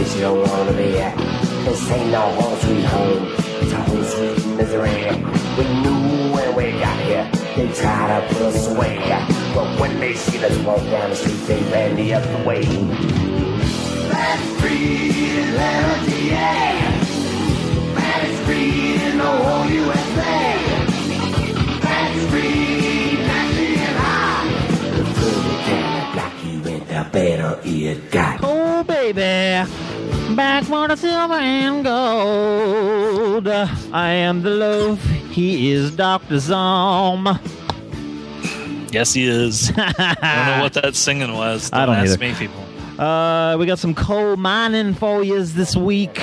This 0.00 0.14
you 0.14 0.22
don't 0.22 0.40
wanna 0.48 0.72
be 0.72 0.98
at. 0.98 1.16
This 1.64 1.90
ain't 1.90 2.10
no 2.10 2.20
home 2.20 2.58
sweet 2.60 2.84
home, 2.84 3.26
it's 3.60 3.72
home 3.72 4.04
sweet 4.12 4.56
misery. 4.56 5.00
We 5.58 5.64
knew 5.82 6.32
when 6.34 6.56
we 6.56 6.72
got 6.80 6.98
here, 7.00 7.28
they 7.56 7.68
tried 7.72 8.08
to 8.08 8.34
put 8.34 8.54
us 8.54 8.68
away. 8.68 8.96
But 9.54 9.78
when 9.78 10.00
they 10.00 10.14
see 10.14 10.42
us 10.42 10.56
walk 10.64 10.82
down 10.94 11.10
the 11.10 11.16
street, 11.16 11.42
they 11.46 11.62
ran 11.72 11.96
the 11.96 12.14
other 12.14 12.44
way. 12.48 12.64
That's 14.12 14.60
free 14.60 15.10
in 15.40 15.48
LTA. 15.84 16.56
That 17.96 18.20
is 18.28 18.40
free 18.46 18.94
in 19.06 19.18
the 19.18 19.32
whole 19.42 19.66
USA. 19.80 20.40
That's 21.84 22.30
free, 22.30 23.20
nasty 23.28 23.68
and 23.86 23.96
high. 24.02 24.48
The 24.96 25.04
further 25.16 25.56
down 25.68 25.88
the 25.96 26.04
block 26.14 26.34
you 26.46 26.56
went, 26.62 26.88
the 26.88 27.06
better 27.12 27.60
it 27.64 28.10
got. 28.10 28.39
Baby. 29.00 29.64
Back 30.36 30.64
for 30.64 30.86
the 30.86 30.94
silver 30.94 31.32
and 31.32 31.82
gold. 31.82 33.48
I 33.48 34.10
am 34.10 34.42
the 34.42 34.50
loaf. 34.50 35.02
He 35.32 35.72
is 35.72 35.96
Dr. 35.96 36.38
Zom. 36.38 37.40
Yes, 38.92 39.14
he 39.14 39.24
is. 39.24 39.72
I 39.76 40.14
don't 40.20 40.56
know 40.58 40.62
what 40.62 40.74
that 40.74 40.94
singing 40.94 41.32
was. 41.32 41.72
I 41.72 41.86
don't 41.86 41.96
ask 41.96 42.12
either. 42.12 42.18
me, 42.18 42.34
people. 42.34 43.02
Uh, 43.02 43.56
we 43.56 43.64
got 43.64 43.78
some 43.78 43.94
coal 43.94 44.36
mining 44.36 44.92
for 44.92 45.24
yous 45.24 45.52
this 45.52 45.74
week. 45.74 46.20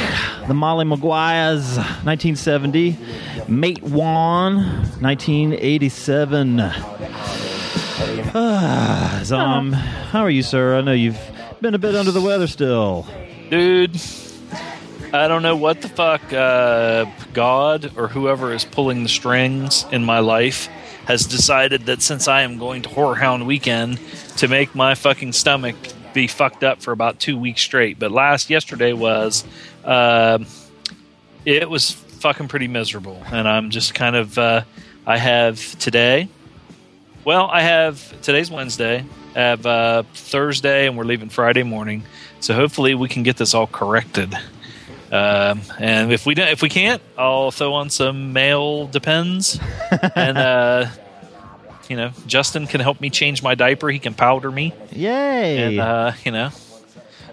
The 0.48 0.54
Molly 0.54 0.86
Maguires, 0.86 1.78
1970. 2.06 2.94
Matewan, 3.48 4.56
1987. 5.02 6.60
Ah, 8.36 9.22
Zom, 9.24 9.72
how 9.74 10.22
are 10.22 10.30
you, 10.30 10.44
sir? 10.44 10.78
I 10.78 10.82
know 10.82 10.92
you've 10.92 11.20
been 11.62 11.74
a 11.74 11.80
bit 11.80 11.96
under 11.96 12.12
the 12.12 12.22
weather 12.22 12.48
still. 12.48 13.08
Dude, 13.50 14.00
I 15.14 15.28
don't 15.28 15.42
know 15.42 15.56
what 15.56 15.82
the 15.82 15.90
fuck 15.90 16.34
uh, 16.34 17.06
God 17.34 17.92
or 17.98 18.08
whoever 18.08 18.54
is 18.54 18.66
pulling 18.66 19.04
the 19.04 19.10
strings 19.10 19.86
in 19.92 20.04
my 20.04 20.20
life 20.20 20.68
has 21.06 21.26
decided 21.26 21.86
that 21.86 22.02
since 22.02 22.28
I 22.28 22.42
am 22.42 22.58
going 22.58 22.82
to 22.82 22.90
Horrorhound 22.90 23.46
Weekend 23.46 24.00
to 24.38 24.48
make 24.48 24.76
my 24.76 24.94
fucking 24.94 25.32
stomach 25.32 25.76
be 26.14 26.28
fucked 26.28 26.64
up 26.64 26.82
for 26.82 26.92
about 26.92 27.20
two 27.20 27.38
weeks 27.38 27.62
straight. 27.62 27.98
But 27.98 28.12
last 28.12 28.50
yesterday 28.50 28.94
was, 28.94 29.46
uh, 29.86 30.40
it 31.46 31.70
was 31.70 31.92
fucking 31.92 32.50
pretty 32.50 32.68
miserable, 32.68 33.22
and 33.32 33.48
I'm 33.48 33.70
just 33.70 33.94
kind 33.94 34.16
of. 34.16 34.38
Uh, 34.38 34.64
I 35.06 35.18
have 35.18 35.80
today. 35.80 36.28
Well, 37.24 37.48
I 37.50 37.62
have 37.62 38.22
today's 38.22 38.52
Wednesday. 38.52 39.06
Have 39.38 39.68
uh, 39.68 40.02
Thursday, 40.16 40.88
and 40.88 40.98
we're 40.98 41.04
leaving 41.04 41.30
Friday 41.30 41.62
morning. 41.62 42.02
So 42.40 42.56
hopefully 42.56 42.96
we 42.96 43.08
can 43.08 43.22
get 43.22 43.38
this 43.38 43.54
all 43.54 43.68
corrected. 43.68 44.34
Um, 45.12 45.62
and 45.78 46.12
if 46.12 46.26
we 46.26 46.34
don't, 46.34 46.48
if 46.48 46.64
we 46.64 46.70
can't, 46.70 47.04
I'll 47.16 47.52
throw 47.52 47.76
on 47.76 47.92
some 47.92 48.34
male 48.34 48.88
depends, 48.88 49.60
and 50.16 50.40
uh, 50.40 50.88
you 51.88 51.98
know, 51.98 52.14
Justin 52.26 52.66
can 52.66 52.82
help 52.82 53.00
me 53.00 53.12
change 53.12 53.44
my 53.44 53.54
diaper. 53.54 53.90
He 53.90 54.00
can 54.00 54.16
powder 54.16 54.50
me, 54.50 54.74
Yay! 54.92 55.58
and 55.58 55.80
uh, 55.80 56.14
you 56.26 56.32
know, 56.32 56.50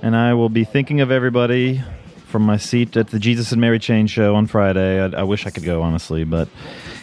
and 0.03 0.15
I 0.15 0.35
will 0.35 0.51
be 0.51 0.65
thinking 0.65 1.01
of 1.01 1.11
everybody 1.11 1.83
from 2.27 2.43
my 2.43 2.59
seat 2.59 2.99
at 2.99 3.09
the 3.09 3.19
Jesus 3.19 3.51
and 3.51 3.63
Mary 3.63 3.79
Chain 3.79 4.09
show 4.09 4.35
on 4.35 4.47
Friday. 4.47 5.01
I, 5.01 5.21
I 5.21 5.23
wish 5.23 5.47
I 5.47 5.51
could 5.51 5.65
go, 5.65 5.81
honestly, 5.81 6.25
but 6.25 6.49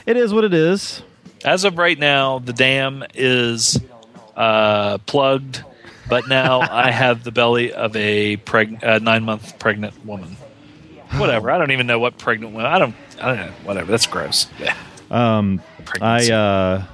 it 0.05 0.15
is 0.15 0.31
what 0.31 0.43
it 0.43 0.53
is. 0.53 1.01
as 1.43 1.63
of 1.63 1.79
right 1.79 1.97
now, 1.97 2.37
the 2.37 2.53
dam 2.53 3.03
is 3.15 3.79
uh, 4.35 4.97
plugged, 4.99 5.63
but 6.09 6.27
now 6.27 6.59
I 6.61 6.91
have 6.91 7.23
the 7.23 7.31
belly 7.31 7.73
of 7.73 7.95
a 7.95 8.37
preg- 8.37 8.83
uh, 8.83 8.99
nine 8.99 9.23
month 9.23 9.59
pregnant 9.59 10.05
woman. 10.05 10.37
Whatever. 11.17 11.51
I 11.51 11.57
don't 11.57 11.71
even 11.71 11.87
know 11.87 11.99
what 11.99 12.17
pregnant 12.17 12.53
woman. 12.53 12.65
I 12.65 12.79
don't. 12.79 12.95
I 13.19 13.27
don't 13.27 13.37
know. 13.37 13.53
Whatever. 13.63 13.91
That's 13.91 14.07
gross. 14.07 14.47
Yeah. 14.59 14.75
Um, 15.09 15.61
I 15.99 16.31
uh, 16.31 16.85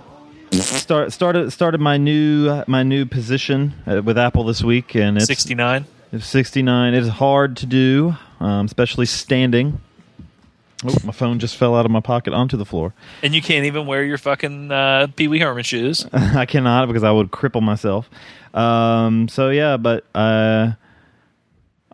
start 0.51 1.13
started 1.13 1.51
started 1.51 1.79
my 1.79 1.97
new 1.97 2.63
my 2.67 2.83
new 2.83 3.05
position 3.05 3.73
uh, 3.85 4.01
with 4.03 4.17
Apple 4.17 4.43
this 4.45 4.63
week, 4.63 4.95
and 4.95 5.17
it's 5.17 5.27
69. 5.27 5.85
it's 6.11 6.25
69. 6.25 6.93
It 6.93 6.97
is 6.97 7.07
hard 7.09 7.57
to 7.57 7.65
do, 7.67 8.15
um, 8.39 8.65
especially 8.65 9.05
standing. 9.05 9.81
Oh, 10.85 10.95
my 11.03 11.11
phone 11.11 11.39
just 11.39 11.57
fell 11.57 11.75
out 11.75 11.85
of 11.85 11.91
my 11.91 12.01
pocket 12.01 12.33
onto 12.33 12.55
the 12.55 12.65
floor. 12.65 12.93
And 13.23 13.33
you 13.33 13.41
can't 13.41 13.65
even 13.65 13.87
wear 13.87 14.03
your 14.03 14.19
fucking 14.19 14.71
uh, 14.71 15.07
Pee 15.15 15.27
Wee 15.27 15.39
Herman 15.39 15.63
shoes. 15.63 16.05
I 16.13 16.45
cannot 16.45 16.87
because 16.87 17.03
I 17.03 17.11
would 17.11 17.31
cripple 17.31 17.63
myself. 17.63 18.09
Um, 18.53 19.27
so 19.27 19.49
yeah, 19.49 19.77
but 19.77 20.05
uh, 20.13 20.73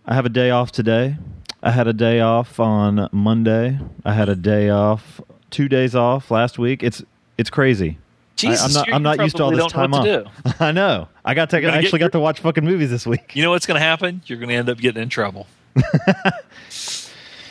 I 0.05 0.13
have 0.13 0.25
a 0.25 0.29
day 0.29 0.49
off 0.49 0.71
today. 0.71 1.16
I 1.61 1.71
had 1.71 1.88
a 1.88 1.94
day 1.94 2.19
off 2.19 2.59
on 2.59 3.07
Monday. 3.13 3.79
I 4.03 4.13
had 4.13 4.27
a 4.27 4.35
day 4.35 4.69
off, 4.69 5.21
two 5.50 5.69
days 5.69 5.95
off 5.95 6.29
last 6.29 6.59
week. 6.59 6.83
It's 6.83 7.01
it's 7.38 7.50
crazy. 7.50 7.97
Jesus, 8.35 8.61
I, 8.61 8.65
am 8.65 8.73
not. 8.73 8.94
I'm 8.94 9.03
not 9.03 9.19
used 9.19 9.38
to 9.38 9.44
all 9.44 9.51
this 9.51 9.71
time 9.71 9.94
off. 9.94 10.27
I 10.59 10.73
know. 10.73 11.07
I 11.23 11.33
got 11.35 11.50
to. 11.51 11.65
I 11.65 11.77
actually 11.77 12.00
got 12.00 12.11
to 12.11 12.19
watch 12.19 12.41
fucking 12.41 12.65
movies 12.65 12.89
this 12.89 13.07
week. 13.07 13.33
You 13.33 13.44
know 13.44 13.51
what's 13.51 13.65
going 13.65 13.79
to 13.79 13.85
happen? 13.85 14.21
You're 14.25 14.39
going 14.39 14.50
to 14.50 14.55
end 14.55 14.69
up 14.69 14.77
getting 14.77 15.01
in 15.01 15.09
trouble. 15.09 15.47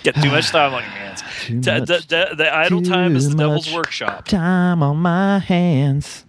Get 0.03 0.17
too 0.17 0.31
much 0.31 0.51
time 0.51 0.75
on 0.75 0.83
your 0.83 0.91
hands. 0.91 1.23
Much- 1.51 1.89
d- 1.89 1.99
d- 2.09 2.35
the 2.37 2.51
idle 2.53 2.83
time 2.83 3.17
is 3.17 3.31
the 3.31 3.37
devil's 3.37 3.73
workshop. 3.73 4.27
Time 4.27 4.83
on 4.83 4.97
my 4.99 5.39
hands. 5.39 6.25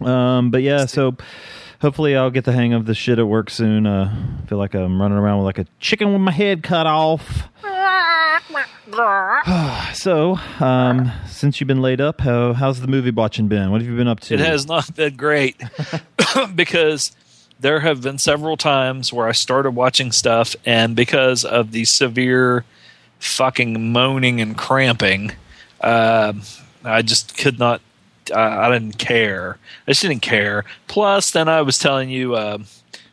Um, 0.00 0.50
but 0.50 0.62
yeah, 0.62 0.86
so 0.86 1.16
hopefully 1.80 2.16
I'll 2.16 2.30
get 2.30 2.44
the 2.44 2.52
hang 2.52 2.72
of 2.72 2.86
the 2.86 2.94
shit 2.94 3.18
at 3.18 3.26
work 3.26 3.50
soon. 3.50 3.86
Uh, 3.86 4.14
I 4.42 4.46
feel 4.46 4.58
like 4.58 4.74
I'm 4.74 5.00
running 5.00 5.18
around 5.18 5.38
with 5.38 5.46
like 5.46 5.58
a 5.58 5.66
chicken 5.78 6.12
with 6.12 6.22
my 6.22 6.32
head 6.32 6.62
cut 6.62 6.86
off. 6.86 7.48
so, 9.94 10.38
um, 10.60 11.10
since 11.28 11.60
you've 11.60 11.68
been 11.68 11.82
laid 11.82 12.00
up, 12.00 12.20
how, 12.20 12.52
how's 12.52 12.80
the 12.80 12.88
movie 12.88 13.10
watching 13.10 13.48
been? 13.48 13.70
What 13.70 13.80
have 13.80 13.90
you 13.90 13.96
been 13.96 14.08
up 14.08 14.20
to? 14.20 14.34
It 14.34 14.40
has 14.40 14.66
not 14.66 14.94
been 14.94 15.16
great 15.16 15.60
because 16.54 17.12
there 17.60 17.80
have 17.80 18.02
been 18.02 18.18
several 18.18 18.56
times 18.56 19.12
where 19.12 19.28
I 19.28 19.32
started 19.32 19.72
watching 19.72 20.12
stuff, 20.12 20.56
and 20.64 20.96
because 20.96 21.44
of 21.44 21.72
the 21.72 21.84
severe 21.84 22.64
fucking 23.18 23.92
moaning 23.92 24.40
and 24.40 24.56
cramping, 24.56 25.32
um 25.80 26.42
I 26.84 27.02
just 27.02 27.36
could 27.36 27.58
not. 27.58 27.80
I, 28.34 28.66
I 28.68 28.72
didn't 28.72 28.98
care. 28.98 29.58
I 29.86 29.90
just 29.90 30.02
didn't 30.02 30.22
care. 30.22 30.64
Plus, 30.88 31.30
then 31.30 31.48
I 31.48 31.62
was 31.62 31.78
telling 31.78 32.10
you. 32.10 32.36
um 32.36 32.66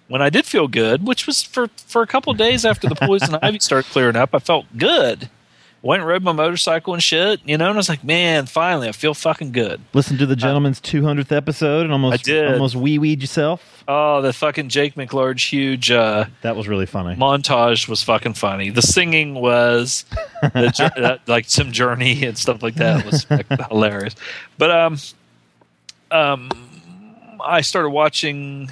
when 0.08 0.22
I 0.22 0.30
did 0.30 0.46
feel 0.46 0.70
good, 0.70 1.06
which 1.06 1.28
was 1.28 1.44
for, 1.44 1.68
for 1.86 2.02
a 2.02 2.08
couple 2.08 2.32
of 2.32 2.38
days 2.38 2.64
after 2.64 2.88
the 2.88 2.96
poison 2.96 3.36
ivy 3.42 3.60
started 3.60 3.90
clearing 3.92 4.16
up, 4.16 4.34
I 4.34 4.40
felt 4.40 4.66
good. 4.78 5.30
Went 5.88 6.02
and 6.02 6.10
rode 6.10 6.22
my 6.22 6.34
motorcycle 6.34 6.94
and 6.94 7.02
shit, 7.02 7.40
you 7.46 7.58
know, 7.58 7.68
and 7.68 7.76
I 7.76 7.78
was 7.78 7.88
like, 7.88 8.04
man, 8.04 8.46
finally, 8.46 8.90
I 8.90 8.92
feel 8.92 9.14
fucking 9.14 9.54
good. 9.54 9.80
Listen 9.94 10.18
to 10.18 10.26
the 10.26 10.36
gentleman's 10.36 10.82
200th 10.82 11.32
episode 11.32 11.84
and 11.86 11.94
almost 11.94 12.14
I 12.14 12.18
did. 12.18 12.52
almost 12.52 12.76
wee 12.76 13.00
weed 13.00 13.22
yourself. 13.22 13.86
Oh, 13.88 14.22
the 14.22 14.34
fucking 14.34 14.68
Jake 14.68 14.96
McLeod's 14.96 15.50
huge 15.50 15.90
uh, 15.90 16.26
That 16.42 16.58
was 16.58 16.68
really 16.68 16.88
funny. 16.88 17.16
montage 17.16 17.88
was 17.88 18.04
fucking 18.04 18.34
funny. 18.34 18.70
The 18.70 18.82
singing 18.82 19.36
was 19.36 20.04
the, 20.42 20.92
uh, 20.98 21.20
like 21.26 21.46
some 21.46 21.72
journey 21.72 22.22
and 22.26 22.38
stuff 22.38 22.62
like 22.62 22.76
that 22.76 23.06
was 23.06 23.26
hilarious. 23.70 24.14
But 24.58 24.72
um, 24.72 24.98
um, 26.12 26.50
I 27.42 27.62
started 27.62 27.92
watching. 27.92 28.70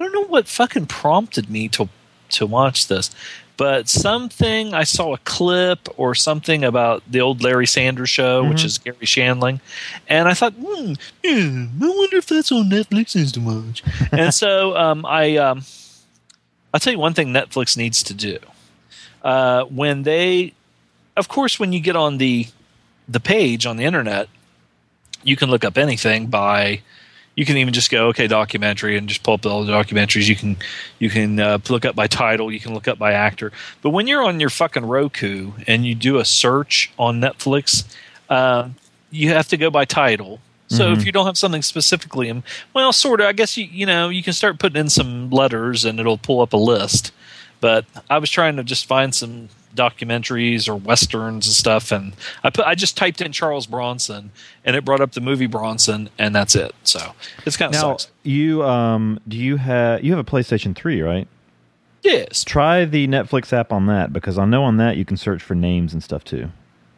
I 0.00 0.04
don't 0.04 0.12
know 0.14 0.24
what 0.24 0.48
fucking 0.48 0.86
prompted 0.86 1.50
me 1.50 1.68
to 1.68 1.90
to 2.30 2.46
watch 2.46 2.86
this, 2.88 3.10
but 3.56 3.88
something 3.88 4.74
I 4.74 4.84
saw 4.84 5.14
a 5.14 5.18
clip 5.18 5.88
or 5.96 6.14
something 6.14 6.64
about 6.64 7.02
the 7.10 7.20
old 7.20 7.42
Larry 7.42 7.66
Sanders 7.66 8.10
show, 8.10 8.44
which 8.44 8.64
is 8.64 8.78
Garry 8.78 8.98
Shandling, 9.06 9.60
and 10.08 10.28
I 10.28 10.34
thought, 10.34 10.52
hmm, 10.54 10.92
yeah, 11.22 11.66
I 11.82 11.88
wonder 11.88 12.16
if 12.16 12.26
that's 12.26 12.52
on 12.52 12.68
Netflix 12.68 13.16
is 13.16 13.32
to 13.32 13.40
watch. 13.40 13.82
and 14.12 14.32
so 14.34 14.76
um, 14.84 15.06
I 15.06 15.36
um, 15.36 15.62
I'll 16.74 16.80
tell 16.80 16.92
you 16.92 16.98
one 16.98 17.14
thing 17.14 17.28
Netflix 17.28 17.76
needs 17.76 18.02
to 18.02 18.14
do. 18.14 18.38
Uh, 19.22 19.64
when 19.64 20.02
they, 20.02 20.52
of 21.16 21.28
course, 21.28 21.58
when 21.58 21.72
you 21.72 21.80
get 21.80 21.96
on 21.96 22.18
the 22.18 22.46
the 23.08 23.20
page 23.20 23.66
on 23.66 23.76
the 23.76 23.84
internet, 23.84 24.28
you 25.22 25.36
can 25.36 25.50
look 25.50 25.64
up 25.64 25.78
anything 25.78 26.26
by, 26.26 26.82
you 27.36 27.44
can 27.44 27.58
even 27.58 27.72
just 27.72 27.90
go 27.90 28.08
okay 28.08 28.26
documentary 28.26 28.96
and 28.96 29.08
just 29.08 29.22
pull 29.22 29.34
up 29.34 29.46
all 29.46 29.62
the 29.62 29.72
documentaries. 29.72 30.26
You 30.26 30.34
can 30.34 30.56
you 30.98 31.10
can 31.10 31.38
uh, 31.38 31.58
look 31.68 31.84
up 31.84 31.94
by 31.94 32.06
title. 32.06 32.50
You 32.50 32.58
can 32.58 32.74
look 32.74 32.88
up 32.88 32.98
by 32.98 33.12
actor. 33.12 33.52
But 33.82 33.90
when 33.90 34.06
you're 34.06 34.24
on 34.24 34.40
your 34.40 34.50
fucking 34.50 34.86
Roku 34.86 35.52
and 35.66 35.86
you 35.86 35.94
do 35.94 36.18
a 36.18 36.24
search 36.24 36.90
on 36.98 37.20
Netflix, 37.20 37.84
uh, 38.30 38.70
you 39.10 39.28
have 39.30 39.48
to 39.48 39.56
go 39.56 39.70
by 39.70 39.84
title. 39.84 40.40
So 40.68 40.90
if 40.90 41.06
you 41.06 41.12
don't 41.12 41.26
have 41.26 41.38
something 41.38 41.62
specifically, 41.62 42.28
in, 42.28 42.42
well, 42.74 42.92
sort 42.92 43.20
of. 43.20 43.28
I 43.28 43.32
guess 43.32 43.56
you 43.56 43.66
you 43.66 43.86
know 43.86 44.08
you 44.08 44.22
can 44.22 44.32
start 44.32 44.58
putting 44.58 44.80
in 44.80 44.88
some 44.88 45.30
letters 45.30 45.84
and 45.84 46.00
it'll 46.00 46.18
pull 46.18 46.40
up 46.40 46.52
a 46.52 46.56
list. 46.56 47.12
But 47.60 47.84
I 48.10 48.18
was 48.18 48.30
trying 48.30 48.56
to 48.56 48.64
just 48.64 48.86
find 48.86 49.14
some 49.14 49.48
documentaries 49.76 50.68
or 50.68 50.74
westerns 50.74 51.46
and 51.46 51.54
stuff, 51.54 51.92
and 51.92 52.14
I 52.42 52.50
put 52.50 52.66
I 52.66 52.74
just 52.74 52.96
typed 52.96 53.20
in 53.20 53.30
Charles 53.32 53.66
Bronson 53.66 54.30
and 54.64 54.74
it 54.74 54.84
brought 54.84 55.00
up 55.00 55.12
the 55.12 55.20
movie 55.20 55.46
Bronson, 55.46 56.08
and 56.18 56.34
that's 56.34 56.54
it. 56.56 56.74
So 56.82 57.12
it's 57.44 57.56
kind 57.56 57.74
of 57.74 57.80
Now 57.80 57.96
sucks. 57.96 58.10
you 58.24 58.64
um 58.64 59.20
do 59.28 59.36
you 59.36 59.56
have 59.58 60.02
you 60.02 60.12
have 60.14 60.18
a 60.20 60.28
PlayStation 60.28 60.74
Three 60.74 61.00
right? 61.02 61.28
Yes, 62.02 62.44
Try 62.44 62.84
the 62.84 63.08
Netflix 63.08 63.52
app 63.52 63.72
on 63.72 63.86
that 63.86 64.12
because 64.12 64.38
I 64.38 64.44
know 64.44 64.62
on 64.64 64.76
that 64.76 64.96
you 64.96 65.04
can 65.04 65.16
search 65.16 65.42
for 65.42 65.54
names 65.56 65.92
and 65.92 66.02
stuff 66.02 66.22
too. 66.22 66.50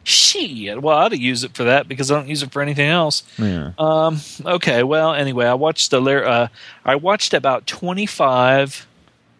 shit. 0.03 0.81
Well, 0.81 0.97
I'd 0.97 1.13
use 1.17 1.43
it 1.43 1.55
for 1.55 1.63
that 1.63 1.87
because 1.87 2.11
I 2.11 2.15
don't 2.15 2.27
use 2.27 2.43
it 2.43 2.51
for 2.51 2.61
anything 2.61 2.87
else. 2.89 3.23
Yeah. 3.37 3.71
Um. 3.79 4.19
Okay. 4.45 4.83
Well. 4.83 5.13
Anyway, 5.13 5.45
I 5.45 5.53
watched 5.55 5.89
the. 5.91 6.01
Uh, 6.01 6.47
I 6.85 6.95
watched 6.95 7.33
about 7.33 7.65
twenty 7.65 8.05
five 8.05 8.85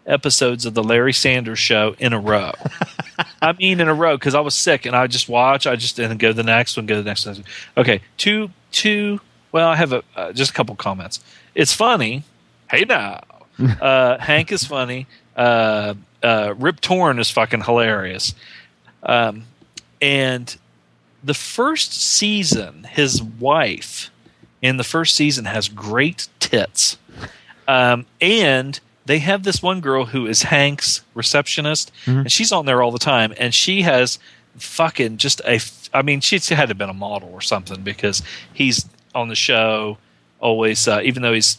episodes 0.07 0.65
of 0.65 0.73
the 0.73 0.83
Larry 0.83 1.13
Sanders 1.13 1.59
Show 1.59 1.95
in 1.99 2.13
a 2.13 2.19
row. 2.19 2.51
I 3.41 3.53
mean, 3.53 3.79
in 3.79 3.87
a 3.87 3.93
row 3.93 4.17
because 4.17 4.35
I 4.35 4.41
was 4.41 4.53
sick 4.53 4.85
and 4.85 4.95
I 4.95 5.07
just 5.07 5.29
watch. 5.29 5.65
I 5.65 5.75
just 5.75 5.97
and 5.99 6.19
go 6.19 6.29
to 6.29 6.33
the 6.33 6.43
next 6.43 6.75
one. 6.75 6.85
Go 6.85 6.95
to 6.95 7.01
the 7.01 7.09
next 7.09 7.25
one. 7.25 7.43
Okay. 7.77 8.01
Two. 8.17 8.49
Two. 8.71 9.21
Well, 9.51 9.69
I 9.69 9.75
have 9.75 9.93
a 9.93 10.03
uh, 10.15 10.31
just 10.33 10.51
a 10.51 10.53
couple 10.53 10.75
comments. 10.75 11.19
It's 11.55 11.73
funny. 11.73 12.23
Hey 12.69 12.85
now, 12.85 13.21
uh, 13.81 14.17
Hank 14.19 14.51
is 14.51 14.63
funny. 14.65 15.07
Uh, 15.35 15.95
uh, 16.21 16.53
Rip 16.57 16.81
Torn 16.81 17.19
is 17.19 17.31
fucking 17.31 17.61
hilarious. 17.61 18.35
Um, 19.03 19.45
and 20.01 20.55
the 21.23 21.33
first 21.33 21.93
season, 21.93 22.83
his 22.83 23.21
wife 23.23 24.11
in 24.61 24.77
the 24.77 24.83
first 24.83 25.15
season 25.15 25.45
has 25.45 25.69
great 25.69 26.27
tits. 26.39 26.97
Um, 27.67 28.05
and 28.19 28.79
they 29.09 29.17
have 29.19 29.41
this 29.41 29.61
one 29.63 29.81
girl 29.81 30.05
who 30.05 30.27
is 30.27 30.43
Hank's 30.43 31.01
receptionist, 31.15 31.91
and 32.05 32.31
she's 32.31 32.51
on 32.51 32.67
there 32.67 32.83
all 32.83 32.91
the 32.91 32.99
time, 32.99 33.33
and 33.39 33.53
she 33.55 33.81
has 33.81 34.19
fucking 34.55 35.17
just 35.17 35.41
a. 35.45 35.59
I 35.91 36.03
mean, 36.03 36.21
she 36.21 36.35
had 36.35 36.43
to 36.43 36.55
have 36.55 36.77
been 36.77 36.89
a 36.89 36.93
model 36.93 37.29
or 37.33 37.41
something 37.41 37.81
because 37.81 38.21
he's 38.53 38.85
on 39.15 39.27
the 39.27 39.35
show 39.35 39.97
always, 40.39 40.87
uh, 40.87 41.01
even 41.03 41.23
though 41.23 41.33
he's 41.33 41.57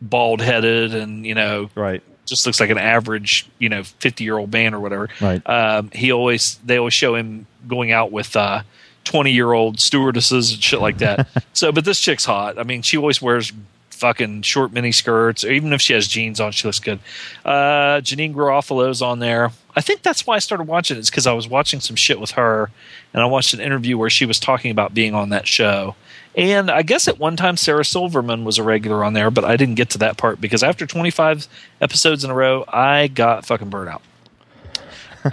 bald 0.00 0.40
headed 0.40 0.94
and 0.94 1.24
you 1.26 1.34
know 1.34 1.70
Right. 1.74 2.02
just 2.26 2.46
looks 2.46 2.58
like 2.60 2.70
an 2.70 2.78
average, 2.78 3.46
you 3.58 3.68
know, 3.68 3.82
fifty 3.82 4.24
year 4.24 4.38
old 4.38 4.50
man 4.50 4.72
or 4.74 4.80
whatever. 4.80 5.08
Right. 5.20 5.46
Um, 5.48 5.90
he 5.92 6.10
always 6.12 6.56
they 6.64 6.78
always 6.78 6.94
show 6.94 7.14
him 7.14 7.46
going 7.68 7.92
out 7.92 8.12
with 8.12 8.34
uh 8.34 8.62
twenty 9.04 9.32
year 9.32 9.52
old 9.52 9.78
stewardesses 9.78 10.52
and 10.54 10.62
shit 10.62 10.80
like 10.80 10.98
that. 10.98 11.28
so, 11.52 11.70
but 11.72 11.84
this 11.84 12.00
chick's 12.00 12.24
hot. 12.24 12.58
I 12.58 12.62
mean, 12.62 12.80
she 12.82 12.96
always 12.96 13.20
wears 13.20 13.52
fucking 13.96 14.42
short 14.42 14.72
mini 14.72 14.92
skirts. 14.92 15.44
Or 15.44 15.50
even 15.50 15.72
if 15.72 15.80
she 15.80 15.92
has 15.94 16.06
jeans 16.06 16.40
on, 16.40 16.52
she 16.52 16.68
looks 16.68 16.78
good. 16.78 17.00
Uh, 17.44 18.00
Janeane 18.00 18.34
Garofalo's 18.34 19.02
on 19.02 19.18
there. 19.18 19.50
I 19.74 19.80
think 19.80 20.02
that's 20.02 20.26
why 20.26 20.36
I 20.36 20.38
started 20.38 20.64
watching 20.64 20.96
it. 20.96 21.00
It's 21.00 21.10
because 21.10 21.26
I 21.26 21.32
was 21.32 21.48
watching 21.48 21.80
some 21.80 21.96
shit 21.96 22.20
with 22.20 22.32
her, 22.32 22.70
and 23.12 23.22
I 23.22 23.26
watched 23.26 23.52
an 23.54 23.60
interview 23.60 23.98
where 23.98 24.10
she 24.10 24.24
was 24.24 24.40
talking 24.40 24.70
about 24.70 24.94
being 24.94 25.14
on 25.14 25.30
that 25.30 25.46
show. 25.46 25.94
And 26.36 26.70
I 26.70 26.82
guess 26.82 27.08
at 27.08 27.18
one 27.18 27.36
time 27.36 27.56
Sarah 27.56 27.84
Silverman 27.84 28.44
was 28.44 28.58
a 28.58 28.62
regular 28.62 29.02
on 29.02 29.14
there, 29.14 29.30
but 29.30 29.44
I 29.44 29.56
didn't 29.56 29.76
get 29.76 29.90
to 29.90 29.98
that 29.98 30.18
part 30.18 30.40
because 30.40 30.62
after 30.62 30.86
25 30.86 31.48
episodes 31.80 32.24
in 32.24 32.30
a 32.30 32.34
row, 32.34 32.64
I 32.68 33.08
got 33.08 33.46
fucking 33.46 33.70
burnt 33.70 33.90
out. 33.90 34.02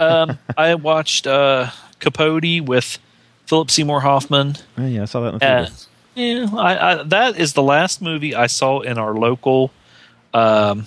Um, 0.00 0.38
I 0.56 0.74
watched 0.76 1.26
uh, 1.26 1.70
Capote 2.00 2.62
with 2.66 2.98
Philip 3.46 3.70
Seymour 3.70 4.00
Hoffman. 4.00 4.56
Oh, 4.78 4.86
yeah, 4.86 5.02
I 5.02 5.04
saw 5.04 5.20
that 5.20 5.34
in 5.34 5.34
the 5.34 5.38
theater. 5.40 5.72
Yeah, 6.14 6.46
I, 6.56 6.92
I, 6.92 7.02
that 7.04 7.38
is 7.38 7.52
the 7.52 7.62
last 7.62 8.02
movie 8.02 8.34
I 8.34 8.46
saw 8.46 8.80
in 8.80 8.98
our 8.98 9.14
local, 9.14 9.70
um, 10.32 10.86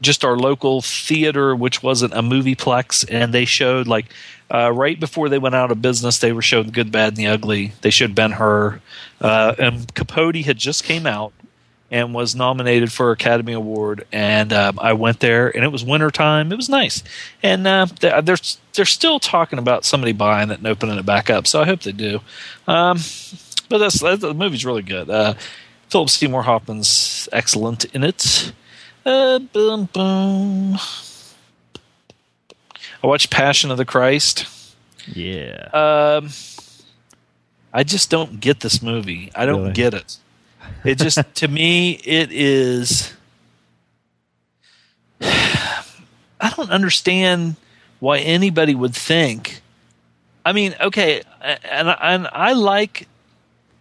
just 0.00 0.24
our 0.24 0.36
local 0.36 0.82
theater, 0.82 1.54
which 1.54 1.82
wasn't 1.82 2.12
a 2.14 2.22
movieplex, 2.22 3.04
and 3.10 3.32
they 3.32 3.44
showed 3.44 3.86
like 3.86 4.06
uh, 4.52 4.72
right 4.72 4.98
before 4.98 5.28
they 5.28 5.38
went 5.38 5.54
out 5.54 5.70
of 5.70 5.80
business, 5.80 6.18
they 6.18 6.32
were 6.32 6.42
showing 6.42 6.70
Good, 6.70 6.90
Bad, 6.90 7.08
and 7.08 7.16
the 7.16 7.26
Ugly. 7.28 7.72
They 7.82 7.90
showed 7.90 8.14
Ben 8.14 8.32
Hur, 8.32 8.80
uh, 9.20 9.54
and 9.58 9.94
Capote 9.94 10.36
had 10.36 10.58
just 10.58 10.84
came 10.84 11.06
out 11.06 11.32
and 11.90 12.14
was 12.14 12.34
nominated 12.36 12.92
for 12.92 13.10
Academy 13.10 13.52
Award. 13.52 14.06
And 14.12 14.52
um, 14.52 14.78
I 14.80 14.92
went 14.92 15.20
there, 15.20 15.48
and 15.54 15.64
it 15.64 15.68
was 15.72 15.84
wintertime. 15.84 16.52
It 16.52 16.56
was 16.56 16.68
nice, 16.68 17.02
and 17.42 17.66
uh, 17.66 17.86
they're 18.00 18.36
they're 18.74 18.84
still 18.84 19.18
talking 19.18 19.58
about 19.58 19.84
somebody 19.84 20.12
buying 20.12 20.50
it 20.50 20.58
and 20.58 20.66
opening 20.66 20.98
it 20.98 21.06
back 21.06 21.28
up. 21.30 21.46
So 21.46 21.60
I 21.60 21.64
hope 21.66 21.80
they 21.80 21.92
do. 21.92 22.20
Um, 22.68 22.98
but 23.68 23.78
that's, 23.78 24.00
that's 24.00 24.20
the 24.20 24.34
movie's 24.34 24.64
really 24.64 24.82
good. 24.82 25.08
Uh, 25.10 25.34
Philip 25.88 26.10
Seymour 26.10 26.42
Hoffman's 26.42 27.28
excellent 27.32 27.84
in 27.86 28.04
it. 28.04 28.52
Uh, 29.06 29.38
boom, 29.38 29.88
boom. 29.92 30.76
I 33.02 33.06
watched 33.06 33.30
Passion 33.30 33.70
of 33.70 33.76
the 33.78 33.84
Christ. 33.84 34.46
Yeah. 35.06 35.68
Um, 35.72 36.30
I 37.72 37.82
just 37.84 38.10
don't 38.10 38.40
get 38.40 38.60
this 38.60 38.82
movie. 38.82 39.30
I 39.34 39.46
don't 39.46 39.62
Really? 39.62 39.72
get 39.72 39.94
it. 39.94 40.16
It 40.84 40.98
just 40.98 41.18
to 41.36 41.48
me 41.48 41.92
it 42.04 42.30
is. 42.32 43.12
I 45.20 46.50
don't 46.56 46.70
understand 46.70 47.56
why 47.98 48.18
anybody 48.18 48.74
would 48.74 48.94
think. 48.94 49.60
I 50.44 50.52
mean, 50.52 50.74
okay, 50.80 51.22
and 51.40 51.88
and 51.88 52.28
I 52.32 52.54
like 52.54 53.06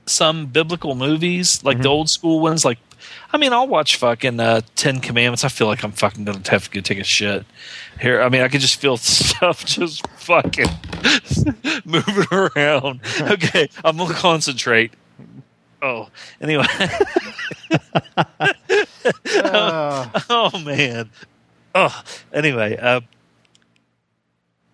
some 0.06 0.48
biblical 0.48 0.96
movies, 0.96 1.64
like 1.64 1.82
the 1.82 1.88
old 1.88 2.10
school 2.10 2.42
ones. 2.42 2.66
Like, 2.66 2.80
I 3.32 3.38
mean, 3.38 3.54
I'll 3.54 3.68
watch 3.68 3.96
fucking 3.96 4.40
uh, 4.40 4.62
Ten 4.76 5.00
Commandments. 5.00 5.44
I 5.44 5.50
feel 5.50 5.68
like 5.68 5.84
I'm 5.84 5.92
fucking 5.92 6.26
gonna 6.26 6.42
have 6.50 6.66
to 6.66 6.70
go 6.70 6.82
take 6.82 7.00
a 7.00 7.04
shit 7.04 7.46
here. 8.02 8.22
I 8.22 8.30
mean, 8.30 8.42
I 8.42 8.50
could 8.50 8.62
just 8.62 8.76
feel 8.76 8.98
stuff 8.98 9.66
just 9.66 10.06
fucking 10.18 10.68
moving 11.86 12.26
around. 12.32 13.02
Okay, 13.22 13.70
I'm 13.86 13.98
gonna 13.98 14.14
concentrate. 14.14 14.92
Oh, 15.82 16.10
anyway. 16.42 16.66
oh 19.36 20.62
man. 20.66 21.10
Oh, 21.74 22.04
anyway. 22.34 22.78
Uh, 22.78 23.02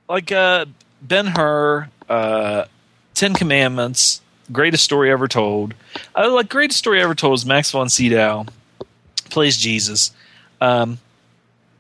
like 0.10 0.32
uh, 0.32 0.66
Ben 1.02 1.28
Hur, 1.28 1.90
uh, 2.10 2.66
Ten 3.14 3.34
Commandments, 3.34 4.22
greatest 4.52 4.84
story 4.84 5.12
ever 5.12 5.28
told. 5.28 5.74
I 6.16 6.28
like 6.28 6.50
greatest 6.50 6.80
story 6.80 7.02
ever 7.02 7.16
told 7.16 7.38
is 7.40 7.46
Max 7.46 7.72
von 7.72 7.90
Sydow 7.90 8.46
plays 9.30 9.58
Jesus, 9.58 10.12
um, 10.62 11.00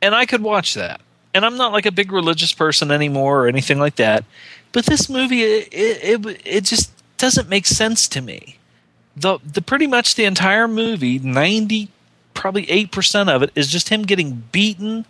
and 0.01 0.13
I 0.13 0.25
could 0.25 0.41
watch 0.41 0.73
that. 0.75 1.01
And 1.33 1.45
I'm 1.45 1.57
not 1.57 1.73
like 1.73 1.85
a 1.85 1.91
big 1.91 2.11
religious 2.11 2.53
person 2.53 2.91
anymore 2.91 3.43
or 3.43 3.47
anything 3.47 3.77
like 3.77 3.95
that. 3.95 4.23
But 4.71 4.85
this 4.85 5.09
movie, 5.09 5.43
it 5.43 5.73
it, 5.73 6.25
it, 6.25 6.41
it 6.45 6.63
just 6.63 6.91
doesn't 7.17 7.49
make 7.49 7.65
sense 7.65 8.07
to 8.09 8.21
me. 8.21 8.57
The 9.15 9.39
the 9.43 9.61
pretty 9.61 9.87
much 9.87 10.15
the 10.15 10.25
entire 10.25 10.67
movie, 10.67 11.19
ninety 11.19 11.89
probably 12.33 12.69
eight 12.69 12.91
percent 12.91 13.29
of 13.29 13.41
it 13.43 13.51
is 13.55 13.67
just 13.69 13.89
him 13.89 14.03
getting 14.03 14.43
beaten 14.51 15.05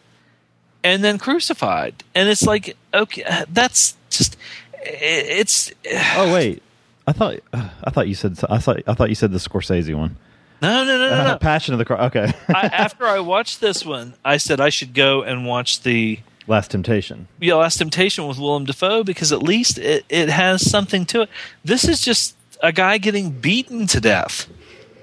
and 0.84 1.04
then 1.04 1.18
crucified. 1.18 2.04
And 2.14 2.30
it's 2.30 2.44
like, 2.44 2.78
okay, 2.94 3.44
that's 3.52 3.98
just 4.10 4.38
it's 4.84 5.72
oh 6.16 6.32
wait, 6.34 6.62
I 7.08 7.12
thought 7.12 7.40
I 7.54 7.90
thought 7.90 8.08
you 8.08 8.16
said 8.16 8.38
I 8.50 8.60
thought 8.60 8.82
I 8.88 8.94
thought 8.94 9.10
you 9.10 9.16
said 9.16 9.32
the 9.32 9.40
Scorsese 9.40 9.96
one. 9.96 10.18
no, 10.62 10.84
no, 10.84 10.98
no, 10.98 11.10
no, 11.10 11.22
uh, 11.22 11.24
no. 11.32 11.38
Passion 11.38 11.74
of 11.74 11.80
the 11.80 11.86
Christ. 11.86 12.16
Okay. 12.16 12.32
I, 12.54 12.68
after 12.68 13.06
I 13.06 13.20
watched 13.20 13.60
this 13.60 13.86
one, 13.86 14.14
I 14.24 14.38
said 14.38 14.62
I 14.62 14.70
should 14.70 14.94
go 14.94 15.24
and 15.24 15.46
watch 15.46 15.82
the 15.82 16.20
Last 16.48 16.72
Temptation. 16.72 17.28
yeah, 17.40 17.56
Last 17.56 17.78
Temptation 17.78 18.28
with 18.28 18.38
Willem 18.38 18.66
Dafoe 18.66 19.04
because 19.04 19.32
at 19.32 19.42
least 19.42 19.80
it, 19.80 20.06
it 20.10 20.30
has 20.30 20.70
something 20.70 21.06
to 21.08 21.22
it. 21.22 21.30
This 21.64 21.88
is 21.88 22.02
just 22.02 22.36
a 22.62 22.72
guy 22.72 22.98
getting 22.98 23.32
beaten 23.32 23.88
to 23.88 24.02
death 24.02 24.48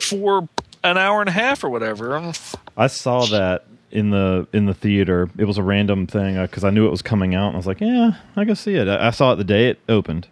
for 0.00 0.48
an 0.84 0.98
hour 0.98 1.20
and 1.20 1.28
a 1.28 1.32
half 1.32 1.64
or 1.64 1.70
whatever. 1.70 2.32
I 2.76 2.86
saw 2.86 3.26
that 3.26 3.64
in 3.90 4.10
the 4.10 4.46
in 4.52 4.66
the 4.66 4.74
theater. 4.74 5.30
It 5.38 5.44
was 5.44 5.58
a 5.58 5.62
random 5.62 6.06
thing 6.06 6.40
because 6.40 6.64
I 6.64 6.70
knew 6.70 6.86
it 6.86 6.90
was 6.90 7.02
coming 7.02 7.34
out. 7.34 7.48
And 7.48 7.56
I 7.56 7.58
was 7.58 7.66
like, 7.66 7.80
yeah, 7.80 8.12
I 8.36 8.44
can 8.44 8.56
see 8.56 8.74
it. 8.74 8.88
I, 8.88 9.08
I 9.08 9.10
saw 9.10 9.32
it 9.32 9.36
the 9.36 9.44
day 9.44 9.68
it 9.68 9.78
opened, 9.88 10.26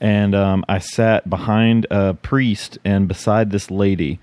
and 0.00 0.34
um, 0.34 0.64
I 0.68 0.78
sat 0.78 1.28
behind 1.28 1.86
a 1.90 2.14
priest 2.14 2.78
and 2.84 3.08
beside 3.08 3.50
this 3.50 3.70
lady. 3.70 4.20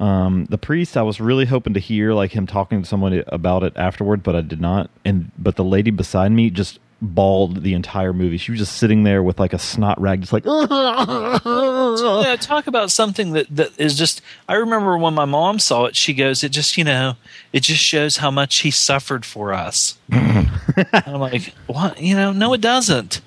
Um, 0.00 0.46
the 0.46 0.56
priest, 0.56 0.96
I 0.96 1.02
was 1.02 1.20
really 1.20 1.44
hoping 1.44 1.74
to 1.74 1.80
hear 1.80 2.14
like 2.14 2.32
him 2.32 2.46
talking 2.46 2.82
to 2.82 2.88
somebody 2.88 3.22
about 3.26 3.62
it 3.62 3.74
afterward, 3.76 4.22
but 4.22 4.34
I 4.34 4.40
did 4.40 4.60
not. 4.60 4.90
And 5.04 5.30
but 5.38 5.56
the 5.56 5.64
lady 5.64 5.90
beside 5.90 6.32
me 6.32 6.48
just 6.48 6.80
bawled 7.02 7.62
the 7.62 7.74
entire 7.74 8.12
movie. 8.12 8.36
She 8.36 8.50
was 8.50 8.60
just 8.60 8.76
sitting 8.76 9.04
there 9.04 9.22
with 9.22 9.40
like 9.40 9.52
a 9.52 9.58
snot 9.58 10.00
rag, 10.00 10.20
just 10.20 10.32
like 10.32 10.44
yeah, 10.46 12.36
talk 12.36 12.66
about 12.66 12.90
something 12.90 13.32
that, 13.32 13.46
that 13.50 13.78
is 13.78 13.96
just. 13.96 14.20
I 14.48 14.54
remember 14.54 14.98
when 14.98 15.14
my 15.14 15.24
mom 15.24 15.58
saw 15.58 15.86
it, 15.86 15.96
she 15.96 16.12
goes, 16.14 16.44
"It 16.44 16.50
just, 16.50 16.76
you 16.76 16.84
know, 16.84 17.16
it 17.52 17.60
just 17.60 17.82
shows 17.82 18.18
how 18.18 18.30
much 18.30 18.60
he 18.60 18.70
suffered 18.70 19.24
for 19.24 19.52
us." 19.52 19.98
I'm 20.12 21.20
like, 21.20 21.54
what? 21.66 22.00
You 22.00 22.16
know, 22.16 22.32
no, 22.32 22.52
it 22.52 22.60
doesn't. 22.60 23.20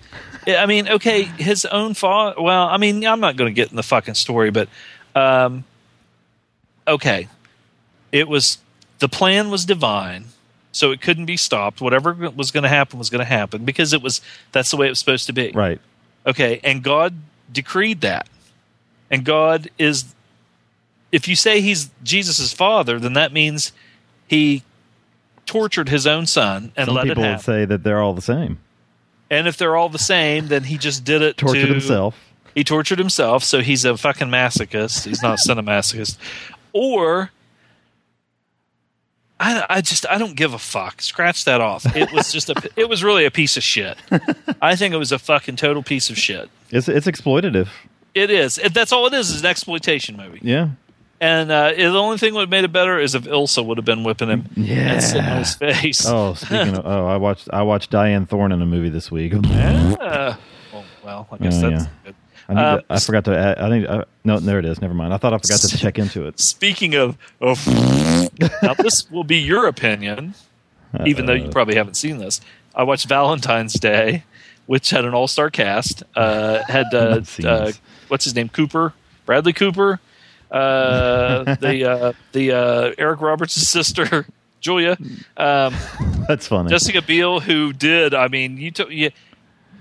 I 0.47 0.65
mean, 0.65 0.89
okay, 0.89 1.23
his 1.23 1.65
own 1.65 1.93
fault. 1.93 2.39
Well, 2.39 2.67
I 2.67 2.77
mean, 2.77 3.05
I'm 3.05 3.19
not 3.19 3.35
going 3.35 3.49
to 3.49 3.53
get 3.53 3.69
in 3.69 3.75
the 3.75 3.83
fucking 3.83 4.15
story, 4.15 4.51
but 4.51 4.69
um, 5.15 5.63
okay, 6.87 7.27
it 8.11 8.27
was 8.27 8.57
the 8.99 9.09
plan 9.09 9.49
was 9.49 9.65
divine, 9.65 10.25
so 10.73 10.91
it 10.91 10.99
couldn't 10.99 11.25
be 11.25 11.37
stopped. 11.37 11.79
Whatever 11.79 12.13
was 12.35 12.51
going 12.51 12.63
to 12.63 12.69
happen 12.69 12.99
was 12.99 13.09
going 13.09 13.19
to 13.19 13.25
happen 13.25 13.63
because 13.63 13.93
it 13.93 14.01
was 14.01 14.19
that's 14.51 14.69
the 14.71 14.75
way 14.77 14.87
it 14.87 14.89
was 14.89 14.99
supposed 14.99 15.27
to 15.27 15.33
be. 15.33 15.51
Right. 15.55 15.79
Okay, 16.27 16.59
and 16.63 16.83
God 16.83 17.15
decreed 17.51 18.01
that. 18.01 18.27
And 19.09 19.23
God 19.23 19.69
is 19.79 20.13
if 21.11 21.27
you 21.27 21.35
say 21.37 21.61
he's 21.61 21.89
Jesus' 22.03 22.51
father, 22.51 22.99
then 22.99 23.13
that 23.13 23.31
means 23.31 23.71
he 24.27 24.63
tortured 25.45 25.89
his 25.89 26.07
own 26.07 26.25
son 26.25 26.71
and 26.75 26.87
Some 26.87 26.95
let 26.95 27.05
it 27.05 27.09
people 27.09 27.23
would 27.23 27.29
happen. 27.29 27.43
say 27.43 27.65
that 27.65 27.83
they're 27.83 28.01
all 28.01 28.13
the 28.13 28.21
same. 28.21 28.57
and 29.29 29.47
if 29.47 29.57
they're 29.57 29.75
all 29.75 29.89
the 29.89 29.99
same, 29.99 30.47
then 30.47 30.63
he 30.63 30.77
just 30.77 31.03
did 31.03 31.21
it 31.21 31.37
Tortured 31.37 31.67
to, 31.67 31.73
himself. 31.73 32.17
He 32.55 32.63
tortured 32.63 32.97
himself, 32.99 33.43
so 33.43 33.59
he's 33.61 33.83
a 33.85 33.97
fucking 33.97 34.29
masochist. 34.29 35.05
He's 35.05 35.21
not 35.21 35.39
a 35.39 35.49
cinemasochist. 35.49 36.17
Or 36.71 37.31
I, 39.45 39.65
I 39.77 39.81
just 39.81 40.05
I 40.09 40.17
don't 40.17 40.35
give 40.35 40.53
a 40.53 40.57
fuck. 40.59 41.01
Scratch 41.01 41.43
that 41.45 41.59
off. 41.59 41.85
It 41.95 42.11
was 42.13 42.31
just 42.31 42.49
a 42.49 42.69
it 42.75 42.87
was 42.87 43.03
really 43.03 43.25
a 43.25 43.31
piece 43.31 43.57
of 43.57 43.63
shit. 43.63 43.97
I 44.61 44.75
think 44.75 44.93
it 44.93 44.97
was 44.97 45.11
a 45.11 45.19
fucking 45.19 45.57
total 45.57 45.83
piece 45.83 46.09
of 46.09 46.17
shit. 46.17 46.49
It's 46.71 46.87
it's 46.87 47.07
exploitative. 47.07 47.67
It 48.13 48.29
is. 48.29 48.57
It, 48.59 48.73
that's 48.73 48.91
all 48.93 49.05
it 49.07 49.13
is. 49.13 49.29
Is 49.31 49.41
an 49.41 49.47
exploitation 49.47 50.15
movie. 50.15 50.39
Yeah. 50.41 50.69
And 51.19 51.51
uh, 51.51 51.71
the 51.73 51.85
only 51.87 52.17
thing 52.17 52.33
that 52.33 52.37
would 52.39 52.43
have 52.43 52.49
made 52.49 52.63
it 52.65 52.71
better 52.73 52.99
is 52.99 53.15
if 53.15 53.23
Ilsa 53.23 53.65
would 53.65 53.77
have 53.77 53.85
been 53.85 54.03
whipping 54.03 54.27
him 54.29 54.45
Yeah. 54.55 54.93
and 54.93 55.03
sitting 55.03 55.25
on 55.25 55.37
his 55.39 55.55
face. 55.55 56.05
Oh, 56.05 56.33
speaking 56.33 56.77
of, 56.77 56.85
oh, 56.85 57.05
I 57.07 57.17
watched 57.17 57.49
I 57.51 57.61
watched 57.63 57.91
Diane 57.91 58.25
Thorne 58.25 58.51
in 58.51 58.61
a 58.61 58.65
movie 58.65 58.89
this 58.89 59.11
week. 59.11 59.33
Yeah. 59.43 60.35
Oh, 60.75 60.83
well, 61.05 61.27
I 61.31 61.37
guess 61.37 61.61
Oh, 61.63 61.69
that's 61.69 61.83
yeah. 61.83 62.02
I, 62.49 62.53
need 62.53 62.59
Um, 62.61 62.79
to, 62.79 62.85
I 62.89 62.99
forgot 62.99 63.25
to. 63.25 63.37
Add, 63.37 63.59
I 63.59 63.69
think 63.69 63.87
uh, 63.89 64.05
no, 64.23 64.39
there 64.39 64.59
it 64.59 64.65
is. 64.65 64.81
Never 64.81 64.93
mind. 64.93 65.13
I 65.13 65.17
thought 65.17 65.33
I 65.33 65.37
forgot 65.37 65.59
to 65.61 65.77
check 65.77 65.97
into 65.99 66.27
it. 66.27 66.39
Speaking 66.41 66.95
of, 66.95 67.17
of 67.41 67.65
now 68.61 68.73
this 68.75 69.09
will 69.09 69.23
be 69.23 69.37
your 69.37 69.67
opinion, 69.67 70.33
even 71.05 71.25
though 71.25 71.33
you 71.33 71.49
probably 71.49 71.75
haven't 71.75 71.95
seen 71.95 72.17
this. 72.17 72.41
I 72.75 72.83
watched 72.83 73.07
Valentine's 73.07 73.73
Day, 73.73 74.23
which 74.65 74.89
had 74.89 75.05
an 75.05 75.13
all-star 75.13 75.49
cast. 75.51 76.03
Uh, 76.15 76.63
had 76.67 76.87
uh, 76.93 77.21
uh, 77.43 77.71
what's 78.07 78.23
his 78.25 78.35
name? 78.35 78.49
Cooper, 78.49 78.93
Bradley 79.25 79.53
Cooper, 79.53 79.99
uh, 80.51 81.55
the 81.55 81.85
uh, 81.89 82.13
the 82.31 82.51
uh, 82.51 82.91
Eric 82.97 83.21
Roberts' 83.21 83.53
sister 83.53 84.25
Julia, 84.59 84.97
um, 85.37 85.73
That's 86.27 86.47
funny. 86.47 86.69
Jessica 86.69 87.01
Biel, 87.01 87.41
who 87.41 87.73
did. 87.73 88.13
I 88.13 88.27
mean, 88.29 88.57
you 88.57 88.71
took 88.71 88.89
you. 88.91 89.11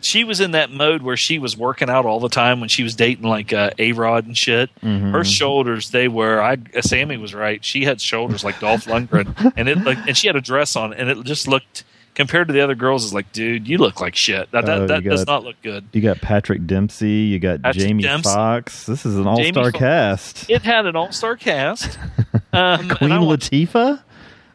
She 0.02 0.24
was 0.24 0.40
in 0.40 0.50
that 0.50 0.70
mode 0.70 1.02
where 1.02 1.16
she 1.16 1.38
was 1.38 1.56
working 1.56 1.88
out 1.88 2.04
all 2.04 2.20
the 2.20 2.28
time 2.28 2.60
when 2.60 2.68
she 2.68 2.82
was 2.82 2.94
dating 2.94 3.24
like 3.24 3.52
uh, 3.52 3.70
A 3.78 3.92
Rod 3.92 4.26
and 4.26 4.36
shit. 4.36 4.70
Mm-hmm. 4.82 5.12
Her 5.12 5.24
shoulders, 5.24 5.90
they 5.90 6.08
were. 6.08 6.40
I 6.42 6.58
Sammy 6.80 7.16
was 7.16 7.34
right. 7.34 7.64
She 7.64 7.84
had 7.84 8.00
shoulders 8.00 8.42
like 8.44 8.58
Dolph 8.60 8.84
Lundgren, 8.86 9.52
and 9.56 9.68
it 9.68 9.78
like, 9.78 9.98
and 10.06 10.16
she 10.16 10.26
had 10.26 10.36
a 10.36 10.40
dress 10.40 10.76
on, 10.76 10.92
and 10.92 11.08
it 11.08 11.22
just 11.24 11.46
looked 11.48 11.84
compared 12.14 12.48
to 12.48 12.52
the 12.52 12.60
other 12.60 12.74
girls. 12.74 13.04
Is 13.04 13.14
like, 13.14 13.30
dude, 13.32 13.68
you 13.68 13.78
look 13.78 14.00
like 14.00 14.16
shit. 14.16 14.50
That 14.50 14.66
that, 14.66 14.78
Oh, 14.82 14.86
that 14.88 15.02
you 15.04 15.10
does 15.10 15.26
not 15.26 15.44
look 15.44 15.56
good. 15.62 15.84
you 15.92 16.00
got 16.00 16.20
Patrick 16.20 16.66
Dempsey. 16.66 17.08
You 17.10 17.38
got 17.38 17.62
Patrick 17.62 17.86
Jamie 17.86 18.02
Dempsey. 18.02 18.30
Foxx. 18.32 18.86
This 18.86 19.06
is 19.06 19.16
an 19.16 19.26
all 19.26 19.42
star 19.44 19.70
cast. 19.70 20.50
It 20.50 20.62
had 20.62 20.86
an 20.86 20.96
all 20.96 21.12
star 21.12 21.36
cast. 21.36 21.98
Um, 22.54 22.88
Queen 22.90 23.10
Latifah. 23.10 24.02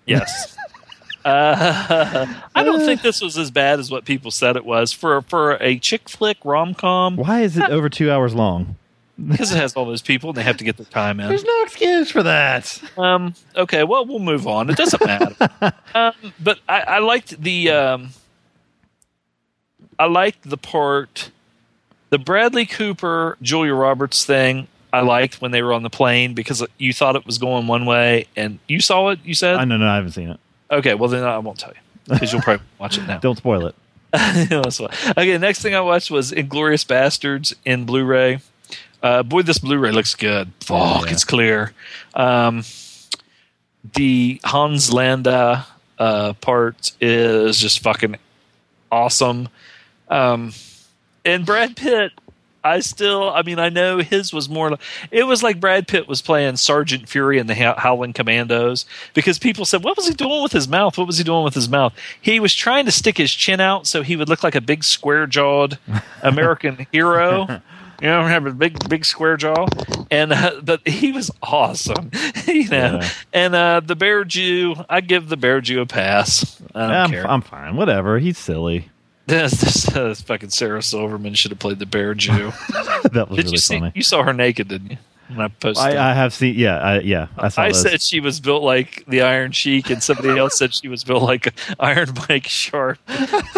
Yes. 0.05 0.55
Uh, 1.27 2.25
I 2.55 2.63
don't 2.63 2.79
think 2.85 3.01
this 3.01 3.21
was 3.21 3.37
as 3.37 3.51
bad 3.51 3.79
as 3.79 3.91
what 3.91 4.05
people 4.05 4.31
said 4.31 4.55
it 4.55 4.65
was 4.65 4.93
for 4.93 5.21
for 5.23 5.57
a 5.61 5.77
chick 5.79 6.07
flick 6.07 6.37
rom 6.45 6.73
com 6.73 7.17
Why 7.17 7.41
is 7.41 7.57
it 7.57 7.69
over 7.69 7.89
two 7.89 8.09
hours 8.11 8.33
long? 8.33 8.75
because 9.25 9.51
it 9.51 9.57
has 9.57 9.73
all 9.73 9.85
those 9.85 10.01
people 10.01 10.29
and 10.29 10.37
they 10.37 10.43
have 10.43 10.57
to 10.57 10.63
get 10.63 10.77
their 10.77 10.85
time 10.85 11.19
in. 11.19 11.27
There's 11.27 11.43
no 11.43 11.63
excuse 11.63 12.11
for 12.11 12.21
that. 12.23 12.81
Um, 12.97 13.33
okay, 13.55 13.83
well 13.83 14.05
we'll 14.05 14.19
move 14.19 14.47
on. 14.47 14.69
It 14.69 14.77
doesn't 14.77 15.03
matter. 15.05 15.35
um, 15.95 16.13
but 16.39 16.59
I, 16.69 16.81
I 16.81 16.99
liked 16.99 17.41
the 17.41 17.71
um, 17.71 18.09
I 19.99 20.05
liked 20.05 20.49
the 20.49 20.57
part 20.57 21.31
the 22.09 22.19
Bradley 22.19 22.65
Cooper 22.65 23.37
Julia 23.41 23.73
Roberts 23.73 24.23
thing. 24.23 24.67
I 24.93 25.01
liked 25.01 25.41
when 25.41 25.51
they 25.51 25.61
were 25.61 25.73
on 25.73 25.83
the 25.83 25.89
plane 25.89 26.33
because 26.33 26.63
you 26.77 26.93
thought 26.93 27.15
it 27.15 27.25
was 27.25 27.37
going 27.37 27.67
one 27.67 27.85
way 27.85 28.27
and 28.35 28.59
you 28.67 28.79
saw 28.79 29.09
it. 29.09 29.19
You 29.23 29.33
said 29.33 29.55
I 29.57 29.65
know, 29.65 29.77
no, 29.77 29.87
I 29.87 29.95
haven't 29.95 30.11
seen 30.11 30.29
it. 30.29 30.39
Okay. 30.71 30.93
Well 30.93 31.09
then 31.09 31.23
I 31.23 31.37
won't 31.39 31.59
tell 31.59 31.71
you 31.71 32.13
because 32.13 32.31
you'll 32.31 32.41
probably 32.41 32.65
watch 32.79 32.97
it 32.97 33.07
now. 33.07 33.17
Don't 33.19 33.37
spoil 33.37 33.67
it. 33.67 33.75
Okay, 35.17 35.37
next 35.37 35.61
thing 35.61 35.75
I 35.75 35.81
watched 35.81 36.09
was 36.09 36.31
Inglourious 36.31 36.85
Basterds 36.85 37.53
in 37.65 37.85
Blu-ray. 37.85 38.39
Uh, 39.03 39.23
boy, 39.23 39.41
this 39.41 39.57
Blu-ray 39.57 39.91
looks 39.91 40.15
good. 40.15 40.51
Fuck, 40.61 41.05
yeah. 41.05 41.11
it's 41.11 41.23
clear. 41.23 41.73
Um, 42.15 42.63
the 43.95 44.39
Hans 44.43 44.91
Landa 44.91 45.65
uh, 45.99 46.33
part 46.33 46.93
is 47.01 47.59
just 47.59 47.81
fucking 47.81 48.15
awesome. 48.91 49.49
Um, 50.09 50.53
and 51.25 51.45
Brad 51.45 51.75
Pitt, 51.75 52.13
I 52.67 52.79
still, 52.81 53.29
I 53.29 53.41
mean, 53.43 53.59
I 53.59 53.69
know 53.69 53.97
his 53.99 54.33
was 54.33 54.49
more. 54.49 54.71
li- 54.71 54.77
It 55.11 55.23
was 55.23 55.41
like 55.43 55.59
Brad 55.59 55.87
Pitt 55.87 56.07
was 56.07 56.21
playing 56.21 56.57
Sergeant 56.57 57.07
Fury 57.09 57.39
in 57.39 57.47
the 57.47 57.55
Howling 57.55 58.13
Commandos 58.13 58.85
because 59.13 59.39
people 59.39 59.65
said, 59.65 59.83
"What 59.83 59.97
was 59.97 60.07
he 60.07 60.13
doing 60.13 60.43
with 60.43 60.51
his 60.51 60.67
mouth? 60.67 60.97
What 60.97 61.07
was 61.07 61.17
he 61.17 61.23
doing 61.23 61.43
with 61.43 61.53
his 61.55 61.69
mouth?" 61.69 61.93
He 62.21 62.39
was 62.39 62.53
trying 62.53 62.85
to 62.85 62.91
stick 62.91 63.17
his 63.17 63.31
chin 63.33 63.59
out 63.59 63.87
so 63.87 64.01
he 64.03 64.15
would 64.15 64.29
look 64.29 64.43
like 64.43 64.55
a 64.55 64.61
big 64.61 64.83
square-jawed 64.83 65.77
American 66.21 66.85
hero. 66.91 67.61
You 67.99 68.09
know, 68.09 68.27
have 68.27 68.45
a 68.45 68.51
big, 68.51 68.77
big 68.87 69.03
square 69.05 69.37
jaw, 69.37 69.65
and 70.11 70.31
uh, 70.31 70.61
but 70.63 70.87
he 70.87 71.11
was 71.11 71.31
awesome, 71.41 72.11
you 72.47 72.69
know. 72.69 72.99
Yeah. 73.01 73.09
And 73.33 73.55
uh, 73.55 73.79
the 73.83 73.95
Bear 73.95 74.23
Jew, 74.23 74.75
I 74.87 75.01
give 75.01 75.29
the 75.29 75.35
Bear 75.35 75.61
Jew 75.61 75.81
a 75.81 75.87
pass. 75.87 76.61
I 76.75 76.81
don't 76.81 76.91
I'm. 76.91 77.25
I'm 77.25 77.41
fine. 77.41 77.75
Whatever. 77.75 78.19
He's 78.19 78.37
silly. 78.37 78.89
This, 79.37 79.51
this, 79.59 79.87
uh, 79.95 80.15
fucking 80.15 80.51
Sarah 80.51 80.81
Silverman 80.81 81.33
should 81.33 81.51
have 81.51 81.59
played 81.59 81.79
the 81.79 81.85
Bear 81.85 82.13
Jew. 82.13 82.51
That 83.11 83.27
was 83.29 83.35
Did 83.37 83.45
really 83.45 83.51
you 83.51 83.57
see? 83.57 83.79
funny. 83.79 83.91
You 83.95 84.03
saw 84.03 84.23
her 84.23 84.33
naked, 84.33 84.67
didn't 84.69 84.91
you? 84.91 84.97
When 85.27 85.41
I 85.41 85.47
posted, 85.49 85.97
I. 85.97 86.11
I 86.11 86.13
have 86.13 86.33
seen. 86.33 86.55
Yeah, 86.55 86.77
I, 86.79 86.99
yeah. 86.99 87.27
I 87.37 87.51
I 87.57 87.71
said 87.73 88.01
she 88.01 88.21
was 88.21 88.39
built 88.39 88.63
like 88.63 89.03
the 89.07 89.21
Iron 89.23 89.51
Sheik, 89.51 89.89
and 89.89 90.01
somebody 90.01 90.39
else 90.39 90.57
said 90.57 90.73
she 90.73 90.87
was 90.87 91.03
built 91.03 91.21
like 91.23 91.53
Iron 91.81 92.09
Mike 92.29 92.47
Sharpe 92.47 92.99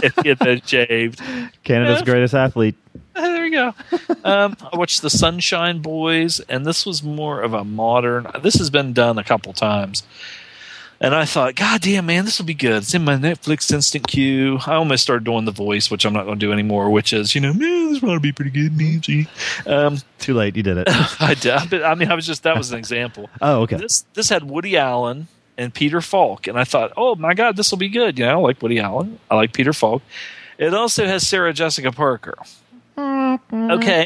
if 0.02 0.16
he 0.24 0.30
had 0.30 0.40
been 0.40 0.62
shaved. 0.66 1.22
Canada's 1.64 2.00
Yeah. 2.00 2.06
greatest 2.06 2.34
athlete. 2.34 2.76
There 3.14 3.46
you 3.46 3.52
go. 3.52 3.74
Um, 4.24 4.58
I 4.74 4.78
watched 4.78 5.04
the 5.04 5.12
Sunshine 5.12 5.80
Boys, 5.84 6.40
and 6.42 6.66
this 6.66 6.86
was 6.88 7.04
more 7.04 7.42
of 7.42 7.54
a 7.54 7.64
modern. 7.64 8.26
This 8.42 8.56
has 8.56 8.72
been 8.72 8.94
done 8.94 9.20
a 9.20 9.24
couple 9.24 9.54
times, 9.54 10.02
and 11.02 11.16
I 11.16 11.26
thought, 11.26 11.56
God 11.56 11.82
damn, 11.82 12.06
man, 12.06 12.26
this 12.26 12.40
will 12.40 12.46
be 12.46 12.54
good. 12.54 12.74
It's 12.84 12.94
in 12.94 13.04
my 13.04 13.16
Netflix 13.16 13.72
instant 13.74 14.08
queue. 14.08 14.60
I 14.66 14.76
almost 14.76 15.04
started 15.04 15.24
doing 15.24 15.46
the 15.46 15.52
voice, 15.52 15.90
which 15.90 16.06
I'm 16.06 16.14
not 16.14 16.26
going 16.26 16.40
to 16.40 16.46
do 16.46 16.52
anymore. 16.52 16.90
Which 16.90 17.14
is, 17.14 17.36
you 17.36 17.42
know, 17.42 17.54
man, 17.54 17.92
this 17.94 18.00
to 18.02 18.20
be 18.20 18.32
pretty 18.32 18.52
good, 18.52 18.78
Nancy. 18.78 19.28
Um, 19.66 19.98
Too 20.20 20.34
late. 20.34 20.56
You 20.56 20.64
did 20.64 20.78
it. 20.78 20.88
I, 21.22 21.36
did- 21.36 21.84
I 21.84 21.96
mean, 21.96 22.12
I 22.12 22.16
was 22.16 22.26
just 22.26 22.44
that 22.44 22.58
was 22.58 22.72
an 22.72 22.78
example. 22.80 23.30
Oh, 23.42 23.62
okay. 23.62 23.78
This 23.78 24.04
this 24.14 24.30
had 24.30 24.44
Woody 24.50 24.76
Allen 24.78 25.28
and 25.58 25.74
Peter 25.74 26.02
Falk, 26.02 26.48
and 26.48 26.60
I 26.60 26.64
thought, 26.66 26.92
oh 26.98 27.16
my 27.16 27.34
god, 27.34 27.56
this 27.56 27.72
will 27.72 27.78
be 27.78 27.88
good. 27.90 28.20
You 28.20 28.26
know, 28.26 28.40
I 28.40 28.42
like 28.42 28.62
Woody 28.62 28.80
Allen. 28.80 29.18
I 29.32 29.36
like 29.36 29.54
Peter 29.54 29.72
Falk. 29.74 30.02
It 30.58 30.74
also 30.74 31.06
has 31.06 31.26
Sarah 31.28 31.54
Jessica 31.54 31.92
Parker. 31.92 32.36
Okay. 32.98 34.06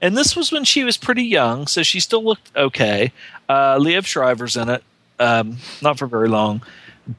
And 0.00 0.16
this 0.16 0.36
was 0.36 0.52
when 0.52 0.64
she 0.64 0.84
was 0.84 0.96
pretty 0.96 1.24
young, 1.24 1.66
so 1.66 1.82
she 1.82 1.98
still 1.98 2.22
looked 2.22 2.54
okay. 2.56 3.12
Uh, 3.48 3.76
Liev 3.78 4.06
Schreiber's 4.06 4.56
in 4.56 4.68
it, 4.68 4.84
um, 5.18 5.58
not 5.82 5.98
for 5.98 6.06
very 6.06 6.28
long, 6.28 6.62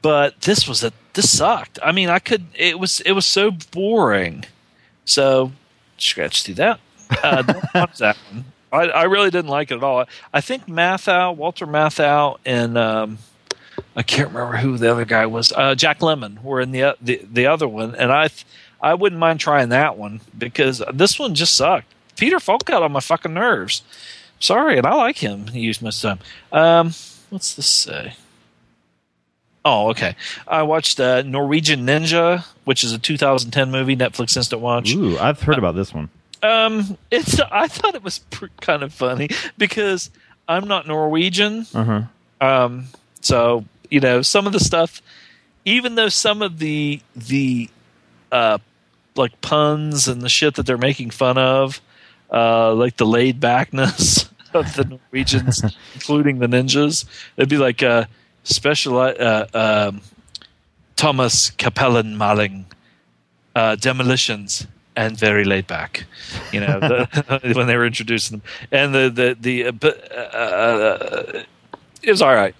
but 0.02 0.40
this 0.42 0.68
was 0.68 0.82
a 0.84 0.92
this 1.14 1.36
sucked. 1.36 1.78
I 1.82 1.92
mean, 1.92 2.08
I 2.08 2.18
could. 2.18 2.46
It 2.54 2.78
was 2.78 3.00
it 3.00 3.12
was 3.12 3.26
so 3.26 3.50
boring. 3.50 4.44
So 5.04 5.52
scratch 5.98 6.42
through 6.44 6.54
that. 6.54 6.80
Uh, 7.22 7.42
don't 7.42 7.64
watch 7.74 7.98
that 7.98 8.16
one. 8.30 8.44
I, 8.72 8.84
I 8.88 9.02
really 9.04 9.30
didn't 9.30 9.50
like 9.50 9.70
it 9.70 9.76
at 9.76 9.82
all. 9.82 10.04
I 10.32 10.40
think 10.40 10.66
Matthau, 10.66 11.34
Walter 11.34 11.66
Matthau, 11.66 12.38
and 12.44 12.78
um, 12.78 13.18
I 13.96 14.02
can't 14.02 14.28
remember 14.28 14.58
who 14.58 14.78
the 14.78 14.90
other 14.90 15.04
guy 15.04 15.26
was. 15.26 15.52
Uh, 15.52 15.74
Jack 15.74 16.00
Lemmon 16.00 16.42
were 16.42 16.60
in 16.60 16.70
the 16.70 16.96
the, 17.00 17.20
the 17.30 17.46
other 17.46 17.66
one, 17.66 17.94
and 17.94 18.12
I 18.12 18.28
I 18.80 18.94
wouldn't 18.94 19.18
mind 19.18 19.40
trying 19.40 19.70
that 19.70 19.98
one 19.98 20.20
because 20.36 20.82
this 20.92 21.18
one 21.18 21.34
just 21.34 21.56
sucked. 21.56 21.92
Peter 22.16 22.38
Falk 22.38 22.64
got 22.64 22.82
on 22.82 22.92
my 22.92 23.00
fucking 23.00 23.34
nerves. 23.34 23.82
Sorry, 24.38 24.78
and 24.78 24.86
I 24.86 24.94
like 24.94 25.18
him. 25.18 25.48
He 25.48 25.60
used 25.60 25.82
of 25.82 25.92
the 25.92 26.00
time. 26.00 26.18
Um, 26.52 26.94
what's 27.30 27.54
this 27.54 27.66
say? 27.66 28.14
Oh, 29.64 29.90
okay. 29.90 30.16
I 30.48 30.62
watched 30.62 30.98
uh, 31.00 31.22
Norwegian 31.22 31.86
Ninja, 31.86 32.44
which 32.64 32.82
is 32.82 32.92
a 32.92 32.98
2010 32.98 33.70
movie, 33.70 33.94
Netflix 33.96 34.36
Instant 34.36 34.62
Watch. 34.62 34.94
Ooh, 34.94 35.18
I've 35.18 35.42
heard 35.42 35.58
about 35.58 35.74
this 35.74 35.92
one. 35.92 36.08
Um, 36.42 36.96
it's 37.10 37.38
I 37.38 37.68
thought 37.68 37.94
it 37.94 38.02
was 38.02 38.20
pr- 38.20 38.46
kind 38.62 38.82
of 38.82 38.94
funny 38.94 39.28
because 39.58 40.10
I'm 40.48 40.66
not 40.66 40.86
Norwegian. 40.86 41.66
Uh 41.74 41.84
huh. 41.84 42.02
Um, 42.40 42.86
so 43.20 43.64
you 43.90 44.00
know 44.00 44.22
some 44.22 44.46
of 44.46 44.54
the 44.54 44.60
stuff, 44.60 45.02
even 45.66 45.96
though 45.96 46.08
some 46.08 46.40
of 46.40 46.58
the 46.58 47.02
the 47.14 47.68
uh 48.32 48.56
like 49.16 49.38
puns 49.42 50.08
and 50.08 50.22
the 50.22 50.30
shit 50.30 50.54
that 50.54 50.64
they're 50.64 50.78
making 50.78 51.10
fun 51.10 51.36
of, 51.36 51.82
uh, 52.32 52.72
like 52.72 52.96
the 52.96 53.04
laid 53.04 53.38
backness 53.40 54.30
of 54.54 54.74
the 54.74 54.84
Norwegians, 54.84 55.62
including 55.94 56.38
the 56.38 56.46
ninjas, 56.46 57.04
it'd 57.36 57.48
be 57.48 57.58
like 57.58 57.82
uh, 57.82 58.04
special 58.44 58.98
uh, 58.98 59.46
um, 59.54 60.02
Thomas 60.96 61.50
Cappelen 61.52 62.16
Malling 62.16 62.66
uh, 63.54 63.76
demolitions 63.76 64.66
and 64.96 65.16
very 65.16 65.44
laid 65.44 65.66
back, 65.66 66.04
you 66.52 66.60
know, 66.60 66.80
the, 66.80 67.52
when 67.54 67.66
they 67.66 67.76
were 67.76 67.86
introducing 67.86 68.38
them, 68.38 68.48
and 68.70 68.94
the 68.94 69.08
the 69.08 69.36
the 69.40 69.66
uh, 69.66 69.72
but, 69.72 70.12
uh, 70.12 70.20
uh, 70.20 71.42
it 72.02 72.10
was 72.10 72.22
all 72.22 72.34
right. 72.34 72.54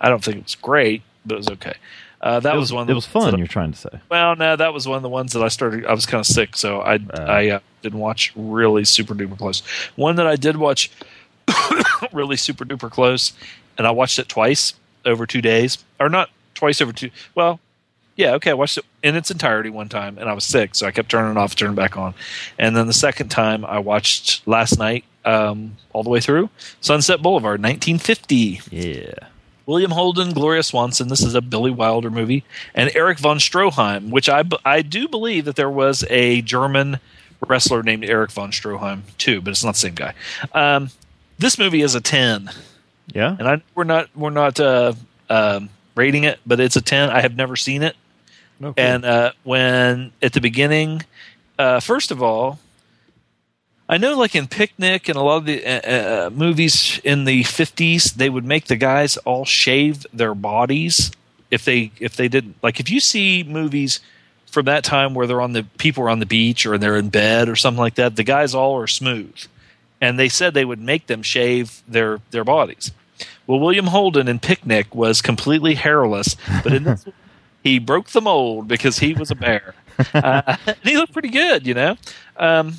I 0.00 0.08
don't 0.08 0.22
think 0.22 0.38
it 0.38 0.42
was 0.44 0.54
great, 0.54 1.02
but 1.24 1.34
it 1.34 1.38
was 1.38 1.48
okay. 1.48 1.74
Uh, 2.20 2.40
that 2.40 2.54
It 2.54 2.58
was, 2.58 2.72
was, 2.72 2.72
one. 2.72 2.90
it 2.90 2.94
was 2.94 3.06
that- 3.06 3.12
fun. 3.12 3.38
You're 3.38 3.46
trying 3.46 3.72
to 3.72 3.78
say. 3.78 4.00
well, 4.08 4.34
no, 4.36 4.56
that 4.56 4.72
was 4.72 4.88
one 4.88 4.96
of 4.96 5.02
the 5.02 5.08
ones 5.08 5.32
that 5.34 5.42
I 5.42 5.48
started. 5.48 5.84
I 5.86 5.92
was 5.92 6.06
kind 6.06 6.20
of 6.20 6.26
sick, 6.26 6.56
so 6.56 6.80
I 6.80 6.98
I 7.14 7.48
uh, 7.50 7.58
didn't 7.82 7.98
watch 8.00 8.32
really 8.34 8.84
super 8.84 9.14
duper 9.14 9.36
close. 9.38 9.60
One 9.96 10.16
that 10.16 10.26
I 10.26 10.36
did 10.36 10.56
watch 10.56 10.90
really 12.12 12.36
super 12.36 12.64
duper 12.64 12.90
close, 12.90 13.32
and 13.78 13.86
I 13.86 13.90
watched 13.90 14.18
it 14.18 14.28
twice 14.28 14.74
over 15.04 15.26
two 15.26 15.42
days, 15.42 15.78
or 16.00 16.08
not 16.08 16.30
twice 16.54 16.80
over 16.80 16.92
two. 16.92 17.10
Well, 17.34 17.60
yeah, 18.16 18.32
okay, 18.36 18.50
I 18.50 18.54
watched 18.54 18.78
it 18.78 18.84
in 19.02 19.14
its 19.14 19.30
entirety 19.30 19.68
one 19.70 19.88
time, 19.90 20.16
and 20.18 20.28
I 20.28 20.32
was 20.32 20.44
sick, 20.44 20.74
so 20.74 20.86
I 20.86 20.90
kept 20.90 21.10
turning 21.10 21.32
it 21.32 21.36
off, 21.36 21.54
turning 21.54 21.74
it 21.74 21.76
back 21.76 21.96
on, 21.98 22.14
and 22.58 22.74
then 22.74 22.86
the 22.86 22.94
second 22.94 23.28
time 23.28 23.64
I 23.64 23.78
watched 23.78 24.46
last 24.48 24.78
night 24.78 25.04
um, 25.26 25.76
all 25.92 26.02
the 26.02 26.08
way 26.10 26.20
through 26.20 26.48
Sunset 26.80 27.20
Boulevard, 27.20 27.60
1950. 27.62 28.60
Yeah. 28.70 29.12
William 29.66 29.90
Holden, 29.90 30.32
Gloria 30.32 30.62
Swanson. 30.62 31.08
This 31.08 31.22
is 31.22 31.34
a 31.34 31.40
Billy 31.40 31.70
Wilder 31.72 32.10
movie, 32.10 32.44
and 32.74 32.94
Erich 32.94 33.18
von 33.18 33.38
Stroheim, 33.38 34.10
which 34.10 34.28
I 34.28 34.44
I 34.64 34.82
do 34.82 35.08
believe 35.08 35.44
that 35.46 35.56
there 35.56 35.70
was 35.70 36.04
a 36.08 36.40
German 36.42 37.00
wrestler 37.46 37.82
named 37.82 38.04
Eric 38.04 38.30
von 38.30 38.50
Stroheim 38.52 39.02
too, 39.18 39.40
but 39.40 39.50
it's 39.50 39.64
not 39.64 39.74
the 39.74 39.80
same 39.80 39.94
guy. 39.94 40.14
Um, 40.52 40.90
this 41.38 41.58
movie 41.58 41.82
is 41.82 41.94
a 41.94 42.00
ten, 42.00 42.50
Yeah. 43.12 43.36
and 43.38 43.46
I 43.48 43.62
we're 43.74 43.84
not 43.84 44.08
we're 44.14 44.30
not 44.30 44.58
uh, 44.60 44.94
um, 45.28 45.68
rating 45.94 46.24
it, 46.24 46.38
but 46.46 46.60
it's 46.60 46.76
a 46.76 46.80
ten. 46.82 47.10
I 47.10 47.20
have 47.20 47.34
never 47.36 47.56
seen 47.56 47.82
it, 47.82 47.96
Okay. 48.62 48.80
and 48.82 49.04
uh, 49.04 49.32
when 49.42 50.12
at 50.22 50.32
the 50.32 50.40
beginning, 50.40 51.02
uh, 51.58 51.80
first 51.80 52.10
of 52.10 52.22
all, 52.22 52.58
I 53.88 53.98
know 53.98 54.16
like 54.18 54.34
in 54.34 54.48
Picnic 54.48 55.08
and 55.08 55.16
a 55.16 55.22
lot 55.22 55.38
of 55.38 55.44
the 55.44 55.64
uh, 55.64 56.26
uh, 56.26 56.30
movies 56.30 57.00
in 57.04 57.24
the 57.24 57.44
fifties, 57.44 58.12
they 58.14 58.28
would 58.28 58.44
make 58.44 58.64
the 58.64 58.76
guys 58.76 59.16
all 59.18 59.44
shave 59.44 60.06
their 60.12 60.34
bodies 60.34 61.12
if 61.50 61.64
they 61.64 61.92
if 62.00 62.16
they 62.16 62.28
didn't 62.28 62.56
like 62.62 62.80
if 62.80 62.90
you 62.90 62.98
see 62.98 63.44
movies 63.44 64.00
from 64.46 64.64
that 64.66 64.84
time 64.84 65.14
where 65.14 65.26
they're 65.26 65.40
on 65.40 65.52
the 65.52 65.64
people 65.78 66.02
are 66.04 66.10
on 66.10 66.18
the 66.18 66.26
beach 66.26 66.66
or 66.66 66.78
they're 66.78 66.96
in 66.96 67.10
bed 67.10 67.48
or 67.48 67.56
something 67.56 67.80
like 67.80 67.96
that, 67.96 68.16
the 68.16 68.24
guys 68.24 68.54
all 68.54 68.76
are 68.78 68.86
smooth, 68.86 69.36
and 70.00 70.18
they 70.18 70.28
said 70.28 70.54
they 70.54 70.64
would 70.64 70.80
make 70.80 71.06
them 71.06 71.22
shave 71.22 71.82
their 71.86 72.20
their 72.30 72.44
bodies. 72.44 72.90
Well, 73.46 73.60
William 73.60 73.86
Holden 73.86 74.26
in 74.26 74.40
Picnic 74.40 74.94
was 74.94 75.22
completely 75.22 75.74
hairless, 75.74 76.36
but 76.64 76.72
in 76.72 76.84
this 76.84 77.04
he 77.62 77.78
broke 77.78 78.08
the 78.08 78.20
mold 78.20 78.66
because 78.68 78.98
he 78.98 79.14
was 79.14 79.30
a 79.30 79.36
bear. 79.36 79.74
Uh, 80.12 80.58
and 80.66 80.76
he 80.82 80.94
looked 80.98 81.14
pretty 81.14 81.30
good, 81.30 81.66
you 81.66 81.72
know. 81.72 81.96
Um, 82.36 82.74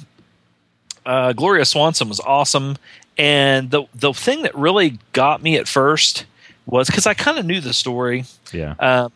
uh, 1.08 1.34
Gloria 1.34 1.66
Swanson 1.66 2.10
was 2.10 2.20
awesome, 2.20 2.78
and 3.18 3.72
the 3.72 3.86
the 3.96 4.14
thing 4.14 4.44
that 4.44 4.54
really 4.54 5.00
got 5.14 5.42
me 5.42 5.58
at 5.58 5.68
first 5.68 6.26
was 6.66 6.88
because 6.88 7.08
I 7.08 7.14
kind 7.14 7.40
of 7.40 7.46
knew 7.46 7.62
the 7.62 7.74
story. 7.74 8.26
yeah. 8.52 8.76
Um, 8.78 9.12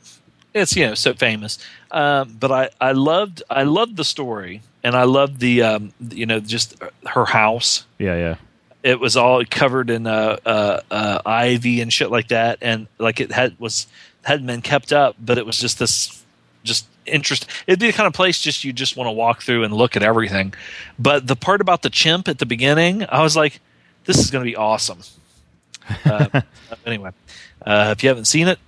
it's 0.53 0.75
you 0.75 0.87
know 0.87 0.95
so 0.95 1.13
famous, 1.13 1.59
um, 1.91 2.35
but 2.39 2.51
I 2.51 2.69
I 2.79 2.93
loved 2.93 3.43
I 3.49 3.63
loved 3.63 3.97
the 3.97 4.05
story, 4.05 4.61
and 4.83 4.95
I 4.95 5.03
loved 5.03 5.39
the 5.39 5.63
um, 5.63 5.93
you 5.99 6.25
know 6.25 6.39
just 6.39 6.81
her 7.05 7.25
house 7.25 7.85
yeah. 7.99 8.15
Yeah. 8.15 8.35
it 8.83 8.99
was 8.99 9.15
all 9.15 9.43
covered 9.45 9.89
in 9.89 10.07
uh, 10.07 10.37
uh, 10.45 10.79
uh, 10.89 11.21
ivy 11.25 11.81
and 11.81 11.91
shit 11.91 12.09
like 12.09 12.29
that, 12.29 12.57
and 12.61 12.87
like 12.99 13.19
it 13.19 13.31
had 13.31 13.59
was 13.59 13.87
hadn't 14.23 14.47
been 14.47 14.61
kept 14.61 14.93
up, 14.93 15.15
but 15.19 15.37
it 15.37 15.45
was 15.45 15.57
just 15.57 15.79
this 15.79 16.23
just 16.63 16.87
interest. 17.11 17.47
It'd 17.67 17.79
be 17.79 17.87
the 17.87 17.93
kind 17.93 18.07
of 18.07 18.13
place 18.13 18.39
just 18.39 18.63
you 18.63 18.73
just 18.73 18.97
want 18.97 19.07
to 19.07 19.11
walk 19.11 19.41
through 19.41 19.63
and 19.63 19.73
look 19.73 19.95
at 19.95 20.03
everything. 20.03 20.53
But 20.97 21.27
the 21.27 21.35
part 21.35 21.61
about 21.61 21.81
the 21.81 21.89
chimp 21.89 22.27
at 22.27 22.39
the 22.39 22.45
beginning, 22.45 23.05
I 23.09 23.21
was 23.21 23.35
like, 23.35 23.59
this 24.05 24.17
is 24.17 24.31
going 24.31 24.43
to 24.43 24.49
be 24.49 24.55
awesome. 24.55 24.99
Uh, 26.05 26.41
anyway, 26.85 27.09
uh, 27.65 27.93
if 27.95 28.01
you 28.01 28.07
haven't 28.07 28.25
seen 28.25 28.47
it, 28.47 28.59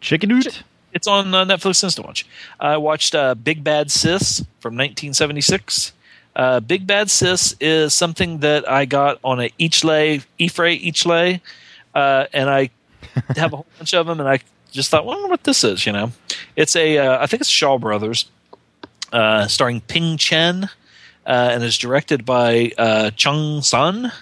Chicken 0.00 0.30
Oot. 0.32 0.62
it's 0.92 1.06
on 1.06 1.32
uh, 1.32 1.44
Netflix 1.44 1.82
Instant 1.82 2.06
Watch. 2.06 2.26
I 2.58 2.76
watched 2.76 3.14
uh, 3.14 3.34
Big 3.34 3.64
Bad 3.64 3.90
Sis 3.90 4.40
from 4.60 4.74
1976. 4.74 5.92
Uh, 6.36 6.60
Big 6.60 6.86
Bad 6.86 7.10
Sis 7.10 7.54
is 7.60 7.94
something 7.94 8.38
that 8.38 8.68
I 8.68 8.84
got 8.84 9.20
on 9.24 9.40
a 9.40 9.48
Eachley, 9.60 10.24
Ephraim 10.38 10.80
Eachley, 10.80 11.40
uh, 11.94 12.26
and 12.32 12.50
I 12.50 12.70
have 13.36 13.52
a 13.52 13.56
whole 13.56 13.66
bunch 13.78 13.94
of 13.94 14.06
them, 14.06 14.20
and 14.20 14.28
I 14.28 14.40
just 14.70 14.90
thought, 14.90 15.04
well, 15.04 15.14
I 15.16 15.20
wonder 15.20 15.30
what 15.30 15.44
this 15.44 15.62
is. 15.64 15.86
You 15.86 15.92
know, 15.92 16.12
it's 16.56 16.74
a, 16.76 16.98
uh, 16.98 17.22
I 17.22 17.26
think 17.26 17.40
it's 17.40 17.50
Shaw 17.50 17.78
Brothers, 17.78 18.26
uh, 19.12 19.46
starring 19.46 19.80
Ping 19.82 20.16
Chen, 20.16 20.64
uh, 21.26 21.50
and 21.52 21.62
is 21.62 21.76
directed 21.78 22.24
by 22.24 22.72
uh, 22.78 23.10
Chung 23.10 23.62
Sun. 23.62 24.12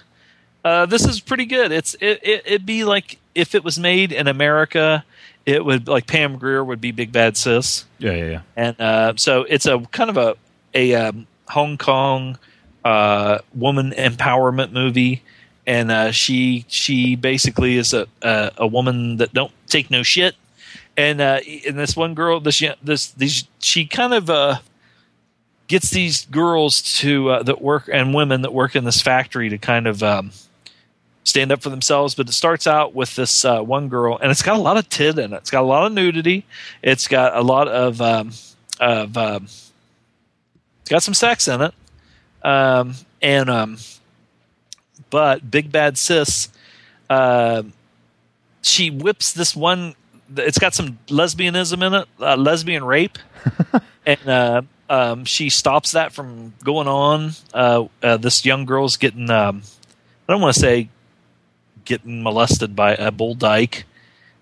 Uh, 0.65 0.85
this 0.85 1.05
is 1.05 1.19
pretty 1.21 1.45
good. 1.45 1.71
It's 1.71 1.93
it, 1.95 2.19
it 2.23 2.43
it'd 2.45 2.65
be 2.65 2.83
like 2.83 3.17
if 3.33 3.55
it 3.55 3.63
was 3.63 3.79
made 3.79 4.11
in 4.11 4.27
America, 4.27 5.05
it 5.45 5.63
would 5.63 5.87
like 5.87 6.05
Pam 6.05 6.37
Grier 6.37 6.63
would 6.63 6.81
be 6.81 6.91
Big 6.91 7.11
Bad 7.11 7.37
Sis, 7.37 7.85
Yeah. 7.97 8.11
Yeah. 8.11 8.25
Yeah. 8.25 8.41
and 8.57 8.81
uh, 8.81 9.13
so 9.15 9.43
it's 9.43 9.65
a 9.65 9.79
kind 9.91 10.09
of 10.09 10.17
a 10.17 10.35
a 10.73 10.93
um, 10.95 11.27
Hong 11.47 11.77
Kong 11.77 12.37
uh, 12.83 13.39
woman 13.55 13.91
empowerment 13.97 14.71
movie, 14.73 15.23
and 15.65 15.89
uh, 15.91 16.11
she 16.11 16.65
she 16.67 17.15
basically 17.15 17.77
is 17.77 17.93
a, 17.93 18.07
a 18.21 18.51
a 18.57 18.67
woman 18.67 19.17
that 19.17 19.33
don't 19.33 19.53
take 19.69 19.89
no 19.89 20.03
shit, 20.03 20.35
and 20.97 21.21
uh, 21.21 21.39
and 21.67 21.77
this 21.77 21.95
one 21.95 22.13
girl 22.13 22.39
this 22.39 22.63
this 22.83 23.11
these 23.11 23.47
she 23.59 23.85
kind 23.85 24.13
of 24.13 24.29
uh, 24.29 24.59
gets 25.67 25.91
these 25.91 26.25
girls 26.25 26.81
to 26.81 27.29
uh, 27.29 27.43
that 27.43 27.61
work 27.61 27.89
and 27.91 28.13
women 28.13 28.41
that 28.41 28.53
work 28.53 28.75
in 28.75 28.83
this 28.83 29.01
factory 29.01 29.49
to 29.49 29.57
kind 29.57 29.87
of 29.87 30.03
um, 30.03 30.31
stand 31.23 31.51
up 31.51 31.61
for 31.61 31.69
themselves. 31.69 32.15
But 32.15 32.27
it 32.27 32.33
starts 32.33 32.67
out 32.67 32.93
with 32.93 33.15
this 33.15 33.45
uh, 33.45 33.61
one 33.61 33.87
girl, 33.87 34.17
and 34.21 34.31
it's 34.31 34.41
got 34.41 34.57
a 34.57 34.61
lot 34.61 34.77
of 34.77 34.89
tit 34.89 35.17
in 35.17 35.31
it. 35.33 35.37
It's 35.37 35.51
got 35.51 35.61
a 35.61 35.67
lot 35.67 35.85
of 35.85 35.93
nudity. 35.93 36.45
It's 36.83 37.07
got 37.07 37.35
a 37.37 37.41
lot 37.41 37.67
of 37.69 38.01
um, 38.01 38.31
of 38.79 39.15
um, 39.15 39.43
it's 40.81 40.89
got 40.89 41.03
some 41.03 41.13
sex 41.13 41.47
in 41.47 41.61
it, 41.61 41.73
um, 42.43 42.95
and 43.21 43.49
um, 43.49 43.77
but 45.09 45.49
Big 45.49 45.71
Bad 45.71 45.97
Sis, 45.97 46.49
uh, 47.09 47.63
she 48.61 48.89
whips 48.89 49.33
this 49.33 49.55
one. 49.55 49.95
It's 50.35 50.59
got 50.59 50.73
some 50.73 50.99
lesbianism 51.07 51.85
in 51.85 51.93
it, 51.93 52.07
uh, 52.19 52.35
lesbian 52.35 52.83
rape, 52.83 53.17
and 54.05 54.27
uh, 54.27 54.61
um, 54.89 55.25
she 55.25 55.49
stops 55.49 55.93
that 55.93 56.11
from 56.11 56.53
going 56.63 56.87
on. 56.87 57.31
Uh, 57.53 57.85
uh, 58.03 58.17
this 58.17 58.45
young 58.45 58.65
girl's 58.65 58.97
getting. 58.97 59.29
Um, 59.29 59.63
I 60.27 60.33
don't 60.33 60.41
want 60.41 60.53
to 60.53 60.59
say 60.59 60.89
getting 61.85 62.21
molested 62.21 62.75
by 62.75 62.93
a 62.93 63.11
bull 63.11 63.33
dyke, 63.33 63.85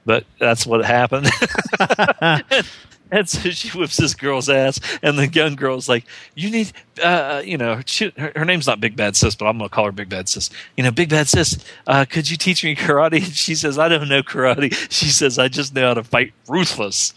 but 0.06 0.26
that's 0.40 0.66
what 0.66 0.84
happened. 0.84 1.30
and, 3.12 3.28
so 3.28 3.50
she 3.50 3.70
whips 3.78 3.98
this 3.98 4.14
girl's 4.14 4.50
ass, 4.50 4.80
and 5.02 5.18
the 5.18 5.28
young 5.28 5.56
girl's 5.56 5.88
like, 5.90 6.06
"You 6.36 6.50
need, 6.50 6.72
uh, 7.02 7.42
you 7.46 7.58
know, 7.58 7.82
she, 7.86 8.12
her, 8.18 8.32
her 8.36 8.46
name's 8.46 8.68
not 8.68 8.80
Big 8.80 8.96
Bad 8.96 9.16
Sis, 9.16 9.36
but 9.36 9.46
I'm 9.46 9.58
gonna 9.58 9.70
call 9.70 9.86
her 9.86 9.92
Big 9.92 10.10
Bad 10.10 10.30
Sis. 10.30 10.50
You 10.76 10.84
know, 10.84 10.92
Big 10.92 11.10
Bad 11.10 11.28
Sis, 11.28 11.58
uh, 11.88 12.06
could 12.06 12.30
you 12.30 12.38
teach 12.38 12.64
me 12.64 12.76
karate?" 12.78 13.24
And 13.24 13.36
she 13.36 13.56
says, 13.56 13.78
"I 13.78 13.88
don't 13.88 14.10
know 14.10 14.24
karate." 14.24 14.74
She 14.98 15.10
says, 15.10 15.38
"I 15.38 15.48
just 15.48 15.74
know 15.74 15.88
how 15.88 15.94
to 15.96 16.04
fight 16.04 16.34
ruthless." 16.48 17.14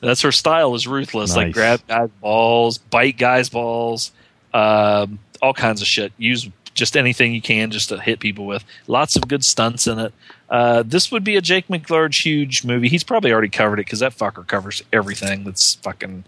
That's 0.00 0.20
her 0.22 0.32
style 0.32 0.74
is 0.74 0.86
ruthless, 0.86 1.34
like 1.36 1.52
grab 1.52 1.80
guys' 1.86 2.10
balls, 2.20 2.78
bite 2.78 3.16
guys' 3.16 3.48
balls, 3.48 4.12
um, 4.52 5.18
all 5.40 5.54
kinds 5.54 5.80
of 5.80 5.86
shit. 5.86 6.12
Use 6.18 6.48
just 6.74 6.96
anything 6.96 7.32
you 7.32 7.40
can 7.42 7.70
just 7.70 7.88
to 7.88 7.98
hit 7.98 8.20
people 8.20 8.46
with. 8.46 8.64
Lots 8.86 9.16
of 9.16 9.26
good 9.26 9.44
stunts 9.44 9.86
in 9.86 9.98
it. 9.98 10.12
Uh, 10.48 10.82
this 10.84 11.10
would 11.10 11.24
be 11.24 11.36
a 11.36 11.40
Jake 11.40 11.66
McLarge 11.68 12.22
huge 12.22 12.64
movie. 12.64 12.88
He's 12.88 13.02
probably 13.04 13.32
already 13.32 13.48
covered 13.48 13.80
it 13.80 13.86
because 13.86 13.98
that 14.00 14.12
fucker 14.16 14.46
covers 14.46 14.82
everything 14.92 15.44
that's 15.44 15.74
fucking 15.76 16.24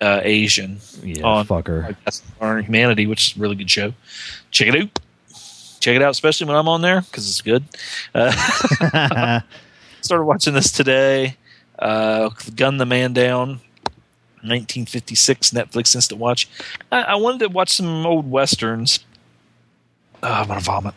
uh, 0.00 0.20
Asian 0.24 0.78
Yeah. 1.02 1.24
on 1.24 1.46
fucker. 1.46 1.94
on 2.40 2.62
Humanity, 2.64 3.06
which 3.06 3.32
is 3.32 3.36
a 3.36 3.40
really 3.40 3.56
good 3.56 3.70
show. 3.70 3.92
Check 4.50 4.68
it 4.68 4.76
out. 4.82 4.98
Check 5.80 5.96
it 5.96 6.02
out, 6.02 6.10
especially 6.10 6.46
when 6.46 6.56
I'm 6.56 6.68
on 6.68 6.80
there 6.82 7.02
because 7.02 7.28
it's 7.28 7.40
good. 7.42 7.64
Uh, 8.14 9.40
started 10.00 10.24
watching 10.24 10.54
this 10.54 10.72
today. 10.72 11.36
Uh, 11.78 12.30
Gun 12.56 12.76
the 12.78 12.86
Man 12.86 13.12
Down. 13.12 13.60
1956 14.42 15.50
Netflix 15.50 15.94
instant 15.94 16.18
watch. 16.18 16.48
I, 16.90 17.02
I 17.02 17.14
wanted 17.16 17.40
to 17.40 17.48
watch 17.48 17.70
some 17.70 18.06
old 18.06 18.30
westerns. 18.30 19.00
Oh, 20.22 20.32
I'm 20.32 20.48
gonna 20.48 20.60
vomit. 20.60 20.94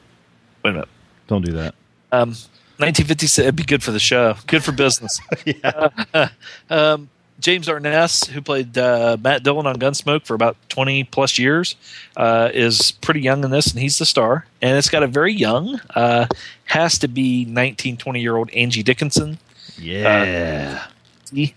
Wait 0.63 0.71
a 0.71 0.73
minute. 0.75 0.89
Don't 1.27 1.43
do 1.43 1.51
that. 1.51 1.75
Um, 2.13 2.35
1956. 2.77 3.39
It'd 3.39 3.55
be 3.55 3.63
good 3.63 3.83
for 3.83 3.91
the 3.91 3.99
show. 3.99 4.35
Good 4.47 4.63
for 4.63 4.71
business. 4.71 5.19
Yeah. 5.45 5.89
um, 6.69 7.09
James 7.39 7.67
Arness, 7.67 8.25
who 8.25 8.41
played 8.41 8.77
uh, 8.77 9.17
Matt 9.21 9.43
Dillon 9.43 9.67
on 9.67 9.75
Gunsmoke 9.77 10.25
for 10.25 10.33
about 10.33 10.55
20 10.69 11.03
plus 11.05 11.37
years, 11.37 11.75
uh, 12.15 12.49
is 12.53 12.91
pretty 12.91 13.19
young 13.19 13.43
in 13.43 13.51
this, 13.51 13.71
and 13.71 13.81
he's 13.81 13.97
the 13.97 14.05
star. 14.05 14.45
And 14.61 14.77
it's 14.77 14.89
got 14.89 15.03
a 15.03 15.07
very 15.07 15.33
young, 15.33 15.81
uh, 15.93 16.27
has 16.65 16.97
to 16.99 17.07
be 17.09 17.43
19, 17.45 17.97
20 17.97 18.21
year 18.21 18.37
old 18.37 18.49
Angie 18.51 18.83
Dickinson. 18.83 19.39
Yeah. 19.77 20.85
See? 21.25 21.53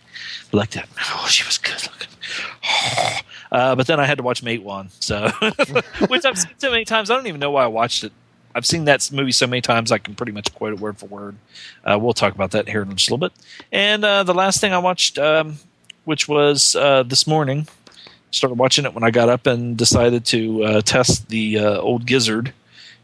Like 0.51 0.71
that. 0.71 0.89
Oh, 0.99 1.27
she 1.29 1.45
was 1.45 1.59
good 1.59 1.83
looking. 1.83 2.09
Uh, 3.53 3.77
but 3.77 3.87
then 3.87 4.01
I 4.01 4.07
had 4.07 4.19
to 4.19 4.25
watch 4.25 4.43
Matewan, 4.43 4.91
so 4.99 5.29
which 6.09 6.25
I've 6.25 6.37
seen 6.37 6.51
so 6.59 6.69
many 6.69 6.85
times. 6.85 7.11
I 7.11 7.15
don't 7.15 7.29
even 7.29 7.39
know 7.39 7.53
why 7.53 7.63
I 7.63 7.69
watched 7.69 8.03
it. 8.03 8.13
I've 8.57 8.65
seen 8.65 8.87
that 8.87 9.13
movie 9.13 9.33
so 9.33 9.47
many 9.47 9.61
times 9.61 9.93
I 9.93 9.99
can 9.99 10.15
pretty 10.15 10.33
much 10.33 10.55
quote 10.55 10.73
it 10.73 10.81
word 10.81 10.97
for 10.97 11.05
word. 11.07 11.37
Uh, 11.85 11.99
we'll 12.01 12.15
talk 12.15 12.35
about 12.35 12.53
that 12.53 12.67
here 12.67 12.81
in 12.81 12.97
just 12.97 13.11
a 13.11 13.15
little 13.15 13.29
bit. 13.29 13.39
And 13.71 14.03
uh, 14.03 14.23
the 14.23 14.33
last 14.33 14.63
thing 14.63 14.73
I 14.73 14.79
watched, 14.79 15.19
um, 15.19 15.59
which 16.07 16.27
was 16.27 16.75
uh, 16.75 17.03
this 17.03 17.27
morning, 17.27 17.69
started 18.31 18.55
watching 18.55 18.87
it 18.87 18.95
when 18.95 19.05
I 19.05 19.11
got 19.11 19.29
up 19.29 19.47
and 19.47 19.77
decided 19.77 20.25
to 20.27 20.65
uh, 20.65 20.81
test 20.81 21.29
the 21.29 21.59
uh, 21.59 21.79
old 21.81 22.07
gizzard 22.07 22.55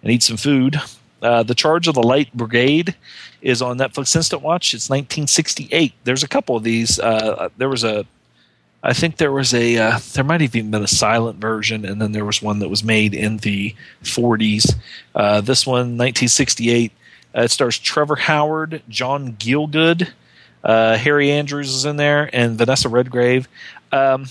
and 0.02 0.10
eat 0.10 0.22
some 0.22 0.38
food. 0.38 0.80
Uh, 1.20 1.42
the 1.42 1.54
Charge 1.54 1.86
of 1.86 1.94
the 1.94 2.02
Light 2.02 2.32
Brigade 2.32 2.94
is 3.42 3.60
on 3.60 3.76
Netflix 3.76 4.16
Instant 4.16 4.40
Watch. 4.40 4.72
It's 4.72 4.88
1968. 4.88 5.92
There's 6.04 6.22
a 6.22 6.28
couple 6.28 6.56
of 6.56 6.62
these. 6.62 6.96
There 6.96 7.68
was 7.68 7.84
a, 7.84 8.06
I 8.82 8.92
think 8.92 9.16
there 9.16 9.30
was 9.32 9.54
a, 9.54 9.76
uh, 9.78 9.98
there 10.14 10.24
might 10.24 10.40
have 10.40 10.56
even 10.56 10.70
been 10.72 10.82
a 10.82 10.88
silent 10.88 11.38
version, 11.38 11.84
and 11.84 12.00
then 12.00 12.12
there 12.12 12.24
was 12.24 12.42
one 12.42 12.58
that 12.58 12.68
was 12.68 12.82
made 12.82 13.14
in 13.14 13.36
the 13.38 13.74
40s. 14.02 14.74
Uh, 15.14 15.40
this 15.40 15.64
one, 15.66 15.96
1968. 15.96 16.90
Uh, 17.36 17.42
it 17.42 17.50
stars 17.50 17.78
Trevor 17.78 18.16
Howard, 18.16 18.82
John 18.88 19.34
Gielgud, 19.34 20.08
uh, 20.64 20.96
Harry 20.96 21.30
Andrews 21.30 21.72
is 21.72 21.84
in 21.84 21.96
there, 21.96 22.28
and 22.32 22.58
Vanessa 22.58 22.88
Redgrave. 22.88 23.48
Um, 23.92 24.26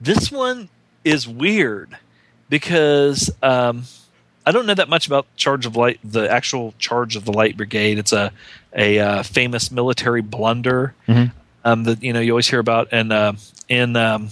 this 0.00 0.30
one 0.30 0.68
is 1.04 1.26
weird 1.28 1.96
because 2.48 3.30
um, 3.42 3.84
I 4.44 4.50
don't 4.52 4.66
know 4.66 4.74
that 4.74 4.88
much 4.88 5.06
about 5.06 5.26
Charge 5.36 5.64
of 5.64 5.76
Light, 5.76 5.98
the 6.04 6.30
actual 6.30 6.74
Charge 6.78 7.16
of 7.16 7.24
the 7.24 7.32
Light 7.32 7.56
Brigade. 7.56 7.98
It's 7.98 8.12
a 8.12 8.32
a 8.74 8.98
uh, 8.98 9.22
famous 9.22 9.70
military 9.70 10.22
blunder 10.22 10.94
Mhm. 11.06 11.32
Um, 11.64 11.84
that 11.84 12.02
you 12.02 12.12
know 12.12 12.20
you 12.20 12.32
always 12.32 12.48
hear 12.48 12.58
about, 12.58 12.88
and 12.90 13.12
uh, 13.12 13.34
in 13.68 13.94
um, 13.96 14.30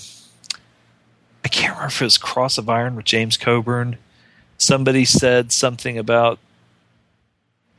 I 1.44 1.48
can't 1.48 1.74
remember 1.74 1.86
if 1.86 2.02
it 2.02 2.04
was 2.04 2.18
Cross 2.18 2.58
of 2.58 2.68
Iron 2.68 2.96
with 2.96 3.04
James 3.04 3.36
Coburn. 3.36 3.98
Somebody 4.58 5.04
said 5.04 5.52
something 5.52 5.96
about. 5.96 6.38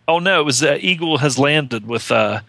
Oh 0.08 0.20
no! 0.20 0.42
It 0.42 0.46
was 0.46 0.64
uh, 0.64 0.78
Eagle 0.80 1.18
has 1.20 1.38
landed 1.38 1.88
with 1.88 2.12
uh, 2.12 2.42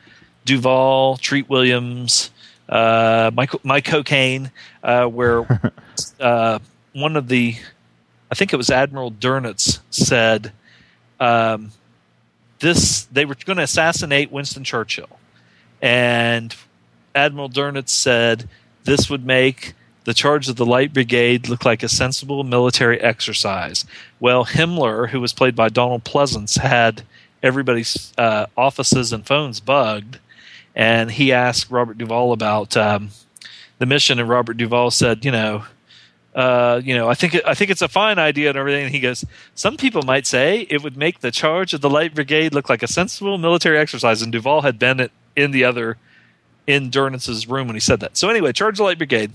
Duvall, 0.45 1.17
Treat 1.17 1.49
Williams, 1.49 2.31
uh, 2.69 3.31
Michael, 3.35 3.61
Mike 3.63 3.85
Cocaine, 3.85 4.51
uh, 4.83 5.07
where 5.07 5.73
uh, 6.21 6.59
one 6.93 7.17
of 7.17 7.29
the, 7.29 7.57
I 8.31 8.35
think 8.35 8.53
it 8.53 8.57
was 8.57 8.71
Admiral 8.71 9.13
Durnitz 9.13 9.81
said, 9.91 10.53
um, 11.21 11.73
this 12.61 13.05
they 13.05 13.25
were 13.25 13.37
going 13.45 13.59
to 13.59 13.65
assassinate 13.65 14.33
Winston 14.33 14.65
Churchill, 14.65 15.19
and 15.81 16.55
Admiral 17.15 17.49
Durnitz 17.49 17.91
said 17.91 18.49
this 18.85 19.09
would 19.11 19.25
make 19.25 19.75
the 20.05 20.15
charge 20.15 20.49
of 20.49 20.57
the 20.57 20.67
Light 20.67 20.93
Brigade 20.93 21.49
look 21.49 21.65
like 21.65 21.83
a 21.83 21.89
sensible 21.89 22.43
military 22.45 23.01
exercise. 23.01 23.85
Well, 24.19 24.45
Himmler, 24.45 25.11
who 25.11 25.21
was 25.21 25.33
played 25.33 25.55
by 25.55 25.69
Donald 25.69 26.05
Pleasence, 26.05 26.59
had 26.59 27.03
everybody's 27.43 28.13
uh, 28.19 28.47
offices 28.57 29.13
and 29.13 29.27
phones 29.27 29.61
bugged, 29.61 30.19
and 30.75 31.11
he 31.13 31.33
asked 31.33 31.71
Robert 31.71 31.99
Duvall 31.99 32.33
about 32.33 32.77
um, 32.77 33.11
the 33.79 33.87
mission, 33.87 34.19
and 34.19 34.29
Robert 34.29 34.57
Duvall 34.57 34.91
said, 34.91 35.25
you 35.25 35.31
know. 35.31 35.65
Uh, 36.35 36.81
you 36.83 36.95
know, 36.95 37.11
I 37.11 37.15
think 37.15 37.37
I 37.45 37.53
think 37.53 37.71
it's 37.71 37.83
a 37.83 37.89
fine 37.89 38.19
idea 38.19 38.49
and 38.49 38.57
everything. 38.57 38.85
And 38.85 38.95
he 38.95 39.01
goes, 39.01 39.23
some 39.55 39.77
people 39.77 40.01
might 40.01 40.27
say 40.27 40.67
it 40.71 40.83
would 40.83 40.97
make 40.97 41.21
the 41.21 41.31
charge 41.31 41.75
of 41.75 41.83
the 41.83 41.91
Light 41.91 42.15
Brigade 42.15 42.55
look 42.55 42.71
like 42.71 42.83
a 42.83 42.87
sensible 42.87 43.37
military 43.37 43.77
exercise. 43.77 44.23
And 44.23 44.33
Duvall 44.33 44.63
had 44.63 44.79
been 44.79 45.11
in 45.37 45.51
the 45.51 45.65
other 45.65 45.99
in 46.67 46.91
Durnitz's 46.91 47.49
room 47.49 47.67
when 47.67 47.77
he 47.77 47.81
said 47.81 48.01
that. 48.01 48.17
So 48.17 48.29
anyway, 48.29 48.53
charge 48.53 48.77
the 48.79 48.85
Light 48.85 48.99
Brigade. 48.99 49.33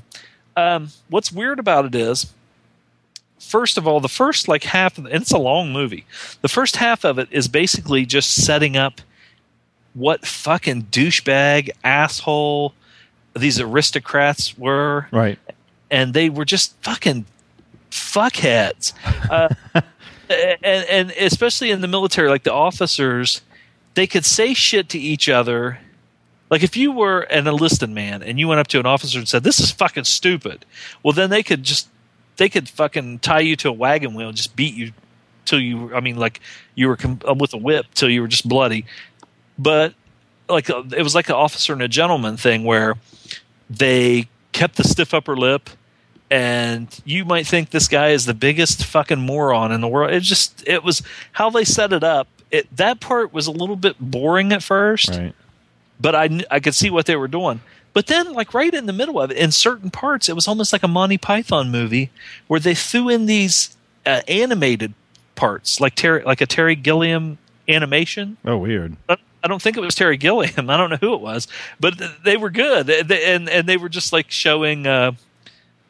Um, 0.56 0.90
what's 1.10 1.32
weird 1.32 1.60
about 1.60 1.86
it 1.86 1.94
is, 1.96 2.34
first 3.40 3.78
of 3.78 3.88
all, 3.88 4.00
the 4.00 4.08
first 4.10 4.48
like 4.48 4.64
half, 4.64 4.98
of 4.98 5.04
the, 5.06 5.12
and 5.12 5.22
it's 5.22 5.32
a 5.32 5.38
long 5.38 5.72
movie. 5.72 6.06
The 6.42 6.48
first 6.48 6.78
half 6.78 7.04
of 7.04 7.20
it 7.20 7.28
is 7.32 7.48
basically 7.48 8.06
just 8.06 8.44
setting 8.46 8.76
up 8.78 9.02
what 9.94 10.26
fucking 10.26 10.84
douchebag 10.84 11.70
asshole 11.84 12.74
these 13.36 13.60
aristocrats 13.60 14.58
were, 14.58 15.08
Right. 15.12 15.38
and 15.92 16.14
they 16.14 16.30
were 16.30 16.46
just 16.46 16.76
fucking 16.84 17.26
fuckheads. 17.92 18.94
Uh, 19.30 19.50
and, 20.30 20.86
and 20.90 21.12
especially 21.12 21.72
in 21.72 21.82
the 21.82 21.88
military, 21.88 22.30
like 22.30 22.44
the 22.44 22.54
officers, 22.54 23.42
they 23.94 24.08
could 24.08 24.26
say 24.26 24.54
shit 24.54 24.90
to 24.90 25.00
each 25.00 25.30
other. 25.30 25.80
Like 26.50 26.64
if 26.64 26.78
you 26.78 26.92
were 26.92 27.22
an 27.22 27.48
enlisted 27.48 27.90
man 27.90 28.24
and 28.24 28.40
you 28.40 28.48
went 28.48 28.60
up 28.60 28.68
to 28.68 28.80
an 28.80 28.86
officer 28.86 29.20
and 29.20 29.28
said, 29.28 29.44
"This 29.44 29.60
is 29.60 29.72
fucking 29.72 30.06
stupid," 30.06 30.66
well, 31.04 31.14
then 31.14 31.30
they 31.30 31.44
could 31.44 31.64
just 31.64 31.90
they 32.38 32.50
could 32.50 32.70
fucking 32.70 33.20
tie 33.20 33.42
you 33.42 33.56
to 33.58 33.70
a 33.70 33.74
wagon 33.74 34.14
wheel 34.14 34.30
and 34.30 34.38
just 34.38 34.56
beat 34.56 34.74
you 34.74 34.94
till 35.46 35.60
you. 35.60 35.94
I 35.94 36.00
mean, 36.00 36.16
like 36.18 36.40
you 36.76 36.88
were 36.88 36.96
com- 36.96 37.22
uh, 37.28 37.34
with 37.34 37.54
a 37.54 37.58
whip 37.58 37.88
till 37.94 38.10
you 38.10 38.22
were 38.22 38.28
just 38.28 38.48
bloody. 38.48 38.86
But 39.60 39.94
like 40.48 40.70
uh, 40.70 40.84
it 40.96 41.04
was 41.04 41.16
like 41.16 41.30
an 41.30 41.36
officer 41.36 41.74
and 41.74 41.82
a 41.82 41.88
gentleman 41.88 42.38
thing 42.38 42.64
where 42.64 42.96
they 43.70 44.30
kept 44.54 44.78
the 44.78 44.84
stiff 44.84 45.14
upper 45.14 45.36
lip 45.36 45.70
and 46.30 47.00
you 47.06 47.24
might 47.26 47.48
think 47.48 47.70
this 47.70 47.88
guy 47.88 48.10
is 48.10 48.26
the 48.26 48.34
biggest 48.34 48.84
fucking 48.86 49.20
moron 49.20 49.72
in 49.72 49.82
the 49.82 49.88
world. 49.88 50.12
It 50.12 50.22
just 50.22 50.64
it 50.68 50.84
was 50.84 51.02
how 51.34 51.50
they 51.50 51.64
set 51.64 51.94
it 51.94 52.04
up. 52.04 52.28
It 52.52 52.74
that 52.76 53.00
part 53.00 53.34
was 53.34 53.48
a 53.48 53.52
little 53.52 53.76
bit 53.76 53.96
boring 54.00 54.52
at 54.54 54.64
first, 54.64 55.10
Right. 55.10 55.34
But 56.00 56.16
I 56.16 56.42
I 56.52 56.60
could 56.60 56.76
see 56.76 56.90
what 56.90 57.06
they 57.06 57.16
were 57.16 57.28
doing. 57.28 57.62
But 57.94 58.08
then, 58.08 58.34
like 58.34 58.54
right 58.54 58.74
in 58.74 58.86
the 58.86 58.94
middle 58.94 59.20
of 59.20 59.32
it, 59.32 59.38
in 59.38 59.52
certain 59.52 59.90
parts, 59.90 60.30
it 60.30 60.36
was 60.36 60.48
almost 60.48 60.72
like 60.72 60.84
a 60.84 60.88
Monty 60.88 61.18
Python 61.18 61.72
movie 61.72 62.12
where 62.48 62.60
they 62.60 62.76
threw 62.76 63.10
in 63.10 63.26
these 63.26 63.76
uh, 64.06 64.22
animated 64.28 64.94
parts, 65.36 65.80
like 65.82 65.96
Terry, 65.96 66.24
like 66.24 66.40
a 66.42 66.46
Terry 66.46 66.76
Gilliam 66.76 67.38
animation. 67.68 68.38
Oh, 68.46 68.58
weird. 68.58 68.98
I 69.10 69.18
I 69.44 69.48
don't 69.48 69.62
think 69.62 69.78
it 69.78 69.82
was 69.82 69.96
Terry 69.96 70.18
Gilliam. 70.18 70.70
I 70.70 70.78
don't 70.78 70.90
know 70.90 70.98
who 70.98 71.14
it 71.16 71.22
was, 71.22 71.48
but 71.80 71.98
th- 71.98 72.12
they 72.24 72.38
were 72.38 72.50
good, 72.50 72.86
They- 72.88 73.02
they- 73.04 73.34
and 73.34 73.50
and 73.50 73.68
they 73.68 73.78
were 73.78 73.90
just 73.90 74.14
like 74.14 74.30
showing. 74.30 74.86
Uh, 74.86 75.14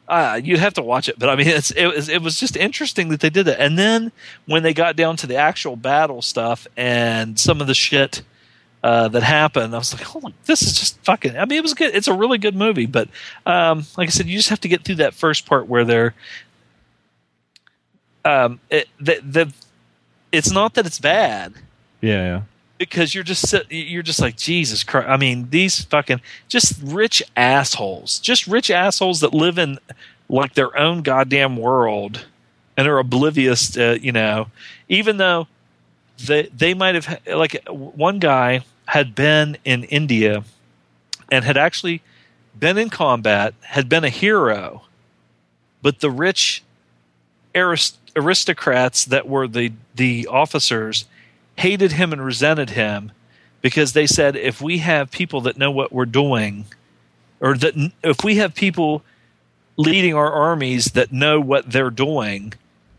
uh, 0.08 0.40
you'd 0.42 0.58
have 0.58 0.72
to 0.72 0.82
watch 0.82 1.06
it, 1.10 1.18
but 1.18 1.28
I 1.28 1.36
mean, 1.36 1.48
it's, 1.48 1.70
it 1.72 1.86
was 1.86 2.08
it 2.08 2.22
was 2.22 2.40
just 2.40 2.56
interesting 2.56 3.10
that 3.10 3.20
they 3.20 3.28
did 3.28 3.44
that. 3.44 3.60
And 3.60 3.78
then 3.78 4.10
when 4.46 4.62
they 4.62 4.72
got 4.72 4.96
down 4.96 5.16
to 5.18 5.26
the 5.26 5.36
actual 5.36 5.76
battle 5.76 6.22
stuff 6.22 6.66
and 6.78 7.38
some 7.38 7.60
of 7.60 7.66
the 7.66 7.74
shit 7.74 8.22
uh, 8.82 9.08
that 9.08 9.22
happened, 9.22 9.74
I 9.74 9.78
was 9.78 9.92
like, 9.92 10.02
"Holy, 10.02 10.34
this 10.46 10.62
is 10.62 10.74
just 10.78 10.98
fucking." 11.04 11.36
I 11.36 11.44
mean, 11.44 11.58
it 11.58 11.62
was 11.62 11.74
good. 11.74 11.94
It's 11.94 12.08
a 12.08 12.14
really 12.14 12.38
good 12.38 12.54
movie, 12.54 12.86
but 12.86 13.08
um, 13.46 13.84
like 13.96 14.08
I 14.08 14.10
said, 14.10 14.26
you 14.26 14.36
just 14.36 14.50
have 14.50 14.60
to 14.60 14.68
get 14.68 14.84
through 14.84 14.96
that 14.96 15.14
first 15.14 15.46
part 15.46 15.66
where 15.66 15.84
they're. 15.84 16.14
Um, 18.24 18.60
it, 18.70 18.88
the, 19.00 19.20
the, 19.22 19.52
it's 20.32 20.50
not 20.50 20.74
that 20.74 20.84
it's 20.84 20.98
bad 20.98 21.54
Yeah, 22.02 22.10
yeah. 22.24 22.42
because 22.76 23.14
you're 23.14 23.24
just 23.24 23.54
you're 23.70 24.02
just 24.02 24.20
like 24.20 24.36
Jesus 24.36 24.84
Christ. 24.84 25.08
I 25.08 25.16
mean, 25.16 25.48
these 25.50 25.84
fucking 25.84 26.20
just 26.48 26.80
rich 26.82 27.22
assholes, 27.36 28.18
just 28.18 28.46
rich 28.46 28.70
assholes 28.70 29.20
that 29.20 29.32
live 29.32 29.56
in 29.58 29.78
like 30.28 30.54
their 30.54 30.76
own 30.78 31.00
goddamn 31.02 31.56
world 31.56 32.26
and 32.76 32.86
are 32.86 32.98
oblivious 32.98 33.70
to 33.70 33.98
you 34.02 34.12
know, 34.12 34.48
even 34.88 35.16
though 35.16 35.46
they 36.18 36.44
they 36.44 36.74
might 36.74 36.94
have 36.94 37.20
like 37.26 37.62
one 37.68 38.18
guy 38.18 38.62
had 38.86 39.14
been 39.14 39.56
in 39.64 39.84
India 39.84 40.44
and 41.30 41.44
had 41.44 41.56
actually 41.56 42.02
been 42.58 42.78
in 42.78 42.90
combat, 42.90 43.54
had 43.60 43.88
been 43.88 44.04
a 44.04 44.08
hero, 44.08 44.82
but 45.82 46.00
the 46.00 46.10
rich 46.10 46.62
arist- 47.54 47.98
aristocrats 48.16 49.04
that 49.04 49.28
were 49.28 49.46
the 49.46 49.72
the 49.94 50.26
officers 50.26 51.06
hated 51.56 51.92
him 51.92 52.12
and 52.12 52.24
resented 52.24 52.70
him 52.70 53.12
because 53.60 53.92
they 53.92 54.06
said 54.06 54.36
if 54.36 54.60
we 54.60 54.78
have 54.78 55.10
people 55.10 55.40
that 55.42 55.56
know 55.56 55.70
what 55.70 55.92
we're 55.92 56.06
doing 56.06 56.64
or 57.40 57.56
that 57.56 57.74
if 58.02 58.24
we 58.24 58.36
have 58.36 58.54
people 58.54 59.02
leading 59.76 60.14
our 60.14 60.32
armies 60.32 60.86
that 60.86 61.12
know 61.12 61.40
what 61.40 61.70
they're 61.70 61.90
doing 61.90 62.52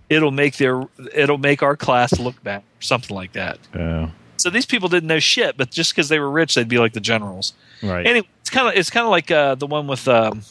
it'll 0.09 0.31
make 0.31 0.57
their 0.57 0.83
it'll 1.13 1.37
make 1.37 1.63
our 1.63 1.77
class 1.77 2.19
look 2.19 2.41
bad 2.43 2.63
something 2.79 3.15
like 3.15 3.33
that 3.33 3.59
Yeah. 3.75 4.09
So 4.37 4.49
these 4.49 4.65
people 4.65 4.87
didn't 4.87 5.07
know 5.07 5.19
shit, 5.19 5.57
but 5.57 5.69
just 5.69 5.93
because 5.93 6.07
they 6.07 6.17
were 6.17 6.31
rich, 6.31 6.55
they'd 6.55 6.69
be 6.69 6.77
like 6.77 6.93
the 6.93 7.01
generals. 7.01 7.51
Right. 7.83 8.07
Anyway, 8.07 8.25
it's 8.39 8.49
kind 8.49 8.69
of 8.69 8.73
it's 8.73 8.89
kind 8.89 9.03
of 9.03 9.11
like 9.11 9.29
uh, 9.29 9.55
the 9.55 9.67
one 9.67 9.85
with 9.85 10.07
um, 10.07 10.43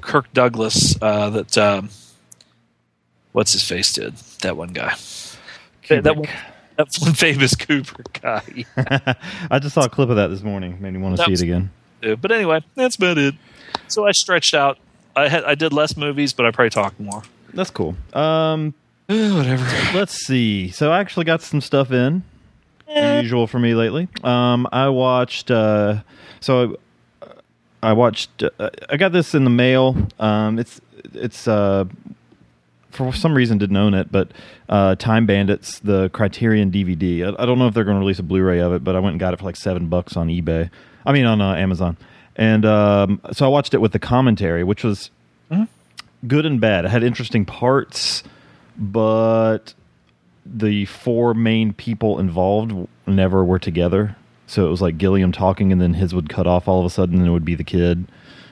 Kirk 0.00 0.32
Douglas 0.32 1.00
uh, 1.00 1.30
that 1.30 1.56
um, 1.56 1.90
what's 3.30 3.52
his 3.52 3.62
face 3.62 3.92
did 3.92 4.16
that 4.42 4.56
one 4.56 4.72
guy 4.72 4.96
that, 5.88 6.04
that 6.04 6.16
one, 6.16 6.28
that 6.76 6.88
one 7.00 7.12
famous 7.14 7.54
Cooper 7.56 8.02
guy. 8.20 8.64
I 9.50 9.58
just 9.58 9.74
saw 9.74 9.84
a 9.84 9.88
clip 9.88 10.10
of 10.10 10.16
that 10.16 10.28
this 10.28 10.42
morning. 10.42 10.80
Made 10.80 10.92
me 10.92 11.00
want 11.00 11.16
to 11.16 11.24
see 11.24 11.32
it 11.32 11.42
again. 11.42 11.70
Yeah, 12.02 12.16
but 12.16 12.32
anyway, 12.32 12.64
that's 12.74 12.96
about 12.96 13.18
it. 13.18 13.34
So 13.88 14.06
I 14.06 14.12
stretched 14.12 14.54
out. 14.54 14.78
I 15.14 15.28
had 15.28 15.44
I 15.44 15.54
did 15.54 15.72
less 15.72 15.96
movies, 15.96 16.32
but 16.32 16.46
I 16.46 16.50
probably 16.50 16.70
talked 16.70 16.98
more. 16.98 17.22
That's 17.54 17.70
cool. 17.70 17.94
Um, 18.12 18.74
whatever. 19.34 19.64
let's 19.96 20.14
see. 20.14 20.70
So 20.70 20.90
I 20.90 21.00
actually 21.00 21.24
got 21.24 21.42
some 21.42 21.60
stuff 21.60 21.92
in. 21.92 22.22
Unusual 22.88 23.46
for 23.46 23.58
me 23.58 23.74
lately. 23.74 24.08
Um, 24.22 24.68
I 24.70 24.88
watched. 24.88 25.50
Uh, 25.50 26.02
so 26.40 26.78
I 27.82 27.94
watched. 27.94 28.42
Uh, 28.42 28.70
I 28.88 28.96
got 28.96 29.12
this 29.12 29.34
in 29.34 29.44
the 29.44 29.50
mail. 29.50 29.96
Um, 30.18 30.58
it's 30.58 30.80
it's 31.14 31.48
uh, 31.48 31.86
for 32.90 33.12
some 33.12 33.34
reason 33.34 33.58
didn't 33.58 33.76
own 33.76 33.94
it, 33.94 34.12
but 34.12 34.30
uh, 34.68 34.94
Time 34.96 35.24
Bandits, 35.24 35.78
the 35.80 36.10
Criterion 36.10 36.70
DVD. 36.70 37.24
I, 37.24 37.42
I 37.42 37.46
don't 37.46 37.58
know 37.58 37.66
if 37.66 37.74
they're 37.74 37.84
going 37.84 37.96
to 37.96 38.00
release 38.00 38.18
a 38.18 38.22
Blu-ray 38.22 38.60
of 38.60 38.72
it, 38.74 38.84
but 38.84 38.94
I 38.94 38.98
went 38.98 39.14
and 39.14 39.20
got 39.20 39.32
it 39.32 39.38
for 39.38 39.44
like 39.44 39.56
seven 39.56 39.88
bucks 39.88 40.16
on 40.16 40.28
eBay. 40.28 40.70
I 41.06 41.12
mean 41.12 41.24
on 41.24 41.40
uh, 41.40 41.54
Amazon. 41.54 41.96
And 42.36 42.64
um, 42.64 43.20
so 43.32 43.44
I 43.44 43.48
watched 43.48 43.74
it 43.74 43.78
with 43.78 43.92
the 43.92 43.98
commentary, 43.98 44.64
which 44.64 44.84
was 44.84 45.10
good 46.26 46.46
and 46.46 46.60
bad. 46.60 46.84
It 46.84 46.90
had 46.90 47.02
interesting 47.02 47.44
parts, 47.44 48.22
but 48.76 49.74
the 50.44 50.84
four 50.86 51.34
main 51.34 51.72
people 51.72 52.18
involved 52.18 52.88
never 53.06 53.44
were 53.44 53.58
together. 53.58 54.16
So 54.46 54.66
it 54.66 54.70
was 54.70 54.82
like 54.82 54.98
Gilliam 54.98 55.32
talking, 55.32 55.72
and 55.72 55.80
then 55.80 55.94
his 55.94 56.14
would 56.14 56.28
cut 56.28 56.46
off 56.46 56.68
all 56.68 56.80
of 56.80 56.86
a 56.86 56.90
sudden, 56.90 57.18
and 57.18 57.26
it 57.26 57.30
would 57.30 57.44
be 57.44 57.54
the 57.54 57.64
kid, 57.64 58.06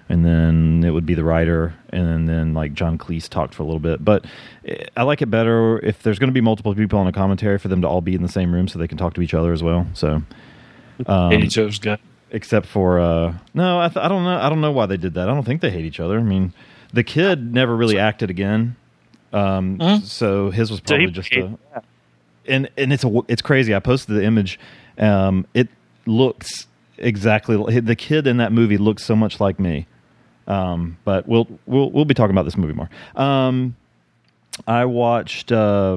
and 0.09 0.25
then 0.25 0.83
it 0.85 0.91
would 0.91 1.05
be 1.05 1.15
the 1.15 1.25
writer, 1.25 1.75
and 1.91 2.29
then 2.29 2.55
like 2.55 2.73
John 2.75 2.97
Cleese 2.97 3.29
talked 3.29 3.55
for 3.55 3.63
a 3.63 3.67
little 3.67 3.81
bit. 3.81 4.03
But 4.05 4.25
eh, 4.67 4.87
I 4.97 5.03
like 5.03 5.21
it 5.21 5.27
better 5.27 5.79
if 5.81 6.03
there's 6.03 6.19
going 6.19 6.29
to 6.31 6.35
be 6.35 6.41
multiple 6.41 6.75
people 6.75 6.99
on 6.99 7.07
a 7.07 7.13
commentary 7.13 7.59
for 7.59 7.69
them 7.69 7.83
to 7.83 7.89
all 7.89 8.01
be 8.01 8.15
in 8.15 8.23
the 8.23 8.29
same 8.29 8.53
room 8.55 8.67
so 8.69 8.79
they 8.79 8.89
can 8.89 8.97
talk 8.99 9.15
to 9.15 9.23
each 9.23 9.35
other 9.35 9.53
as 9.53 9.63
well. 9.63 9.87
So 9.93 10.23
um, 11.07 11.31
Katie 11.31 11.49
Joe's 11.49 11.79
guy. 11.79 11.99
except 12.31 12.67
for 12.67 13.01
uh 13.01 13.35
no 13.55 13.81
I, 13.81 13.89
th- 13.89 14.03
I 14.05 14.09
don't 14.09 14.23
know 14.23 14.39
i 14.39 14.49
don't 14.49 14.61
know 14.61 14.71
why 14.71 14.87
they 14.87 14.97
did 14.99 15.15
that 15.15 15.29
i 15.29 15.35
don't 15.35 15.45
think 15.45 15.63
they 15.63 15.71
hate 15.71 15.85
each 15.85 15.99
other 15.99 16.19
i 16.19 16.23
mean 16.23 16.53
the 16.93 17.03
kid 17.03 17.53
never 17.55 17.75
really 17.75 17.99
acted 17.99 18.29
again 18.31 18.77
um 19.33 19.79
Hmm? 19.79 19.97
so 20.05 20.51
his 20.51 20.71
was 20.71 20.81
So 20.81 20.85
probably 20.97 21.11
just 21.11 21.33
a 21.33 21.57
and 22.47 22.69
and 22.77 22.93
it's 22.93 23.05
a 23.05 23.21
it's 23.29 23.43
crazy 23.43 23.75
i 23.75 23.79
posted 23.79 24.17
the 24.17 24.25
image 24.25 24.59
um 24.99 25.47
it 25.55 25.69
looks 26.07 26.67
exactly 26.99 27.81
the 27.81 27.97
kid 27.97 28.27
in 28.27 28.39
that 28.39 28.53
movie 28.53 28.77
looks 28.79 29.05
so 29.05 29.15
much 29.15 29.41
like 29.41 29.61
me 29.61 29.87
um 30.47 30.97
but 31.05 31.29
we'll 31.29 31.47
we'll 31.67 31.91
we'll 31.91 32.05
be 32.05 32.15
talking 32.15 32.35
about 32.35 32.45
this 32.45 32.57
movie 32.57 32.73
more 32.75 32.91
um 33.17 33.77
i 34.67 34.85
watched 34.85 35.53
uh 35.53 35.97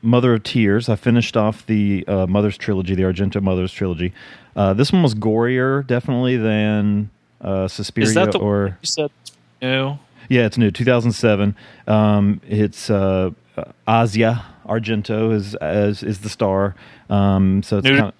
Mother 0.00 0.34
of 0.34 0.44
Tears. 0.44 0.88
I 0.88 0.94
finished 0.94 1.36
off 1.36 1.66
the 1.66 2.04
uh, 2.06 2.24
Mother's 2.28 2.56
trilogy, 2.56 2.94
the 2.94 3.02
Argento 3.02 3.42
Mother's 3.42 3.72
trilogy. 3.72 4.12
Uh, 4.54 4.72
this 4.72 4.92
one 4.92 5.02
was 5.02 5.12
gorier, 5.12 5.84
definitely 5.84 6.36
than 6.36 7.10
uh, 7.40 7.66
Suspiria 7.66 8.08
Is 8.08 8.14
that 8.14 8.30
the 8.30 8.38
or 8.38 8.78
you 8.80 8.86
said? 8.86 9.10
No. 9.60 9.98
Yeah, 10.28 10.46
it's 10.46 10.58
new, 10.58 10.70
2007. 10.70 11.56
Um, 11.86 12.40
it's 12.48 12.90
uh, 12.90 13.30
Asia 13.88 14.44
Argento 14.66 15.32
is 15.32 15.54
as 15.56 16.02
is 16.02 16.20
the 16.20 16.28
star. 16.28 16.74
Um, 17.10 17.62
so 17.62 17.78
it's 17.78 17.86
kind 17.88 18.00
of 18.00 18.14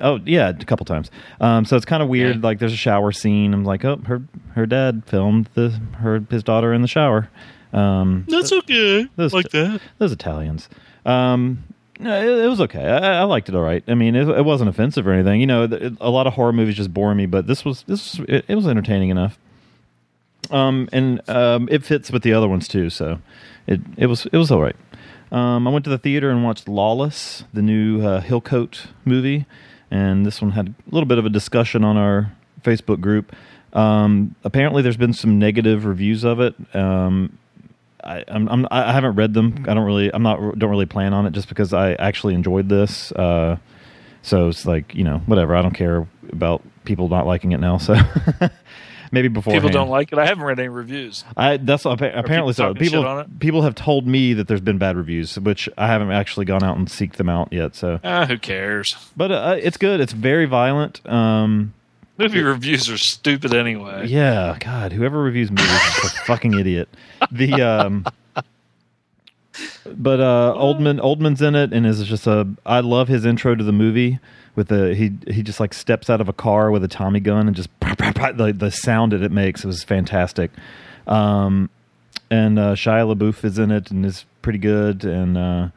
oh 0.00 0.20
yeah, 0.24 0.48
a 0.48 0.64
couple 0.64 0.84
times. 0.86 1.10
Um, 1.40 1.64
so 1.64 1.76
it's 1.76 1.84
kind 1.86 2.02
of 2.02 2.08
weird. 2.08 2.42
Like 2.42 2.58
there's 2.58 2.72
a 2.72 2.76
shower 2.76 3.12
scene. 3.12 3.54
I'm 3.54 3.64
like, 3.64 3.84
oh, 3.84 3.96
her 4.06 4.22
her 4.54 4.66
dad 4.66 5.02
filmed 5.06 5.48
the 5.54 5.70
her 5.98 6.24
his 6.30 6.42
daughter 6.42 6.72
in 6.72 6.82
the 6.82 6.88
shower. 6.88 7.28
Um, 7.72 8.24
That's 8.28 8.52
okay. 8.52 9.06
Those- 9.16 9.32
like 9.34 9.50
that. 9.50 9.80
those 9.98 10.12
Italians. 10.12 10.68
Um, 11.04 11.64
no, 12.00 12.20
it, 12.20 12.44
it 12.44 12.48
was 12.48 12.60
okay. 12.62 12.84
I, 12.84 13.20
I 13.20 13.22
liked 13.24 13.48
it 13.48 13.54
all 13.54 13.62
right. 13.62 13.82
I 13.86 13.94
mean, 13.94 14.14
it, 14.16 14.28
it 14.28 14.44
wasn't 14.44 14.68
offensive 14.70 15.06
or 15.06 15.12
anything. 15.12 15.40
You 15.40 15.46
know, 15.46 15.66
th- 15.66 15.94
a 16.00 16.10
lot 16.10 16.26
of 16.26 16.34
horror 16.34 16.52
movies 16.52 16.76
just 16.76 16.92
bore 16.94 17.14
me, 17.14 17.26
but 17.26 17.46
this 17.46 17.64
was 17.64 17.84
this 17.86 18.18
was, 18.18 18.26
it, 18.28 18.44
it 18.48 18.54
was 18.54 18.66
entertaining 18.66 19.10
enough. 19.10 19.38
Um, 20.50 20.88
and 20.92 21.26
um, 21.28 21.68
it 21.70 21.84
fits 21.84 22.10
with 22.10 22.22
the 22.22 22.32
other 22.32 22.48
ones 22.48 22.68
too. 22.68 22.90
So 22.90 23.18
it 23.66 23.80
it 23.96 24.06
was 24.06 24.26
it 24.26 24.36
was 24.36 24.50
all 24.50 24.60
right. 24.60 24.76
Um, 25.32 25.66
I 25.66 25.70
went 25.70 25.84
to 25.84 25.90
the 25.90 25.98
theater 25.98 26.30
and 26.30 26.44
watched 26.44 26.68
Lawless, 26.68 27.44
the 27.52 27.62
new 27.62 28.06
uh, 28.06 28.20
Hillcoat 28.20 28.86
movie, 29.04 29.46
and 29.90 30.24
this 30.24 30.40
one 30.40 30.52
had 30.52 30.68
a 30.68 30.74
little 30.94 31.08
bit 31.08 31.18
of 31.18 31.26
a 31.26 31.30
discussion 31.30 31.82
on 31.82 31.96
our 31.96 32.32
Facebook 32.62 33.00
group. 33.00 33.34
Um, 33.72 34.36
apparently, 34.44 34.82
there's 34.82 34.96
been 34.96 35.12
some 35.12 35.38
negative 35.38 35.84
reviews 35.84 36.24
of 36.24 36.40
it. 36.40 36.54
Um, 36.74 37.38
I, 38.04 38.22
I'm, 38.28 38.48
I'm 38.48 38.66
I 38.70 38.92
haven't 38.92 39.16
read 39.16 39.34
them. 39.34 39.64
I 39.66 39.74
don't 39.74 39.84
really 39.84 40.12
I'm 40.12 40.22
not 40.22 40.58
don't 40.58 40.70
really 40.70 40.86
plan 40.86 41.14
on 41.14 41.26
it 41.26 41.32
just 41.32 41.48
because 41.48 41.72
I 41.72 41.94
actually 41.94 42.34
enjoyed 42.34 42.68
this. 42.68 43.10
Uh, 43.12 43.56
so 44.22 44.48
it's 44.48 44.66
like 44.66 44.94
you 44.94 45.04
know 45.04 45.18
whatever. 45.26 45.56
I 45.56 45.62
don't 45.62 45.74
care 45.74 46.06
about 46.30 46.62
people 46.84 47.08
not 47.08 47.26
liking 47.26 47.52
it 47.52 47.60
now. 47.60 47.78
So 47.78 47.94
maybe 49.14 49.28
before 49.28 49.52
People 49.54 49.70
don't 49.70 49.88
like 49.88 50.12
it. 50.12 50.18
I 50.18 50.26
haven't 50.26 50.44
read 50.44 50.58
any 50.58 50.68
reviews. 50.68 51.24
I 51.36 51.56
that's 51.56 51.84
apparently 51.86 52.52
people 52.52 52.52
so. 52.52 52.74
People 52.74 53.06
on 53.06 53.20
it? 53.20 53.38
people 53.40 53.62
have 53.62 53.74
told 53.74 54.06
me 54.06 54.34
that 54.34 54.46
there's 54.48 54.60
been 54.60 54.76
bad 54.78 54.96
reviews, 54.96 55.38
which 55.38 55.68
I 55.78 55.86
haven't 55.86 56.10
actually 56.10 56.44
gone 56.44 56.62
out 56.62 56.76
and 56.76 56.90
seek 56.90 57.14
them 57.14 57.28
out 57.30 57.48
yet. 57.52 57.74
So, 57.74 58.00
Ah, 58.04 58.26
who 58.26 58.36
cares? 58.38 58.96
but 59.16 59.32
uh, 59.32 59.56
it's 59.58 59.76
good. 59.78 60.00
It's 60.00 60.12
very 60.12 60.44
violent. 60.46 61.00
Um, 61.10 61.72
Movie 62.18 62.42
reviews 62.42 62.88
are 62.90 62.98
stupid 62.98 63.52
anyway. 63.54 64.06
Yeah, 64.06 64.56
God, 64.60 64.92
whoever 64.92 65.20
reviews 65.20 65.50
movies 65.50 65.64
is 66.04 66.04
a 66.04 66.08
fucking 66.26 66.54
idiot. 66.54 66.88
The 67.32 67.54
um, 67.62 68.04
but 69.86 70.20
uh, 70.20 70.54
Oldman 70.56 71.00
Oldman's 71.00 71.42
in 71.42 71.54
it 71.54 71.72
and 71.72 71.86
is 71.86 72.04
just 72.04 72.26
a. 72.26 72.48
I 72.66 72.80
love 72.80 73.08
his 73.08 73.24
intro 73.24 73.54
to 73.54 73.64
the 73.64 73.72
movie 73.72 74.18
with 74.56 74.68
the 74.68 74.94
he 74.94 75.12
he 75.32 75.42
just 75.42 75.60
like 75.60 75.74
steps 75.74 76.08
out 76.08 76.20
of 76.20 76.28
a 76.28 76.32
car 76.32 76.70
with 76.70 76.84
a 76.84 76.88
Tommy 76.88 77.20
gun 77.20 77.46
and 77.46 77.56
just 77.56 77.68
the 77.80 78.54
the 78.56 78.70
sound 78.70 79.12
that 79.12 79.22
it 79.22 79.32
makes 79.32 79.64
was 79.64 79.82
fantastic. 79.82 80.50
Um, 81.06 81.70
and 82.30 82.58
uh, 82.58 82.74
Shia 82.74 83.14
LaBeouf 83.14 83.44
is 83.44 83.58
in 83.58 83.70
it 83.70 83.90
and 83.90 84.04
is 84.04 84.24
pretty 84.42 84.58
good. 84.58 85.04
And 85.04 85.36
uh, 85.36 85.68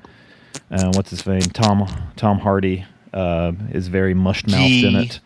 uh, 0.71 0.91
what's 0.93 1.09
his 1.09 1.25
name? 1.25 1.41
Tom 1.41 1.87
Tom 2.15 2.39
Hardy 2.39 2.85
uh, 3.13 3.53
is 3.71 3.87
very 3.87 4.13
mushed 4.13 4.47
mouthed 4.47 4.83
in 4.83 4.95
it. 4.95 5.19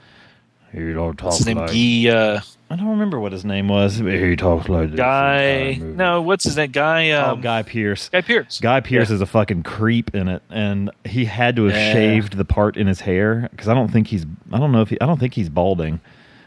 He 0.73 0.93
don't 0.93 1.17
talk 1.17 1.25
What's 1.25 1.37
his 1.39 1.47
name? 1.47 1.57
like 1.57 1.67
Guy. 1.71 2.09
Uh, 2.09 2.41
I 2.69 2.75
don't 2.77 2.87
remember 2.89 3.19
what 3.19 3.33
his 3.33 3.43
name 3.43 3.67
was. 3.67 3.97
He 3.97 4.35
talks 4.37 4.69
like 4.69 4.91
this 4.91 4.97
Guy. 4.97 5.73
No, 5.81 6.21
what's 6.21 6.45
his 6.45 6.55
name? 6.55 6.71
Guy. 6.71 7.11
Oh, 7.11 7.31
Um, 7.33 7.41
Guy 7.41 7.63
Pearce. 7.63 8.07
Guy 8.07 8.21
Pearce. 8.21 8.59
Guy 8.61 8.79
Pearce 8.79 9.09
Yeah. 9.09 9.15
is 9.15 9.21
a 9.21 9.25
fucking 9.25 9.63
creep 9.63 10.15
in 10.15 10.29
it, 10.29 10.41
and 10.49 10.89
he 11.03 11.25
had 11.25 11.57
to 11.57 11.65
have 11.65 11.75
Yeah. 11.75 11.91
shaved 11.93 12.37
the 12.37 12.45
part 12.45 12.77
in 12.77 12.87
his 12.87 13.01
hair 13.01 13.49
because 13.51 13.67
I 13.67 13.73
don't 13.73 13.89
think 13.91 14.07
he's. 14.07 14.25
I 14.53 14.59
don't 14.59 14.71
know 14.71 14.81
if 14.81 14.89
he. 14.89 15.01
I 15.01 15.05
don't 15.05 15.19
think 15.19 15.33
he's 15.33 15.49
balding, 15.49 15.99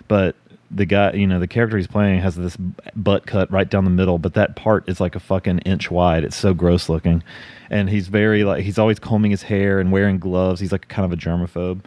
but 0.08 0.34
the 0.70 0.87
guy, 0.87 1.12
you 1.12 1.26
know, 1.26 1.38
the 1.38 1.46
character 1.46 1.76
he's 1.76 1.87
playing 1.87 2.20
has 2.22 2.34
this 2.34 2.56
butt 2.96 3.26
cut 3.26 3.50
right 3.52 3.68
down 3.68 3.84
the 3.84 3.90
middle, 3.90 4.16
but 4.18 4.32
that 4.34 4.56
part 4.56 4.88
is 4.88 4.98
like 5.00 5.14
a 5.14 5.20
fucking 5.20 5.58
inch 5.60 5.90
wide. 5.90 6.24
It's 6.24 6.37
so 6.37 6.54
gross 6.54 6.88
looking, 6.88 7.22
and 7.68 7.90
he's 7.90 8.08
very 8.08 8.42
like 8.44 8.62
he's 8.64 8.78
always 8.78 8.98
combing 8.98 9.30
his 9.32 9.42
hair 9.42 9.78
and 9.78 9.92
wearing 9.92 10.18
gloves. 10.18 10.60
He's 10.60 10.72
like 10.72 10.88
kind 10.88 11.04
of 11.04 11.12
a 11.12 11.20
germaphobe. 11.20 11.80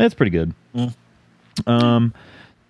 It's 0.00 0.14
pretty 0.14 0.30
good. 0.30 0.52
Um, 1.66 2.12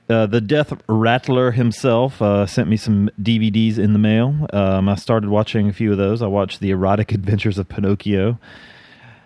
uh, 0.08 0.26
the 0.26 0.40
Death 0.40 0.72
Rattler 0.88 1.50
himself 1.50 2.22
uh, 2.22 2.46
sent 2.46 2.68
me 2.68 2.76
some 2.76 3.10
DVDs 3.20 3.78
in 3.78 3.92
the 3.92 3.98
mail. 3.98 4.46
Um, 4.52 4.88
I 4.88 4.94
started 4.94 5.28
watching 5.30 5.68
a 5.68 5.72
few 5.72 5.90
of 5.92 5.98
those. 5.98 6.22
I 6.22 6.26
watched 6.28 6.60
The 6.60 6.70
Erotic 6.70 7.10
Adventures 7.12 7.58
of 7.58 7.68
Pinocchio 7.68 8.38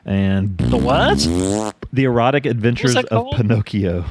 and 0.06 0.56
The 0.56 0.76
what? 0.78 1.18
The 1.92 2.04
Erotic 2.04 2.46
Adventures 2.46 2.96
of? 2.96 3.30
Pinocchio. 3.32 4.04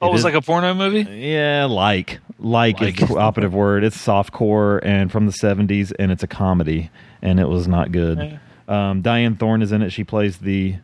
Oh, 0.00 0.06
It 0.06 0.08
it 0.08 0.12
was 0.12 0.20
is- 0.20 0.24
like 0.24 0.34
a 0.34 0.40
porno 0.42 0.74
movie. 0.74 1.02
Yeah, 1.08 1.66
like. 1.70 2.18
Like, 2.40 2.80
Like. 2.80 3.00
is 3.00 3.08
the 3.08 3.16
operative 3.18 3.54
word. 3.54 3.84
It's 3.84 3.96
softcore 3.96 4.80
and 4.82 5.12
from 5.12 5.26
the 5.26 5.32
70s, 5.32 5.92
and 5.96 6.10
it's 6.10 6.24
a 6.24 6.26
comedy, 6.26 6.90
and 7.22 7.38
it 7.38 7.48
was 7.48 7.68
not 7.68 7.92
good. 7.92 8.40
Um, 8.66 9.02
Diane 9.02 9.36
Thorne 9.36 9.62
is 9.62 9.70
in 9.70 9.80
it. 9.82 9.90
She 9.90 10.02
plays 10.02 10.38
the, 10.38 10.74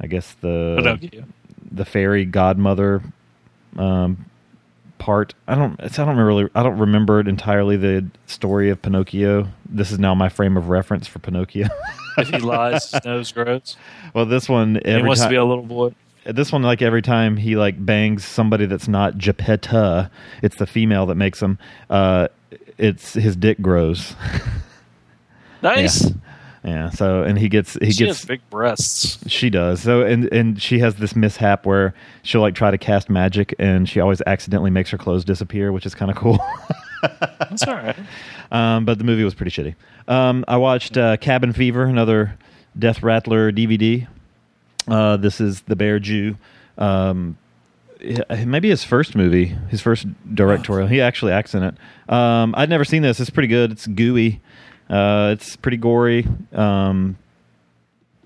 I 0.00 0.08
guess, 0.08 0.32
the 0.40 0.74
Pinocchio. 0.78 1.24
the 1.70 1.84
fairy 1.84 2.24
godmother 2.24 3.02
um, 3.76 4.26
part. 4.98 5.34
I 5.48 5.54
don't. 5.54 5.78
It's, 5.80 5.98
I 5.98 6.04
don't 6.04 6.16
really. 6.16 6.48
I 6.54 6.62
don't 6.62 6.78
remember 6.78 7.20
it 7.20 7.28
entirely. 7.28 7.76
The 7.76 8.06
story 8.26 8.70
of 8.70 8.80
Pinocchio. 8.82 9.48
This 9.68 9.90
is 9.90 9.98
now 9.98 10.14
my 10.14 10.28
frame 10.28 10.56
of 10.56 10.68
reference 10.68 11.06
for 11.06 11.18
Pinocchio. 11.18 11.68
If 12.18 12.28
he 12.30 12.38
lies, 12.38 12.90
his 12.90 13.04
nose 13.04 13.32
grows. 13.32 13.76
well, 14.14 14.26
this 14.26 14.48
one 14.48 14.80
He 14.84 15.02
wants 15.02 15.22
to 15.22 15.28
be 15.28 15.36
a 15.36 15.44
little 15.44 15.64
boy. 15.64 15.94
this 16.24 16.52
one, 16.52 16.62
like 16.62 16.82
every 16.82 17.02
time 17.02 17.36
he 17.36 17.56
like 17.56 17.84
bangs 17.84 18.24
somebody 18.24 18.66
that's 18.66 18.88
not 18.88 19.16
Geppetto, 19.18 20.08
it's 20.42 20.56
the 20.56 20.66
female 20.66 21.06
that 21.06 21.14
makes 21.16 21.40
him. 21.40 21.58
Uh, 21.88 22.28
it's 22.78 23.14
his 23.14 23.36
dick 23.36 23.60
grows. 23.60 24.14
Nice. 25.62 26.04
Yeah. 26.06 26.10
So 26.90 27.22
and 27.22 27.38
he 27.38 27.48
gets 27.48 27.74
he 27.74 27.90
she 27.90 28.04
gets 28.06 28.24
big 28.24 28.40
breasts. 28.50 29.18
she 29.28 29.50
does. 29.50 29.80
So 29.80 30.02
and 30.02 30.30
and 30.32 30.60
she 30.60 30.78
has 30.80 30.96
this 30.96 31.16
mishap 31.16 31.64
where 31.66 31.94
she'll 32.22 32.40
like 32.42 32.54
try 32.54 32.70
to 32.70 32.78
cast 32.78 33.08
magic 33.08 33.54
and 33.58 33.88
she 33.88 34.00
always 34.00 34.20
accidentally 34.26 34.70
makes 34.70 34.90
her 34.90 34.98
clothes 34.98 35.24
disappear, 35.24 35.72
which 35.72 35.86
is 35.86 35.94
kind 35.94 36.10
of 36.10 36.16
cool. 36.16 36.38
That's 37.38 37.62
all 37.62 37.74
right. 37.74 37.96
um, 38.50 38.84
but 38.84 38.98
the 38.98 39.04
movie 39.04 39.24
was 39.24 39.34
pretty 39.34 39.50
shitty. 39.50 39.74
Um, 40.06 40.44
I 40.48 40.58
watched 40.58 40.96
uh, 40.98 41.16
Cabin 41.16 41.52
Fever, 41.52 41.84
another 41.84 42.36
Death 42.78 43.02
Rattler 43.02 43.50
DVD. 43.52 44.06
Uh, 44.86 45.16
this 45.16 45.40
is 45.40 45.62
the 45.62 45.76
Bear 45.76 45.98
Jew. 45.98 46.36
Um, 46.76 47.38
maybe 48.46 48.68
his 48.70 48.84
first 48.84 49.14
movie, 49.14 49.46
his 49.68 49.80
first 49.80 50.06
directorial. 50.34 50.88
He 50.88 51.00
actually 51.00 51.32
acts 51.32 51.54
in 51.54 51.62
it. 51.62 51.74
Um, 52.08 52.54
I'd 52.56 52.68
never 52.70 52.84
seen 52.84 53.02
this. 53.02 53.20
It's 53.20 53.30
pretty 53.30 53.48
good. 53.48 53.72
It's 53.72 53.86
gooey. 53.86 54.40
Uh, 54.90 55.30
it's 55.32 55.56
pretty 55.56 55.76
gory. 55.76 56.26
Um, 56.52 57.16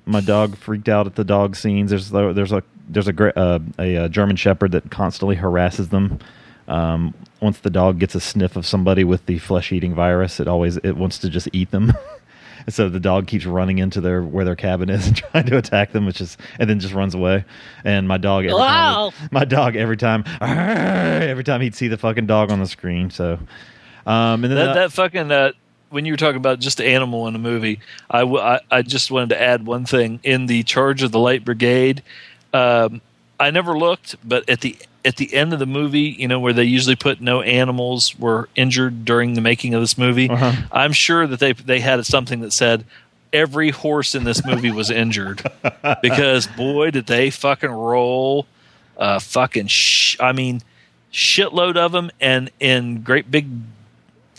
my 0.07 0.21
dog 0.21 0.57
freaked 0.57 0.89
out 0.89 1.07
at 1.07 1.15
the 1.15 1.25
dog 1.25 1.57
scenes. 1.57 1.91
There's 1.91 2.11
there's 2.11 2.53
a 2.53 2.63
there's 2.89 3.09
a 3.09 3.39
uh, 3.39 3.59
a, 3.79 3.97
uh 3.97 4.09
German 4.09 4.37
Shepherd 4.37 4.73
that 4.73 4.91
constantly 4.91 5.37
harasses 5.37 5.89
them. 5.91 6.19
Um, 6.67 7.13
once 7.41 7.59
the 7.59 7.69
dog 7.71 7.99
gets 7.99 8.15
a 8.15 8.21
sniff 8.21 8.57
of 8.57 8.65
somebody 8.67 9.05
with 9.05 9.27
the 9.27 9.39
flesh 9.39 9.71
eating 9.73 9.95
virus, 9.95 10.41
it 10.41 10.49
always 10.49 10.79
it 10.79 10.93
wants 10.97 11.19
to 11.19 11.29
just 11.31 11.49
eat 11.53 11.71
them. 11.71 11.93
So 12.67 12.89
the 12.89 13.01
dog 13.01 13.27
keeps 13.27 13.45
running 13.45 13.77
into 13.77 14.01
their 14.01 14.23
where 14.23 14.47
their 14.47 14.57
cabin 14.57 14.89
is 14.89 15.07
and 15.09 15.15
trying 15.17 15.45
to 15.47 15.59
attack 15.59 15.93
them, 15.93 16.07
which 16.07 16.23
is 16.23 16.39
and 16.59 16.71
then 16.71 16.81
just 16.81 16.95
runs 16.95 17.15
away. 17.15 17.45
And 17.85 18.09
my 18.09 18.17
dog 18.17 18.45
every 18.47 18.55
Wow. 18.59 19.11
time 19.11 19.29
my 19.31 19.45
dog 19.45 19.77
every 19.77 19.99
time 19.99 20.25
every 20.41 21.45
time 21.45 21.61
he'd 21.61 21.75
see 21.75 21.89
the 21.89 21.99
fucking 21.99 22.25
dog 22.27 22.51
on 22.51 22.61
the 22.61 22.67
screen. 22.67 23.11
So 23.11 23.35
um, 24.07 24.45
and 24.45 24.45
then 24.45 24.55
That, 24.55 24.75
that 24.75 24.93
fucking 24.93 25.31
uh, 25.31 25.53
when 25.95 26.05
you 26.05 26.13
were 26.13 26.17
talking 26.19 26.37
about 26.37 26.59
just 26.59 26.81
animal 26.81 27.27
in 27.29 27.35
a 27.35 27.39
movie, 27.39 27.81
I, 28.11 28.21
w- 28.21 28.41
I 28.41 28.61
I 28.71 28.83
just 28.83 29.11
wanted 29.11 29.31
to 29.31 29.41
add 29.41 29.65
one 29.65 29.87
thing 29.87 30.21
in 30.23 30.47
the 30.47 30.63
Charge 30.65 31.03
of 31.03 31.13
the 31.13 31.19
Light 31.21 31.45
Brigade. 31.45 32.03
Um, 32.53 33.01
I 33.41 33.51
never 33.51 33.79
looked, 33.79 34.17
but 34.27 34.49
at 34.49 34.61
the 34.61 34.77
at 35.05 35.17
the 35.17 35.33
end 35.35 35.53
of 35.53 35.59
the 35.59 35.67
movie, 35.67 36.01
you 36.19 36.27
know, 36.29 36.41
where 36.41 36.53
they 36.53 36.65
usually 36.65 36.97
put 36.97 37.21
no 37.21 37.43
animals 37.43 38.19
were 38.19 38.49
injured 38.57 39.05
during 39.05 39.35
the 39.35 39.41
making 39.41 39.75
of 39.75 39.81
this 39.83 39.97
movie, 39.99 40.29
Uh-huh. 40.31 40.53
I'm 40.73 40.93
sure 40.93 41.27
that 41.27 41.41
they 41.41 41.53
they 41.53 41.81
had 41.81 42.05
something 42.07 42.41
that 42.41 42.53
said 42.53 42.85
every 43.33 43.71
horse 43.71 44.15
in 44.15 44.25
this 44.25 44.45
movie 44.47 44.71
was 44.71 44.91
injured 44.91 45.43
because 46.03 46.47
boy 46.47 46.91
did 46.91 47.07
they 47.07 47.31
fucking 47.31 47.71
roll, 47.71 48.47
uh, 48.97 49.19
fucking 49.19 49.67
sh- 49.67 50.17
I 50.21 50.33
mean, 50.33 50.63
shitload 51.13 51.77
of 51.77 51.93
them 51.93 52.11
and 52.21 52.51
in 52.61 53.03
great 53.03 53.31
big 53.31 53.47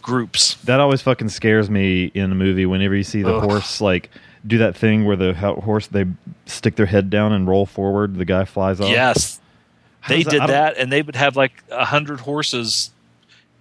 groups. 0.05 0.53
that 0.65 0.79
always 0.79 1.01
fucking 1.01 1.29
scares 1.29 1.67
me 1.69 2.11
in 2.13 2.31
a 2.31 2.35
movie 2.35 2.65
whenever 2.67 2.95
you 2.95 3.03
see 3.03 3.23
the 3.23 3.35
Ugh. 3.35 3.43
horse 3.49 3.81
like 3.81 4.09
do 4.45 4.59
that 4.59 4.75
thing 4.75 5.05
where 5.05 5.15
the 5.15 5.33
horse 5.33 5.87
they 5.87 6.05
stick 6.45 6.75
their 6.75 6.85
head 6.85 7.09
down 7.09 7.33
and 7.33 7.47
roll 7.47 7.65
forward. 7.65 8.15
The 8.15 8.25
guy 8.25 8.45
flies 8.45 8.79
off. 8.79 8.89
Yes, 8.89 9.39
they 10.07 10.21
does 10.23 10.33
that- 10.33 10.39
did 10.41 10.49
that, 10.49 10.77
and 10.77 10.91
they 10.91 11.01
would 11.01 11.15
have 11.15 11.35
like 11.35 11.63
a 11.71 11.85
hundred 11.85 12.19
horses 12.19 12.91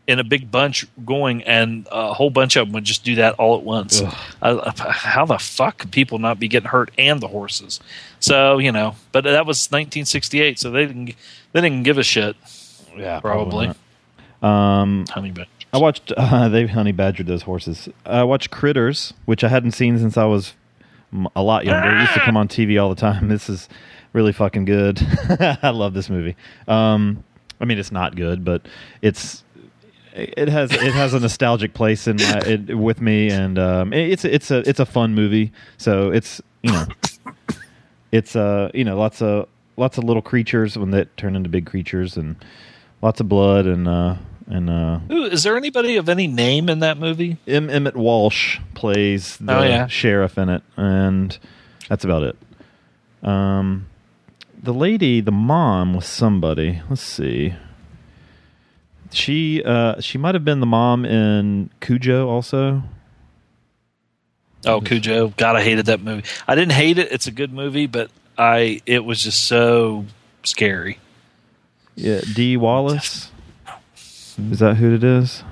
in 0.06 0.18
a 0.18 0.24
big 0.24 0.50
bunch 0.50 0.86
going, 1.06 1.42
and 1.44 1.88
a 1.90 2.12
whole 2.12 2.28
bunch 2.28 2.56
of 2.56 2.66
them 2.66 2.74
would 2.74 2.84
just 2.84 3.02
do 3.04 3.14
that 3.14 3.32
all 3.36 3.56
at 3.56 3.62
once. 3.62 4.02
Uh, 4.42 4.70
how 4.76 5.24
the 5.24 5.38
fuck 5.38 5.78
could 5.78 5.90
people 5.90 6.18
not 6.18 6.38
be 6.38 6.46
getting 6.46 6.68
hurt 6.68 6.90
and 6.98 7.22
the 7.22 7.28
horses? 7.28 7.80
So 8.20 8.58
you 8.58 8.70
know, 8.70 8.96
but 9.12 9.24
that 9.24 9.46
was 9.46 9.66
1968, 9.70 10.58
so 10.58 10.70
they 10.70 10.84
didn't 10.84 11.14
they 11.52 11.60
didn't 11.62 11.84
give 11.84 11.96
a 11.96 12.02
shit. 12.02 12.36
yeah, 12.94 13.20
Probably, 13.20 13.68
not. 14.42 14.46
Um, 14.46 15.06
honey 15.08 15.30
badgers. 15.30 15.48
I 15.74 15.78
watched. 15.78 16.12
Uh, 16.16 16.48
they 16.48 16.66
honey 16.66 16.92
badgered 16.92 17.26
those 17.26 17.42
horses. 17.42 17.88
I 18.06 18.22
watched 18.24 18.50
Critters, 18.50 19.12
which 19.26 19.44
I 19.44 19.48
hadn't 19.48 19.72
seen 19.72 19.98
since 19.98 20.16
I 20.16 20.24
was 20.24 20.54
a 21.36 21.42
lot 21.42 21.64
younger. 21.64 21.94
It 21.94 22.00
used 22.00 22.14
to 22.14 22.20
come 22.20 22.36
on 22.36 22.48
TV 22.48 22.80
all 22.82 22.88
the 22.88 23.00
time. 23.00 23.28
This 23.34 23.48
is 23.48 23.68
really 24.12 24.32
fucking 24.32 24.64
good. 24.64 25.00
I 25.62 25.70
love 25.70 25.92
this 25.94 26.08
movie. 26.08 26.36
Um, 26.68 27.22
I 27.60 27.64
mean, 27.66 27.78
it's 27.78 27.92
not 27.92 28.16
good, 28.16 28.44
but 28.44 28.66
it's 29.02 29.42
it 30.14 30.48
has 30.48 30.72
it 30.72 30.94
has 30.94 31.12
a 31.14 31.20
nostalgic 31.20 31.74
place 31.74 32.06
in 32.06 32.16
my, 32.16 32.38
it, 32.46 32.76
with 32.78 33.00
me, 33.00 33.30
and 33.30 33.58
um, 33.58 33.92
it- 33.92 34.10
it's 34.12 34.24
it's 34.24 34.50
a 34.50 34.58
it's 34.68 34.80
a 34.80 34.86
fun 34.86 35.14
movie. 35.14 35.52
So 35.76 36.10
it's 36.10 36.40
you 36.62 36.72
know 36.72 36.86
it's 38.12 38.36
uh 38.36 38.70
you 38.74 38.84
know 38.84 38.96
lots 38.96 39.20
of 39.22 39.48
lots 39.76 39.98
of 39.98 40.04
little 40.04 40.22
creatures 40.22 40.78
when 40.78 40.90
they 40.90 41.04
turn 41.16 41.34
into 41.36 41.48
big 41.48 41.66
creatures 41.66 42.16
and 42.16 42.36
lots 43.02 43.20
of 43.20 43.28
blood 43.28 43.66
and 43.66 43.88
uh 43.88 44.14
and 44.46 44.68
uh 44.70 44.98
Ooh, 45.10 45.24
is 45.24 45.42
there 45.42 45.56
anybody 45.56 45.96
of 45.96 46.08
any 46.08 46.26
name 46.26 46.68
in 46.68 46.80
that 46.80 46.98
movie? 46.98 47.38
M. 47.46 47.70
Emmett 47.70 47.96
Walsh 47.96 48.58
plays 48.74 49.36
the 49.38 49.56
Oh, 49.58 49.62
yeah. 49.62 49.86
sheriff 49.86 50.36
in 50.38 50.48
it, 50.48 50.62
and 50.76 51.36
that's 51.88 52.04
about 52.04 52.22
it. 52.24 52.36
Um, 53.26 53.86
the 54.62 54.74
lady, 54.74 55.20
the 55.20 55.32
mom, 55.32 55.94
was 55.94 56.06
somebody. 56.06 56.82
Let's 56.90 57.02
see. 57.02 57.54
She 59.12 59.62
uh, 59.64 60.00
she 60.00 60.18
might 60.18 60.34
have 60.34 60.44
been 60.44 60.60
the 60.60 60.66
mom 60.66 61.04
in 61.04 61.70
Cujo 61.80 62.28
also. 62.28 62.82
Oh, 64.66 64.80
Cujo. 64.80 65.28
God, 65.36 65.56
I 65.56 65.62
hated 65.62 65.86
that 65.86 66.00
movie. 66.00 66.24
I 66.48 66.54
didn't 66.54 66.72
hate 66.72 66.98
it. 66.98 67.12
It's 67.12 67.26
a 67.26 67.30
good 67.30 67.52
movie, 67.52 67.86
but 67.86 68.10
I 68.36 68.80
it 68.86 69.04
was 69.04 69.22
just 69.22 69.44
so 69.46 70.06
scary. 70.42 70.98
Yeah, 71.96 72.22
Dee 72.34 72.56
Wallace. 72.56 73.30
Is 74.50 74.58
that 74.58 74.76
who 74.76 74.94
it 74.94 75.04
is? 75.04 75.42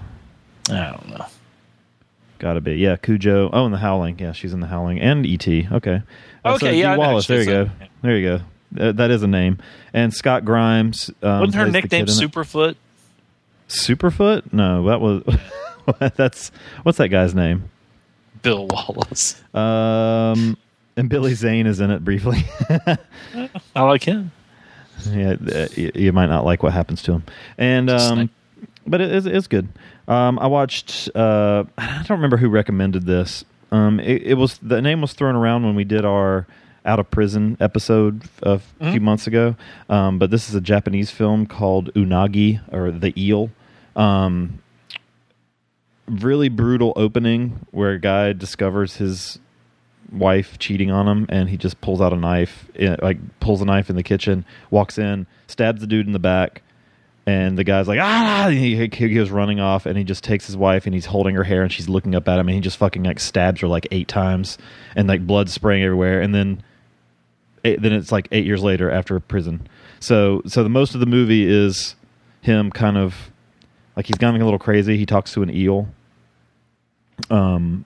I 0.69 0.91
don't 0.91 1.09
know. 1.11 1.27
Got 2.39 2.55
to 2.55 2.61
be. 2.61 2.75
Yeah, 2.75 2.97
Cujo. 2.97 3.51
Oh, 3.53 3.65
and 3.65 3.73
the 3.75 3.79
Howling. 3.79 4.19
Yeah, 4.19 4.33
she's 4.33 4.53
in 4.53 4.61
the 4.61 4.67
Howling 4.67 5.01
and 5.01 5.25
E.T. 5.25 5.69
Okay. 5.71 6.03
Uh, 6.45 6.55
Okay, 6.55 6.73
Dee 6.73 6.81
yeah, 6.81 6.97
Wallace. 6.97 7.27
There 7.27 7.39
you 7.41 7.47
go. 7.47 7.71
There 8.03 8.17
you 8.17 8.29
go. 8.39 8.45
That- 8.73 8.97
that 8.97 9.11
is 9.11 9.23
a 9.23 9.29
name. 9.29 9.59
And 9.93 10.13
Scott 10.13 10.45
Grimes. 10.45 11.11
Um, 11.23 11.41
Wasn't 11.41 11.55
her 11.55 11.67
nickname 11.71 12.07
kid 12.07 12.17
in 12.17 12.23
it. 12.25 12.31
Superfoot? 12.31 12.75
Superfoot? 13.69 14.53
No, 14.53 14.85
that 14.87 15.01
was. 15.01 15.23
that's 16.17 16.51
what's 16.83 16.99
that 16.99 17.09
guy's 17.09 17.35
name? 17.35 17.71
Bill 18.43 18.67
Wallace. 18.67 19.41
Um, 19.55 20.57
and 20.97 21.09
Billy 21.09 21.35
Zane 21.35 21.67
is 21.67 21.81
in 21.81 21.91
it 21.91 22.05
briefly. 22.05 22.45
I 23.77 23.83
like 23.83 24.03
him. 24.05 24.33
yeah, 25.09 25.37
uh, 25.55 25.69
you, 25.77 26.13
might 26.13 26.27
not 26.27 26.45
like 26.45 26.63
what 26.63 26.73
happens 26.73 27.03
to 27.03 27.13
him, 27.13 27.25
and 27.59 27.89
um, 27.91 28.31
but 28.87 29.01
it 29.01 29.13
is 29.13 29.27
it's 29.27 29.47
good. 29.47 29.69
Um, 30.09 30.39
I 30.39 30.47
watched. 30.47 31.11
Uh, 31.15 31.65
I 31.79 32.05
don't 32.07 32.19
remember 32.19 32.37
who 32.37 32.49
recommended 32.49 33.07
this. 33.07 33.45
Um, 33.71 34.01
it, 34.01 34.23
it 34.23 34.35
was 34.35 34.59
the 34.59 34.83
name 34.83 35.01
was 35.01 35.13
thrown 35.15 35.35
around 35.35 35.65
when 35.65 35.75
we 35.75 35.85
did 35.85 36.05
our 36.05 36.47
out 36.85 36.99
of 36.99 37.11
prison 37.11 37.57
episode 37.61 38.25
a 38.43 38.55
f- 38.55 38.75
few 38.81 39.01
months 39.01 39.27
ago. 39.27 39.57
Um, 39.89 40.19
but 40.19 40.31
this 40.31 40.49
is 40.49 40.55
a 40.55 40.61
Japanese 40.61 41.11
film 41.11 41.47
called 41.47 41.93
Unagi 41.95 42.61
or 42.73 42.91
the 42.91 43.15
Eel. 43.17 43.51
Um, 43.95 44.61
really 46.09 46.49
brutal 46.49 46.93
opening 46.97 47.65
where 47.71 47.93
a 47.93 48.01
guy 48.01 48.33
discovers 48.33 48.97
his 48.97 49.39
wife 50.11 50.59
cheating 50.59 50.91
on 50.91 51.09
him 51.09 51.27
and 51.31 51.49
he 51.49 51.57
just 51.57 51.81
pulls 51.81 52.01
out 52.01 52.13
a 52.13 52.17
knife 52.17 52.67
eh, 52.77 52.97
like 53.01 53.19
pulls 53.41 53.63
a 53.63 53.65
knife 53.65 53.89
in 53.89 53.97
the 53.97 54.03
kitchen 54.03 54.45
walks 54.71 54.99
in 54.99 55.27
stabs 55.47 55.81
the 55.81 55.87
dude 55.87 56.07
in 56.07 56.13
the 56.13 56.19
back 56.19 56.61
and 57.27 57.57
the 57.57 57.65
guy's 57.65 57.89
like 57.89 58.01
ah! 58.01 58.49
He, 58.51 58.77
he 58.89 59.15
goes 59.15 59.31
running 59.31 59.61
off 59.61 59.87
and 59.87 59.97
he 59.97 60.05
just 60.05 60.25
takes 60.25 60.47
his 60.47 60.57
wife 60.57 60.87
and 60.87 60.95
he's 60.95 61.07
holding 61.07 61.35
her 61.35 61.45
hair 61.45 61.63
and 61.63 61.73
she's 61.73 61.89
looking 61.89 62.15
up 62.15 62.29
at 62.29 62.39
him 62.39 62.49
and 62.49 62.55
he 62.55 62.61
just 62.61 62.77
fucking 62.77 63.03
like 63.03 63.21
stabs 63.21 63.61
her 63.61 63.69
like 63.69 63.87
eight 63.91 64.09
times 64.09 64.59
and 64.97 65.09
like 65.09 65.27
blood 65.27 65.49
spraying 65.49 65.83
everywhere. 65.83 66.21
And 66.21 66.35
then 66.35 66.63
eight, 67.65 67.81
then 67.81 67.93
it's 67.93 68.11
like 68.13 68.29
eight 68.33 68.45
years 68.45 68.63
later 68.63 68.91
after 68.91 69.19
prison. 69.21 69.69
So 70.01 70.43
so 70.47 70.63
the 70.63 70.69
most 70.69 70.95
of 70.95 71.01
the 71.01 71.07
movie 71.07 71.47
is 71.47 71.95
him 72.41 72.71
kind 72.71 72.97
of 72.97 73.31
like 73.97 74.07
he's 74.07 74.17
going 74.19 74.41
a 74.41 74.45
little 74.45 74.59
crazy. 74.59 74.97
He 74.97 75.07
talks 75.07 75.33
to 75.35 75.43
an 75.43 75.51
eel. 75.51 75.89
Um 77.31 77.85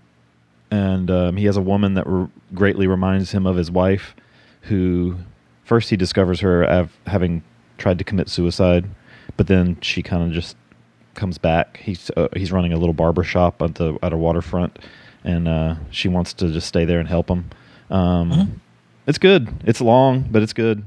and 0.70 1.10
um, 1.10 1.36
he 1.36 1.46
has 1.46 1.56
a 1.56 1.62
woman 1.62 1.94
that 1.94 2.06
re- 2.06 2.28
greatly 2.54 2.86
reminds 2.86 3.30
him 3.30 3.46
of 3.46 3.56
his 3.56 3.70
wife, 3.70 4.16
who 4.62 5.16
first 5.64 5.90
he 5.90 5.96
discovers 5.96 6.40
her 6.40 6.68
av- 6.68 6.96
having 7.06 7.42
tried 7.78 7.98
to 7.98 8.04
commit 8.04 8.28
suicide, 8.28 8.84
but 9.36 9.46
then 9.46 9.78
she 9.80 10.02
kind 10.02 10.22
of 10.22 10.32
just 10.32 10.56
comes 11.14 11.38
back. 11.38 11.78
He's 11.82 12.10
uh, 12.16 12.28
he's 12.36 12.52
running 12.52 12.72
a 12.72 12.78
little 12.78 12.92
barber 12.94 13.24
shop 13.24 13.62
at 13.62 13.74
the 13.76 13.98
at 14.02 14.12
a 14.12 14.16
waterfront, 14.16 14.78
and 15.24 15.48
uh, 15.48 15.74
she 15.90 16.08
wants 16.08 16.32
to 16.34 16.52
just 16.52 16.66
stay 16.66 16.84
there 16.84 16.98
and 17.00 17.08
help 17.08 17.28
him. 17.28 17.50
Um, 17.90 18.60
It's 19.06 19.18
good. 19.18 19.48
It's 19.64 19.80
long, 19.80 20.26
but 20.30 20.42
it's 20.42 20.52
good. 20.52 20.84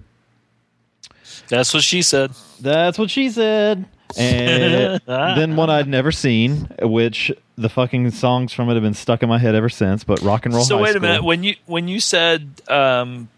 That's 1.47 1.73
what 1.73 1.83
she 1.83 2.01
said. 2.01 2.31
That's 2.59 2.97
what 2.99 3.09
she 3.09 3.29
said. 3.29 3.85
And 4.17 4.99
then 5.07 5.55
one 5.55 5.69
I'd 5.69 5.87
never 5.87 6.11
seen, 6.11 6.67
which 6.81 7.31
the 7.57 7.69
fucking 7.69 8.11
songs 8.11 8.51
from 8.53 8.69
it 8.69 8.73
have 8.73 8.83
been 8.83 8.93
stuck 8.93 9.23
in 9.23 9.29
my 9.29 9.37
head 9.37 9.55
ever 9.55 9.69
since. 9.69 10.03
But 10.03 10.21
rock 10.21 10.45
and 10.45 10.53
roll. 10.53 10.63
So 10.63 10.77
High 10.77 10.83
wait 10.83 10.89
a 10.89 10.91
School. 10.93 11.01
minute. 11.01 11.23
When 11.23 11.43
you 11.43 11.55
when 11.65 11.87
you 11.87 11.99
said 11.99 12.49
um, 12.67 13.29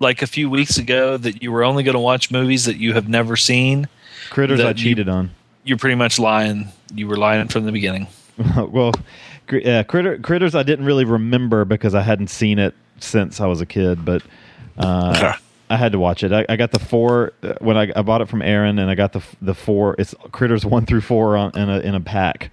like 0.00 0.22
a 0.22 0.26
few 0.26 0.50
weeks 0.50 0.76
ago 0.78 1.16
that 1.16 1.42
you 1.42 1.52
were 1.52 1.64
only 1.64 1.82
going 1.82 1.94
to 1.94 2.00
watch 2.00 2.30
movies 2.30 2.64
that 2.64 2.76
you 2.76 2.94
have 2.94 3.08
never 3.08 3.36
seen, 3.36 3.88
Critters 4.34 4.60
I 4.60 4.68
you- 4.70 4.74
cheated 4.74 5.08
on. 5.08 5.30
you're 5.62 5.78
pretty 5.78 5.94
much 5.94 6.18
lying. 6.18 6.66
You 6.92 7.06
were 7.06 7.16
lying 7.16 7.46
from 7.46 7.66
the 7.66 7.72
beginning. 7.72 8.08
well, 8.56 8.92
yeah, 9.50 9.84
critter, 9.84 10.18
critters. 10.18 10.56
I 10.56 10.64
didn't 10.64 10.86
really 10.86 11.04
remember 11.04 11.64
because 11.64 11.94
I 11.94 12.02
hadn't 12.02 12.28
seen 12.30 12.58
it 12.58 12.74
since 12.98 13.40
I 13.40 13.46
was 13.46 13.60
a 13.60 13.66
kid, 13.66 14.04
but 14.04 14.22
uh, 14.76 15.34
I 15.70 15.76
had 15.76 15.92
to 15.92 16.00
watch 16.00 16.24
it. 16.24 16.32
I, 16.32 16.44
I 16.48 16.56
got 16.56 16.72
the 16.72 16.80
four 16.80 17.32
uh, 17.44 17.54
when 17.60 17.76
I, 17.76 17.92
I 17.94 18.02
bought 18.02 18.22
it 18.22 18.28
from 18.28 18.42
Aaron, 18.42 18.80
and 18.80 18.90
I 18.90 18.96
got 18.96 19.12
the 19.12 19.22
the 19.40 19.54
four. 19.54 19.94
It's 19.98 20.16
critters 20.32 20.66
one 20.66 20.84
through 20.84 21.02
four 21.02 21.36
on, 21.36 21.56
in 21.56 21.70
a 21.70 21.78
in 21.78 21.94
a 21.94 22.00
pack. 22.00 22.50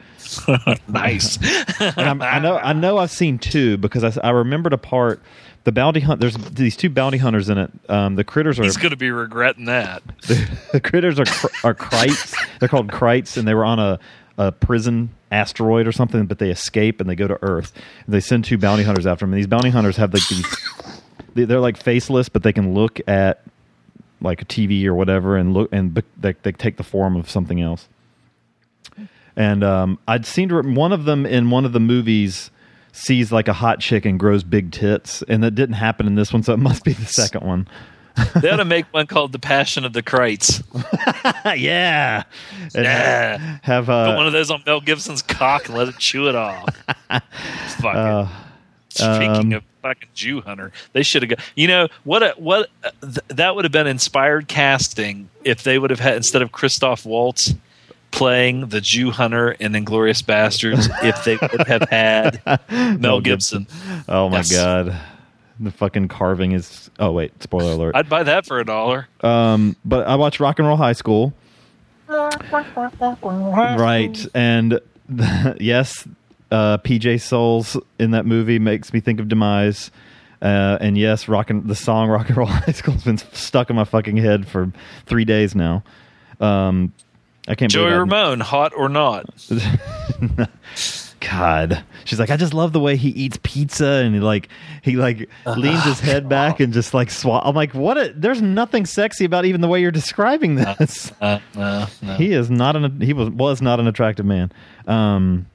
nice. 0.88 1.40
And 1.80 2.00
I'm, 2.00 2.22
I 2.22 2.38
know 2.38 2.58
I 2.58 2.74
know 2.74 3.00
I've 3.00 3.12
seen 3.12 3.40
two 3.40 3.78
because 3.78 4.04
I, 4.04 4.28
I 4.28 4.30
remembered 4.30 4.74
a 4.74 4.78
part. 4.78 5.20
The 5.64 5.72
bounty 5.72 6.00
hunt. 6.00 6.20
There's 6.20 6.36
these 6.36 6.76
two 6.76 6.90
bounty 6.90 7.18
hunters 7.20 7.48
in 7.50 7.58
it. 7.60 7.72
Um, 7.88 8.16
the 8.16 8.24
critters 8.24 8.60
are 8.60 8.64
He's 8.64 8.78
going 8.78 8.90
to 8.92 8.98
be 8.98 9.12
regretting 9.12 9.66
that. 9.66 10.02
the 10.28 10.82
critters 10.84 11.20
are 11.20 11.26
cr- 11.26 11.68
are 11.68 11.76
krites. 11.76 12.36
They're 12.60 12.70
called 12.70 12.88
krites, 12.88 13.38
and 13.38 13.48
they 13.48 13.54
were 13.54 13.66
on 13.66 13.78
a, 13.78 14.00
a 14.40 14.52
prison 14.52 15.12
asteroid 15.32 15.86
or 15.86 15.92
something, 15.92 16.26
but 16.26 16.40
they 16.40 16.50
escape 16.50 17.00
and 17.00 17.08
they 17.10 17.16
go 17.16 17.28
to 17.28 17.38
Earth. 17.44 17.74
They 18.08 18.20
send 18.22 18.44
two 18.46 18.58
bounty 18.58 18.84
hunters 18.84 19.06
after 19.06 19.24
them. 19.24 19.34
And 19.34 19.38
these 19.40 19.48
bounty 19.48 19.70
hunters 19.70 19.98
have 19.98 20.14
like 20.14 20.28
these. 20.28 20.46
they- 21.36 21.46
They're 21.46 21.60
like 21.60 21.78
faceless, 21.78 22.28
but 22.28 22.42
they 22.42 22.54
can 22.54 22.74
look 22.74 23.00
at 23.08 23.44
like 24.20 24.42
a 24.42 24.46
TV 24.46 24.86
or 24.86 24.96
whatever, 24.96 25.38
and 25.38 25.54
look 25.54 25.70
and 25.72 26.02
they 26.20 26.34
they 26.42 26.52
take 26.54 26.78
the 26.78 26.84
form 26.84 27.16
of 27.16 27.30
something 27.30 27.62
else. 27.62 27.88
And 29.36 29.64
um, 29.64 30.00
I'd 30.08 30.26
seen 30.26 30.50
one 30.76 30.92
of 30.92 31.06
them 31.06 31.26
in 31.26 31.50
one 31.52 31.66
of 31.66 31.72
the 31.74 31.80
movies 31.80 32.52
sees 32.92 33.32
like 33.32 33.48
a 33.48 33.54
hot 33.54 33.80
chick 33.80 34.06
and 34.06 34.20
grows 34.20 34.44
big 34.44 34.72
tits, 34.72 35.24
and 35.28 35.44
that 35.44 35.52
didn't 35.52 35.76
happen 35.76 36.08
in 36.08 36.16
this 36.16 36.34
one, 36.34 36.44
so 36.44 36.54
it 36.54 36.58
must 36.58 36.84
be 36.84 36.94
the 36.94 37.06
second 37.06 37.46
one. 37.46 37.68
They 38.42 38.50
ought 38.50 38.58
to 38.58 38.66
make 38.66 38.86
one 38.94 39.08
called 39.08 39.32
The 39.32 39.40
Passion 39.40 39.86
of 39.86 39.94
the 39.94 40.04
Krites. 40.04 40.62
yeah, 41.58 42.24
And 42.76 42.84
Yeah. 42.84 43.60
Have 43.64 43.86
Put 43.86 43.92
uh, 43.92 44.16
one 44.16 44.28
of 44.28 44.34
those 44.34 44.52
on 44.52 44.62
Mel 44.66 44.82
Gibson's 44.82 45.22
cock 45.22 45.68
and 45.68 45.78
let 45.78 45.88
it 45.88 45.98
chew 45.98 46.28
it 46.28 46.36
off. 46.36 46.76
Fuck 47.80 47.96
uh. 47.96 48.28
Speaking 48.90 49.30
um, 49.30 49.54
of 49.54 49.64
fucking 49.82 50.10
Jew 50.14 50.42
hunter, 50.42 50.74
they 50.92 51.02
should 51.02 51.22
have 51.22 51.30
got. 51.30 51.40
You 51.56 51.68
know 51.70 51.88
what? 52.04 52.24
A, 52.24 52.34
what 52.38 52.70
uh, 52.84 52.92
th- 53.02 53.20
that 53.30 53.56
would 53.56 53.64
have 53.64 53.72
been 53.72 53.88
inspired 53.88 54.50
casting 54.50 55.30
if 55.46 55.64
they 55.64 55.80
would 55.80 55.92
have 55.92 56.02
had 56.02 56.18
instead 56.18 56.42
of 56.42 56.52
Christoph 56.52 57.06
Waltz 57.06 57.56
playing 58.12 58.68
the 58.68 58.82
Jew 58.82 59.10
hunter 59.12 59.52
in 59.52 59.72
Inglourious 59.74 60.22
Basterds. 60.24 60.88
if 61.04 61.24
they 61.24 61.38
would 61.38 61.68
have 61.68 61.90
had 61.90 62.42
Mel 63.00 63.22
Gibson, 63.22 63.68
Oh 64.08 64.30
my 64.30 64.38
Yes. 64.38 64.52
god. 64.54 64.98
The 65.60 65.72
fucking 65.72 66.08
carving 66.08 66.54
is 66.54 66.90
oh 67.00 67.12
wait, 67.12 67.42
spoiler 67.44 67.72
alert. 67.74 67.96
I'd 67.96 68.10
buy 68.10 68.24
that 68.24 68.46
for 68.46 68.60
a 68.60 68.66
dollar. 68.66 69.08
Um 69.22 69.76
but 69.86 70.08
I 70.08 70.16
watched 70.16 70.40
Rock 70.40 70.60
and 70.60 70.68
Roll 70.68 70.78
High 70.78 70.94
School. 70.94 71.34
Right. 73.24 74.26
And 74.34 74.80
yes, 75.60 76.08
uh 76.52 76.78
PJ 76.80 77.22
Soles 77.22 77.78
in 78.00 78.12
that 78.12 78.26
movie 78.26 78.60
makes 78.60 78.94
me 78.94 79.00
think 79.00 79.20
of 79.20 79.28
Demise. 79.30 79.92
Uh, 80.42 80.76
and 80.82 80.98
yes, 80.98 81.28
rock 81.28 81.52
and 81.52 81.68
the 81.68 81.76
song 81.76 82.10
"Rock 82.10 82.28
and 82.30 82.36
Roll 82.38 82.48
High 82.48 82.72
School" 82.72 82.96
has 82.96 83.04
been 83.04 83.20
stuck 83.20 83.70
in 83.70 83.76
my 83.76 83.84
fucking 83.84 84.18
head 84.18 84.48
for 84.48 84.72
three 85.06 85.24
days 85.24 85.54
now. 85.54 85.84
Um, 86.40 86.94
I 87.52 87.56
can't. 87.56 87.70
Joey 87.70 87.84
believe 87.84 87.96
I- 87.96 88.00
Ramone, 88.00 88.40
hot 88.40 88.72
or 88.78 88.88
not? 88.88 89.26
God, 91.20 91.84
she's 92.06 92.18
like, 92.18 92.30
I 92.30 92.38
just 92.38 92.54
love 92.54 92.72
the 92.72 92.80
way 92.80 92.96
he 92.96 93.10
eats 93.10 93.38
pizza 93.44 93.86
and 93.86 94.16
he 94.16 94.22
like 94.22 94.48
he 94.82 94.96
like 94.96 95.30
leans 95.46 95.84
his 95.84 96.00
head 96.00 96.30
back 96.30 96.62
and 96.62 96.72
just 96.72 96.94
like 96.94 97.12
swat. 97.12 97.44
I'm 97.46 97.54
like, 97.54 97.74
what? 97.74 97.98
A, 97.98 98.14
there's 98.16 98.42
nothing 98.42 98.86
sexy 98.86 99.26
about 99.26 99.44
even 99.44 99.60
the 99.60 99.68
way 99.68 99.82
you're 99.82 99.92
describing 99.92 100.56
this. 100.56 101.12
Uh, 101.22 101.40
no, 101.54 101.88
no. 102.02 102.16
he 102.16 102.32
is 102.32 102.50
not 102.50 102.78
an 102.78 103.02
he 103.02 103.12
was 103.12 103.30
was 103.30 103.62
not 103.62 103.82
an 103.82 103.88
attractive 103.88 104.26
man. 104.26 104.50
Um, 104.88 105.46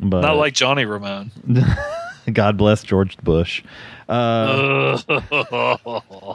but 0.00 0.20
Not 0.22 0.36
like 0.36 0.52
Johnny 0.54 0.84
Ramone. 0.84 1.30
God 2.32 2.56
bless 2.56 2.82
George 2.82 3.16
Bush. 3.18 3.62
Uh, 4.12 4.98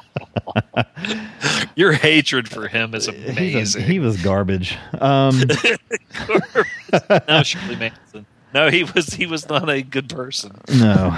Your 1.76 1.92
hatred 1.92 2.50
for 2.50 2.68
him 2.68 2.96
is 2.96 3.06
he's 3.06 3.16
a- 3.28 3.32
amazing. 3.32 3.84
he 3.84 4.00
was 4.00 4.22
garbage. 4.24 4.76
Um, 5.00 5.40
no, 7.28 7.44
Shirley 7.44 7.76
Manson. 7.76 8.26
No, 8.54 8.70
he 8.70 8.84
was 8.84 9.08
he 9.14 9.26
was 9.28 9.48
not 9.50 9.70
a 9.70 9.82
good 9.84 10.10
person. 10.10 10.60
No. 10.80 11.16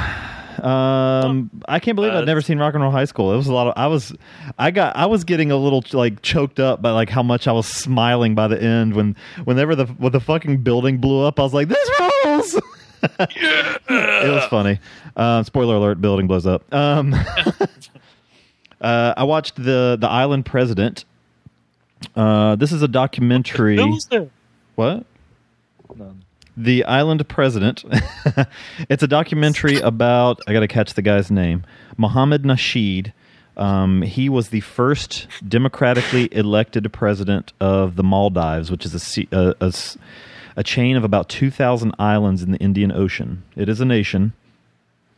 Um, 0.64 1.49
I 1.70 1.80
can't 1.80 1.95
believe 1.95 2.12
Uh, 2.14 2.18
I've 2.20 2.26
never 2.26 2.41
seen 2.41 2.60
Rock 2.60 2.74
and 2.74 2.84
Roll 2.84 2.91
High 2.91 3.05
School. 3.05 3.32
It 3.34 3.38
was 3.38 3.47
a 3.47 3.53
lot 3.53 3.68
of. 3.68 3.74
I 3.78 3.88
was, 3.88 4.14
I 4.57 4.72
got, 4.72 4.93
I 4.97 5.05
was 5.05 5.24
getting 5.24 5.51
a 5.51 5.55
little 5.55 5.82
like 5.93 6.22
choked 6.22 6.60
up 6.60 6.82
by 6.82 6.91
like 6.91 7.10
how 7.10 7.24
much 7.24 7.47
I 7.47 7.53
was 7.53 7.66
smiling 7.68 8.36
by 8.36 8.49
the 8.49 8.62
end 8.62 8.93
when, 8.95 9.16
whenever 9.45 9.74
the 9.76 9.86
when 9.86 10.12
the 10.12 10.20
fucking 10.20 10.57
building 10.64 10.97
blew 10.97 11.24
up, 11.24 11.39
I 11.39 11.43
was 11.43 11.53
like, 11.53 11.70
this 11.70 11.89
rules. 12.26 12.60
it 13.20 14.34
was 14.34 14.45
funny. 14.45 14.80
Um, 15.16 15.43
spoiler 15.43 15.76
alert: 15.76 16.02
building 16.02 16.28
blows 16.28 16.45
up. 16.45 16.72
Um, 16.74 17.14
uh, 18.82 19.14
I 19.16 19.24
watched 19.24 19.56
the 19.56 19.97
the 20.00 20.08
Island 20.10 20.45
President. 20.45 21.06
Uh, 22.16 22.56
this 22.56 22.72
is 22.72 22.82
a 22.82 22.88
documentary. 22.88 23.78
What? 24.76 25.06
The 26.56 26.84
Island 26.86 27.28
President. 27.28 27.84
it's 28.89 29.04
a 29.04 29.08
documentary 29.08 29.80
about, 29.80 30.39
I 30.47 30.54
got 30.54 30.60
to 30.62 30.68
catch 30.68 30.93
the 30.93 31.02
guy's 31.02 31.32
name, 31.32 31.64
Mohammed 31.97 32.43
Nasheed. 32.43 33.14
Um, 33.58 34.02
he 34.02 34.30
was 34.30 34.50
the 34.50 34.62
first 34.62 35.28
democratically 35.45 36.30
elected 36.34 36.91
president 36.93 37.52
of 37.60 37.97
the 37.97 38.04
Maldives, 38.04 38.72
which 38.72 38.86
is 38.86 38.93
a, 38.93 39.00
se- 39.00 39.28
a, 39.34 39.54
a 39.60 39.74
a 40.56 40.64
chain 40.64 40.95
of 40.95 41.04
about 41.04 41.30
2,000 41.30 41.93
islands 42.00 42.41
in 42.43 42.52
the 42.52 42.58
Indian 42.60 42.91
Ocean. 42.91 43.43
It 43.56 43.70
is 43.70 43.80
a 43.82 43.86
nation. 43.86 44.34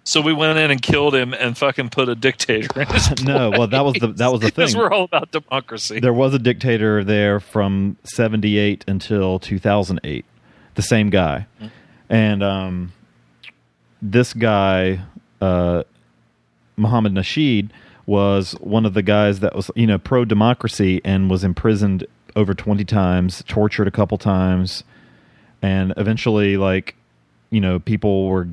So 0.04 0.20
we 0.20 0.34
went 0.34 0.58
in 0.58 0.72
and 0.72 0.82
killed 0.82 1.14
him 1.14 1.34
and 1.34 1.56
fucking 1.58 1.90
put 1.90 2.10
a 2.10 2.16
dictator 2.16 2.82
in 2.82 2.88
his 2.88 3.24
No, 3.24 3.52
well, 3.52 3.68
that 3.68 3.86
was 3.86 3.94
the 3.96 4.08
that 4.08 4.32
was 4.32 4.42
the 4.42 4.48
Because 4.48 4.72
thing. 4.74 4.82
we're 4.82 4.92
all 4.92 5.04
about 5.04 5.32
democracy. 5.32 6.00
there 6.00 6.14
was 6.14 6.34
a 6.34 6.40
dictator 6.40 7.04
there 7.04 7.40
from 7.40 7.98
78 8.04 8.84
until 8.88 9.38
2008 9.38 10.26
the 10.74 10.82
same 10.82 11.12
guy 11.12 11.46
and 12.10 12.42
um, 12.42 12.94
this 14.02 14.34
guy 14.34 15.02
uh, 15.40 15.84
Mohammed 16.78 17.14
Nasheed 17.14 17.70
was 18.08 18.54
one 18.54 18.86
of 18.88 18.96
the 18.96 19.04
guys 19.04 19.40
that 19.42 19.56
was 19.56 19.70
you 19.76 19.86
know 19.86 20.00
pro 20.00 20.26
democracy 20.26 21.00
and 21.06 21.30
was 21.30 21.44
imprisoned 21.44 22.06
over 22.36 22.56
20 22.56 22.84
times 22.86 23.44
tortured 23.48 23.88
a 23.88 23.92
couple 23.92 24.18
times 24.18 24.84
and 25.62 25.94
eventually 25.98 26.58
like 26.58 26.96
you 27.50 27.62
know 27.62 27.80
people 27.80 28.28
were 28.28 28.48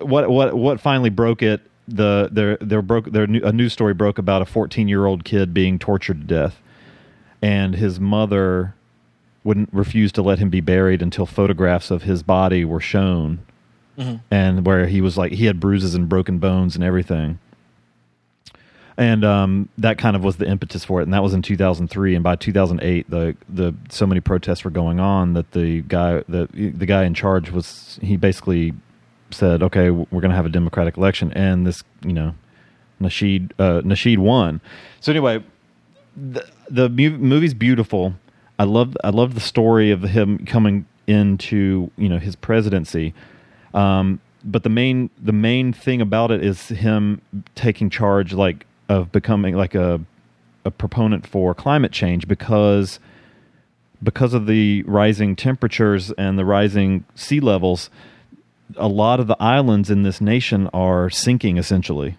what 0.00 0.28
what 0.28 0.54
what 0.54 0.80
finally 0.80 1.10
broke 1.10 1.42
it 1.42 1.60
the 1.88 2.28
there 2.32 2.56
there 2.60 2.82
broke 2.82 3.12
there 3.12 3.24
a 3.24 3.52
news 3.52 3.72
story 3.72 3.94
broke 3.94 4.18
about 4.18 4.42
a 4.42 4.46
14 4.46 4.88
year 4.88 5.06
old 5.06 5.24
kid 5.24 5.54
being 5.54 5.78
tortured 5.78 6.20
to 6.20 6.26
death. 6.26 6.60
And 7.42 7.76
his 7.76 8.00
mother 8.00 8.74
wouldn't 9.44 9.68
refuse 9.72 10.10
to 10.12 10.22
let 10.22 10.38
him 10.38 10.50
be 10.50 10.60
buried 10.60 11.02
until 11.02 11.26
photographs 11.26 11.90
of 11.90 12.02
his 12.02 12.22
body 12.22 12.64
were 12.64 12.80
shown. 12.80 13.40
Mm-hmm. 13.96 14.16
And 14.30 14.66
where 14.66 14.86
he 14.86 15.00
was 15.00 15.16
like 15.16 15.32
he 15.32 15.46
had 15.46 15.60
bruises 15.60 15.94
and 15.94 16.08
broken 16.08 16.38
bones 16.38 16.74
and 16.74 16.84
everything 16.84 17.38
and 18.98 19.24
um, 19.24 19.68
that 19.78 19.98
kind 19.98 20.16
of 20.16 20.24
was 20.24 20.36
the 20.36 20.46
impetus 20.46 20.84
for 20.84 21.00
it 21.00 21.04
and 21.04 21.12
that 21.12 21.22
was 21.22 21.34
in 21.34 21.42
2003 21.42 22.14
and 22.14 22.24
by 22.24 22.36
2008 22.36 23.10
the 23.10 23.36
the 23.48 23.74
so 23.90 24.06
many 24.06 24.20
protests 24.20 24.64
were 24.64 24.70
going 24.70 25.00
on 25.00 25.34
that 25.34 25.52
the 25.52 25.82
guy 25.82 26.22
the 26.28 26.48
the 26.52 26.86
guy 26.86 27.04
in 27.04 27.14
charge 27.14 27.50
was 27.50 27.98
he 28.02 28.16
basically 28.16 28.72
said 29.30 29.62
okay 29.62 29.90
we're 29.90 30.20
going 30.20 30.30
to 30.30 30.36
have 30.36 30.46
a 30.46 30.50
democratic 30.50 30.96
election 30.96 31.32
and 31.32 31.66
this 31.66 31.82
you 32.04 32.12
know 32.12 32.34
Nasheed 33.00 33.52
uh, 33.58 33.82
Nasheed 33.82 34.18
won 34.18 34.60
so 35.00 35.12
anyway 35.12 35.42
the, 36.16 36.48
the 36.70 36.88
movie's 36.88 37.54
beautiful. 37.54 38.14
I 38.58 38.64
love 38.64 38.96
I 39.04 39.10
love 39.10 39.34
the 39.34 39.40
story 39.40 39.90
of 39.90 40.02
him 40.02 40.44
coming 40.46 40.86
into 41.06 41.90
you 41.96 42.08
know 42.08 42.18
his 42.18 42.34
presidency. 42.36 43.14
Um, 43.74 44.20
but 44.44 44.62
the 44.62 44.70
main 44.70 45.10
the 45.22 45.32
main 45.32 45.72
thing 45.72 46.00
about 46.00 46.30
it 46.30 46.42
is 46.42 46.68
him 46.68 47.20
taking 47.54 47.90
charge 47.90 48.32
like 48.32 48.66
of 48.88 49.12
becoming 49.12 49.56
like 49.56 49.74
a 49.74 50.00
a 50.64 50.70
proponent 50.70 51.26
for 51.26 51.54
climate 51.54 51.92
change 51.92 52.26
because 52.26 52.98
because 54.02 54.34
of 54.34 54.46
the 54.46 54.82
rising 54.82 55.36
temperatures 55.36 56.10
and 56.12 56.38
the 56.38 56.44
rising 56.44 57.04
sea 57.14 57.40
levels 57.40 57.88
a 58.76 58.88
lot 58.88 59.20
of 59.20 59.28
the 59.28 59.36
islands 59.40 59.90
in 59.90 60.02
this 60.02 60.20
nation 60.20 60.68
are 60.72 61.08
sinking 61.08 61.56
essentially 61.56 62.16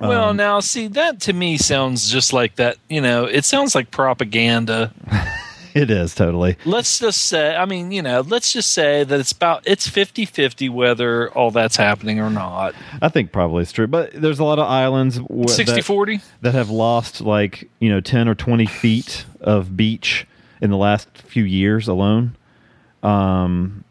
well, 0.00 0.30
um, 0.30 0.36
now 0.36 0.60
see 0.60 0.88
that 0.88 1.20
to 1.22 1.32
me 1.32 1.56
sounds 1.56 2.10
just 2.10 2.32
like 2.32 2.56
that. 2.56 2.76
You 2.88 3.00
know, 3.00 3.24
it 3.24 3.44
sounds 3.44 3.74
like 3.74 3.90
propaganda. 3.90 4.92
it 5.74 5.90
is 5.90 6.14
totally 6.14 6.56
let's 6.64 6.98
just 6.98 7.22
say, 7.22 7.54
I 7.54 7.64
mean, 7.64 7.92
you 7.92 8.02
know, 8.02 8.20
let's 8.20 8.52
just 8.52 8.72
say 8.72 9.04
that 9.04 9.20
it's 9.20 9.32
about 9.32 9.62
it's 9.66 9.88
50-50 9.88 10.70
whether 10.70 11.30
all 11.32 11.50
that's 11.50 11.76
happening 11.76 12.20
or 12.20 12.30
not. 12.30 12.74
I 13.02 13.08
think 13.08 13.32
probably 13.32 13.62
it's 13.62 13.72
true, 13.72 13.86
but 13.86 14.12
there's 14.12 14.38
a 14.38 14.44
lot 14.44 14.58
of 14.58 14.66
islands 14.66 15.16
that, 15.16 15.26
60-40? 15.28 16.22
that 16.42 16.54
have 16.54 16.70
lost 16.70 17.20
like 17.20 17.68
you 17.78 17.90
know 17.90 18.00
ten 18.00 18.28
or 18.28 18.34
twenty 18.34 18.66
feet 18.66 19.24
of 19.40 19.76
beach 19.76 20.26
in 20.60 20.70
the 20.70 20.76
last 20.76 21.08
few 21.18 21.44
years 21.44 21.88
alone. 21.88 22.36
Um, 23.02 23.84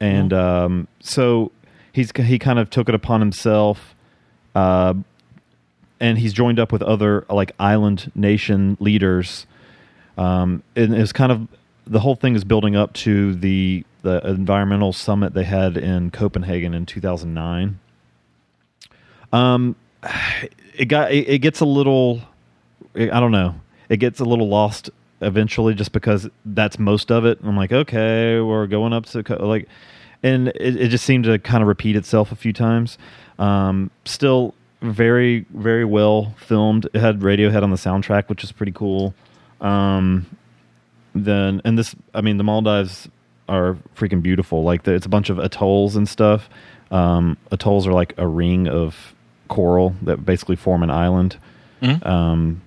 and 0.00 0.32
um, 0.32 0.88
so 1.00 1.52
he's 1.92 2.10
he 2.12 2.38
kind 2.38 2.58
of 2.58 2.70
took 2.70 2.88
it 2.88 2.94
upon 2.94 3.20
himself, 3.20 3.94
uh, 4.54 4.94
and 6.00 6.18
he's 6.18 6.32
joined 6.32 6.58
up 6.58 6.72
with 6.72 6.82
other 6.82 7.24
like 7.30 7.52
island 7.58 8.12
nation 8.14 8.76
leaders. 8.80 9.46
Um, 10.16 10.62
and 10.74 10.94
it's 10.94 11.12
kind 11.12 11.32
of 11.32 11.48
the 11.86 12.00
whole 12.00 12.16
thing 12.16 12.34
is 12.34 12.44
building 12.44 12.76
up 12.76 12.92
to 12.94 13.34
the 13.34 13.84
the 14.02 14.24
environmental 14.26 14.92
summit 14.92 15.34
they 15.34 15.44
had 15.44 15.76
in 15.76 16.10
Copenhagen 16.10 16.74
in 16.74 16.86
2009. 16.86 17.78
Um, 19.32 19.76
it 20.76 20.86
got 20.86 21.12
it, 21.12 21.28
it 21.28 21.38
gets 21.38 21.60
a 21.60 21.64
little, 21.64 22.20
I 22.94 23.20
don't 23.20 23.32
know, 23.32 23.56
it 23.88 23.98
gets 23.98 24.20
a 24.20 24.24
little 24.24 24.48
lost 24.48 24.90
eventually 25.20 25.74
just 25.74 25.92
because 25.92 26.28
that's 26.44 26.78
most 26.78 27.10
of 27.10 27.24
it. 27.24 27.38
I'm 27.42 27.56
like, 27.56 27.72
okay, 27.72 28.40
we're 28.40 28.66
going 28.66 28.92
up 28.92 29.06
to 29.06 29.22
like, 29.44 29.68
and 30.22 30.48
it, 30.48 30.76
it 30.76 30.88
just 30.88 31.04
seemed 31.04 31.24
to 31.24 31.38
kind 31.38 31.62
of 31.62 31.68
repeat 31.68 31.96
itself 31.96 32.32
a 32.32 32.36
few 32.36 32.52
times. 32.52 32.98
Um, 33.38 33.90
still 34.04 34.54
very 34.82 35.46
very 35.50 35.84
well 35.84 36.34
filmed. 36.38 36.88
It 36.92 37.00
had 37.00 37.20
Radiohead 37.20 37.62
on 37.62 37.70
the 37.70 37.76
soundtrack, 37.76 38.28
which 38.28 38.44
is 38.44 38.52
pretty 38.52 38.72
cool. 38.72 39.14
Um, 39.60 40.26
then 41.14 41.62
and 41.64 41.78
this, 41.78 41.94
I 42.14 42.20
mean, 42.20 42.36
the 42.36 42.44
Maldives 42.44 43.08
are 43.48 43.76
freaking 43.96 44.22
beautiful. 44.22 44.62
Like 44.62 44.82
the, 44.82 44.92
it's 44.94 45.06
a 45.06 45.10
bunch 45.10 45.30
of 45.30 45.38
atolls 45.38 45.96
and 45.96 46.08
stuff. 46.08 46.48
Um, 46.90 47.36
atolls 47.50 47.86
are 47.86 47.92
like 47.92 48.14
a 48.16 48.26
ring 48.26 48.68
of 48.68 49.14
coral 49.48 49.94
that 50.02 50.24
basically 50.24 50.56
form 50.56 50.82
an 50.82 50.90
island. 50.90 51.38
Mhm. 51.82 52.04
Um, 52.06 52.62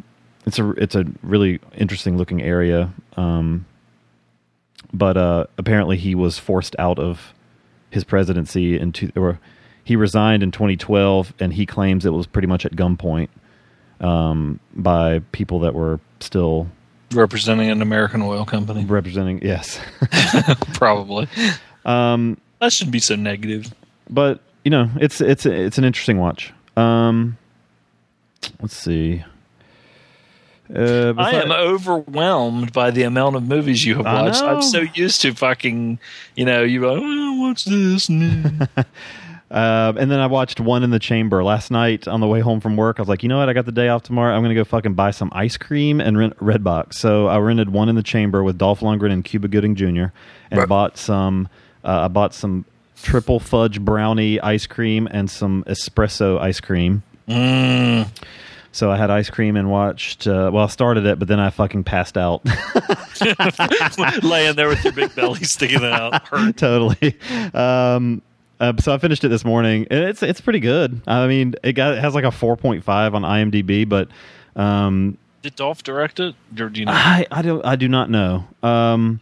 it's 0.45 0.57
a 0.59 0.69
it's 0.71 0.95
a 0.95 1.05
really 1.21 1.59
interesting 1.77 2.17
looking 2.17 2.41
area. 2.41 2.91
Um, 3.17 3.65
but 4.91 5.17
uh, 5.17 5.45
apparently 5.57 5.97
he 5.97 6.15
was 6.15 6.39
forced 6.39 6.75
out 6.79 6.97
of 6.97 7.33
his 7.91 8.03
presidency 8.03 8.79
in 8.79 8.91
two, 8.91 9.11
or 9.15 9.39
he 9.83 9.95
resigned 9.95 10.41
in 10.43 10.51
2012, 10.51 11.33
and 11.39 11.53
he 11.53 11.65
claims 11.65 12.05
it 12.05 12.13
was 12.13 12.27
pretty 12.27 12.47
much 12.47 12.65
at 12.65 12.73
gunpoint 12.75 13.29
um, 13.99 14.59
by 14.73 15.19
people 15.31 15.59
that 15.59 15.73
were 15.75 15.99
still 16.19 16.67
Representing 17.14 17.70
an 17.72 17.82
American 17.82 18.22
oil 18.22 18.45
company, 18.45 18.86
representing. 18.86 19.41
Yes, 19.43 19.80
probably. 20.74 21.28
um, 21.86 22.38
That 22.60 22.72
shouldn't 22.72 22.91
be 22.93 22.99
so 22.99 23.16
negative. 23.16 23.74
but 24.10 24.41
you 24.64 24.72
know, 24.72 24.89
it's 24.99 25.20
it's 25.22 25.45
it's 25.45 25.78
an 25.78 25.86
interesting 25.86 26.20
watch. 26.20 26.53
Um, 26.78 27.38
let's 28.62 28.76
see. 28.76 29.24
Uh, 30.74 31.16
I 31.18 31.32
am 31.32 31.51
overwhelmed 31.51 32.72
by 32.74 32.91
the 32.91 33.01
amount 33.01 33.36
of 33.36 33.41
movies 33.47 33.84
you 33.84 33.95
have 33.95 34.05
watched. 34.05 34.43
I'm 34.43 34.62
so 34.62 34.82
used 34.93 35.22
to 35.22 35.34
fucking, 35.34 35.97
you 36.36 36.45
know, 36.45 36.62
you 36.62 36.88
like, 36.88 37.01
oh, 37.03 37.41
what's 37.41 37.64
this? 37.64 38.07
And 39.51 39.57
then- 39.57 39.97
Uh, 39.97 40.01
and 40.01 40.11
then 40.11 40.19
I 40.19 40.27
watched 40.27 40.59
One 40.59 40.83
in 40.83 40.89
the 40.91 40.99
Chamber 40.99 41.43
last 41.43 41.71
night 41.71 42.07
on 42.07 42.19
the 42.19 42.27
way 42.27 42.39
home 42.39 42.59
from 42.59 42.75
work. 42.77 42.99
I 42.99 43.01
was 43.01 43.09
like, 43.09 43.23
you 43.23 43.29
know 43.29 43.39
what? 43.39 43.49
I 43.49 43.53
got 43.53 43.65
the 43.65 43.71
day 43.71 43.87
off 43.89 44.03
tomorrow. 44.03 44.33
I'm 44.35 44.41
going 44.41 44.53
to 44.55 44.59
go 44.59 44.63
fucking 44.63 44.93
buy 44.93 45.11
some 45.11 45.29
ice 45.33 45.57
cream 45.57 45.99
and 45.99 46.17
rent 46.17 46.37
Redbox. 46.37 46.93
So 46.95 47.27
I 47.27 47.37
rented 47.39 47.71
One 47.71 47.89
in 47.89 47.95
the 47.95 48.03
Chamber 48.03 48.43
with 48.43 48.57
Dolph 48.57 48.81
Lundgren 48.81 49.11
and 49.11 49.23
Cuba 49.23 49.47
Gooding 49.47 49.75
Jr. 49.75 49.85
and 50.51 50.59
Right. 50.59 50.67
bought 50.67 50.97
some. 50.97 51.47
Uh, 51.83 52.01
I 52.01 52.07
bought 52.09 52.33
some 52.33 52.65
triple 53.01 53.39
fudge 53.39 53.79
brownie 53.79 54.39
ice 54.41 54.67
cream 54.67 55.07
and 55.09 55.29
some 55.31 55.63
espresso 55.65 56.39
ice 56.39 56.59
cream. 56.59 57.01
Mm. 57.27 58.07
So 58.71 58.91
I 58.91 58.97
had 58.97 59.09
ice 59.09 59.29
cream 59.31 59.55
and 59.55 59.71
watched. 59.71 60.27
Uh, 60.27 60.51
well, 60.53 60.65
I 60.65 60.67
started 60.67 61.05
it, 61.07 61.17
but 61.17 61.27
then 61.27 61.39
I 61.39 61.49
fucking 61.49 61.85
passed 61.85 62.17
out. 62.17 62.41
laying 64.23 64.55
there 64.55 64.67
with 64.67 64.83
your 64.83 64.93
big 64.93 65.15
belly 65.15 65.43
sticking 65.43 65.83
out. 65.83 66.27
Hurt. 66.27 66.57
totally. 66.57 67.15
Um, 67.53 68.21
uh, 68.60 68.74
so 68.80 68.93
I 68.93 68.97
finished 68.97 69.24
it 69.24 69.30
this 69.30 69.45
morning, 69.45 69.88
and 69.89 70.03
it's 70.03 70.22
it's 70.22 70.41
pretty 70.41 70.60
good. 70.60 71.01
I 71.07 71.28
mean, 71.28 71.55
it 71.64 71.74
got 71.74 71.93
it 71.93 72.01
has 72.01 72.16
like 72.16 72.26
a 72.26 72.32
four 72.32 72.57
point 72.57 72.84
five 72.84 73.16
on 73.16 73.22
IMDb, 73.22 73.88
but 73.88 74.10
um, 74.55 75.18
Did 75.41 75.55
Dolph 75.55 75.84
direct 75.84 76.20
it, 76.20 76.36
or 76.60 76.70
do 76.70 76.82
you 76.82 76.86
know? 76.86 76.91
I 76.93 77.26
I 77.32 77.41
don't 77.41 77.66
I 77.66 77.76
do 77.76 77.88
not 77.88 78.10
know. 78.10 78.45
Um, 78.62 79.22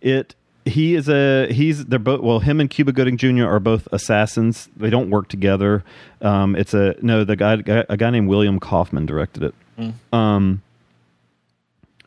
it 0.00 0.34
he 0.64 0.94
is 0.94 1.08
a 1.08 1.52
he's 1.52 1.86
they're 1.86 1.98
both 1.98 2.20
well 2.20 2.38
him 2.38 2.60
and 2.60 2.70
Cuba 2.70 2.92
Gooding 2.92 3.16
Jr. 3.16 3.46
are 3.46 3.60
both 3.60 3.88
assassins. 3.92 4.68
They 4.76 4.90
don't 4.90 5.10
work 5.10 5.28
together. 5.28 5.82
Um, 6.20 6.54
it's 6.54 6.74
a 6.74 6.94
no 7.02 7.24
the 7.24 7.36
guy 7.36 7.54
a 7.88 7.96
guy 7.96 8.10
named 8.10 8.28
William 8.28 8.60
Kaufman 8.60 9.06
directed 9.06 9.42
it. 9.42 9.54
Um, 10.12 10.62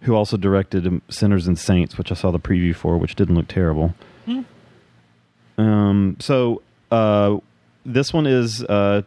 who 0.04 0.14
also 0.16 0.38
directed 0.38 1.02
Sinners 1.10 1.48
and 1.48 1.58
Saints, 1.58 1.98
which 1.98 2.12
I 2.12 2.16
saw 2.16 2.30
the 2.30 2.40
preview 2.40 2.76
for, 2.76 2.98
which 2.98 3.16
didn't 3.16 3.36
look 3.36 3.48
terrible. 3.48 3.96
Um, 5.64 6.18
so 6.20 6.62
uh, 6.92 7.38
this 7.86 8.14
one 8.14 8.28
is 8.28 8.64
uh, 8.64 9.04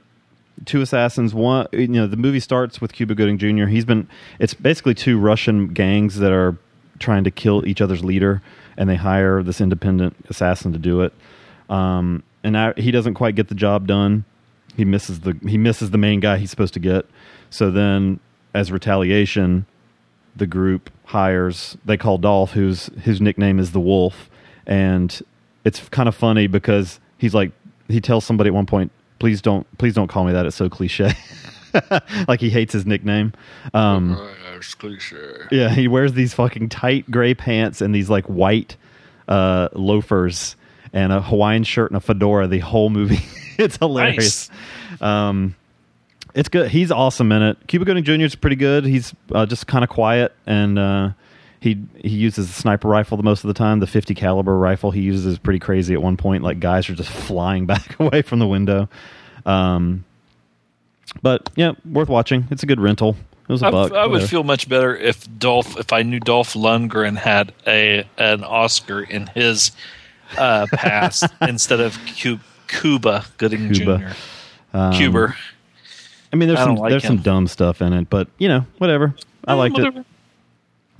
two 0.64 0.80
assassins. 0.80 1.34
One, 1.34 1.66
you 1.72 1.88
know, 1.88 2.06
the 2.06 2.16
movie 2.16 2.40
starts 2.40 2.80
with 2.80 2.92
Cuba 2.92 3.14
Gooding 3.14 3.38
Jr. 3.38 3.66
He's 3.66 3.84
been. 3.84 4.08
It's 4.38 4.54
basically 4.54 4.94
two 4.94 5.18
Russian 5.18 5.68
gangs 5.68 6.16
that 6.16 6.32
are 6.32 6.56
trying 6.98 7.24
to 7.24 7.30
kill 7.30 7.66
each 7.66 7.80
other's 7.80 8.04
leader, 8.04 8.42
and 8.76 8.88
they 8.88 8.96
hire 8.96 9.42
this 9.42 9.60
independent 9.60 10.16
assassin 10.28 10.72
to 10.72 10.78
do 10.78 11.02
it. 11.02 11.12
Um, 11.68 12.22
and 12.42 12.52
now 12.52 12.72
he 12.76 12.90
doesn't 12.90 13.14
quite 13.14 13.34
get 13.34 13.48
the 13.48 13.54
job 13.54 13.86
done. 13.86 14.24
He 14.76 14.84
misses 14.84 15.20
the 15.20 15.38
he 15.46 15.58
misses 15.58 15.90
the 15.90 15.98
main 15.98 16.20
guy 16.20 16.38
he's 16.38 16.50
supposed 16.50 16.74
to 16.74 16.80
get. 16.80 17.06
So 17.50 17.70
then, 17.70 18.20
as 18.54 18.72
retaliation, 18.72 19.66
the 20.34 20.46
group 20.46 20.90
hires 21.04 21.76
they 21.84 21.96
call 21.96 22.18
Dolph, 22.18 22.52
whose 22.52 22.86
his 23.02 23.20
nickname 23.20 23.58
is 23.58 23.72
the 23.72 23.80
Wolf, 23.80 24.30
and 24.66 25.20
it's 25.66 25.88
kind 25.88 26.08
of 26.08 26.14
funny 26.14 26.46
because 26.46 27.00
he's 27.18 27.34
like 27.34 27.50
he 27.88 28.00
tells 28.00 28.24
somebody 28.24 28.48
at 28.48 28.54
one 28.54 28.66
point, 28.66 28.92
"Please 29.18 29.42
don't, 29.42 29.66
please 29.78 29.94
don't 29.94 30.08
call 30.08 30.24
me 30.24 30.32
that. 30.32 30.46
It's 30.46 30.56
so 30.56 30.68
cliche." 30.68 31.12
like 32.28 32.40
he 32.40 32.50
hates 32.50 32.72
his 32.72 32.86
nickname. 32.86 33.32
Um, 33.74 34.16
it's 34.56 34.74
cliche. 34.74 35.16
yeah, 35.50 35.68
he 35.70 35.88
wears 35.88 36.12
these 36.12 36.32
fucking 36.34 36.68
tight 36.68 37.10
gray 37.10 37.34
pants 37.34 37.80
and 37.80 37.92
these 37.92 38.08
like 38.08 38.24
white 38.26 38.76
uh, 39.26 39.68
loafers 39.72 40.54
and 40.92 41.12
a 41.12 41.20
Hawaiian 41.20 41.64
shirt 41.64 41.90
and 41.90 41.96
a 41.96 42.00
fedora 42.00 42.46
the 42.46 42.60
whole 42.60 42.88
movie. 42.88 43.26
it's 43.58 43.76
hilarious. 43.76 44.48
Um, 45.00 45.56
it's 46.32 46.48
good. 46.48 46.70
He's 46.70 46.92
awesome 46.92 47.32
in 47.32 47.42
it. 47.42 47.58
Cuba 47.66 47.84
Gooding 47.84 48.04
Jr. 48.04 48.24
is 48.24 48.36
pretty 48.36 48.56
good. 48.56 48.84
He's 48.84 49.12
uh, 49.32 49.46
just 49.46 49.66
kind 49.66 49.82
of 49.82 49.90
quiet 49.90 50.32
and 50.46 50.78
uh, 50.78 51.10
he 51.66 51.82
he 52.08 52.16
uses 52.16 52.48
a 52.48 52.52
sniper 52.52 52.88
rifle 52.88 53.16
the 53.16 53.22
most 53.22 53.44
of 53.44 53.48
the 53.48 53.54
time. 53.54 53.80
The 53.80 53.86
50 53.86 54.14
caliber 54.14 54.56
rifle 54.56 54.90
he 54.90 55.00
uses 55.02 55.26
is 55.26 55.38
pretty 55.38 55.58
crazy. 55.58 55.94
At 55.94 56.02
one 56.02 56.16
point, 56.16 56.42
like 56.42 56.60
guys 56.60 56.88
are 56.88 56.94
just 56.94 57.10
flying 57.26 57.66
back 57.66 57.98
away 58.00 58.22
from 58.22 58.38
the 58.38 58.46
window. 58.46 58.88
Um, 59.44 60.04
but 61.22 61.50
yeah, 61.56 61.72
worth 61.90 62.08
watching. 62.08 62.46
It's 62.50 62.62
a 62.62 62.66
good 62.66 62.80
rental. 62.80 63.16
It 63.48 63.52
was 63.52 63.62
a 63.62 63.66
I, 63.66 63.70
buck. 63.70 63.92
I 63.92 64.06
would 64.06 64.28
feel 64.28 64.42
much 64.42 64.68
better 64.68 64.96
if 64.96 65.26
Dolph, 65.38 65.78
if 65.78 65.92
I 65.92 66.02
knew 66.02 66.18
Dolph 66.18 66.54
Lundgren 66.54 67.16
had 67.16 67.52
a 67.66 68.04
an 68.18 68.42
Oscar 68.42 69.02
in 69.02 69.28
his 69.28 69.70
uh, 70.36 70.66
past 70.72 71.24
instead 71.40 71.80
of 71.80 71.96
Cu- 72.20 72.40
Cuba 72.66 73.24
Gooding 73.38 73.72
Cuba. 73.72 73.98
Jr. 74.72 74.76
Um, 74.76 74.92
Cuba. 74.94 75.36
I 76.32 76.36
mean, 76.36 76.48
there's 76.48 76.60
I 76.60 76.64
some 76.64 76.74
like 76.76 76.90
there's 76.90 77.04
him. 77.04 77.16
some 77.18 77.22
dumb 77.22 77.46
stuff 77.46 77.80
in 77.80 77.92
it, 77.92 78.10
but 78.10 78.28
you 78.38 78.48
know, 78.48 78.66
whatever. 78.78 79.14
I 79.46 79.54
liked 79.54 79.74
Whatever. 79.76 80.00
it. 80.00 80.06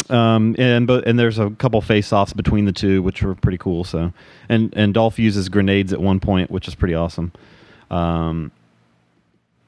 Um, 0.09 0.55
and 0.59 0.87
but 0.87 1.07
and 1.07 1.19
there's 1.19 1.39
a 1.39 1.51
couple 1.51 1.81
face 1.81 2.13
offs 2.13 2.33
between 2.33 2.65
the 2.65 2.73
two, 2.73 3.03
which 3.03 3.23
were 3.23 3.35
pretty 3.35 3.59
cool. 3.59 3.85
So, 3.85 4.13
and 4.49 4.73
and 4.77 4.95
Dolph 4.95 5.19
uses 5.19 5.49
grenades 5.49 5.93
at 5.93 6.01
one 6.01 6.21
point, 6.21 6.51
which 6.51 6.69
is 6.69 6.75
pretty 6.75 6.95
awesome. 6.95 7.33
Um, 7.91 8.53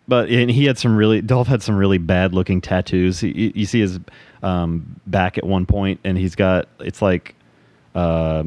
but 0.06 0.28
and 0.30 0.50
he 0.50 0.64
had 0.64 0.78
some 0.78 0.96
really 0.96 1.20
Dolph 1.20 1.48
had 1.48 1.62
some 1.62 1.76
really 1.76 1.98
bad 1.98 2.32
looking 2.34 2.60
tattoos. 2.60 3.20
He, 3.20 3.52
you- 3.54 3.66
see 3.66 3.80
his 3.80 3.98
um, 4.42 5.00
back 5.06 5.38
at 5.38 5.44
one 5.44 5.66
point, 5.66 6.00
and 6.04 6.16
he's 6.16 6.34
got 6.34 6.68
it's 6.80 7.02
like 7.02 7.34
uh, 7.94 8.44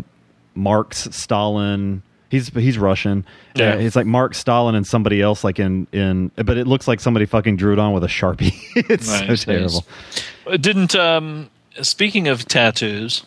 Marx, 0.56 1.08
Stalin. 1.12 2.02
He's 2.30 2.48
he's 2.48 2.78
Russian. 2.78 3.26
Yeah. 3.56 3.74
It's 3.74 3.98
like 3.98 4.06
Mark 4.06 4.34
Stalin 4.36 4.74
and 4.76 4.88
somebody 4.88 5.22
else, 5.22 5.44
like 5.44 5.60
in 5.60 5.86
in. 5.92 6.32
But 6.38 6.58
it 6.58 6.66
looks 6.66 6.88
like 6.88 7.02
somebody 7.02 7.26
fucking 7.26 7.58
drew 7.58 7.74
it 7.74 7.80
on 7.80 7.92
with 7.92 8.06
a 8.06 8.08
sharpie. 8.08 8.54
it's 8.90 9.10
Nice, 9.10 9.42
so 9.42 9.52
terrible. 9.52 9.86
Uh, 10.48 10.56
Didn't 10.56 10.96
um 10.96 11.50
speaking 11.82 12.28
of 12.28 12.46
tattoos, 12.46 13.24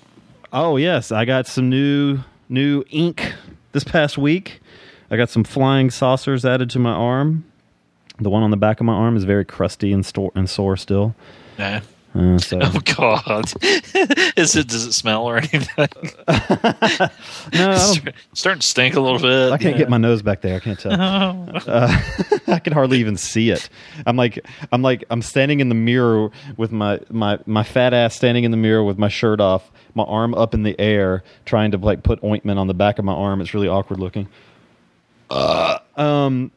Oh 0.52 0.76
yes, 0.76 1.10
I 1.10 1.24
got 1.24 1.48
some 1.48 1.68
new 1.68 2.20
new 2.48 2.84
ink 2.90 3.34
this 3.72 3.82
past 3.82 4.16
week. 4.16 4.60
I 5.10 5.16
got 5.16 5.28
some 5.28 5.42
flying 5.42 5.90
saucers 5.90 6.44
added 6.44 6.70
to 6.70 6.78
my 6.78 6.92
arm. 6.92 7.44
The 8.20 8.30
one 8.30 8.44
on 8.44 8.52
the 8.52 8.56
back 8.56 8.78
of 8.78 8.86
my 8.86 8.92
arm 8.92 9.16
is 9.16 9.24
very 9.24 9.44
crusty 9.44 9.92
and, 9.92 10.06
store, 10.06 10.30
and 10.36 10.48
sore 10.48 10.76
still. 10.76 11.16
nah, 11.58 11.80
Uh, 12.14 12.38
so 12.38 12.58
Oh 12.62 12.80
God! 12.96 13.52
Is 14.36 14.54
it? 14.54 14.68
Does 14.68 14.86
it 14.86 14.92
smell 14.92 15.24
or 15.24 15.38
anything? 15.38 15.68
no, 15.78 15.88
I, 16.28 17.10
don't, 17.52 18.14
starting 18.34 18.60
to 18.60 18.66
stink 18.66 18.94
a 18.94 19.00
little 19.00 19.18
bit. 19.18 19.50
I 19.52 19.58
can't 19.58 19.76
get 19.76 19.88
my 19.88 19.96
nose 19.96 20.22
back 20.22 20.40
there. 20.40 20.56
I 20.56 20.60
can't 20.60 20.78
tell. 20.78 20.92
Uh, 20.92 22.00
I 22.46 22.58
can 22.60 22.72
hardly 22.72 22.98
even 23.00 23.16
see 23.16 23.50
it. 23.50 23.68
I'm 24.06 24.16
like, 24.16 24.38
I'm 24.70 24.82
like, 24.82 25.04
I'm 25.10 25.22
standing 25.22 25.58
in 25.60 25.68
the 25.68 25.74
mirror 25.74 26.30
with 26.56 26.70
my 26.70 27.00
my 27.10 27.38
my 27.46 27.64
fat 27.64 27.92
ass 27.92 28.14
standing 28.14 28.44
in 28.44 28.52
the 28.52 28.56
mirror 28.56 28.84
with 28.84 28.98
my 28.98 29.08
shirt 29.08 29.40
off, 29.40 29.72
my 29.94 30.04
arm 30.04 30.34
up 30.34 30.54
in 30.54 30.62
the 30.62 30.78
air, 30.80 31.24
trying 31.46 31.72
to 31.72 31.78
like 31.78 32.04
put 32.04 32.22
ointment 32.22 32.60
on 32.60 32.68
the 32.68 32.74
back 32.74 33.00
of 33.00 33.04
my 33.04 33.14
arm. 33.14 33.40
It's 33.40 33.54
really 33.54 33.68
awkward 33.68 33.98
looking. 33.98 34.28
um, 35.30 36.52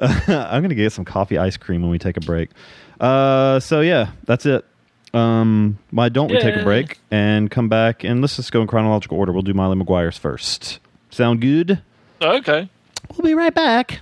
I'm 0.28 0.62
gonna 0.62 0.74
get 0.74 0.92
some 0.92 1.04
coffee 1.04 1.36
ice 1.38 1.56
cream 1.56 1.82
when 1.82 1.90
we 1.90 1.98
take 1.98 2.16
a 2.16 2.20
break. 2.20 2.50
Uh, 2.98 3.60
so 3.60 3.80
yeah, 3.80 4.12
that's 4.24 4.46
it. 4.46 4.64
Um, 5.12 5.78
why 5.90 6.08
don't 6.08 6.30
we 6.30 6.38
take 6.38 6.56
a 6.56 6.62
break 6.62 7.00
and 7.10 7.50
come 7.50 7.68
back 7.68 8.04
and 8.04 8.20
let's 8.20 8.36
just 8.36 8.52
go 8.52 8.62
in 8.62 8.68
chronological 8.68 9.18
order. 9.18 9.32
We'll 9.32 9.42
do 9.42 9.54
Molly 9.54 9.76
Maguires 9.76 10.16
first. 10.16 10.78
Sound 11.10 11.40
good? 11.40 11.82
Okay. 12.22 12.68
We'll 13.10 13.26
be 13.26 13.34
right 13.34 13.52
back. 13.52 14.00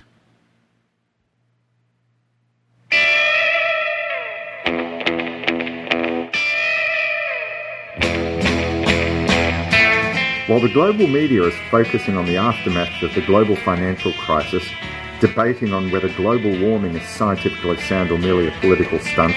While 10.49 10.59
the 10.59 10.69
global 10.69 11.05
media 11.07 11.43
is 11.43 11.53
focusing 11.69 12.17
on 12.17 12.25
the 12.25 12.37
aftermath 12.37 13.03
of 13.03 13.13
the 13.13 13.21
global 13.21 13.55
financial 13.55 14.11
crisis, 14.13 14.67
debating 15.19 15.73
on 15.73 15.91
whether 15.91 16.09
global 16.09 16.57
warming 16.59 16.95
is 16.95 17.07
scientifically 17.07 17.77
sound 17.81 18.11
or 18.11 18.17
merely 18.17 18.47
a 18.47 18.59
political 18.59 18.99
stunt, 18.99 19.35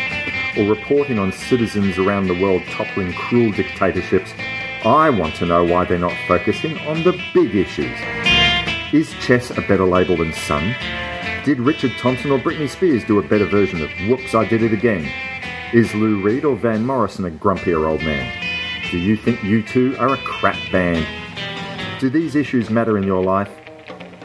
or 0.57 0.65
reporting 0.67 1.19
on 1.19 1.33
citizens 1.33 1.99
around 1.99 2.29
the 2.29 2.41
world 2.41 2.63
toppling 2.71 3.13
cruel 3.15 3.53
dictatorships, 3.53 4.33
I 4.85 5.11
want 5.11 5.35
to 5.37 5.47
know 5.47 5.65
why 5.65 5.85
they're 5.85 5.99
not 5.99 6.17
focusing 6.27 6.77
on 6.79 7.03
the 7.05 7.19
big 7.33 7.55
issues. 7.55 7.97
Is 8.93 9.13
chess 9.25 9.51
a 9.51 9.63
better 9.63 9.85
label 9.85 10.17
than 10.17 10.33
Sun? 10.33 10.75
Did 11.45 11.59
Richard 11.59 11.93
Thompson 11.99 12.31
or 12.31 12.39
Britney 12.39 12.69
Spears 12.69 13.05
do 13.05 13.19
a 13.19 13.29
better 13.29 13.47
version 13.47 13.83
of 13.83 13.91
Whoops, 14.09 14.35
I 14.35 14.45
Did 14.45 14.63
It 14.63 14.73
Again? 14.73 15.09
Is 15.73 15.95
Lou 15.95 16.23
Reed 16.23 16.45
or 16.45 16.57
Van 16.57 16.85
Morrison 16.85 17.25
a 17.25 17.31
grumpier 17.31 17.89
old 17.89 18.03
man? 18.03 18.31
Do 18.91 18.99
you 18.99 19.17
think 19.17 19.39
U2 19.39 19.99
are 19.99 20.13
a 20.13 20.19
crap 20.19 20.59
band? 20.71 21.07
Do 21.99 22.11
these 22.11 22.35
issues 22.35 22.69
matter 22.69 22.99
in 22.99 23.05
your 23.05 23.25
life? 23.25 23.51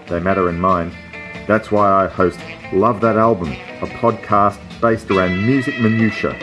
They 0.08 0.20
matter 0.20 0.50
in 0.50 0.60
mine. 0.60 0.92
That's 1.48 1.72
why 1.72 2.06
I 2.06 2.08
host 2.08 2.40
Love 2.74 3.02
That 3.02 3.18
Album, 3.18 3.52
a 3.82 3.88
podcast 3.88 4.60
based 4.82 5.10
around 5.10 5.46
music 5.46 5.80
minutia. 5.80 6.38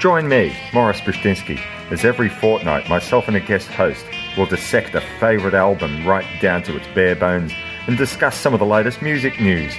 Join 0.00 0.28
me, 0.28 0.54
Morris 0.74 1.00
Bushtinsky, 1.00 1.60
as 1.90 2.04
every 2.04 2.28
fortnight 2.28 2.88
myself 2.88 3.28
and 3.28 3.36
a 3.36 3.40
guest 3.40 3.68
host 3.68 4.04
will 4.36 4.46
dissect 4.46 4.94
a 4.94 5.00
favourite 5.20 5.54
album 5.54 6.06
right 6.06 6.26
down 6.40 6.62
to 6.64 6.76
its 6.76 6.86
bare 6.94 7.16
bones 7.16 7.52
and 7.86 7.96
discuss 7.96 8.36
some 8.36 8.52
of 8.54 8.60
the 8.60 8.66
latest 8.66 9.00
music 9.02 9.40
news. 9.40 9.72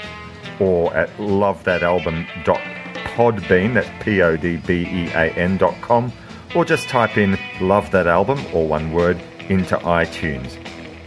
or 0.59 0.93
at 0.95 1.09
lovethatalbum.podbean, 1.17 3.73
that's 3.73 3.89
P-O-D-B-E-A-N 4.03 5.57
dot 5.57 5.75
com, 5.81 6.11
or 6.55 6.65
just 6.65 6.87
type 6.89 7.17
in 7.17 7.37
Love 7.61 7.91
That 7.91 8.07
Album, 8.07 8.43
or 8.53 8.67
one 8.67 8.91
word, 8.91 9.21
into 9.49 9.77
iTunes. 9.77 10.57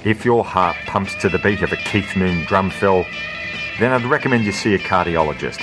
If 0.04 0.24
your 0.24 0.44
heart 0.44 0.76
pumps 0.86 1.14
to 1.16 1.28
the 1.28 1.38
beat 1.38 1.62
of 1.62 1.72
a 1.72 1.76
Keith 1.76 2.16
Moon 2.16 2.44
drum 2.46 2.70
fill, 2.70 3.04
then 3.78 3.92
I'd 3.92 4.04
recommend 4.04 4.44
you 4.44 4.52
see 4.52 4.74
a 4.74 4.78
cardiologist. 4.78 5.62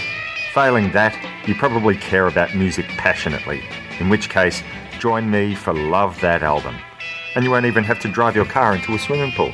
Failing 0.53 0.91
that, 0.91 1.15
you 1.47 1.55
probably 1.55 1.95
care 1.95 2.27
about 2.27 2.55
music 2.55 2.85
passionately, 2.97 3.61
in 3.99 4.09
which 4.09 4.29
case, 4.29 4.63
join 4.99 5.29
me 5.29 5.55
for 5.55 5.73
Love 5.73 6.19
That 6.21 6.43
Album. 6.43 6.75
And 7.35 7.43
you 7.43 7.51
won't 7.51 7.65
even 7.65 7.83
have 7.83 7.99
to 7.99 8.07
drive 8.07 8.35
your 8.35 8.45
car 8.45 8.75
into 8.75 8.93
a 8.93 8.99
swimming 8.99 9.31
pool. 9.31 9.51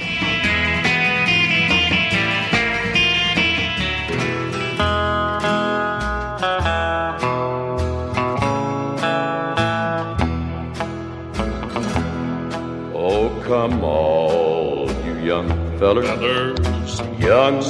Come 13.64 13.82
all 13.82 14.92
you 15.06 15.16
young 15.20 15.48
fellers, 15.80 17.00
young 17.18 17.64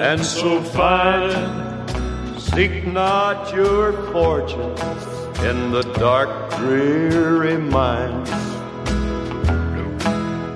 and 0.00 0.24
so 0.24 0.62
fine. 0.62 2.38
Seek 2.38 2.86
not 2.86 3.52
your 3.52 3.92
fortunes 4.12 5.04
in 5.48 5.72
the 5.72 5.82
dark, 5.98 6.30
dreary 6.58 7.58
mines. 7.58 8.30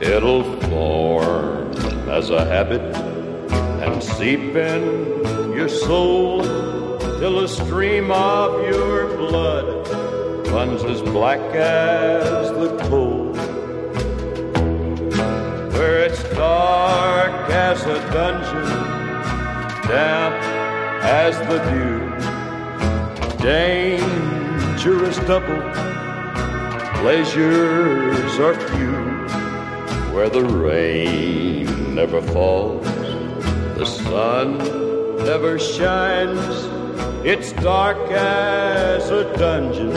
It'll 0.01 0.45
form 0.69 1.73
as 2.19 2.31
a 2.31 2.45
habit 2.45 2.85
and 3.83 4.01
seep 4.01 4.55
in 4.55 4.83
your 5.59 5.69
soul 5.69 6.43
till 7.19 7.41
the 7.41 7.49
stream 7.49 8.13
of 8.13 8.63
your 8.73 9.17
blood 9.17 9.67
runs 10.53 10.85
as 10.85 11.03
black 11.03 11.41
as 11.57 12.49
the 12.63 12.71
coal 12.89 13.06
where 15.87 16.05
it's 16.05 16.23
dark 16.35 17.49
as 17.51 17.81
a 17.83 17.99
dungeon, 18.11 18.67
damp 19.87 20.35
as 21.05 21.39
the 21.47 21.59
dew, 21.71 22.01
dangerous 23.41 25.17
double, 25.29 25.63
pleasures 26.99 28.39
are 28.41 28.57
few, 28.71 28.97
where 30.13 30.29
the 30.29 30.43
rain 30.43 31.95
never 31.95 32.21
falls, 32.21 32.85
the 33.79 33.87
sun 33.87 34.59
never 35.25 35.57
shines, 35.57 36.57
it's 37.25 37.53
dark 37.63 38.11
as 38.11 39.09
a 39.11 39.23
dungeon, 39.39 39.95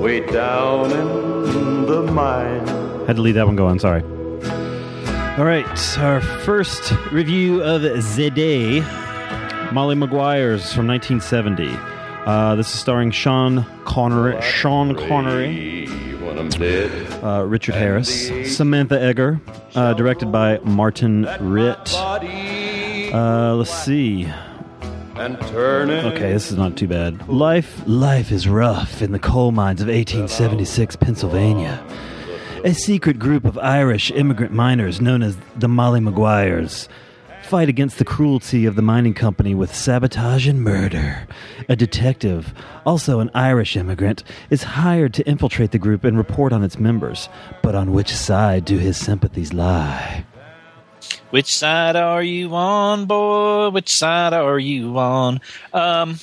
way 0.00 0.20
down 0.20 0.92
in 0.92 1.86
the 1.86 2.02
mine. 2.02 2.64
Had 3.08 3.16
to 3.16 3.22
leave 3.22 3.34
that 3.34 3.46
one 3.46 3.56
going. 3.56 3.80
Sorry. 3.80 4.04
All 5.38 5.46
right, 5.46 5.98
our 5.98 6.20
first 6.20 6.92
review 7.10 7.62
of 7.62 7.80
the 7.80 8.30
day, 8.34 8.80
Molly 9.72 9.94
Maguire's 9.94 10.70
from 10.74 10.86
1970. 10.86 11.70
Uh, 12.26 12.54
this 12.56 12.66
is 12.72 12.78
starring 12.78 13.10
Sean 13.10 13.64
Connery, 13.86 14.38
Sean 14.42 14.94
Connery, 14.94 15.86
When 16.18 16.38
I'm 16.38 16.50
dead. 16.50 16.90
uh, 17.24 17.44
Richard 17.46 17.76
Harris, 17.76 18.28
Samantha 18.54 18.96
Eggar, 18.96 19.40
uh, 19.74 19.94
directed 19.94 20.30
by 20.30 20.58
Martin 20.58 21.22
Ritt. 21.40 21.94
Uh, 21.94 23.54
let's 23.54 23.72
see. 23.72 24.30
Okay, 25.16 26.32
this 26.32 26.50
is 26.52 26.58
not 26.58 26.76
too 26.76 26.88
bad. 26.88 27.26
Life, 27.26 27.82
life 27.86 28.30
is 28.32 28.46
rough 28.46 29.00
in 29.00 29.12
the 29.12 29.18
coal 29.18 29.50
mines 29.50 29.80
of 29.80 29.88
1876 29.88 30.96
Pennsylvania. 30.96 31.82
A 32.64 32.74
secret 32.74 33.18
group 33.18 33.44
of 33.44 33.58
Irish 33.58 34.12
immigrant 34.12 34.52
miners 34.52 35.00
known 35.00 35.20
as 35.24 35.36
the 35.56 35.66
Molly 35.66 35.98
Maguires 35.98 36.88
fight 37.42 37.68
against 37.68 37.98
the 37.98 38.04
cruelty 38.04 38.66
of 38.66 38.76
the 38.76 38.82
mining 38.82 39.14
company 39.14 39.52
with 39.52 39.74
sabotage 39.74 40.46
and 40.46 40.62
murder. 40.62 41.26
A 41.68 41.74
detective, 41.74 42.54
also 42.86 43.18
an 43.18 43.32
Irish 43.34 43.76
immigrant, 43.76 44.22
is 44.48 44.62
hired 44.62 45.12
to 45.14 45.26
infiltrate 45.26 45.72
the 45.72 45.78
group 45.78 46.04
and 46.04 46.16
report 46.16 46.52
on 46.52 46.62
its 46.62 46.78
members. 46.78 47.28
But 47.64 47.74
on 47.74 47.92
which 47.92 48.14
side 48.14 48.64
do 48.64 48.78
his 48.78 48.96
sympathies 48.96 49.52
lie? 49.52 50.24
Which 51.30 51.56
side 51.56 51.96
are 51.96 52.22
you 52.22 52.54
on, 52.54 53.06
boy? 53.06 53.70
Which 53.70 53.90
side 53.90 54.34
are 54.34 54.58
you 54.60 54.96
on? 54.98 55.40
Um, 55.72 56.20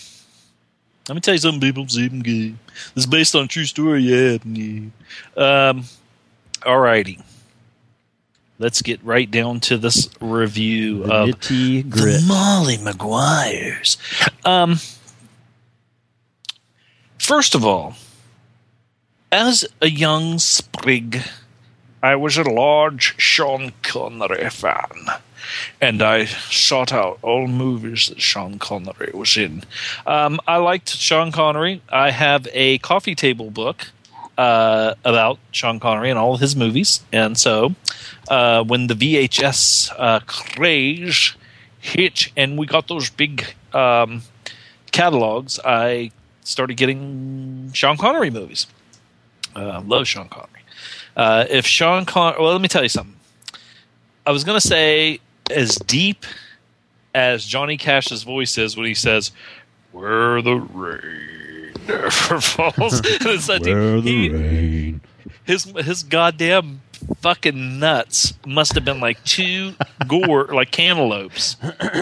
let 1.09 1.15
me 1.15 1.21
tell 1.21 1.33
you 1.33 1.39
something, 1.39 1.59
people. 1.59 1.85
Zeben 1.85 2.23
gay. 2.23 2.55
This 2.95 3.03
is 3.03 3.07
based 3.07 3.35
on 3.35 3.43
a 3.43 3.47
true 3.47 3.65
story. 3.65 4.03
Yeah. 4.03 4.37
yeah. 4.45 5.73
Um, 6.65 6.71
alrighty. 6.71 7.21
Let's 8.57 8.81
get 8.81 9.01
right 9.03 9.29
down 9.29 9.61
to 9.61 9.77
this 9.77 10.09
review 10.19 11.03
The 11.03 11.13
of 11.13 11.29
nitty 11.29 11.89
grit. 11.89 12.19
the 12.21 12.25
Molly 12.27 12.77
Maguires. 12.77 13.97
Um, 14.45 14.79
first 17.17 17.55
of 17.55 17.65
all, 17.65 17.95
as 19.31 19.65
a 19.81 19.89
young 19.89 20.39
sprig, 20.39 21.21
I 22.03 22.15
was 22.15 22.37
a 22.37 22.43
large 22.43 23.15
Sean 23.21 23.71
Connery 23.81 24.49
fan, 24.49 25.07
and 25.79 26.01
I 26.01 26.25
sought 26.25 26.91
out 26.91 27.19
all 27.21 27.47
movies 27.47 28.07
that 28.09 28.19
Sean 28.21 28.59
Connery 28.59 29.11
was 29.13 29.37
in. 29.37 29.63
Um, 30.05 30.39
I 30.47 30.57
liked 30.57 30.89
Sean 30.89 31.31
Connery. 31.31 31.81
I 31.89 32.11
have 32.11 32.45
a 32.53 32.79
coffee 32.79 33.15
table 33.15 33.51
book 33.51 33.87
uh, 34.39 34.95
about 35.03 35.37
Sean 35.51 35.81
Connery 35.81 36.09
and 36.09 36.17
all 36.17 36.33
of 36.33 36.39
his 36.39 36.55
movies. 36.55 37.01
And 37.11 37.37
so 37.37 37.75
uh, 38.29 38.63
when 38.63 38.87
the 38.87 38.93
VHS 38.93 39.91
uh, 39.97 40.21
craze 40.25 41.35
hit 41.79 42.31
and 42.37 42.57
we 42.57 42.65
got 42.65 42.87
those 42.87 43.09
big 43.09 43.45
um, 43.73 44.21
catalogs, 44.93 45.59
I 45.65 46.11
started 46.45 46.77
getting 46.77 47.71
Sean 47.73 47.97
Connery 47.97 48.29
movies. 48.29 48.65
Uh, 49.53 49.81
love 49.85 50.07
Sean 50.07 50.29
Connery. 50.29 50.63
Uh, 51.17 51.45
if 51.49 51.65
Sean 51.65 52.05
Connery, 52.05 52.41
well, 52.41 52.53
let 52.53 52.61
me 52.61 52.69
tell 52.69 52.83
you 52.83 52.89
something. 52.89 53.17
I 54.25 54.31
was 54.31 54.45
going 54.45 54.59
to 54.59 54.65
say 54.65 55.19
as 55.51 55.75
deep 55.75 56.25
as 57.13 57.43
Johnny 57.43 57.75
Cash's 57.75 58.23
voice 58.23 58.57
is 58.57 58.77
when 58.77 58.85
he 58.85 58.93
says, 58.93 59.31
"Where 59.91 60.41
the 60.41 60.55
rain 60.55 61.48
never 62.01 62.41
falls," 62.41 63.01
it's. 63.03 63.47
Where 63.47 64.01
the 64.01 64.01
He- 64.01 64.29
rain. 64.29 65.01
his 65.45 65.63
his 65.63 66.03
goddamn 66.03 66.81
fucking 67.21 67.79
nuts 67.79 68.33
must 68.45 68.73
have 68.75 68.83
been 68.85 68.99
like 68.99 69.23
two 69.23 69.73
gore 70.07 70.45
like 70.53 70.69
cantaloupes 70.71 71.55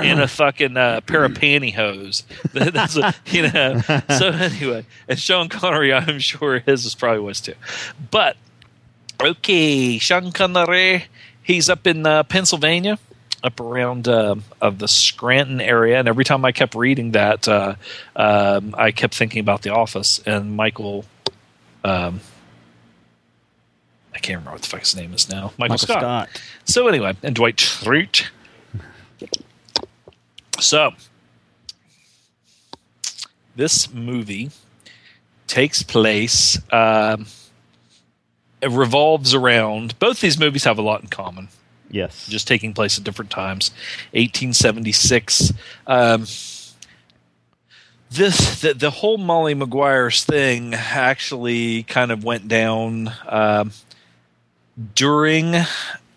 in 0.03 0.19
a 0.19 0.27
fucking 0.27 0.75
uh, 0.75 1.01
pair 1.01 1.23
of 1.23 1.33
pantyhose. 1.33 2.23
That's 2.53 2.97
a, 2.97 3.13
you 3.27 3.43
know. 3.51 3.79
So 4.17 4.29
anyway, 4.29 4.85
and 5.07 5.19
Sean 5.19 5.49
Connery, 5.49 5.93
I'm 5.93 6.19
sure 6.19 6.59
his 6.59 6.85
is 6.85 6.95
probably 6.95 7.19
was 7.21 7.39
too. 7.41 7.53
But 8.11 8.37
okay, 9.21 9.97
Sean 9.99 10.31
Connery, 10.31 11.05
he's 11.43 11.69
up 11.69 11.87
in 11.87 12.05
uh, 12.05 12.23
Pennsylvania. 12.23 12.97
Up 13.43 13.59
around 13.59 14.07
uh, 14.07 14.35
of 14.61 14.79
the 14.79 14.87
Scranton 14.87 15.61
area, 15.61 15.99
and 15.99 16.07
every 16.07 16.25
time 16.25 16.43
I 16.43 16.51
kept 16.51 16.73
reading 16.73 17.11
that, 17.11 17.47
uh, 17.47 17.75
um, 18.15 18.73
I 18.77 18.91
kept 18.91 19.13
thinking 19.13 19.39
about 19.39 19.61
The 19.61 19.69
Office 19.69 20.19
and 20.25 20.55
Michael 20.55 21.05
um, 21.83 22.19
I 24.13 24.19
can't 24.19 24.39
remember 24.39 24.53
what 24.53 24.61
the 24.63 24.67
fuck 24.67 24.79
his 24.79 24.95
name 24.95 25.13
is 25.13 25.29
now. 25.29 25.53
Michael, 25.57 25.73
Michael 25.73 25.77
Scott. 25.77 25.99
Scott. 25.99 26.41
So 26.65 26.87
anyway, 26.87 27.15
and 27.21 27.35
Dwight 27.35 27.57
Schrute. 27.57 28.27
So 30.59 30.91
this 33.55 33.93
movie 33.93 34.49
takes 35.45 35.83
place. 35.83 36.59
Um, 36.71 37.27
it 38.59 38.71
revolves 38.71 39.35
around. 39.35 39.97
Both 39.99 40.19
these 40.19 40.39
movies 40.39 40.63
have 40.63 40.79
a 40.79 40.81
lot 40.81 41.01
in 41.01 41.07
common 41.07 41.49
Yes. 41.89 42.27
just 42.27 42.47
taking 42.47 42.73
place 42.73 42.97
at 42.97 43.03
different 43.03 43.31
times. 43.31 43.71
1876. 44.11 45.53
Um, 45.85 46.25
this 48.09 48.61
the, 48.61 48.73
the 48.73 48.89
whole 48.89 49.17
Molly 49.17 49.53
Maguire's 49.53 50.23
thing 50.23 50.73
actually 50.73 51.83
kind 51.83 52.11
of 52.11 52.23
went 52.23 52.47
down 52.47 53.11
um, 53.27 53.71
during 54.95 55.55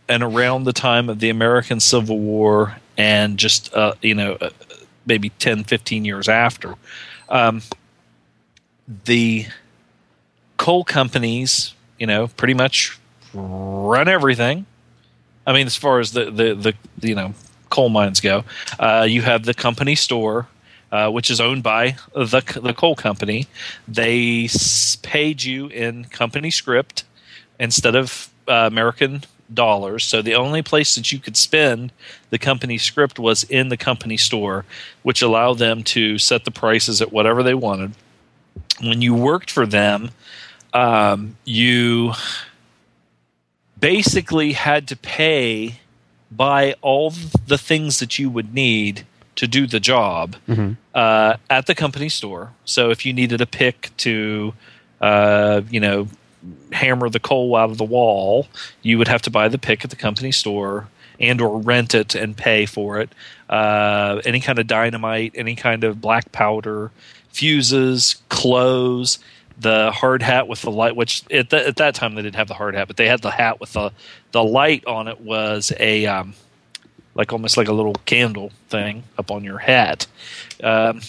and 0.08 0.22
around 0.22 0.64
the 0.64 0.72
time 0.72 1.08
of 1.08 1.20
the 1.20 1.30
American 1.30 1.80
Civil 1.80 2.18
War, 2.18 2.76
and 2.96 3.38
just 3.38 3.72
uh, 3.74 3.94
you 4.02 4.14
know 4.14 4.36
uh, 4.40 4.50
maybe 5.06 5.30
10, 5.30 5.64
15 5.64 6.04
years 6.04 6.28
after. 6.28 6.74
Um, 7.28 7.62
the 9.04 9.46
coal 10.56 10.84
companies, 10.84 11.74
you 11.98 12.06
know, 12.06 12.28
pretty 12.28 12.54
much 12.54 12.98
run 13.32 14.08
everything. 14.08 14.66
I 15.50 15.52
mean, 15.52 15.66
as 15.66 15.74
far 15.74 15.98
as 15.98 16.12
the 16.12 16.26
the, 16.30 16.54
the 16.54 17.08
you 17.08 17.16
know 17.16 17.34
coal 17.70 17.88
mines 17.88 18.20
go, 18.20 18.44
uh, 18.78 19.04
you 19.08 19.22
have 19.22 19.44
the 19.44 19.52
company 19.52 19.96
store, 19.96 20.46
uh, 20.92 21.10
which 21.10 21.28
is 21.28 21.40
owned 21.40 21.64
by 21.64 21.96
the 22.14 22.60
the 22.62 22.72
coal 22.72 22.94
company. 22.94 23.48
They 23.88 24.48
paid 25.02 25.42
you 25.42 25.66
in 25.66 26.04
company 26.04 26.52
script 26.52 27.02
instead 27.58 27.96
of 27.96 28.30
uh, 28.46 28.68
American 28.70 29.24
dollars. 29.52 30.04
So 30.04 30.22
the 30.22 30.36
only 30.36 30.62
place 30.62 30.94
that 30.94 31.10
you 31.10 31.18
could 31.18 31.36
spend 31.36 31.92
the 32.30 32.38
company 32.38 32.78
script 32.78 33.18
was 33.18 33.42
in 33.42 33.70
the 33.70 33.76
company 33.76 34.18
store, 34.18 34.64
which 35.02 35.20
allowed 35.20 35.58
them 35.58 35.82
to 35.82 36.16
set 36.18 36.44
the 36.44 36.52
prices 36.52 37.02
at 37.02 37.10
whatever 37.10 37.42
they 37.42 37.54
wanted. 37.54 37.94
When 38.80 39.02
you 39.02 39.16
worked 39.16 39.50
for 39.50 39.66
them, 39.66 40.10
um, 40.72 41.36
you 41.44 42.12
basically 43.80 44.52
had 44.52 44.86
to 44.88 44.96
pay 44.96 45.80
buy 46.30 46.74
all 46.80 47.10
the 47.46 47.58
things 47.58 47.98
that 47.98 48.18
you 48.18 48.30
would 48.30 48.54
need 48.54 49.04
to 49.36 49.48
do 49.48 49.66
the 49.66 49.80
job 49.80 50.36
uh, 50.94 51.36
at 51.48 51.66
the 51.66 51.74
company 51.74 52.08
store. 52.08 52.52
So 52.64 52.90
if 52.90 53.04
you 53.04 53.12
needed 53.12 53.40
a 53.40 53.46
pick 53.46 53.90
to, 53.98 54.54
uh, 55.00 55.62
you 55.70 55.80
know, 55.80 56.08
hammer 56.72 57.08
the 57.08 57.20
coal 57.20 57.56
out 57.56 57.70
of 57.70 57.78
the 57.78 57.84
wall, 57.84 58.46
you 58.82 58.98
would 58.98 59.08
have 59.08 59.22
to 59.22 59.30
buy 59.30 59.48
the 59.48 59.58
pick 59.58 59.84
at 59.84 59.90
the 59.90 59.96
company 59.96 60.32
store 60.32 60.88
and 61.18 61.40
or 61.40 61.58
rent 61.58 61.94
it 61.94 62.14
and 62.14 62.36
pay 62.36 62.66
for 62.66 63.00
it. 63.00 63.10
Uh, 63.48 64.20
any 64.24 64.40
kind 64.40 64.58
of 64.58 64.66
dynamite, 64.66 65.32
any 65.34 65.54
kind 65.54 65.84
of 65.84 66.00
black 66.00 66.32
powder, 66.32 66.90
fuses, 67.30 68.22
clothes, 68.28 69.18
the 69.60 69.90
hard 69.92 70.22
hat 70.22 70.48
with 70.48 70.62
the 70.62 70.70
light. 70.70 70.96
Which 70.96 71.22
at, 71.30 71.50
th- 71.50 71.66
at 71.66 71.76
that 71.76 71.94
time 71.94 72.14
they 72.14 72.22
didn't 72.22 72.36
have 72.36 72.48
the 72.48 72.54
hard 72.54 72.74
hat, 72.74 72.88
but 72.88 72.96
they 72.96 73.06
had 73.08 73.22
the 73.22 73.30
hat 73.30 73.60
with 73.60 73.72
the 73.72 73.92
the 74.32 74.42
light 74.42 74.84
on 74.86 75.08
it 75.08 75.20
was 75.20 75.72
a 75.78 76.06
um, 76.06 76.34
like 77.14 77.32
almost 77.32 77.56
like 77.56 77.68
a 77.68 77.72
little 77.72 77.94
candle 78.06 78.52
thing 78.68 79.04
up 79.18 79.30
on 79.30 79.44
your 79.44 79.58
hat. 79.58 80.06
Um, 80.62 81.00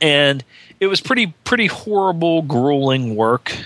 and 0.00 0.44
it 0.80 0.86
was 0.86 1.00
pretty 1.00 1.34
pretty 1.44 1.66
horrible, 1.66 2.42
grueling 2.42 3.16
work. 3.16 3.56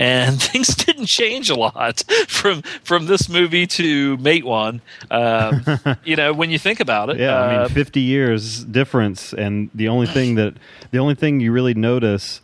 And 0.00 0.40
things 0.50 0.76
didn't 0.76 1.06
change 1.06 1.50
a 1.50 1.56
lot 1.56 2.04
from 2.28 2.62
from 2.84 3.06
this 3.06 3.28
movie 3.28 3.66
to 3.66 4.16
Matewan. 4.18 4.80
Um, 5.10 5.96
you 6.04 6.14
know, 6.14 6.32
when 6.32 6.50
you 6.50 6.58
think 6.58 6.78
about 6.78 7.10
it, 7.10 7.18
Yeah, 7.18 7.34
I 7.36 7.56
uh, 7.56 7.62
mean, 7.66 7.74
50 7.74 8.00
years 8.00 8.62
difference, 8.64 9.32
and 9.32 9.70
the 9.74 9.88
only 9.88 10.06
thing 10.06 10.36
that 10.36 10.54
the 10.92 10.98
only 10.98 11.16
thing 11.16 11.40
you 11.40 11.50
really 11.50 11.74
notice 11.74 12.40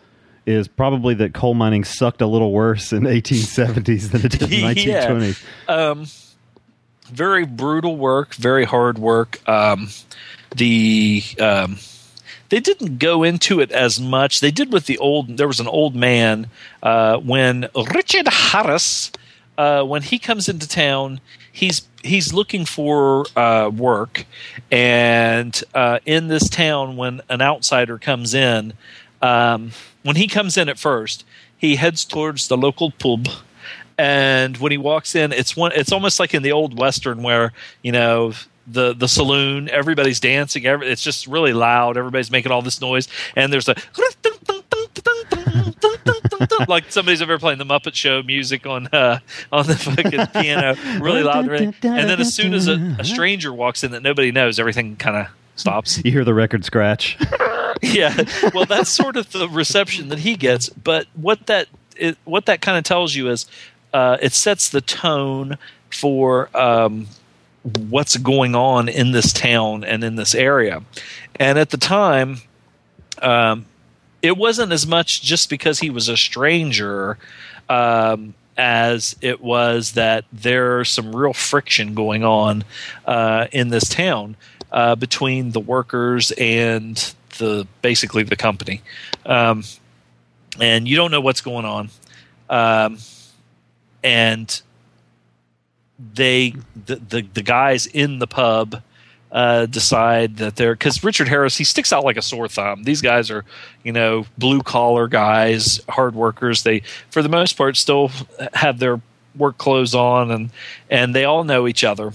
is 0.46 0.68
probably 0.68 1.14
that 1.14 1.32
coal 1.34 1.54
mining 1.54 1.84
sucked 1.84 2.20
a 2.20 2.26
little 2.26 2.52
worse 2.52 2.92
in 2.92 3.02
1870s 3.04 4.10
than 4.10 4.24
it 4.26 4.32
did 4.32 4.42
in 4.42 4.50
Yeah. 4.88 5.08
1920s. 5.08 5.44
um, 5.68 6.06
very 7.12 7.44
brutal 7.44 7.96
work, 7.96 8.34
very 8.34 8.64
hard 8.64 8.98
work. 8.98 9.46
Um, 9.48 9.88
the 10.56 11.22
um, 11.40 11.78
they 12.48 12.60
didn't 12.60 12.98
go 12.98 13.22
into 13.22 13.60
it 13.60 13.70
as 13.72 14.00
much. 14.00 14.40
They 14.40 14.50
did 14.50 14.72
with 14.72 14.86
the 14.86 14.98
old. 14.98 15.36
There 15.36 15.46
was 15.48 15.60
an 15.60 15.66
old 15.68 15.94
man 15.94 16.48
uh, 16.82 17.18
when 17.18 17.68
Richard 17.92 18.28
Harris, 18.28 19.10
uh, 19.58 19.82
when 19.82 20.02
he 20.02 20.18
comes 20.18 20.48
into 20.48 20.68
town, 20.68 21.20
he's 21.52 21.86
he's 22.02 22.32
looking 22.32 22.64
for 22.64 23.26
uh, 23.36 23.70
work, 23.74 24.24
and 24.70 25.62
uh, 25.74 25.98
in 26.06 26.28
this 26.28 26.48
town, 26.48 26.96
when 26.96 27.20
an 27.28 27.42
outsider 27.42 27.98
comes 27.98 28.34
in, 28.34 28.72
um, 29.24 29.70
when 30.02 30.16
he 30.16 30.28
comes 30.28 30.56
in 30.58 30.68
at 30.68 30.78
first, 30.78 31.24
he 31.56 31.76
heads 31.76 32.04
towards 32.04 32.48
the 32.48 32.56
local 32.56 32.90
pub 32.90 33.26
and 33.96 34.56
when 34.58 34.72
he 34.72 34.78
walks 34.78 35.14
in 35.14 35.32
it's 35.32 35.56
one 35.56 35.70
it's 35.72 35.92
almost 35.92 36.18
like 36.18 36.34
in 36.34 36.42
the 36.42 36.50
old 36.50 36.76
western 36.76 37.22
where 37.22 37.52
you 37.80 37.92
know 37.92 38.32
the 38.66 38.92
the 38.92 39.06
saloon 39.06 39.68
everybody's 39.70 40.18
dancing 40.18 40.66
every, 40.66 40.88
it's 40.88 41.02
just 41.02 41.28
really 41.28 41.52
loud 41.52 41.96
everybody's 41.96 42.30
making 42.30 42.50
all 42.50 42.60
this 42.60 42.80
noise 42.80 43.06
and 43.36 43.52
there's 43.52 43.68
a 43.68 43.76
like 46.68 46.90
somebody's 46.90 47.22
ever 47.22 47.38
playing 47.38 47.58
the 47.58 47.64
muppet 47.64 47.94
show 47.94 48.20
music 48.24 48.66
on 48.66 48.88
uh 48.88 49.18
on 49.52 49.64
the 49.66 49.76
fucking 49.76 50.26
piano 50.42 50.74
really 51.00 51.22
loud 51.22 51.48
and 51.48 51.74
then 51.82 52.20
as 52.20 52.34
soon 52.34 52.52
as 52.52 52.66
a, 52.66 52.96
a 52.98 53.04
stranger 53.04 53.52
walks 53.52 53.84
in 53.84 53.92
that 53.92 54.02
nobody 54.02 54.32
knows 54.32 54.58
everything 54.58 54.96
kind 54.96 55.16
of 55.16 55.28
stops. 55.56 56.04
You 56.04 56.10
hear 56.10 56.24
the 56.24 56.34
record 56.34 56.64
scratch. 56.64 57.16
yeah. 57.82 58.24
Well 58.54 58.64
that's 58.64 58.90
sort 58.90 59.16
of 59.16 59.32
the 59.32 59.48
reception 59.48 60.08
that 60.08 60.20
he 60.20 60.36
gets 60.36 60.68
but 60.68 61.06
what 61.14 61.46
that 61.46 61.68
it, 61.96 62.16
what 62.24 62.46
that 62.46 62.60
kind 62.60 62.76
of 62.76 62.84
tells 62.84 63.14
you 63.14 63.30
is 63.30 63.46
uh, 63.92 64.16
it 64.20 64.32
sets 64.32 64.68
the 64.68 64.80
tone 64.80 65.56
for 65.90 66.54
um, 66.56 67.06
what's 67.88 68.16
going 68.16 68.54
on 68.56 68.88
in 68.88 69.12
this 69.12 69.32
town 69.32 69.84
and 69.84 70.02
in 70.02 70.16
this 70.16 70.34
area. 70.34 70.82
And 71.36 71.58
at 71.58 71.70
the 71.70 71.76
time 71.76 72.38
um, 73.22 73.66
it 74.22 74.36
wasn't 74.36 74.72
as 74.72 74.86
much 74.86 75.22
just 75.22 75.50
because 75.50 75.80
he 75.80 75.90
was 75.90 76.08
a 76.08 76.16
stranger 76.16 77.18
um, 77.68 78.34
as 78.56 79.16
it 79.20 79.40
was 79.40 79.92
that 79.92 80.24
there's 80.32 80.88
some 80.88 81.14
real 81.14 81.32
friction 81.32 81.94
going 81.94 82.24
on 82.24 82.64
uh, 83.06 83.46
in 83.52 83.68
this 83.68 83.88
town 83.88 84.36
uh, 84.74 84.96
between 84.96 85.52
the 85.52 85.60
workers 85.60 86.32
and 86.32 87.14
the 87.38 87.66
basically 87.80 88.24
the 88.24 88.34
company, 88.34 88.82
um, 89.24 89.62
and 90.60 90.88
you 90.88 90.96
don't 90.96 91.12
know 91.12 91.20
what's 91.20 91.40
going 91.40 91.64
on, 91.64 91.90
um, 92.50 92.98
and 94.02 94.60
they 96.12 96.54
the, 96.86 96.96
the 96.96 97.22
the 97.22 97.42
guys 97.42 97.86
in 97.86 98.18
the 98.18 98.26
pub 98.26 98.82
uh, 99.30 99.66
decide 99.66 100.38
that 100.38 100.56
they're 100.56 100.74
because 100.74 101.04
Richard 101.04 101.28
Harris 101.28 101.56
he 101.56 101.62
sticks 101.62 101.92
out 101.92 102.02
like 102.02 102.16
a 102.16 102.22
sore 102.22 102.48
thumb. 102.48 102.82
These 102.82 103.00
guys 103.00 103.30
are 103.30 103.44
you 103.84 103.92
know 103.92 104.26
blue 104.36 104.60
collar 104.60 105.06
guys, 105.06 105.80
hard 105.88 106.16
workers. 106.16 106.64
They 106.64 106.82
for 107.10 107.22
the 107.22 107.28
most 107.28 107.56
part 107.56 107.76
still 107.76 108.10
have 108.54 108.80
their 108.80 109.00
work 109.36 109.56
clothes 109.56 109.94
on 109.94 110.32
and 110.32 110.50
and 110.90 111.14
they 111.14 111.24
all 111.24 111.44
know 111.44 111.68
each 111.68 111.84
other. 111.84 112.12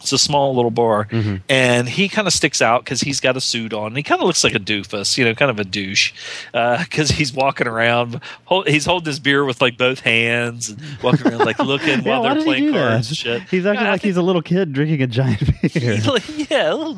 It's 0.00 0.12
a 0.12 0.18
small 0.18 0.54
little 0.54 0.70
bar, 0.70 1.06
Mm-hmm. 1.10 1.36
and 1.48 1.88
he 1.88 2.08
kind 2.08 2.26
of 2.26 2.32
sticks 2.32 2.62
out 2.62 2.84
because 2.84 3.00
he's 3.00 3.20
got 3.20 3.36
a 3.36 3.40
suit 3.40 3.72
on. 3.72 3.88
And 3.88 3.96
he 3.96 4.02
kind 4.02 4.20
of 4.20 4.26
looks 4.26 4.44
like 4.44 4.54
a 4.54 4.58
doofus, 4.60 5.18
you 5.18 5.24
know, 5.24 5.34
kind 5.34 5.50
of 5.50 5.58
a 5.58 5.64
douche, 5.64 6.12
because 6.52 7.10
he's 7.10 7.32
walking 7.32 7.66
around. 7.66 8.20
Hold, 8.46 8.68
he's 8.68 8.84
holding 8.86 9.06
his 9.06 9.18
beer 9.20 9.44
with 9.44 9.60
like 9.60 9.76
both 9.76 10.00
hands 10.00 10.68
and 10.70 10.80
walking 11.02 11.26
around 11.28 11.40
like 11.44 11.58
looking 11.58 12.02
Yeah, 12.04 12.18
while 12.18 12.22
they're 12.34 12.42
playing 12.44 12.72
cards 12.72 13.08
and 13.08 13.16
shit. 13.16 13.42
He's 13.50 13.66
acting 13.66 13.86
like 13.86 14.02
he's 14.02 14.16
a 14.16 14.22
little 14.22 14.42
kid 14.42 14.72
drinking 14.72 15.02
a 15.02 15.06
giant 15.06 15.40
beer. 15.62 15.94
He's 15.94 16.06
like, 16.06 16.50
yeah, 16.50 16.72
ooh, 16.72 16.94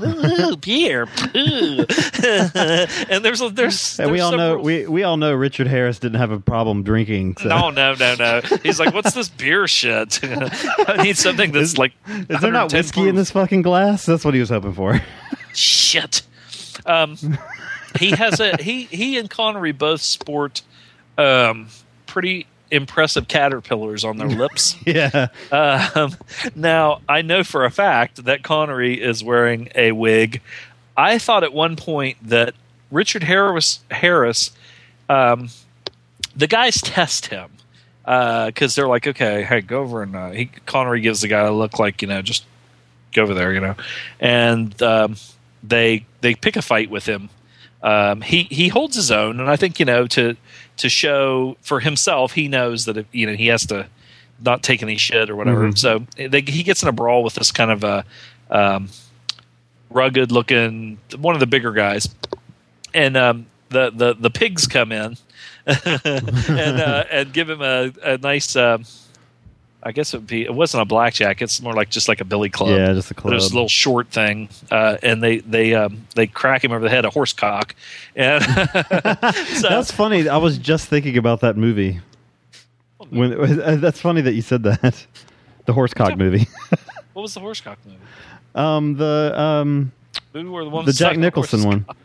ooh, 0.52 0.56
beer. 0.56 1.08
ooh." 1.36 1.84
and 2.24 3.24
there's 3.24 3.40
there's, 3.52 3.98
And 3.98 4.10
we 4.10 4.18
there's 4.18 4.24
all 4.30 4.36
know 4.36 4.58
we, 4.58 4.86
we 4.86 5.02
all 5.02 5.16
know 5.16 5.32
Richard 5.34 5.66
Harris 5.66 5.98
didn't 5.98 6.18
have 6.18 6.30
a 6.30 6.40
problem 6.40 6.82
drinking. 6.82 7.36
So. 7.38 7.48
No, 7.48 7.70
no, 7.70 7.94
no, 7.94 8.14
no. 8.16 8.40
He's 8.62 8.78
like, 8.78 8.94
what's 8.94 9.14
this 9.14 9.28
beer 9.28 9.66
shit? 9.66 10.20
I 10.22 11.02
need 11.02 11.16
something 11.16 11.52
that's 11.52 11.78
like. 11.78 11.92
Is 12.06 12.40
there 12.40 12.52
not 12.52 12.72
110 12.72 12.89
whiskey 12.90 13.08
in 13.08 13.16
this 13.16 13.30
fucking 13.30 13.62
glass? 13.62 14.06
That's 14.06 14.24
what 14.24 14.34
he 14.34 14.40
was 14.40 14.48
hoping 14.48 14.72
for. 14.72 15.00
Shit. 15.54 16.22
Um, 16.86 17.16
he 17.98 18.10
has 18.10 18.40
a 18.40 18.56
he 18.60 18.84
he 18.84 19.18
and 19.18 19.28
Connery 19.28 19.72
both 19.72 20.00
sport 20.00 20.62
um, 21.18 21.68
pretty 22.06 22.46
impressive 22.70 23.28
caterpillars 23.28 24.04
on 24.04 24.16
their 24.16 24.28
lips. 24.28 24.76
yeah. 24.86 25.28
Um, 25.50 26.16
now, 26.54 27.00
I 27.08 27.22
know 27.22 27.42
for 27.42 27.64
a 27.64 27.70
fact 27.70 28.24
that 28.24 28.42
Connery 28.42 29.00
is 29.00 29.24
wearing 29.24 29.68
a 29.74 29.92
wig. 29.92 30.40
I 30.96 31.18
thought 31.18 31.44
at 31.44 31.52
one 31.52 31.76
point 31.76 32.16
that 32.22 32.54
Richard 32.90 33.24
Harris, 33.24 33.80
Harris 33.90 34.52
um, 35.08 35.48
the 36.36 36.46
guys 36.46 36.80
test 36.80 37.26
him 37.26 37.50
because 38.04 38.74
they're 38.74 38.88
like, 38.88 39.06
okay, 39.06 39.42
hey, 39.42 39.60
go 39.60 39.80
over 39.80 40.02
and 40.02 40.14
uh, 40.14 40.30
he, 40.30 40.46
Connery 40.66 41.00
gives 41.00 41.22
the 41.22 41.28
guy 41.28 41.40
a 41.40 41.52
look 41.52 41.78
like, 41.78 42.02
you 42.02 42.08
know, 42.08 42.22
just 42.22 42.44
go 43.12 43.22
over 43.22 43.34
there, 43.34 43.52
you 43.52 43.60
know, 43.60 43.74
and 44.18 44.80
um, 44.82 45.16
they 45.62 46.06
they 46.20 46.34
pick 46.34 46.56
a 46.56 46.62
fight 46.62 46.90
with 46.90 47.06
him. 47.06 47.30
Um, 47.82 48.20
he 48.20 48.44
he 48.44 48.68
holds 48.68 48.96
his 48.96 49.10
own, 49.10 49.40
and 49.40 49.48
I 49.48 49.56
think 49.56 49.78
you 49.78 49.86
know 49.86 50.06
to 50.08 50.36
to 50.78 50.88
show 50.88 51.56
for 51.62 51.80
himself, 51.80 52.32
he 52.32 52.48
knows 52.48 52.84
that 52.84 52.96
if, 52.96 53.06
you 53.12 53.26
know 53.26 53.34
he 53.34 53.46
has 53.48 53.66
to 53.66 53.86
not 54.42 54.62
take 54.62 54.82
any 54.82 54.96
shit 54.96 55.28
or 55.30 55.36
whatever. 55.36 55.74
So 55.76 56.06
they, 56.16 56.40
he 56.40 56.62
gets 56.62 56.82
in 56.82 56.88
a 56.88 56.92
brawl 56.92 57.22
with 57.22 57.34
this 57.34 57.52
kind 57.52 57.70
of 57.70 57.84
a 57.84 58.04
um, 58.50 58.88
rugged 59.90 60.32
looking 60.32 60.98
one 61.16 61.34
of 61.34 61.40
the 61.40 61.46
bigger 61.46 61.72
guys, 61.72 62.08
and 62.94 63.16
um, 63.16 63.46
the 63.70 63.90
the 63.90 64.14
the 64.14 64.30
pigs 64.30 64.66
come 64.66 64.92
in 64.92 65.16
and 65.66 66.80
uh, 66.80 67.04
and 67.10 67.32
give 67.32 67.48
him 67.48 67.62
a 67.62 67.92
a 68.02 68.18
nice. 68.18 68.56
Um, 68.56 68.84
I 69.82 69.92
guess 69.92 70.12
it 70.12 70.18
would 70.18 70.26
be. 70.26 70.42
It 70.42 70.52
wasn't 70.52 70.82
a 70.82 70.84
blackjack. 70.84 71.40
It's 71.40 71.62
more 71.62 71.72
like 71.72 71.88
just 71.88 72.06
like 72.06 72.20
a 72.20 72.24
billy 72.24 72.50
club. 72.50 72.70
Yeah, 72.70 72.92
just 72.92 73.10
a 73.10 73.14
But 73.14 73.32
It's 73.32 73.50
a 73.50 73.54
little 73.54 73.68
short 73.68 74.08
thing, 74.08 74.50
uh, 74.70 74.98
and 75.02 75.22
they 75.22 75.38
they 75.38 75.74
um, 75.74 76.06
they 76.14 76.26
crack 76.26 76.62
him 76.64 76.72
over 76.72 76.84
the 76.84 76.90
head, 76.90 77.04
a 77.04 77.10
horse 77.10 77.32
cock, 77.32 77.74
and 78.14 78.44
so, 79.56 79.68
That's 79.68 79.90
funny. 79.90 80.28
I 80.28 80.36
was 80.36 80.58
just 80.58 80.88
thinking 80.88 81.16
about 81.16 81.40
that 81.40 81.56
movie. 81.56 82.00
When 83.08 83.32
uh, 83.32 83.76
that's 83.76 84.00
funny 84.00 84.20
that 84.20 84.34
you 84.34 84.42
said 84.42 84.62
that. 84.64 85.06
The 85.66 85.72
horse 85.72 85.94
horsecock 85.94 86.18
movie. 86.18 86.48
what 87.12 87.22
was 87.22 87.34
the 87.34 87.40
horse 87.40 87.60
cock 87.60 87.78
movie? 87.86 87.98
um, 88.54 88.96
the 88.96 89.32
um, 89.38 89.92
the 90.32 90.42
one 90.42 90.84
the 90.84 90.92
Jack 90.92 91.16
Nicholson 91.16 91.62
one. 91.62 91.84
cock. 91.84 91.96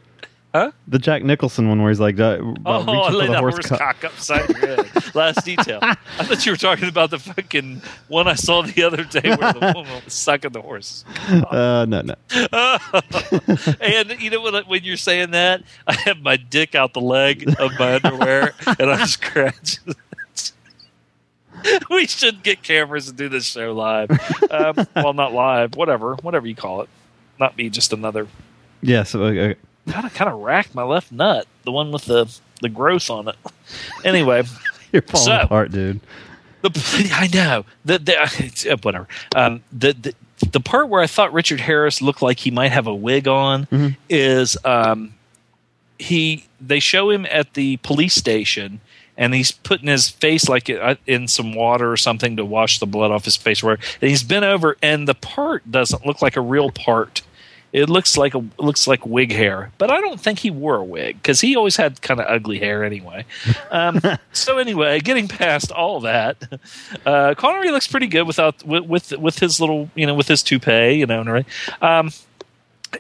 Huh? 0.56 0.72
The 0.88 1.00
Jack 1.00 1.22
Nicholson 1.22 1.68
one 1.68 1.82
where 1.82 1.92
he's 1.92 2.00
like, 2.00 2.18
uh, 2.18 2.38
Oh, 2.66 2.80
reaching 2.80 3.14
lay 3.20 3.26
for 3.26 3.28
the 3.28 3.34
that 3.34 3.40
horse 3.42 3.56
horse 3.56 3.68
cock. 3.68 3.80
cock 3.80 4.04
upside 4.06 4.48
your 4.48 4.58
head. 4.60 5.14
Last 5.14 5.44
detail. 5.44 5.80
I 5.82 5.96
thought 6.24 6.46
you 6.46 6.54
were 6.54 6.58
talking 6.58 6.88
about 6.88 7.10
the 7.10 7.20
fucking 7.20 7.82
one 8.08 8.30
I 8.30 8.36
saw 8.36 8.62
the 8.62 8.84
other 8.84 9.04
day 9.04 9.36
where 9.36 9.52
the 9.52 9.74
woman 9.76 10.02
was 10.06 10.14
sucking 10.14 10.54
the 10.54 10.62
horse. 10.62 11.04
Uh, 11.30 11.86
no, 11.90 12.04
no. 12.04 12.16
and 13.82 14.22
you 14.22 14.30
know 14.30 14.40
what? 14.40 14.66
When 14.70 14.86
you're 14.86 14.96
saying 14.96 15.32
that, 15.32 15.62
I 15.88 15.94
have 16.06 16.22
my 16.22 16.38
dick 16.38 16.74
out 16.74 16.94
the 16.94 17.02
leg 17.02 17.54
of 17.60 17.78
my 17.78 17.96
underwear, 17.96 18.54
and 18.80 18.90
I'm 18.90 19.08
scratching. 19.08 19.94
we 21.90 22.08
should 22.08 22.44
get 22.44 22.64
cameras 22.64 23.10
and 23.10 23.18
do 23.18 23.28
this 23.28 23.44
show 23.46 23.74
live. 23.74 24.10
Um, 24.50 24.88
well, 24.96 25.12
not 25.12 25.34
live, 25.34 25.76
whatever, 25.76 26.16
whatever 26.22 26.48
you 26.48 26.56
call 26.56 26.80
it. 26.80 26.90
Not 27.42 27.58
be 27.58 27.70
just 27.70 27.92
another. 27.92 28.30
Yeah, 28.82 29.04
so 29.04 29.24
uh, 29.26 29.54
Kind 29.90 30.06
of, 30.06 30.14
kind 30.14 30.32
of 30.32 30.40
racked 30.40 30.74
my 30.74 30.84
left 30.84 31.12
nut, 31.12 31.48
the 31.64 31.72
one 31.72 31.92
with 31.92 32.06
the 32.06 32.26
the 32.62 32.70
growth 32.70 33.10
on 33.10 33.28
it. 33.28 33.36
Anyway, 34.04 34.44
you're 34.92 35.02
falling 35.04 35.26
So- 35.26 35.40
apart, 35.42 35.72
dude. 35.72 36.00
the, 36.62 37.12
I 37.14 37.28
know 37.28 37.66
the, 37.84 38.00
the 38.00 38.16
it's, 38.44 38.66
uh, 38.66 38.78
whatever. 38.82 39.08
Um, 39.36 39.64
the, 39.72 39.94
the 39.94 40.16
the 40.52 40.60
part 40.60 40.90
where 40.90 41.02
I 41.02 41.08
thought 41.08 41.32
Richard 41.34 41.60
Harris 41.62 42.02
looked 42.02 42.22
like 42.22 42.40
he 42.40 42.52
might 42.52 42.72
have 42.72 42.88
a 42.88 42.94
wig 42.96 43.28
on 43.28 43.96
is 44.10 44.58
um, 44.66 45.14
he 46.00 46.46
they 46.60 46.80
show 46.80 47.10
him 47.10 47.26
at 47.30 47.54
the 47.54 47.78
police 47.78 48.16
station 48.16 48.82
and 49.18 49.34
he's 49.34 49.52
putting 49.52 49.88
his 49.88 50.10
face 50.10 50.50
like 50.50 50.70
uh, 50.70 50.96
in 51.08 51.28
some 51.30 51.54
water 51.54 51.90
or 51.92 51.96
something 51.98 52.36
to 52.36 52.44
wash 52.44 52.80
the 52.80 52.86
blood 52.86 53.12
off 53.12 53.24
his 53.26 53.38
face. 53.38 53.64
Where 53.64 53.78
he's 54.02 54.24
bent 54.24 54.44
over 54.44 54.76
and 54.82 55.08
the 55.08 55.14
part 55.16 55.70
doesn't 55.72 56.06
look 56.06 56.22
like 56.22 56.36
a 56.36 56.42
real 56.42 56.70
part. 56.72 57.22
It 57.76 57.90
looks 57.90 58.16
like 58.16 58.34
a 58.34 58.46
looks 58.58 58.88
like 58.88 59.06
wig 59.06 59.34
hair, 59.34 59.74
but 59.78 59.92
I 59.92 60.00
don't 60.00 60.18
think 60.18 60.40
he 60.40 60.50
wore 60.50 60.78
a 60.78 60.84
wig 60.84 61.22
because 61.22 61.42
he 61.42 61.58
always 61.58 61.76
had 61.76 62.02
kind 62.02 62.22
of 62.22 62.26
ugly 62.26 62.58
hair 62.58 62.86
anyway. 62.86 63.26
Um, 63.70 64.00
so 64.32 64.60
anyway, 64.60 65.02
getting 65.02 65.28
past 65.28 65.74
all 65.74 66.00
that, 66.00 66.38
uh, 67.06 67.36
Connery 67.36 67.72
looks 67.72 67.86
pretty 67.86 68.08
good 68.08 68.24
without 68.24 68.66
with, 68.66 68.86
with 68.86 69.12
with 69.18 69.40
his 69.40 69.60
little 69.60 69.90
you 69.94 70.06
know 70.06 70.14
with 70.14 70.30
his 70.30 70.42
toupee, 70.42 70.94
you 70.94 71.06
know, 71.06 71.20
and 71.20 71.28
everything. 71.28 71.52
Um, 71.82 72.12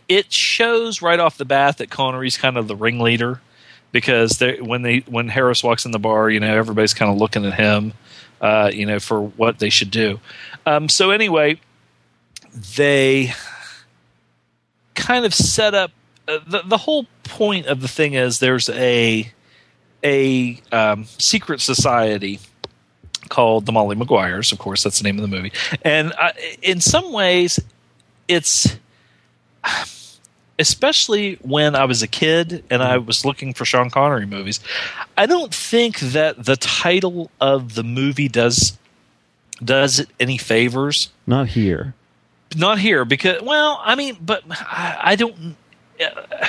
it 0.10 0.34
shows 0.34 1.02
right 1.02 1.22
off 1.22 1.38
the 1.38 1.46
bat 1.46 1.78
that 1.78 1.90
Connery's 1.90 2.36
kind 2.36 2.58
of 2.58 2.68
the 2.68 2.76
ringleader 2.76 3.40
because 3.94 4.40
they, 4.40 4.60
when 4.60 4.82
they 4.82 5.06
when 5.08 5.30
Harris 5.30 5.64
walks 5.64 5.86
in 5.86 5.92
the 5.92 6.00
bar, 6.00 6.30
you 6.30 6.42
know, 6.42 6.54
everybody's 6.54 6.94
kind 6.94 7.10
of 7.10 7.18
looking 7.18 7.46
at 7.46 7.54
him, 7.54 7.94
uh, 8.42 8.70
you 8.74 8.86
know, 8.86 9.00
for 9.00 9.22
what 9.22 9.60
they 9.60 9.70
should 9.70 9.90
do. 9.90 10.20
Um, 10.66 10.90
so 10.90 11.12
anyway, 11.12 11.62
they 12.76 13.32
kind 14.96 15.26
of 15.26 15.34
set 15.34 15.74
up 15.74 15.92
uh, 16.28 16.40
the 16.48 16.64
the 16.66 16.78
whole 16.78 17.06
point 17.24 17.68
of 17.68 17.82
the 17.82 17.88
thing 17.88 18.14
is 18.14 18.40
there's 18.40 18.70
a 18.70 19.32
a 20.04 20.60
um, 20.72 21.06
secret 21.06 21.62
society 21.62 22.40
called 23.30 23.66
the 23.66 23.72
Molly 23.72 23.96
Maguires. 23.96 24.52
Of 24.52 24.60
course, 24.60 24.84
that's 24.84 25.00
the 25.00 25.04
name 25.04 25.18
of 25.18 25.22
the 25.22 25.36
movie. 25.36 25.52
And 25.82 26.14
uh, 26.20 26.32
in 26.62 26.82
some 26.82 27.12
ways, 27.12 27.60
it's 28.28 28.78
especially 30.60 31.36
when 31.42 31.76
I 31.76 31.86
was 31.86 32.02
a 32.02 32.08
kid 32.08 32.64
and 32.70 32.82
I 32.82 32.98
was 32.98 33.26
looking 33.26 33.54
for 33.54 33.66
Sean 33.66 33.90
Connery 33.90 34.26
movies. 34.26 34.60
I 35.18 35.26
don't 35.26 35.54
think 35.54 36.00
that 36.00 36.46
the 36.46 36.56
title 36.56 37.30
of 37.42 37.76
the 37.76 37.84
movie 37.84 38.28
does 38.28 38.78
does 39.64 40.00
it 40.00 40.10
any 40.20 40.38
favors. 40.38 41.10
Not 41.26 41.50
here. 41.50 41.94
Not 42.56 42.80
here 42.80 43.06
because 43.06 43.42
well, 43.42 43.80
I 43.84 43.96
mean, 43.96 44.18
but 44.22 44.44
I, 44.50 44.98
I 45.02 45.16
don't. 45.16 45.56
Uh, 46.00 46.48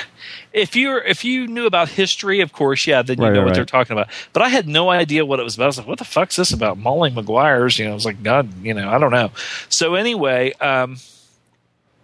if 0.53 0.75
you're 0.75 0.99
if 1.03 1.23
you 1.23 1.47
knew 1.47 1.65
about 1.65 1.89
history, 1.89 2.41
of 2.41 2.51
course, 2.53 2.87
yeah, 2.87 3.01
then 3.01 3.21
you 3.21 3.29
Right, 3.29 3.33
know 3.33 3.39
right, 3.39 3.45
what 3.45 3.53
they're 3.53 3.65
talking 3.65 3.93
about. 3.93 4.09
But 4.33 4.43
I 4.43 4.49
had 4.49 4.67
no 4.67 4.89
idea 4.89 5.25
what 5.25 5.39
it 5.39 5.43
was 5.43 5.55
about. 5.55 5.65
I 5.65 5.67
was 5.67 5.77
like, 5.79 5.87
"What 5.87 5.99
the 5.99 6.05
fuck's 6.05 6.35
this 6.35 6.51
about?" 6.53 6.77
Molly 6.77 7.09
Maguire's, 7.09 7.77
you 7.79 7.85
know, 7.85 7.91
I 7.91 7.93
was 7.93 8.05
like, 8.05 8.23
"God, 8.23 8.51
you 8.63 8.73
know, 8.73 8.89
I 8.89 8.97
don't 8.97 9.11
know." 9.11 9.31
So 9.69 9.95
anyway, 9.95 10.53
um, 10.53 10.97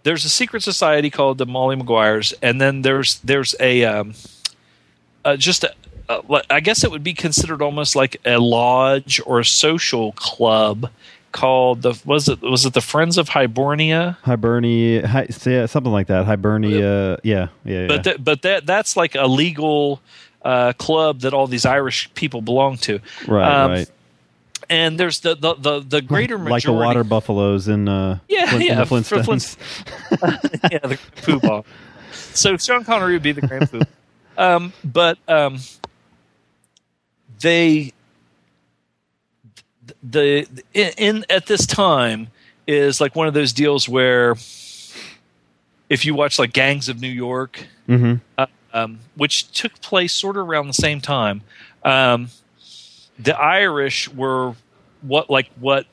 there's 0.04 0.24
a 0.24 0.28
secret 0.28 0.62
society 0.62 1.10
called 1.10 1.38
the 1.38 1.46
Molly 1.46 1.76
Maguires, 1.76 2.32
and 2.42 2.60
then 2.60 2.82
there's 2.82 3.18
there's 3.20 3.54
a 3.60 3.84
um, 3.84 4.14
uh, 5.24 5.36
just 5.36 5.64
a, 5.64 5.74
uh, 6.08 6.40
I 6.50 6.60
guess 6.60 6.84
it 6.84 6.90
would 6.90 7.04
be 7.04 7.14
considered 7.14 7.62
almost 7.62 7.96
like 7.96 8.16
a 8.24 8.38
lodge 8.38 9.20
or 9.26 9.40
a 9.40 9.44
social 9.44 10.12
club 10.12 10.90
called 11.34 11.82
the 11.82 12.00
was 12.06 12.28
it 12.28 12.40
was 12.40 12.64
it 12.64 12.72
the 12.72 12.80
Friends 12.80 13.18
of 13.18 13.28
Hibernia? 13.28 14.16
Hibernia, 14.22 15.06
hi, 15.06 15.26
yeah, 15.44 15.66
something 15.66 15.92
like 15.92 16.06
that. 16.06 16.24
Hibernia, 16.24 17.18
yeah, 17.22 17.48
yeah, 17.64 17.80
yeah. 17.80 17.86
But 17.88 18.04
that, 18.04 18.24
but 18.24 18.42
that 18.42 18.64
that's 18.64 18.96
like 18.96 19.14
a 19.16 19.26
legal 19.26 20.00
uh, 20.42 20.72
club 20.78 21.20
that 21.20 21.34
all 21.34 21.46
these 21.46 21.66
Irish 21.66 22.08
people 22.14 22.40
belong 22.40 22.76
to. 22.78 23.00
right, 23.26 23.62
um, 23.64 23.70
right. 23.72 23.90
And 24.70 24.98
there's 24.98 25.20
the 25.20 25.34
the 25.34 25.54
the, 25.54 25.80
the 25.80 26.02
greater 26.14 26.38
like 26.38 26.62
the 26.62 26.72
water 26.72 27.04
buffaloes 27.04 27.66
in 27.68 27.88
uh, 27.88 28.20
Yeah, 28.28 28.46
Flint- 28.46 28.62
in 28.62 28.68
yeah, 28.68 28.84
the 28.84 28.94
Flintstones. 28.94 29.56
Flintst- 30.16 30.70
yeah, 30.72 30.78
the 30.78 30.98
poo. 31.40 31.64
So 32.12 32.56
Sean 32.56 32.84
Connery 32.84 33.14
would 33.14 33.22
be 33.22 33.32
the 33.32 33.46
grand 33.46 33.70
poo. 33.70 33.80
Um, 34.38 34.72
but 34.84 35.18
um, 35.28 35.58
they 37.40 37.92
the 40.08 40.46
in, 40.74 40.90
in 40.98 41.24
at 41.30 41.46
this 41.46 41.66
time 41.66 42.28
is 42.66 43.00
like 43.00 43.14
one 43.16 43.26
of 43.26 43.34
those 43.34 43.52
deals 43.52 43.88
where 43.88 44.36
if 45.90 46.04
you 46.04 46.14
watch 46.14 46.38
like 46.38 46.52
Gangs 46.52 46.88
of 46.88 47.00
New 47.00 47.08
York, 47.08 47.66
Mm-hmm. 47.88 48.14
uh, 48.38 48.46
um, 48.72 48.98
which 49.14 49.50
took 49.52 49.78
place 49.82 50.12
sort 50.12 50.36
of 50.38 50.48
around 50.48 50.66
the 50.68 50.72
same 50.72 51.00
time, 51.00 51.42
um, 51.84 52.28
the 53.18 53.38
Irish 53.38 54.08
were 54.08 54.54
what 55.02 55.28
like 55.28 55.50
what 55.60 55.86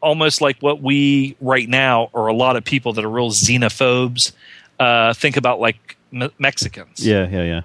almost 0.00 0.40
like 0.40 0.58
what 0.60 0.80
we 0.82 1.34
right 1.40 1.68
now 1.68 2.10
are 2.14 2.26
a 2.28 2.34
lot 2.34 2.56
of 2.56 2.64
people 2.64 2.92
that 2.92 3.04
are 3.04 3.10
real 3.10 3.30
xenophobes. 3.30 4.32
Uh, 4.78 5.12
think 5.14 5.36
about 5.36 5.58
like 5.60 5.96
me- 6.12 6.30
Mexicans 6.38 7.04
Yeah, 7.04 7.26
yeah, 7.28 7.42
yeah. 7.42 7.60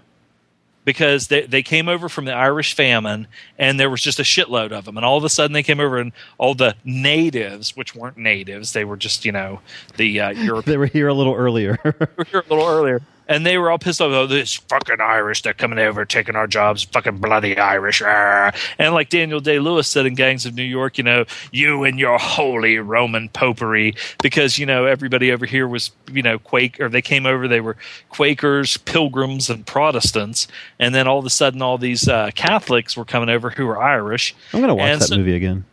Because 0.85 1.27
they, 1.27 1.41
they 1.41 1.63
came 1.63 1.87
over 1.87 2.09
from 2.09 2.25
the 2.25 2.33
Irish 2.33 2.75
famine 2.75 3.27
and 3.57 3.79
there 3.79 3.89
was 3.89 4.01
just 4.01 4.19
a 4.19 4.23
shitload 4.23 4.71
of 4.71 4.85
them. 4.85 4.97
And 4.97 5.05
all 5.05 5.17
of 5.17 5.23
a 5.23 5.29
sudden 5.29 5.53
they 5.53 5.63
came 5.63 5.79
over 5.79 5.97
and 5.97 6.11
all 6.37 6.55
the 6.55 6.75
natives, 6.83 7.75
which 7.75 7.95
weren't 7.95 8.17
natives, 8.17 8.73
they 8.73 8.85
were 8.85 8.97
just, 8.97 9.25
you 9.25 9.31
know, 9.31 9.59
the 9.97 10.19
uh, 10.19 10.29
Europeans 10.31 10.65
They 10.73 10.77
were 10.77 10.85
here 10.85 11.07
a 11.07 11.13
little 11.13 11.35
earlier. 11.35 11.77
were 11.83 12.25
here 12.25 12.43
a 12.49 12.53
little 12.53 12.67
earlier. 12.67 13.01
And 13.33 13.45
they 13.45 13.57
were 13.57 13.71
all 13.71 13.79
pissed 13.79 13.99
off. 14.01 14.11
Oh, 14.11 14.27
this 14.27 14.53
fucking 14.55 15.01
Irish! 15.01 15.41
They're 15.41 15.53
coming 15.53 15.79
over, 15.79 16.05
taking 16.05 16.35
our 16.35 16.45
jobs. 16.47 16.83
Fucking 16.83 17.17
bloody 17.17 17.57
Irish! 17.57 18.01
And 18.03 18.93
like 18.93 19.09
Daniel 19.09 19.39
Day 19.39 19.59
Lewis 19.59 19.87
said 19.87 20.05
in 20.05 20.13
Gangs 20.15 20.45
of 20.45 20.53
New 20.53 20.63
York, 20.63 20.97
you 20.97 21.03
know, 21.03 21.25
you 21.51 21.83
and 21.83 21.97
your 21.97 22.17
holy 22.19 22.77
Roman 22.77 23.29
popery, 23.29 23.95
because 24.21 24.57
you 24.59 24.65
know 24.65 24.85
everybody 24.85 25.31
over 25.31 25.45
here 25.45 25.67
was, 25.67 25.91
you 26.11 26.21
know, 26.21 26.37
Quake, 26.37 26.79
or 26.79 26.89
they 26.89 27.01
came 27.01 27.25
over. 27.25 27.47
They 27.47 27.61
were 27.61 27.77
Quakers, 28.09 28.77
Pilgrims, 28.77 29.49
and 29.49 29.65
Protestants. 29.65 30.47
And 30.79 30.93
then 30.93 31.07
all 31.07 31.19
of 31.19 31.25
a 31.25 31.29
sudden, 31.31 31.61
all 31.61 31.77
these 31.77 32.07
uh, 32.07 32.29
Catholics 32.35 32.95
were 32.95 33.05
coming 33.05 33.29
over 33.29 33.49
who 33.49 33.65
were 33.65 33.81
Irish. 33.81 34.35
I'm 34.53 34.61
gonna 34.61 34.75
watch 34.75 34.89
And 34.89 35.01
that 35.01 35.07
so- 35.07 35.17
movie 35.17 35.35
again. 35.35 35.65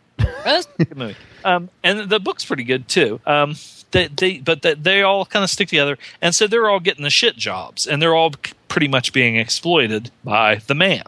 that's 0.43 0.67
a 0.79 0.85
good 0.85 0.97
movie. 0.97 1.15
Um, 1.43 1.69
and 1.83 2.09
the 2.09 2.19
book's 2.19 2.45
pretty 2.45 2.63
good 2.63 2.87
too. 2.87 3.19
Um, 3.25 3.55
they, 3.91 4.07
they, 4.07 4.37
but 4.39 4.61
they, 4.61 4.73
they 4.73 5.01
all 5.01 5.25
kind 5.25 5.43
of 5.43 5.49
stick 5.49 5.69
together, 5.69 5.97
and 6.21 6.33
so 6.33 6.47
they're 6.47 6.69
all 6.69 6.79
getting 6.79 7.03
the 7.03 7.09
shit 7.09 7.35
jobs, 7.35 7.87
and 7.87 8.01
they're 8.01 8.15
all 8.15 8.31
pretty 8.67 8.87
much 8.87 9.13
being 9.13 9.35
exploited 9.35 10.11
by 10.23 10.55
the 10.67 10.75
man. 10.75 11.03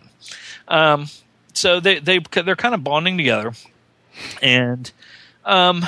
Um, 0.68 1.08
so 1.54 1.80
they 1.80 2.00
they 2.00 2.20
they're 2.20 2.56
kind 2.56 2.76
of 2.76 2.84
bonding 2.84 3.18
together, 3.18 3.54
and 4.42 4.92
um, 5.46 5.86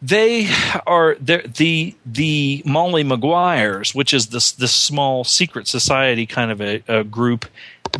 they 0.00 0.48
are 0.86 1.16
the 1.16 1.94
the 2.06 2.62
Molly 2.64 3.02
Maguires, 3.02 3.94
which 3.94 4.14
is 4.14 4.28
this 4.28 4.52
this 4.52 4.72
small 4.72 5.24
secret 5.24 5.66
society 5.66 6.26
kind 6.26 6.50
of 6.50 6.60
a, 6.60 6.82
a 6.86 7.04
group 7.04 7.46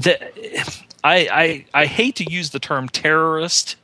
that 0.00 0.32
I, 1.02 1.64
I 1.74 1.82
I 1.82 1.86
hate 1.86 2.16
to 2.16 2.30
use 2.30 2.50
the 2.50 2.60
term 2.60 2.88
terrorist, 2.88 3.76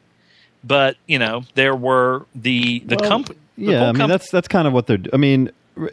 but 0.67 0.97
you 1.07 1.19
know 1.19 1.45
there 1.55 1.75
were 1.77 2.25
the 2.35 2.81
the 2.81 2.97
Well, 2.97 3.09
company. 3.09 3.39
Yeah, 3.57 3.89
I 3.89 3.93
mean 3.93 4.09
that's 4.09 4.31
that's 4.31 4.49
kind 4.49 4.67
of 4.67 4.73
what 4.73 4.87
they're. 4.87 4.99
I 5.13 5.17
mean, 5.17 5.51
r- 5.77 5.91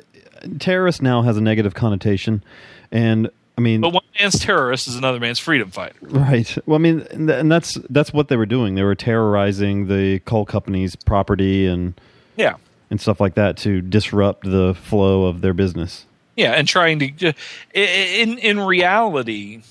terrorist 0.60 1.02
now 1.02 1.22
has 1.22 1.38
a 1.38 1.42
negative 1.42 1.74
connotation, 1.76 2.44
and 2.92 3.30
I 3.58 3.62
mean, 3.62 3.82
But 3.82 3.94
one 3.94 4.04
man's 4.20 4.40
terrorist 4.40 4.88
is 4.88 4.96
another 4.96 5.20
man's 5.20 5.38
freedom 5.40 5.70
fighter. 5.70 5.96
right. 6.02 6.58
Well, 6.66 6.76
I 6.78 6.80
mean, 6.80 7.02
and 7.12 7.52
that's 7.52 7.76
that's 7.90 8.12
what 8.14 8.30
they 8.30 8.36
were 8.38 8.46
doing. 8.48 8.76
They 8.76 8.84
were 8.84 8.96
terrorizing 8.96 9.88
the 9.88 10.20
coal 10.26 10.46
company's 10.46 10.96
property 10.96 11.68
and 11.68 11.94
Yeah, 12.38 12.56
and 12.90 13.00
stuff 13.00 13.20
like 13.20 13.36
that 13.36 13.58
to 13.58 13.82
disrupt 13.82 14.50
the 14.50 14.74
flow 14.74 15.26
of 15.26 15.42
their 15.42 15.54
business. 15.54 16.06
yeah, 16.36 16.54
and 16.54 16.68
trying 16.68 16.98
to 17.18 17.34
in 17.76 18.38
in 18.40 18.60
reality, 18.60 19.62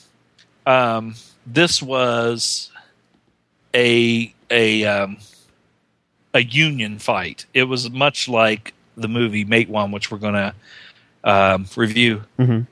um, 0.66 1.14
this 1.46 1.82
was 1.82 2.70
a 3.74 4.32
a 4.50 4.84
um, 4.84 5.18
a 6.34 6.42
union 6.42 6.98
fight. 6.98 7.46
It 7.54 7.64
was 7.64 7.90
much 7.90 8.28
like 8.28 8.74
the 8.96 9.08
movie 9.08 9.44
Matewan, 9.44 9.92
which 9.92 10.10
we're 10.10 10.18
going 10.18 10.34
to 10.34 10.54
um, 11.24 11.66
review 11.76 12.22
Mhm. 12.38 12.66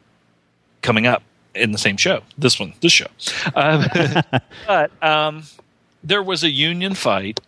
coming 0.83 1.07
up 1.07 1.23
in 1.55 1.73
the 1.73 1.79
same 1.79 1.97
show. 1.97 2.21
This 2.37 2.59
one, 2.61 2.73
this 2.81 2.93
show. 2.93 3.07
Um, 3.55 3.85
but 4.67 4.91
um, 5.03 5.43
there 6.05 6.23
was 6.23 6.45
a 6.45 6.51
union 6.51 6.95
fight. 6.95 7.41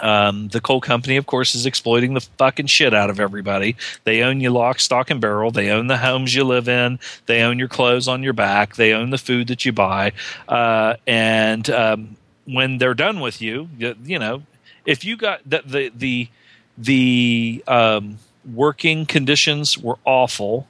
Um, 0.00 0.48
the 0.48 0.60
coal 0.60 0.80
company, 0.80 1.16
of 1.16 1.26
course, 1.26 1.54
is 1.56 1.66
exploiting 1.66 2.14
the 2.14 2.20
fucking 2.20 2.66
shit 2.66 2.94
out 2.94 3.10
of 3.10 3.18
everybody. 3.18 3.74
They 4.04 4.22
own 4.22 4.40
you 4.40 4.50
lock, 4.50 4.78
stock, 4.80 5.10
and 5.10 5.20
barrel. 5.20 5.50
They 5.50 5.70
own 5.70 5.86
the 5.88 5.98
homes 5.98 6.34
you 6.34 6.44
live 6.44 6.68
in. 6.68 6.98
They 7.26 7.42
own 7.42 7.58
your 7.58 7.68
clothes 7.68 8.06
on 8.06 8.22
your 8.22 8.32
back. 8.32 8.76
They 8.76 8.92
own 8.92 9.10
the 9.10 9.18
food 9.18 9.48
that 9.48 9.64
you 9.64 9.72
buy. 9.72 10.12
Uh, 10.48 10.94
and 11.06 11.68
um, 11.70 12.16
when 12.52 12.78
they're 12.78 12.94
done 12.94 13.20
with 13.20 13.42
you, 13.42 13.68
you, 13.78 13.94
you 14.02 14.18
know, 14.18 14.42
if 14.86 15.04
you 15.04 15.16
got 15.16 15.40
the 15.48 15.62
the 15.64 15.92
the, 15.94 16.28
the 16.76 17.64
um, 17.66 18.18
working 18.52 19.06
conditions 19.06 19.78
were 19.78 19.98
awful. 20.04 20.66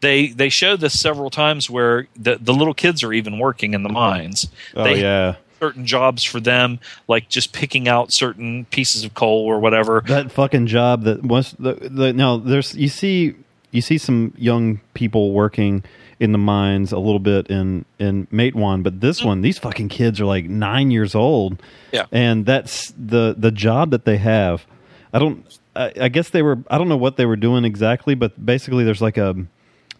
They 0.00 0.28
they 0.28 0.48
show 0.48 0.76
this 0.76 0.98
several 0.98 1.28
times 1.30 1.68
where 1.68 2.08
the 2.16 2.38
the 2.40 2.54
little 2.54 2.74
kids 2.74 3.02
are 3.04 3.12
even 3.12 3.38
working 3.38 3.74
in 3.74 3.82
the 3.82 3.90
mines. 3.90 4.48
Oh 4.74 4.84
they 4.84 5.02
yeah, 5.02 5.36
certain 5.60 5.84
jobs 5.84 6.24
for 6.24 6.40
them, 6.40 6.80
like 7.06 7.28
just 7.28 7.52
picking 7.52 7.86
out 7.86 8.12
certain 8.12 8.64
pieces 8.66 9.04
of 9.04 9.14
coal 9.14 9.44
or 9.44 9.60
whatever. 9.60 10.02
that 10.06 10.32
fucking 10.32 10.66
job 10.66 11.02
that 11.04 11.22
was 11.22 11.54
the, 11.58 11.74
the 11.74 12.12
now 12.14 12.38
there's 12.38 12.74
you 12.74 12.88
see 12.88 13.34
you 13.70 13.82
see 13.82 13.98
some 13.98 14.32
young 14.36 14.80
people 14.94 15.32
working 15.32 15.84
in 16.20 16.32
the 16.32 16.38
mines 16.38 16.92
a 16.92 16.98
little 16.98 17.18
bit 17.18 17.48
in 17.48 17.84
in 17.98 18.26
Matewan 18.26 18.82
but 18.82 19.00
this 19.00 19.20
mm. 19.20 19.26
one 19.26 19.40
these 19.40 19.58
fucking 19.58 19.88
kids 19.88 20.20
are 20.20 20.26
like 20.26 20.44
nine 20.44 20.90
years 20.90 21.14
old 21.14 21.60
Yeah. 21.92 22.06
and 22.12 22.46
that's 22.46 22.92
the 22.96 23.34
the 23.36 23.50
job 23.50 23.90
that 23.90 24.04
they 24.04 24.18
have 24.18 24.66
i 25.12 25.18
don't 25.18 25.58
I, 25.74 25.92
I 26.02 26.08
guess 26.08 26.28
they 26.28 26.42
were 26.42 26.58
i 26.70 26.78
don't 26.78 26.88
know 26.88 26.96
what 26.96 27.16
they 27.16 27.26
were 27.26 27.36
doing 27.36 27.64
exactly 27.64 28.14
but 28.14 28.44
basically 28.44 28.84
there's 28.84 29.02
like 29.02 29.16
a 29.16 29.34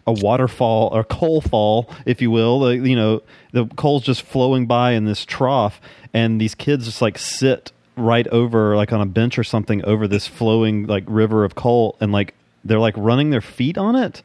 a 0.07 0.13
waterfall 0.13 0.89
or 0.91 1.03
coal 1.03 1.41
fall, 1.41 1.89
if 2.05 2.21
you 2.21 2.31
will. 2.31 2.59
Like, 2.59 2.81
you 2.81 2.95
know, 2.95 3.21
the 3.51 3.65
coal's 3.67 4.03
just 4.03 4.23
flowing 4.23 4.65
by 4.65 4.91
in 4.91 5.05
this 5.05 5.25
trough, 5.25 5.79
and 6.13 6.39
these 6.39 6.55
kids 6.55 6.85
just 6.85 7.01
like 7.01 7.17
sit 7.17 7.71
right 7.95 8.27
over, 8.27 8.75
like 8.75 8.91
on 8.91 9.01
a 9.01 9.05
bench 9.05 9.37
or 9.37 9.43
something, 9.43 9.83
over 9.85 10.07
this 10.07 10.27
flowing 10.27 10.87
like 10.87 11.03
river 11.07 11.43
of 11.43 11.55
coal, 11.55 11.97
and 12.01 12.11
like 12.11 12.33
they're 12.63 12.79
like 12.79 12.95
running 12.97 13.29
their 13.29 13.41
feet 13.41 13.77
on 13.77 13.95
it. 13.95 14.21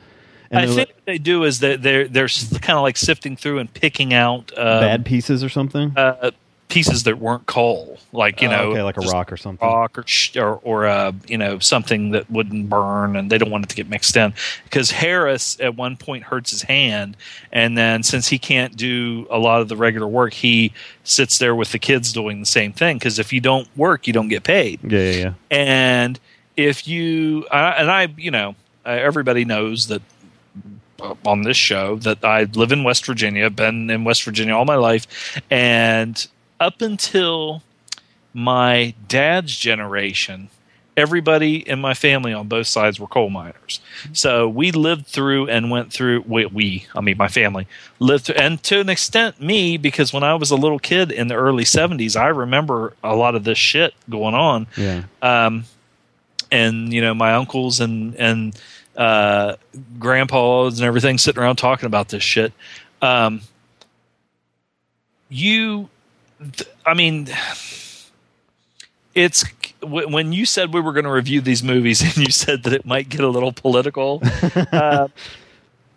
And 0.51 0.61
I 0.61 0.67
think 0.67 0.77
like, 0.79 0.89
what 0.97 1.07
they 1.07 1.19
do 1.19 1.45
is 1.45 1.61
that 1.61 1.83
they're 1.83 2.07
they're 2.09 2.29
kind 2.29 2.77
of 2.77 2.83
like 2.83 2.97
sifting 2.97 3.37
through 3.37 3.59
and 3.59 3.73
picking 3.73 4.13
out 4.15 4.53
um, 4.57 4.81
bad 4.81 5.05
pieces 5.07 5.43
or 5.45 5.49
something. 5.49 5.93
uh, 5.97 6.31
pieces 6.69 7.05
that 7.05 7.21
weren't 7.21 7.47
coal, 7.47 7.97
like 8.13 8.43
you 8.43 8.49
Oh, 8.49 8.51
know, 8.51 8.63
okay, 8.73 8.83
like 8.83 8.97
a 8.97 9.01
rock 9.03 9.31
or 9.33 9.37
something. 9.37 9.67
rock 9.67 9.97
or 9.97 10.05
or, 10.37 10.61
or 10.65 10.87
uh, 10.87 11.13
you 11.29 11.39
know 11.39 11.61
something 11.61 12.11
that 12.11 12.29
wouldn't 12.29 12.69
burn, 12.69 13.15
and 13.15 13.31
they 13.31 13.39
don't 13.39 13.51
want 13.51 13.65
it 13.65 13.69
to 13.69 13.77
get 13.77 13.89
mixed 13.89 14.17
in. 14.17 14.35
Because 14.65 14.91
Harris 14.91 15.57
at 15.61 15.77
one 15.77 15.97
point 15.97 16.25
hurts 16.25 16.51
his 16.51 16.63
hand, 16.63 17.17
and 17.53 17.79
then 17.79 18.03
since 18.03 18.27
he 18.29 18.39
can't 18.39 18.77
do 18.77 19.27
a 19.31 19.39
lot 19.39 19.61
of 19.61 19.69
the 19.69 19.77
regular 19.77 20.09
work, 20.09 20.33
he 20.33 20.73
sits 21.05 21.39
there 21.39 21.55
with 21.55 21.71
the 21.71 21.79
kids 21.79 22.13
doing 22.13 22.41
the 22.41 22.47
same 22.47 22.73
thing. 22.73 22.97
Because 22.99 23.19
if 23.21 23.33
you 23.33 23.41
don't 23.41 23.69
work, 23.77 24.07
you 24.09 24.13
don't 24.13 24.29
get 24.29 24.43
paid. 24.43 24.81
Yeah, 24.83 24.99
yeah, 24.99 25.11
yeah. 25.13 25.33
And 25.53 26.19
if 26.57 26.89
you 26.89 27.47
uh, 27.51 27.75
and 27.79 27.89
I, 27.91 28.09
you 28.17 28.33
know, 28.33 28.57
uh, 28.85 28.89
everybody 28.91 29.45
knows 29.45 29.87
that 29.87 30.03
on 31.25 31.43
this 31.43 31.57
show 31.57 31.97
that 31.97 32.25
I 32.25 32.45
live 32.45 32.73
in 32.73 32.85
West 32.85 33.05
Virginia, 33.07 33.51
been 33.51 33.91
in 33.91 34.05
West 34.05 34.25
Virginia 34.25 34.55
all 34.55 34.65
my 34.65 34.77
life, 34.77 35.41
and 35.51 36.27
up 36.61 36.81
until 36.81 37.63
my 38.33 38.95
dad's 39.09 39.57
generation, 39.57 40.49
everybody 40.97 41.57
in 41.69 41.79
my 41.79 41.93
family 41.95 42.33
on 42.33 42.49
both 42.49 42.67
sides 42.67 42.99
were 42.99 43.07
coal 43.07 43.29
miners. 43.29 43.81
So 44.13 44.49
we 44.49 44.73
lived 44.73 45.07
through 45.07 45.49
and 45.49 45.71
went 45.71 45.93
through. 45.93 46.25
We, 46.27 46.47
we 46.47 46.87
I 46.95 47.01
mean, 47.03 47.17
my 47.19 47.29
family 47.29 47.67
lived 47.99 48.27
through, 48.27 48.37
and 48.37 48.63
to 48.65 48.81
an 48.81 48.89
extent, 48.89 49.41
me 49.41 49.77
because 49.77 50.13
when 50.13 50.23
I 50.23 50.35
was 50.35 50.51
a 50.51 50.57
little 50.57 50.79
kid 50.79 51.13
in 51.13 51.29
the 51.29 51.35
early 51.35 51.65
'70s, 51.65 52.19
I 52.19 52.29
remember 52.29 52.95
a 53.05 53.15
lot 53.17 53.35
of 53.35 53.45
this 53.45 53.59
shit 53.59 53.95
going 54.09 54.35
on 54.35 54.67
Yeah. 54.77 55.03
um, 55.23 55.65
and 56.51 56.93
you 56.93 57.01
know 57.01 57.13
my 57.15 57.35
uncles 57.35 57.81
and 57.81 58.15
and 58.17 58.59
uh, 58.97 59.57
grandpas 59.99 60.79
and 60.79 60.87
everything 60.87 61.19
sitting 61.19 61.43
around 61.43 61.57
talking 61.57 61.87
about 61.87 62.09
this 62.09 62.23
shit. 62.23 62.53
Um, 63.03 63.43
you, 65.29 65.89
th- 66.41 66.71
I 66.85 66.95
mean, 66.95 67.29
it's 69.15 69.45
w- 69.81 70.09
when 70.09 70.33
you 70.33 70.47
said 70.47 70.73
we 70.73 70.81
were 70.81 70.93
going 70.93 71.05
to 71.05 71.11
review 71.11 71.41
these 71.41 71.63
movies, 71.63 72.01
and 72.17 72.17
you 72.17 72.31
said 72.31 72.63
that 72.65 72.73
it 72.73 72.87
might 72.87 73.09
get 73.09 73.21
a 73.21 73.29
little 73.29 73.53
political. 73.53 74.23
uh, 74.73 75.09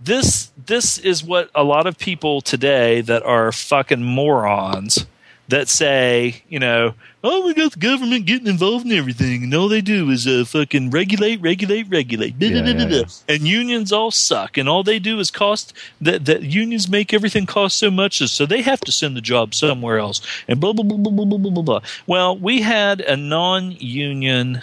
this 0.02 0.52
this 0.66 0.98
is 0.98 1.24
what 1.24 1.50
a 1.54 1.64
lot 1.64 1.86
of 1.86 1.98
people 1.98 2.42
today 2.42 3.02
that 3.02 3.24
are 3.24 3.52
fucking 3.52 4.04
morons 4.04 5.06
that 5.50 5.68
say, 5.68 6.44
you 6.48 6.60
know, 6.60 6.94
oh, 7.24 7.46
we 7.46 7.54
got 7.54 7.74
the 7.74 7.80
government 7.80 8.26
getting 8.26 8.48
involved 8.48 8.86
in 8.86 8.92
everything, 8.92 9.44
and 9.44 9.54
all 9.54 9.68
they 9.68 9.82
do 9.82 10.10
is 10.10 10.26
uh, 10.28 10.46
fucking 10.48 10.92
regulate, 10.92 11.42
regulate, 11.42 11.88
regulate, 11.90 12.36
Yeah, 12.40 12.64
yeah, 12.64 12.88
yeah. 12.88 13.04
and 13.28 13.48
unions 13.48 13.92
all 13.92 14.12
suck, 14.12 14.58
and 14.58 14.70
all 14.70 14.84
they 14.84 15.00
do 15.00 15.20
is 15.20 15.32
cost 15.32 15.74
that 16.00 16.26
that 16.26 16.44
unions 16.44 16.88
make 16.88 17.14
everything 17.14 17.46
cost 17.46 17.78
so 17.78 17.90
much, 17.92 18.20
so 18.20 18.46
they 18.46 18.62
have 18.62 18.80
to 18.82 18.92
send 18.92 19.18
the 19.18 19.22
job 19.22 19.54
somewhere 19.54 19.98
else, 19.98 20.22
and 20.48 20.60
blah 20.62 20.72
blah 20.72 20.84
blah 20.84 20.98
blah 20.98 21.12
blah 21.12 21.38
blah 21.38 21.52
blah 21.52 21.64
blah. 21.64 21.80
Well, 22.08 22.38
we 22.38 22.62
had 22.62 23.02
a 23.02 23.18
non-union 23.18 24.62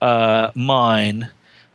uh, 0.00 0.50
mine 0.54 1.30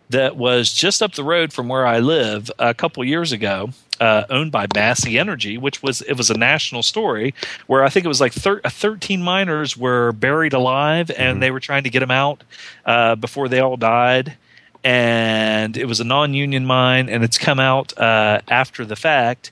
that 0.10 0.36
was 0.38 0.74
just 0.74 1.04
up 1.04 1.14
the 1.14 1.24
road 1.24 1.54
from 1.54 1.68
where 1.68 1.86
I 1.86 2.00
live 2.00 2.50
a 2.58 2.74
couple 2.74 3.04
years 3.04 3.32
ago, 3.32 3.72
uh, 4.00 4.26
owned 4.30 4.52
by 4.52 4.68
Massey 4.74 5.20
Energy, 5.20 5.58
which 5.58 5.84
was 5.84 6.02
it 6.02 6.14
was 6.14 6.30
a 6.30 6.38
national 6.38 6.84
story 6.84 7.34
where 7.68 7.84
I 7.84 7.90
think 7.90 8.06
it 8.06 8.10
was 8.10 8.22
like 8.22 8.34
thir- 8.34 8.62
13 8.62 9.22
miners 9.22 9.76
were 9.78 10.12
buried 10.14 10.54
alive 10.54 11.12
and 11.12 11.42
they 11.42 11.52
were 11.52 11.60
trying 11.60 11.84
to 11.84 11.90
get 11.90 12.00
them 12.00 12.12
out 12.12 12.44
uh, 12.86 13.16
before 13.16 13.50
they 13.50 13.60
all 13.60 13.78
died. 13.78 14.38
And 14.84 15.76
it 15.76 15.86
was 15.86 16.00
a 16.00 16.06
non-union 16.06 16.66
mine, 16.66 17.10
and 17.10 17.22
it's 17.22 17.38
come 17.38 17.60
out 17.60 17.98
uh, 17.98 18.40
after 18.48 18.86
the 18.86 18.96
fact 18.96 19.52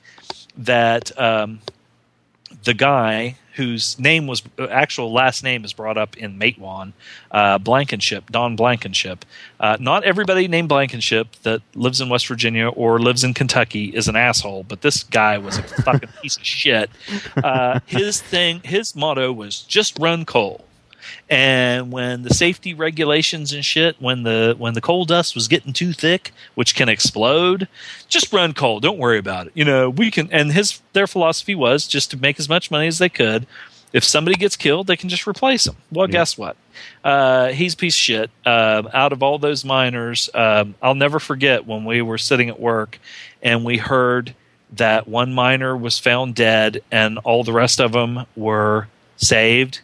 that 0.57 1.11
um, 1.19 1.59
the 2.63 2.73
guy 2.73 3.35
whose 3.57 3.97
name 3.99 4.27
was 4.27 4.43
actual 4.69 5.11
last 5.11 5.43
name 5.43 5.65
is 5.65 5.73
brought 5.73 5.97
up 5.97 6.15
in 6.15 6.39
Matewan, 6.39 6.93
uh, 7.31 7.57
Blankenship, 7.57 8.31
Don 8.31 8.55
Blankenship. 8.55 9.25
Uh, 9.59 9.77
not 9.79 10.03
everybody 10.03 10.47
named 10.47 10.69
Blankenship 10.69 11.35
that 11.41 11.61
lives 11.73 11.99
in 11.99 12.07
West 12.07 12.27
Virginia 12.27 12.69
or 12.69 12.99
lives 12.99 13.23
in 13.23 13.33
Kentucky 13.33 13.85
is 13.85 14.07
an 14.07 14.15
asshole, 14.15 14.63
but 14.63 14.81
this 14.81 15.03
guy 15.03 15.39
was 15.39 15.57
a 15.57 15.63
fucking 15.63 16.09
piece 16.21 16.37
of 16.37 16.45
shit. 16.45 16.89
Uh, 17.43 17.79
his 17.85 18.21
thing, 18.21 18.61
his 18.63 18.95
motto 18.95 19.33
was 19.33 19.61
just 19.61 19.97
run 19.99 20.23
coal. 20.23 20.66
And 21.30 21.91
when 21.91 22.21
the 22.21 22.34
safety 22.34 22.73
regulations 22.73 23.51
and 23.51 23.63
shit, 23.63 24.01
when 24.01 24.23
the 24.23 24.55
when 24.57 24.73
the 24.73 24.82
coal 24.82 25.03
dust 25.03 25.36
was 25.36 25.49
getting 25.49 25.73
too 25.73 25.91
thick, 25.91 26.32
which 26.55 26.73
can 26.73 26.88
explode, 26.88 27.67
just 28.07 28.32
run 28.32 28.53
coal. 28.53 28.80
Don't 28.80 28.97
worry 28.97 29.17
about 29.17 29.47
it. 29.47 29.53
You 29.53 29.65
know, 29.65 29.89
we 29.89 30.09
can. 30.09 30.32
And 30.32 30.53
his 30.53 30.82
their 30.93 31.07
philosophy 31.07 31.53
was 31.53 31.86
just 31.86 32.11
to 32.11 32.17
make 32.17 32.39
as 32.39 32.47
much 32.47 32.71
money 32.71 32.88
as 32.88 32.97
they 32.97 33.09
could. 33.09 33.45
If 33.93 34.03
somebody 34.03 34.36
gets 34.36 34.55
killed, 34.55 34.88
they 34.88 34.97
can 34.97 35.09
just 35.09 35.28
replace 35.28 35.63
them. 35.63 35.78
Well, 35.91 36.07
guess 36.07 36.38
what? 36.38 36.57
Uh, 37.03 37.47
he's 37.47 37.73
a 37.73 37.78
piece 37.78 37.95
of 37.95 37.99
shit. 37.99 38.30
Uh, 38.45 38.84
out 38.93 39.13
of 39.13 39.23
all 39.23 39.39
those 39.39 39.63
miners, 39.63 40.30
um, 40.34 40.75
I'll 40.82 40.95
never 40.95 41.19
forget 41.19 41.65
when 41.65 41.86
we 41.86 42.01
were 42.01 42.17
sitting 42.17 42.49
at 42.49 42.59
work 42.59 42.99
and 43.41 43.63
we 43.63 43.78
heard 43.78 44.36
that 44.73 45.07
one 45.07 45.34
miner 45.34 45.75
was 45.75 45.99
found 45.99 46.36
dead 46.36 46.84
and 46.91 47.17
all 47.19 47.45
the 47.45 47.53
rest 47.53 47.80
of 47.80 47.93
them 47.93 48.25
were 48.36 48.89
saved 49.15 49.80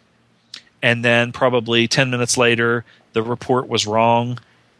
and 0.84 1.04
then 1.04 1.32
probably 1.32 1.88
10 1.88 2.10
minutes 2.10 2.36
later 2.36 2.84
the 3.12 3.22
report 3.22 3.68
was 3.68 3.86
wrong 3.86 4.38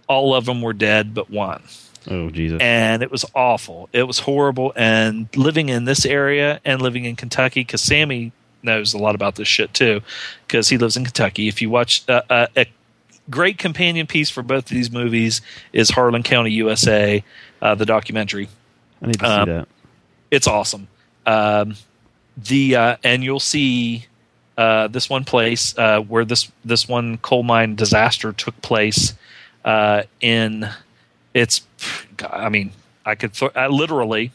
all 0.09 0.35
of 0.35 0.45
them 0.45 0.61
were 0.63 0.73
dead 0.73 1.15
but 1.15 1.31
one 1.31 1.63
Oh 2.07 2.29
Jesus! 2.29 2.61
and 2.61 3.03
it 3.03 3.11
was 3.11 3.25
awful 3.35 3.89
it 3.93 4.05
was 4.05 4.21
horrible 4.21 4.73
and 4.77 5.29
living 5.37 5.69
in 5.69 5.85
this 5.85 6.05
area 6.05 6.61
and 6.65 6.83
living 6.83 7.05
in 7.05 7.17
kentucky 7.17 7.61
because 7.61 7.81
sammy 7.81 8.33
knows 8.63 8.95
a 8.95 8.99
lot 8.99 9.15
about 9.15 9.37
this 9.37 9.49
shit 9.49 9.73
too 9.73 10.01
because 10.47 10.69
he 10.69 10.79
lives 10.79 10.97
in 10.97 11.05
kentucky 11.05 11.49
if 11.49 11.63
you 11.63 11.71
watch 11.71 12.03
uh, 12.09 12.23
uh, 12.29 12.47
a 12.57 12.67
great 13.31 13.57
companion 13.57 14.07
piece 14.07 14.29
for 14.29 14.43
both 14.43 14.65
of 14.65 14.71
these 14.71 14.91
movies 14.91 15.41
is 15.73 15.91
harlan 15.91 16.23
county 16.23 16.51
usa 16.51 17.25
uh, 17.63 17.75
the 17.75 17.87
documentary 17.87 18.49
I 19.05 19.07
need 19.07 19.21
to 19.21 19.31
um, 19.31 19.47
see 19.47 19.53
that. 19.53 19.69
it's 20.31 20.47
awesome. 20.47 20.89
Um, 21.27 21.77
the 22.37 22.77
uh, 22.77 22.97
and 23.05 23.23
you'll 23.23 23.41
see 23.41 24.07
uh, 24.57 24.89
this 24.89 25.11
one 25.11 25.25
place 25.25 25.77
uh, 25.79 26.01
where 26.01 26.25
this 26.25 26.51
this 26.65 26.89
one 26.89 27.19
coal 27.19 27.43
mine 27.43 27.75
disaster 27.75 28.33
took 28.33 28.61
place 28.63 29.15
uh, 29.65 30.03
in. 30.21 30.69
It's, 31.33 31.63
I 32.31 32.49
mean, 32.49 32.71
I 33.05 33.17
could 33.17 33.33
th- 33.35 33.53
I 33.57 33.67
literally 33.67 34.31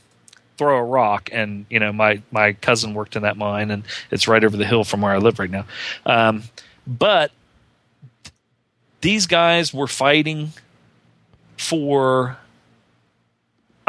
throw 0.58 0.78
a 0.78 0.84
rock, 0.84 1.30
and 1.32 1.66
you 1.70 1.80
know 1.80 1.94
my 1.94 2.22
my 2.32 2.54
cousin 2.54 2.94
worked 2.94 3.16
in 3.16 3.22
that 3.24 3.38
mine, 3.38 3.72
and 3.72 3.84
it's 4.12 4.28
right 4.28 4.44
over 4.44 4.58
the 4.58 4.66
hill 4.66 4.84
from 4.84 5.02
where 5.02 5.14
I 5.14 5.18
live 5.18 5.40
right 5.40 5.50
now. 5.50 5.66
Um, 6.06 6.44
but 6.86 7.32
these 9.02 9.28
guys 9.28 9.74
were 9.74 9.88
fighting 9.88 10.52
for 11.58 12.38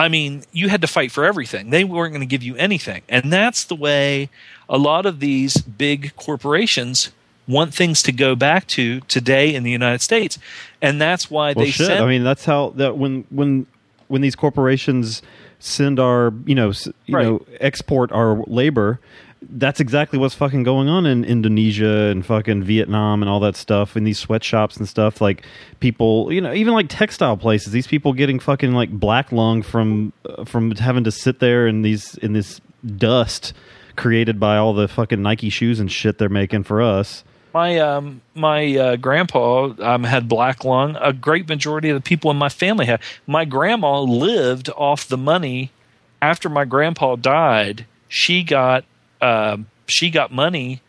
I 0.00 0.08
mean, 0.08 0.44
you 0.52 0.68
had 0.70 0.80
to 0.80 0.86
fight 0.86 1.12
for 1.12 1.24
everything. 1.24 1.70
They 1.70 1.84
weren't 1.84 2.12
going 2.12 2.20
to 2.22 2.26
give 2.26 2.42
you 2.42 2.56
anything. 2.56 3.02
And 3.08 3.30
that's 3.32 3.64
the 3.64 3.74
way 3.76 4.30
a 4.68 4.78
lot 4.78 5.04
of 5.04 5.20
these 5.20 5.58
big 5.58 6.16
corporations 6.16 7.12
want 7.46 7.74
things 7.74 8.02
to 8.04 8.12
go 8.12 8.34
back 8.34 8.66
to 8.68 9.00
today 9.00 9.54
in 9.54 9.62
the 9.62 9.70
United 9.70 10.00
States. 10.00 10.38
And 10.80 11.00
that's 11.00 11.30
why 11.30 11.52
Well, 11.52 11.64
they 11.64 11.70
shit. 11.70 11.86
sent 11.88 12.00
I 12.00 12.06
mean, 12.06 12.24
that's 12.24 12.44
how 12.44 12.70
that 12.76 12.96
when 12.96 13.24
when 13.30 13.66
when 14.08 14.22
these 14.22 14.36
corporations 14.36 15.20
send 15.58 16.00
our 16.00 16.32
you 16.46 16.54
know 16.54 16.72
you 17.06 17.16
Right. 17.16 17.26
know 17.26 17.44
export 17.60 18.10
our 18.12 18.42
labor. 18.46 19.00
That's 19.42 19.80
exactly 19.80 20.18
what's 20.18 20.34
fucking 20.34 20.64
going 20.64 20.88
on 20.88 21.06
in 21.06 21.24
Indonesia 21.24 22.08
and 22.10 22.24
fucking 22.24 22.62
Vietnam 22.62 23.22
and 23.22 23.30
all 23.30 23.40
that 23.40 23.56
stuff 23.56 23.96
in 23.96 24.04
these 24.04 24.18
sweatshops 24.18 24.76
and 24.76 24.86
stuff. 24.86 25.20
Like 25.20 25.44
people, 25.80 26.30
you 26.30 26.40
know, 26.42 26.52
even 26.52 26.74
like 26.74 26.88
textile 26.88 27.38
places. 27.38 27.72
These 27.72 27.86
people 27.86 28.12
getting 28.12 28.38
fucking 28.38 28.72
like 28.72 28.90
black 28.90 29.32
lung 29.32 29.62
from 29.62 30.12
uh, 30.28 30.44
from 30.44 30.72
having 30.72 31.04
to 31.04 31.10
sit 31.10 31.40
there 31.40 31.66
in 31.66 31.82
these 31.82 32.16
in 32.16 32.34
this 32.34 32.60
dust 32.96 33.54
created 33.96 34.38
by 34.38 34.56
all 34.56 34.72
the 34.74 34.88
fucking 34.88 35.22
Nike 35.22 35.50
shoes 35.50 35.80
and 35.80 35.90
shit 35.90 36.18
they're 36.18 36.28
making 36.28 36.64
for 36.64 36.82
us. 36.82 37.24
my 37.52 37.78
um 37.78 38.20
my 38.34 38.76
uh, 38.76 38.96
grandpa 38.96 39.72
um, 39.78 40.04
had 40.04 40.28
black 40.28 40.64
lung. 40.64 40.96
A 41.00 41.12
great 41.12 41.48
majority 41.48 41.88
of 41.90 41.94
the 41.96 42.06
people 42.06 42.30
in 42.30 42.36
my 42.36 42.48
family 42.48 42.86
had. 42.86 43.00
My 43.26 43.44
grandma 43.44 44.00
lived 44.00 44.70
off 44.76 45.08
the 45.08 45.18
money 45.18 45.70
after 46.22 46.48
my 46.48 46.64
grandpa 46.64 47.16
died. 47.16 47.86
She 48.08 48.42
got 48.42 48.84
um 49.20 49.66
she 49.86 50.10
got 50.10 50.32
money 50.32 50.80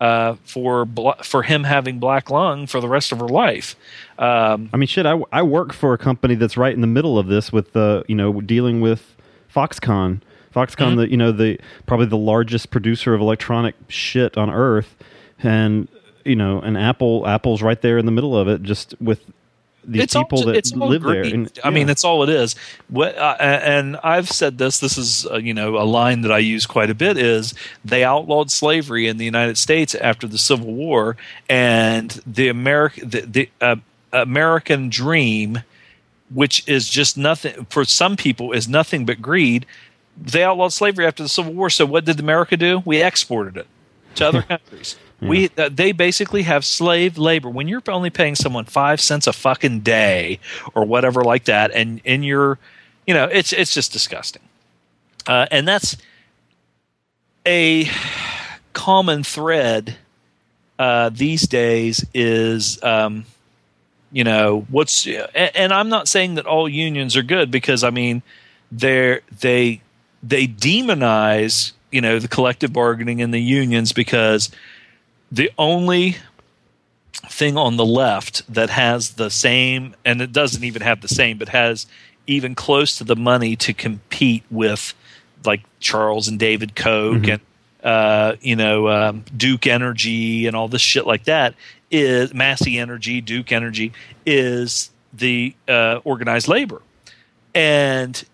uh, 0.00 0.36
for 0.44 0.84
bla- 0.84 1.22
for 1.22 1.42
him 1.42 1.64
having 1.64 1.98
black 1.98 2.30
lung 2.30 2.66
for 2.66 2.80
the 2.80 2.88
rest 2.88 3.12
of 3.12 3.18
her 3.18 3.28
life. 3.28 3.76
Um, 4.18 4.68
I 4.72 4.76
mean, 4.76 4.86
shit. 4.88 5.06
I, 5.06 5.18
I 5.32 5.42
work 5.42 5.72
for 5.72 5.94
a 5.94 5.98
company 5.98 6.34
that's 6.34 6.56
right 6.56 6.74
in 6.74 6.80
the 6.80 6.86
middle 6.86 7.18
of 7.18 7.26
this 7.28 7.52
with 7.52 7.72
the 7.72 8.04
you 8.08 8.14
know 8.14 8.40
dealing 8.40 8.80
with 8.80 9.16
Foxconn. 9.54 10.20
Foxconn, 10.54 10.96
the 10.96 11.10
you 11.10 11.16
know 11.16 11.32
the 11.32 11.58
probably 11.86 12.06
the 12.06 12.16
largest 12.16 12.70
producer 12.70 13.14
of 13.14 13.20
electronic 13.20 13.74
shit 13.88 14.36
on 14.36 14.50
earth, 14.50 14.96
and 15.42 15.88
you 16.24 16.36
know, 16.36 16.60
and 16.60 16.76
Apple 16.76 17.26
Apple's 17.26 17.62
right 17.62 17.80
there 17.80 17.98
in 17.98 18.06
the 18.06 18.12
middle 18.12 18.36
of 18.36 18.48
it, 18.48 18.62
just 18.62 18.94
with 19.00 19.20
these 19.86 20.02
it's 20.02 20.14
people 20.14 20.38
ju- 20.38 20.46
that 20.46 20.56
it's 20.56 20.72
all 20.72 20.88
live 20.88 21.02
there. 21.02 21.22
And, 21.22 21.58
I 21.62 21.70
mean, 21.70 21.86
that's 21.86 22.04
all 22.04 22.22
it 22.22 22.28
is. 22.28 22.56
What, 22.88 23.16
uh, 23.16 23.36
and 23.40 23.96
I've 24.02 24.28
said 24.28 24.58
this. 24.58 24.80
This 24.80 24.98
is 24.98 25.26
uh, 25.26 25.36
you 25.36 25.54
know 25.54 25.78
a 25.78 25.84
line 25.84 26.22
that 26.22 26.32
I 26.32 26.38
use 26.38 26.66
quite 26.66 26.90
a 26.90 26.94
bit. 26.94 27.16
Is 27.16 27.54
they 27.84 28.04
outlawed 28.04 28.50
slavery 28.50 29.06
in 29.06 29.16
the 29.16 29.24
United 29.24 29.58
States 29.58 29.94
after 29.94 30.26
the 30.26 30.38
Civil 30.38 30.74
War, 30.74 31.16
and 31.48 32.10
the 32.26 32.48
American 32.48 33.10
the, 33.10 33.20
the 33.20 33.50
uh, 33.60 33.76
American 34.12 34.88
dream, 34.88 35.62
which 36.32 36.66
is 36.68 36.88
just 36.88 37.16
nothing 37.16 37.66
for 37.70 37.84
some 37.84 38.16
people, 38.16 38.52
is 38.52 38.68
nothing 38.68 39.06
but 39.06 39.22
greed. 39.22 39.66
They 40.16 40.42
outlawed 40.42 40.72
slavery 40.72 41.06
after 41.06 41.22
the 41.22 41.28
Civil 41.28 41.52
War. 41.52 41.70
So 41.70 41.86
what 41.86 42.04
did 42.04 42.18
America 42.18 42.56
do? 42.56 42.82
We 42.84 43.02
exported 43.02 43.56
it 43.56 43.66
to 44.16 44.28
other 44.28 44.42
countries. 44.48 44.96
We 45.20 45.50
uh, 45.56 45.70
they 45.72 45.92
basically 45.92 46.42
have 46.42 46.64
slave 46.64 47.16
labor. 47.16 47.48
When 47.48 47.68
you're 47.68 47.82
only 47.88 48.10
paying 48.10 48.34
someone 48.34 48.66
five 48.66 49.00
cents 49.00 49.26
a 49.26 49.32
fucking 49.32 49.80
day 49.80 50.40
or 50.74 50.84
whatever 50.84 51.24
like 51.24 51.44
that, 51.44 51.70
and 51.72 52.02
and 52.04 52.24
you're, 52.24 52.58
you 53.06 53.14
know, 53.14 53.24
it's 53.24 53.52
it's 53.52 53.72
just 53.72 53.92
disgusting. 53.92 54.42
Uh, 55.26 55.46
and 55.50 55.66
that's 55.66 55.96
a 57.46 57.88
common 58.74 59.22
thread 59.22 59.96
uh, 60.78 61.08
these 61.08 61.48
days 61.48 62.04
is 62.12 62.82
um, 62.82 63.24
you 64.12 64.24
know 64.24 64.66
what's 64.68 65.06
and, 65.06 65.50
and 65.54 65.72
I'm 65.72 65.88
not 65.88 66.08
saying 66.08 66.34
that 66.34 66.46
all 66.46 66.68
unions 66.68 67.16
are 67.16 67.22
good 67.22 67.50
because 67.50 67.82
I 67.82 67.90
mean 67.90 68.22
they're 68.70 69.22
they 69.40 69.80
they 70.22 70.46
demonize 70.46 71.72
you 71.90 72.00
know 72.00 72.18
the 72.18 72.28
collective 72.28 72.72
bargaining 72.72 73.22
and 73.22 73.32
the 73.32 73.40
unions 73.40 73.92
because 73.92 74.50
the 75.30 75.50
only 75.58 76.16
thing 77.28 77.56
on 77.56 77.76
the 77.76 77.84
left 77.84 78.42
that 78.52 78.70
has 78.70 79.14
the 79.14 79.30
same 79.30 79.94
and 80.04 80.20
it 80.20 80.32
doesn't 80.32 80.64
even 80.64 80.82
have 80.82 81.00
the 81.00 81.08
same 81.08 81.38
but 81.38 81.48
has 81.48 81.86
even 82.26 82.54
close 82.54 82.98
to 82.98 83.04
the 83.04 83.16
money 83.16 83.56
to 83.56 83.72
compete 83.72 84.44
with 84.50 84.94
like 85.44 85.62
Charles 85.80 86.28
and 86.28 86.38
David 86.38 86.76
Koch 86.76 87.26
and 87.28 87.40
uh, 87.82 88.36
you 88.40 88.56
know 88.56 88.88
um, 88.88 89.24
Duke 89.36 89.66
Energy 89.66 90.46
and 90.46 90.56
all 90.56 90.68
this 90.68 90.82
shit 90.82 91.06
like 91.06 91.24
that 91.24 91.54
is 91.90 92.34
Massey 92.34 92.78
Energy, 92.78 93.20
Duke 93.20 93.52
Energy 93.52 93.92
is 94.24 94.90
the 95.12 95.54
uh, 95.68 96.00
organized 96.04 96.48
labor, 96.48 96.82
and 97.54 98.24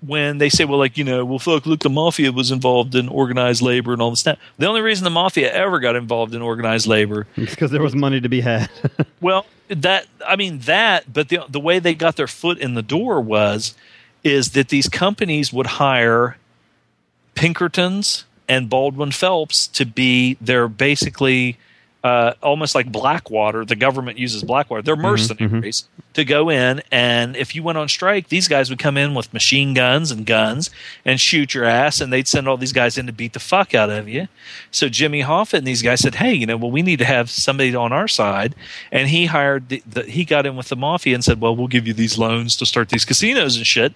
when 0.00 0.38
they 0.38 0.48
say, 0.48 0.64
well, 0.64 0.78
like, 0.78 0.96
you 0.96 1.04
know, 1.04 1.24
well, 1.24 1.38
fuck, 1.38 1.66
look, 1.66 1.80
the 1.80 1.90
mafia 1.90 2.30
was 2.30 2.50
involved 2.50 2.94
in 2.94 3.08
organized 3.08 3.62
labor 3.62 3.92
and 3.92 4.00
all 4.00 4.10
this 4.10 4.20
stuff. 4.20 4.38
The 4.58 4.66
only 4.66 4.80
reason 4.80 5.04
the 5.04 5.10
mafia 5.10 5.52
ever 5.52 5.80
got 5.80 5.96
involved 5.96 6.34
in 6.34 6.42
organized 6.42 6.86
labor, 6.86 7.26
is 7.36 7.50
because 7.50 7.70
there 7.70 7.82
was 7.82 7.94
money 7.94 8.20
to 8.20 8.28
be 8.28 8.40
had. 8.40 8.70
well, 9.20 9.46
that, 9.68 10.06
I 10.26 10.36
mean, 10.36 10.60
that, 10.60 11.12
but 11.12 11.28
the, 11.28 11.40
the 11.48 11.60
way 11.60 11.78
they 11.78 11.94
got 11.94 12.16
their 12.16 12.28
foot 12.28 12.58
in 12.58 12.74
the 12.74 12.82
door 12.82 13.20
was, 13.20 13.74
is 14.22 14.52
that 14.52 14.68
these 14.68 14.88
companies 14.88 15.52
would 15.52 15.66
hire 15.66 16.36
Pinkertons 17.34 18.24
and 18.48 18.68
Baldwin 18.68 19.12
Felts 19.12 19.66
to 19.68 19.84
be 19.84 20.36
their 20.40 20.68
basically 20.68 21.58
uh, 22.04 22.34
almost 22.42 22.74
like 22.74 22.92
Blackwater. 22.92 23.64
The 23.64 23.76
government 23.76 24.18
uses 24.18 24.44
Blackwater. 24.44 24.82
They're 24.82 24.96
mercenaries 24.96 25.88
to 26.14 26.24
go 26.24 26.48
in, 26.48 26.80
and 26.92 27.36
if 27.36 27.54
you 27.54 27.62
went 27.62 27.76
on 27.78 27.88
strike, 27.88 28.28
these 28.28 28.46
guys 28.46 28.70
would 28.70 28.78
come 28.78 28.96
in 28.96 29.14
with 29.14 29.32
machine 29.32 29.74
guns 29.74 30.10
and 30.12 30.24
guns 30.24 30.70
and 31.04 31.20
shoot 31.20 31.54
your 31.54 31.64
ass, 31.64 32.00
and 32.00 32.12
they'd 32.12 32.28
send 32.28 32.48
all 32.48 32.56
these 32.56 32.72
guys 32.72 32.98
in 32.98 33.06
to 33.06 33.12
beat 33.12 33.32
the 33.32 33.40
fuck 33.40 33.74
out 33.74 33.90
of 33.90 34.08
you. 34.08 34.28
So 34.70 34.88
Jimmy 34.88 35.22
Hoffa 35.22 35.54
and 35.54 35.66
these 35.66 35.82
guys 35.82 36.00
said, 36.00 36.16
"Hey, 36.16 36.34
you 36.34 36.46
know, 36.46 36.56
well, 36.56 36.70
we 36.70 36.82
need 36.82 37.00
to 37.00 37.04
have 37.04 37.30
somebody 37.30 37.74
on 37.74 37.92
our 37.92 38.08
side," 38.08 38.54
and 38.92 39.08
he 39.08 39.26
hired 39.26 39.68
the, 39.68 39.82
the 39.84 40.04
he 40.04 40.24
got 40.24 40.46
in 40.46 40.54
with 40.56 40.68
the 40.68 40.76
mafia 40.76 41.14
and 41.14 41.24
said, 41.24 41.40
"Well, 41.40 41.56
we'll 41.56 41.66
give 41.66 41.86
you 41.88 41.94
these 41.94 42.16
loans 42.16 42.54
to 42.56 42.66
start 42.66 42.90
these 42.90 43.04
casinos 43.04 43.56
and 43.56 43.66
shit 43.66 43.92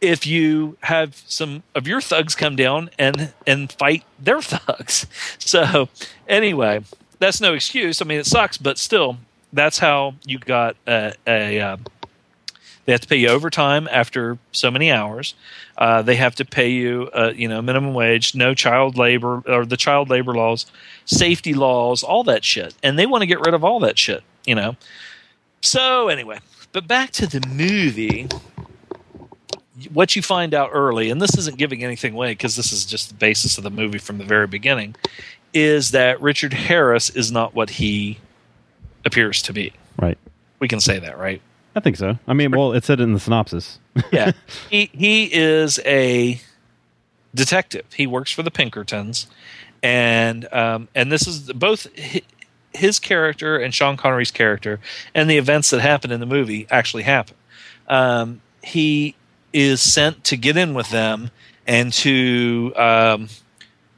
if 0.00 0.24
you 0.24 0.76
have 0.82 1.20
some 1.26 1.64
of 1.74 1.88
your 1.88 2.00
thugs 2.00 2.36
come 2.36 2.54
down 2.54 2.90
and 2.96 3.32
and 3.44 3.72
fight 3.72 4.04
their 4.20 4.40
thugs." 4.42 5.06
So 5.38 5.88
anyway 6.28 6.82
that's 7.20 7.40
no 7.40 7.54
excuse. 7.54 8.02
I 8.02 8.04
mean, 8.04 8.18
it 8.18 8.26
sucks, 8.26 8.58
but 8.58 8.78
still, 8.78 9.18
that's 9.52 9.78
how 9.78 10.14
you 10.24 10.38
got 10.38 10.76
a. 10.88 11.14
a 11.26 11.60
uh, 11.60 11.76
they 12.86 12.92
have 12.92 13.02
to 13.02 13.08
pay 13.08 13.16
you 13.16 13.28
overtime 13.28 13.86
after 13.92 14.38
so 14.50 14.70
many 14.70 14.90
hours. 14.90 15.34
Uh, 15.78 16.02
they 16.02 16.16
have 16.16 16.34
to 16.36 16.44
pay 16.44 16.70
you, 16.70 17.08
uh, 17.14 17.32
you 17.36 17.46
know, 17.46 17.62
minimum 17.62 17.94
wage, 17.94 18.34
no 18.34 18.52
child 18.52 18.96
labor 18.96 19.42
or 19.46 19.64
the 19.64 19.76
child 19.76 20.10
labor 20.10 20.34
laws, 20.34 20.66
safety 21.04 21.54
laws, 21.54 22.02
all 22.02 22.24
that 22.24 22.44
shit, 22.44 22.74
and 22.82 22.98
they 22.98 23.06
want 23.06 23.22
to 23.22 23.26
get 23.26 23.38
rid 23.40 23.54
of 23.54 23.62
all 23.62 23.78
that 23.80 23.96
shit, 23.96 24.24
you 24.44 24.56
know. 24.56 24.76
So 25.60 26.08
anyway, 26.08 26.40
but 26.72 26.88
back 26.88 27.10
to 27.12 27.26
the 27.26 27.46
movie. 27.46 28.28
What 29.92 30.14
you 30.14 30.20
find 30.20 30.52
out 30.52 30.70
early, 30.72 31.10
and 31.10 31.22
this 31.22 31.38
isn't 31.38 31.56
giving 31.56 31.82
anything 31.82 32.12
away 32.14 32.32
because 32.32 32.56
this 32.56 32.70
is 32.70 32.84
just 32.84 33.08
the 33.08 33.14
basis 33.14 33.56
of 33.56 33.64
the 33.64 33.70
movie 33.70 33.98
from 33.98 34.18
the 34.18 34.24
very 34.24 34.46
beginning, 34.46 34.94
is 35.52 35.90
that 35.90 36.20
Richard 36.20 36.52
Harris 36.52 37.10
is 37.10 37.30
not 37.32 37.54
what 37.54 37.70
he 37.70 38.18
appears 39.04 39.42
to 39.42 39.52
be. 39.52 39.72
Right. 39.98 40.18
We 40.58 40.68
can 40.68 40.80
say 40.80 40.98
that, 40.98 41.18
right? 41.18 41.40
I 41.74 41.80
think 41.80 41.96
so. 41.96 42.18
I 42.26 42.34
mean, 42.34 42.50
well, 42.50 42.72
it 42.72 42.84
said 42.84 43.00
it 43.00 43.04
in 43.04 43.12
the 43.12 43.20
synopsis. 43.20 43.78
yeah. 44.12 44.32
He 44.70 44.90
he 44.92 45.24
is 45.32 45.80
a 45.84 46.40
detective. 47.34 47.86
He 47.94 48.06
works 48.06 48.32
for 48.32 48.42
the 48.42 48.50
Pinkertons, 48.50 49.26
and 49.82 50.52
um, 50.52 50.88
and 50.94 51.10
this 51.10 51.26
is 51.26 51.52
both 51.52 51.86
his 52.74 52.98
character 52.98 53.56
and 53.56 53.74
Sean 53.74 53.96
Connery's 53.96 54.30
character, 54.30 54.80
and 55.14 55.28
the 55.28 55.38
events 55.38 55.70
that 55.70 55.80
happen 55.80 56.10
in 56.10 56.20
the 56.20 56.26
movie 56.26 56.66
actually 56.70 57.04
happen. 57.04 57.36
Um, 57.88 58.40
he 58.62 59.16
is 59.52 59.80
sent 59.80 60.22
to 60.24 60.36
get 60.36 60.56
in 60.56 60.74
with 60.74 60.90
them 60.90 61.30
and 61.66 61.92
to 61.92 62.72
um, 62.76 63.28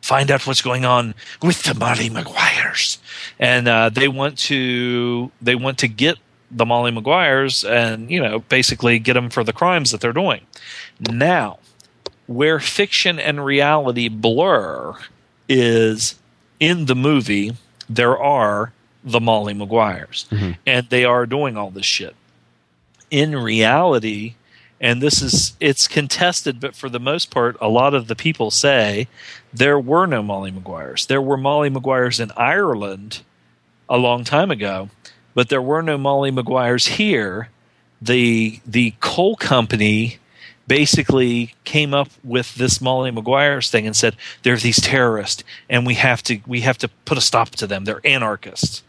find 0.02 0.30
out 0.30 0.46
what's 0.46 0.60
going 0.60 0.84
on 0.84 1.14
with 1.40 1.62
the 1.62 1.74
Molly 1.74 2.10
Maguires, 2.10 2.98
and 3.38 3.66
uh, 3.66 3.88
they 3.88 4.08
want 4.08 4.36
to 4.38 5.30
they 5.40 5.54
want 5.54 5.78
to 5.78 5.88
get 5.88 6.18
the 6.50 6.66
Molly 6.66 6.90
Maguires 6.90 7.64
and 7.64 8.10
you 8.10 8.20
know 8.20 8.40
basically 8.40 8.98
get 8.98 9.14
them 9.14 9.30
for 9.30 9.42
the 9.42 9.54
crimes 9.54 9.90
that 9.92 10.02
they're 10.02 10.12
doing. 10.12 10.42
Now, 11.00 11.58
where 12.26 12.60
fiction 12.60 13.18
and 13.18 13.44
reality 13.44 14.08
blur 14.08 14.96
is 15.48 16.16
in 16.62 16.86
the 16.86 16.94
movie. 16.94 17.56
There 17.88 18.16
are 18.16 18.72
the 19.04 19.20
Molly 19.20 19.52
Maguires, 19.52 20.26
mm-hmm. 20.30 20.52
and 20.64 20.88
they 20.88 21.04
are 21.04 21.26
doing 21.26 21.56
all 21.56 21.70
this 21.70 21.84
shit. 21.84 22.14
In 23.10 23.36
reality, 23.36 24.36
and 24.82 25.00
this 25.00 25.22
is 25.22 25.56
it's 25.60 25.86
contested 25.86 26.60
but 26.60 26.74
for 26.74 26.88
the 26.88 27.00
most 27.00 27.30
part 27.30 27.56
a 27.60 27.68
lot 27.68 27.94
of 27.94 28.08
the 28.08 28.16
people 28.16 28.50
say 28.50 29.06
there 29.54 29.78
were 29.78 30.06
no 30.06 30.22
molly 30.22 30.50
maguires. 30.50 31.06
There 31.06 31.22
were 31.22 31.36
molly 31.36 31.70
maguires 31.70 32.20
in 32.20 32.32
ireland 32.36 33.22
a 33.88 33.96
long 33.96 34.24
time 34.24 34.50
ago 34.50 34.90
but 35.34 35.48
there 35.48 35.62
were 35.62 35.82
no 35.82 35.96
molly 35.96 36.30
maguires 36.30 36.86
here. 36.86 37.48
The 38.02 38.60
the 38.66 38.94
coal 39.00 39.36
company 39.36 40.18
basically 40.66 41.54
came 41.64 41.94
up 41.94 42.08
with 42.24 42.54
this 42.56 42.80
molly 42.80 43.10
maguires 43.10 43.70
thing 43.70 43.86
and 43.86 43.96
said 43.96 44.16
they're 44.42 44.56
these 44.56 44.80
terrorists 44.80 45.44
and 45.70 45.86
we 45.86 45.94
have 45.94 46.22
to 46.24 46.40
we 46.46 46.60
have 46.62 46.78
to 46.78 46.88
put 47.06 47.16
a 47.16 47.22
stop 47.22 47.50
to 47.50 47.66
them. 47.66 47.84
They're 47.84 48.04
anarchists 48.04 48.82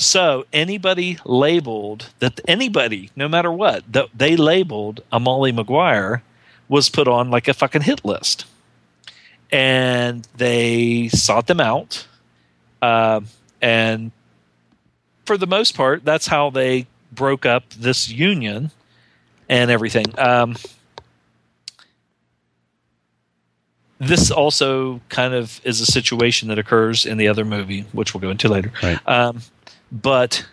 so 0.00 0.46
anybody 0.52 1.18
labeled 1.26 2.08
that 2.20 2.40
anybody, 2.48 3.10
no 3.14 3.28
matter 3.28 3.52
what, 3.52 3.84
that 3.92 4.08
they 4.14 4.34
labeled 4.34 5.02
a 5.12 5.20
Molly 5.20 5.52
Maguire 5.52 6.22
was 6.68 6.88
put 6.88 7.06
on 7.06 7.30
like 7.30 7.48
a 7.48 7.54
fucking 7.54 7.82
hit 7.82 8.04
list, 8.04 8.46
and 9.52 10.26
they 10.36 11.08
sought 11.08 11.46
them 11.48 11.60
out, 11.60 12.06
uh, 12.80 13.20
and 13.60 14.10
for 15.26 15.36
the 15.36 15.46
most 15.46 15.74
part, 15.74 16.04
that's 16.04 16.26
how 16.26 16.48
they 16.48 16.86
broke 17.12 17.44
up 17.44 17.68
this 17.70 18.08
union 18.08 18.70
and 19.48 19.70
everything. 19.70 20.06
Um, 20.16 20.56
this 23.98 24.30
also 24.30 25.02
kind 25.10 25.34
of 25.34 25.60
is 25.62 25.82
a 25.82 25.86
situation 25.86 26.48
that 26.48 26.58
occurs 26.58 27.04
in 27.04 27.18
the 27.18 27.28
other 27.28 27.44
movie, 27.44 27.82
which 27.92 28.14
we'll 28.14 28.22
go 28.22 28.30
into 28.30 28.48
later. 28.48 28.72
Right. 28.82 28.98
Um, 29.06 29.42
but 29.90 30.46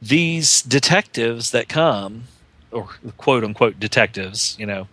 these 0.00 0.62
detectives 0.62 1.50
that 1.50 1.68
come, 1.68 2.24
or 2.70 2.88
quote 3.16 3.44
unquote 3.44 3.80
detectives, 3.80 4.56
you 4.58 4.66
know, 4.66 4.88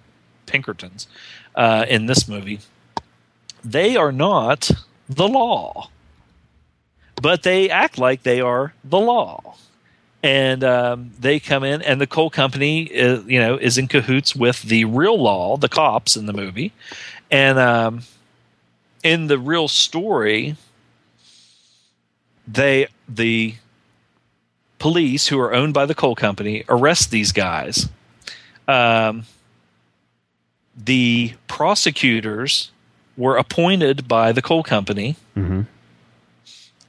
Pinkertons, 0.45 1.07
uh, 1.56 1.86
in 1.88 2.06
this 2.06 2.27
movie, 2.27 2.60
they 3.64 3.95
are 3.95 4.11
not 4.11 4.72
the 5.07 5.27
law, 5.27 5.90
but 7.22 7.44
they 7.44 7.69
act 7.69 7.98
like 7.98 8.23
they 8.23 8.41
are 8.41 8.73
the 8.84 8.99
law. 8.99 9.56
And 10.23 10.64
um, 10.64 11.11
they 11.19 11.40
come 11.40 11.64
in, 11.64 11.84
and 11.84 12.02
the 12.02 12.07
coal 12.07 12.32
company, 12.32 12.84
is, 12.84 13.23
you 13.27 13.40
know, 13.40 13.57
is 13.57 13.77
in 13.77 13.88
cahoots 13.88 14.36
with 14.36 14.64
the 14.64 14.86
real 14.86 15.22
law, 15.22 15.56
the 15.56 15.69
cops 15.69 16.15
in 16.15 16.26
the 16.26 16.34
movie, 16.34 16.73
and 17.30 17.60
um, 17.60 18.02
in 19.03 19.27
the 19.27 19.38
real 19.38 19.68
story, 19.68 20.56
they 22.48 22.88
the 23.08 23.56
police 24.80 25.28
who 25.28 25.40
are 25.40 25.54
owned 25.54 25.74
by 25.74 25.86
the 25.86 25.96
coal 25.96 26.16
company 26.16 26.64
arrest 26.70 27.12
these 27.12 27.32
guys. 27.32 27.90
Um, 28.68 29.24
the 30.76 31.34
prosecutors 31.48 32.72
were 33.16 33.38
appointed 33.38 34.08
by 34.08 34.32
the 34.32 34.42
coal 34.42 34.64
company, 34.64 35.16
mm-hmm. 35.36 35.62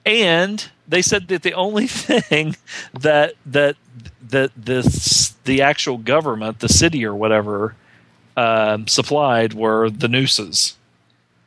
and 0.05 0.69
they 0.89 1.03
said 1.03 1.29
that 1.29 1.43
the 1.43 1.55
only 1.55 1.87
thing 1.87 2.57
that 2.93 3.35
that 3.45 3.77
that 4.29 4.51
this 4.57 5.35
the 5.45 5.63
actual 5.63 5.99
government, 5.99 6.61
the 6.61 6.69
city 6.69 7.05
or 7.05 7.15
whatever, 7.15 7.75
um, 8.37 8.87
supplied 8.89 9.55
were 9.55 9.89
the 9.89 10.09
nooses. 10.09 10.77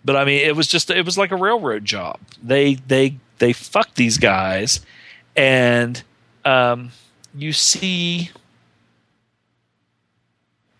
But 0.06 0.15
I 0.15 0.26
mean, 0.26 0.45
it 0.45 0.56
was 0.56 0.68
just 0.68 0.90
it 0.90 1.06
was 1.06 1.18
like 1.18 1.31
a 1.31 1.36
railroad 1.36 1.86
job. 1.86 2.19
They 2.41 2.76
they 2.76 3.18
they 3.39 3.53
fuck 3.53 3.95
these 3.95 4.17
guys, 4.17 4.79
and 5.35 6.01
um, 6.45 6.91
you 7.35 7.51
see 7.53 8.29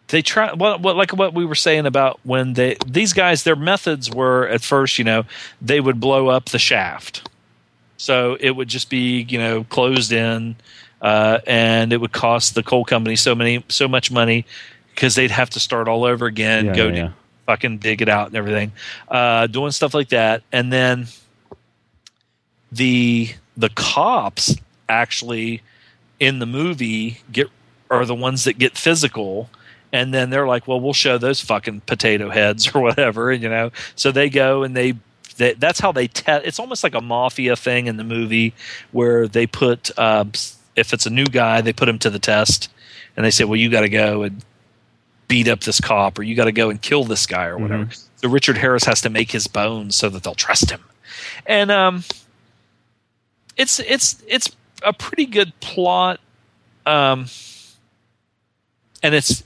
they 0.10 0.22
try 0.22 0.54
well, 0.54 0.80
well, 0.80 0.96
like 0.96 1.12
what 1.12 1.34
we 1.34 1.46
were 1.46 1.56
saying 1.56 1.86
about 1.86 2.20
when 2.24 2.54
they 2.54 2.76
these 2.86 3.14
guys 3.14 3.44
their 3.44 3.56
methods 3.56 4.10
were 4.12 4.48
at 4.48 4.62
first 4.62 4.98
you 4.98 5.04
know 5.06 5.24
they 5.62 5.80
would 5.80 6.00
blow 6.00 6.28
up 6.28 6.46
the 6.46 6.58
shaft 6.60 7.30
so 7.98 8.36
it 8.40 8.52
would 8.52 8.68
just 8.68 8.90
be 8.90 9.22
you 9.30 9.38
know 9.38 9.64
closed 9.66 10.12
in 10.12 10.56
uh, 11.02 11.40
and 11.48 11.94
it 11.94 11.98
would 11.98 12.12
cost 12.12 12.56
the 12.56 12.64
coal 12.64 12.84
company 12.84 13.16
so 13.16 13.36
many 13.36 13.64
so 13.70 13.88
much 13.88 14.12
money 14.12 14.46
because 14.96 15.14
they'd 15.16 15.32
have 15.32 15.50
to 15.50 15.60
start 15.60 15.88
all 15.88 16.04
over 16.04 16.26
again 16.26 16.66
Yeah, 16.66 16.76
go 16.76 16.88
yeah, 16.88 16.96
yeah. 16.96 17.12
fucking 17.46 17.78
dig 17.78 18.02
it 18.02 18.10
out 18.10 18.28
and 18.28 18.36
everything 18.36 18.72
uh, 19.10 19.46
doing 19.48 19.72
stuff 19.72 19.94
like 19.94 20.10
that 20.10 20.42
and 20.52 20.74
then 20.74 21.06
the 22.72 23.30
the 23.58 23.70
cops 23.70 24.56
actually 24.88 25.62
in 26.20 26.40
the 26.40 26.46
movie 26.46 27.20
get 27.32 27.50
are 27.90 28.06
the 28.06 28.16
ones 28.16 28.44
that 28.44 28.58
get 28.58 28.78
physical 28.78 29.50
and 29.92 30.14
then 30.14 30.30
they're 30.30 30.48
like 30.48 30.68
well 30.68 30.80
we'll 30.80 30.94
show 30.94 31.18
those 31.18 31.42
fucking 31.42 31.82
potato 31.82 32.30
heads 32.30 32.68
or 32.76 32.82
whatever 32.82 33.32
you 33.32 33.50
know? 33.50 33.72
So 33.96 34.12
they 34.12 34.30
go 34.30 34.64
and 34.64 34.76
they, 34.76 34.94
they 35.38 35.54
that's 35.54 35.80
how 35.80 35.92
they 35.92 36.08
test 36.08 36.46
it's 36.46 36.60
almost 36.60 36.84
like 36.84 36.96
a 36.96 37.02
mafia 37.02 37.56
thing 37.56 37.88
in 37.88 37.98
the 37.98 38.04
movie 38.04 38.54
where 38.92 39.28
they 39.28 39.48
put 39.48 39.92
uh, 39.98 40.26
if 40.76 40.94
it's 40.94 41.06
a 41.06 41.10
new 41.10 41.26
guy 41.26 41.62
they 41.62 41.74
put 41.74 41.90
him 41.90 42.00
to 42.00 42.10
the 42.10 42.20
test 42.20 42.70
and 43.16 43.26
they 43.26 43.32
say 43.32 43.44
well 43.44 43.56
you 43.56 43.70
got 43.70 43.82
to 43.82 43.90
go 43.90 44.24
and 44.24 44.44
beat 45.28 45.48
up 45.48 45.62
this 45.62 45.80
cop 45.80 46.18
or 46.18 46.24
you 46.24 46.36
got 46.36 46.46
to 46.46 46.52
go 46.52 46.72
and 46.72 46.82
kill 46.82 47.04
this 47.04 47.28
guy 47.28 47.46
or 47.46 47.58
whatever. 47.58 47.90
So 48.18 48.30
richard 48.30 48.58
harris 48.58 48.84
has 48.86 49.02
to 49.02 49.10
make 49.10 49.32
his 49.32 49.48
bones 49.48 49.96
so 49.96 50.10
that 50.10 50.24
they'll 50.24 50.36
trust 50.36 50.70
him. 50.70 50.84
And 51.46 51.72
um 51.72 52.04
it's 53.60 53.80
it's 53.82 54.24
it's 54.28 54.50
a 54.84 54.94
pretty 54.94 55.28
good 55.28 55.54
plot 55.60 56.20
um 56.88 57.28
and 59.04 59.14
it's 59.14 59.44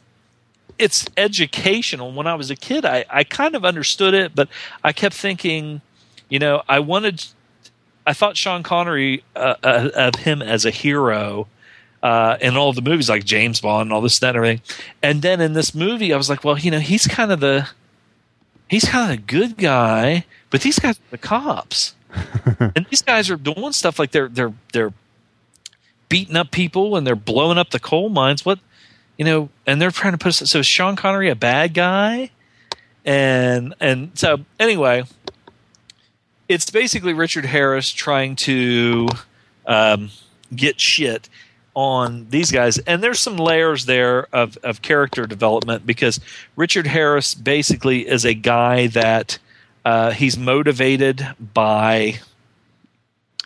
it's 0.79 1.05
educational 1.17 2.13
when 2.13 2.27
i 2.27 2.35
was 2.35 2.49
a 2.49 2.55
kid 2.55 2.85
i 2.85 3.03
i 3.09 3.23
kind 3.23 3.55
of 3.55 3.65
understood 3.65 4.13
it 4.13 4.33
but 4.33 4.47
i 4.83 4.93
kept 4.93 5.15
thinking 5.15 5.81
you 6.29 6.39
know 6.39 6.63
i 6.69 6.79
wanted 6.79 7.25
I 8.05 8.13
thought 8.13 8.35
Sean 8.37 8.63
Connery 8.63 9.23
uh, 9.35 9.55
uh, 9.63 9.89
of 9.95 10.15
him 10.15 10.41
as 10.41 10.65
a 10.65 10.71
hero 10.71 11.47
uh, 12.01 12.37
in 12.41 12.57
all 12.57 12.73
the 12.73 12.81
movies 12.81 13.09
like 13.09 13.23
James 13.23 13.61
Bond 13.61 13.87
and 13.87 13.93
all 13.93 14.01
this 14.01 14.19
that 14.19 14.35
and 14.35 14.37
everything. 14.37 14.61
And 15.01 15.21
then 15.21 15.39
in 15.39 15.53
this 15.53 15.73
movie, 15.73 16.13
I 16.13 16.17
was 16.17 16.29
like, 16.29 16.43
well, 16.43 16.57
you 16.57 16.69
know, 16.69 16.79
he's 16.79 17.07
kind 17.07 17.31
of 17.31 17.39
the 17.39 17.69
he's 18.67 18.85
kind 18.85 19.11
of 19.11 19.19
a 19.19 19.21
good 19.21 19.57
guy, 19.57 20.25
but 20.49 20.61
these 20.61 20.79
guys 20.79 20.97
are 20.97 21.11
the 21.11 21.17
cops, 21.17 21.95
and 22.75 22.85
these 22.89 23.01
guys 23.01 23.29
are 23.29 23.35
doing 23.35 23.71
stuff 23.71 23.99
like 23.99 24.11
they're 24.11 24.29
they're 24.29 24.53
they're 24.71 24.93
beating 26.09 26.35
up 26.35 26.51
people 26.51 26.95
and 26.95 27.07
they're 27.07 27.15
blowing 27.15 27.57
up 27.57 27.71
the 27.71 27.79
coal 27.79 28.09
mines. 28.09 28.45
What 28.45 28.59
you 29.17 29.25
know, 29.25 29.49
and 29.65 29.81
they're 29.81 29.91
trying 29.91 30.13
to 30.13 30.17
put. 30.17 30.33
So 30.33 30.59
is 30.59 30.65
Sean 30.65 30.95
Connery 30.95 31.29
a 31.29 31.35
bad 31.35 31.73
guy? 31.73 32.31
And 33.05 33.73
and 33.79 34.11
so 34.17 34.41
anyway, 34.59 35.03
it's 36.47 36.69
basically 36.69 37.13
Richard 37.13 37.45
Harris 37.45 37.89
trying 37.89 38.35
to 38.37 39.07
um, 39.65 40.09
get 40.55 40.79
shit 40.79 41.29
on 41.75 42.27
these 42.29 42.51
guys, 42.51 42.77
and 42.79 43.01
there's 43.01 43.19
some 43.19 43.37
layers 43.37 43.85
there 43.85 44.27
of 44.33 44.57
of 44.63 44.81
character 44.81 45.25
development 45.25 45.85
because 45.85 46.19
Richard 46.55 46.87
Harris 46.87 47.33
basically 47.33 48.07
is 48.07 48.25
a 48.25 48.33
guy 48.33 48.87
that 48.87 49.39
uh, 49.85 50.11
he's 50.11 50.37
motivated 50.37 51.27
by 51.39 52.19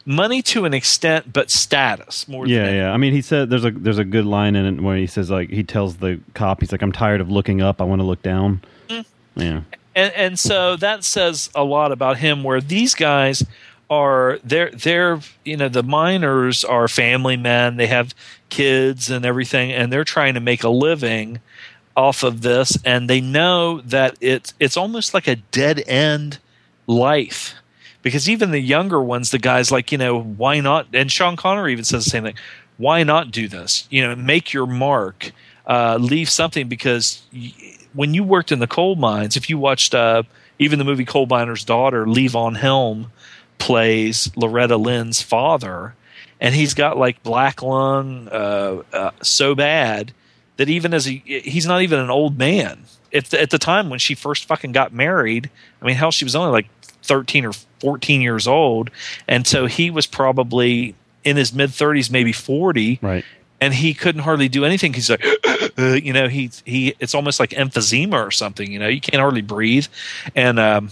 money 0.05 0.41
to 0.41 0.65
an 0.65 0.73
extent, 0.73 1.31
but 1.31 1.51
status 1.51 2.27
more. 2.27 2.47
Yeah, 2.47 2.65
than 2.65 2.75
yeah. 2.75 2.91
I 2.91 2.97
mean, 2.97 3.13
he 3.13 3.21
said 3.21 3.49
there's 3.49 3.65
a 3.65 3.71
there's 3.71 3.97
a 3.97 4.05
good 4.05 4.25
line 4.25 4.55
in 4.55 4.65
it 4.65 4.81
where 4.81 4.97
he 4.97 5.07
says 5.07 5.29
like 5.29 5.49
he 5.49 5.63
tells 5.63 5.97
the 5.97 6.19
cop 6.33 6.61
he's 6.61 6.71
like 6.71 6.81
I'm 6.81 6.91
tired 6.91 7.21
of 7.21 7.29
looking 7.29 7.61
up, 7.61 7.81
I 7.81 7.83
want 7.83 7.99
to 7.99 8.05
look 8.05 8.21
down. 8.21 8.61
Mm-hmm. 8.87 9.41
Yeah, 9.41 9.61
and 9.95 10.13
and 10.13 10.39
so 10.39 10.75
that 10.77 11.03
says 11.03 11.49
a 11.53 11.63
lot 11.63 11.91
about 11.91 12.17
him 12.17 12.43
where 12.43 12.61
these 12.61 12.95
guys 12.95 13.43
are 13.89 14.39
they're 14.43 14.71
they're 14.71 15.19
you 15.45 15.57
know 15.57 15.69
the 15.69 15.83
miners 15.83 16.65
are 16.65 16.87
family 16.89 17.37
men 17.37 17.77
they 17.77 17.87
have 17.87 18.13
kids 18.49 19.09
and 19.09 19.25
everything 19.25 19.71
and 19.71 19.93
they're 19.93 20.03
trying 20.03 20.33
to 20.33 20.41
make 20.41 20.63
a 20.63 20.69
living 20.69 21.39
off 21.97 22.23
of 22.23 22.41
this 22.41 22.77
and 22.85 23.09
they 23.09 23.19
know 23.19 23.81
that 23.81 24.15
it's 24.21 24.53
it's 24.59 24.77
almost 24.77 25.13
like 25.13 25.27
a 25.27 25.35
dead 25.35 25.83
end 25.87 26.37
life. 26.85 27.55
Because 28.03 28.29
even 28.29 28.51
the 28.51 28.59
younger 28.59 29.01
ones 29.01 29.31
the 29.31 29.39
guys 29.39 29.71
like 29.71 29.91
you 29.91 29.97
know 29.97 30.21
why 30.21 30.61
not 30.61 30.87
and 30.93 31.11
Sean 31.11 31.35
Connery 31.35 31.73
even 31.73 31.83
says 31.83 32.05
the 32.05 32.09
same 32.09 32.23
thing 32.23 32.35
why 32.77 33.03
not 33.03 33.31
do 33.31 33.47
this? 33.47 33.87
You 33.89 34.03
know 34.07 34.15
make 34.15 34.53
your 34.53 34.67
mark 34.67 35.31
uh, 35.65 35.97
leave 35.99 36.29
something 36.29 36.69
because 36.69 37.23
y- 37.33 37.51
when 37.93 38.13
you 38.13 38.23
worked 38.23 38.51
in 38.51 38.59
the 38.59 38.67
coal 38.67 38.95
mines 38.95 39.35
if 39.35 39.49
you 39.49 39.57
watched 39.57 39.95
uh, 39.95 40.23
even 40.59 40.79
the 40.79 40.85
movie 40.85 41.05
coal 41.05 41.25
miner's 41.25 41.65
daughter 41.65 42.05
Levon 42.05 42.55
Helm 42.57 43.11
plays 43.57 44.29
Loretta 44.35 44.77
Lynn's 44.77 45.21
father, 45.21 45.95
and 46.39 46.53
he's 46.53 46.75
got 46.75 46.97
like 46.97 47.21
black 47.23 47.63
lung 47.63 48.27
uh, 48.31 48.83
uh, 48.93 49.11
so 49.23 49.55
bad 49.55 50.13
that 50.57 50.69
even 50.69 50.93
as 50.93 51.05
he 51.05 51.23
he's 51.25 51.65
not 51.65 51.81
even 51.81 51.99
an 51.99 52.09
old 52.09 52.37
man. 52.37 52.83
If 53.09 53.33
at 53.33 53.51
the 53.51 53.57
time 53.57 53.89
when 53.89 53.99
she 53.99 54.15
first 54.15 54.45
fucking 54.45 54.73
got 54.73 54.91
married, 54.91 55.49
I 55.81 55.85
mean, 55.85 55.95
hell, 55.95 56.11
she 56.11 56.25
was 56.25 56.35
only 56.35 56.51
like 56.51 56.67
thirteen 56.81 57.45
or 57.45 57.53
fourteen 57.79 58.21
years 58.21 58.47
old, 58.47 58.91
and 59.27 59.47
so 59.47 59.65
he 59.65 59.89
was 59.89 60.05
probably 60.05 60.93
in 61.23 61.37
his 61.37 61.53
mid 61.53 61.71
thirties, 61.71 62.11
maybe 62.11 62.33
forty, 62.33 62.99
right. 63.01 63.23
and 63.61 63.73
he 63.73 63.93
couldn't 63.93 64.21
hardly 64.21 64.49
do 64.49 64.65
anything. 64.65 64.93
He's 64.93 65.09
like, 65.09 65.25
uh, 65.77 65.93
you 65.93 66.11
know, 66.11 66.27
he 66.27 66.51
he. 66.65 66.95
It's 66.99 67.15
almost 67.15 67.39
like 67.39 67.51
emphysema 67.51 68.15
or 68.15 68.31
something. 68.31 68.69
You 68.69 68.79
know, 68.79 68.87
you 68.87 68.99
can't 68.99 69.21
hardly 69.21 69.41
breathe, 69.41 69.87
and 70.35 70.59
um, 70.59 70.89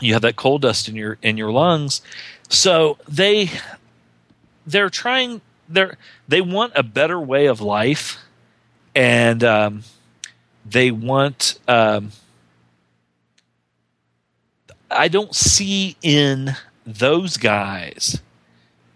you 0.00 0.12
have 0.12 0.22
that 0.22 0.36
coal 0.36 0.58
dust 0.58 0.88
in 0.88 0.96
your 0.96 1.16
in 1.22 1.38
your 1.38 1.50
lungs. 1.50 2.02
So 2.50 2.98
they 3.08 3.50
they're 4.66 4.90
trying 4.90 5.40
they're 5.68 5.96
they 6.26 6.40
want 6.40 6.72
a 6.76 6.82
better 6.82 7.20
way 7.20 7.46
of 7.46 7.60
life, 7.60 8.18
and 8.98 9.44
um, 9.44 9.84
they 10.66 10.90
want. 10.90 11.60
Um, 11.68 12.10
I 14.90 15.06
don't 15.06 15.34
see 15.34 15.96
in 16.02 16.56
those 16.84 17.36
guys. 17.36 18.20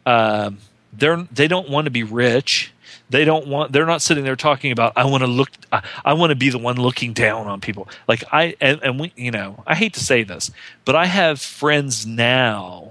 Um, 0.04 0.58
they're 0.92 1.22
they 1.30 1.46
don't 1.46 1.70
want 1.70 1.84
to 1.84 1.92
be 1.92 2.02
rich. 2.02 2.72
They 3.10 3.24
don't 3.24 3.46
want. 3.46 3.70
They're 3.72 3.86
not 3.86 4.02
sitting 4.02 4.24
there 4.24 4.34
talking 4.34 4.72
about. 4.72 4.94
I 4.96 5.04
want 5.04 5.22
to 5.22 5.28
look. 5.28 5.50
I, 5.70 5.84
I 6.04 6.14
want 6.14 6.30
to 6.30 6.36
be 6.36 6.50
the 6.50 6.58
one 6.58 6.76
looking 6.76 7.12
down 7.12 7.46
on 7.46 7.60
people. 7.60 7.88
Like 8.08 8.24
I 8.32 8.56
and, 8.60 8.80
and 8.82 8.98
we. 8.98 9.12
You 9.14 9.30
know. 9.30 9.62
I 9.68 9.76
hate 9.76 9.94
to 9.94 10.00
say 10.00 10.24
this, 10.24 10.50
but 10.84 10.96
I 10.96 11.06
have 11.06 11.40
friends 11.40 12.04
now 12.04 12.90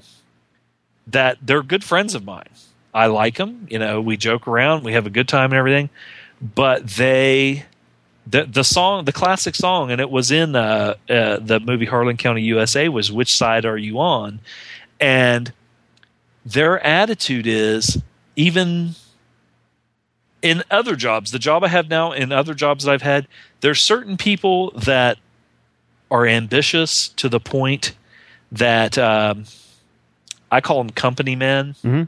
that 1.08 1.40
they're 1.42 1.64
good 1.64 1.84
friends 1.84 2.16
of 2.16 2.24
mine. 2.24 2.48
I 2.94 3.08
like 3.08 3.36
them. 3.36 3.68
You 3.70 3.80
know, 3.80 4.00
we 4.00 4.16
joke 4.16 4.48
around. 4.48 4.86
We 4.86 4.94
have 4.94 5.06
a 5.06 5.10
good 5.10 5.28
time 5.28 5.52
and 5.52 5.56
everything. 5.56 5.90
But 6.42 6.88
they 6.88 7.66
the 8.26 8.46
the 8.46 8.64
song, 8.64 9.06
the 9.06 9.12
classic 9.12 9.56
song, 9.56 9.92
and 9.92 10.02
it 10.02 10.10
was 10.10 10.32
in 10.32 10.56
uh, 10.56 10.96
uh, 11.10 11.38
the 11.38 11.60
movie 11.60 11.86
Harlan 11.86 12.18
County, 12.18 12.42
USA, 12.44 12.90
was 12.90 13.12
"Which 13.12 13.36
Side 13.36 13.66
Are 13.66 13.78
You 13.78 14.00
On?" 14.00 14.40
And 15.00 15.54
their 16.46 16.80
attitude 16.86 17.46
is 17.46 18.02
even 18.36 18.96
in 20.42 20.64
other 20.72 20.96
jobs, 20.96 21.32
the 21.32 21.40
job 21.40 21.64
I 21.64 21.68
have 21.68 21.90
now, 21.90 22.12
in 22.12 22.32
other 22.32 22.54
jobs 22.56 22.84
that 22.84 22.92
I've 22.92 23.02
had, 23.04 23.28
there's 23.62 23.80
certain 23.80 24.18
people 24.18 24.72
that 24.72 25.20
are 26.10 26.26
ambitious 26.26 27.10
to 27.10 27.30
the 27.30 27.40
point 27.40 27.94
that 28.52 28.98
um, 28.98 29.46
I 30.52 30.62
call 30.62 30.80
them 30.80 30.90
company 30.90 31.36
men. 31.36 31.76
Mhm. 31.84 32.08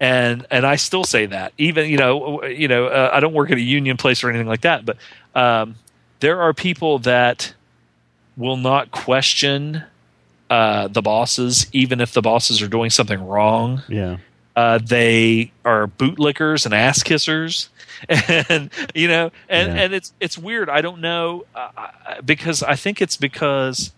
And 0.00 0.46
and 0.50 0.66
I 0.66 0.76
still 0.76 1.04
say 1.04 1.26
that 1.26 1.52
even 1.58 1.90
you 1.90 1.98
know 1.98 2.42
you 2.44 2.68
know 2.68 2.86
uh, 2.86 3.10
I 3.12 3.20
don't 3.20 3.34
work 3.34 3.50
at 3.50 3.58
a 3.58 3.60
union 3.60 3.98
place 3.98 4.24
or 4.24 4.30
anything 4.30 4.48
like 4.48 4.62
that, 4.62 4.86
but 4.86 4.96
um, 5.34 5.74
there 6.20 6.40
are 6.40 6.54
people 6.54 6.98
that 7.00 7.52
will 8.36 8.56
not 8.56 8.90
question 8.90 9.84
uh, 10.48 10.88
the 10.88 11.02
bosses, 11.02 11.66
even 11.72 12.00
if 12.00 12.12
the 12.12 12.22
bosses 12.22 12.62
are 12.62 12.68
doing 12.68 12.88
something 12.90 13.24
wrong. 13.26 13.82
Yeah. 13.88 14.16
Uh, 14.56 14.78
they 14.82 15.52
are 15.64 15.86
bootlickers 15.86 16.64
and 16.64 16.74
ass 16.74 17.02
kissers, 17.02 17.68
and 18.08 18.70
you 18.94 19.06
know, 19.06 19.30
and 19.50 19.68
Yeah. 19.74 19.82
and 19.82 19.92
it's 19.94 20.12
it's 20.18 20.38
weird. 20.38 20.70
I 20.70 20.80
don't 20.80 21.00
know 21.02 21.44
uh, 21.54 21.68
because 22.24 22.62
I 22.62 22.74
think 22.74 23.00
it's 23.02 23.16
because 23.18 23.92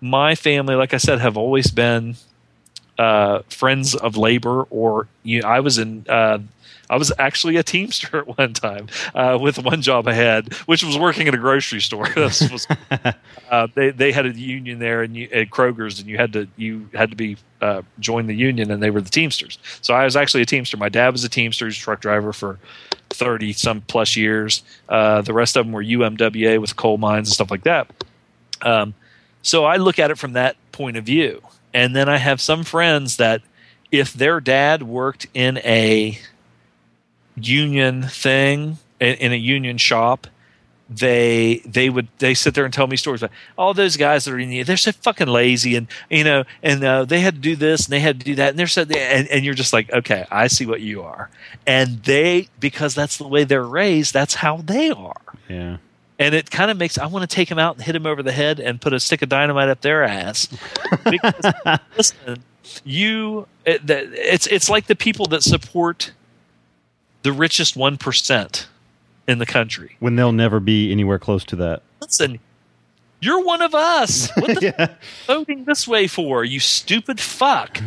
my 0.00 0.34
family, 0.34 0.74
like 0.74 0.94
I 0.94 0.96
said, 0.98 1.20
have 1.20 1.36
always 1.36 1.70
been 1.70 2.16
uh, 2.98 3.42
friends 3.48 3.94
of 3.94 4.16
labor, 4.16 4.62
or 4.64 5.08
you 5.22 5.42
know, 5.42 5.48
I 5.48 5.60
was 5.60 5.78
in. 5.78 6.06
Uh, 6.08 6.38
I 6.88 6.96
was 6.96 7.12
actually 7.18 7.56
a 7.56 7.64
teamster 7.64 8.18
at 8.28 8.38
one 8.38 8.52
time 8.52 8.86
uh, 9.14 9.38
with 9.40 9.58
one 9.58 9.82
job 9.82 10.06
I 10.06 10.12
had, 10.12 10.52
which 10.66 10.84
was 10.84 10.96
working 10.96 11.26
at 11.26 11.34
a 11.34 11.38
grocery 11.38 11.80
store. 11.80 12.06
was 12.16 12.66
uh, 13.50 13.66
they 13.74 13.90
they 13.90 14.12
had 14.12 14.26
a 14.26 14.30
union 14.30 14.78
there 14.78 15.02
and 15.02 15.16
you, 15.16 15.28
at 15.32 15.50
Kroger's, 15.50 15.98
and 15.98 16.08
you 16.08 16.16
had 16.16 16.32
to 16.34 16.48
you 16.56 16.88
had 16.94 17.10
to 17.10 17.16
be 17.16 17.36
uh, 17.60 17.82
join 17.98 18.26
the 18.26 18.34
union, 18.34 18.70
and 18.70 18.82
they 18.82 18.90
were 18.90 19.00
the 19.00 19.10
Teamsters. 19.10 19.58
So 19.82 19.94
I 19.94 20.04
was 20.04 20.16
actually 20.16 20.42
a 20.42 20.46
Teamster. 20.46 20.76
My 20.76 20.88
dad 20.88 21.10
was 21.10 21.24
a 21.24 21.28
Teamster, 21.28 21.66
he's 21.66 21.76
a 21.76 21.80
truck 21.80 22.00
driver 22.00 22.32
for 22.32 22.58
thirty 23.10 23.52
some 23.52 23.80
plus 23.82 24.16
years. 24.16 24.62
Uh, 24.88 25.22
the 25.22 25.32
rest 25.32 25.56
of 25.56 25.66
them 25.66 25.72
were 25.72 25.82
UMWA 25.82 26.60
with 26.60 26.76
coal 26.76 26.98
mines 26.98 27.28
and 27.28 27.34
stuff 27.34 27.50
like 27.50 27.64
that. 27.64 27.88
Um, 28.62 28.94
so 29.42 29.64
I 29.64 29.76
look 29.76 29.98
at 29.98 30.10
it 30.10 30.18
from 30.18 30.32
that 30.32 30.56
point 30.72 30.96
of 30.96 31.04
view, 31.04 31.40
and 31.76 31.94
then 31.94 32.08
I 32.08 32.16
have 32.16 32.40
some 32.40 32.64
friends 32.64 33.18
that 33.18 33.42
if 33.92 34.14
their 34.14 34.40
dad 34.40 34.82
worked 34.82 35.26
in 35.34 35.58
a 35.58 36.18
union 37.36 38.04
thing 38.04 38.78
in, 38.98 39.30
a 39.30 39.36
union 39.36 39.76
shop 39.76 40.26
they 40.88 41.60
they 41.66 41.90
would 41.90 42.08
they 42.18 42.32
sit 42.32 42.54
there 42.54 42.64
and 42.64 42.72
tell 42.72 42.86
me 42.86 42.96
stories 42.96 43.22
about 43.22 43.34
all 43.58 43.74
those 43.74 43.98
guys 43.98 44.24
that 44.24 44.32
are 44.32 44.38
in 44.38 44.48
the 44.48 44.62
they're 44.62 44.78
so 44.78 44.90
fucking 44.90 45.26
lazy 45.26 45.76
and 45.76 45.86
you 46.08 46.24
know 46.24 46.44
and 46.62 46.82
uh, 46.82 47.04
they 47.04 47.20
had 47.20 47.34
to 47.34 47.40
do 47.40 47.54
this 47.54 47.84
and 47.84 47.92
they 47.92 48.00
had 48.00 48.20
to 48.20 48.24
do 48.24 48.34
that. 48.36 48.50
And 48.50 48.58
they're 48.58 48.66
so 48.66 48.82
and, 48.82 49.28
and 49.28 49.44
you're 49.44 49.52
just 49.52 49.74
like 49.74 49.92
okay 49.92 50.24
I 50.30 50.46
see 50.46 50.64
what 50.64 50.80
you 50.80 51.02
are. 51.02 51.28
And 51.66 52.02
they 52.04 52.48
because 52.58 52.94
that's 52.94 53.18
the 53.18 53.28
way 53.28 53.44
they're 53.44 53.62
raised 53.62 54.14
that's 54.14 54.36
how 54.36 54.58
they 54.58 54.90
are. 54.90 55.20
Yeah. 55.46 55.76
And 56.18 56.34
it 56.34 56.50
kind 56.50 56.70
of 56.70 56.76
makes 56.76 56.98
I 56.98 57.06
want 57.06 57.28
to 57.28 57.34
take 57.34 57.50
him 57.50 57.58
out 57.58 57.76
and 57.76 57.84
hit 57.84 57.94
him 57.94 58.06
over 58.06 58.22
the 58.22 58.32
head 58.32 58.60
and 58.60 58.80
put 58.80 58.92
a 58.92 59.00
stick 59.00 59.22
of 59.22 59.28
dynamite 59.28 59.68
up 59.68 59.80
their 59.80 60.04
ass. 60.04 60.48
Because 61.10 61.54
listen, 61.96 62.42
you 62.84 63.46
it, 63.64 63.82
it's 63.88 64.46
it's 64.46 64.68
like 64.68 64.86
the 64.86 64.96
people 64.96 65.26
that 65.26 65.42
support 65.42 66.12
the 67.22 67.32
richest 67.32 67.76
one 67.76 67.96
percent 67.96 68.68
in 69.28 69.38
the 69.38 69.46
country. 69.46 69.96
When 70.00 70.16
they'll 70.16 70.32
never 70.32 70.60
be 70.60 70.90
anywhere 70.90 71.18
close 71.18 71.44
to 71.44 71.56
that. 71.56 71.82
Listen, 72.00 72.38
you're 73.20 73.44
one 73.44 73.62
of 73.62 73.74
us. 73.74 74.30
What 74.36 74.60
the 74.60 74.74
yeah. 74.78 74.94
voting 75.26 75.64
this 75.64 75.86
way 75.86 76.06
for? 76.06 76.44
You 76.44 76.60
stupid 76.60 77.20
fuck. 77.20 77.80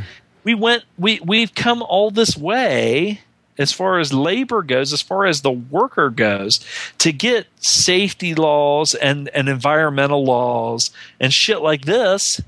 We 0.44 0.54
went 0.54 0.84
we 0.98 1.20
we've 1.22 1.54
come 1.54 1.82
all 1.82 2.12
this 2.12 2.38
way 2.38 3.22
as 3.60 3.72
far 3.74 4.00
as 4.00 4.12
labor 4.12 4.64
goes, 4.64 4.94
as 4.94 5.02
far 5.02 5.26
as 5.26 5.42
the 5.42 5.52
worker 5.52 6.10
goes, 6.10 6.66
to 6.98 7.12
get 7.12 7.46
safety 7.60 8.34
laws 8.34 8.96
and, 8.96 9.30
and 9.30 9.50
environmental 9.50 10.24
laws 10.24 10.90
and 11.20 11.32
shit 11.32 11.62
like 11.62 11.84
this. 11.86 12.42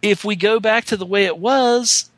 If 0.00 0.24
we 0.24 0.36
go 0.36 0.60
back 0.60 0.84
to 0.86 0.96
the 0.96 1.06
way 1.06 1.24
it 1.24 1.38
was, 1.38 2.10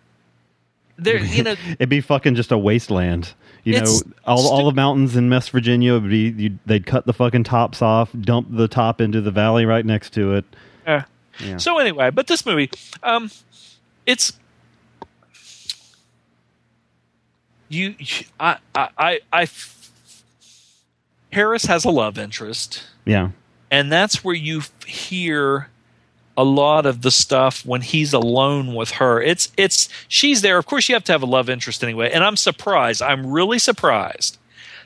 there, 0.99 1.19
you 1.19 1.43
know, 1.43 1.55
It'd 1.71 1.89
be 1.89 2.01
fucking 2.01 2.35
just 2.35 2.53
a 2.53 2.59
wasteland. 2.59 3.33
You 3.65 3.81
know, 3.81 4.01
all 4.25 4.47
all 4.47 4.65
the 4.65 4.75
mountains 4.75 5.17
in 5.17 5.29
West 5.29 5.51
Virginia 5.51 5.95
would 5.95 6.09
be. 6.09 6.31
You, 6.31 6.59
they'd 6.67 6.87
cut 6.87 7.05
the 7.05 7.13
fucking 7.13 7.43
tops 7.43 7.83
off, 7.83 8.11
dump 8.21 8.47
the 8.49 8.69
top 8.69 9.01
into 9.01 9.21
the 9.21 9.33
valley 9.33 9.67
right 9.67 9.85
next 9.85 10.13
to 10.13 10.35
it. 10.35 10.45
Yeah. 10.87 11.05
Yeah. 11.41 11.57
So 11.57 11.79
anyway, 11.79 12.11
but 12.11 12.29
this 12.29 12.47
movie, 12.47 12.71
um, 13.03 13.29
it's 14.07 14.33
you. 17.69 17.95
I, 18.39 18.59
I, 18.75 18.89
I, 18.99 19.21
I. 19.33 19.49
Harris 21.33 21.65
has 21.67 21.85
a 21.85 21.91
love 21.91 22.19
interest, 22.19 22.85
Yeah, 23.05 23.31
and 23.71 23.91
that's 23.93 24.25
where 24.25 24.35
you 24.35 24.59
f- 24.59 24.83
hear 24.85 25.69
a 26.37 26.45
lot 26.45 26.87
of 26.87 27.03
the 27.03 27.11
stuff 27.11 27.65
when 27.67 27.81
he's 27.83 28.13
alone 28.13 28.75
with 28.75 28.93
her. 28.93 29.21
It's 29.21 29.53
it's 29.57 29.89
she's 30.09 30.43
there. 30.43 30.59
Of 30.59 30.67
course, 30.67 30.89
you 30.89 30.95
have 30.95 31.05
to 31.05 31.13
have 31.13 31.23
a 31.23 31.27
love 31.27 31.49
interest 31.51 31.83
anyway. 31.83 32.11
And 32.11 32.23
I'm 32.25 32.37
surprised. 32.37 33.03
I'm 33.03 33.27
really 33.27 33.59
surprised 33.59 34.39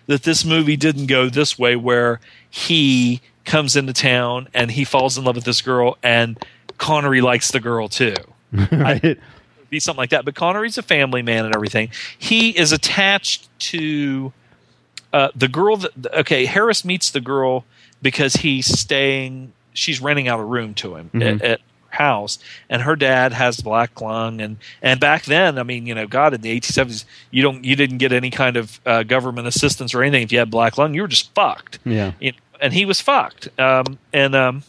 that 0.06 0.22
this 0.24 0.44
movie 0.44 0.76
didn't 0.76 1.06
go 1.06 1.28
this 1.28 1.58
way, 1.58 1.76
where 1.76 2.20
he 2.48 3.20
comes 3.44 3.76
into 3.76 3.92
town 3.92 4.48
and 4.54 4.70
he 4.72 4.84
falls 4.84 5.16
in 5.18 5.24
love 5.24 5.36
with 5.36 5.44
this 5.44 5.62
girl, 5.62 5.98
and 6.02 6.38
Connery 6.78 7.20
likes 7.20 7.50
the 7.50 7.60
girl 7.60 7.88
too 7.88 8.14
right. 8.72 9.18
Be 9.70 9.80
something 9.80 9.98
like 9.98 10.10
that. 10.10 10.24
But 10.24 10.34
Connery's 10.34 10.76
a 10.78 10.82
family 10.82 11.22
man 11.22 11.44
and 11.46 11.54
everything. 11.54 11.90
He 12.18 12.50
is 12.50 12.72
attached 12.72 13.48
to 13.70 14.32
uh, 15.12 15.28
the 15.34 15.48
girl. 15.48 15.76
That, 15.78 16.14
okay, 16.14 16.44
Harris 16.46 16.84
meets 16.84 17.10
the 17.10 17.20
girl 17.20 17.64
because 18.02 18.34
he's 18.34 18.66
staying. 18.66 19.52
She's 19.72 20.00
renting 20.00 20.28
out 20.28 20.40
a 20.40 20.44
room 20.44 20.74
to 20.74 20.96
him 20.96 21.10
Mhm. 21.14 21.22
at, 21.36 21.42
at 21.42 21.60
her 21.60 21.96
house, 21.96 22.38
and 22.68 22.82
her 22.82 22.94
dad 22.96 23.32
has 23.32 23.60
black 23.60 24.00
lung. 24.00 24.40
And 24.40 24.56
and 24.82 25.00
back 25.00 25.24
then, 25.24 25.58
I 25.58 25.62
mean, 25.62 25.86
you 25.86 25.94
know, 25.94 26.06
God, 26.06 26.34
in 26.34 26.40
the 26.40 26.50
eighteen 26.50 26.72
seventies, 26.72 27.04
you 27.30 27.42
don't 27.42 27.64
you 27.64 27.76
didn't 27.76 27.98
get 27.98 28.12
any 28.12 28.30
kind 28.30 28.56
of 28.56 28.80
uh, 28.86 29.02
government 29.04 29.46
assistance 29.48 29.94
or 29.94 30.02
anything 30.02 30.22
if 30.22 30.32
you 30.32 30.38
had 30.38 30.50
black 30.50 30.76
lung. 30.78 30.94
You 30.94 31.02
were 31.02 31.08
just 31.08 31.32
fucked 31.34 31.78
Yeah, 31.84 32.12
you 32.20 32.32
know, 32.32 32.38
and 32.60 32.72
he 32.72 32.84
was 32.84 33.00
fucked. 33.00 33.48
Um, 33.58 33.98
and 34.12 34.34
um, 34.34 34.62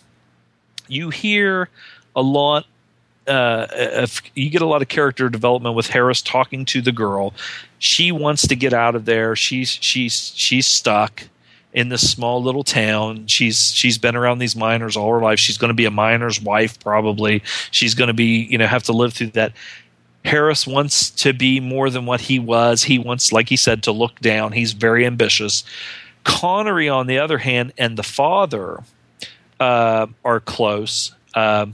you 0.88 1.10
hear 1.10 1.70
a 2.16 2.22
lot. 2.22 2.66
Uh, 3.28 3.68
of, 3.94 4.22
you 4.34 4.50
get 4.50 4.62
a 4.62 4.66
lot 4.66 4.82
of 4.82 4.88
character 4.88 5.30
development 5.30 5.76
with 5.76 5.88
Harris 5.88 6.22
talking 6.22 6.66
to 6.66 6.82
the 6.82 6.92
girl. 6.92 7.34
She 7.78 8.12
wants 8.12 8.48
to 8.48 8.56
get 8.56 8.74
out 8.74 8.96
of 8.96 9.06
there. 9.06 9.36
She's 9.36 9.70
she's 9.70 10.34
she's 10.36 10.66
stuck 10.66 11.24
in 11.74 11.90
this 11.90 12.10
small 12.10 12.42
little 12.42 12.64
town. 12.64 13.28
She's 13.28 13.74
she's 13.74 13.98
been 13.98 14.16
around 14.16 14.40
these 14.40 14.56
miners 14.56 14.98
all 14.98 15.12
her 15.14 15.22
life. 15.22 15.40
She's 15.40 15.58
going 15.58 15.70
to 15.70 15.76
be 15.76 15.86
a 15.86 15.92
miner's 15.92 16.42
wife 16.42 16.80
probably. 16.80 17.44
She's 17.70 17.94
going 17.94 18.08
to 18.08 18.14
be 18.14 18.48
you 18.50 18.58
know 18.58 18.68
have 18.68 18.84
to 18.84 18.94
live 18.94 19.14
through 19.14 19.28
that. 19.28 19.54
Harris 20.24 20.68
wants 20.68 21.10
to 21.10 21.34
be 21.34 21.60
more 21.60 21.90
than 21.90 22.06
what 22.06 22.22
he 22.22 22.40
was. 22.40 22.84
He 22.84 23.00
wants, 23.00 23.32
like 23.32 23.50
he 23.50 23.56
said, 23.56 23.84
to 23.84 23.92
look 23.92 24.20
down. 24.20 24.52
He's 24.52 24.74
very 24.74 25.06
ambitious. 25.06 25.64
Connery, 26.24 26.88
on 26.88 27.08
the 27.08 27.18
other 27.18 27.40
hand, 27.40 27.74
and 27.78 27.98
the 27.98 28.04
father 28.04 28.84
uh, 29.60 30.06
are 30.24 30.40
close. 30.40 31.16
Um, 31.34 31.74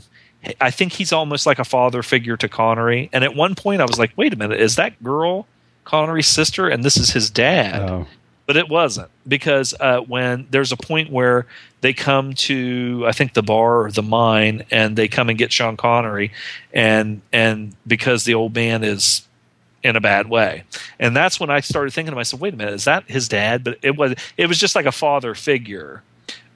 I 0.61 0.71
think 0.71 0.93
he's 0.93 1.11
almost 1.11 1.45
like 1.45 1.59
a 1.59 1.65
father 1.65 2.03
figure 2.03 2.37
to 2.37 2.49
Connery. 2.49 3.09
And 3.13 3.23
at 3.23 3.35
one 3.35 3.55
point, 3.55 3.81
I 3.81 3.85
was 3.85 3.99
like, 3.99 4.11
"Wait 4.15 4.33
a 4.33 4.35
minute, 4.35 4.59
is 4.59 4.75
that 4.75 5.01
girl 5.03 5.47
Connery's 5.83 6.27
sister?" 6.27 6.67
And 6.67 6.83
this 6.83 6.97
is 6.97 7.11
his 7.11 7.29
dad. 7.29 7.81
Oh, 7.81 8.07
but 8.47 8.55
it 8.55 8.69
wasn't 8.69 9.09
because 9.27 9.75
uh, 9.79 9.99
when 9.99 10.47
there's 10.49 10.71
a 10.71 10.77
point 10.77 11.11
where 11.11 11.45
they 11.81 11.93
come 11.93 12.33
to 12.33 13.03
I 13.05 13.11
think 13.11 13.33
the 13.33 13.43
bar 13.43 13.81
or 13.81 13.91
the 13.91 14.01
mine 14.01 14.63
and 14.71 14.95
they 14.95 15.07
come 15.07 15.29
and 15.29 15.37
get 15.37 15.51
Sean 15.51 15.77
Connery 15.77 16.31
and 16.73 17.21
and 17.31 17.75
because 17.85 18.23
the 18.23 18.33
old 18.33 18.55
man 18.55 18.83
is 18.83 19.27
in 19.83 19.95
a 19.95 20.01
bad 20.01 20.29
way. 20.29 20.63
And 20.97 21.15
that's 21.15 21.39
when 21.39 21.49
I 21.49 21.59
started 21.59 21.91
thinking 21.93 22.11
to 22.11 22.15
myself 22.15 22.41
wait 22.41 22.53
a 22.53 22.57
minute 22.57 22.73
is 22.73 22.85
that 22.85 23.09
his 23.09 23.27
dad? 23.27 23.65
But 23.65 23.79
it 23.81 23.97
was 23.97 24.15
it 24.37 24.47
was 24.47 24.57
just 24.57 24.75
like 24.75 24.85
a 24.85 24.91
father 24.93 25.35
figure 25.35 26.01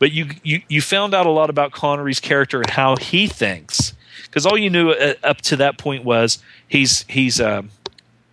but 0.02 0.12
you 0.12 0.32
you 0.44 0.62
you 0.68 0.82
found 0.82 1.14
out 1.14 1.28
a 1.28 1.32
lot 1.32 1.50
about 1.50 1.72
Connery's 1.72 2.20
character 2.20 2.60
and 2.60 2.70
how 2.72 2.98
he 2.98 3.28
thinks 3.28 3.94
because 4.24 4.46
all 4.46 4.58
you 4.58 4.70
knew 4.70 4.90
uh, 4.90 5.14
up 5.24 5.38
to 5.42 5.56
that 5.58 5.78
point 5.78 6.04
was 6.04 6.40
he's 6.68 7.06
he's 7.08 7.40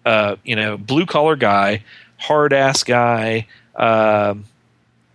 uh, 0.09 0.37
you 0.43 0.57
know, 0.57 0.79
blue 0.79 1.05
collar 1.05 1.37
guy, 1.37 1.85
hard 2.17 2.55
ass 2.55 2.83
guy, 2.83 3.47
um, 3.77 4.45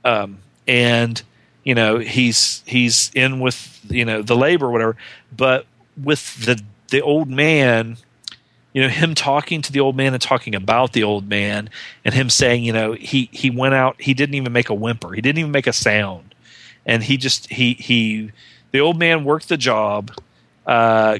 um, 0.05 0.37
and 0.67 1.23
you 1.63 1.73
know 1.73 1.97
he's 1.97 2.61
he's 2.67 3.09
in 3.15 3.39
with 3.39 3.79
you 3.89 4.05
know 4.05 4.21
the 4.21 4.35
labor 4.35 4.67
or 4.67 4.71
whatever. 4.71 4.95
But 5.35 5.65
with 6.01 6.45
the 6.45 6.61
the 6.89 7.01
old 7.01 7.27
man, 7.27 7.97
you 8.71 8.83
know, 8.83 8.87
him 8.87 9.15
talking 9.15 9.63
to 9.63 9.71
the 9.71 9.79
old 9.79 9.95
man 9.95 10.13
and 10.13 10.21
talking 10.21 10.53
about 10.53 10.93
the 10.93 11.01
old 11.01 11.27
man, 11.27 11.71
and 12.05 12.13
him 12.13 12.29
saying, 12.29 12.63
you 12.63 12.73
know, 12.73 12.93
he 12.93 13.29
he 13.31 13.49
went 13.49 13.73
out, 13.73 13.99
he 13.99 14.13
didn't 14.13 14.35
even 14.35 14.53
make 14.53 14.69
a 14.69 14.75
whimper, 14.75 15.13
he 15.13 15.21
didn't 15.21 15.39
even 15.39 15.51
make 15.51 15.65
a 15.65 15.73
sound, 15.73 16.32
and 16.85 17.03
he 17.03 17.17
just 17.17 17.49
he 17.51 17.73
he 17.73 18.31
the 18.71 18.79
old 18.79 18.97
man 18.97 19.23
worked 19.23 19.49
the 19.49 19.57
job, 19.57 20.11
uh, 20.65 21.19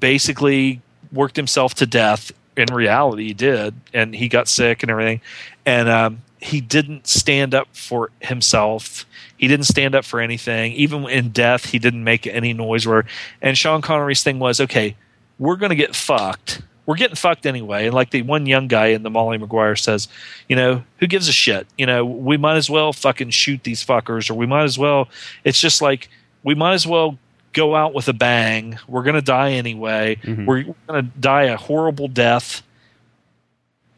basically 0.00 0.80
worked 1.12 1.36
himself 1.36 1.74
to 1.74 1.86
death. 1.86 2.32
In 2.56 2.72
reality 2.72 3.26
he 3.26 3.34
did. 3.34 3.74
And 3.92 4.14
he 4.14 4.30
got 4.30 4.48
sick 4.48 4.82
and 4.82 4.90
everything. 4.90 5.20
And 5.66 5.90
um, 5.90 6.22
he 6.40 6.62
didn't 6.62 7.06
stand 7.06 7.54
up 7.54 7.68
for 7.74 8.10
himself. 8.20 9.04
He 9.36 9.46
didn't 9.46 9.66
stand 9.66 9.94
up 9.94 10.06
for 10.06 10.20
anything. 10.20 10.72
Even 10.72 11.06
in 11.06 11.32
death 11.32 11.66
he 11.66 11.78
didn't 11.78 12.02
make 12.02 12.26
any 12.26 12.54
noise 12.54 12.86
where 12.86 13.04
and 13.42 13.58
sean 13.58 13.82
connery's 13.82 14.22
thing 14.22 14.38
was 14.38 14.58
okay 14.58 14.96
we're 15.38 15.56
going 15.56 15.70
to 15.70 15.76
get 15.76 15.94
fucked 15.94 16.62
we're 16.86 16.96
getting 16.96 17.16
fucked 17.16 17.44
anyway 17.44 17.86
and 17.86 17.94
like 17.94 18.10
the 18.10 18.22
one 18.22 18.46
young 18.46 18.68
guy 18.68 18.86
in 18.86 19.02
the 19.02 19.10
molly 19.10 19.36
maguire 19.36 19.76
says 19.76 20.08
you 20.48 20.56
know 20.56 20.82
who 20.98 21.06
gives 21.06 21.28
a 21.28 21.32
shit 21.32 21.66
you 21.76 21.84
know 21.84 22.04
we 22.04 22.36
might 22.36 22.56
as 22.56 22.70
well 22.70 22.92
fucking 22.92 23.30
shoot 23.30 23.62
these 23.64 23.84
fuckers 23.84 24.30
or 24.30 24.34
we 24.34 24.46
might 24.46 24.64
as 24.64 24.78
well 24.78 25.08
it's 25.44 25.60
just 25.60 25.82
like 25.82 26.08
we 26.42 26.54
might 26.54 26.74
as 26.74 26.86
well 26.86 27.18
go 27.56 27.74
out 27.74 27.94
with 27.94 28.06
a 28.06 28.12
bang. 28.12 28.78
We're 28.86 29.02
going 29.02 29.14
to 29.14 29.22
die 29.22 29.52
anyway. 29.52 30.18
Mm-hmm. 30.22 30.44
We're 30.44 30.62
going 30.62 30.76
to 30.88 31.10
die 31.18 31.44
a 31.44 31.56
horrible 31.56 32.06
death 32.06 32.62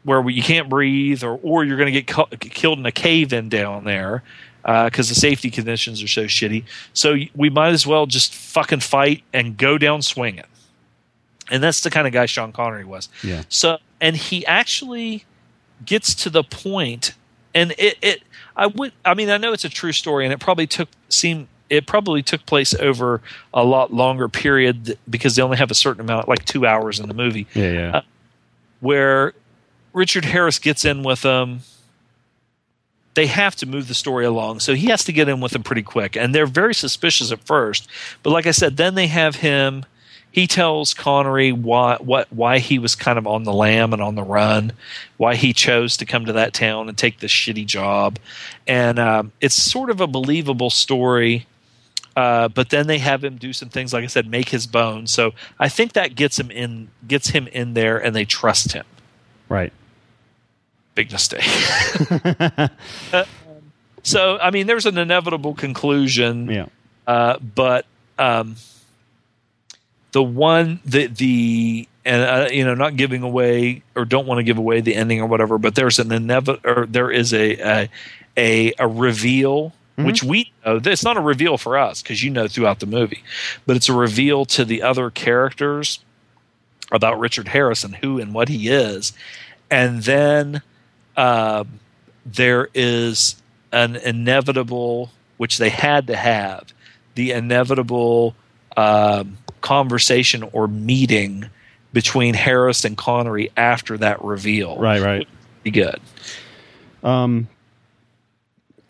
where 0.03 0.21
we, 0.21 0.33
you 0.33 0.41
can't 0.41 0.69
breathe, 0.69 1.23
or 1.23 1.37
or 1.43 1.65
you're 1.65 1.77
going 1.77 1.93
to 1.93 2.01
get 2.01 2.07
cu- 2.07 2.37
killed 2.37 2.79
in 2.79 2.85
a 2.85 2.91
cave 2.91 3.33
in 3.33 3.49
down 3.49 3.83
there 3.83 4.23
uh, 4.63 4.85
because 4.85 5.09
the 5.09 5.15
safety 5.15 5.51
conditions 5.51 6.01
are 6.01 6.07
so 6.07 6.23
shitty. 6.23 6.63
So 6.93 7.17
we 7.35 7.49
might 7.49 7.69
as 7.69 7.85
well 7.85 8.05
just 8.05 8.33
fucking 8.33 8.79
fight 8.79 9.23
and 9.33 9.57
go 9.57 9.77
down 9.77 10.01
swinging. 10.01 10.45
And 11.49 11.63
that's 11.63 11.81
the 11.81 11.89
kind 11.89 12.07
of 12.07 12.13
guy 12.13 12.25
Sean 12.25 12.51
Connery 12.51 12.85
was. 12.85 13.09
Yeah. 13.23 13.43
So 13.49 13.77
and 14.01 14.15
he 14.15 14.45
actually 14.45 15.25
gets 15.85 16.13
to 16.15 16.29
the 16.29 16.43
point, 16.43 17.13
and 17.53 17.73
it 17.77 17.97
it 18.01 18.23
I 18.55 18.67
would 18.67 18.93
I 19.05 19.13
mean 19.13 19.29
I 19.29 19.37
know 19.37 19.53
it's 19.53 19.65
a 19.65 19.69
true 19.69 19.91
story, 19.91 20.25
and 20.25 20.33
it 20.33 20.39
probably 20.39 20.67
took 20.67 20.89
seem 21.09 21.47
it 21.69 21.85
probably 21.85 22.23
took 22.23 22.45
place 22.45 22.73
over 22.75 23.21
a 23.53 23.63
lot 23.63 23.93
longer 23.93 24.27
period 24.27 24.97
because 25.09 25.35
they 25.35 25.41
only 25.41 25.57
have 25.57 25.71
a 25.71 25.75
certain 25.75 26.01
amount, 26.01 26.27
like 26.27 26.43
two 26.45 26.65
hours 26.65 26.99
in 26.99 27.07
the 27.07 27.13
movie, 27.13 27.47
yeah, 27.53 27.71
yeah. 27.71 27.97
Uh, 27.97 28.01
where 28.79 29.33
Richard 29.93 30.25
Harris 30.25 30.59
gets 30.59 30.85
in 30.85 31.03
with 31.03 31.21
them. 31.21 31.61
They 33.15 33.25
have 33.25 33.55
to 33.57 33.65
move 33.65 33.87
the 33.87 33.95
story 33.95 34.23
along, 34.23 34.61
so 34.61 34.75
he 34.75 34.87
has 34.87 35.03
to 35.05 35.11
get 35.11 35.27
in 35.27 35.41
with 35.41 35.51
them 35.51 35.63
pretty 35.63 35.81
quick, 35.81 36.15
and 36.15 36.33
they're 36.33 36.45
very 36.45 36.73
suspicious 36.73 37.31
at 37.31 37.43
first. 37.43 37.87
But 38.23 38.29
like 38.29 38.45
I 38.45 38.51
said, 38.51 38.77
then 38.77 38.95
they 38.95 39.07
have 39.07 39.37
him. 39.37 39.85
He 40.39 40.47
tells 40.47 40.93
Connery 40.93 41.51
why 41.51 41.97
what 41.99 42.31
why 42.31 42.59
he 42.59 42.79
was 42.79 42.95
kind 42.95 43.17
of 43.17 43.27
on 43.27 43.43
the 43.43 43.51
lam 43.51 43.91
and 43.91 44.01
on 44.01 44.15
the 44.15 44.23
run, 44.23 44.71
why 45.17 45.35
he 45.35 45.51
chose 45.51 45.97
to 45.97 46.05
come 46.05 46.23
to 46.27 46.31
that 46.31 46.53
town 46.53 46.87
and 46.87 46.97
take 46.97 47.19
this 47.19 47.29
shitty 47.31 47.65
job, 47.65 48.17
and 48.65 48.97
um, 48.99 49.33
it's 49.41 49.53
sort 49.61 49.89
of 49.89 49.99
a 49.99 50.07
believable 50.07 50.69
story. 50.69 51.45
Uh, 52.15 52.47
but 52.47 52.69
then 52.69 52.87
they 52.87 52.99
have 52.99 53.21
him 53.21 53.35
do 53.35 53.51
some 53.51 53.67
things, 53.67 53.91
like 53.91 54.05
I 54.05 54.07
said, 54.07 54.27
make 54.27 54.47
his 54.47 54.65
bones. 54.65 55.13
So 55.13 55.33
I 55.59 55.67
think 55.67 55.91
that 55.93 56.15
gets 56.15 56.39
him 56.39 56.51
in, 56.51 56.87
gets 57.05 57.29
him 57.31 57.47
in 57.47 57.73
there, 57.73 57.97
and 57.97 58.15
they 58.15 58.23
trust 58.23 58.71
him. 58.71 58.85
right. 59.49 59.73
Big 60.95 61.11
mistake. 61.11 61.43
Uh, 63.13 63.25
so 64.03 64.37
I 64.41 64.51
mean, 64.51 64.67
there's 64.67 64.85
an 64.85 64.97
inevitable 64.97 65.53
conclusion, 65.53 66.49
Yeah. 66.49 66.65
uh, 67.07 67.39
but 67.39 67.85
um, 68.17 68.55
the 70.11 70.23
one 70.23 70.79
the 70.85 71.07
the 71.07 71.87
and 72.05 72.23
uh, 72.23 72.49
you 72.51 72.65
know 72.65 72.73
not 72.73 72.95
giving 72.95 73.23
away 73.23 73.83
or 73.95 74.05
don't 74.05 74.27
want 74.27 74.39
to 74.39 74.43
give 74.43 74.57
away 74.57 74.81
the 74.81 74.95
ending 74.95 75.21
or 75.21 75.27
whatever, 75.27 75.57
but 75.57 75.75
there's 75.75 75.99
an 75.99 76.11
inevitable 76.11 76.69
or 76.69 76.85
there 76.85 77.11
is 77.11 77.33
a 77.33 77.55
a 77.55 77.89
a, 78.37 78.73
a 78.79 78.87
reveal. 78.87 79.73
Which 79.97 80.23
we 80.23 80.49
know, 80.65 80.79
it's 80.81 81.03
not 81.03 81.17
a 81.17 81.19
reveal 81.19 81.57
for 81.57 81.77
us 81.77 82.01
because 82.01 82.23
you 82.23 82.29
know 82.29 82.47
throughout 82.47 82.79
the 82.79 82.85
movie, 82.85 83.21
but 83.65 83.75
it's 83.75 83.89
a 83.89 83.93
reveal 83.93 84.45
to 84.45 84.63
the 84.63 84.81
other 84.81 85.09
characters 85.09 85.99
about 86.89 87.19
Richard 87.19 87.49
Harris 87.49 87.83
and 87.83 87.95
who 87.95 88.17
and 88.17 88.33
what 88.33 88.47
he 88.47 88.69
is. 88.69 89.11
And 89.69 90.01
then 90.03 90.61
uh, 91.17 91.65
there 92.25 92.69
is 92.73 93.35
an 93.71 93.95
inevitable, 93.97 95.11
which 95.35 95.57
they 95.57 95.69
had 95.69 96.07
to 96.07 96.15
have, 96.15 96.73
the 97.15 97.31
inevitable 97.31 98.35
um, 98.77 99.37
conversation 99.61 100.43
or 100.53 100.67
meeting 100.67 101.49
between 101.93 102.33
Harris 102.33 102.85
and 102.85 102.97
Connery 102.97 103.51
after 103.57 103.97
that 103.97 104.23
reveal. 104.23 104.77
Right, 104.77 105.01
right. 105.01 105.27
Be 105.63 105.71
good. 105.71 105.99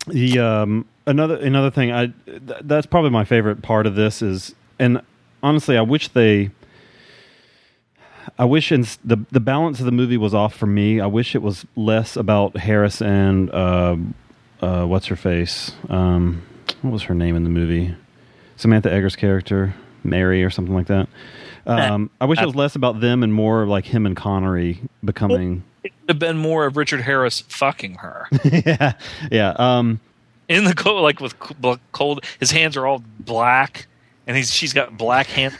The 0.06 0.38
um, 0.38 0.86
another 1.06 1.36
another 1.36 1.70
thing 1.70 1.92
I 1.92 2.06
th- 2.26 2.60
that's 2.62 2.86
probably 2.86 3.10
my 3.10 3.24
favorite 3.24 3.62
part 3.62 3.86
of 3.86 3.94
this 3.94 4.22
is, 4.22 4.54
and 4.78 5.02
honestly, 5.42 5.76
I 5.76 5.82
wish 5.82 6.08
they. 6.08 6.50
I 8.38 8.44
wish 8.44 8.70
in, 8.70 8.86
the 9.04 9.24
the 9.30 9.40
balance 9.40 9.80
of 9.80 9.86
the 9.86 9.92
movie 9.92 10.16
was 10.16 10.34
off 10.34 10.54
for 10.54 10.66
me. 10.66 11.00
I 11.00 11.06
wish 11.06 11.34
it 11.34 11.42
was 11.42 11.66
less 11.76 12.16
about 12.16 12.56
Harris 12.56 13.02
and 13.02 13.50
uh, 13.50 13.96
uh, 14.60 14.84
what's 14.84 15.06
her 15.06 15.16
face. 15.16 15.72
Um, 15.88 16.42
what 16.82 16.92
was 16.92 17.02
her 17.04 17.14
name 17.14 17.36
in 17.36 17.44
the 17.44 17.50
movie? 17.50 17.94
Samantha 18.56 18.92
Eggar's 18.92 19.16
character, 19.16 19.74
Mary 20.04 20.42
or 20.42 20.50
something 20.50 20.74
like 20.74 20.86
that. 20.86 21.08
Um, 21.66 22.10
I 22.20 22.24
wish 22.24 22.40
it 22.40 22.46
was 22.46 22.54
less 22.54 22.74
about 22.74 23.00
them 23.00 23.22
and 23.22 23.32
more 23.32 23.66
like 23.66 23.84
him 23.84 24.06
and 24.06 24.16
Connery 24.16 24.80
becoming. 25.04 25.62
It 25.84 25.92
would 26.00 26.10
have 26.10 26.18
been 26.18 26.38
more 26.38 26.66
of 26.66 26.76
Richard 26.76 27.00
Harris 27.02 27.40
fucking 27.40 27.96
her 27.96 28.26
yeah, 28.44 28.92
yeah. 29.30 29.54
Um, 29.58 30.00
in 30.48 30.64
the 30.64 30.74
cold, 30.74 31.02
like 31.02 31.20
with 31.20 31.34
cold. 31.92 32.24
His 32.40 32.50
hands 32.50 32.76
are 32.76 32.86
all 32.86 33.02
black, 33.20 33.86
and 34.26 34.36
he's 34.36 34.52
she's 34.52 34.72
got 34.72 34.96
black 34.98 35.28
hands. 35.28 35.56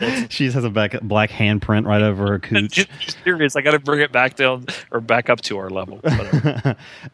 she 0.28 0.50
has 0.50 0.64
a 0.64 0.70
back, 0.70 1.00
black 1.02 1.30
handprint 1.30 1.86
right 1.86 2.02
over 2.02 2.26
her 2.26 2.38
cooch. 2.40 2.86
Serious. 3.22 3.54
I 3.54 3.60
got 3.60 3.72
to 3.72 3.78
bring 3.78 4.00
it 4.00 4.10
back 4.10 4.34
down 4.36 4.66
or 4.90 5.00
back 5.00 5.30
up 5.30 5.40
to 5.42 5.58
our 5.58 5.70
level. 5.70 6.00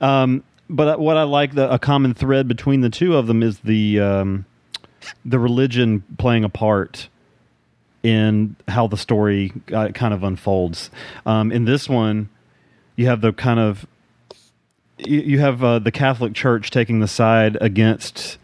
Um, 0.01 0.43
but 0.71 1.01
what 1.01 1.17
I 1.17 1.25
like, 1.25 1.55
the, 1.55 1.71
a 1.71 1.79
common 1.79 2.15
thread 2.15 2.49
between 2.49 2.81
the 2.81 2.91
two 2.91 3.17
of 3.17 3.27
them 3.27 3.43
is 3.43 3.59
the 3.61 4.01
um, 4.01 4.47
the 5.25 5.39
religion 5.39 6.05
playing 6.19 6.45
a 6.45 6.49
part 6.49 7.09
in 8.03 8.57
how 8.69 8.87
the 8.87 8.97
story 8.97 9.53
uh, 9.73 9.89
kind 9.89 10.15
of 10.15 10.23
unfolds. 10.23 10.91
Um, 11.27 11.53
in 11.53 11.65
this 11.65 11.89
one, 11.89 12.29
you 12.97 13.07
have 13.07 13.21
the 13.21 13.33
kind 13.33 13.61
of 13.61 13.87
you, 14.99 15.21
you 15.21 15.39
have 15.39 15.63
uh, 15.63 15.79
the 15.79 15.93
Catholic 15.93 16.35
Church 16.35 16.71
taking 16.71 17.01
the 17.01 17.09
side 17.09 17.57
against 17.61 18.39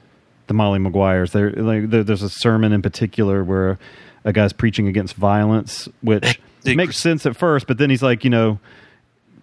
the 0.46 0.54
Molly 0.54 0.78
Maguires. 0.78 1.32
There, 1.32 1.50
like, 1.50 1.90
there, 1.90 2.04
there's 2.04 2.22
a 2.22 2.30
sermon 2.30 2.72
in 2.72 2.82
particular 2.82 3.44
where 3.44 3.78
a 4.24 4.32
guy's 4.32 4.52
preaching 4.52 4.88
against 4.88 5.14
violence, 5.14 5.88
which 6.02 6.40
makes 6.64 6.96
sense 6.98 7.26
at 7.26 7.36
first, 7.36 7.66
but 7.66 7.78
then 7.78 7.90
he's 7.90 8.02
like, 8.02 8.24
you 8.24 8.30
know, 8.30 8.58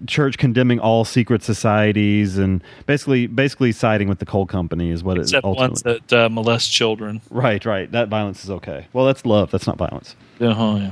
church 0.07 0.37
condemning 0.37 0.79
all 0.79 1.05
secret 1.05 1.43
societies 1.43 2.37
and 2.37 2.63
basically 2.85 3.27
basically 3.27 3.71
siding 3.71 4.07
with 4.07 4.19
the 4.19 4.25
coal 4.25 4.45
company 4.45 4.89
is 4.89 5.03
what 5.03 5.17
it 5.17 5.21
Except 5.21 5.45
ultimately. 5.45 5.67
ones 5.69 5.81
that 6.09 6.13
uh, 6.25 6.29
molest 6.29 6.71
children. 6.71 7.21
right, 7.29 7.63
right. 7.65 7.91
That 7.91 8.09
violence 8.09 8.43
is 8.43 8.49
okay. 8.51 8.87
Well, 8.93 9.05
that's 9.05 9.25
love. 9.25 9.51
That's 9.51 9.67
not 9.67 9.77
violence. 9.77 10.15
Uh-huh, 10.39 10.75
yeah. 10.77 10.91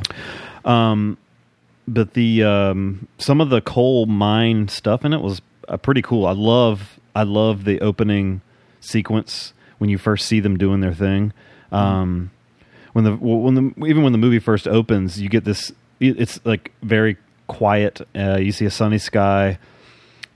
Um, 0.66 1.18
but 1.88 2.14
the 2.14 2.44
um, 2.44 3.08
some 3.18 3.42
of 3.42 3.50
the 3.50 3.62
coal 3.62 4.06
mine 4.06 4.68
stuff 4.68 5.04
in 5.04 5.14
it 5.14 5.22
was 5.22 5.42
uh, 5.68 5.78
pretty 5.78 6.02
cool. 6.02 6.26
I 6.26 6.34
love 6.34 7.00
I 7.16 7.24
love 7.24 7.66
the 7.66 7.82
opening 7.82 8.42
sequence 8.80 9.54
when 9.80 9.90
you 9.90 9.98
first 9.98 10.28
see 10.28 10.40
them 10.40 10.58
doing 10.58 10.80
their 10.82 10.94
thing. 10.94 11.34
Um, 11.72 12.32
when 12.94 13.06
the 13.06 13.16
when 13.16 13.56
the 13.56 13.86
even 13.88 14.04
when 14.04 14.12
the 14.12 14.18
movie 14.18 14.40
first 14.40 14.68
opens, 14.68 15.20
you 15.22 15.30
get 15.30 15.44
this. 15.44 15.72
It's 16.00 16.40
like 16.46 16.72
very 16.82 17.18
quiet. 17.52 18.02
Uh, 18.15 18.38
you 18.38 18.52
see 18.52 18.65
a 18.65 18.72
sunny 18.72 18.98
sky, 18.98 19.60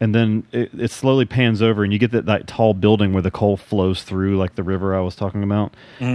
and 0.02 0.14
then 0.14 0.46
it, 0.52 0.70
it 0.78 0.92
slowly 0.92 1.26
pans 1.26 1.62
over, 1.62 1.84
and 1.84 1.94
you 1.94 2.00
get 2.00 2.12
that, 2.12 2.26
that 2.26 2.46
tall 2.48 2.74
building 2.74 3.14
where 3.14 3.22
the 3.22 3.32
coal 3.32 3.56
flows 3.58 4.04
through, 4.04 4.38
like 4.38 4.56
the 4.56 4.64
river 4.64 4.94
I 4.96 5.00
was 5.00 5.16
talking 5.16 5.42
about. 5.44 5.74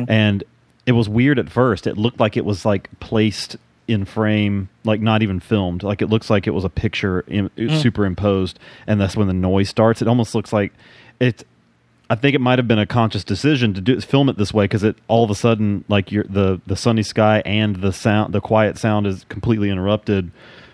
And 0.08 0.44
it 0.86 0.92
was 0.92 1.08
weird 1.08 1.38
at 1.38 1.50
first. 1.50 1.86
It 1.86 1.96
looked 1.96 2.20
like 2.20 2.36
it 2.36 2.44
was 2.44 2.64
like 2.64 2.88
placed 3.00 3.56
in 3.88 4.04
frame, 4.04 4.68
like 4.84 5.00
not 5.00 5.22
even 5.22 5.40
filmed. 5.40 5.82
Like 5.82 6.02
it 6.02 6.08
looks 6.08 6.28
like 6.30 6.46
it 6.46 6.50
was 6.50 6.64
a 6.64 6.68
picture 6.68 7.20
in, 7.20 7.50
superimposed, 7.80 8.58
and 8.86 9.00
that's 9.00 9.16
when 9.16 9.26
the 9.26 9.32
noise 9.34 9.68
starts. 9.68 10.02
It 10.02 10.08
almost 10.08 10.34
looks 10.34 10.52
like 10.52 10.72
it. 11.18 11.46
I 12.08 12.16
think 12.16 12.34
it 12.34 12.40
might 12.40 12.58
have 12.58 12.66
been 12.66 12.80
a 12.80 12.86
conscious 12.86 13.22
decision 13.22 13.72
to 13.74 13.80
do 13.80 14.00
film 14.00 14.28
it 14.28 14.36
this 14.36 14.52
way 14.52 14.64
because 14.64 14.82
it 14.82 14.96
all 15.06 15.22
of 15.22 15.30
a 15.30 15.34
sudden 15.34 15.84
like 15.88 16.10
your 16.10 16.24
the 16.24 16.60
the 16.66 16.74
sunny 16.74 17.04
sky 17.04 17.40
and 17.46 17.76
the 17.76 17.92
sound 17.92 18.34
the 18.34 18.40
quiet 18.40 18.78
sound 18.78 19.06
is 19.06 19.24
completely 19.28 19.70
interrupted 19.70 20.32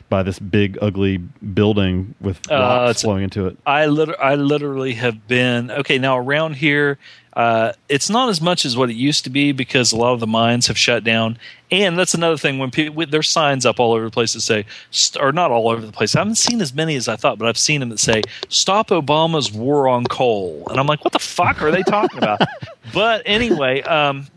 by 0.09 0.23
this 0.23 0.39
big 0.39 0.78
ugly 0.81 1.19
building 1.19 2.15
with 2.20 2.41
Uh, 2.51 2.55
rocks 2.57 3.03
flowing 3.03 3.24
into 3.24 3.47
it. 3.47 3.57
I 3.66 3.83
I 3.85 4.35
literally 4.37 4.95
have 4.95 5.27
been 5.27 5.70
okay 5.70 5.99
now 5.99 6.16
around 6.19 6.57
here. 6.57 6.99
Uh, 7.35 7.73
it's 7.91 8.09
not 8.09 8.31
as 8.31 8.41
much 8.41 8.65
as 8.65 8.78
what 8.78 8.89
it 8.89 8.97
used 8.97 9.24
to 9.24 9.31
be 9.31 9.53
because 9.53 9.93
a 9.93 9.97
lot 9.97 10.15
of 10.15 10.20
the 10.20 10.27
mines 10.27 10.69
have 10.69 10.78
shut 10.78 11.05
down, 11.05 11.37
and 11.70 11.99
that's 11.99 12.15
another 12.15 12.39
thing. 12.39 12.59
When 12.59 12.70
people 12.70 13.05
there's 13.07 13.28
signs 13.28 13.66
up 13.66 13.78
all 13.78 13.93
over 13.93 14.05
the 14.07 14.11
place 14.11 14.33
that 14.33 14.41
say, 14.41 14.65
st- 14.91 15.23
or 15.23 15.33
not 15.33 15.51
all 15.51 15.69
over 15.69 15.85
the 15.85 15.93
place. 15.93 16.16
I 16.16 16.20
haven't 16.20 16.37
seen 16.37 16.62
as 16.62 16.73
many 16.73 16.97
as 16.97 17.09
I 17.09 17.16
thought, 17.16 17.39
but 17.39 17.47
I've 17.47 17.59
seen 17.59 17.81
them 17.81 17.91
that 17.91 18.01
say, 18.01 18.23
"Stop 18.49 18.89
Obama's 18.89 19.53
war 19.53 19.87
on 19.87 20.05
coal," 20.05 20.62
and 20.70 20.81
I'm 20.81 20.87
like, 20.87 21.05
"What 21.05 21.12
the 21.12 21.19
fuck 21.19 21.61
are 21.61 21.70
they 21.70 21.83
talking 21.83 22.16
about?" 22.16 22.41
but 22.95 23.20
anyway, 23.27 23.83
um, 23.83 24.28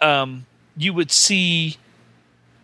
um, 0.00 0.46
you 0.78 0.94
would 0.94 1.10
see. 1.10 1.76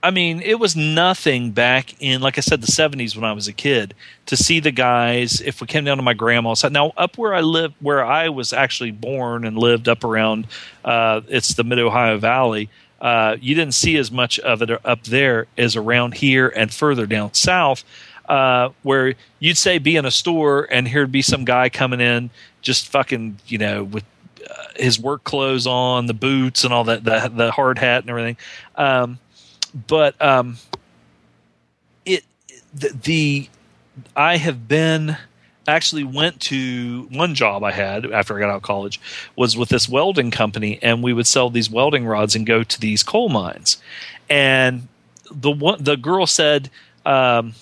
I 0.03 0.11
mean, 0.11 0.41
it 0.41 0.59
was 0.59 0.75
nothing 0.75 1.53
back 1.53 1.95
in, 2.01 2.21
like 2.21 2.37
I 2.37 2.41
said, 2.41 2.61
the 2.61 2.67
70s 2.67 3.15
when 3.15 3.25
I 3.25 3.33
was 3.33 3.47
a 3.47 3.53
kid 3.53 3.95
to 4.27 4.37
see 4.37 4.59
the 4.59 4.73
guys. 4.73 5.41
If 5.41 5.61
we 5.61 5.69
came 5.69 5.85
down 5.85 5.97
to 5.99 6.03
my 6.03 6.15
grandma's 6.15 6.63
house, 6.63 6.73
now 6.73 6.93
up 6.97 7.17
where 7.17 7.33
I 7.33 7.41
live, 7.41 7.73
where 7.81 8.05
I 8.05 8.29
was 8.29 8.53
actually 8.53 8.91
born 8.91 9.45
and 9.45 9.57
lived 9.57 9.89
up 9.89 10.03
around, 10.03 10.49
uh, 10.85 11.21
it's 11.29 11.55
the 11.55 11.63
Mid 11.63 11.79
Ohio 11.79 12.19
Valley. 12.19 12.69
Uh, 13.01 13.37
you 13.41 13.55
didn't 13.55 13.75
see 13.75 13.97
as 13.97 14.11
much 14.11 14.41
of 14.41 14.61
it 14.61 14.71
up 14.85 15.05
there 15.05 15.47
as 15.57 15.77
around 15.77 16.15
here 16.15 16.49
and 16.49 16.73
further 16.73 17.07
down 17.07 17.33
south, 17.35 17.85
uh, 18.29 18.71
where 18.83 19.15
you'd 19.39 19.57
say 19.57 19.79
be 19.79 19.97
in 19.97 20.05
a 20.05 20.11
store 20.11 20.67
and 20.71 20.89
here'd 20.89 21.13
be 21.13 21.23
some 21.23 21.45
guy 21.45 21.69
coming 21.69 22.01
in 22.01 22.31
just 22.61 22.89
fucking, 22.89 23.39
you 23.47 23.59
know, 23.59 23.85
with 23.85 24.05
uh, 24.49 24.65
his 24.77 24.99
work 24.99 25.23
clothes 25.23 25.67
on, 25.67 26.07
the 26.07 26.15
boots 26.15 26.65
and 26.65 26.73
all 26.73 26.85
that, 26.85 27.05
the, 27.05 27.31
the 27.33 27.53
hard 27.53 27.79
hat 27.79 28.03
and 28.03 28.11
everything. 28.11 28.37
Um, 28.77 29.19
but 29.75 30.21
um, 30.21 30.59
it 32.05 32.25
the, 32.75 32.89
the 33.03 33.49
I 34.17 34.37
have 34.37 34.69
been 34.69 35.17
actually 35.67 36.05
went 36.05 36.41
to 36.41 37.09
one 37.13 37.35
job 37.35 37.63
I 37.63 37.71
had 37.71 38.11
after 38.11 38.37
I 38.37 38.41
got 38.41 38.51
out 38.51 38.57
of 38.57 38.63
college 38.63 39.01
was 39.37 39.57
with 39.57 39.69
this 39.69 39.89
welding 39.89 40.31
company, 40.31 40.79
and 40.83 41.03
we 41.03 41.13
would 41.13 41.27
sell 41.27 41.51
these 41.51 41.71
welding 41.71 42.07
rods 42.07 42.35
and 42.35 42.47
go 42.47 42.63
to 42.63 42.81
these 42.81 43.03
coal 43.03 43.29
mines. 43.29 43.81
And 44.29 44.89
the 45.31 45.51
one 45.51 45.83
the 45.83 45.97
girl 45.97 46.27
said. 46.27 46.71
Um, 47.05 47.55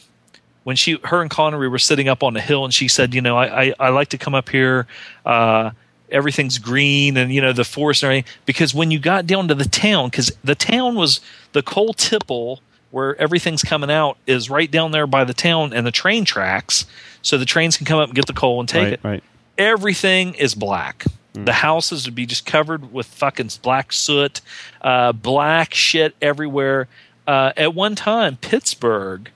when 0.64 0.76
she 0.76 0.98
her 1.04 1.22
and 1.22 1.30
Connery 1.30 1.68
were 1.68 1.78
sitting 1.78 2.08
up 2.08 2.22
on 2.22 2.36
a 2.36 2.40
hill 2.40 2.64
and 2.64 2.74
she 2.74 2.86
said, 2.86 3.14
you 3.14 3.20
know, 3.20 3.36
I, 3.36 3.62
I, 3.62 3.74
I 3.80 3.88
like 3.88 4.08
to 4.10 4.18
come 4.18 4.34
up 4.34 4.50
here, 4.50 4.86
uh, 5.24 5.70
everything's 6.12 6.58
green 6.58 7.16
and 7.16 7.32
you 7.32 7.40
know 7.40 7.52
the 7.52 7.64
forest 7.64 8.02
and 8.02 8.10
everything 8.10 8.32
because 8.46 8.74
when 8.74 8.90
you 8.90 8.98
got 8.98 9.26
down 9.26 9.48
to 9.48 9.54
the 9.54 9.64
town 9.64 10.08
because 10.08 10.30
the 10.44 10.54
town 10.54 10.94
was 10.94 11.20
the 11.52 11.62
coal 11.62 11.92
tipple 11.94 12.60
where 12.90 13.14
everything's 13.20 13.62
coming 13.62 13.90
out 13.90 14.16
is 14.26 14.50
right 14.50 14.70
down 14.70 14.90
there 14.90 15.06
by 15.06 15.22
the 15.24 15.34
town 15.34 15.72
and 15.72 15.86
the 15.86 15.92
train 15.92 16.24
tracks 16.24 16.86
so 17.22 17.38
the 17.38 17.44
trains 17.44 17.76
can 17.76 17.86
come 17.86 17.98
up 18.00 18.08
and 18.08 18.16
get 18.16 18.26
the 18.26 18.32
coal 18.32 18.58
and 18.60 18.68
take 18.68 18.82
Right, 18.82 18.92
it 18.94 19.00
right. 19.04 19.22
everything 19.58 20.34
is 20.34 20.54
black. 20.54 21.04
The 21.32 21.52
houses 21.52 22.06
would 22.06 22.16
be 22.16 22.26
just 22.26 22.44
covered 22.44 22.92
with 22.92 23.06
fucking 23.06 23.50
black 23.62 23.92
soot, 23.92 24.40
uh, 24.82 25.12
black 25.12 25.72
shit 25.72 26.14
everywhere. 26.20 26.88
Uh, 27.24 27.52
at 27.56 27.72
one 27.72 27.94
time, 27.94 28.36
Pittsburgh 28.36 29.30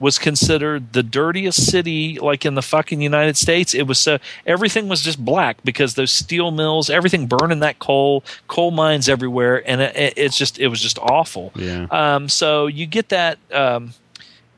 was 0.00 0.18
considered 0.18 0.92
the 0.94 1.02
dirtiest 1.04 1.70
city 1.70 2.18
like 2.18 2.44
in 2.44 2.54
the 2.56 2.62
fucking 2.62 3.00
United 3.00 3.36
States. 3.36 3.74
It 3.74 3.82
was 3.86 3.98
so 4.00 4.18
everything 4.46 4.88
was 4.88 5.02
just 5.02 5.24
black 5.24 5.62
because 5.62 5.94
those 5.94 6.10
steel 6.10 6.50
mills, 6.50 6.90
everything 6.90 7.26
burning 7.26 7.60
that 7.60 7.78
coal, 7.78 8.24
coal 8.48 8.70
mines 8.72 9.08
everywhere, 9.08 9.62
and 9.68 9.80
it, 9.80 9.94
it- 9.96 10.14
it's 10.16 10.36
just 10.36 10.58
it 10.58 10.66
was 10.68 10.80
just 10.80 10.98
awful. 10.98 11.52
Yeah. 11.54 11.86
Um, 11.90 12.28
so 12.28 12.66
you 12.66 12.86
get 12.86 13.10
that 13.10 13.38
um, 13.52 13.92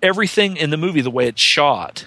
everything 0.00 0.56
in 0.56 0.70
the 0.70 0.76
movie 0.76 1.00
the 1.00 1.10
way 1.10 1.26
it's 1.26 1.42
shot 1.42 2.06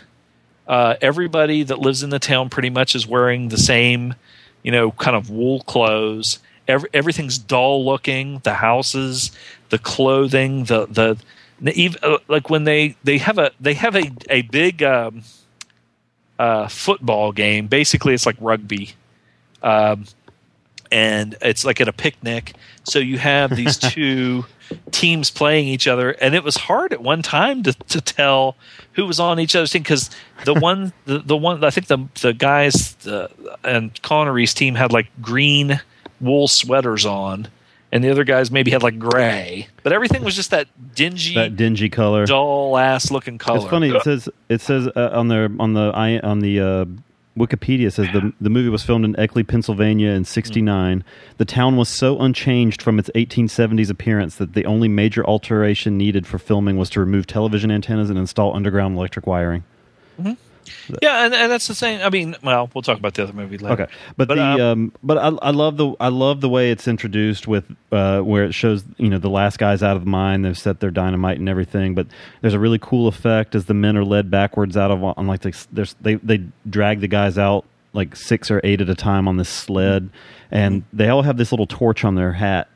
uh, 0.67 0.95
everybody 0.99 1.61
that 1.61 1.77
lives 1.77 2.01
in 2.01 2.09
the 2.09 2.17
town 2.17 2.49
pretty 2.49 2.71
much 2.71 2.95
is 2.95 3.05
wearing 3.05 3.49
the 3.49 3.57
same, 3.57 4.15
you 4.63 4.71
know, 4.71 4.89
kind 4.91 5.15
of 5.15 5.29
wool 5.29 5.59
clothes. 5.61 6.39
Every, 6.67 6.89
everything's 6.91 7.37
dull 7.37 7.85
looking. 7.85 8.39
The 8.39 8.55
houses, 8.55 9.29
the 9.69 9.77
clothing, 9.77 10.63
the 10.63 10.87
the, 10.87 11.17
like 12.27 12.49
when 12.49 12.63
they 12.63 12.95
they 13.03 13.17
have 13.17 13.37
a 13.37 13.51
they 13.59 13.73
have 13.75 13.95
a 13.95 14.11
a 14.29 14.41
big 14.43 14.83
um, 14.83 15.23
uh, 16.39 16.67
football 16.67 17.31
game. 17.31 17.67
Basically, 17.67 18.13
it's 18.13 18.25
like 18.25 18.35
rugby. 18.39 18.93
Um, 19.61 20.05
and 20.91 21.35
it's 21.41 21.65
like 21.65 21.81
at 21.81 21.87
a 21.87 21.93
picnic. 21.93 22.53
So 22.83 22.99
you 22.99 23.17
have 23.17 23.55
these 23.55 23.77
two 23.77 24.45
teams 24.91 25.29
playing 25.29 25.67
each 25.67 25.87
other, 25.87 26.11
and 26.11 26.35
it 26.35 26.43
was 26.43 26.55
hard 26.55 26.93
at 26.93 27.01
one 27.01 27.21
time 27.21 27.63
to, 27.63 27.73
to 27.73 28.01
tell 28.01 28.55
who 28.93 29.05
was 29.05 29.19
on 29.19 29.39
each 29.39 29.55
other's 29.55 29.71
team 29.71 29.81
because 29.81 30.09
the 30.45 30.53
one 30.59 30.93
the, 31.05 31.19
the 31.19 31.37
one 31.37 31.63
I 31.63 31.69
think 31.69 31.87
the 31.87 32.07
the 32.21 32.33
guys 32.33 32.95
the, 32.95 33.29
and 33.63 33.99
Connery's 34.01 34.53
team 34.53 34.75
had 34.75 34.91
like 34.91 35.07
green 35.21 35.81
wool 36.21 36.47
sweaters 36.47 37.05
on. 37.05 37.47
And 37.95 38.03
the 38.03 38.09
other 38.11 38.25
guys 38.25 38.51
maybe 38.51 38.71
had 38.71 38.83
like 38.83 38.99
gray, 38.99 39.67
but 39.81 39.93
everything 39.93 40.21
was 40.21 40.35
just 40.35 40.51
that 40.51 40.67
dingy, 40.93 41.33
That 41.35 41.55
dingy 41.55 41.87
color. 41.89 42.25
dull 42.25 42.77
ass 42.77 43.09
looking 43.09 43.37
color. 43.37 43.59
It's 43.59 43.67
funny. 43.69 43.89
It 43.89 44.03
says 44.03 44.27
it 44.49 44.59
says 44.59 44.87
uh, 44.95 45.11
on 45.13 45.29
the 45.29 45.55
on 45.59 45.73
the 45.73 45.91
on 46.21 46.39
the 46.41 46.59
uh, 46.59 46.85
Wikipedia 47.37 47.87
it 47.87 47.91
says 47.91 48.07
the 48.11 48.33
the 48.41 48.49
movie 48.49 48.67
was 48.67 48.83
filmed 48.83 49.05
in 49.05 49.15
Eckley, 49.15 49.47
Pennsylvania 49.47 50.09
in 50.09 50.25
'69. 50.25 51.05
The 51.37 51.45
town 51.45 51.77
was 51.77 51.87
so 51.87 52.19
unchanged 52.19 52.81
from 52.81 52.99
its 52.99 53.09
1870s 53.15 53.89
appearance 53.89 54.35
that 54.35 54.53
the 54.55 54.65
only 54.65 54.89
major 54.89 55.25
alteration 55.25 55.97
needed 55.97 56.27
for 56.27 56.37
filming 56.37 56.75
was 56.75 56.89
to 56.91 56.99
remove 56.99 57.27
television 57.27 57.71
antennas 57.71 58.09
and 58.09 58.19
install 58.19 58.53
underground 58.55 58.97
electric 58.97 59.25
wiring. 59.25 59.63
Yeah, 61.01 61.25
and, 61.25 61.33
and 61.33 61.51
that's 61.51 61.67
the 61.67 61.75
same. 61.75 62.01
I 62.01 62.09
mean, 62.09 62.35
well, 62.43 62.69
we'll 62.73 62.81
talk 62.81 62.97
about 62.97 63.13
the 63.13 63.23
other 63.23 63.33
movie 63.33 63.57
later. 63.57 63.83
Okay, 63.83 63.93
but, 64.17 64.27
But, 64.27 64.35
the 64.35 64.41
um, 64.41 64.61
um, 64.61 64.91
but 65.03 65.17
I, 65.17 65.27
I 65.41 65.51
love 65.51 65.77
the 65.77 65.93
I 65.99 66.09
love 66.09 66.41
the 66.41 66.49
way 66.49 66.71
it's 66.71 66.87
introduced 66.87 67.47
with 67.47 67.65
uh, 67.91 68.21
where 68.21 68.43
it 68.45 68.53
shows 68.53 68.83
you 68.97 69.09
know 69.09 69.17
the 69.17 69.29
last 69.29 69.57
guys 69.57 69.83
out 69.83 69.95
of 69.95 70.03
the 70.03 70.09
mine 70.09 70.41
they've 70.41 70.57
set 70.57 70.79
their 70.79 70.91
dynamite 70.91 71.39
and 71.39 71.49
everything, 71.49 71.95
but 71.95 72.07
there's 72.41 72.53
a 72.53 72.59
really 72.59 72.79
cool 72.79 73.07
effect 73.07 73.55
as 73.55 73.65
the 73.65 73.73
men 73.73 73.97
are 73.97 74.05
led 74.05 74.29
backwards 74.29 74.75
out 74.77 74.91
of 74.91 75.03
on 75.03 75.27
like 75.27 75.41
the, 75.41 75.67
there's 75.71 75.95
they 76.01 76.15
they 76.15 76.43
drag 76.69 76.99
the 76.99 77.07
guys 77.07 77.37
out 77.37 77.65
like 77.93 78.15
six 78.15 78.51
or 78.51 78.59
eight 78.63 78.81
at 78.81 78.89
a 78.89 78.95
time 78.95 79.27
on 79.27 79.37
this 79.37 79.49
sled, 79.49 80.09
and 80.51 80.83
they 80.91 81.09
all 81.09 81.21
have 81.21 81.37
this 81.37 81.51
little 81.51 81.67
torch 81.67 82.03
on 82.03 82.15
their 82.15 82.33
hat. 82.33 82.67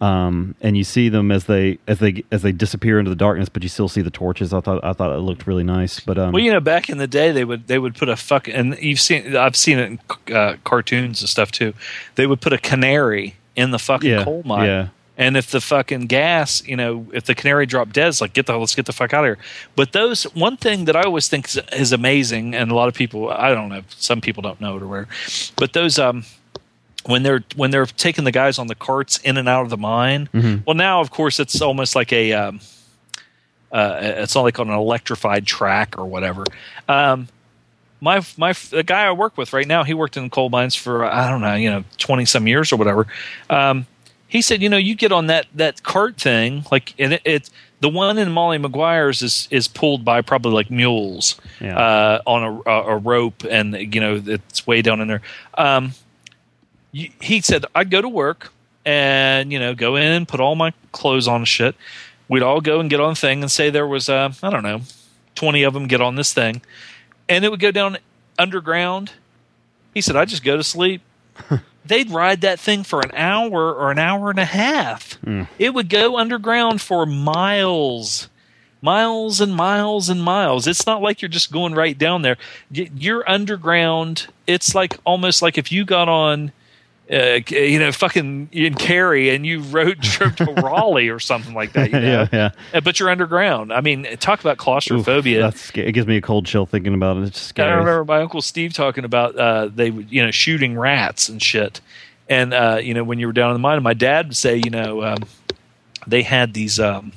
Um, 0.00 0.54
and 0.60 0.76
you 0.76 0.84
see 0.84 1.08
them 1.08 1.30
as 1.30 1.44
they 1.44 1.78
as 1.86 1.98
they 1.98 2.24
as 2.30 2.42
they 2.42 2.52
disappear 2.52 2.98
into 2.98 3.08
the 3.10 3.16
darkness, 3.16 3.48
but 3.48 3.62
you 3.62 3.68
still 3.68 3.88
see 3.88 4.02
the 4.02 4.10
torches. 4.10 4.52
I 4.52 4.60
thought 4.60 4.84
I 4.84 4.92
thought 4.92 5.14
it 5.14 5.20
looked 5.20 5.46
really 5.46 5.64
nice. 5.64 6.00
But 6.00 6.18
um, 6.18 6.32
Well, 6.32 6.42
you 6.42 6.52
know, 6.52 6.60
back 6.60 6.88
in 6.90 6.98
the 6.98 7.06
day, 7.06 7.32
they 7.32 7.44
would 7.44 7.66
they 7.68 7.78
would 7.78 7.94
put 7.94 8.08
a 8.08 8.16
fuck, 8.16 8.48
and 8.48 8.76
you've 8.80 9.00
seen 9.00 9.34
I've 9.36 9.56
seen 9.56 9.78
it 9.78 9.90
in 10.26 10.34
uh, 10.34 10.56
cartoons 10.64 11.20
and 11.22 11.28
stuff 11.28 11.50
too. 11.52 11.72
They 12.16 12.26
would 12.26 12.40
put 12.40 12.52
a 12.52 12.58
canary 12.58 13.36
in 13.56 13.70
the 13.70 13.78
fucking 13.78 14.10
Yeah, 14.10 14.24
coal 14.24 14.42
mine, 14.44 14.66
yeah. 14.66 14.88
and 15.16 15.36
if 15.36 15.50
the 15.52 15.60
fucking 15.60 16.06
gas, 16.06 16.66
you 16.66 16.76
know, 16.76 17.06
if 17.12 17.24
the 17.24 17.34
canary 17.34 17.66
dropped 17.66 17.92
dead, 17.92 18.08
it's 18.08 18.20
like 18.20 18.32
get 18.32 18.46
the 18.46 18.56
let's 18.58 18.74
get 18.74 18.86
the 18.86 18.92
fuck 18.92 19.14
out 19.14 19.24
of 19.24 19.28
here. 19.28 19.38
But 19.76 19.92
those 19.92 20.24
one 20.34 20.56
thing 20.56 20.86
that 20.86 20.96
I 20.96 21.02
always 21.02 21.28
think 21.28 21.46
is, 21.46 21.60
is 21.72 21.92
amazing, 21.92 22.54
and 22.54 22.70
a 22.70 22.74
lot 22.74 22.88
of 22.88 22.94
people 22.94 23.30
I 23.30 23.54
don't 23.54 23.68
know, 23.68 23.82
some 23.90 24.20
people 24.20 24.42
don't 24.42 24.60
know 24.60 24.76
it 24.76 24.82
or 24.82 24.88
whatever, 24.88 25.08
but 25.56 25.72
those 25.72 25.98
um 26.00 26.24
when 27.06 27.22
they're 27.22 27.42
when 27.56 27.70
they're 27.70 27.86
taking 27.86 28.24
the 28.24 28.32
guys 28.32 28.58
on 28.58 28.66
the 28.66 28.74
carts 28.74 29.18
in 29.18 29.36
and 29.36 29.48
out 29.48 29.62
of 29.62 29.70
the 29.70 29.76
mine. 29.76 30.28
Well, 30.66 30.74
now 30.74 31.00
of 31.00 31.10
course 31.10 31.38
it's 31.40 31.60
almost 31.60 31.94
like 31.94 32.12
a 32.12 32.32
um, 32.32 32.60
uh, 33.72 33.98
it's 34.02 34.34
not 34.34 34.42
like 34.42 34.58
on 34.58 34.68
an 34.68 34.74
electrified 34.74 35.46
track 35.46 35.98
or 35.98 36.04
whatever. 36.06 36.44
Um, 36.88 37.28
my 38.00 38.22
my 38.36 38.52
the 38.70 38.82
guy 38.82 39.04
I 39.06 39.12
work 39.12 39.36
with 39.36 39.52
right 39.52 39.66
now, 39.66 39.82
he 39.84 39.94
worked 39.94 40.16
in 40.16 40.28
coal 40.30 40.48
mines 40.50 40.74
for 40.74 41.04
I 41.04 41.28
don't 41.30 41.40
know, 41.40 41.54
you 41.54 41.70
know, 41.70 41.84
twenty 41.98 42.24
some 42.24 42.46
years 42.46 42.72
or 42.72 42.76
whatever. 42.76 43.06
Um, 43.50 43.86
he 44.28 44.42
said, 44.42 44.62
you 44.62 44.68
know, 44.68 44.76
you 44.76 44.94
get 44.94 45.12
on 45.12 45.26
that 45.28 45.46
that 45.54 45.82
cart 45.82 46.16
thing, 46.16 46.64
like 46.70 46.94
and 46.98 47.14
it, 47.14 47.22
it 47.24 47.50
the 47.80 47.88
one 47.88 48.16
in 48.18 48.30
Molly 48.30 48.58
Maguire's 48.58 49.22
is 49.22 49.48
is 49.50 49.68
pulled 49.68 50.04
by 50.04 50.22
probably 50.22 50.52
like 50.52 50.70
mules 50.70 51.40
Yeah. 51.60 51.76
uh, 51.78 52.22
on 52.26 52.42
a, 52.66 52.70
a, 52.70 52.82
a 52.94 52.96
rope, 52.96 53.44
and 53.48 53.74
you 53.94 54.00
know 54.00 54.22
it's 54.24 54.66
way 54.66 54.82
down 54.82 55.00
in 55.00 55.08
there. 55.08 55.22
Um, 55.56 55.92
he 56.94 57.40
said 57.40 57.66
I'd 57.74 57.90
go 57.90 58.00
to 58.00 58.08
work 58.08 58.52
and 58.84 59.52
you 59.52 59.58
know 59.58 59.74
go 59.74 59.96
in, 59.96 60.04
and 60.04 60.28
put 60.28 60.40
all 60.40 60.54
my 60.54 60.72
clothes 60.92 61.28
on 61.28 61.36
and 61.36 61.48
shit. 61.48 61.74
We'd 62.28 62.42
all 62.42 62.60
go 62.60 62.80
and 62.80 62.88
get 62.88 63.00
on 63.00 63.14
thing 63.14 63.42
and 63.42 63.50
say 63.50 63.70
there 63.70 63.86
was 63.86 64.08
uh, 64.08 64.32
I 64.42 64.50
don't 64.50 64.62
know, 64.62 64.82
twenty 65.34 65.62
of 65.62 65.74
them 65.74 65.86
get 65.88 66.00
on 66.00 66.14
this 66.14 66.32
thing, 66.32 66.62
and 67.28 67.44
it 67.44 67.50
would 67.50 67.60
go 67.60 67.70
down 67.70 67.98
underground. 68.38 69.12
He 69.92 70.00
said 70.00 70.16
I 70.16 70.24
just 70.24 70.44
go 70.44 70.56
to 70.56 70.64
sleep. 70.64 71.02
They'd 71.86 72.10
ride 72.10 72.40
that 72.40 72.58
thing 72.58 72.82
for 72.82 73.00
an 73.00 73.10
hour 73.14 73.74
or 73.74 73.90
an 73.90 73.98
hour 73.98 74.30
and 74.30 74.38
a 74.38 74.46
half. 74.46 75.18
It 75.58 75.74
would 75.74 75.90
go 75.90 76.16
underground 76.16 76.80
for 76.80 77.04
miles 77.04 78.28
miles 78.84 79.40
and 79.40 79.54
miles 79.54 80.10
and 80.10 80.22
miles. 80.22 80.66
It's 80.66 80.86
not 80.86 81.00
like 81.00 81.22
you're 81.22 81.30
just 81.30 81.50
going 81.50 81.74
right 81.74 81.96
down 81.96 82.20
there. 82.20 82.36
You're 82.70 83.28
underground. 83.28 84.26
It's 84.46 84.74
like 84.74 84.98
almost 85.04 85.40
like 85.40 85.56
if 85.56 85.72
you 85.72 85.86
got 85.86 86.06
on, 86.06 86.52
uh, 87.12 87.40
you 87.48 87.78
know, 87.78 87.92
fucking 87.92 88.48
in 88.50 88.74
Cary 88.74 89.28
and 89.34 89.44
you 89.44 89.60
road 89.60 90.00
trip 90.02 90.36
to 90.36 90.44
Raleigh 90.46 91.10
or 91.10 91.18
something 91.18 91.52
like 91.54 91.72
that. 91.74 91.90
You 91.90 92.00
know? 92.00 92.00
yeah, 92.00 92.28
yeah. 92.32 92.50
Uh, 92.72 92.80
But 92.80 92.98
you're 92.98 93.10
underground. 93.10 93.72
I 93.72 93.80
mean, 93.82 94.04
talk 94.18 94.40
about 94.40 94.56
claustrophobia. 94.56 95.42
That's 95.42 95.70
it 95.74 95.92
gives 95.92 96.06
me 96.06 96.16
a 96.16 96.22
cold 96.22 96.46
chill 96.46 96.64
thinking 96.64 96.94
about 96.94 97.18
it. 97.18 97.24
It's 97.24 97.52
I 97.58 97.64
remember 97.64 98.04
my 98.06 98.22
uncle 98.22 98.40
Steve 98.40 98.72
talking 98.72 99.04
about 99.04 99.36
uh, 99.36 99.68
they 99.74 99.90
would 99.90 100.10
you 100.10 100.24
know 100.24 100.30
shooting 100.30 100.78
rats 100.78 101.28
and 101.28 101.42
shit, 101.42 101.80
and 102.28 102.54
uh, 102.54 102.78
you 102.82 102.94
know 102.94 103.04
when 103.04 103.18
you 103.18 103.26
were 103.26 103.32
down 103.34 103.50
in 103.50 103.54
the 103.54 103.58
mine, 103.60 103.82
my 103.82 103.94
dad 103.94 104.28
would 104.28 104.36
say 104.36 104.56
you 104.64 104.70
know 104.70 105.02
um, 105.04 105.18
they 106.06 106.22
had 106.22 106.54
these 106.54 106.80
um, 106.80 107.12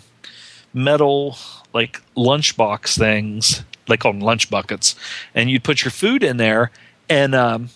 metal 0.73 1.37
like 1.73 2.01
lunchbox 2.15 2.97
things, 2.97 3.63
they 3.87 3.97
call 3.97 4.11
them 4.11 4.21
lunch 4.21 4.49
buckets, 4.49 4.95
and 5.35 5.49
you'd 5.49 5.63
put 5.63 5.83
your 5.83 5.91
food 5.91 6.23
in 6.23 6.37
there, 6.37 6.71
and 7.09 7.35
um, 7.35 7.69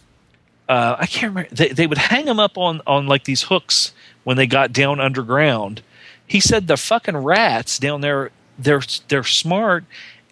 uh, 0.72 0.96
I 0.98 1.06
can't 1.06 1.36
remember 1.36 1.54
they 1.54 1.70
they 1.70 1.86
would 1.86 1.98
hang 1.98 2.26
them 2.26 2.40
up 2.40 2.58
on 2.58 2.82
on 2.88 3.06
like 3.06 3.26
these 3.26 3.44
hooks 3.44 3.94
when 4.24 4.38
they 4.38 4.48
got 4.48 4.72
down 4.72 5.02
underground. 5.02 5.82
He 6.26 6.40
said 6.40 6.68
the 6.68 6.78
fucking 6.78 7.18
rats 7.18 7.78
down 7.78 8.00
there 8.00 8.32
they're 8.58 8.82
they're 9.10 9.26
smart 9.26 9.84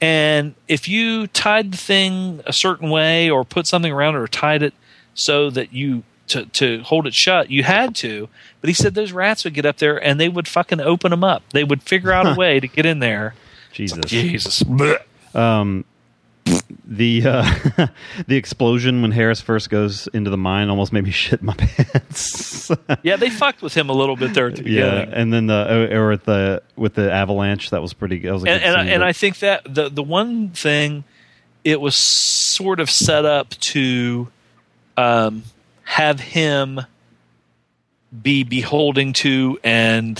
and 0.01 0.55
if 0.69 0.87
you 0.87 1.27
tied 1.27 1.73
the 1.73 1.77
thing 1.77 2.41
a 2.45 2.53
certain 2.53 2.89
way 2.89 3.29
or 3.29 3.43
put 3.43 3.67
something 3.67 3.91
around 3.91 4.15
it 4.15 4.19
or 4.19 4.27
tied 4.27 4.63
it 4.63 4.73
so 5.13 5.49
that 5.49 5.73
you 5.73 6.03
to 6.27 6.45
to 6.45 6.83
hold 6.83 7.05
it 7.05 7.13
shut 7.13 7.51
you 7.51 7.63
had 7.63 7.93
to. 7.95 8.29
But 8.61 8.69
he 8.69 8.73
said 8.73 8.93
those 8.93 9.11
rats 9.11 9.43
would 9.43 9.53
get 9.53 9.65
up 9.65 9.77
there 9.77 10.01
and 10.01 10.21
they 10.21 10.29
would 10.29 10.47
fucking 10.47 10.79
open 10.79 11.11
them 11.11 11.23
up. 11.23 11.43
They 11.51 11.65
would 11.65 11.83
figure 11.83 12.13
out 12.13 12.31
a 12.31 12.39
way 12.39 12.61
to 12.61 12.67
get 12.67 12.85
in 12.85 12.99
there. 12.99 13.35
Jesus. 13.73 14.05
jesus. 14.05 14.63
Um, 15.33 15.83
the 16.85 17.23
uh, 17.25 17.87
the 18.27 18.35
explosion 18.35 19.01
when 19.01 19.11
Harris 19.11 19.41
first 19.41 19.69
goes 19.69 20.07
into 20.07 20.29
the 20.29 20.37
mine 20.37 20.69
almost 20.69 20.91
made 20.93 21.03
me 21.03 21.11
shit 21.25 21.41
my 21.41 21.53
pants. 21.55 22.71
yeah 23.03 23.15
they 23.15 23.29
fucked 23.29 23.61
with 23.61 23.73
him 23.73 23.89
a 23.89 23.93
little 23.93 24.15
bit 24.15 24.33
there 24.33 24.47
at 24.47 24.55
the 24.57 24.69
yeah, 24.69 25.05
and 25.11 25.31
then 25.33 25.47
the 25.47 25.89
or 25.95 26.11
at 26.11 26.25
the 26.25 26.61
with 26.75 26.95
the 26.95 27.11
avalanche 27.11 27.69
that 27.71 27.81
was 27.81 27.93
pretty. 27.93 28.19
That 28.19 28.33
was 28.33 28.43
and 28.45 28.59
good 28.61 28.67
and, 28.67 28.75
I- 28.77 28.85
and 28.85 29.03
I 29.03 29.13
think 29.13 29.39
that 29.39 29.73
the 29.73 29.89
the 29.89 30.03
one 30.03 30.49
thing 30.49 31.03
it 31.63 31.79
was 31.81 31.95
sort 31.95 32.79
of 32.79 32.89
set 32.89 33.25
up 33.25 33.49
to 33.49 34.29
um, 34.97 35.43
have 35.83 36.19
him 36.19 36.81
be 38.23 38.43
beholding 38.43 39.13
to 39.13 39.59
and 39.63 40.19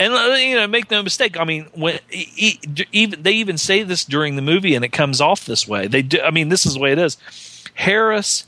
and 0.00 0.12
uh, 0.12 0.34
you 0.38 0.54
know 0.54 0.66
make 0.66 0.90
no 0.90 1.02
mistake 1.02 1.38
i 1.38 1.44
mean 1.44 1.66
when 1.74 1.98
e- 2.12 2.28
e- 2.36 2.58
even 2.92 3.22
they 3.22 3.32
even 3.32 3.58
say 3.58 3.82
this 3.82 4.04
during 4.04 4.36
the 4.36 4.42
movie 4.42 4.74
and 4.74 4.84
it 4.84 4.92
comes 4.92 5.20
off 5.20 5.44
this 5.44 5.66
way. 5.66 5.86
They 5.86 6.02
do 6.02 6.20
i 6.20 6.30
mean 6.30 6.48
this 6.48 6.64
is 6.66 6.74
the 6.74 6.80
way 6.80 6.92
it 6.92 6.98
is. 6.98 7.16
Harris 7.74 8.46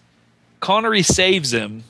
connery 0.61 1.03
saves 1.03 1.53
him 1.53 1.85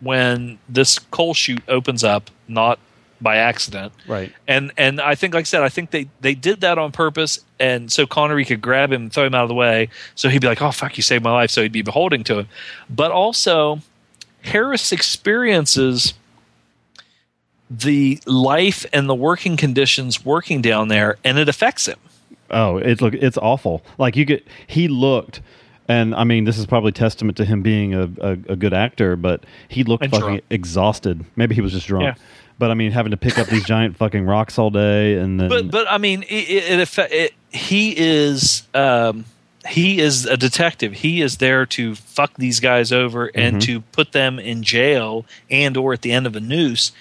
when 0.00 0.58
this 0.68 0.98
coal 0.98 1.34
chute 1.34 1.62
opens 1.68 2.04
up 2.04 2.30
not 2.48 2.78
by 3.20 3.36
accident. 3.36 3.92
Right. 4.06 4.32
and 4.46 4.70
and 4.76 5.00
I 5.00 5.14
think, 5.14 5.32
like 5.32 5.42
I 5.42 5.44
said, 5.44 5.62
I 5.62 5.70
think 5.70 5.90
they 5.92 6.08
they 6.20 6.34
did 6.34 6.60
that 6.60 6.76
on 6.78 6.92
purpose, 6.92 7.38
and 7.58 7.90
so 7.90 8.06
Connery 8.06 8.44
could 8.44 8.60
grab 8.60 8.92
him 8.92 9.02
and 9.02 9.12
throw 9.12 9.24
him 9.24 9.34
out 9.34 9.44
of 9.44 9.48
the 9.48 9.54
way, 9.54 9.88
so 10.14 10.28
he'd 10.28 10.42
be 10.42 10.46
like, 10.48 10.60
"Oh 10.60 10.72
fuck, 10.72 10.96
you 10.98 11.02
saved 11.02 11.24
my 11.24 11.30
life," 11.32 11.50
so 11.50 11.62
he'd 11.62 11.72
be 11.72 11.80
beholding 11.80 12.22
to 12.24 12.40
him. 12.40 12.48
But 12.90 13.12
also, 13.12 13.80
Harris 14.42 14.92
experiences 14.92 16.12
the 17.70 18.18
life 18.26 18.84
and 18.92 19.08
the 19.08 19.14
working 19.14 19.56
conditions 19.56 20.24
working 20.24 20.60
down 20.62 20.88
there, 20.88 21.16
and 21.24 21.38
it 21.38 21.48
affects 21.48 21.86
him. 21.86 21.98
Oh, 22.50 22.76
it's 22.76 23.00
look, 23.00 23.14
it's 23.14 23.38
awful. 23.38 23.82
Like 23.98 24.16
you 24.16 24.24
get, 24.24 24.46
he 24.66 24.86
looked, 24.88 25.40
and 25.88 26.14
I 26.14 26.24
mean, 26.24 26.44
this 26.44 26.58
is 26.58 26.66
probably 26.66 26.92
testament 26.92 27.36
to 27.38 27.44
him 27.44 27.62
being 27.62 27.94
a, 27.94 28.02
a, 28.20 28.30
a 28.50 28.56
good 28.56 28.74
actor, 28.74 29.16
but 29.16 29.44
he 29.68 29.82
looked 29.84 30.04
And 30.04 30.12
fucking 30.12 30.26
drunk. 30.26 30.44
exhausted. 30.50 31.24
Maybe 31.36 31.54
he 31.54 31.60
was 31.60 31.72
just 31.72 31.86
drunk. 31.86 32.04
Yeah. 32.16 32.24
But 32.58 32.70
I 32.70 32.74
mean, 32.74 32.92
having 32.92 33.10
to 33.10 33.16
pick 33.16 33.38
up 33.38 33.48
these 33.48 33.64
giant 33.64 33.96
fucking 33.96 34.24
rocks 34.26 34.58
all 34.58 34.70
day, 34.70 35.14
and 35.14 35.40
then 35.40 35.48
But 35.48 35.70
but 35.70 35.90
I 35.90 35.98
mean, 35.98 36.22
it, 36.24 36.48
it, 36.48 36.80
it, 36.80 37.12
it 37.12 37.34
he 37.50 37.96
is. 37.98 38.62
Um, 38.74 39.24
he 39.66 39.98
is 39.98 40.26
a 40.26 40.36
detective. 40.36 40.92
He 40.92 41.22
is 41.22 41.38
there 41.38 41.64
to 41.66 41.94
fuck 41.94 42.34
these 42.36 42.60
guys 42.60 42.92
over 42.92 43.30
and 43.34 43.62
to 43.62 43.80
put 43.80 44.12
them 44.12 44.38
in 44.38 44.62
jail 44.62 45.24
and 45.50 45.74
or 45.78 45.94
at 45.94 46.02
the 46.02 46.12
end 46.12 46.26
of 46.26 46.36
a 46.36 46.40
noose. 46.40 46.92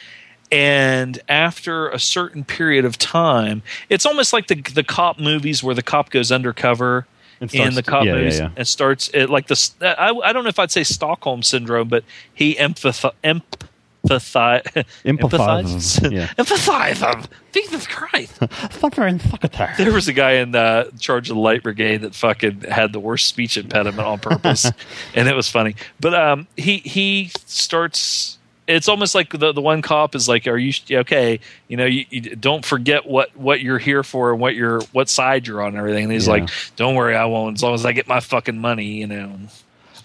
And 0.53 1.19
after 1.27 1.89
a 1.89 1.97
certain 1.97 2.43
period 2.43 2.85
of 2.85 2.99
time, 2.99 3.63
it's 3.89 4.05
almost 4.05 4.33
like 4.33 4.47
the 4.47 4.55
the 4.55 4.83
cop 4.83 5.19
movies 5.19 5.63
where 5.63 5.73
the 5.73 5.81
cop 5.81 6.11
goes 6.11 6.31
undercover 6.31 7.07
in 7.51 7.73
the 7.73 7.83
cop 7.83 8.05
yeah, 8.05 8.11
yeah, 8.11 8.17
movies 8.17 8.39
yeah. 8.39 8.49
and 8.55 8.67
starts 8.67 9.09
it 9.13 9.29
like 9.29 9.47
the 9.47 9.71
I, 9.81 10.11
I 10.11 10.31
don't 10.31 10.43
know 10.43 10.49
if 10.49 10.59
I'd 10.59 10.71
say 10.71 10.83
Stockholm 10.83 11.41
syndrome, 11.43 11.87
but 11.89 12.03
he 12.33 12.55
empath 12.55 13.11
empathize 13.23 14.85
Empathizes, 15.05 16.11
yeah. 16.11 16.27
empathize. 16.37 17.27
Jesus 17.53 17.87
Christ! 17.87 18.39
fucker 18.41 19.07
and 19.07 19.21
fucker. 19.21 19.77
There 19.77 19.93
was 19.93 20.07
a 20.07 20.13
guy 20.13 20.33
in 20.33 20.53
uh, 20.53 20.85
charge 20.99 21.29
of 21.29 21.35
the 21.35 21.41
light 21.41 21.63
brigade 21.63 22.01
that 22.01 22.13
fucking 22.13 22.61
had 22.61 22.91
the 22.93 22.99
worst 22.99 23.27
speech 23.27 23.57
impediment 23.57 24.07
on 24.07 24.19
purpose, 24.19 24.69
and 25.15 25.27
it 25.27 25.35
was 25.35 25.49
funny. 25.49 25.75
But 25.99 26.13
um, 26.13 26.47
he 26.57 26.77
he 26.79 27.31
starts 27.45 28.37
it's 28.67 28.87
almost 28.87 29.13
like 29.15 29.29
the 29.37 29.51
the 29.51 29.61
one 29.61 29.81
cop 29.81 30.15
is 30.15 30.27
like, 30.29 30.47
"Are 30.47 30.57
you 30.57 30.73
okay? 30.91 31.39
You 31.67 31.77
know, 31.77 31.85
you, 31.85 32.05
you 32.09 32.21
don't 32.35 32.63
forget 32.65 33.05
what 33.07 33.35
what 33.35 33.61
you're 33.61 33.79
here 33.79 34.03
for 34.03 34.31
and 34.31 34.39
what 34.39 34.55
you're 34.55 34.81
what 34.93 35.09
side 35.09 35.47
you're 35.47 35.61
on 35.61 35.69
and 35.69 35.77
everything." 35.77 36.05
And 36.05 36.13
he's 36.13 36.27
Yeah. 36.27 36.33
like, 36.33 36.49
"Don't 36.75 36.95
worry, 36.95 37.15
I 37.15 37.25
won't. 37.25 37.57
As 37.57 37.63
long 37.63 37.73
as 37.73 37.85
I 37.85 37.91
get 37.91 38.07
my 38.07 38.19
fucking 38.19 38.57
money, 38.57 38.99
you 38.99 39.07
know." 39.07 39.37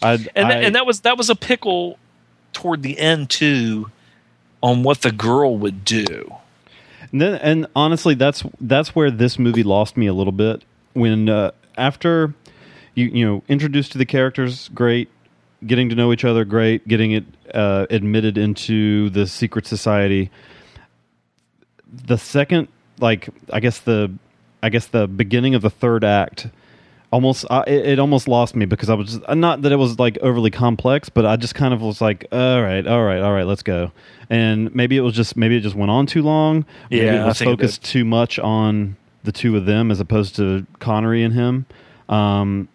I, 0.03 0.13
And 0.35 0.47
I, 0.49 0.53
and 0.63 0.75
that 0.77 0.87
was 0.87 1.01
that 1.01 1.17
was 1.19 1.29
a 1.31 1.37
pickle 1.37 1.99
toward 2.53 2.83
the 2.83 2.99
end 2.99 3.31
too, 3.31 3.91
on 4.63 4.83
what 4.83 5.03
the 5.03 5.13
girl 5.13 5.57
would 5.59 5.85
do. 5.85 6.35
And, 7.13 7.21
then, 7.23 7.35
and 7.37 7.67
honestly, 7.75 8.15
that's 8.15 8.43
that's 8.61 8.95
where 8.95 9.11
this 9.11 9.39
movie 9.39 9.63
lost 9.63 9.97
me 9.97 10.07
a 10.07 10.13
little 10.13 10.33
bit. 10.33 10.63
When 10.93 11.29
uh, 11.29 11.53
after 11.77 12.35
you 12.95 13.07
you 13.07 13.25
know 13.27 13.43
introduced 13.49 13.93
to 13.93 13.99
the 13.99 14.05
characters, 14.07 14.69
great, 14.75 15.09
getting 15.67 15.89
to 15.89 15.95
know 15.95 16.13
each 16.13 16.25
other, 16.25 16.45
great, 16.45 16.87
getting 16.87 17.13
it 17.13 17.25
uh, 17.55 17.87
admitted 17.91 18.39
into 18.39 19.11
the 19.11 19.27
secret 19.27 19.67
society. 19.67 20.31
The 22.07 22.19
second, 22.19 22.69
like 23.01 23.29
I 23.53 23.61
guess 23.61 23.79
the 23.81 24.13
I 24.63 24.69
guess 24.69 24.87
the 24.87 25.07
beginning 25.07 25.55
of 25.55 25.63
the 25.63 25.71
third 25.71 26.05
act. 26.05 26.49
Almost, 27.11 27.47
uh, 27.49 27.65
it, 27.67 27.87
it 27.87 27.99
almost 27.99 28.29
lost 28.29 28.55
me 28.55 28.67
because 28.67 28.91
I 28.91 28.95
was 28.95 29.15
just, 29.15 29.29
not 29.31 29.63
that 29.63 29.73
it 29.73 29.77
was 29.77 29.99
like 29.99 30.19
overly 30.19 30.51
complex, 30.51 31.09
but 31.09 31.25
I 31.25 31.37
just 31.37 31.55
kind 31.55 31.73
of 31.73 31.81
was 31.81 32.03
like, 32.03 32.27
all 32.31 32.61
right, 32.61 32.87
all 32.87 33.03
right, 33.03 33.23
all 33.23 33.33
right, 33.33 33.47
let's 33.47 33.63
go. 33.63 33.93
And 34.29 34.75
maybe 34.75 34.99
it 34.99 35.01
was 35.01 35.15
just 35.15 35.35
maybe 35.35 35.57
it 35.57 35.61
just 35.61 35.75
went 35.75 35.91
on 35.91 36.05
too 36.05 36.21
long. 36.21 36.67
Maybe 36.91 37.07
Yeah, 37.07 37.15
it 37.15 37.21
I 37.21 37.27
was 37.29 37.39
think 37.39 37.49
it 37.49 37.53
focused 37.53 37.83
too 37.85 38.05
much 38.05 38.39
on 38.39 38.99
the 39.25 39.33
two 39.33 39.57
of 39.57 39.65
them 39.65 39.91
as 39.91 40.01
opposed 40.01 40.37
to 40.37 40.67
Connery 40.81 41.23
and 41.23 41.33
him. 41.33 41.65
Um, 42.11 42.69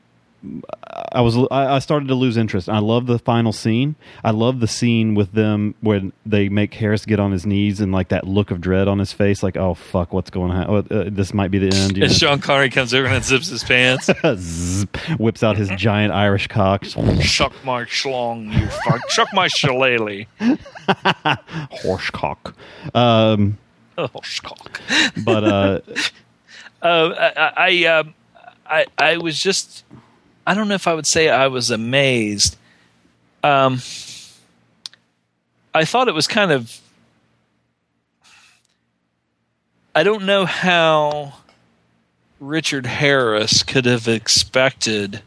I 1.14 1.22
was 1.22 1.38
I 1.52 1.80
started 1.80 2.08
to 2.10 2.16
lose 2.16 2.36
interest. 2.38 2.68
I 2.68 2.80
love 2.80 3.06
the 3.06 3.18
final 3.20 3.54
scene. 3.54 3.96
I 4.24 4.32
love 4.32 4.60
the 4.60 4.68
scene 4.68 5.16
with 5.16 5.32
them 5.32 5.74
when 5.80 6.12
they 6.26 6.50
make 6.50 6.74
Harris 6.74 7.06
get 7.06 7.20
on 7.20 7.32
his 7.32 7.46
knees 7.46 7.80
and 7.80 7.92
like 7.94 8.10
that 8.10 8.28
look 8.28 8.52
of 8.52 8.60
dread 8.60 8.88
on 8.90 9.00
his 9.00 9.14
face, 9.14 9.42
like 9.42 9.56
oh 9.56 9.74
fuck, 9.74 10.12
what's 10.12 10.30
going 10.30 10.52
on? 10.52 10.66
Oh, 10.70 10.76
uh, 10.96 11.10
this 11.10 11.34
might 11.34 11.50
be 11.52 11.60
the 11.60 11.76
end. 11.76 11.96
You 11.98 12.04
And 12.04 12.12
know? 12.12 12.18
Sean 12.18 12.40
Connery 12.40 12.70
comes 12.70 12.94
over 12.94 13.08
and 13.08 13.24
zips 13.24 13.48
his 13.48 13.64
pants. 13.64 14.10
Zzz, 14.36 14.86
whips 15.18 15.44
out 15.44 15.56
his 15.56 15.70
giant 15.78 16.12
Irish 16.14 16.48
cock. 16.48 16.84
Shuck 16.84 17.54
my 17.64 17.84
schlong, 17.86 18.52
you 18.60 18.68
fuck. 18.68 19.10
Shuck 19.10 19.30
my 19.34 19.48
shillelagh. 19.48 20.26
Horse 21.72 22.10
cock. 22.10 22.56
Um, 22.94 23.58
Oh, 23.98 24.08
schcock. 24.24 24.82
but 25.24 25.44
uh, 25.44 25.80
Uh, 26.82 27.32
I, 27.38 27.54
I, 27.56 27.86
um, 27.86 28.14
I, 28.66 28.86
I 28.98 29.16
was 29.18 29.42
just, 29.42 29.86
I 30.46 30.54
don't 30.54 30.68
know 30.68 30.76
if 30.76 30.88
I 30.88 30.94
would 30.94 31.08
say 31.08 31.30
I 31.30 31.48
was 31.48 31.72
amazed. 31.72 32.58
Um, 33.44 33.82
I 35.74 35.86
thought 35.86 36.08
it 36.08 36.14
was 36.14 36.28
kind 36.28 36.52
of, 36.52 36.80
I 39.96 40.04
don't 40.04 40.26
know 40.26 40.46
how 40.46 41.34
Richard 42.40 42.86
Harris 42.86 43.64
could 43.64 43.86
have 43.86 44.08
expected 44.08 45.22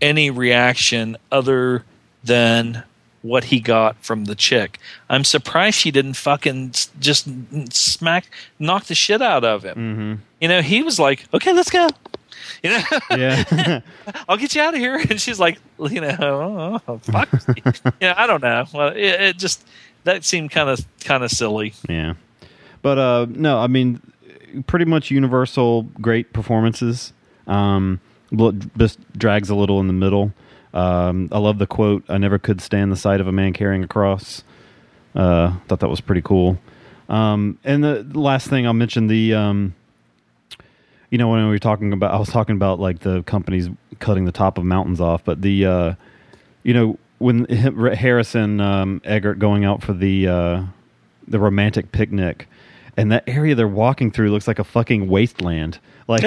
any 0.00 0.30
reaction 0.30 1.16
other 1.30 1.84
than 2.24 2.84
what 3.22 3.44
he 3.44 3.60
got 3.60 3.96
from 4.04 4.24
the 4.24 4.34
chick. 4.34 4.78
I'm 5.08 5.22
surprised 5.24 5.78
she 5.78 5.90
didn't 5.92 6.14
fucking 6.14 6.72
just 6.98 7.28
smack, 7.72 8.26
knock 8.58 8.84
the 8.86 8.94
shit 8.96 9.22
out 9.22 9.44
of 9.44 9.62
him. 9.62 9.76
You 10.40 10.48
know, 10.48 10.60
he 10.60 10.82
was 10.82 10.98
like, 10.98 11.26
"Okay, 11.32 11.52
let's 11.52 11.70
go." 11.70 11.88
You 12.62 12.70
know, 12.70 12.82
yeah, 13.10 13.80
I'll 14.28 14.36
get 14.36 14.54
you 14.54 14.62
out 14.62 14.74
of 14.74 14.80
here. 14.80 14.96
And 14.96 15.20
she's 15.20 15.40
like, 15.40 15.58
you 15.80 16.00
know, 16.00 16.80
oh, 16.86 16.98
fuck. 16.98 17.28
yeah, 18.00 18.14
I 18.16 18.26
don't 18.26 18.42
know. 18.42 18.64
Well, 18.72 18.88
it, 18.88 18.98
it 18.98 19.38
just 19.38 19.66
that 20.04 20.24
seemed 20.24 20.50
kind 20.52 20.68
of 20.68 20.84
kind 21.04 21.24
of 21.24 21.30
silly. 21.30 21.74
yeah. 21.88 22.14
But 22.82 22.98
uh, 22.98 23.26
no, 23.28 23.58
I 23.58 23.66
mean, 23.66 24.00
pretty 24.66 24.84
much 24.84 25.10
universal 25.10 25.82
great 25.82 26.32
performances. 26.32 27.12
Um, 27.46 28.00
just 28.76 28.98
drags 29.18 29.50
a 29.50 29.54
little 29.54 29.80
in 29.80 29.86
the 29.86 29.92
middle. 29.92 30.32
Um, 30.74 31.28
I 31.32 31.38
love 31.38 31.58
the 31.58 31.66
quote. 31.66 32.04
I 32.08 32.18
never 32.18 32.38
could 32.38 32.60
stand 32.60 32.90
the 32.90 32.96
sight 32.96 33.20
of 33.20 33.26
a 33.26 33.32
man 33.32 33.52
carrying 33.52 33.84
a 33.84 33.88
cross. 33.88 34.42
Uh, 35.14 35.56
thought 35.68 35.80
that 35.80 35.88
was 35.88 36.00
pretty 36.00 36.22
cool. 36.22 36.58
Um, 37.08 37.58
and 37.62 37.84
the 37.84 38.04
last 38.18 38.48
thing 38.48 38.66
I'll 38.66 38.72
mention 38.72 39.06
the, 39.06 39.34
um, 39.34 39.74
you 41.12 41.18
know, 41.18 41.28
when 41.28 41.44
we 41.44 41.50
were 41.50 41.58
talking 41.58 41.92
about, 41.92 42.14
I 42.14 42.18
was 42.18 42.30
talking 42.30 42.56
about 42.56 42.80
like 42.80 43.00
the 43.00 43.22
companies 43.24 43.68
cutting 43.98 44.24
the 44.24 44.32
top 44.32 44.56
of 44.56 44.64
mountains 44.64 44.98
off, 44.98 45.22
but 45.22 45.42
the, 45.42 45.66
uh, 45.66 45.94
you 46.62 46.72
know, 46.72 46.98
when 47.18 47.44
Harrison 47.44 48.62
um, 48.62 49.02
Eggar 49.04 49.38
going 49.38 49.66
out 49.66 49.82
for 49.82 49.92
the 49.92 50.26
uh, 50.26 50.62
the 51.28 51.38
romantic 51.38 51.92
picnic, 51.92 52.48
and 52.96 53.12
that 53.12 53.24
area 53.26 53.54
they're 53.54 53.68
walking 53.68 54.10
through 54.10 54.30
looks 54.30 54.48
like 54.48 54.58
a 54.58 54.64
fucking 54.64 55.06
wasteland. 55.06 55.78
Like 56.08 56.22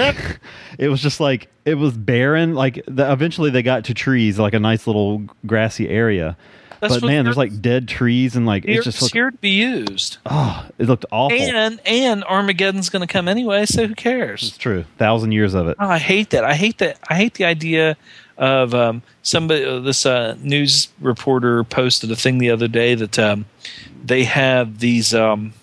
it 0.77 0.89
was 0.89 1.01
just 1.01 1.19
like 1.19 1.49
it 1.65 1.75
was 1.75 1.97
barren. 1.97 2.53
Like 2.53 2.79
the, 2.87 3.11
eventually 3.11 3.49
they 3.49 3.63
got 3.63 3.85
to 3.85 3.95
trees, 3.95 4.37
like 4.37 4.53
a 4.53 4.59
nice 4.59 4.85
little 4.85 5.23
grassy 5.47 5.89
area. 5.89 6.37
That's 6.79 6.95
but 6.95 7.07
man, 7.07 7.23
there's 7.23 7.37
like 7.37 7.61
dead 7.61 7.87
trees 7.87 8.35
and 8.35 8.45
like 8.45 8.65
It's 8.65 8.85
just 8.85 9.01
looked, 9.01 9.13
here 9.13 9.31
to 9.31 9.37
be 9.37 9.49
used, 9.51 10.17
oh, 10.25 10.67
it 10.77 10.87
looked 10.87 11.05
awful. 11.11 11.37
and 11.37 11.79
and 11.85 12.23
Armageddon's 12.23 12.89
going 12.89 13.05
to 13.05 13.11
come 13.11 13.27
anyway, 13.27 13.65
so 13.65 13.87
who 13.87 13.95
cares? 13.95 14.43
it's 14.43 14.57
true, 14.57 14.85
thousand 14.97 15.31
years 15.31 15.53
of 15.53 15.67
it. 15.67 15.77
Oh, 15.79 15.87
I 15.87 15.97
hate 15.99 16.31
that. 16.31 16.43
I 16.43 16.53
hate 16.53 16.77
that. 16.79 16.99
I 17.09 17.15
hate 17.15 17.35
the 17.35 17.45
idea 17.45 17.97
of 18.37 18.73
um, 18.73 19.01
somebody. 19.23 19.63
Uh, 19.63 19.79
this 19.79 20.05
uh, 20.05 20.35
news 20.41 20.89
reporter 20.99 21.63
posted 21.63 22.11
a 22.11 22.15
thing 22.15 22.37
the 22.37 22.49
other 22.49 22.67
day 22.67 22.95
that 22.95 23.17
um, 23.19 23.45
they 24.03 24.23
have 24.23 24.79
these. 24.79 25.13
Um, 25.13 25.53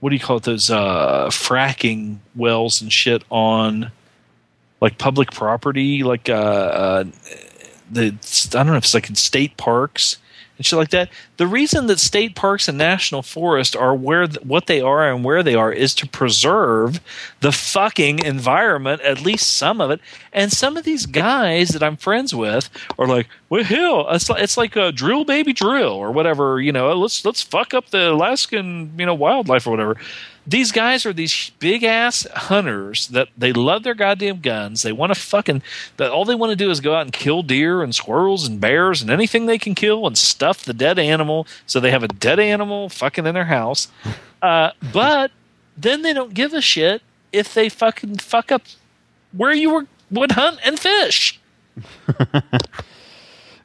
what 0.00 0.10
do 0.10 0.16
you 0.16 0.20
call 0.20 0.36
it? 0.36 0.42
Those 0.42 0.70
uh, 0.70 1.28
fracking 1.28 2.18
wells 2.34 2.82
and 2.82 2.92
shit 2.92 3.24
on 3.30 3.90
like 4.80 4.98
public 4.98 5.30
property, 5.30 6.02
like 6.02 6.28
uh, 6.28 6.32
uh, 6.34 7.04
the 7.90 8.14
I 8.54 8.62
don't 8.62 8.68
know 8.68 8.76
if 8.76 8.84
it's 8.84 8.94
like 8.94 9.08
in 9.08 9.14
state 9.14 9.56
parks 9.56 10.18
and 10.56 10.64
shit 10.64 10.78
like 10.78 10.90
that. 10.90 11.08
The 11.36 11.46
reason 11.46 11.86
that 11.88 11.98
state 11.98 12.36
parks 12.36 12.68
and 12.68 12.78
national 12.78 13.22
forests 13.22 13.74
are 13.74 13.94
where 13.94 14.26
th- 14.26 14.44
what 14.44 14.66
they 14.66 14.80
are 14.80 15.10
and 15.10 15.24
where 15.24 15.42
they 15.42 15.54
are 15.54 15.72
is 15.72 15.94
to 15.96 16.08
preserve 16.08 17.00
the 17.40 17.50
fucking 17.50 18.20
environment, 18.20 19.02
at 19.02 19.20
least 19.20 19.56
some 19.56 19.80
of 19.80 19.90
it. 19.90 20.00
And 20.32 20.52
some 20.52 20.76
of 20.76 20.84
these 20.84 21.06
guys 21.06 21.70
that 21.70 21.82
I'm 21.82 21.96
friends 21.96 22.34
with 22.34 22.70
are 22.98 23.06
like, 23.06 23.28
"Well, 23.48 23.64
hell, 23.64 24.06
it's 24.10 24.28
like, 24.28 24.42
it's 24.42 24.56
like 24.56 24.76
a 24.76 24.92
drill, 24.92 25.24
baby, 25.24 25.52
drill, 25.52 25.92
or 25.92 26.12
whatever. 26.12 26.60
You 26.60 26.72
know, 26.72 26.92
let's 26.94 27.24
let's 27.24 27.42
fuck 27.42 27.74
up 27.74 27.90
the 27.90 28.12
Alaskan, 28.12 28.92
you 28.98 29.06
know, 29.06 29.14
wildlife 29.14 29.66
or 29.66 29.70
whatever." 29.70 29.96
These 30.46 30.72
guys 30.72 31.06
are 31.06 31.12
these 31.12 31.50
big 31.58 31.84
ass 31.84 32.26
hunters 32.34 33.08
that 33.08 33.28
they 33.36 33.52
love 33.52 33.82
their 33.82 33.94
goddamn 33.94 34.40
guns. 34.40 34.82
They 34.82 34.92
want 34.92 35.14
to 35.14 35.18
fucking 35.20 35.62
that 35.96 36.10
all 36.10 36.24
they 36.26 36.34
want 36.34 36.50
to 36.50 36.56
do 36.56 36.70
is 36.70 36.80
go 36.80 36.94
out 36.94 37.02
and 37.02 37.12
kill 37.12 37.42
deer 37.42 37.82
and 37.82 37.94
squirrels 37.94 38.46
and 38.46 38.60
bears 38.60 39.00
and 39.00 39.10
anything 39.10 39.46
they 39.46 39.58
can 39.58 39.74
kill 39.74 40.06
and 40.06 40.18
stuff 40.18 40.62
the 40.62 40.74
dead 40.74 40.98
animal 40.98 41.46
so 41.66 41.80
they 41.80 41.90
have 41.90 42.02
a 42.02 42.08
dead 42.08 42.38
animal 42.38 42.88
fucking 42.90 43.26
in 43.26 43.34
their 43.34 43.46
house. 43.46 43.88
Uh, 44.42 44.70
but 44.92 45.30
then 45.76 46.02
they 46.02 46.12
don't 46.12 46.34
give 46.34 46.52
a 46.52 46.60
shit 46.60 47.00
if 47.32 47.54
they 47.54 47.68
fucking 47.70 48.16
fuck 48.18 48.52
up 48.52 48.62
where 49.32 49.52
you 49.54 49.72
were 49.72 49.86
would 50.10 50.32
hunt 50.32 50.58
and 50.64 50.78
fish. 50.78 51.40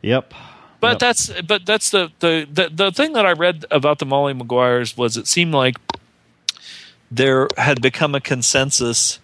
Yep. 0.01 0.33
But 0.79 0.91
Yep. 0.91 0.99
that's 0.99 1.41
but 1.41 1.65
that's 1.65 1.89
the, 1.89 2.09
the 2.19 2.47
the 2.51 2.69
the 2.73 2.91
thing 2.91 3.13
that 3.13 3.25
I 3.25 3.33
read 3.33 3.65
about 3.69 3.99
the 3.99 4.05
Molly 4.05 4.33
Maguires 4.33 4.95
was 4.95 5.17
it 5.17 5.27
seemed 5.27 5.53
like 5.53 5.75
there 7.11 7.47
had 7.57 7.81
become 7.81 8.15
a 8.15 8.21
consensus 8.21 9.19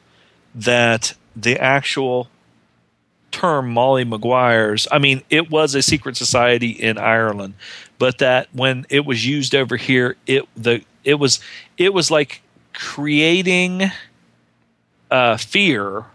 that 0.53 1.14
the 1.36 1.60
actual 1.60 2.30
term 3.32 3.70
Molly 3.70 4.06
Maguires, 4.06 4.88
I 4.91 4.99
mean, 4.99 5.22
it 5.30 5.52
was 5.52 5.76
a 5.76 5.82
secret 5.82 6.16
society 6.16 6.70
in 6.70 6.98
Ireland, 6.98 7.56
but 7.99 8.20
that 8.20 8.48
when 8.53 8.86
it 8.90 9.06
was 9.06 9.26
used 9.26 9.53
over 9.53 9.76
here, 9.76 10.16
it 10.26 10.44
the 10.56 10.84
it 11.03 11.16
was 11.16 11.40
it 11.78 11.94
was 11.94 12.10
like 12.10 12.41
creating 12.74 13.91
uh, 15.12 15.38
fear. 15.38 16.06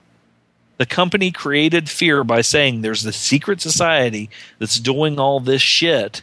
The 0.78 0.86
company 0.86 1.30
created 1.30 1.90
fear 1.90 2.24
by 2.24 2.40
saying 2.40 2.80
there's 2.80 3.02
the 3.02 3.12
secret 3.12 3.60
society 3.60 4.30
that's 4.58 4.80
doing 4.80 5.20
all 5.20 5.38
this 5.38 5.60
shit 5.60 6.22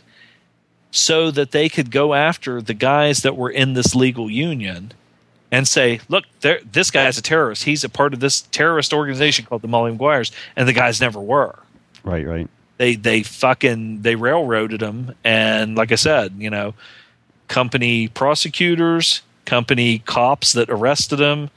so 0.90 1.30
that 1.30 1.52
they 1.52 1.70
could 1.70 1.92
go 1.92 2.16
after 2.16 2.60
the 2.60 2.74
guys 2.74 3.20
that 3.20 3.38
were 3.38 3.52
in 3.52 3.74
this 3.74 3.94
legal 3.94 4.32
union 4.32 4.94
and 5.52 5.68
say, 5.68 6.00
look, 6.10 6.26
there- 6.42 6.62
this 6.70 6.92
is 6.94 7.18
a 7.18 7.22
terrorist. 7.22 7.64
He's 7.64 7.84
a 7.84 7.90
part 7.90 8.14
of 8.14 8.20
this 8.20 8.42
terrorist 8.42 8.94
organization 8.94 9.46
called 9.46 9.62
the 9.62 9.68
Molly 9.68 9.92
Maguires. 9.92 10.32
And 10.56 10.68
the 10.68 10.74
guys 10.74 11.00
never 11.00 11.20
were. 11.20 11.60
Right. 12.04 12.26
Right. 12.26 12.48
They, 12.78 12.96
they 12.96 13.24
fucking, 13.24 14.02
they 14.02 14.16
railroaded 14.16 14.82
them. 14.82 15.16
And 15.24 15.76
like 15.76 15.92
I 15.92 15.96
said, 15.96 16.36
you 16.38 16.50
know, 16.50 16.74
company 17.48 18.08
prosecutors, 18.08 19.22
company 19.46 20.00
cops 20.00 20.54
that 20.54 20.70
arrested 20.70 21.18
them, 21.18 21.50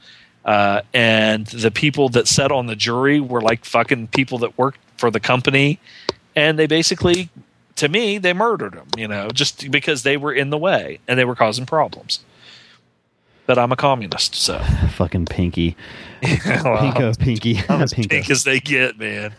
uh, 0.45 0.81
and 0.93 1.45
the 1.47 1.69
people 1.69 2.09
that 2.09 2.27
sat 2.27 2.51
on 2.51 2.65
the 2.65 2.75
jury 2.75 3.19
were 3.19 3.41
like 3.41 3.65
fucking 3.65 4.07
people 4.07 4.39
that 4.39 4.57
worked 4.57 4.79
for 4.97 5.11
the 5.11 5.19
company, 5.19 5.79
and 6.35 6.57
they 6.57 6.65
basically 6.65 7.29
to 7.75 7.89
me, 7.89 8.17
they 8.17 8.33
murdered 8.33 8.73
them. 8.73 8.87
You 8.97 9.07
know, 9.07 9.29
just 9.29 9.69
because 9.71 10.03
they 10.03 10.17
were 10.17 10.33
in 10.33 10.49
the 10.49 10.57
way 10.57 10.99
and 11.07 11.17
they 11.19 11.25
were 11.25 11.35
causing 11.35 11.65
problems. 11.65 12.19
But 13.51 13.59
I'm 13.59 13.73
a 13.73 13.75
communist, 13.75 14.33
so 14.35 14.59
Fucking 14.93 15.25
Pinky. 15.25 15.75
Well, 16.23 16.77
Pinko, 16.77 17.19
Pinky. 17.19 17.59
I'm 17.69 17.81
as 17.81 17.93
Pinko. 17.93 18.09
pink 18.09 18.29
as 18.29 18.45
they 18.45 18.61
get, 18.61 18.97
man. 18.97 19.33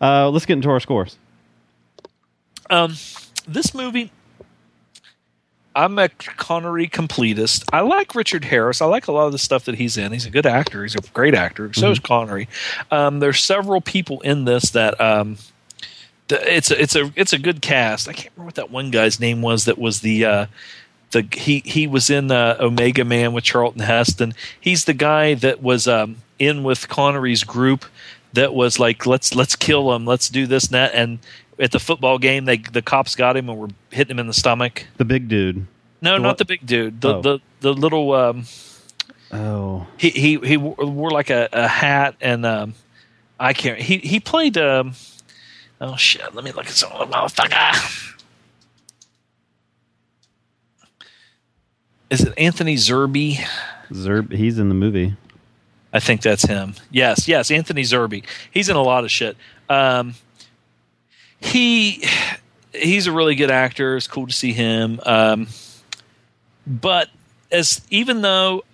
Uh, 0.00 0.30
let's 0.30 0.46
get 0.46 0.52
into 0.52 0.70
our 0.70 0.78
scores. 0.78 1.18
Um, 2.70 2.94
this 3.48 3.74
movie, 3.74 4.12
I'm 5.74 5.98
a 5.98 6.08
Connery 6.08 6.86
completist. 6.86 7.64
I 7.72 7.80
like 7.80 8.14
Richard 8.14 8.44
Harris. 8.44 8.80
I 8.80 8.86
like 8.86 9.08
a 9.08 9.12
lot 9.12 9.26
of 9.26 9.32
the 9.32 9.38
stuff 9.38 9.64
that 9.64 9.74
he's 9.74 9.96
in. 9.96 10.12
He's 10.12 10.26
a 10.26 10.30
good 10.30 10.46
actor. 10.46 10.84
He's 10.84 10.94
a 10.94 11.00
great 11.12 11.34
actor. 11.34 11.72
So 11.72 11.90
is 11.90 11.98
Connery. 11.98 12.46
Um, 12.92 13.18
there's 13.18 13.42
several 13.42 13.80
people 13.80 14.20
in 14.20 14.44
this 14.44 14.70
that 14.70 15.00
um, 15.00 15.36
the, 16.28 16.56
it's 16.56 16.70
a, 16.70 16.80
it's 16.80 16.94
a 16.94 17.12
it's 17.16 17.32
a 17.32 17.38
good 17.40 17.60
cast. 17.60 18.08
I 18.08 18.12
can't 18.12 18.30
remember 18.36 18.46
what 18.46 18.54
that 18.54 18.70
one 18.70 18.92
guy's 18.92 19.18
name 19.18 19.42
was. 19.42 19.64
That 19.64 19.78
was 19.78 20.00
the 20.00 20.24
uh, 20.24 20.46
the 21.12 21.26
he 21.32 21.62
he 21.64 21.86
was 21.86 22.10
in 22.10 22.30
uh, 22.30 22.56
Omega 22.60 23.04
Man 23.04 23.32
with 23.32 23.44
Charlton 23.44 23.82
Heston. 23.82 24.34
He's 24.60 24.84
the 24.84 24.94
guy 24.94 25.34
that 25.34 25.62
was 25.62 25.86
um, 25.88 26.16
in 26.38 26.62
with 26.62 26.88
Connery's 26.88 27.44
group 27.44 27.84
that 28.32 28.54
was 28.54 28.78
like 28.78 29.06
let's 29.06 29.34
let's 29.34 29.56
kill 29.56 29.92
him, 29.94 30.06
let's 30.06 30.28
do 30.28 30.46
this 30.46 30.66
and 30.66 30.74
that. 30.74 30.94
And 30.94 31.18
at 31.58 31.72
the 31.72 31.80
football 31.80 32.18
game, 32.18 32.44
they 32.44 32.56
the 32.58 32.82
cops 32.82 33.14
got 33.16 33.36
him 33.36 33.48
and 33.48 33.58
were 33.58 33.68
hitting 33.90 34.12
him 34.12 34.18
in 34.20 34.26
the 34.26 34.32
stomach. 34.34 34.86
The 34.96 35.04
big 35.04 35.28
dude. 35.28 35.66
No, 36.00 36.14
The 36.14 36.18
not 36.20 36.28
what? 36.28 36.38
the 36.38 36.44
big 36.44 36.64
dude. 36.64 37.00
The 37.00 37.14
Oh. 37.16 37.20
the 37.22 37.38
the 37.60 37.74
little 37.74 38.12
um, 38.12 38.44
Oh. 39.32 39.86
he 39.98 40.10
he 40.10 40.38
he 40.38 40.56
wore 40.56 41.10
like 41.10 41.30
a, 41.30 41.48
a 41.52 41.68
hat 41.68 42.14
and 42.20 42.44
um, 42.46 42.74
I 43.38 43.52
can't. 43.52 43.80
He 43.80 43.98
he 43.98 44.20
played. 44.20 44.56
Um, 44.58 44.94
oh 45.80 45.96
shit! 45.96 46.34
Let 46.34 46.44
me 46.44 46.52
look 46.52 46.66
at 46.66 46.72
some 46.72 46.90
motherfucker. 46.92 48.16
Is 52.10 52.22
it 52.22 52.34
Anthony 52.36 52.74
Zerbe? 52.76 53.38
Zerb, 53.92 54.32
he's 54.32 54.58
in 54.58 54.68
the 54.68 54.74
movie. 54.74 55.16
I 55.92 56.00
think 56.00 56.22
that's 56.22 56.44
him. 56.44 56.74
Yes, 56.90 57.26
yes, 57.26 57.50
Anthony 57.50 57.82
Zerbe. 57.82 58.24
He's 58.50 58.68
in 58.68 58.76
a 58.76 58.82
lot 58.82 59.04
of 59.04 59.10
shit. 59.10 59.36
Um, 59.68 60.14
he 61.40 62.04
he's 62.72 63.06
a 63.06 63.12
really 63.12 63.34
good 63.34 63.50
actor. 63.50 63.96
It's 63.96 64.06
cool 64.06 64.26
to 64.26 64.32
see 64.32 64.52
him. 64.52 65.00
Um, 65.04 65.48
but 66.66 67.08
as 67.50 67.80
even 67.90 68.22
though 68.22 68.64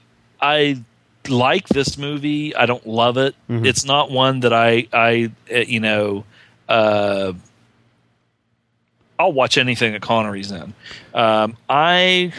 I 0.40 0.82
like 1.28 1.68
this 1.68 1.96
movie, 1.96 2.54
I 2.54 2.66
don't 2.66 2.86
love 2.86 3.16
it. 3.16 3.34
It's 3.48 3.84
not 3.84 4.10
one 4.10 4.40
that 4.40 4.52
I 4.52 4.88
I 4.92 5.30
uh, 5.52 5.58
you 5.58 5.80
know. 5.80 6.24
Uh, 6.68 7.32
I'll 9.18 9.32
watch 9.32 9.56
anything 9.56 9.92
that 9.92 10.02
Connery's 10.02 10.50
in. 10.50 10.74
Um, 11.14 11.56
I 11.70 12.32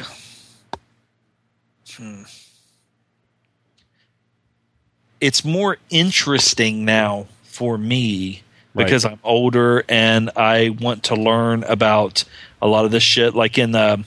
it's 5.19 5.43
more 5.43 5.77
interesting 5.89 6.85
now 6.85 7.27
for 7.43 7.77
me 7.77 8.43
because 8.75 9.03
Right. 9.05 9.13
I'm 9.13 9.19
older 9.23 9.83
and 9.89 10.29
I 10.35 10.69
want 10.79 11.03
to 11.05 11.15
learn 11.15 11.63
about 11.63 12.23
a 12.61 12.67
lot 12.67 12.85
of 12.85 12.91
this 12.91 13.03
shit. 13.03 13.33
Like 13.33 13.57
in 13.57 13.71
the 13.71 14.03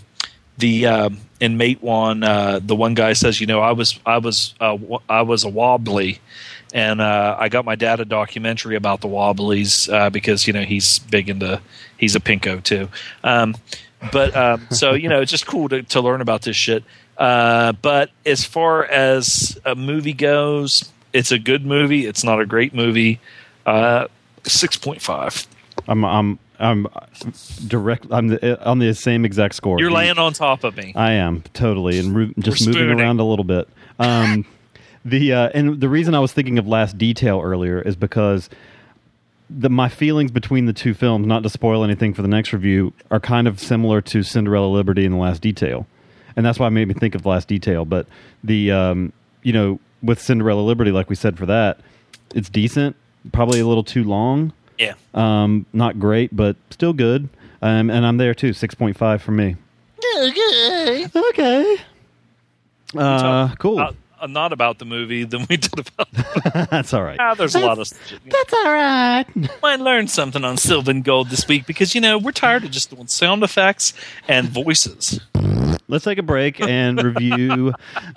the 0.59 0.87
um, 0.87 1.19
in 1.41 1.59
Matewan, 1.59 2.25
uh, 2.25 2.61
the 2.63 2.77
one 2.77 2.95
guy 2.95 3.15
says, 3.15 3.41
you 3.41 3.47
know, 3.47 3.61
I 3.61 3.73
was 3.73 3.99
I 4.07 4.19
was 4.19 4.55
uh, 4.61 4.73
w- 4.77 5.01
I 5.09 5.23
was 5.23 5.43
a 5.43 5.49
wobbly, 5.49 6.21
and 6.73 7.01
uh, 7.01 7.37
I 7.39 7.49
got 7.49 7.65
my 7.65 7.75
dad 7.75 7.99
a 7.99 8.05
documentary 8.05 8.77
about 8.77 9.01
the 9.01 9.09
wobblies 9.09 9.89
uh, 9.89 10.11
because 10.11 10.47
you 10.47 10.53
know 10.53 10.63
he's 10.63 10.99
big 10.99 11.29
into 11.29 11.61
he's 11.97 12.15
a 12.15 12.21
pinko 12.21 12.63
too. 12.63 12.89
Um, 13.25 13.57
but 14.13 14.37
um, 14.37 14.67
so 14.71 14.93
you 14.95 15.09
know, 15.09 15.21
it's 15.21 15.31
just 15.31 15.47
cool 15.47 15.69
to, 15.71 15.83
to 15.83 16.01
learn 16.01 16.21
about 16.21 16.43
this 16.43 16.57
shit. 16.57 16.85
Uh, 17.21 17.73
but 17.83 18.11
as 18.27 18.45
far 18.45 18.85
as 18.87 19.57
a 19.65 19.75
movie 19.77 20.15
goes, 20.15 20.91
it's 21.13 21.31
a 21.31 21.39
good 21.39 21.65
movie. 21.65 22.07
It's 22.07 22.25
not 22.25 22.41
a 22.41 22.47
great 22.47 22.75
movie. 22.75 23.21
Uh, 23.67 24.07
Six 24.45 24.79
point 24.79 25.03
five. 25.03 25.47
I'm 25.87 26.03
I'm 26.03 26.39
I'm 26.59 26.87
direct. 27.67 28.07
I'm 28.11 28.29
the, 28.29 28.65
on 28.65 28.79
the 28.79 28.95
same 28.95 29.27
exact 29.27 29.55
score. 29.55 29.79
You're 29.79 29.91
laying 29.91 30.19
on 30.19 30.33
top 30.33 30.65
of 30.65 30.77
me. 30.79 30.95
I 30.97 31.13
am 31.13 31.43
totally, 31.53 31.99
and 31.99 32.15
ru- 32.17 32.35
just 32.39 32.63
We're 32.63 32.69
moving 32.73 32.87
spooning. 32.89 33.01
around 33.01 33.21
a 33.21 33.25
little 33.25 33.45
bit. 33.45 33.69
Um, 33.99 34.47
the 35.05 35.35
uh, 35.35 35.51
and 35.53 35.79
the 35.79 35.91
reason 35.91 36.15
I 36.15 36.21
was 36.21 36.33
thinking 36.33 36.59
of 36.59 36.67
Last 36.67 36.97
Detail 36.97 37.41
earlier 37.45 37.83
is 37.83 37.97
because 37.97 38.49
the 39.51 39.69
my 39.69 39.91
feelings 39.91 40.31
between 40.31 40.65
the 40.65 40.73
two 40.73 40.95
films, 40.95 41.27
not 41.27 41.43
to 41.43 41.51
spoil 41.51 41.85
anything 41.85 42.15
for 42.15 42.23
the 42.23 42.29
next 42.29 42.55
review, 42.55 42.95
are 43.11 43.21
kind 43.21 43.47
of 43.47 43.61
similar 43.61 44.01
to 44.01 44.23
Cinderella 44.23 44.69
Liberty 44.69 45.05
and 45.05 45.15
The 45.15 45.19
Last 45.19 45.43
Detail, 45.43 45.87
and 46.37 46.45
that's 46.45 46.59
why 46.59 46.67
it 46.67 46.71
made 46.71 46.89
me 46.89 46.95
think 46.95 47.15
of 47.15 47.27
Last 47.27 47.49
Detail. 47.49 47.85
But 47.85 48.07
the 48.45 48.71
um, 48.71 49.13
you 49.43 49.53
know 49.53 49.79
with 50.03 50.21
Cinderella 50.21 50.63
Liberty, 50.63 50.91
like 50.91 51.09
we 51.09 51.17
said 51.17 51.39
for 51.39 51.47
that, 51.47 51.81
it's 52.35 52.49
decent, 52.49 52.97
probably 53.33 53.61
a 53.61 53.67
little 53.67 53.85
too 53.85 54.05
long. 54.05 54.53
Yeah. 54.79 54.95
Um, 55.15 55.67
not 55.73 55.99
great, 55.99 56.35
but 56.35 56.57
still 56.71 56.93
good. 56.93 57.29
Um, 57.63 57.91
and 57.91 58.07
I'm 58.07 58.17
there 58.17 58.35
too. 58.35 58.53
Six 58.53 58.75
point 58.75 58.97
five 58.97 59.23
for 59.23 59.33
me. 59.33 59.57
Okay. 61.15 61.77
Uh, 62.97 63.55
cool. 63.57 63.79
Uh, 63.79 63.93
uh, 64.21 64.27
not 64.27 64.53
about 64.53 64.79
the 64.79 64.85
movie 64.85 65.25
than 65.25 65.47
we 65.49 65.57
did 65.57 65.73
about. 65.79 66.09
That's 66.71 66.93
all 66.93 67.03
right. 67.03 67.19
ah, 67.19 67.35
there's 67.35 67.55
a 67.55 67.61
lot 67.61 67.79
of. 67.79 67.91
That's 68.27 68.53
all 68.53 68.73
right. 68.73 69.25
Might 69.63 69.81
learn 69.81 70.09
something 70.09 70.45
on 70.45 70.57
Sylvan 70.57 71.03
Gold 71.03 71.31
this 71.31 71.49
week 71.49 71.67
because 71.67 71.95
you 71.95 72.01
know 72.01 72.19
we're 72.19 72.33
tired 72.33 72.65
of 72.65 72.71
just 72.71 72.91
doing 72.91 73.07
sound 73.07 73.43
effects 73.43 73.95
and 74.29 74.49
voices. 74.49 75.21
Let's 75.91 76.05
take 76.05 76.19
a 76.19 76.23
break 76.23 76.61
and 76.61 77.03
review 77.03 77.75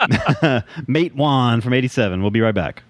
Matewan 0.87 1.63
from 1.63 1.73
'87. 1.73 2.21
We'll 2.21 2.29
be 2.29 2.41
right 2.41 2.53
back. 2.53 2.83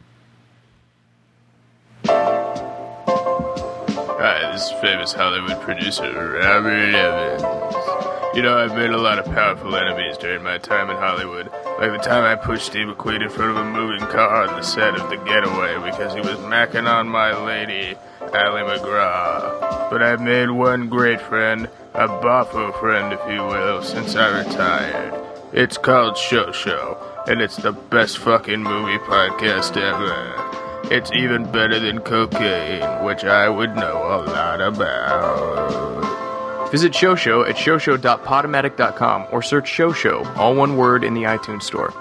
Hi, 4.26 4.51
this 4.51 4.65
is 4.65 4.72
famous 4.81 5.14
Hollywood 5.14 5.61
producer 5.61 6.11
Robert 6.11 6.93
Evans. 6.93 7.43
You 8.35 8.41
know, 8.41 8.57
I've 8.57 8.76
made 8.76 8.89
a 8.89 8.97
lot 8.97 9.19
of 9.19 9.26
powerful 9.26 9.73
enemies 9.73 10.18
during 10.18 10.43
my 10.43 10.57
time 10.57 10.89
in 10.89 10.97
Hollywood. 10.97 11.49
Like 11.80 11.91
the 11.91 11.99
time 12.03 12.26
I 12.26 12.35
pushed 12.35 12.65
Steve 12.65 12.88
McQueen 12.88 13.22
in 13.22 13.30
front 13.30 13.51
of 13.51 13.57
a 13.57 13.64
moving 13.64 14.05
car 14.07 14.47
on 14.47 14.55
the 14.57 14.64
set 14.64 14.99
of 14.99 15.10
The 15.10 15.15
Getaway 15.18 15.76
because 15.89 16.14
he 16.14 16.19
was 16.19 16.38
macking 16.39 16.91
on 16.91 17.07
my 17.07 17.34
lady, 17.45 17.95
Ali 18.22 18.64
MacGraw. 18.64 19.89
But 19.89 20.03
I've 20.03 20.19
made 20.19 20.49
one 20.49 20.89
great 20.89 21.22
friend, 21.22 21.69
a 21.93 22.07
boffo 22.07 22.77
friend, 22.79 23.13
if 23.13 23.19
you 23.27 23.43
will, 23.45 23.83
since 23.83 24.15
I 24.15 24.43
retired. 24.43 25.13
It's 25.53 25.77
called 25.77 26.17
Show 26.17 26.51
Show, 26.51 26.97
and 27.27 27.39
it's 27.39 27.57
the 27.57 27.71
best 27.71 28.17
fucking 28.17 28.63
movie 28.63 28.97
podcast 28.99 29.77
ever. 29.77 30.89
It's 30.91 31.11
even 31.11 31.49
better 31.51 31.79
than 31.79 31.99
cocaine, 31.99 33.05
which 33.05 33.23
I 33.23 33.47
would 33.47 33.75
know 33.75 33.97
a 33.97 34.25
lot 34.25 34.59
about. 34.61 36.03
Visit 36.71 36.95
Show 36.95 37.15
Show 37.15 37.43
at 37.45 37.55
shosho.podomatic.com 37.55 39.27
or 39.31 39.43
search 39.43 39.67
Show 39.67 39.93
Show, 39.93 40.25
all 40.35 40.55
one 40.55 40.75
word, 40.75 41.03
in 41.03 41.13
the 41.13 41.23
iTunes 41.23 41.61
Store. 41.63 41.93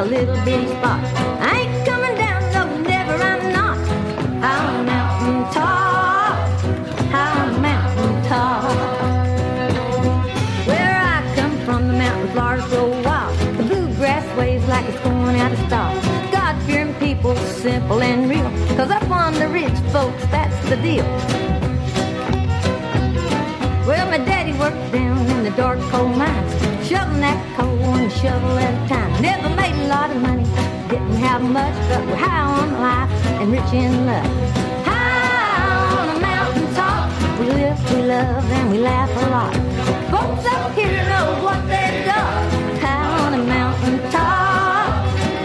A 0.00 0.04
little 0.04 0.34
bitty 0.46 0.66
spot. 0.66 0.98
I 1.42 1.60
ain't 1.60 1.86
coming 1.86 2.14
down, 2.16 2.40
no, 2.54 2.88
never, 2.88 3.22
I'm 3.22 3.52
not. 3.52 3.76
A 3.76 4.82
mountain 4.82 5.42
top, 5.52 6.64
a 7.12 7.60
mountain 7.60 8.22
top. 8.24 8.64
Where 10.66 10.96
I 10.96 11.34
come 11.36 11.54
from, 11.66 11.88
the 11.88 11.92
mountain 11.92 12.32
Florida's 12.32 12.70
so 12.70 12.88
wild. 13.02 13.38
The 13.58 13.62
bluegrass 13.64 14.38
waves 14.38 14.66
like 14.68 14.88
it's 14.88 15.00
going 15.00 15.38
out 15.38 15.52
of 15.52 15.58
style. 15.66 16.32
God-fearing 16.32 16.94
people, 16.94 17.36
simple 17.36 18.00
and 18.00 18.30
real. 18.30 18.50
Cause 18.78 18.90
up 18.90 19.10
on 19.10 19.34
the 19.34 19.48
ridge, 19.48 19.78
folks, 19.92 20.24
that's 20.30 20.70
the 20.70 20.76
deal. 20.76 21.04
Well, 23.86 24.08
my 24.08 24.16
daddy 24.24 24.54
worked 24.58 24.92
down 24.92 25.26
in 25.26 25.44
the 25.44 25.50
dark 25.50 25.78
coal 25.90 26.08
mines, 26.08 26.54
shoveling 26.90 27.20
that 27.20 27.38
coal, 27.56 27.76
one 27.76 28.10
shovel 28.10 28.58
at 28.58 28.74
a 28.74 28.88
time. 28.88 29.10
Never 29.22 29.48
made 29.54 29.76
a 29.78 29.86
lot 29.86 30.10
of 30.10 30.20
money, 30.20 30.42
didn't 30.90 31.22
have 31.22 31.40
much, 31.40 31.76
but 31.88 32.02
we're 32.04 32.16
high 32.16 32.42
on 32.58 32.68
life 32.82 33.12
and 33.38 33.52
rich 33.52 33.72
in 33.72 34.06
love. 34.06 34.26
High 34.90 36.00
on 36.00 36.06
a 36.16 36.18
mountain 36.18 36.66
top, 36.74 37.06
we 37.38 37.46
live, 37.46 37.78
we 37.94 38.02
love, 38.02 38.44
and 38.58 38.72
we 38.72 38.78
laugh 38.78 39.12
a 39.22 39.26
lot. 39.30 39.54
Folks 40.10 40.44
up 40.50 40.74
here 40.74 41.04
know 41.12 41.26
what 41.46 41.62
they 41.70 42.02
do. 42.10 42.20
High 42.82 43.06
on 43.22 43.34
a 43.34 43.42
mountain 43.56 43.98
top, 44.10 44.90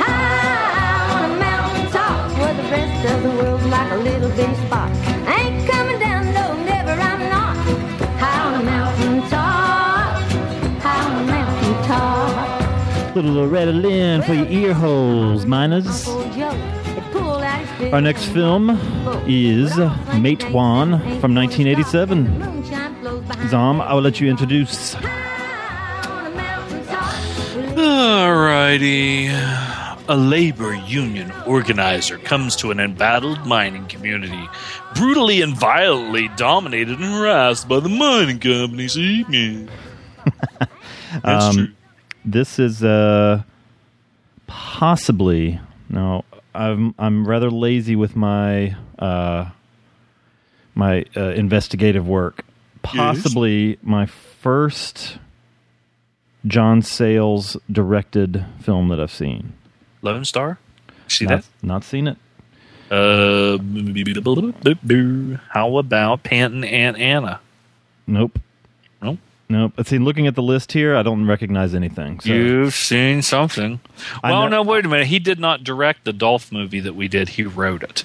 high 0.01 1.13
on 1.13 1.29
a 1.29 1.39
mountain 1.47 1.85
top, 1.91 2.39
where 2.39 2.55
the 2.55 2.67
rest 2.73 2.99
of 3.13 3.21
the 3.21 3.29
world's 3.37 3.65
like 3.65 3.91
a 3.91 3.97
little 3.97 4.31
bitty 4.31 4.55
spot. 4.65 4.89
Loretta 13.21 13.71
Lynn 13.71 14.21
for 14.23 14.33
your 14.33 14.47
ear 14.47 14.73
holes, 14.73 15.45
miners. 15.45 16.07
Our 17.93 18.01
next 18.01 18.25
film 18.25 18.71
is 19.27 19.71
Matewan 19.73 20.99
from 21.21 21.33
1987. 21.35 22.53
Zom, 23.49 23.81
I 23.81 23.93
will 23.93 24.01
let 24.01 24.19
you 24.19 24.29
introduce. 24.29 24.95
Alrighty. 27.75 29.29
A 30.07 30.15
labor 30.15 30.75
union 30.75 31.31
organizer 31.47 32.17
comes 32.19 32.55
to 32.57 32.69
an 32.71 32.79
embattled 32.79 33.43
mining 33.45 33.87
community, 33.87 34.47
brutally 34.95 35.41
and 35.41 35.57
violently 35.57 36.29
dominated 36.37 36.99
and 36.99 37.05
harassed 37.13 37.67
by 37.67 37.79
the 37.79 37.89
mining 37.89 38.39
companies. 38.39 38.95
That's 41.23 41.45
Um, 41.45 41.55
true. 41.55 41.67
This 42.25 42.57
is 42.57 42.83
uh, 42.83 43.43
possibly 44.47 45.59
no. 45.89 46.25
I'm 46.53 46.95
I'm 46.97 47.27
rather 47.27 47.51
lazy 47.51 47.95
with 47.95 48.15
my 48.15 48.75
uh, 48.97 49.49
my 50.73 51.05
uh, 51.15 51.29
investigative 51.29 52.07
work. 52.07 52.43
Possibly 52.81 53.77
my 53.81 54.05
first 54.05 55.17
John 56.47 56.81
Sayles 56.81 57.57
directed 57.71 58.45
film 58.61 58.89
that 58.89 58.99
I've 58.99 59.11
seen. 59.11 59.53
Lone 60.01 60.25
Star? 60.25 60.59
See 61.07 61.25
not, 61.25 61.41
that? 61.41 61.47
Not 61.65 61.83
seen 61.83 62.07
it. 62.07 62.17
Uh, 62.91 63.57
how 65.49 65.77
about 65.77 66.23
Panton 66.23 66.63
and 66.63 66.97
Anna? 66.97 67.39
Nope. 68.05 68.39
Nope. 69.47 69.73
Let's 69.77 69.89
see. 69.89 69.99
Looking 69.99 70.25
at 70.27 70.33
the 70.35 70.41
list 70.41 70.71
here, 70.71 70.95
I 70.95 71.03
don't 71.03 71.27
recognize 71.27 71.75
anything. 71.75 72.19
So. 72.19 72.33
You've 72.33 72.73
seen 72.73 73.21
something. 73.21 73.79
I 74.23 74.31
Well, 74.31 74.43
know- 74.49 74.63
no, 74.63 74.69
wait 74.69 74.85
a 74.85 74.89
minute. 74.89 75.07
He 75.07 75.19
did 75.19 75.39
not 75.39 75.63
direct 75.63 76.03
the 76.03 76.13
Dolph 76.13 76.51
movie 76.51 76.79
that 76.79 76.95
we 76.95 77.07
did. 77.07 77.29
He 77.29 77.43
wrote 77.43 77.83
it. 77.83 78.03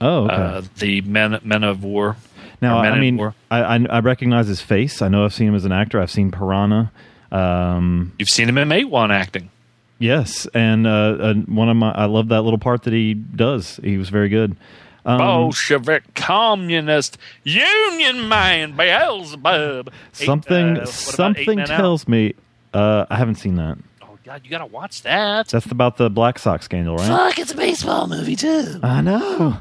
oh, 0.00 0.24
okay. 0.24 0.34
Uh, 0.34 0.62
the 0.78 1.00
Men 1.02 1.38
Men 1.42 1.64
of 1.64 1.82
War. 1.82 2.16
Now, 2.60 2.78
I 2.78 2.98
mean. 2.98 3.18
I, 3.50 3.60
I 3.76 3.86
I 3.90 3.98
recognize 4.00 4.46
his 4.48 4.60
face. 4.60 5.00
I 5.02 5.08
know 5.08 5.24
I've 5.24 5.34
seen 5.34 5.48
him 5.48 5.54
as 5.54 5.64
an 5.64 5.72
actor. 5.72 5.98
I've 6.00 6.10
seen 6.10 6.30
Piranha. 6.30 6.92
Um, 7.32 8.12
You've 8.18 8.28
seen 8.30 8.48
him 8.48 8.58
in 8.58 8.68
Matewan 8.68 9.10
acting. 9.10 9.50
yes, 9.98 10.46
and 10.54 10.86
uh, 10.86 10.90
uh, 10.90 11.34
one 11.46 11.68
of 11.70 11.76
my 11.76 11.90
I 11.92 12.04
love 12.04 12.28
that 12.28 12.42
little 12.42 12.58
part 12.58 12.82
that 12.82 12.92
he 12.92 13.14
does. 13.14 13.80
He 13.82 13.96
was 13.96 14.10
very 14.10 14.28
good. 14.28 14.56
Um, 15.04 15.18
Bolshevik 15.18 16.14
communist 16.14 17.18
union 17.42 18.28
man 18.28 18.76
Beelzebub. 18.76 19.88
Eight, 19.88 20.26
something 20.26 20.78
uh, 20.78 20.82
Eight 20.82 20.88
something 20.88 21.56
Men 21.56 21.70
Out? 21.70 21.76
tells 21.76 22.06
me. 22.06 22.34
Uh, 22.72 23.04
I 23.10 23.16
haven't 23.16 23.34
seen 23.36 23.56
that. 23.56 23.78
Oh 24.02 24.16
God, 24.24 24.42
you 24.44 24.50
gotta 24.50 24.66
watch 24.66 25.02
that. 25.02 25.48
That's 25.48 25.66
about 25.66 25.96
the 25.96 26.08
Black 26.08 26.38
Sox 26.38 26.64
scandal, 26.64 26.96
right? 26.96 27.06
Fuck, 27.08 27.38
it's 27.38 27.52
a 27.52 27.56
baseball 27.56 28.06
movie 28.06 28.36
too. 28.36 28.78
I 28.82 29.00
know. 29.00 29.58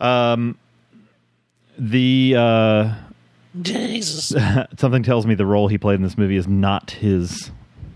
Um, 0.00 0.58
the 1.78 2.34
uh, 2.36 2.94
Jesus. 3.60 4.28
something 4.78 5.02
tells 5.02 5.26
me 5.26 5.34
the 5.34 5.46
role 5.46 5.68
he 5.68 5.78
played 5.78 5.96
in 5.96 6.02
this 6.02 6.18
movie 6.18 6.36
is 6.36 6.48
not 6.48 6.90
his 6.92 7.50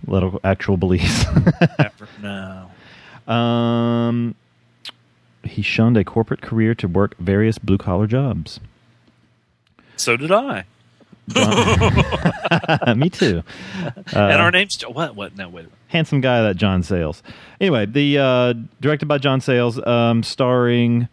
little 0.07 0.41
actual 0.45 0.77
beliefs. 0.77 1.25
no. 2.23 2.71
Um, 3.33 4.35
he 5.51 5.63
shunned 5.63 5.97
a 5.97 6.05
corporate 6.05 6.41
career 6.41 6.75
to 6.77 6.89
work 6.89 7.17
various 7.19 7.59
blue 7.59 7.79
collar 7.79 8.07
jobs. 8.07 8.61
So 9.97 10.17
did 10.17 10.31
I. 10.31 10.65
Me 12.97 13.11
too. 13.11 13.43
and 14.15 14.17
our 14.41 14.51
name's 14.51 14.81
what? 14.83 15.15
What? 15.15 15.37
No, 15.37 15.49
wait. 15.49 15.67
Handsome 15.89 16.21
guy, 16.21 16.43
that 16.43 16.57
John 16.57 16.83
Sayles. 16.83 17.23
Anyway, 17.61 17.87
the 17.87 18.19
uh, 18.19 18.55
directed 18.81 19.07
by 19.07 19.19
John 19.19 19.41
Sayles, 19.41 19.85
um, 19.87 20.23
starring. 20.23 21.09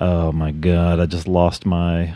Oh 0.00 0.32
my 0.32 0.50
god! 0.52 1.00
I 1.00 1.06
just 1.06 1.28
lost 1.28 1.66
my. 1.66 2.14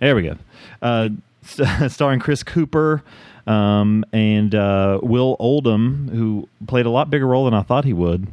There 0.00 0.16
we 0.16 0.22
go. 0.22 0.36
Uh, 0.80 1.10
starring 1.88 2.18
Chris 2.18 2.42
Cooper 2.42 3.02
um, 3.46 4.04
and 4.12 4.54
uh, 4.54 4.98
Will 5.02 5.36
Oldham, 5.38 6.08
who 6.12 6.48
played 6.66 6.86
a 6.86 6.90
lot 6.90 7.10
bigger 7.10 7.26
role 7.26 7.44
than 7.44 7.54
I 7.54 7.62
thought 7.62 7.84
he 7.84 7.92
would, 7.92 8.28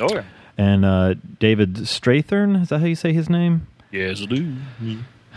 Oh 0.00 0.08
yeah. 0.14 0.22
And 0.60 0.84
uh, 0.84 1.14
David 1.38 1.74
Strathairn. 1.74 2.60
Is 2.60 2.68
that 2.68 2.80
how 2.80 2.86
you 2.86 2.94
say 2.94 3.12
his 3.14 3.30
name? 3.30 3.66
Yes, 3.90 4.20
I 4.20 4.26
do. 4.26 4.56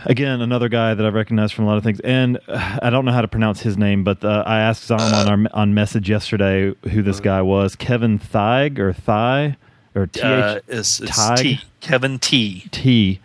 Again, 0.04 0.42
another 0.42 0.68
guy 0.68 0.92
that 0.92 1.04
I 1.04 1.08
recognize 1.08 1.50
from 1.50 1.64
a 1.64 1.68
lot 1.68 1.78
of 1.78 1.84
things, 1.84 1.98
and 2.00 2.38
uh, 2.46 2.78
I 2.82 2.90
don't 2.90 3.06
know 3.06 3.12
how 3.12 3.22
to 3.22 3.28
pronounce 3.28 3.62
his 3.62 3.78
name, 3.78 4.04
but 4.04 4.22
uh, 4.22 4.42
I 4.46 4.58
asked 4.60 4.84
Zom 4.84 5.00
on 5.00 5.28
our 5.28 5.50
on 5.54 5.72
message 5.72 6.10
yesterday 6.10 6.74
who 6.90 7.02
this 7.02 7.20
guy 7.20 7.40
was. 7.40 7.74
Kevin 7.74 8.18
Thigh 8.18 8.70
or 8.76 8.92
Thigh 8.92 9.56
or 9.94 10.06
T 10.08 10.20
Uh, 10.20 10.56
H 10.56 10.62
it's, 10.68 11.00
it's 11.00 11.40
T. 11.40 11.60
Kevin 11.80 12.18
T. 12.18 12.66
T. 12.70 13.20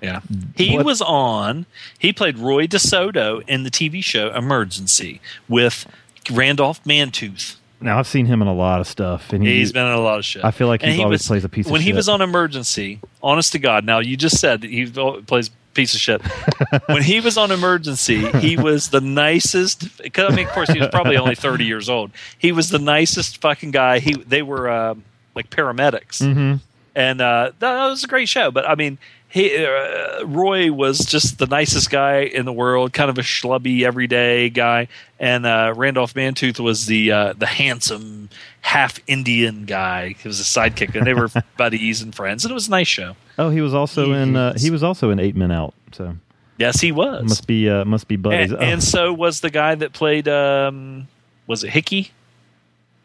Yeah. 0.00 0.20
He 0.56 0.76
What- 0.76 0.86
was 0.86 1.02
on, 1.02 1.66
he 1.98 2.12
played 2.12 2.38
Roy 2.38 2.66
DeSoto 2.68 3.42
in 3.48 3.64
the 3.64 3.70
TV 3.70 4.02
show 4.04 4.32
Emergency 4.34 5.20
with 5.48 5.84
Randolph 6.30 6.82
Mantooth. 6.84 7.56
Now 7.80 7.98
I've 7.98 8.06
seen 8.06 8.26
him 8.26 8.42
in 8.42 8.48
a 8.48 8.54
lot 8.54 8.80
of 8.80 8.86
stuff, 8.86 9.32
and 9.32 9.42
he, 9.42 9.58
He's 9.58 9.72
been 9.72 9.86
in 9.86 9.92
a 9.92 10.00
lot 10.00 10.18
of 10.18 10.24
shit. 10.24 10.44
I 10.44 10.50
feel 10.50 10.66
like 10.68 10.82
he 10.82 11.02
always 11.02 11.26
plays 11.26 11.44
a 11.44 11.48
piece 11.48 11.64
of 11.66 11.68
shit. 11.68 11.72
When 11.72 11.80
he 11.80 11.92
was 11.92 12.08
on 12.08 12.20
Emergency, 12.20 13.00
honest 13.22 13.52
to 13.52 13.58
God, 13.58 13.84
now 13.84 14.00
you 14.00 14.16
just 14.16 14.38
said 14.38 14.60
that 14.60 14.70
he 14.70 14.86
plays 14.86 15.50
piece 15.72 15.94
of 15.94 16.00
shit. 16.00 16.20
when 16.86 17.02
he 17.02 17.20
was 17.20 17.38
on 17.38 17.50
Emergency, 17.50 18.30
he 18.40 18.56
was 18.56 18.88
the 18.90 19.00
nicest. 19.00 19.80
'cause, 20.12 20.32
I 20.32 20.34
mean, 20.36 20.46
of 20.46 20.52
course, 20.52 20.68
he 20.70 20.78
was 20.78 20.88
probably 20.88 21.16
only 21.16 21.34
thirty 21.36 21.64
years 21.64 21.88
old. 21.88 22.10
He 22.36 22.52
was 22.52 22.68
the 22.70 22.78
nicest 22.78 23.40
fucking 23.40 23.70
guy. 23.70 24.00
He 24.00 24.12
they 24.14 24.42
were 24.42 24.68
uh, 24.68 24.94
like 25.34 25.48
paramedics, 25.48 26.20
Mhm. 26.20 26.60
and 26.94 27.20
uh, 27.20 27.52
that, 27.60 27.60
that 27.60 27.86
was 27.86 28.04
a 28.04 28.08
great 28.08 28.28
show. 28.28 28.50
But 28.50 28.68
I 28.68 28.74
mean. 28.74 28.98
He, 29.30 29.64
uh, 29.64 30.24
Roy 30.24 30.72
was 30.72 30.98
just 30.98 31.38
the 31.38 31.46
nicest 31.46 31.88
guy 31.88 32.22
in 32.22 32.44
the 32.46 32.52
world, 32.52 32.92
kind 32.92 33.08
of 33.10 33.16
a 33.18 33.22
schlubby, 33.22 33.82
everyday 33.82 34.50
guy, 34.50 34.88
and 35.20 35.46
uh, 35.46 35.72
Randolph 35.76 36.14
Mantooth 36.14 36.58
was 36.58 36.86
the 36.86 37.12
uh, 37.12 37.32
the 37.34 37.46
handsome, 37.46 38.28
half 38.62 38.98
Indian 39.06 39.66
guy. 39.66 40.14
He 40.20 40.26
was 40.26 40.40
a 40.40 40.42
sidekick, 40.42 40.96
and 40.96 41.06
they 41.06 41.14
were 41.14 41.28
buddies 41.56 42.02
and 42.02 42.12
friends, 42.12 42.44
and 42.44 42.50
it 42.50 42.54
was 42.54 42.66
a 42.66 42.72
nice 42.72 42.88
show. 42.88 43.14
Oh, 43.38 43.50
he 43.50 43.60
was 43.60 43.72
also 43.72 44.12
in. 44.12 44.34
Uh, 44.34 44.54
he 44.58 44.70
was 44.70 44.82
also 44.82 45.10
in 45.10 45.20
Eight 45.20 45.36
Men 45.36 45.52
Out. 45.52 45.74
So 45.92 46.16
Yes, 46.58 46.80
he 46.80 46.90
was. 46.90 47.22
must 47.22 47.46
be 47.46 47.70
uh, 47.70 47.84
must 47.84 48.08
be 48.08 48.16
buddies. 48.16 48.50
and, 48.50 48.60
Oh, 48.60 48.64
and 48.64 48.82
so 48.82 49.12
was 49.12 49.40
the 49.42 49.50
guy 49.50 49.76
that 49.76 49.92
played. 49.92 50.26
Um, 50.26 51.06
was 51.46 51.62
it 51.62 51.70
Hickey? 51.70 52.10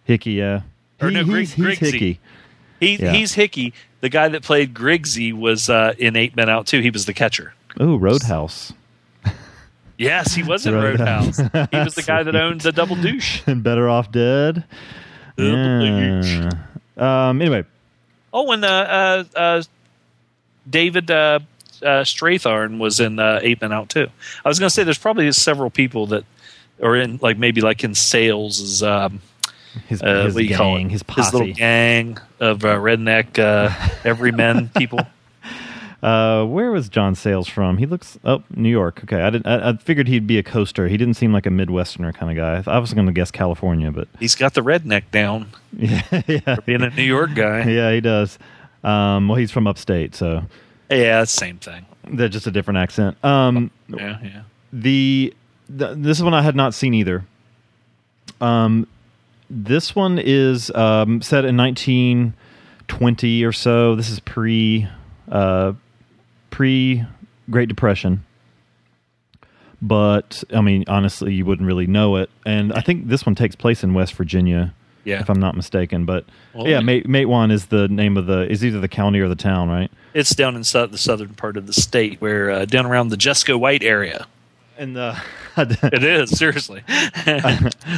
Hickey, 0.06 0.34
yeah. 0.34 0.62
Or 1.02 1.12
no, 1.12 1.24
He- 1.24 1.40
he's, 1.40 1.54
he's 1.54 1.78
Hickey. 1.80 2.20
He 2.86 2.96
Yeah. 2.98 3.12
he's 3.14 3.34
Hickey. 3.34 3.74
The 4.02 4.10
guy 4.10 4.28
that 4.30 4.44
played 4.44 4.74
Griggsy 4.74 5.34
was 5.34 5.70
uh, 5.70 5.94
in 5.98 6.16
Eight 6.16 6.36
Men 6.36 6.50
Out 6.50 6.68
too. 6.68 6.80
He 6.82 6.90
was 6.92 7.06
the 7.06 7.14
catcher. 7.14 7.54
Oh, 7.80 7.96
Roadhouse. 7.96 8.74
Yes, 9.98 10.34
he 10.36 10.44
was 10.44 10.66
in 10.66 10.74
Roadhouse. 10.74 11.40
Roadhouse. 11.40 11.68
he 11.72 11.78
was 11.78 11.96
the 11.96 12.02
guy 12.04 12.22
that 12.24 12.36
owned 12.36 12.60
the 12.60 12.74
Double 12.74 12.98
Douche. 12.98 13.42
and 13.48 13.64
Better 13.64 13.88
Off 13.88 14.12
Dead. 14.12 14.66
Yeah. 15.38 16.50
Um. 16.98 17.42
Anyway, 17.42 17.64
Oh, 18.34 18.52
and 18.52 18.66
uh, 18.66 18.68
uh, 18.68 19.24
uh, 19.38 19.64
David 20.70 21.10
uh, 21.10 21.40
uh, 21.82 22.04
Strathairn 22.04 22.78
was 22.78 23.00
in 23.00 23.20
uh, 23.20 23.40
Eight 23.42 23.62
Men 23.62 23.72
Out 23.72 23.88
too. 23.90 24.08
I 24.44 24.50
was 24.50 24.60
going 24.60 24.68
to 24.68 24.74
say 24.74 24.84
there's 24.84 24.98
probably 24.98 25.32
several 25.32 25.70
people 25.70 26.08
that 26.08 26.26
are 26.84 26.96
in 26.98 27.18
like 27.22 27.38
maybe 27.38 27.62
like 27.62 27.84
in 27.84 27.96
Sayles 27.96 28.60
as 28.60 28.84
um, 28.84 29.22
his, 29.88 30.02
uh, 30.02 30.26
his 30.26 30.36
what 30.36 30.48
gang, 30.48 30.90
his 30.90 31.04
his 31.16 31.34
little 31.34 31.54
gang 31.54 32.18
of 32.40 32.64
uh, 32.66 32.76
redneck 32.76 33.38
uh, 33.40 33.70
everymen 34.04 34.70
people. 34.78 35.00
Uh, 36.04 36.46
where 36.46 36.72
was 36.72 36.88
John 36.88 37.16
Sayles 37.16 37.48
from? 37.48 37.78
He 37.78 37.86
looks 37.88 38.20
oh 38.26 38.44
New 38.56 38.70
York. 38.70 39.02
Okay, 39.04 39.22
I 39.22 39.30
didn't. 39.32 39.48
I, 39.48 39.70
I 39.70 39.78
figured 39.78 40.08
he'd 40.08 40.28
be 40.28 40.38
a 40.38 40.44
coaster. 40.44 40.88
He 40.88 40.98
didn't 40.98 41.16
seem 41.16 41.34
like 41.34 41.46
a 41.46 41.50
Midwesterner 41.50 42.14
kind 42.14 42.32
of 42.32 42.38
guy. 42.66 42.72
I 42.72 42.78
was 42.78 42.94
going 42.94 43.08
to 43.08 43.12
guess 43.12 43.32
California, 43.32 43.92
but 43.92 44.08
He's 44.20 44.36
got 44.36 44.54
the 44.54 44.62
redneck 44.62 45.04
down. 45.12 45.50
yeah, 45.78 46.02
yeah, 46.28 46.58
Being 46.66 46.84
a 46.84 46.90
New 46.92 47.04
York 47.04 47.34
guy. 47.34 47.64
yeah, 47.70 47.92
he 47.92 48.02
does. 48.02 48.38
Um, 48.84 49.28
well, 49.30 49.38
he's 49.38 49.50
from 49.52 49.66
upstate, 49.66 50.14
so 50.14 50.44
Yeah, 50.92 51.24
same 51.24 51.58
thing. 51.58 51.86
they're 52.08 52.30
just 52.30 52.46
a 52.46 52.52
different 52.52 52.78
accent. 52.78 53.24
Um, 53.26 53.72
Yeah, 53.88 54.20
yeah. 54.22 54.42
the, 54.72 55.34
the 55.70 55.96
this 55.96 56.22
one 56.22 56.36
I 56.36 56.44
had 56.44 56.56
not 56.56 56.76
seen 56.76 56.94
either. 56.94 57.26
Um, 58.42 58.86
this 59.50 59.96
one 59.96 60.20
is 60.20 60.72
um, 60.72 61.22
set 61.22 61.46
in 61.46 61.56
1920 61.58 63.44
or 63.44 63.52
so. 63.52 63.96
This 63.96 64.10
is 64.10 64.20
pre 64.20 64.88
uh, 65.30 65.74
pre 66.50 67.04
Great 67.50 67.70
Depression. 67.70 68.24
But 69.82 70.44
I 70.54 70.62
mean, 70.62 70.86
honestly, 70.88 71.34
you 71.34 71.46
wouldn't 71.46 71.68
really 71.68 71.88
know 71.88 72.16
it. 72.16 72.30
And 72.46 72.74
I 72.74 72.82
think 72.82 73.08
this 73.08 73.26
one 73.26 73.36
takes 73.36 73.56
place 73.56 73.84
in 73.84 73.94
West 73.94 74.14
Virginia, 74.14 74.74
Yeah. 75.04 75.20
if 75.20 75.30
I'm 75.30 75.40
not 75.40 75.56
mistaken. 75.56 76.06
But 76.06 76.26
Well, 76.54 76.68
yeah. 76.68 76.80
Mate, 76.80 77.08
Matewan 77.08 77.52
is 77.52 77.68
the 77.68 77.88
name 77.88 78.18
of 78.18 78.26
the 78.26 78.50
is 78.50 78.66
either 78.66 78.80
the 78.80 78.88
county 78.88 79.20
or 79.20 79.28
the 79.28 79.36
town, 79.36 79.70
right? 79.70 79.92
It's 80.14 80.34
down 80.34 80.56
in 80.56 80.62
the 80.62 80.98
southern 80.98 81.34
part 81.36 81.58
of 81.58 81.68
the 81.68 81.74
state, 81.74 82.20
where 82.22 82.50
uh, 82.50 82.66
down 82.66 82.86
around 82.86 83.10
the 83.10 83.18
Jesco 83.18 83.60
White 83.60 83.84
area. 83.84 84.28
And 84.78 84.98
uh, 84.98 85.16
It 85.58 86.04
is 86.04 86.38
seriously. 86.38 86.84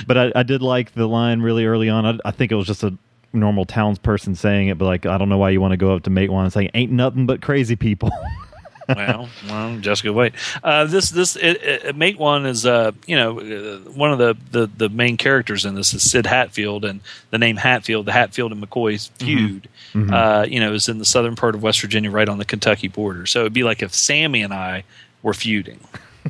but 0.07 0.17
I, 0.17 0.31
I 0.35 0.43
did 0.43 0.61
like 0.61 0.93
the 0.93 1.07
line 1.07 1.41
really 1.41 1.65
early 1.65 1.89
on. 1.89 2.05
I, 2.05 2.17
I 2.25 2.31
think 2.31 2.51
it 2.51 2.55
was 2.55 2.67
just 2.67 2.83
a 2.83 2.95
normal 3.33 3.65
townsperson 3.65 4.35
saying 4.37 4.67
it, 4.69 4.77
but 4.77 4.85
like 4.85 5.05
I 5.05 5.17
don't 5.17 5.29
know 5.29 5.37
why 5.37 5.49
you 5.51 5.61
want 5.61 5.71
to 5.73 5.77
go 5.77 5.95
up 5.95 6.03
to 6.03 6.09
Matewan 6.09 6.43
and 6.43 6.53
say 6.53 6.69
ain't 6.73 6.91
nothing 6.91 7.25
but 7.25 7.41
crazy 7.41 7.75
people. 7.75 8.11
well, 8.95 9.27
well, 9.49 9.77
Jessica, 9.79 10.13
wait. 10.13 10.33
Uh, 10.63 10.85
this 10.85 11.09
this 11.09 11.35
it, 11.35 11.61
it, 11.61 11.95
Matewan 11.95 12.45
is 12.47 12.65
uh 12.65 12.91
you 13.05 13.15
know 13.15 13.39
uh, 13.39 13.79
one 13.91 14.11
of 14.11 14.17
the, 14.19 14.37
the 14.51 14.67
the 14.77 14.89
main 14.89 15.17
characters 15.17 15.65
in 15.65 15.75
this 15.75 15.93
is 15.93 16.09
Sid 16.09 16.25
Hatfield, 16.25 16.85
and 16.85 17.01
the 17.31 17.37
name 17.37 17.57
Hatfield, 17.57 18.05
the 18.05 18.13
Hatfield 18.13 18.51
and 18.51 18.63
McCoy's 18.63 19.07
feud, 19.19 19.67
Mhm. 19.93 20.11
uh, 20.13 20.45
you 20.47 20.59
know, 20.59 20.73
is 20.73 20.87
in 20.87 20.99
the 20.99 21.05
southern 21.05 21.35
part 21.35 21.53
of 21.55 21.63
West 21.63 21.81
Virginia, 21.81 22.11
right 22.11 22.29
on 22.29 22.37
the 22.37 22.45
Kentucky 22.45 22.87
border. 22.87 23.25
So 23.25 23.41
it'd 23.41 23.53
be 23.53 23.63
like 23.63 23.81
if 23.81 23.93
Sammy 23.93 24.41
and 24.41 24.53
I 24.53 24.83
were 25.23 25.33
feuding. 25.33 25.79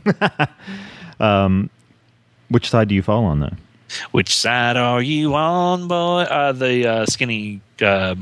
um, 1.19 1.69
which 2.49 2.69
side 2.69 2.87
do 2.87 2.95
you 2.95 3.01
fall 3.01 3.25
on 3.25 3.39
though? 3.39 3.53
Which 4.11 4.35
side 4.35 4.75
are 4.77 5.01
you 5.01 5.35
on, 5.35 5.87
boy? 5.87 6.21
Uh, 6.21 6.51
the 6.51 6.87
uh, 6.87 7.05
skinny, 7.05 7.61
uh, 7.81 8.15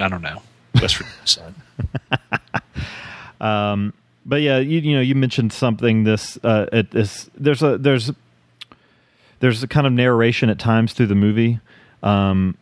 I 0.00 0.08
don't 0.08 0.22
know, 0.22 0.42
West 0.80 0.96
Virginia 0.96 1.26
side. 1.26 1.54
Um, 3.40 3.92
but 4.24 4.42
yeah, 4.42 4.58
you, 4.58 4.80
you 4.80 4.96
know, 4.96 5.00
you 5.00 5.14
mentioned 5.14 5.52
something. 5.52 6.04
This 6.04 6.38
uh, 6.42 6.66
it 6.72 6.94
is 6.94 7.30
there's 7.36 7.62
a 7.62 7.78
there's 7.78 8.10
there's 9.40 9.62
a 9.62 9.68
kind 9.68 9.86
of 9.86 9.92
narration 9.92 10.48
at 10.48 10.58
times 10.58 10.92
through 10.92 11.06
the 11.06 11.14
movie. 11.14 11.60
Um, 12.02 12.56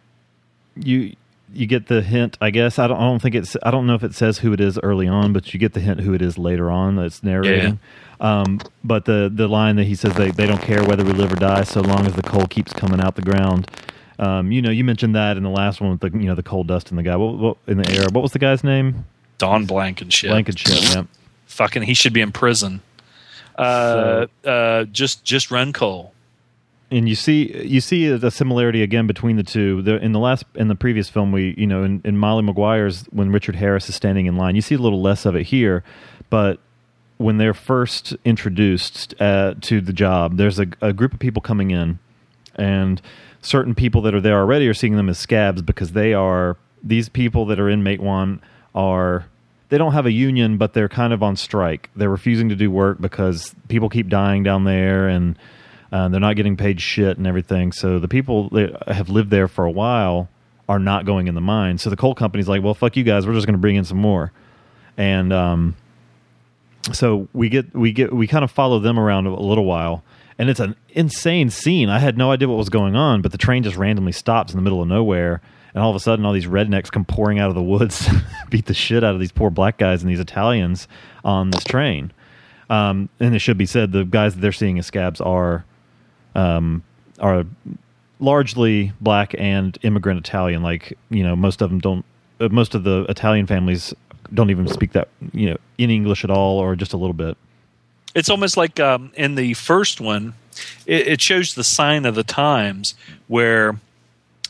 you 0.76 1.14
you 1.56 1.66
get 1.66 1.86
the 1.86 2.02
hint, 2.02 2.36
I 2.40 2.50
guess. 2.50 2.78
I 2.78 2.86
don't 2.86 2.96
I 2.96 3.02
don't 3.02 3.20
think 3.20 3.34
it's 3.34 3.56
I 3.62 3.70
don't 3.70 3.86
know 3.86 3.94
if 3.94 4.02
it 4.02 4.14
says 4.14 4.38
who 4.38 4.52
it 4.52 4.60
is 4.60 4.78
early 4.82 5.08
on, 5.08 5.32
but 5.32 5.52
you 5.52 5.60
get 5.60 5.72
the 5.72 5.80
hint 5.80 6.00
who 6.00 6.14
it 6.14 6.22
is 6.22 6.38
later 6.38 6.70
on 6.70 6.96
that's 6.96 7.22
narrating. 7.22 7.78
Um, 8.20 8.60
but 8.82 9.04
the 9.04 9.30
the 9.32 9.48
line 9.48 9.76
that 9.76 9.84
he 9.84 9.94
says 9.94 10.14
they 10.14 10.30
they 10.30 10.46
don't 10.46 10.62
care 10.62 10.82
whether 10.84 11.04
we 11.04 11.12
live 11.12 11.32
or 11.32 11.36
die 11.36 11.64
so 11.64 11.80
long 11.80 12.06
as 12.06 12.14
the 12.14 12.22
coal 12.22 12.46
keeps 12.46 12.72
coming 12.72 13.00
out 13.00 13.16
the 13.16 13.22
ground. 13.22 13.70
Um, 14.18 14.52
you 14.52 14.62
know, 14.62 14.70
you 14.70 14.84
mentioned 14.84 15.14
that 15.14 15.36
in 15.36 15.42
the 15.42 15.50
last 15.50 15.80
one 15.80 15.90
with 15.90 16.00
the 16.00 16.10
you 16.18 16.26
know 16.26 16.34
the 16.34 16.42
coal 16.42 16.64
dust 16.64 16.90
in 16.90 16.96
the 16.96 17.02
guy. 17.02 17.16
What, 17.16 17.38
what 17.38 17.56
in 17.66 17.78
the 17.78 17.90
air? 17.90 18.06
What 18.12 18.22
was 18.22 18.32
the 18.32 18.38
guy's 18.38 18.62
name? 18.62 19.04
Don 19.38 19.66
Blankenship. 19.66 20.30
Blankenship. 20.30 20.94
Yeah. 20.94 21.04
Fucking, 21.46 21.82
he 21.82 21.94
should 21.94 22.12
be 22.12 22.20
in 22.20 22.32
prison. 22.32 22.80
Uh, 23.56 24.26
uh, 24.44 24.84
just 24.84 25.24
just 25.24 25.50
run 25.50 25.72
coal. 25.72 26.13
And 26.90 27.08
you 27.08 27.14
see 27.14 27.66
you 27.66 27.80
see 27.80 28.06
a 28.06 28.30
similarity 28.30 28.82
again 28.82 29.06
between 29.06 29.36
the 29.36 29.42
two. 29.42 29.82
The, 29.82 29.96
in 29.96 30.12
the 30.12 30.18
last 30.18 30.44
in 30.54 30.68
the 30.68 30.74
previous 30.74 31.08
film, 31.08 31.32
we 31.32 31.54
you 31.56 31.66
know 31.66 31.82
in, 31.82 32.02
in 32.04 32.16
Molly 32.18 32.42
Maguire's 32.42 33.04
when 33.06 33.30
Richard 33.30 33.56
Harris 33.56 33.88
is 33.88 33.94
standing 33.94 34.26
in 34.26 34.36
line, 34.36 34.54
you 34.54 34.62
see 34.62 34.74
a 34.74 34.78
little 34.78 35.02
less 35.02 35.24
of 35.26 35.34
it 35.34 35.44
here, 35.44 35.82
but 36.30 36.60
when 37.16 37.38
they're 37.38 37.54
first 37.54 38.14
introduced 38.24 39.14
uh, 39.20 39.54
to 39.62 39.80
the 39.80 39.92
job, 39.92 40.36
there's 40.36 40.58
a, 40.58 40.66
a 40.80 40.92
group 40.92 41.14
of 41.14 41.20
people 41.20 41.40
coming 41.40 41.70
in, 41.70 41.98
and 42.56 43.00
certain 43.40 43.74
people 43.74 44.02
that 44.02 44.14
are 44.14 44.20
there 44.20 44.38
already 44.38 44.68
are 44.68 44.74
seeing 44.74 44.96
them 44.96 45.08
as 45.08 45.18
scabs 45.18 45.62
because 45.62 45.92
they 45.92 46.12
are 46.12 46.56
these 46.82 47.08
people 47.08 47.46
that 47.46 47.58
are 47.58 47.68
in 47.68 47.82
Matewan 47.82 48.40
are 48.74 49.26
they 49.68 49.78
don't 49.78 49.92
have 49.92 50.06
a 50.06 50.12
union, 50.12 50.58
but 50.58 50.74
they're 50.74 50.88
kind 50.88 51.12
of 51.12 51.22
on 51.22 51.36
strike. 51.36 51.90
They're 51.96 52.10
refusing 52.10 52.48
to 52.50 52.56
do 52.56 52.70
work 52.70 53.00
because 53.00 53.54
people 53.68 53.88
keep 53.88 54.08
dying 54.08 54.42
down 54.42 54.64
there, 54.64 55.08
and 55.08 55.38
uh, 55.94 56.08
they're 56.08 56.18
not 56.18 56.34
getting 56.34 56.56
paid 56.56 56.80
shit 56.80 57.18
and 57.18 57.26
everything. 57.26 57.70
So 57.70 58.00
the 58.00 58.08
people 58.08 58.48
that 58.48 58.88
have 58.88 59.10
lived 59.10 59.30
there 59.30 59.46
for 59.46 59.64
a 59.64 59.70
while 59.70 60.28
are 60.68 60.80
not 60.80 61.06
going 61.06 61.28
in 61.28 61.36
the 61.36 61.40
mine. 61.40 61.78
So 61.78 61.88
the 61.88 61.96
coal 61.96 62.16
company's 62.16 62.48
like, 62.48 62.64
well, 62.64 62.74
fuck 62.74 62.96
you 62.96 63.04
guys. 63.04 63.28
We're 63.28 63.34
just 63.34 63.46
going 63.46 63.54
to 63.54 63.60
bring 63.60 63.76
in 63.76 63.84
some 63.84 63.98
more, 63.98 64.32
and 64.96 65.32
um, 65.32 65.76
so 66.92 67.28
we 67.32 67.48
get 67.48 67.72
we 67.76 67.92
get 67.92 68.12
we 68.12 68.26
kind 68.26 68.42
of 68.42 68.50
follow 68.50 68.80
them 68.80 68.98
around 68.98 69.26
a 69.26 69.40
little 69.40 69.64
while. 69.64 70.02
And 70.36 70.50
it's 70.50 70.58
an 70.58 70.74
insane 70.88 71.48
scene. 71.48 71.88
I 71.88 72.00
had 72.00 72.18
no 72.18 72.32
idea 72.32 72.48
what 72.48 72.56
was 72.56 72.68
going 72.68 72.96
on, 72.96 73.22
but 73.22 73.30
the 73.30 73.38
train 73.38 73.62
just 73.62 73.76
randomly 73.76 74.10
stops 74.10 74.52
in 74.52 74.58
the 74.58 74.62
middle 74.62 74.82
of 74.82 74.88
nowhere, 74.88 75.40
and 75.74 75.80
all 75.80 75.90
of 75.90 75.96
a 75.96 76.00
sudden, 76.00 76.26
all 76.26 76.32
these 76.32 76.46
rednecks 76.46 76.90
come 76.90 77.04
pouring 77.04 77.38
out 77.38 77.50
of 77.50 77.54
the 77.54 77.62
woods, 77.62 78.08
beat 78.50 78.66
the 78.66 78.74
shit 78.74 79.04
out 79.04 79.14
of 79.14 79.20
these 79.20 79.30
poor 79.30 79.48
black 79.48 79.78
guys 79.78 80.02
and 80.02 80.10
these 80.10 80.18
Italians 80.18 80.88
on 81.24 81.50
this 81.50 81.62
train. 81.62 82.12
Um, 82.68 83.10
and 83.20 83.32
it 83.36 83.38
should 83.38 83.58
be 83.58 83.66
said, 83.66 83.92
the 83.92 84.04
guys 84.04 84.34
that 84.34 84.40
they're 84.40 84.50
seeing 84.50 84.76
as 84.80 84.86
scabs 84.86 85.20
are 85.20 85.64
um, 86.34 86.82
are 87.18 87.44
largely 88.20 88.92
black 89.00 89.34
and 89.38 89.76
immigrant 89.82 90.18
Italian. 90.18 90.62
Like 90.62 90.96
you 91.10 91.22
know, 91.22 91.36
most 91.36 91.62
of 91.62 91.70
them 91.70 91.80
don't. 91.80 92.04
Uh, 92.40 92.48
most 92.48 92.74
of 92.74 92.84
the 92.84 93.06
Italian 93.08 93.46
families 93.46 93.94
don't 94.32 94.50
even 94.50 94.66
speak 94.68 94.92
that 94.92 95.08
you 95.32 95.50
know 95.50 95.56
in 95.78 95.90
English 95.90 96.24
at 96.24 96.30
all, 96.30 96.58
or 96.58 96.76
just 96.76 96.92
a 96.92 96.96
little 96.96 97.14
bit. 97.14 97.36
It's 98.14 98.30
almost 98.30 98.56
like 98.56 98.78
um, 98.78 99.12
in 99.14 99.34
the 99.34 99.54
first 99.54 100.00
one, 100.00 100.34
it, 100.86 101.06
it 101.08 101.20
shows 101.20 101.54
the 101.54 101.64
sign 101.64 102.04
of 102.04 102.14
the 102.14 102.22
times 102.22 102.94
where, 103.26 103.80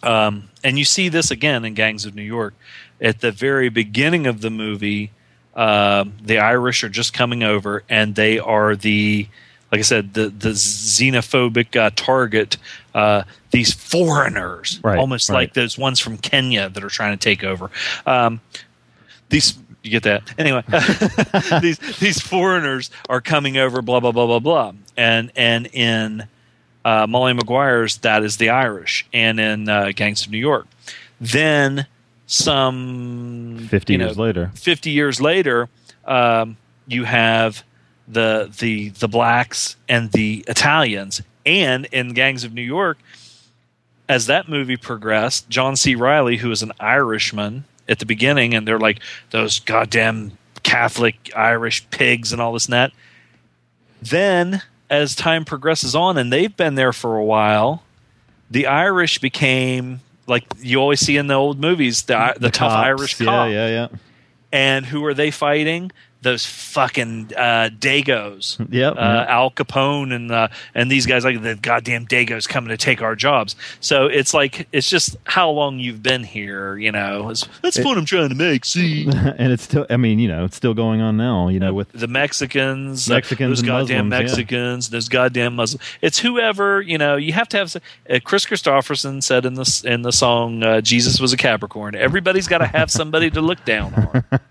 um, 0.03 0.51
and 0.63 0.79
you 0.79 0.85
see 0.85 1.09
this 1.09 1.31
again 1.31 1.65
in 1.65 1.75
Gangs 1.75 2.05
of 2.05 2.15
New 2.15 2.23
York. 2.23 2.55
At 3.01 3.21
the 3.21 3.33
very 3.33 3.71
beginning 3.71 4.27
of 4.27 4.41
the 4.41 4.51
movie, 4.51 5.11
uh, 5.55 6.05
the 6.23 6.39
Irish 6.39 6.85
are 6.85 6.89
just 6.89 7.13
coming 7.13 7.43
over, 7.43 7.83
and 7.89 8.15
they 8.15 8.39
are 8.39 8.77
the, 8.77 9.29
like 9.73 9.79
I 9.79 9.83
said, 9.83 10.15
the 10.15 10.29
the 10.29 10.51
xenophobic 10.51 11.77
uh, 11.77 11.91
target. 11.95 12.57
Uh, 12.95 13.25
these 13.51 13.73
foreigners, 13.73 14.81
Right, 14.83 14.99
almost 14.99 15.29
right. 15.29 15.37
like 15.37 15.55
those 15.55 15.77
ones 15.79 15.99
from 16.01 16.17
Kenya 16.19 16.69
that 16.69 16.83
are 16.83 16.89
trying 16.89 17.17
to 17.17 17.23
take 17.23 17.45
over. 17.45 17.71
Um, 18.07 18.41
these 19.29 19.55
you 19.83 19.91
get 19.91 20.03
that 20.05 20.23
anyway 20.39 20.63
these 21.61 21.79
these 21.99 22.19
foreigners 22.21 22.91
are 23.11 23.21
coming 23.21 23.59
over 23.59 23.83
blah 23.83 24.01
blah 24.01 24.13
blah 24.13 24.27
blah 24.27 24.39
blah 24.39 24.73
and 24.97 25.31
and 25.37 25.67
in 25.75 26.27
uh, 26.87 27.07
Molly 27.07 27.33
Maguire's 27.35 27.99
that 27.99 28.23
is 28.25 28.39
the 28.39 28.49
Irish 28.49 29.07
and 29.13 29.39
in 29.39 29.69
uh, 29.69 29.93
Gangs 29.95 30.25
of 30.25 30.33
New 30.33 30.39
York 30.39 30.67
then 31.21 31.87
some 32.27 33.67
50 33.69 33.93
you 33.93 33.99
know, 33.99 34.07
years 34.07 34.19
later. 34.19 34.51
50 34.55 34.91
years 34.91 35.21
later 35.21 35.69
um, 36.07 36.57
you 36.87 37.05
have 37.05 37.63
the 38.07 38.53
the 38.59 38.91
the 38.91 39.09
blacks 39.09 39.77
and 39.89 40.13
the 40.13 40.45
Italians 40.47 41.23
and 41.47 41.87
in 41.87 42.13
Gangs 42.13 42.45
of 42.45 42.53
New 42.53 42.63
York 42.63 42.99
as 44.09 44.27
that 44.27 44.49
movie 44.49 44.77
progressed, 44.77 45.49
John 45.49 45.77
C. 45.77 45.95
Reilly, 45.95 46.37
who 46.37 46.51
is 46.51 46.63
an 46.63 46.73
Irishman 46.79 47.65
at 47.89 47.99
the 47.99 48.07
beginning, 48.07 48.55
and 48.55 48.69
they're 48.69 48.79
like 48.79 49.01
those 49.31 49.61
goddamn 49.61 50.33
Catholic 50.63 51.33
Irish 51.35 51.89
pigs 51.91 52.33
and 52.33 52.41
all 52.41 52.53
this 52.53 52.67
and 52.67 52.73
that. 52.73 52.93
Then, 54.03 54.63
as 54.91 55.15
time 55.15 55.45
progresses 55.45 55.95
on, 55.95 56.19
and 56.19 56.33
they've 56.33 56.55
been 56.55 56.75
there 56.75 56.93
for 56.93 57.17
a 57.17 57.25
while, 57.25 57.83
the 58.51 58.67
Irish 58.67 59.19
became 59.19 60.01
like 60.27 60.45
you 60.61 60.79
always 60.79 61.01
see 61.01 61.17
in 61.17 61.27
the 61.27 61.35
old 61.35 61.59
movies 61.59 62.03
the 62.03 62.35
the, 62.39 62.51
tough 62.51 62.73
cops, 62.73 62.87
Irish 62.87 63.21
yeah, 63.21 63.47
yeah, 63.47 63.69
yeah. 63.69 63.89
And 64.53 64.87
who 64.87 65.05
are 65.05 65.15
they 65.15 65.31
fighting? 65.31 65.91
Those 66.25 66.45
fucking 66.47 67.31
uh, 67.37 67.69
Dagos. 67.79 68.59
Yep, 68.73 68.95
Uh, 68.97 69.01
yep. 69.21 69.29
Al 69.29 69.51
Capone 69.51 70.13
and 70.13 70.33
uh, 70.33 70.49
and 70.75 70.91
these 70.91 71.07
guys 71.07 71.25
like 71.25 71.41
the 71.43 71.55
goddamn 71.55 72.07
Dagos 72.07 72.49
coming 72.49 72.71
to 72.71 72.77
take 72.77 73.01
our 73.03 73.15
jobs. 73.15 73.55
So 73.81 74.07
it's 74.07 74.35
like 74.35 74.67
it's 74.73 74.89
just 74.89 75.17
how 75.25 75.51
long 75.51 75.79
you've 75.79 76.03
been 76.03 76.25
here. 76.25 76.77
You 76.77 76.91
know, 76.91 77.29
it's, 77.29 77.47
that's 77.63 77.77
the 77.77 77.83
point 77.83 77.99
I'm 77.99 78.07
trying 78.07 78.31
to 78.31 78.35
make. 78.35 78.65
See 78.65 79.07
and 79.15 79.53
it's 79.53 79.63
still. 79.65 79.87
I 79.89 79.97
mean, 79.97 80.19
you 80.19 80.27
know, 80.29 80.45
it's 80.45 80.57
still 80.57 80.75
going 80.75 81.01
on 81.01 81.17
now. 81.17 81.49
You 81.49 81.61
know, 81.61 81.73
with 81.75 81.93
the 81.93 82.09
Mexicans, 82.09 83.09
Mexicans 83.09 83.51
those 83.51 83.63
goddamn 83.63 84.09
Muslims, 84.09 84.31
yeah. 84.31 84.37
Mexicans, 84.37 84.91
those 84.91 85.09
goddamn 85.09 85.57
Muslims. 85.57 85.83
It's 86.01 86.19
whoever 86.19 86.81
you 86.83 86.99
know. 86.99 87.17
You 87.17 87.33
have 87.35 87.49
to 87.51 87.59
have. 87.59 87.77
Uh, 87.77 88.19
Kris 88.25 88.47
Kristofferson 88.47 89.23
said 89.23 89.45
in 89.45 89.55
the 89.55 89.83
in 89.85 90.03
the 90.03 90.13
song 90.13 90.63
uh, 90.63 90.81
"Jesus 90.81 91.21
was 91.21 91.33
a 91.33 91.37
Capricorn." 91.37 91.95
Everybody's 91.95 92.49
got 92.49 92.59
to 92.59 92.67
have 92.67 92.91
somebody 92.91 93.31
to 93.31 93.41
look 93.43 93.65
down 93.65 93.95
on. 93.95 94.41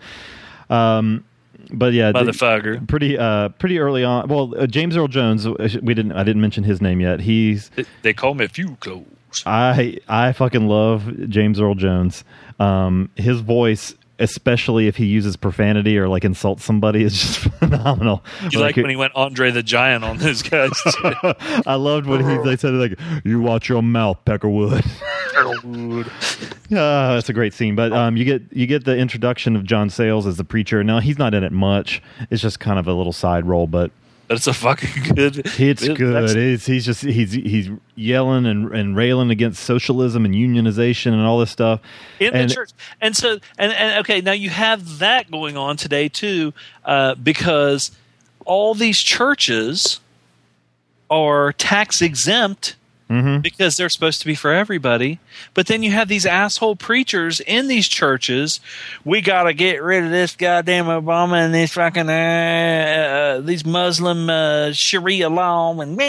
Um, 0.70 1.26
but 1.74 1.94
yeah, 1.94 2.12
the- 2.12 2.20
Motherfucker. 2.20 2.88
pretty 2.88 3.18
uh, 3.18 3.50
pretty 3.50 3.80
early 3.80 4.04
on. 4.04 4.28
Well, 4.30 4.54
uh, 4.58 4.68
James 4.68 4.96
Earl 4.96 5.08
Jones. 5.10 5.46
uh, 5.46 5.54
We 5.82 5.94
didn't. 5.94 6.14
I 6.14 6.24
didn't 6.24 6.42
mention 6.42 6.64
his 6.64 6.82
name 6.82 7.02
yet. 7.02 7.20
He's. 7.20 7.72
They 8.04 8.14
call 8.14 8.36
me 8.36 8.46
a 8.46 8.50
few 8.50 8.76
clothes. 8.78 9.08
I 9.46 9.98
I 10.08 10.32
fucking 10.32 10.68
love 10.68 11.12
James 11.30 11.60
Earl 11.60 11.76
Jones. 11.76 12.24
Um, 12.60 13.10
his 13.16 13.40
voice, 13.40 13.96
especially 14.20 14.88
if 14.88 14.96
he 14.96 15.06
uses 15.08 15.36
profanity 15.36 15.98
or 15.98 16.08
like 16.08 16.24
insults 16.24 16.64
somebody, 16.64 17.04
is 17.04 17.14
just 17.20 17.40
phenomenal. 17.60 18.24
You 18.52 18.60
like 18.60 18.76
when 18.76 18.90
he 18.92 18.96
went 18.96 19.14
Andre 19.16 19.50
the 19.50 19.64
Giant 19.64 20.04
on 20.04 20.18
those 20.20 20.44
guys? 20.44 20.72
I 21.66 21.76
loved 21.76 22.06
when 22.06 22.20
he 22.30 22.38
they 22.48 22.58
said 22.58 22.74
like, 22.76 23.00
"You 23.26 23.42
watch 23.42 23.68
your 23.70 23.82
mouth, 23.82 24.20
Peckerwood." 24.26 24.86
Ah, 25.64 27.14
that's 27.16 27.30
a 27.30 27.34
great 27.34 27.54
scene. 27.54 27.76
But 27.76 27.92
um, 27.94 28.18
you 28.18 28.26
get 28.26 28.42
you 28.52 28.68
get 28.68 28.86
the 28.86 28.98
introduction 28.98 29.56
of 29.56 29.64
John 29.64 29.90
Sayles 29.90 30.26
as 30.28 30.38
the 30.38 30.44
preacher. 30.44 30.84
Now 30.84 31.00
he's 31.00 31.18
not 31.18 31.34
in 31.34 31.44
it 31.44 31.52
much. 31.52 32.02
It's 32.30 32.42
just 32.42 32.60
kind 32.60 32.80
of 32.80 32.88
a 32.88 32.94
little 32.94 33.14
side 33.14 33.46
role, 33.46 33.68
but 33.68 33.92
But 34.28 34.38
it's 34.38 34.48
a 34.48 34.54
fucking 34.54 35.14
good. 35.16 35.38
it's 35.60 35.84
it- 35.84 35.98
good. 35.98 36.36
It's, 36.36 36.66
he's 36.66 36.86
just 36.86 37.02
he's 37.04 37.34
he's 37.34 37.70
yelling 37.96 38.46
and, 38.46 38.72
and 38.74 38.96
railing 38.96 39.30
against 39.30 39.64
socialism 39.64 40.26
and 40.26 40.34
unionization 40.34 41.14
and 41.14 41.22
all 41.22 41.40
this 41.40 41.52
stuff. 41.52 41.80
in 42.20 42.34
and 42.34 42.50
the 42.50 42.54
church. 42.56 42.72
And 43.02 43.16
so, 43.16 43.38
and, 43.58 43.72
and 43.74 44.00
okay, 44.00 44.22
now 44.22 44.32
you 44.34 44.50
have 44.50 45.00
that 45.00 45.30
going 45.30 45.58
on 45.58 45.78
today 45.78 46.10
too, 46.10 46.54
uh, 46.86 47.16
because 47.16 47.92
all 48.46 48.74
these 48.74 49.00
churches 49.00 50.00
are 51.10 51.54
tax 51.54 52.02
exempt 52.02 52.76
Mm-hmm. 53.14 53.42
because 53.42 53.78
they're 53.78 53.90
supposed 53.90 54.22
to 54.22 54.26
be 54.26 54.34
for 54.34 54.52
everybody. 54.52 55.20
But 55.54 55.68
then 55.68 55.84
you 55.84 55.92
have 55.92 56.08
these 56.08 56.26
asshole 56.26 56.78
preachers 56.78 57.40
in 57.42 57.68
these 57.68 57.88
churches. 57.88 58.60
We 59.06 59.22
got 59.22 59.44
to 59.44 59.54
get 59.54 59.84
rid 59.84 60.04
of 60.04 60.10
this 60.10 60.36
goddamn 60.36 60.86
Obama 60.86 61.46
and 61.46 61.54
these 61.54 61.72
fucking 61.74 62.10
uh, 62.10 62.14
uh, 62.14 63.42
these 63.42 63.64
Muslim 63.64 64.32
uh, 64.32 64.72
Sharia 64.72 65.30
law 65.30 65.80
and 65.80 66.00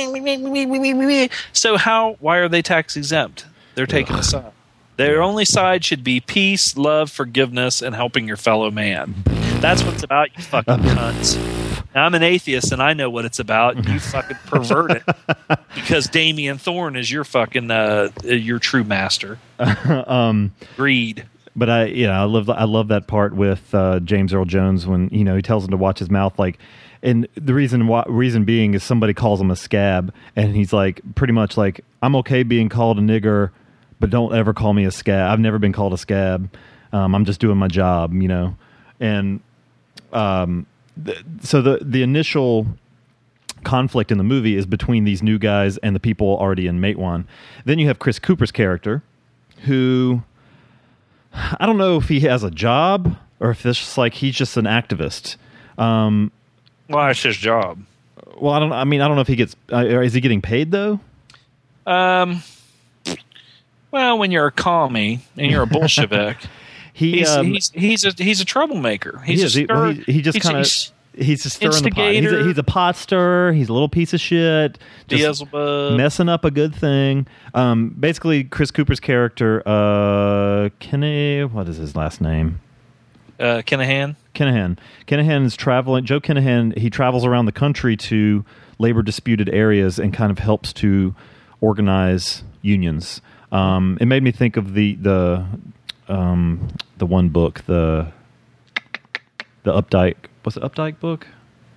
so 1.53 1.77
how? 1.77 2.17
Why 2.21 2.39
are 2.39 2.49
they 2.49 2.63
tax 2.63 2.97
exempt? 2.97 3.45
They're 3.75 3.87
taking 3.87 4.17
a 4.17 4.23
side. 4.23 4.53
Their 4.97 5.23
only 5.23 5.45
side 5.45 5.85
should 5.85 6.05
be 6.05 6.21
peace, 6.21 6.77
love, 6.77 7.11
forgiveness, 7.11 7.83
and 7.83 7.95
helping 7.95 8.27
your 8.29 8.37
fellow 8.37 8.71
man. 8.71 9.15
That's 9.61 9.83
what 9.83 9.95
it's 9.95 10.05
about, 10.05 10.37
you 10.37 10.43
fucking 10.43 10.75
cunts. 10.85 11.74
Now, 11.95 12.05
I'm 12.07 12.15
an 12.15 12.23
atheist 12.23 12.73
and 12.73 12.83
I 12.83 12.93
know 12.93 13.09
what 13.09 13.25
it's 13.25 13.39
about. 13.39 13.77
and 13.77 13.89
You 13.95 14.01
fucking 14.01 14.37
pervert 14.47 14.91
it 14.91 15.03
because 15.75 16.09
Damien 16.09 16.59
Thorne 16.59 16.97
is 16.97 17.11
your 17.11 17.25
fucking 17.25 17.71
uh, 17.71 18.11
your 18.25 18.59
true 18.59 18.85
master. 18.85 19.39
um, 19.59 20.53
Greed. 20.77 21.25
but 21.55 21.71
I, 21.71 21.85
you 21.87 22.07
know, 22.07 22.13
I 22.13 22.25
love 22.25 22.51
I 22.51 22.65
love 22.65 22.89
that 22.89 23.07
part 23.07 23.35
with 23.35 23.73
uh, 23.75 24.01
James 24.01 24.35
Earl 24.35 24.45
Jones 24.45 24.87
when 24.87 25.09
you 25.11 25.23
know 25.25 25.37
he 25.37 25.43
tells 25.43 25.65
him 25.65 25.71
to 25.71 25.77
watch 25.77 26.01
his 26.01 26.11
mouth, 26.11 26.37
like, 26.39 26.59
and 27.03 27.29
the 27.37 27.55
reason 27.55 27.87
why, 27.87 28.03
reason 28.09 28.45
being 28.45 28.75
is 28.75 28.83
somebody 28.83 29.15
calls 29.15 29.41
him 29.41 29.51
a 29.51 29.57
scab, 29.57 30.13
and 30.35 30.57
he's 30.57 30.73
like, 30.73 31.01
pretty 31.15 31.33
much 31.33 31.57
like, 31.57 31.85
I'm 32.03 32.17
okay 32.17 32.43
being 32.43 32.69
called 32.69 32.99
a 32.99 33.03
nigger, 33.03 33.51
but 34.01 34.11
don't 34.11 34.35
ever 34.35 34.53
call 34.53 34.73
me 34.73 34.85
a 34.85 34.91
scab. 34.91 35.31
I've 35.31 35.41
never 35.41 35.59
been 35.61 35.73
called 35.73 35.93
a 35.93 35.99
scab. 35.99 36.53
Um, 36.93 37.15
I'm 37.15 37.25
just 37.25 37.41
doing 37.41 37.57
my 37.59 37.69
job, 37.69 38.13
you 38.15 38.29
know, 38.29 38.57
and 39.01 39.41
um, 40.13 40.67
th- 41.03 41.23
so 41.43 41.63
the 41.63 41.79
the 41.83 42.03
initial 42.03 42.67
conflict 43.63 44.13
in 44.13 44.19
the 44.19 44.25
movie 44.25 44.57
is 44.57 44.67
between 44.67 45.05
these 45.05 45.23
new 45.23 45.39
guys 45.39 45.79
and 45.79 45.97
the 45.97 46.01
people 46.01 46.37
already 46.39 46.67
in 46.67 46.81
Matewan. 46.81 47.25
Then 47.65 47.79
you 47.79 47.87
have 47.89 47.99
Chris 47.99 48.19
Cooper's 48.19 48.53
character, 48.53 49.03
who 49.65 50.23
I 51.33 51.65
don't 51.67 51.79
know 51.79 51.97
if 51.97 52.09
he 52.09 52.21
has 52.21 52.43
a 52.45 52.51
job 52.51 53.17
or 53.41 53.51
if 53.51 53.65
it's 53.65 53.79
just 53.79 53.97
like 53.99 54.15
he's 54.15 54.35
just 54.37 54.57
an 54.57 54.67
activist. 54.67 55.37
Um, 55.79 56.31
Well, 56.89 57.09
it's 57.09 57.23
his 57.23 57.37
job. 57.37 57.79
well, 58.39 58.53
I 58.53 58.59
don't. 58.61 58.73
I 58.73 58.85
mean, 58.85 59.01
I 59.01 59.07
don't 59.09 59.17
know 59.17 59.23
if 59.23 59.29
he 59.29 59.37
gets. 59.37 59.57
Uh, 59.73 59.79
is 60.01 60.13
he 60.15 60.21
getting 60.21 60.43
paid 60.43 60.71
though? 60.71 61.01
Um. 61.87 62.43
Well, 63.91 64.19
when 64.19 64.31
you're 64.33 64.47
a 64.47 64.53
commie 64.53 65.21
and 65.37 65.51
you're 65.51 65.63
a 65.63 65.67
Bolshevik, 65.67 66.39
He 66.95 67.19
he's, 67.19 67.29
um, 67.29 67.47
he's 67.53 67.71
he's 67.75 68.05
a 68.05 68.13
he's 68.17 68.41
a 68.41 68.45
troublemaker. 68.45 69.21
He's 69.27 69.41
he, 69.41 69.43
a 69.43 69.47
is. 69.47 69.55
He- 69.55 69.65
stir, 69.65 69.93
he, 69.93 70.13
he 70.13 70.23
just 70.23 70.41
kind 70.41 70.57
of 70.57 70.65
he's 70.65 70.93
he's 71.17 71.43
just 71.43 71.57
stirring 71.57 71.83
the 71.83 71.91
pot. 71.91 72.13
He's 72.13 72.33
a, 72.33 72.45
he's 72.47 72.59
a 72.59 72.63
pot 72.63 72.95
stirrer. 72.97 73.53
He's 73.53 73.69
a 73.69 73.73
little 73.73 73.89
piece 73.89 74.15
of 74.15 74.21
shit. 74.21 74.79
Just 75.09 75.45
messing 75.53 76.29
up 76.29 76.45
a 76.45 76.53
good 76.53 76.75
thing. 76.75 77.27
Um, 77.53 77.91
basically, 77.99 78.45
Chris 78.45 78.71
Cooper's 78.71 79.01
character, 79.01 79.63
uh, 79.67 80.71
Kenny, 80.79 81.45
what 81.45 81.69
is 81.69 81.79
his 81.79 81.97
last 81.97 82.21
name? 82.21 82.61
uh, 83.41 83.63
Kenehan. 83.67 84.15
Kenehan. 84.35 84.79
Kenehan 85.07 85.45
is 85.45 85.57
traveling. 85.57 86.05
Joe 86.05 86.21
Kenehan. 86.21 86.79
He 86.79 86.91
travels 86.91 87.25
around 87.25 87.47
the 87.47 87.53
country 87.53 87.97
to 87.97 88.45
labor 88.79 89.03
disputed 89.03 89.49
areas 89.49 89.99
and 89.99 90.15
kind 90.15 90.31
of 90.31 90.39
helps 90.39 90.73
to 90.75 91.15
organize 91.61 92.45
unions. 92.63 93.21
Um, 93.53 93.99
it 94.01 94.07
made 94.07 94.23
me 94.23 94.33
think 94.33 94.57
of 94.57 94.75
the 94.75 94.95
the 94.97 95.45
um, 96.09 96.69
the 96.99 97.07
one 97.07 97.29
book 97.29 97.63
the 97.67 98.13
the 99.63 99.73
Updike 99.73 100.17
was 100.45 100.57
it 100.57 100.63
Updike 100.63 101.01
book 101.01 101.27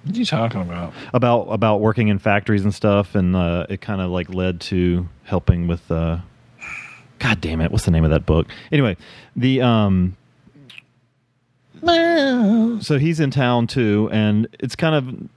What 0.04 0.16
are 0.16 0.20
you 0.20 0.26
talking 0.26 0.62
about? 0.62 0.94
about 1.14 1.44
about 1.46 1.82
working 1.82 2.10
in 2.10 2.20
factories 2.20 2.64
and 2.64 2.74
stuff, 2.74 3.16
and 3.16 3.36
uh, 3.36 3.66
it 3.70 3.82
kind 3.82 4.02
of 4.02 4.12
like 4.12 4.30
led 4.30 4.60
to 4.62 5.08
helping 5.24 5.68
with. 5.68 5.90
Uh, 5.92 6.20
God 7.20 7.42
damn 7.42 7.62
it! 7.62 7.72
What's 7.72 7.86
the 7.86 7.92
name 7.92 8.04
of 8.04 8.12
that 8.12 8.26
book? 8.26 8.48
Anyway, 8.72 8.96
the 9.36 9.62
um, 9.62 10.16
so 11.84 12.98
he's 13.00 13.20
in 13.20 13.32
town 13.32 13.68
too, 13.68 14.10
and 14.12 14.48
it's 14.60 14.76
kind 14.76 14.96
of 14.96 15.30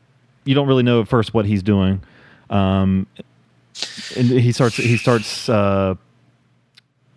you 0.45 0.55
don't 0.55 0.67
really 0.67 0.83
know 0.83 1.01
at 1.01 1.09
first 1.09 1.33
what 1.35 1.47
he's 1.47 1.63
doing. 1.63 2.03
Um, 2.49 3.07
and 4.17 4.27
he 4.29 4.53
starts 4.53 4.77
he 4.77 4.97
starts 4.97 5.49
uh, 5.49 5.95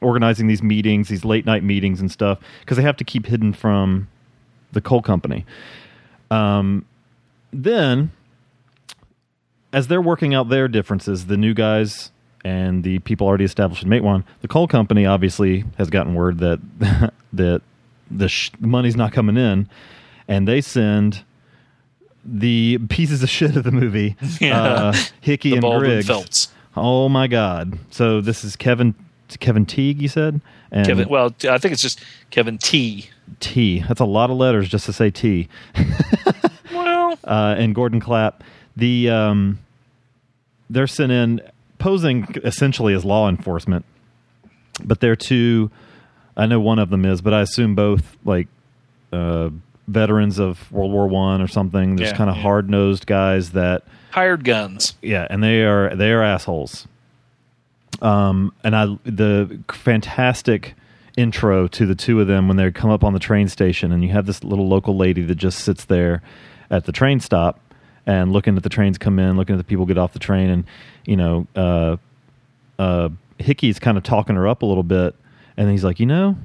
organizing 0.04 0.48
these 0.48 0.62
meetings, 0.62 1.08
these 1.10 1.26
late 1.26 1.46
night 1.46 1.64
meetings 1.64 2.00
and 2.00 2.12
stuff, 2.12 2.40
because 2.62 2.78
they 2.78 2.84
have 2.84 2.98
to 2.98 3.04
keep 3.04 3.26
hidden 3.26 3.54
from 3.54 4.08
the 4.72 4.82
coal 4.82 5.02
company. 5.02 5.46
Um, 6.32 6.86
then, 7.52 8.12
as 9.72 9.88
they're 9.88 10.02
working 10.02 10.34
out 10.34 10.50
their 10.50 10.68
differences, 10.68 11.28
the 11.28 11.38
new 11.38 11.54
guys 11.54 12.12
and 12.46 12.84
the 12.84 13.00
people 13.00 13.26
already 13.28 13.46
established 13.46 13.84
in 13.84 13.90
Matewan, 13.90 14.24
the 14.42 14.48
coal 14.48 14.68
company 14.68 15.06
obviously 15.06 15.64
has 15.78 15.90
gotten 15.90 16.14
word 16.16 16.40
that 16.40 16.60
that 17.34 17.62
the 18.12 18.28
sh- 18.28 18.52
money's 18.60 18.96
not 18.96 19.12
coming 19.14 19.38
in, 19.38 19.68
and 20.28 20.48
they 20.48 20.62
send 20.62 21.24
the 22.26 22.78
pieces 22.90 23.22
of 23.24 23.30
shit 23.30 23.56
of 23.56 23.64
the 23.64 23.72
movie, 23.72 24.16
Yeah. 24.42 24.62
uh, 24.62 24.94
Hickey 25.22 25.50
The 25.52 25.56
and 25.58 25.62
Baldwin 25.62 26.04
Griggs. 26.06 26.50
Oh 26.76 27.08
my 27.10 27.28
God! 27.28 27.78
So 27.92 28.20
this 28.22 28.44
is 28.44 28.56
Kevin 28.56 28.96
Kevin 29.38 29.66
Teague, 29.66 30.02
you 30.02 30.08
said, 30.08 30.42
and 30.72 30.86
Kevin. 30.88 31.08
Well, 31.10 31.34
I 31.50 31.58
think 31.58 31.72
it's 31.74 31.82
just 31.82 32.04
Kevin 32.32 32.58
T. 32.58 33.10
T. 33.40 33.80
That's 33.88 34.00
a 34.02 34.06
lot 34.06 34.30
of 34.30 34.38
letters 34.38 34.70
just 34.70 34.86
to 34.88 34.94
say 34.94 35.10
T. 35.12 35.48
Well, 36.72 37.18
uh, 37.24 37.56
and 37.58 37.76
Gordon 37.76 38.00
Clapp. 38.00 38.44
The 38.76 39.10
um, 39.10 39.60
they're 40.70 40.88
sent 40.88 41.12
in 41.12 41.42
posing 41.78 42.28
essentially 42.44 42.94
as 42.96 43.06
law 43.06 43.30
enforcement, 43.30 43.86
but 44.84 45.00
they're 45.00 45.16
two. 45.16 45.70
I 46.36 46.48
know 46.48 46.60
one 46.60 46.80
of 46.80 46.90
them 46.90 47.06
is, 47.06 47.22
but 47.22 47.34
I 47.34 47.42
assume 47.42 47.76
both 47.76 48.18
like 48.26 48.48
uh, 49.12 49.52
veterans 49.88 50.40
of 50.40 50.72
World 50.72 50.92
War 50.92 51.08
One 51.08 51.42
or 51.42 51.48
something. 51.48 51.96
There's 51.98 52.10
Yeah, 52.10 52.18
kind 52.18 52.30
of 52.32 52.38
yeah. 52.38 52.42
hard 52.42 52.70
nosed 52.72 53.06
guys 53.06 53.52
that 53.52 53.84
hired 54.10 54.44
guns. 54.44 54.96
yeah, 55.04 55.28
and 55.30 55.44
they 55.44 55.64
are 55.64 55.96
they 55.96 56.12
are 56.12 56.24
assholes. 56.24 56.88
Um, 58.02 58.54
and 58.64 58.76
I 58.76 58.86
the 59.04 59.60
fantastic 59.72 60.76
intro 61.16 61.68
to 61.68 61.86
the 61.86 61.96
two 61.96 62.20
of 62.20 62.28
them 62.28 62.48
when 62.48 62.58
they 62.58 62.72
come 62.72 62.90
up 62.90 63.04
on 63.04 63.14
the 63.14 63.20
train 63.20 63.48
station, 63.48 63.92
and 63.92 64.04
you 64.04 64.10
have 64.10 64.26
this 64.26 64.44
little 64.44 64.68
local 64.68 64.98
lady 64.98 65.22
that 65.24 65.36
just 65.36 65.60
sits 65.60 65.86
there 65.86 66.22
at 66.70 66.86
the 66.86 66.92
train 66.92 67.20
stop 67.20 67.60
and 68.06 68.34
looking 68.34 68.58
at 68.58 68.64
the 68.64 68.70
trains 68.70 68.98
come 68.98 69.20
in, 69.20 69.38
looking 69.38 69.56
at 69.56 69.58
the 69.58 69.64
people 69.64 69.86
get 69.86 69.98
off 69.98 70.14
the 70.14 70.20
train, 70.20 70.50
and 70.50 70.66
you 71.06 71.16
know, 71.16 71.48
uh, 71.56 71.98
uh, 72.80 73.10
Hickey's 73.38 73.80
kind 73.80 73.98
of 73.98 74.04
talking 74.04 74.36
her 74.36 74.48
up 74.48 74.62
a 74.62 74.66
little 74.66 74.84
bit, 74.84 75.16
and 75.58 75.70
he's 75.70 75.84
like, 75.84 76.00
you 76.00 76.06
know. 76.06 76.38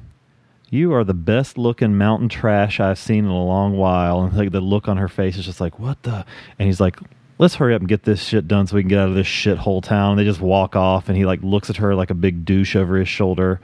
You 0.71 0.93
are 0.93 1.03
the 1.03 1.15
best 1.15 1.57
looking 1.57 1.97
mountain 1.97 2.29
trash 2.29 2.79
I've 2.79 2.99
seen 2.99 3.25
in 3.25 3.31
a 3.31 3.43
long 3.43 3.79
while. 3.79 4.21
And 4.21 4.37
like 4.37 4.53
the 4.53 4.61
look 4.61 4.87
on 4.87 4.99
her 4.99 5.09
face 5.09 5.39
is 5.39 5.47
just 5.47 5.63
like, 5.63 5.79
what 5.79 6.03
the? 6.03 6.27
And 6.59 6.67
he's 6.67 6.79
like, 6.79 6.99
let's 7.39 7.55
hurry 7.55 7.75
up 7.75 7.81
and 7.81 7.89
get 7.89 8.03
this 8.03 8.23
shit 8.23 8.47
done 8.49 8.67
so 8.67 8.77
we 8.77 8.83
can 8.83 8.89
get 8.89 8.99
out 8.99 9.09
of 9.09 9.15
this 9.15 9.27
shithole 9.27 9.83
town. 9.83 10.17
They 10.17 10.25
just 10.25 10.41
walk 10.41 10.77
off, 10.77 11.09
and 11.09 11.17
he 11.17 11.25
like 11.25 11.41
looks 11.43 11.71
at 11.71 11.77
her 11.77 11.95
like 11.95 12.11
a 12.11 12.15
big 12.15 12.45
douche 12.45 12.77
over 12.77 12.97
his 12.97 13.09
shoulder, 13.09 13.61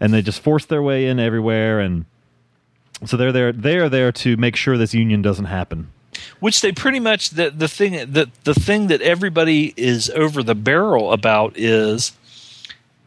and 0.00 0.12
they 0.14 0.22
just 0.22 0.40
force 0.40 0.64
their 0.64 0.82
way 0.82 1.06
in 1.06 1.18
everywhere. 1.18 1.80
And 1.80 2.04
so 3.04 3.16
they're 3.16 3.32
there. 3.32 3.52
They 3.52 3.76
are 3.76 3.88
there 3.88 4.12
to 4.12 4.36
make 4.36 4.56
sure 4.56 4.76
this 4.78 4.94
union 4.94 5.22
doesn't 5.22 5.46
happen. 5.46 5.90
which 6.40 6.60
they 6.60 6.72
pretty 6.72 7.00
much 7.00 7.30
the 7.30 7.50
the 7.50 7.68
thing 7.68 8.12
that 8.12 8.28
the 8.44 8.54
thing 8.54 8.86
that 8.88 9.00
everybody 9.02 9.74
is 9.76 10.10
over 10.10 10.42
the 10.42 10.54
barrel 10.54 11.12
about 11.12 11.52
is 11.56 12.12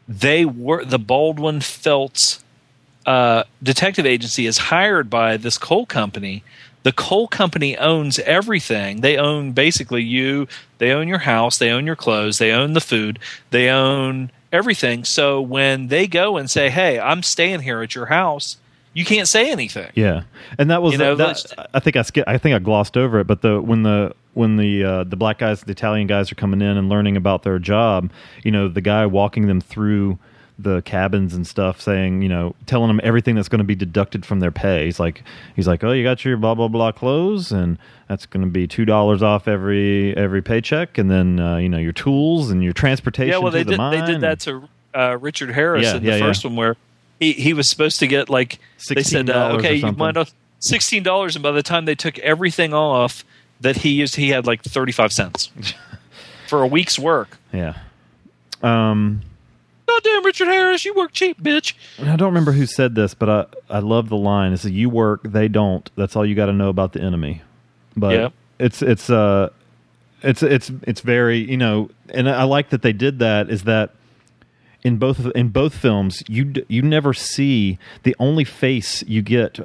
they 0.08 0.46
were 0.46 0.84
the 0.84 1.00
Baldwin 1.00 1.62
Felts 1.62 2.44
uh, 3.06 3.44
detective 3.64 4.06
agency 4.06 4.46
is 4.46 4.58
hired 4.58 5.10
by 5.10 5.38
this 5.38 5.58
coal 5.58 5.86
company. 5.86 6.44
The 6.84 6.92
coal 6.92 7.28
company 7.28 7.78
owns 7.78 8.20
everything. 8.20 9.02
They 9.02 9.18
own 9.18 9.52
basically 9.52 10.04
you. 10.04 10.48
They 10.80 10.92
own 10.92 11.08
your 11.08 11.20
house. 11.20 11.58
They 11.58 11.70
own 11.70 11.86
your 11.86 11.96
clothes. 11.96 12.38
They 12.40 12.52
own 12.52 12.74
the 12.74 12.82
food. 12.82 13.20
They 13.52 13.70
own 13.70 14.32
everything. 14.52 15.04
So 15.04 15.42
when 15.42 15.88
they 15.88 16.08
go 16.08 16.38
and 16.38 16.50
say, 16.50 16.70
"Hey, 16.70 17.00
I'm 17.00 17.24
staying 17.24 17.62
here 17.62 17.82
at 17.82 17.94
your 17.94 18.08
house," 18.08 18.58
you 18.94 19.06
can't 19.06 19.28
say 19.28 19.52
anything. 19.52 19.92
Yeah, 19.96 20.24
and 20.58 20.70
that 20.70 20.82
was 20.82 20.94
You 20.94 20.98
know, 20.98 21.16
that, 21.16 21.70
I 21.74 21.80
think 21.80 21.96
I 21.96 22.04
I 22.28 22.38
think 22.38 22.56
I 22.56 22.60
glossed 22.60 22.98
over 22.98 23.20
it, 23.20 23.28
but 23.28 23.42
the 23.42 23.62
when 23.62 23.84
the 23.84 24.14
when 24.34 24.58
the 24.58 24.84
uh, 24.84 25.04
the 25.04 25.16
black 25.16 25.38
guys, 25.38 25.62
the 25.62 25.72
Italian 25.72 26.08
guys 26.08 26.32
are 26.32 26.36
coming 26.36 26.62
in 26.62 26.78
and 26.78 26.90
learning 26.90 27.18
about 27.18 27.44
their 27.44 27.60
job, 27.60 28.12
you 28.44 28.52
know, 28.52 28.68
the 28.68 28.82
guy 28.82 29.06
walking 29.06 29.48
them 29.48 29.62
through 29.62 30.18
the 30.60 30.82
cabins 30.84 31.34
and 31.34 31.46
stuff, 31.48 31.82
saying, 31.82 32.22
you 32.22 32.30
know, 32.30 32.56
telling 32.66 32.88
them 32.88 33.00
everything 33.04 33.36
that's 33.36 33.50
going 33.50 33.60
to 33.60 33.66
be 33.66 33.76
deducted 33.76 34.26
from 34.26 34.40
their 34.40 34.52
pay. 34.52 34.86
He's 34.86 35.00
like, 35.00 35.24
he's 35.56 35.68
like, 35.68 35.84
oh, 35.84 35.92
you 35.92 36.04
got 36.04 36.24
your 36.24 36.38
blah 36.38 36.56
blah 36.56 36.68
blah 36.68 36.92
clothes, 36.92 37.52
and 37.52 37.78
that's 38.08 38.26
going 38.26 38.46
to 38.46 38.50
be 38.52 38.68
two 38.68 38.86
dollars 38.86 39.24
off 39.24 39.48
every 39.48 40.16
every 40.16 40.42
paycheck, 40.42 40.98
and 40.98 41.10
then 41.10 41.40
uh, 41.40 41.58
you 41.58 41.70
know 41.70 41.78
your 41.78 41.94
tools 41.94 42.52
and 42.52 42.64
your 42.64 42.74
transportation. 42.74 43.32
Yeah, 43.32 43.38
well, 43.40 43.52
to 43.52 43.58
they 43.58 43.64
the 43.64 43.78
did. 43.78 43.92
They 43.92 44.12
did 44.14 44.22
that 44.22 44.40
to 44.42 44.68
uh, 44.94 45.18
Richard 45.20 45.52
Harris 45.52 45.84
Yeah, 45.84 45.96
in 45.98 46.04
the 46.04 46.10
yeah, 46.10 46.16
yeah. 46.18 46.26
first 46.26 46.44
one, 46.44 46.56
where 46.56 46.78
he, 47.20 47.34
he 47.34 47.54
was 47.54 47.70
supposed 47.70 48.00
to 48.00 48.08
get 48.08 48.30
like 48.30 48.60
they 48.90 49.04
said, 49.04 49.30
uh, 49.30 49.52
$16 49.52 49.60
okay, 49.60 49.76
you 49.76 49.92
mind 49.92 50.18
off 50.18 50.34
sixteen 50.60 51.04
dollars, 51.04 51.36
and 51.36 51.44
by 51.44 51.52
the 51.52 51.64
time 51.64 51.86
they 51.86 51.96
took 51.96 52.20
everything 52.20 52.74
off, 52.74 53.24
that 53.62 53.78
he 53.78 53.90
used. 53.90 54.16
He 54.16 54.30
had 54.30 54.46
like 54.46 54.62
thirty 54.64 54.92
five 54.92 55.14
cents 55.14 55.52
for 56.48 56.62
a 56.64 56.68
week's 56.68 57.00
work. 57.00 57.38
Yeah. 57.54 57.78
Um, 58.62 59.22
Goddamn, 60.04 60.26
Richard 60.26 60.48
Harris, 60.48 60.86
you 60.86 60.94
work 60.94 61.12
cheap, 61.12 61.42
bitch. 61.42 61.74
I 62.00 62.16
don't 62.16 62.30
remember 62.30 62.52
who 62.52 62.66
said 62.66 62.96
this, 62.96 63.14
but 63.14 63.30
I 63.30 63.46
I 63.78 63.80
love 63.80 64.10
the 64.10 64.18
line. 64.18 64.54
It's 64.54 64.66
you 64.66 64.90
work, 64.90 65.22
they 65.24 65.48
don't. 65.48 65.90
That's 65.96 66.16
all 66.16 66.26
you 66.26 66.36
got 66.36 66.48
to 66.48 66.54
know 66.54 66.70
about 66.70 66.94
the 66.94 67.02
enemy. 67.02 67.42
But 67.96 68.14
it's 68.60 68.82
it's 68.82 69.10
uh 69.10 69.50
it's 70.22 70.44
it's 70.44 70.72
it's 70.84 71.02
very 71.02 71.40
you 71.40 71.58
know, 71.58 71.90
and 72.10 72.30
I 72.30 72.44
like 72.44 72.70
that 72.70 72.82
they 72.84 72.94
did 72.94 73.20
that. 73.20 73.50
Is 73.50 73.64
that 73.64 73.92
in 74.84 74.98
both 74.98 75.26
in 75.36 75.50
both 75.50 75.76
films 75.76 76.24
you 76.28 76.46
d- 76.46 76.66
you 76.68 76.82
never 76.82 77.14
see 77.14 77.78
the 78.04 78.16
only 78.20 78.44
face 78.44 79.04
you 79.08 79.22
get. 79.22 79.60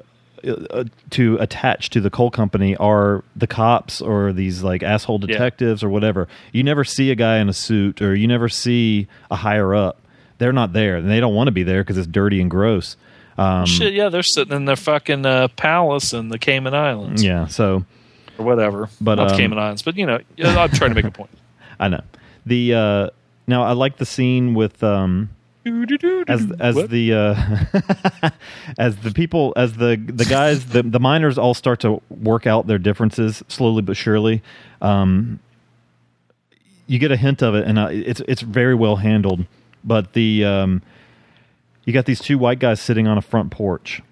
Uh, 0.70 0.84
to 1.10 1.36
attach 1.40 1.90
to 1.90 2.00
the 2.00 2.10
coal 2.10 2.30
company 2.30 2.76
are 2.76 3.24
the 3.34 3.48
cops 3.48 4.00
or 4.00 4.32
these 4.32 4.62
like 4.62 4.80
asshole 4.82 5.18
detectives 5.18 5.82
or 5.82 5.88
whatever. 5.88 6.28
You 6.52 6.62
never 6.62 6.84
see 6.84 7.10
a 7.10 7.16
guy 7.16 7.38
in 7.38 7.48
a 7.48 7.52
suit 7.52 8.00
or 8.00 8.14
you 8.14 8.28
never 8.28 8.48
see 8.48 9.08
a 9.28 9.34
higher 9.36 9.74
up. 9.74 9.98
They're 10.38 10.52
not 10.52 10.72
there 10.72 10.96
and 10.96 11.10
they 11.10 11.20
don't 11.20 11.34
want 11.34 11.48
to 11.48 11.52
be 11.52 11.62
there 11.62 11.82
because 11.82 11.98
it's 11.98 12.06
dirty 12.06 12.40
and 12.40 12.50
gross. 12.50 12.96
Um, 13.38 13.66
Shit, 13.66 13.92
yeah, 13.92 14.08
they're 14.08 14.22
sitting 14.22 14.54
in 14.56 14.64
their 14.64 14.76
fucking 14.76 15.26
uh, 15.26 15.48
palace 15.48 16.12
in 16.12 16.28
the 16.28 16.38
Cayman 16.38 16.74
Islands. 16.74 17.22
Yeah, 17.22 17.46
so 17.46 17.84
or 18.38 18.44
whatever. 18.44 18.88
But, 19.00 19.16
not 19.16 19.28
the 19.28 19.34
um, 19.34 19.38
Cayman 19.38 19.58
Islands, 19.58 19.82
but 19.82 19.96
you 19.96 20.06
know, 20.06 20.20
I'm 20.38 20.70
trying 20.70 20.90
to 20.90 20.94
make 20.94 21.04
a 21.04 21.10
point. 21.10 21.30
I 21.80 21.88
know 21.88 22.00
the 22.46 22.74
uh, 22.74 23.10
now 23.46 23.64
I 23.64 23.72
like 23.72 23.98
the 23.98 24.06
scene 24.06 24.54
with 24.54 24.82
um, 24.82 25.30
as 25.66 26.50
as 26.58 26.74
What? 26.74 26.90
the 26.90 27.12
uh, 27.12 28.30
as 28.78 28.96
the 28.98 29.10
people 29.10 29.52
as 29.56 29.74
the 29.74 29.96
the 29.96 30.24
guys 30.24 30.66
the 30.66 30.82
the 30.82 31.00
miners 31.00 31.36
all 31.36 31.54
start 31.54 31.80
to 31.80 32.00
work 32.08 32.46
out 32.46 32.66
their 32.66 32.78
differences 32.78 33.42
slowly 33.48 33.82
but 33.82 33.96
surely. 33.96 34.42
Um, 34.80 35.40
you 36.86 37.00
get 37.00 37.10
a 37.10 37.16
hint 37.16 37.42
of 37.42 37.54
it, 37.56 37.66
and 37.66 37.78
uh, 37.78 37.88
it's 37.90 38.22
it's 38.28 38.42
very 38.42 38.74
well 38.74 38.96
handled. 38.96 39.44
But 39.86 40.12
the 40.12 40.44
um, 40.44 40.82
you 41.84 41.92
got 41.92 42.04
these 42.04 42.20
two 42.20 42.36
white 42.36 42.58
guys 42.58 42.80
sitting 42.80 43.06
on 43.06 43.16
a 43.16 43.22
front 43.22 43.50
porch, 43.50 44.02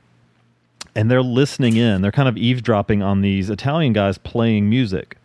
and 0.95 1.11
they're 1.11 1.23
listening 1.23 1.77
in. 1.77 2.01
They're 2.01 2.13
kind 2.13 2.29
of 2.29 2.37
eavesdropping 2.39 3.03
on 3.03 3.21
these 3.21 3.51
Italian 3.51 3.93
guys 3.93 4.17
playing 4.17 4.71
music, 4.71 5.19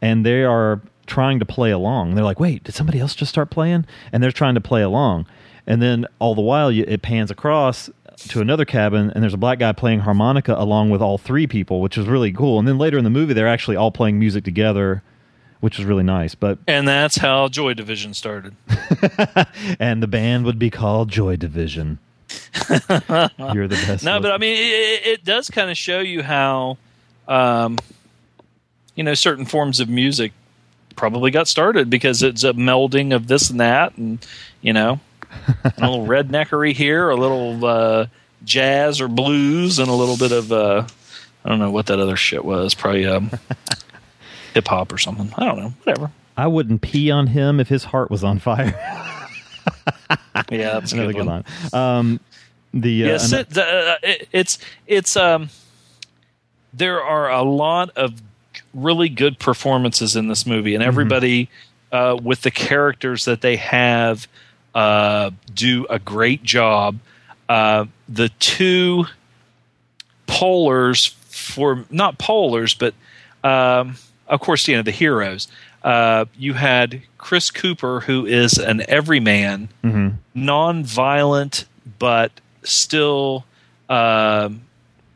and 0.00 0.24
they 0.24 0.44
are 0.44 0.80
trying 1.06 1.38
to 1.40 1.44
play 1.44 1.70
along. 1.70 2.14
They're 2.14 2.24
like, 2.24 2.38
"Wait, 2.40 2.64
did 2.64 2.74
somebody 2.74 3.00
else 3.00 3.14
just 3.14 3.30
start 3.30 3.50
playing?" 3.50 3.84
And 4.12 4.22
they're 4.22 4.30
trying 4.30 4.54
to 4.54 4.60
play 4.60 4.82
along, 4.82 5.26
and 5.66 5.82
then 5.82 6.06
all 6.20 6.34
the 6.34 6.40
while 6.42 6.70
you, 6.70 6.84
it 6.86 7.02
pans 7.02 7.30
across 7.30 7.90
to 8.28 8.40
another 8.40 8.64
cabin, 8.64 9.10
and 9.10 9.22
there's 9.22 9.34
a 9.34 9.38
black 9.38 9.58
guy 9.58 9.72
playing 9.72 10.00
harmonica 10.00 10.54
along 10.56 10.90
with 10.90 11.00
all 11.00 11.18
three 11.18 11.46
people, 11.46 11.80
which 11.80 11.96
is 11.96 12.06
really 12.06 12.32
cool. 12.32 12.58
And 12.58 12.66
then 12.66 12.78
later 12.78 12.98
in 12.98 13.04
the 13.04 13.10
movie, 13.10 13.32
they're 13.32 13.48
actually 13.48 13.76
all 13.76 13.90
playing 13.90 14.18
music 14.18 14.44
together, 14.44 15.02
which 15.60 15.78
was 15.78 15.86
really 15.86 16.02
nice. 16.02 16.34
But 16.34 16.58
And 16.66 16.86
that's 16.86 17.16
how 17.16 17.48
Joy 17.48 17.74
Division 17.74 18.14
started. 18.14 18.54
and 19.80 20.02
the 20.02 20.06
band 20.06 20.44
would 20.44 20.58
be 20.58 20.70
called 20.70 21.10
Joy 21.10 21.36
Division. 21.36 21.98
You're 22.68 23.68
the 23.68 23.82
best. 23.86 24.04
No, 24.04 24.20
but 24.20 24.32
I 24.32 24.38
mean, 24.38 24.56
it, 24.56 25.06
it 25.06 25.24
does 25.24 25.50
kind 25.50 25.70
of 25.70 25.76
show 25.76 26.00
you 26.00 26.22
how, 26.22 26.76
um, 27.26 27.78
you 28.94 29.02
know, 29.02 29.14
certain 29.14 29.44
forms 29.46 29.80
of 29.80 29.88
music 29.88 30.32
probably 30.96 31.30
got 31.30 31.48
started 31.48 31.88
because 31.88 32.22
it's 32.22 32.44
a 32.44 32.52
melding 32.52 33.14
of 33.14 33.28
this 33.28 33.48
and 33.48 33.60
that, 33.60 33.96
and 33.96 34.24
you 34.60 34.72
know, 34.72 35.00
a 35.64 35.72
little 35.78 36.06
redneckery 36.06 36.74
here, 36.74 37.08
a 37.08 37.16
little 37.16 37.64
uh, 37.64 38.06
jazz 38.44 39.00
or 39.00 39.08
blues, 39.08 39.78
and 39.78 39.88
a 39.88 39.94
little 39.94 40.16
bit 40.18 40.32
of 40.32 40.52
uh, 40.52 40.86
I 41.44 41.48
don't 41.48 41.60
know 41.60 41.70
what 41.70 41.86
that 41.86 41.98
other 42.00 42.16
shit 42.16 42.44
was, 42.44 42.74
probably 42.74 43.06
um, 43.06 43.30
hip 44.54 44.68
hop 44.68 44.92
or 44.92 44.98
something. 44.98 45.32
I 45.36 45.44
don't 45.44 45.58
know, 45.58 45.72
whatever. 45.84 46.10
I 46.36 46.46
wouldn't 46.46 46.82
pee 46.82 47.10
on 47.10 47.26
him 47.28 47.58
if 47.60 47.68
his 47.68 47.84
heart 47.84 48.10
was 48.10 48.24
on 48.24 48.38
fire. 48.38 48.74
Yeah, 50.50 50.74
that's 50.74 50.92
Another 50.92 51.12
good 51.12 51.18
good 51.18 51.26
line. 51.26 51.44
Um, 51.72 52.20
the 52.72 53.04
uh, 53.04 53.06
yes, 53.08 53.32
ano- 53.32 53.40
it, 53.40 53.50
the, 53.50 53.64
uh, 53.64 53.96
it, 54.02 54.28
it's 54.32 54.58
it's 54.86 55.16
um. 55.16 55.50
There 56.72 57.02
are 57.02 57.30
a 57.30 57.42
lot 57.42 57.90
of 57.96 58.22
really 58.72 59.08
good 59.08 59.38
performances 59.38 60.16
in 60.16 60.28
this 60.28 60.46
movie, 60.46 60.74
and 60.74 60.82
everybody 60.82 61.50
uh, 61.92 62.16
with 62.22 62.42
the 62.42 62.50
characters 62.50 63.24
that 63.24 63.40
they 63.40 63.56
have 63.56 64.28
uh, 64.74 65.30
do 65.52 65.86
a 65.90 65.98
great 65.98 66.42
job. 66.42 66.98
Uh, 67.48 67.86
the 68.08 68.28
two 68.38 69.06
polars 70.26 71.10
for 71.10 71.84
not 71.90 72.18
polars, 72.18 72.76
but 72.78 72.94
um, 73.48 73.96
of 74.28 74.40
course, 74.40 74.68
you 74.68 74.76
know 74.76 74.82
the 74.82 74.90
heroes. 74.90 75.48
Uh, 75.82 76.24
you 76.36 76.54
had 76.54 77.02
Chris 77.18 77.50
Cooper, 77.50 78.00
who 78.00 78.26
is 78.26 78.58
an 78.58 78.82
everyman, 78.88 79.68
Mhm. 79.84 80.14
non-violent, 80.34 81.64
but 81.98 82.30
still 82.62 83.44
um 83.88 84.62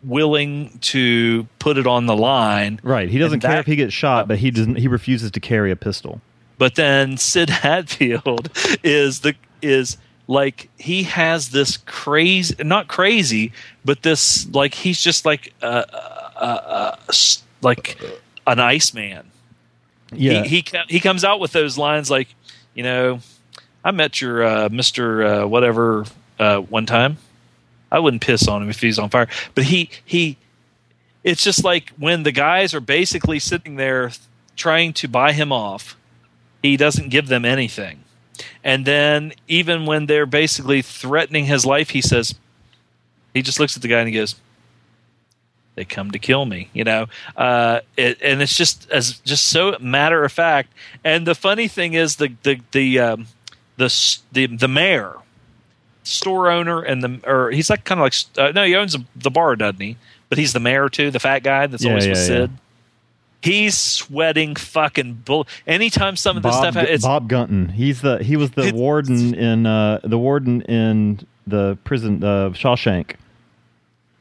willing 0.05 0.77
to 0.81 1.47
put 1.61 1.77
it 1.79 1.87
on 1.87 2.07
the 2.07 2.17
line. 2.17 2.81
right. 2.83 3.09
He 3.09 3.19
doesn't 3.19 3.35
And 3.35 3.43
care 3.43 3.51
that- 3.53 3.61
if 3.61 3.67
he 3.67 3.77
gets 3.77 3.95
shot, 3.95 4.27
but 4.27 4.39
he 4.39 4.51
doesn't. 4.51 4.77
He 4.77 4.89
refuses 4.89 5.31
to 5.31 5.41
carry 5.41 5.71
a 5.71 5.77
pistol. 5.77 6.21
But 6.59 6.75
then 6.75 7.17
Sid 7.19 7.51
Hatfield 7.63 8.49
is 8.83 9.21
the 9.21 9.35
is 9.61 9.97
like 10.27 10.69
he 10.79 11.05
has 11.05 11.51
this 11.51 11.77
crazy, 11.77 12.55
not 12.65 12.89
crazy, 12.89 13.53
but 13.85 14.03
this 14.03 14.49
like 14.53 14.75
he's 14.75 15.01
just 15.01 15.25
like 15.27 15.53
uh, 15.63 15.85
uh, 16.37 16.37
uh, 16.41 16.97
like 17.61 17.99
an 18.47 18.59
Iceman. 18.59 19.31
Yeah. 20.13 20.43
he 20.43 20.61
he, 20.61 20.79
he 20.89 21.01
comes 21.01 21.25
out 21.25 21.41
with 21.41 21.53
those 21.53 21.79
lines 21.79 22.11
like, 22.11 22.29
you 22.75 22.83
know, 22.83 23.21
I 23.85 23.91
met 23.91 24.21
your 24.21 24.45
uh, 24.45 24.69
Mister 24.71 25.25
uh, 25.25 25.47
whatever 25.47 26.05
uh, 26.39 26.59
one 26.59 26.87
time. 26.87 27.17
I 27.91 27.99
wouldn't 27.99 28.23
piss 28.23 28.49
on 28.49 28.63
him 28.63 28.71
if 28.71 28.81
he's 28.81 28.99
on 28.99 29.11
fire, 29.11 29.29
but 29.55 29.65
he 29.65 29.91
he. 30.05 30.37
It's 31.25 31.45
just 31.45 31.63
like 31.63 31.91
when 31.99 32.25
the 32.25 32.33
guys 32.33 32.75
are 32.75 32.81
basically 32.81 33.39
sitting 33.39 33.77
there 33.77 34.11
trying 34.57 34.93
to 34.95 35.09
buy 35.09 35.33
him 35.33 35.53
off, 35.53 35.97
he 36.63 36.77
doesn't 36.77 37.11
give 37.11 37.29
them 37.29 37.45
anything, 37.45 38.05
and 38.65 38.85
then 38.85 39.33
even 39.47 39.87
when 39.87 40.07
they're 40.07 40.27
basically 40.27 40.83
threatening 40.83 41.45
his 41.45 41.65
life, 41.65 41.91
he 41.91 42.03
says, 42.03 42.35
he 43.35 43.43
just 43.43 43.61
looks 43.61 43.77
at 43.77 43.83
the 43.83 43.89
guy 43.89 44.01
and 44.01 44.09
he 44.09 44.15
goes, 44.15 44.35
they 45.75 45.85
come 45.85 46.11
to 46.11 46.19
kill 46.19 46.45
me 46.45 46.69
you 46.73 46.85
know? 46.85 47.07
Uh 47.37 47.81
it, 47.97 48.19
and 48.23 48.43
it's 48.43 48.57
just 48.57 48.91
as 48.91 49.19
just 49.21 49.47
so 49.49 49.77
matter 49.81 50.25
of 50.25 50.33
fact. 50.33 50.73
And 51.05 51.27
the 51.27 51.35
funny 51.35 51.69
thing 51.69 51.95
is 51.95 52.17
the 52.17 52.33
the 52.43 52.61
the 52.73 52.99
um 52.99 53.27
the 53.77 54.19
the, 54.33 54.47
the 54.47 54.69
mayor 54.69 55.17
store 56.05 56.51
owner 56.51 56.81
and 56.83 57.03
the 57.03 57.21
or 57.25 57.51
he's 57.51 57.71
like 57.71 57.85
kind 57.85 58.01
of 58.01 58.05
like 58.05 58.15
uh, 58.37 58.53
no 58.53 58.65
he 58.65 58.75
owns 58.75 58.97
the 59.17 59.31
bar 59.31 59.57
doesn't 59.57 59.81
he? 59.81 59.97
But 60.29 60.39
he's 60.39 60.53
the 60.53 60.61
mayor 60.61 60.89
too 60.89 61.11
the 61.11 61.21
fat 61.21 61.41
guy 61.41 61.67
that's 61.67 61.85
Yeah, 61.85 61.91
always 61.91 62.07
with 62.09 62.19
yeah, 62.19 62.25
sid. 62.25 62.51
He's 63.41 63.77
sweating 63.77 64.55
fucking 64.55 65.23
bull 65.25 65.49
anytime 65.67 66.15
some 66.17 66.37
of 66.37 66.43
this 66.45 66.53
Bob, 66.55 66.73
stuff 66.73 66.85
it's 66.89 67.05
Bob 67.05 67.29
Gunton. 67.29 67.71
He's 67.71 68.01
the 68.01 68.19
he 68.23 68.37
was 68.37 68.53
the 68.53 68.73
warden 68.73 69.35
in 69.35 69.67
uh, 69.67 69.99
the 70.05 70.19
warden 70.19 70.63
in 70.63 71.27
the 71.47 71.77
prison 71.83 72.23
uh, 72.23 72.51
Shawshank. 72.51 73.15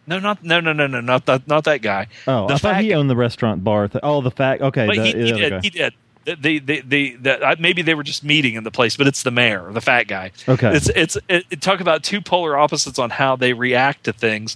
No 0.07 0.19
not 0.19 0.43
no 0.43 0.59
no 0.59 0.73
no 0.73 0.87
no 0.87 0.99
not 1.01 1.25
that 1.27 1.47
not 1.47 1.63
that 1.65 1.81
guy 1.81 2.07
Oh, 2.27 2.47
The 2.47 2.53
I 2.55 2.57
thought 2.57 2.81
he 2.81 2.93
owned 2.93 3.09
the 3.09 3.15
restaurant 3.15 3.63
bar. 3.63 3.87
Th- 3.87 4.01
oh, 4.03 4.21
the 4.21 4.31
fact. 4.31 4.61
Okay, 4.61 4.87
But 4.87 4.95
the, 4.97 5.03
he, 5.03 5.11
he 5.25 5.31
did. 5.31 5.63
He 5.63 5.69
did. 5.69 5.93
The, 6.23 6.59
the, 6.59 6.81
the, 6.81 7.15
the, 7.15 7.55
maybe 7.59 7.81
they 7.81 7.95
were 7.95 8.03
just 8.03 8.23
meeting 8.23 8.53
in 8.53 8.63
the 8.63 8.69
place, 8.69 8.95
but 8.95 9.07
it's 9.07 9.23
the 9.23 9.31
mayor, 9.31 9.71
the 9.71 9.81
fat 9.81 10.03
guy. 10.07 10.31
Okay. 10.47 10.75
It's 10.75 10.87
it's 10.89 11.17
it, 11.27 11.45
it- 11.49 11.61
talk 11.61 11.79
about 11.79 12.03
two 12.03 12.21
polar 12.21 12.55
opposites 12.57 12.99
on 12.99 13.09
how 13.09 13.35
they 13.35 13.53
react 13.53 14.03
to 14.03 14.13
things. 14.13 14.55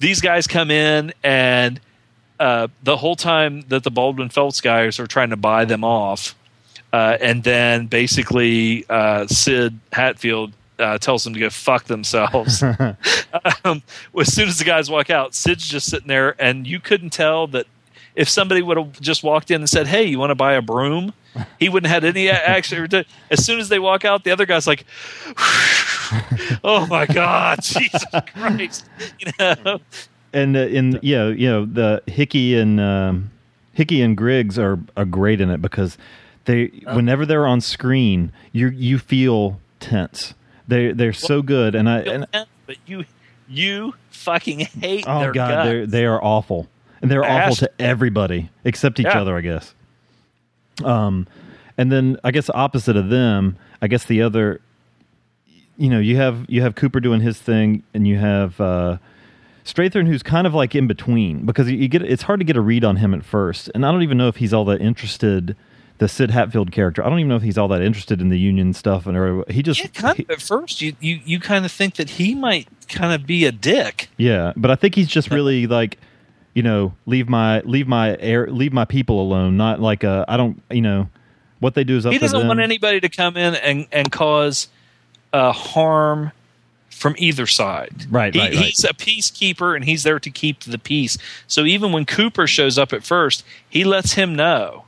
These 0.00 0.20
guys 0.20 0.46
come 0.48 0.72
in 0.72 1.12
and 1.22 1.78
uh, 2.40 2.66
the 2.82 2.96
whole 2.96 3.14
time 3.14 3.62
that 3.68 3.84
the 3.84 3.92
Baldwin 3.92 4.28
Felts 4.28 4.60
guys 4.60 4.98
are 4.98 5.06
trying 5.06 5.30
to 5.30 5.36
buy 5.36 5.64
them 5.64 5.84
off, 5.84 6.34
uh, 6.92 7.16
and 7.20 7.44
then 7.44 7.86
basically 7.86 8.84
uh, 8.90 9.28
Sid 9.28 9.78
Hatfield 9.92 10.52
uh, 10.78 10.98
tells 10.98 11.24
them 11.24 11.34
to 11.34 11.40
go 11.40 11.50
fuck 11.50 11.84
themselves. 11.84 12.62
um, 13.64 13.82
as 14.18 14.32
soon 14.34 14.48
as 14.48 14.58
the 14.58 14.64
guys 14.64 14.90
walk 14.90 15.10
out, 15.10 15.34
Sid's 15.34 15.68
just 15.68 15.88
sitting 15.90 16.08
there, 16.08 16.34
and 16.42 16.66
you 16.66 16.80
couldn't 16.80 17.10
tell 17.10 17.46
that 17.48 17.66
if 18.16 18.28
somebody 18.28 18.62
would 18.62 18.76
have 18.76 19.00
just 19.00 19.22
walked 19.24 19.50
in 19.50 19.60
and 19.62 19.68
said, 19.68 19.86
"Hey, 19.86 20.04
you 20.04 20.18
want 20.18 20.30
to 20.30 20.34
buy 20.36 20.54
a 20.54 20.62
broom?" 20.62 21.12
He 21.58 21.68
wouldn't 21.68 21.90
have 21.90 22.04
had 22.04 22.16
any 22.16 22.30
action. 22.30 22.88
As 23.30 23.44
soon 23.44 23.58
as 23.58 23.68
they 23.68 23.80
walk 23.80 24.04
out, 24.04 24.22
the 24.22 24.30
other 24.30 24.46
guy's 24.46 24.66
like, 24.68 24.84
"Oh 26.62 26.86
my 26.88 27.06
god, 27.06 27.58
Jesus 27.62 28.04
Christ!" 28.34 28.86
You 29.18 29.32
know, 29.38 29.80
and 30.32 30.56
uh, 30.56 30.60
in 30.60 30.98
you 31.02 31.16
know 31.16 31.30
you 31.30 31.48
know 31.48 31.64
the 31.64 32.02
Hickey 32.06 32.56
and 32.56 32.80
um, 32.80 33.30
Hickey 33.72 34.00
and 34.02 34.16
Griggs 34.16 34.58
are 34.58 34.78
are 34.96 35.04
great 35.04 35.40
in 35.40 35.50
it 35.50 35.60
because 35.60 35.98
they 36.44 36.70
Oh. 36.86 36.96
whenever 36.96 37.24
they're 37.26 37.46
on 37.46 37.60
screen 37.60 38.30
you 38.52 38.68
you 38.68 38.98
feel 38.98 39.60
tense. 39.80 40.34
They 40.68 40.92
they're 40.92 41.12
so 41.12 41.42
good 41.42 41.74
and 41.74 41.88
I 41.88 42.00
and 42.00 42.26
but 42.66 42.76
you 42.86 43.04
you 43.48 43.94
fucking 44.10 44.60
hate 44.60 45.04
oh 45.06 45.20
their 45.20 45.32
god 45.32 45.48
guts. 45.50 45.68
they 45.68 45.84
they 45.84 46.06
are 46.06 46.22
awful. 46.22 46.68
and 47.02 47.10
they're 47.10 47.24
awful 47.24 47.56
to 47.56 47.70
everybody 47.78 48.48
except 48.64 48.98
each 48.98 49.04
Yeah. 49.06 49.20
other, 49.20 49.36
I 49.36 49.42
guess. 49.42 49.74
Um, 50.82 51.26
and 51.76 51.92
then 51.92 52.16
I 52.24 52.30
guess 52.30 52.48
opposite 52.50 52.96
of 52.96 53.10
them, 53.10 53.56
I 53.82 53.88
guess 53.88 54.04
the 54.04 54.22
other, 54.22 54.60
you 55.76 55.90
know, 55.90 55.98
you 55.98 56.16
have 56.16 56.46
you 56.48 56.62
have 56.62 56.74
Cooper 56.74 57.00
doing 57.00 57.20
his 57.20 57.38
thing, 57.38 57.82
and 57.92 58.08
you 58.08 58.16
have 58.16 58.58
uh, 58.60 58.96
Strathairn 59.64 60.06
who's 60.06 60.22
kind 60.22 60.46
of 60.46 60.54
like 60.54 60.74
in 60.74 60.86
between 60.86 61.44
because 61.44 61.70
you, 61.70 61.76
you 61.76 61.88
get 61.88 62.02
it's 62.02 62.22
hard 62.22 62.40
to 62.40 62.44
get 62.44 62.56
a 62.56 62.60
read 62.60 62.84
on 62.84 62.96
him 62.96 63.12
at 63.12 63.24
first, 63.24 63.70
and 63.74 63.84
I 63.84 63.92
don't 63.92 64.02
even 64.02 64.16
know 64.16 64.28
if 64.28 64.36
he's 64.36 64.52
all 64.54 64.64
that 64.66 64.80
interested. 64.80 65.56
The 65.98 66.08
Sid 66.08 66.32
Hatfield 66.32 66.72
character, 66.72 67.04
I 67.04 67.08
don't 67.08 67.20
even 67.20 67.28
know 67.28 67.36
if 67.36 67.42
he's 67.42 67.56
all 67.56 67.68
that 67.68 67.80
interested 67.80 68.20
in 68.20 68.28
the 68.28 68.38
union 68.38 68.72
stuff, 68.72 69.06
and 69.06 69.44
he 69.48 69.62
just 69.62 69.80
Yeah, 69.80 69.86
kind 69.86 70.18
of 70.18 70.28
at 70.28 70.42
first, 70.42 70.80
you, 70.80 70.96
you, 70.98 71.20
you 71.24 71.38
kind 71.38 71.64
of 71.64 71.70
think 71.70 71.94
that 71.94 72.10
he 72.10 72.34
might 72.34 72.66
kind 72.88 73.12
of 73.12 73.26
be 73.26 73.44
a 73.44 73.52
dick. 73.52 74.08
Yeah, 74.16 74.52
but 74.56 74.72
I 74.72 74.74
think 74.74 74.96
he's 74.96 75.06
just 75.06 75.30
really 75.30 75.68
like, 75.68 75.98
you 76.52 76.62
know, 76.62 76.94
leave 77.06 77.28
my 77.28 77.60
leave 77.60 77.86
my 77.86 78.16
air 78.18 78.48
leave 78.48 78.72
my 78.72 78.84
people 78.84 79.20
alone. 79.20 79.56
Not 79.56 79.80
like 79.80 80.02
a 80.02 80.24
I 80.26 80.36
don't 80.36 80.60
you 80.68 80.80
know 80.82 81.08
what 81.60 81.74
they 81.74 81.84
do 81.84 81.96
is 81.96 82.06
up 82.06 82.12
He 82.12 82.18
doesn't 82.18 82.46
want 82.46 82.60
anybody 82.60 83.00
to 83.00 83.08
come 83.08 83.36
in 83.36 83.54
and, 83.54 83.86
and 83.90 84.10
cause 84.10 84.68
uh, 85.32 85.52
harm 85.52 86.32
from 86.90 87.14
either 87.18 87.46
side. 87.46 88.06
Right, 88.10 88.34
He, 88.34 88.40
right, 88.40 88.54
right. 88.54 88.64
He's 88.66 88.84
a 88.84 88.88
peacekeeper 88.88 89.74
and 89.74 89.84
he's 89.84 90.02
there 90.02 90.20
to 90.20 90.30
keep 90.30 90.60
the 90.60 90.78
peace. 90.78 91.18
So 91.46 91.64
even 91.64 91.92
when 91.92 92.04
Cooper 92.04 92.46
shows 92.46 92.78
up 92.78 92.92
at 92.92 93.02
first, 93.04 93.44
he 93.68 93.84
lets 93.84 94.12
him 94.12 94.34
know. 94.34 94.84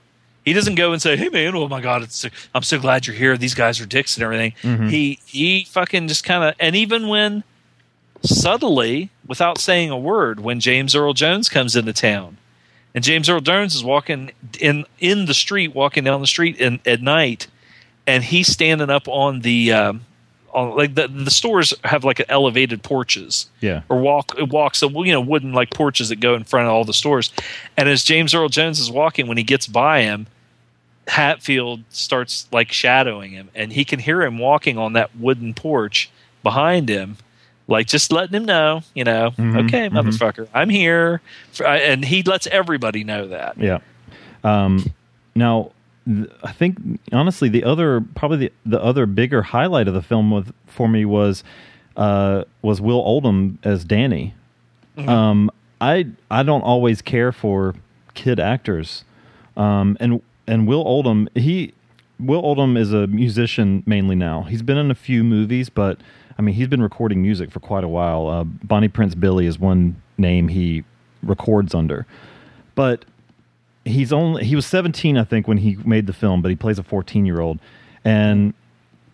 He 0.47 0.53
doesn't 0.53 0.77
go 0.77 0.93
and 0.93 1.03
say, 1.03 1.17
"Hey 1.17 1.29
man, 1.29 1.55
oh 1.57 1.69
my 1.69 1.81
god, 1.81 2.03
it's 2.03 2.25
I'm 2.55 2.63
so 2.63 2.79
glad 2.79 3.07
you're 3.07 3.17
here. 3.17 3.37
These 3.37 3.55
guys 3.55 3.81
are 3.81 3.87
dicks 3.87 4.17
and 4.17 4.23
everything." 4.23 4.53
Mm-hmm. 4.63 4.89
He 4.89 5.19
he 5.27 5.65
fucking 5.65 6.07
just 6.07 6.25
kind 6.25 6.45
of 6.45 6.55
and 6.61 6.77
even 6.77 7.09
when 7.09 7.43
subtly, 8.23 9.11
without 9.27 9.59
saying 9.59 9.91
a 9.91 9.99
word, 9.99 10.41
when 10.41 10.61
James 10.61 10.95
Earl 10.95 11.15
Jones 11.15 11.49
comes 11.49 11.75
into 11.75 11.93
town, 11.93 12.37
and 12.95 13.03
James 13.03 13.29
Earl 13.29 13.41
Jones 13.41 13.75
is 13.75 13.83
walking 13.83 14.31
in 14.61 14.87
in 15.01 15.27
the 15.27 15.35
street, 15.35 15.75
walking 15.75 16.05
down 16.05 16.21
the 16.21 16.29
street 16.29 16.61
in, 16.61 16.79
at 16.87 17.03
night, 17.03 17.49
and 18.07 18.23
he's 18.23 18.47
standing 18.47 18.89
up 18.89 19.09
on 19.09 19.41
the 19.41 19.73
um, 19.73 20.03
on 20.53 20.77
like 20.77 20.95
the 20.95 21.09
the 21.09 21.31
stores 21.31 21.75
have 21.85 22.05
like 22.05 22.25
elevated 22.29 22.83
porches 22.83 23.51
Yeah, 23.61 23.83
or 23.89 23.99
walk 23.99 24.35
walks 24.39 24.79
so 24.79 24.89
you 25.05 25.13
know 25.13 25.21
wooden 25.21 25.53
like 25.53 25.71
porches 25.71 26.09
that 26.09 26.21
go 26.21 26.35
in 26.35 26.45
front 26.45 26.69
of 26.69 26.73
all 26.73 26.85
the 26.85 26.95
stores, 26.95 27.33
and 27.77 27.89
as 27.89 28.05
James 28.05 28.35
Earl 28.35 28.49
Jones 28.49 28.79
is 28.79 28.91
walking, 28.91 29.27
when 29.27 29.37
he 29.37 29.43
gets 29.45 29.67
by 29.67 30.03
him. 30.03 30.27
Hatfield 31.07 31.83
starts 31.91 32.47
like 32.53 32.73
shadowing 32.73 33.31
him, 33.33 33.49
and 33.55 33.73
he 33.73 33.85
can 33.85 33.99
hear 33.99 34.23
him 34.23 34.39
walking 34.39 34.77
on 34.79 34.95
that 34.95 35.17
wooden 35.17 35.55
porch 35.55 36.11
behind 36.43 36.89
him, 36.89 37.17
like 37.69 37.87
just 37.87 38.13
letting 38.13 38.35
him 38.35 38.45
know, 38.45 38.83
you 38.95 39.05
know, 39.05 39.31
Mhm, 39.39 39.65
okay, 39.67 39.89
mhm. 39.89 39.93
motherfucker, 39.93 40.49
I'm 40.55 40.69
here, 40.69 41.21
and 41.65 42.05
he 42.05 42.23
lets 42.23 42.47
everybody 42.49 43.05
know 43.05 43.29
that. 43.29 43.57
yeah. 43.59 43.79
Um, 44.45 44.93
now, 45.35 45.71
th- 46.07 46.29
I 46.43 46.53
think 46.53 46.79
honestly, 47.13 47.49
the 47.49 47.65
other 47.65 48.01
probably 48.15 48.39
the, 48.39 48.53
the 48.65 48.83
other 48.83 49.07
bigger 49.07 49.43
highlight 49.43 49.89
of 49.89 49.95
the 49.95 50.03
film 50.03 50.31
with 50.31 50.53
for 50.67 50.89
me 50.89 51.05
was 51.05 51.43
uh, 51.97 52.45
was 52.63 52.81
Will 52.81 53.01
Oldham 53.01 53.59
as 53.63 53.85
Danny. 53.85 54.35
Um, 54.99 55.51
I 55.81 56.07
I 56.31 56.43
don't 56.43 56.63
always 56.63 57.03
care 57.03 57.33
for 57.33 57.75
kid 58.15 58.39
actors, 58.41 59.05
um, 59.57 59.97
and 60.01 60.23
and 60.47 60.67
Will 60.67 60.83
Oldham 60.87 61.29
he 61.35 61.73
Will 62.19 62.41
Oldham 62.41 62.77
is 62.77 62.93
a 62.93 63.07
musician 63.07 63.83
mainly 63.87 64.17
now. 64.17 64.43
He's 64.43 64.63
been 64.63 64.79
in 64.79 64.91
a 64.91 64.95
few 64.95 65.23
movies, 65.23 65.69
but 65.69 66.01
I 66.39 66.43
mean 66.43 66.55
he's 66.55 66.69
been 66.69 66.83
recording 66.83 67.23
music 67.23 67.51
for 67.51 67.61
quite 67.61 67.85
a 67.85 67.89
while. 67.89 68.29
Uh, 68.29 68.45
Bonnie 68.45 68.89
Prince 68.89 69.15
Billy 69.15 69.47
is 69.47 69.59
one 69.59 70.01
name 70.19 70.49
he 70.49 70.85
records 71.23 71.75
under, 71.75 72.07
but 72.75 73.05
he's 73.85 74.13
only 74.13 74.45
he 74.45 74.57
was 74.57 74.67
17 74.67 75.17
I 75.17 75.25
think 75.25 75.47
when 75.47 75.59
he 75.59 75.77
made 75.85 76.07
the 76.07 76.13
film, 76.13 76.43
but 76.43 76.49
he 76.49 76.57
plays 76.57 76.79
a 76.79 76.83
14 76.83 77.27
year 77.27 77.41
old, 77.41 77.59
and 78.05 78.55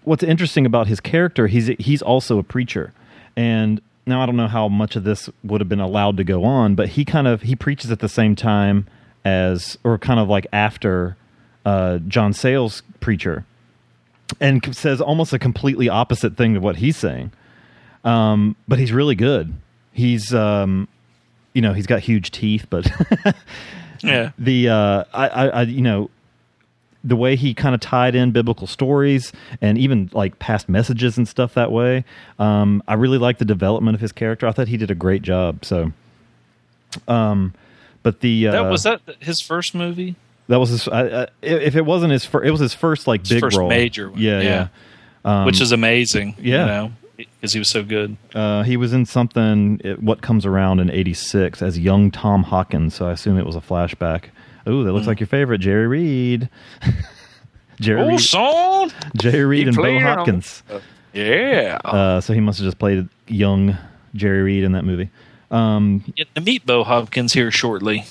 what's 0.04 0.22
interesting 0.22 0.66
about 0.66 0.86
his 0.86 1.00
character 1.00 1.46
he's 1.46 1.68
he's 1.78 2.02
also 2.02 2.38
a 2.38 2.42
preacher 2.42 2.92
and 3.36 3.80
now 4.06 4.20
i 4.20 4.26
don't 4.26 4.36
know 4.36 4.48
how 4.48 4.68
much 4.68 4.96
of 4.96 5.04
this 5.04 5.30
would 5.44 5.60
have 5.60 5.68
been 5.68 5.80
allowed 5.80 6.16
to 6.16 6.24
go 6.24 6.44
on 6.44 6.74
but 6.74 6.90
he 6.90 7.04
kind 7.04 7.26
of 7.26 7.42
he 7.42 7.54
preaches 7.54 7.90
at 7.90 8.00
the 8.00 8.08
same 8.08 8.34
time 8.34 8.86
as 9.24 9.78
or 9.84 9.98
kind 9.98 10.18
of 10.18 10.28
like 10.28 10.46
after 10.52 11.16
uh, 11.64 11.98
john 12.08 12.32
sayles 12.32 12.82
preacher 13.00 13.44
and 14.40 14.74
says 14.74 15.00
almost 15.00 15.32
a 15.32 15.38
completely 15.38 15.88
opposite 15.88 16.36
thing 16.36 16.54
to 16.54 16.60
what 16.60 16.76
he's 16.76 16.96
saying 16.96 17.30
um, 18.04 18.56
but 18.66 18.78
he's 18.78 18.92
really 18.92 19.14
good 19.14 19.54
he's 19.92 20.34
um, 20.34 20.88
you 21.52 21.62
know 21.62 21.72
he's 21.72 21.86
got 21.86 22.00
huge 22.00 22.30
teeth 22.30 22.66
but 22.70 22.90
Yeah, 24.02 24.32
the 24.38 24.68
uh, 24.68 25.04
I, 25.12 25.28
I, 25.28 25.46
I 25.48 25.62
you 25.62 25.80
know 25.80 26.10
the 27.04 27.16
way 27.16 27.34
he 27.36 27.54
kind 27.54 27.74
of 27.74 27.80
tied 27.80 28.14
in 28.14 28.30
biblical 28.30 28.66
stories 28.66 29.32
and 29.60 29.76
even 29.76 30.08
like 30.12 30.38
past 30.38 30.68
messages 30.68 31.16
and 31.16 31.26
stuff 31.26 31.54
that 31.54 31.72
way. 31.72 32.04
Um, 32.38 32.82
I 32.86 32.94
really 32.94 33.18
like 33.18 33.38
the 33.38 33.44
development 33.44 33.94
of 33.96 34.00
his 34.00 34.12
character. 34.12 34.46
I 34.46 34.52
thought 34.52 34.68
he 34.68 34.76
did 34.76 34.90
a 34.90 34.94
great 34.94 35.22
job. 35.22 35.64
So, 35.64 35.92
um, 37.08 37.54
but 38.02 38.20
the 38.20 38.48
uh, 38.48 38.52
that 38.52 38.70
was 38.70 38.82
that 38.84 39.00
his 39.20 39.40
first 39.40 39.74
movie. 39.74 40.16
That 40.52 40.60
was 40.60 40.68
his. 40.70 40.86
I, 40.88 41.22
I, 41.22 41.26
if 41.42 41.74
it 41.76 41.84
wasn't 41.84 42.12
his 42.12 42.24
first, 42.24 42.46
it 42.46 42.50
was 42.50 42.60
his 42.60 42.74
first 42.74 43.06
like 43.06 43.20
His 43.22 43.30
big 43.30 43.40
first 43.40 43.56
role, 43.56 43.68
major 43.68 44.10
one, 44.10 44.20
Yeah, 44.20 44.40
yeah. 44.40 44.68
yeah. 45.24 45.40
Um, 45.40 45.46
which 45.46 45.60
is 45.60 45.72
amazing. 45.72 46.34
yeah. 46.38 46.60
you 46.60 46.66
know, 46.66 46.92
because 47.16 47.52
he 47.52 47.58
was 47.58 47.68
so 47.68 47.82
good. 47.82 48.16
Uh, 48.34 48.62
he 48.62 48.76
was 48.76 48.92
in 48.92 49.06
something. 49.06 49.80
It, 49.84 50.02
what 50.02 50.20
comes 50.20 50.44
around 50.46 50.80
in 50.80 50.90
'86 50.90 51.62
as 51.62 51.78
young 51.78 52.10
Tom 52.10 52.42
Hawkins. 52.42 52.94
So 52.94 53.06
I 53.06 53.12
assume 53.12 53.38
it 53.38 53.46
was 53.46 53.56
a 53.56 53.60
flashback. 53.60 54.24
Ooh, 54.68 54.84
that 54.84 54.92
looks 54.92 55.06
like 55.06 55.20
your 55.20 55.26
favorite, 55.26 55.58
Jerry 55.58 55.86
Reed. 55.88 56.48
Jerry 57.80 58.00
Oh, 58.02 58.08
Reed, 58.08 58.20
son, 58.20 58.90
Jerry 59.16 59.44
Reed 59.44 59.62
he 59.62 59.68
and 59.68 59.76
Bo 59.76 59.96
on- 59.96 60.02
Hopkins. 60.02 60.62
yeah. 61.12 61.78
Uh, 61.84 62.20
so 62.20 62.32
he 62.32 62.40
must 62.40 62.58
have 62.58 62.66
just 62.66 62.78
played 62.78 63.08
young 63.26 63.76
Jerry 64.14 64.42
Reed 64.42 64.62
in 64.64 64.72
that 64.72 64.84
movie. 64.84 65.10
Um, 65.50 66.04
to 66.34 66.40
meet 66.40 66.64
Bo 66.64 66.84
Hopkins 66.84 67.32
here 67.32 67.50
shortly. 67.50 68.04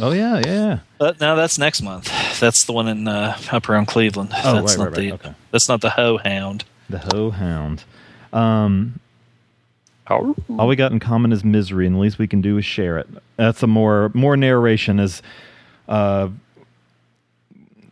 Oh 0.00 0.12
yeah, 0.12 0.42
yeah. 0.44 0.78
But 0.98 1.20
no, 1.20 1.36
that's 1.36 1.58
next 1.58 1.82
month. 1.82 2.10
That's 2.40 2.64
the 2.64 2.72
one 2.72 2.88
in 2.88 3.08
uh, 3.08 3.36
up 3.52 3.68
around 3.68 3.86
Cleveland. 3.86 4.30
Oh, 4.32 4.54
that's 4.54 4.76
right, 4.76 4.78
not 4.78 4.84
right, 4.90 4.94
the 4.94 5.10
right. 5.10 5.20
Okay. 5.26 5.34
that's 5.50 5.68
not 5.68 5.80
the 5.80 5.90
Ho 5.90 6.18
Hound. 6.18 6.64
The 6.88 6.98
Ho 6.98 7.30
Hound. 7.30 7.84
Um, 8.32 9.00
all 10.06 10.66
we 10.66 10.76
got 10.76 10.92
in 10.92 11.00
common 11.00 11.32
is 11.32 11.44
misery, 11.44 11.86
and 11.86 11.96
the 11.96 12.00
least 12.00 12.18
we 12.18 12.26
can 12.26 12.42
do 12.42 12.58
is 12.58 12.64
share 12.64 12.98
it. 12.98 13.08
That's 13.36 13.62
a 13.62 13.66
more 13.66 14.10
more 14.12 14.36
narration 14.36 15.00
as 15.00 15.22
uh, 15.88 16.28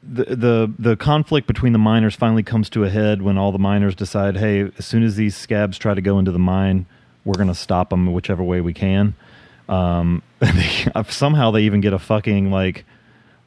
the 0.02 0.24
the 0.24 0.72
the 0.78 0.96
conflict 0.96 1.46
between 1.46 1.72
the 1.72 1.78
miners 1.78 2.14
finally 2.14 2.42
comes 2.42 2.68
to 2.70 2.84
a 2.84 2.90
head 2.90 3.22
when 3.22 3.38
all 3.38 3.50
the 3.50 3.58
miners 3.58 3.94
decide, 3.94 4.36
hey, 4.36 4.70
as 4.76 4.84
soon 4.84 5.02
as 5.02 5.16
these 5.16 5.36
scabs 5.36 5.78
try 5.78 5.94
to 5.94 6.02
go 6.02 6.18
into 6.18 6.32
the 6.32 6.38
mine, 6.38 6.84
we're 7.24 7.34
going 7.34 7.48
to 7.48 7.54
stop 7.54 7.90
them 7.90 8.12
whichever 8.12 8.42
way 8.42 8.60
we 8.60 8.74
can. 8.74 9.14
Um, 9.72 10.22
somehow 11.08 11.50
they 11.50 11.62
even 11.62 11.80
get 11.80 11.92
a 11.92 11.98
fucking 11.98 12.50
like 12.50 12.84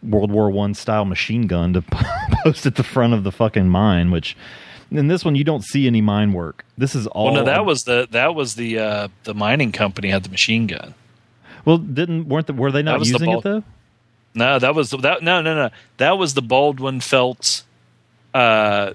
World 0.02 0.32
War 0.32 0.50
One 0.50 0.74
style 0.74 1.06
machine 1.06 1.48
gun 1.48 1.74
to 1.74 1.82
post 2.44 2.66
at 2.66 2.76
the 2.76 2.84
front 2.84 3.14
of 3.14 3.24
the 3.24 3.32
fucking 3.32 3.70
mine, 3.70 4.12
which. 4.12 4.36
In 4.92 5.08
this 5.08 5.26
one, 5.26 5.34
you 5.34 5.44
don't 5.44 5.64
see 5.64 5.88
any 5.88 6.00
mine 6.00 6.32
work. 6.32 6.64
This 6.78 6.94
is 6.94 7.08
all. 7.08 7.26
Well, 7.26 7.34
no, 7.34 7.44
that 7.46 7.66
was 7.66 7.86
the 7.86 8.08
that 8.12 8.36
was 8.36 8.54
the 8.54 8.78
uh, 8.78 9.08
the 9.24 9.34
mining 9.34 9.72
company 9.72 10.10
had 10.10 10.24
the 10.24 10.30
machine 10.30 10.68
gun. 10.68 10.94
Well, 11.66 11.80
didn't 11.80 12.30
weren't 12.30 12.46
the, 12.46 12.54
were 12.54 12.72
they 12.72 12.84
not 12.84 13.00
was 13.00 13.08
the 13.08 13.14
using 13.14 13.32
it 13.32 13.44
though? 13.44 13.64
No, 14.36 14.60
that 14.60 14.76
was 14.76 14.92
that. 14.92 15.24
No, 15.24 15.42
no, 15.42 15.56
no. 15.56 15.70
That 15.98 16.20
was 16.20 16.36
the 16.36 16.44
Baldwin 16.44 17.00
Felts 17.00 17.64
uh, 18.36 18.94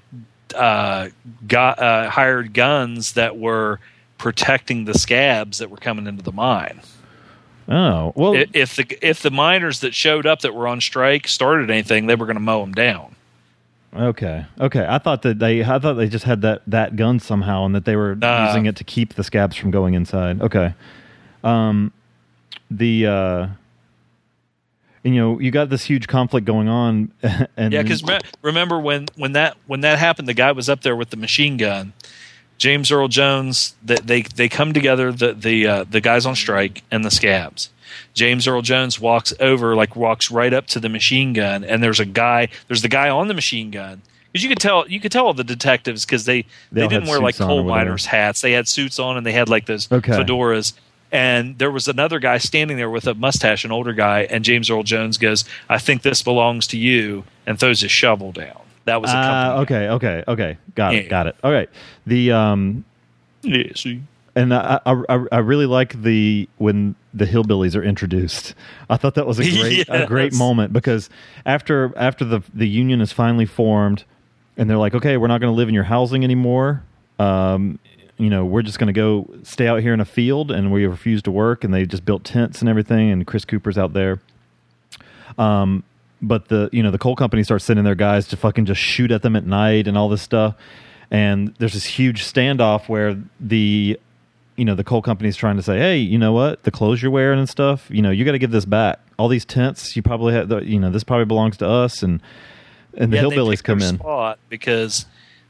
uh, 0.54 1.08
got 1.48 1.78
uh, 1.80 2.08
hired 2.08 2.54
guns 2.54 3.14
that 3.14 3.36
were 3.36 3.80
protecting 4.16 4.84
the 4.84 4.94
scabs 4.94 5.58
that 5.58 5.70
were 5.70 5.76
coming 5.76 6.06
into 6.06 6.22
the 6.22 6.32
mine. 6.32 6.80
Oh 7.70 8.12
well, 8.16 8.34
if 8.52 8.74
the 8.76 8.98
if 9.00 9.22
the 9.22 9.30
miners 9.30 9.80
that 9.80 9.94
showed 9.94 10.26
up 10.26 10.40
that 10.40 10.54
were 10.54 10.66
on 10.66 10.80
strike 10.80 11.28
started 11.28 11.70
anything, 11.70 12.06
they 12.06 12.16
were 12.16 12.26
going 12.26 12.36
to 12.36 12.40
mow 12.42 12.60
them 12.62 12.72
down. 12.72 13.14
okay, 13.96 14.46
okay. 14.60 14.84
I 14.88 14.98
thought 14.98 15.22
that 15.22 15.38
they, 15.38 15.62
I 15.62 15.78
thought 15.78 15.94
they 15.94 16.08
just 16.08 16.24
had 16.24 16.42
that 16.42 16.62
that 16.66 16.96
gun 16.96 17.20
somehow, 17.20 17.64
and 17.66 17.74
that 17.74 17.84
they 17.84 17.94
were 17.96 18.14
Nah. 18.16 18.46
using 18.48 18.66
it 18.66 18.76
to 18.76 18.84
keep 18.84 19.14
the 19.14 19.22
scabs 19.24 19.56
from 19.56 19.70
going 19.70 19.94
inside. 19.94 20.40
Okay, 20.42 20.74
um, 21.44 21.92
the 22.70 23.06
uh, 23.06 23.46
and, 25.02 25.14
you 25.14 25.20
know, 25.20 25.38
you 25.40 25.50
got 25.50 25.70
this 25.70 25.84
huge 25.84 26.06
conflict 26.08 26.46
going 26.46 26.68
on, 26.68 27.10
and 27.56 27.72
Yeah, 27.72 27.82
because 27.82 28.02
remember 28.42 28.78
when 28.80 29.06
when 29.16 29.32
that 29.32 29.56
when 29.66 29.80
that 29.82 29.98
happened, 29.98 30.28
the 30.28 30.34
guy 30.34 30.52
was 30.52 30.68
up 30.68 30.82
there 30.82 30.96
with 30.96 31.10
the 31.10 31.16
machine 31.16 31.56
gun. 31.56 31.92
James 32.60 32.92
Earl 32.92 33.08
Jones, 33.08 33.74
that 33.82 34.06
they 34.06 34.20
they 34.20 34.46
come 34.48 34.74
together, 34.74 35.10
the 35.12 35.32
the 35.32 35.66
uh, 35.66 35.84
the 35.90 36.00
guys 36.02 36.26
on 36.26 36.36
strike 36.36 36.82
and 36.90 37.04
the 37.04 37.10
scabs. 37.10 37.70
James 38.12 38.46
Earl 38.46 38.60
Jones 38.60 39.00
walks 39.00 39.32
over, 39.40 39.74
like 39.74 39.96
walks 39.96 40.30
right 40.30 40.52
up 40.52 40.66
to 40.68 40.78
the 40.78 40.90
machine 40.90 41.32
gun, 41.32 41.64
and 41.64 41.82
there's 41.82 42.00
a 42.00 42.04
guy. 42.04 42.48
There's 42.68 42.82
the 42.82 42.88
guy 42.88 43.08
on 43.08 43.28
the 43.28 43.34
machine 43.34 43.70
gun 43.70 44.02
because 44.30 44.42
you 44.44 44.50
could 44.50 44.58
tell 44.60 44.86
you 44.86 45.00
could 45.00 45.10
tell 45.10 45.24
all 45.24 45.32
the 45.32 45.42
detectives 45.42 46.04
because 46.04 46.26
they 46.26 46.42
They 46.70 46.82
they, 46.82 46.88
didn't 46.88 47.08
wear 47.08 47.18
like 47.18 47.34
suits 47.36 47.40
on 47.40 47.50
or 47.50 47.62
coal 47.62 47.64
miners 47.64 48.04
hats. 48.04 48.42
They 48.42 48.52
had 48.52 48.68
suits 48.68 48.98
on 48.98 49.16
and 49.16 49.24
they 49.24 49.32
had 49.32 49.48
like 49.48 49.64
those 49.64 49.90
Okay. 49.90 50.12
fedoras. 50.12 50.74
and 51.10 51.58
there 51.58 51.70
was 51.70 51.88
another 51.88 52.18
guy 52.20 52.36
standing 52.38 52.76
there 52.76 52.90
with 52.90 53.06
a 53.06 53.14
mustache, 53.14 53.64
an 53.64 53.72
older 53.72 53.94
guy, 53.94 54.28
and 54.30 54.44
James 54.44 54.68
Earl 54.70 54.82
Jones 54.84 55.16
goes, 55.18 55.44
"I 55.68 55.78
think 55.78 56.02
this 56.02 56.20
belongs 56.22 56.66
to 56.68 56.76
you," 56.76 57.24
and 57.46 57.58
throws 57.58 57.80
his 57.80 57.90
shovel 57.90 58.32
down. 58.32 58.60
That 58.90 59.00
was 59.00 59.10
a 59.10 59.14
Ah, 59.16 59.22
company. 59.54 59.62
okay, 59.62 59.88
okay, 59.88 60.24
okay. 60.28 60.58
Got 60.74 60.94
it, 60.94 61.04
Yeah. 61.04 61.10
got 61.10 61.26
it. 61.28 61.36
All 61.44 61.52
right. 61.52 61.70
The 62.06 62.32
um, 62.32 62.84
Yeah, 63.42 63.72
see. 63.76 64.02
and 64.34 64.52
I, 64.52 64.80
I 64.84 65.02
I 65.08 65.24
I 65.32 65.38
really 65.38 65.66
like 65.66 66.02
the 66.02 66.48
when 66.58 66.94
the 67.14 67.24
hillbillies 67.24 67.76
are 67.76 67.82
introduced. 67.84 68.54
I 68.88 68.96
thought 68.96 69.14
that 69.14 69.26
was 69.26 69.38
a 69.38 69.44
great 69.60 69.88
a 69.88 70.06
great 70.06 70.32
moment 70.34 70.72
because 70.72 71.08
after 71.46 71.92
after 71.96 72.24
the 72.24 72.40
the 72.52 72.68
union 72.68 73.00
is 73.00 73.12
finally 73.12 73.46
formed, 73.46 74.04
and 74.56 74.68
they're 74.68 74.76
like, 74.86 74.94
okay, 74.94 75.16
we're 75.16 75.28
not 75.28 75.40
going 75.40 75.52
to 75.52 75.56
live 75.56 75.68
in 75.68 75.74
your 75.74 75.84
housing 75.84 76.24
anymore. 76.24 76.82
Um, 77.18 77.78
you 78.18 78.28
know, 78.28 78.44
we're 78.44 78.62
just 78.62 78.78
going 78.78 78.92
to 78.92 78.92
go 78.92 79.28
stay 79.44 79.66
out 79.68 79.80
here 79.80 79.94
in 79.94 80.00
a 80.00 80.04
field, 80.04 80.50
and 80.50 80.70
we 80.72 80.84
refuse 80.86 81.22
to 81.22 81.30
work. 81.30 81.64
And 81.64 81.72
they 81.72 81.86
just 81.86 82.04
built 82.04 82.22
tents 82.24 82.60
and 82.60 82.68
everything, 82.68 83.10
and 83.10 83.26
Chris 83.26 83.44
Cooper's 83.44 83.78
out 83.78 83.92
there. 83.94 84.20
Um, 85.38 85.84
but 86.22 86.48
the 86.48 86.68
you 86.72 86.82
know 86.82 86.90
the 86.90 86.98
coal 86.98 87.16
company 87.16 87.42
starts 87.42 87.64
sending 87.64 87.84
their 87.84 87.94
guys 87.94 88.26
to 88.28 88.36
fucking 88.36 88.66
just 88.66 88.80
shoot 88.80 89.10
at 89.10 89.22
them 89.22 89.36
at 89.36 89.44
night 89.46 89.86
and 89.88 89.96
all 89.96 90.08
this 90.08 90.22
stuff. 90.22 90.54
And 91.10 91.54
there's 91.58 91.72
this 91.72 91.84
huge 91.86 92.22
standoff 92.24 92.88
where 92.88 93.16
the 93.40 93.98
you 94.56 94.64
know 94.64 94.74
the 94.74 94.84
coal 94.84 95.02
company's 95.02 95.36
trying 95.36 95.56
to 95.56 95.62
say, 95.62 95.78
hey, 95.78 95.96
you 95.98 96.18
know 96.18 96.32
what, 96.32 96.62
the 96.64 96.70
clothes 96.70 97.02
you're 97.02 97.10
wearing 97.10 97.38
and 97.38 97.48
stuff, 97.48 97.86
you 97.90 98.02
know, 98.02 98.10
you 98.10 98.24
got 98.24 98.32
to 98.32 98.38
give 98.38 98.50
this 98.50 98.64
back. 98.66 99.00
All 99.18 99.28
these 99.28 99.44
tents, 99.44 99.96
you 99.96 100.02
probably 100.02 100.32
have, 100.34 100.48
the, 100.48 100.58
you 100.60 100.78
know, 100.78 100.90
this 100.90 101.04
probably 101.04 101.24
belongs 101.26 101.56
to 101.58 101.68
us, 101.68 102.02
and 102.02 102.20
and 102.96 103.12
the 103.12 103.16
Yeah, 103.16 103.22
hillbillies 103.24 103.62
come 103.62 103.80
in. 103.80 103.96
spot 103.98 104.38
because 104.48 105.06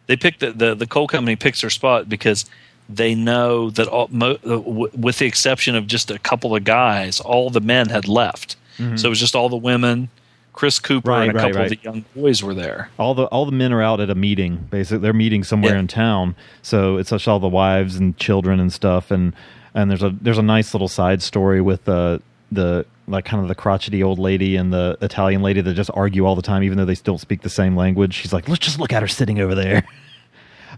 they 0.07 0.17
picked 0.17 0.41
the, 0.41 0.53
the 0.53 0.75
the 0.75 0.87
coal 0.87 1.07
company 1.09 1.37
picks 1.37 1.61
their 1.63 1.71
spot 1.71 2.09
because 2.09 2.47
they 2.89 3.15
know 3.15 3.71
that 3.71 3.87
all, 3.87 4.09
mo, 4.11 4.37
uh, 4.49 4.59
with 4.61 5.19
the 5.19 5.27
exception 5.27 5.75
of 5.77 5.87
just 5.87 6.11
a 6.11 6.19
couple 6.19 6.55
of 6.57 6.65
guys, 6.65 7.21
all 7.21 7.49
the 7.51 7.61
men 7.61 7.89
had 7.89 8.09
left. 8.09 8.57
Mhm. 8.79 8.99
So 8.99 9.07
it 9.07 9.11
was 9.11 9.21
just 9.21 9.35
all 9.37 9.49
the 9.49 9.57
women. 9.57 10.09
Chris 10.53 10.79
Cooper 10.79 11.11
Right, 11.11 11.29
and 11.29 11.33
a 11.33 11.35
right, 11.35 11.43
couple 11.47 11.61
right. 11.61 11.73
of 11.73 11.79
the 11.79 11.85
young 11.85 12.05
boys 12.15 12.43
were 12.43 12.55
there. 12.55 12.91
all 12.99 13.15
the 13.15 13.25
all 13.27 13.47
the 13.47 13.53
men 13.53 13.73
are 13.73 13.83
out 13.83 14.01
at 14.01 14.11
a 14.11 14.15
meeting. 14.15 14.67
Basically, 14.71 14.99
they're 14.99 15.13
meeting 15.13 15.45
somewhere 15.45 15.75
Yeah. 15.75 15.81
in 15.81 15.87
town. 15.89 16.35
So 16.63 16.97
it's 16.97 17.11
just 17.11 17.27
all 17.29 17.39
the 17.41 17.49
wives 17.49 17.97
and 17.97 18.17
children 18.17 18.61
and 18.61 18.73
stuff. 18.73 19.11
And 19.11 19.35
and 19.75 19.91
there's 19.91 20.03
a 20.03 20.11
there's 20.21 20.39
a 20.39 20.43
nice 20.43 20.75
little 20.75 20.89
side 20.89 21.23
story 21.23 21.61
with 21.61 21.89
uh, 21.89 22.19
the 22.53 22.85
like 23.07 23.25
kind 23.25 23.43
of 23.43 23.49
the 23.49 23.55
crotchety 23.55 24.03
old 24.03 24.19
lady 24.19 24.55
and 24.57 24.73
the 24.73 24.97
Italian 25.01 25.43
lady 25.43 25.61
that 25.61 25.75
just 25.75 25.91
argue 25.95 26.27
all 26.27 26.37
the 26.37 26.43
time, 26.43 26.63
even 26.63 26.79
though 26.79 26.85
they 26.85 26.95
still 26.95 27.19
speak 27.19 27.43
the 27.43 27.49
same 27.49 27.77
language. 27.77 28.15
She's 28.15 28.33
like, 28.33 28.49
let's 28.49 28.61
just 28.65 28.79
look 28.79 28.93
at 28.93 29.03
her 29.03 29.09
sitting 29.09 29.41
over 29.41 29.55
there. 29.55 29.85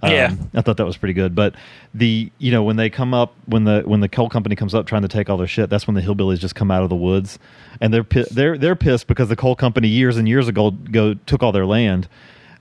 Yeah. 0.03 0.29
Um, 0.33 0.51
I 0.55 0.63
thought 0.63 0.79
that 0.79 0.87
was 0.87 0.97
pretty 0.97 1.13
good. 1.13 1.35
But 1.35 1.55
the 1.95 2.31
you 2.39 2.51
know 2.51 2.63
when 2.63 2.77
they 2.77 2.91
come 2.91 3.15
up 3.15 3.35
when 3.47 3.65
the 3.65 3.83
when 3.85 4.01
the 4.01 4.09
coal 4.09 4.29
company 4.29 4.57
comes 4.57 4.75
up 4.75 4.87
trying 4.87 5.03
to 5.03 5.09
take 5.09 5.31
all 5.31 5.37
their 5.37 5.47
shit, 5.47 5.71
that's 5.71 5.87
when 5.87 5.95
the 5.95 6.01
hillbillies 6.01 6.39
just 6.41 6.55
come 6.55 6.71
out 6.71 6.83
of 6.83 6.89
the 6.89 6.97
woods, 6.97 7.39
and 7.81 7.95
they're 7.95 8.07
they're 8.33 8.59
they're 8.59 8.77
pissed 8.77 9.07
because 9.07 9.29
the 9.29 9.37
coal 9.37 9.55
company 9.55 9.89
years 9.89 10.17
and 10.17 10.29
years 10.29 10.49
ago 10.49 10.71
go 10.71 11.15
took 11.15 11.43
all 11.43 11.53
their 11.53 11.67
land, 11.67 12.09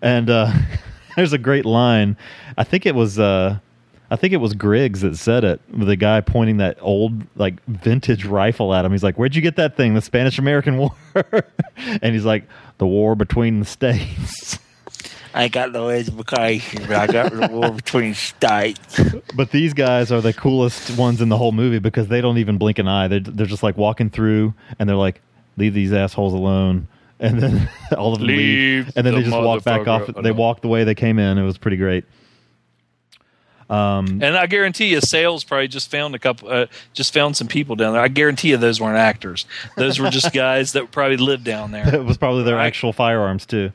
and 0.02 0.30
uh, 0.30 0.52
there's 1.16 1.34
a 1.34 1.38
great 1.40 1.66
line. 1.66 2.16
I 2.58 2.64
think 2.64 2.86
it 2.86 2.96
was. 2.96 3.18
Uh, 3.18 3.58
I 4.12 4.18
think 4.18 4.34
it 4.34 4.38
was 4.38 4.54
Griggs 4.54 5.02
that 5.02 5.16
said 5.16 5.46
it. 5.46 5.62
With 5.72 5.88
the 5.88 5.96
guy 5.96 6.20
pointing 6.20 6.58
that 6.58 6.78
old, 6.82 7.24
like 7.38 7.64
vintage 7.66 8.26
rifle 8.26 8.74
at 8.74 8.84
him. 8.84 8.92
He's 8.92 9.04
like, 9.04 9.16
"Where'd 9.16 9.36
you 9.36 9.42
get 9.42 9.56
that 9.56 9.78
thing? 9.78 9.94
The 9.94 10.02
Spanish 10.02 10.38
American 10.38 10.78
War?" 10.80 10.92
and 11.76 12.14
he's 12.14 12.26
like, 12.26 12.44
"The 12.78 12.86
war 12.86 13.16
between 13.16 13.60
the 13.60 13.66
states." 13.66 14.60
I 15.34 15.48
got 15.48 15.72
no 15.72 15.90
education, 15.90 16.84
but 16.88 16.96
I 16.98 17.08
got 17.08 17.32
the 17.32 17.48
war 17.52 17.72
between 17.76 18.14
states. 18.14 19.00
But 19.36 19.52
these 19.52 19.74
guys 19.74 20.12
are 20.12 20.22
the 20.22 20.34
coolest 20.34 20.98
ones 20.98 21.22
in 21.22 21.30
the 21.30 21.38
whole 21.38 21.52
movie 21.54 21.80
because 21.80 22.08
they 22.10 22.20
don't 22.22 22.38
even 22.38 22.58
blink 22.58 22.80
an 22.80 22.88
eye. 22.88 23.08
They're, 23.08 23.20
they're 23.22 23.46
just 23.46 23.64
like 23.64 23.78
walking 23.78 24.10
through 24.10 24.54
and 24.78 24.90
they're 24.90 24.96
like, 24.98 25.22
leave 25.58 25.74
these 25.74 25.94
assholes 25.94 26.34
alone. 26.34 26.88
And 27.24 27.40
then 27.40 27.70
all 27.96 28.14
of 28.14 28.18
them 28.20 28.28
leave. 28.28 28.88
Leave 28.88 28.94
And 28.98 29.06
then 29.06 29.14
the 29.14 29.20
they 29.20 29.26
just 29.30 29.38
walk 29.38 29.64
back 29.64 29.88
off. 29.88 30.08
motherfucker 30.08 30.24
They 30.24 30.32
walk 30.32 30.62
the 30.62 30.68
way 30.68 30.84
they 30.84 30.96
came 30.96 31.20
in. 31.20 31.38
It 31.38 31.44
was 31.44 31.56
pretty 31.56 31.78
great. 31.78 32.04
Um, 33.70 34.20
And 34.24 34.36
I 34.36 34.48
guarantee 34.48 34.88
you, 34.88 35.00
Sayles 35.02 35.44
probably 35.44 35.68
just 35.68 35.90
found 35.92 36.14
a 36.16 36.20
couple, 36.20 36.50
uh, 36.50 36.66
just 36.94 37.14
found 37.14 37.38
some 37.38 37.48
people 37.48 37.76
down 37.76 37.94
there. 37.94 38.02
I 38.02 38.08
guarantee 38.08 38.50
you, 38.50 38.58
those 38.58 38.82
weren't 38.82 38.98
actors. 38.98 39.46
Those 39.78 40.00
were 40.00 40.10
just 40.10 40.34
guys 40.34 40.74
that 40.74 40.92
probably 40.92 41.18
lived 41.18 41.44
down 41.44 41.70
there. 41.72 41.94
it 41.94 42.04
was 42.04 42.18
probably 42.18 42.44
their 42.44 42.56
Right. 42.56 42.66
actual 42.66 42.92
firearms 42.92 43.46
too. 43.46 43.72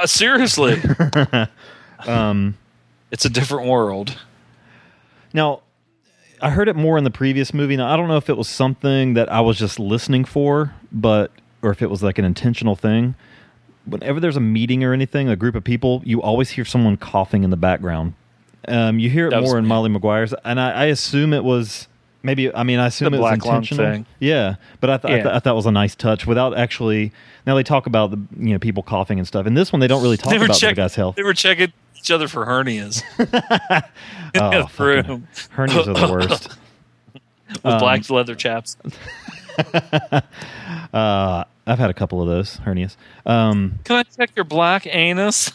Uh, 0.00 0.06
seriously, 0.06 0.80
Um, 2.06 2.56
it's 3.10 3.24
a 3.24 3.30
different 3.30 3.68
world. 3.68 4.16
Now, 5.32 5.62
I 6.40 6.50
heard 6.50 6.68
it 6.68 6.76
more 6.76 6.96
in 6.96 7.02
the 7.04 7.10
previous 7.10 7.52
movie. 7.52 7.76
Now, 7.76 7.92
I 7.92 7.96
don't 7.96 8.06
know 8.06 8.16
if 8.16 8.30
it 8.30 8.36
was 8.36 8.48
something 8.48 9.14
that 9.14 9.30
I 9.32 9.40
was 9.40 9.58
just 9.58 9.80
listening 9.80 10.24
for, 10.24 10.74
but 10.92 11.32
or 11.60 11.70
if 11.70 11.82
it 11.82 11.90
was 11.90 12.02
like 12.02 12.18
an 12.18 12.24
intentional 12.24 12.76
thing. 12.76 13.16
Whenever 13.84 14.20
there's 14.20 14.36
a 14.36 14.40
meeting 14.40 14.84
or 14.84 14.92
anything, 14.92 15.28
a 15.28 15.34
group 15.34 15.54
of 15.56 15.64
people, 15.64 16.02
you 16.04 16.22
always 16.22 16.50
hear 16.50 16.64
someone 16.64 16.96
coughing 16.96 17.42
in 17.42 17.50
the 17.50 17.56
background. 17.56 18.14
Um, 18.68 18.98
you 18.98 19.10
hear 19.10 19.26
it 19.26 19.30
That 19.30 19.42
more 19.42 19.58
in. 19.58 19.66
Molly 19.66 19.88
Maguire's, 19.88 20.34
and 20.44 20.60
I, 20.60 20.70
I 20.70 20.84
assume 20.86 21.32
it 21.32 21.42
was 21.42 21.87
maybe. 22.22 22.54
I 22.54 22.62
mean, 22.62 22.78
I 22.78 22.86
assume 22.86 23.12
The 23.12 23.18
it 23.18 23.20
was 23.20 23.32
intentional. 23.34 23.84
thing. 23.92 24.06
Yeah, 24.20 24.56
but 24.80 24.90
I, 24.90 24.96
th- 24.98 25.12
I, 25.12 25.16
th- 25.22 25.34
I 25.34 25.38
thought 25.38 25.52
it 25.52 25.56
was 25.56 25.66
a 25.66 25.70
nice 25.72 25.94
touch 25.94 26.26
without 26.26 26.56
actually. 26.56 27.12
Now 27.46 27.54
they 27.54 27.62
talk 27.62 27.86
about 27.86 28.10
the 28.10 28.18
you 28.38 28.52
know 28.52 28.58
people 28.58 28.82
coughing 28.82 29.18
and 29.18 29.26
stuff. 29.26 29.46
In 29.46 29.54
this 29.54 29.72
one, 29.72 29.80
they 29.80 29.86
don't 29.88 30.02
really 30.02 30.16
talk 30.16 30.34
about 30.34 30.48
the 30.48 30.54
check- 30.54 30.76
guy's 30.76 30.94
health. 30.94 31.16
They 31.16 31.22
were 31.22 31.34
checking 31.34 31.72
each 31.96 32.10
other 32.10 32.28
for 32.28 32.44
hernias. 32.46 33.02
Oh, 34.34 34.50
the 34.50 34.84
room 35.08 35.26
hernias 35.56 35.86
are 35.88 35.94
the 36.06 36.12
worst. 36.12 36.48
with 37.48 37.64
Um, 37.64 37.78
black 37.78 38.08
leather 38.10 38.34
chaps. 38.34 38.76
Uh, 40.92 41.44
I've 41.66 41.78
had 41.78 41.90
a 41.90 41.94
couple 41.94 42.20
of 42.22 42.28
those 42.28 42.58
hernias. 42.58 42.96
Um, 43.26 43.78
Can 43.84 43.96
I 43.96 44.02
check 44.04 44.30
your 44.36 44.44
black 44.44 44.86
anus 44.86 45.50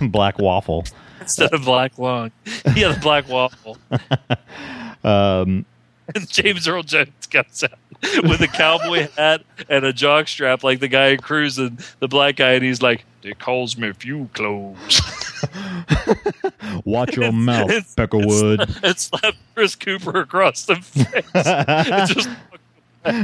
black 0.00 0.38
waffle. 0.38 0.84
instead 1.26 1.52
of 1.52 1.64
black 1.64 1.98
lung? 1.98 2.30
Yeah, 2.76 2.92
the 2.92 3.00
black 3.02 3.28
waffle. 3.28 3.78
Um, 5.04 5.66
And 6.14 6.28
James 6.28 6.68
Earl 6.68 6.84
Jones 6.84 7.10
comes 7.28 7.64
out 7.64 7.72
with 8.22 8.40
a 8.40 8.46
cowboy 8.46 9.08
hat 9.16 9.42
and 9.68 9.84
a 9.84 9.92
jock 9.92 10.28
strap, 10.28 10.62
like 10.62 10.78
the 10.78 10.86
guy 10.86 11.08
in 11.08 11.18
Cruising, 11.18 11.78
the 11.98 12.06
black 12.06 12.36
guy, 12.36 12.52
and 12.52 12.64
he's 12.64 12.82
like, 12.82 13.04
"They 13.22 13.32
calls 13.32 13.76
me 13.76 13.88
a 13.88 13.94
few 13.94 14.28
clothes." 14.32 15.00
watch 16.84 17.16
your 17.16 17.32
mouth, 17.32 17.70
It's- 17.70 17.94
Peckerwood. 17.96 18.80
and 18.84 18.98
slapped 18.98 19.38
Chris 19.54 19.74
Cooper 19.74 20.20
across 20.20 20.66
the 20.66 20.76
face. 20.76 22.12
Just 22.14 22.28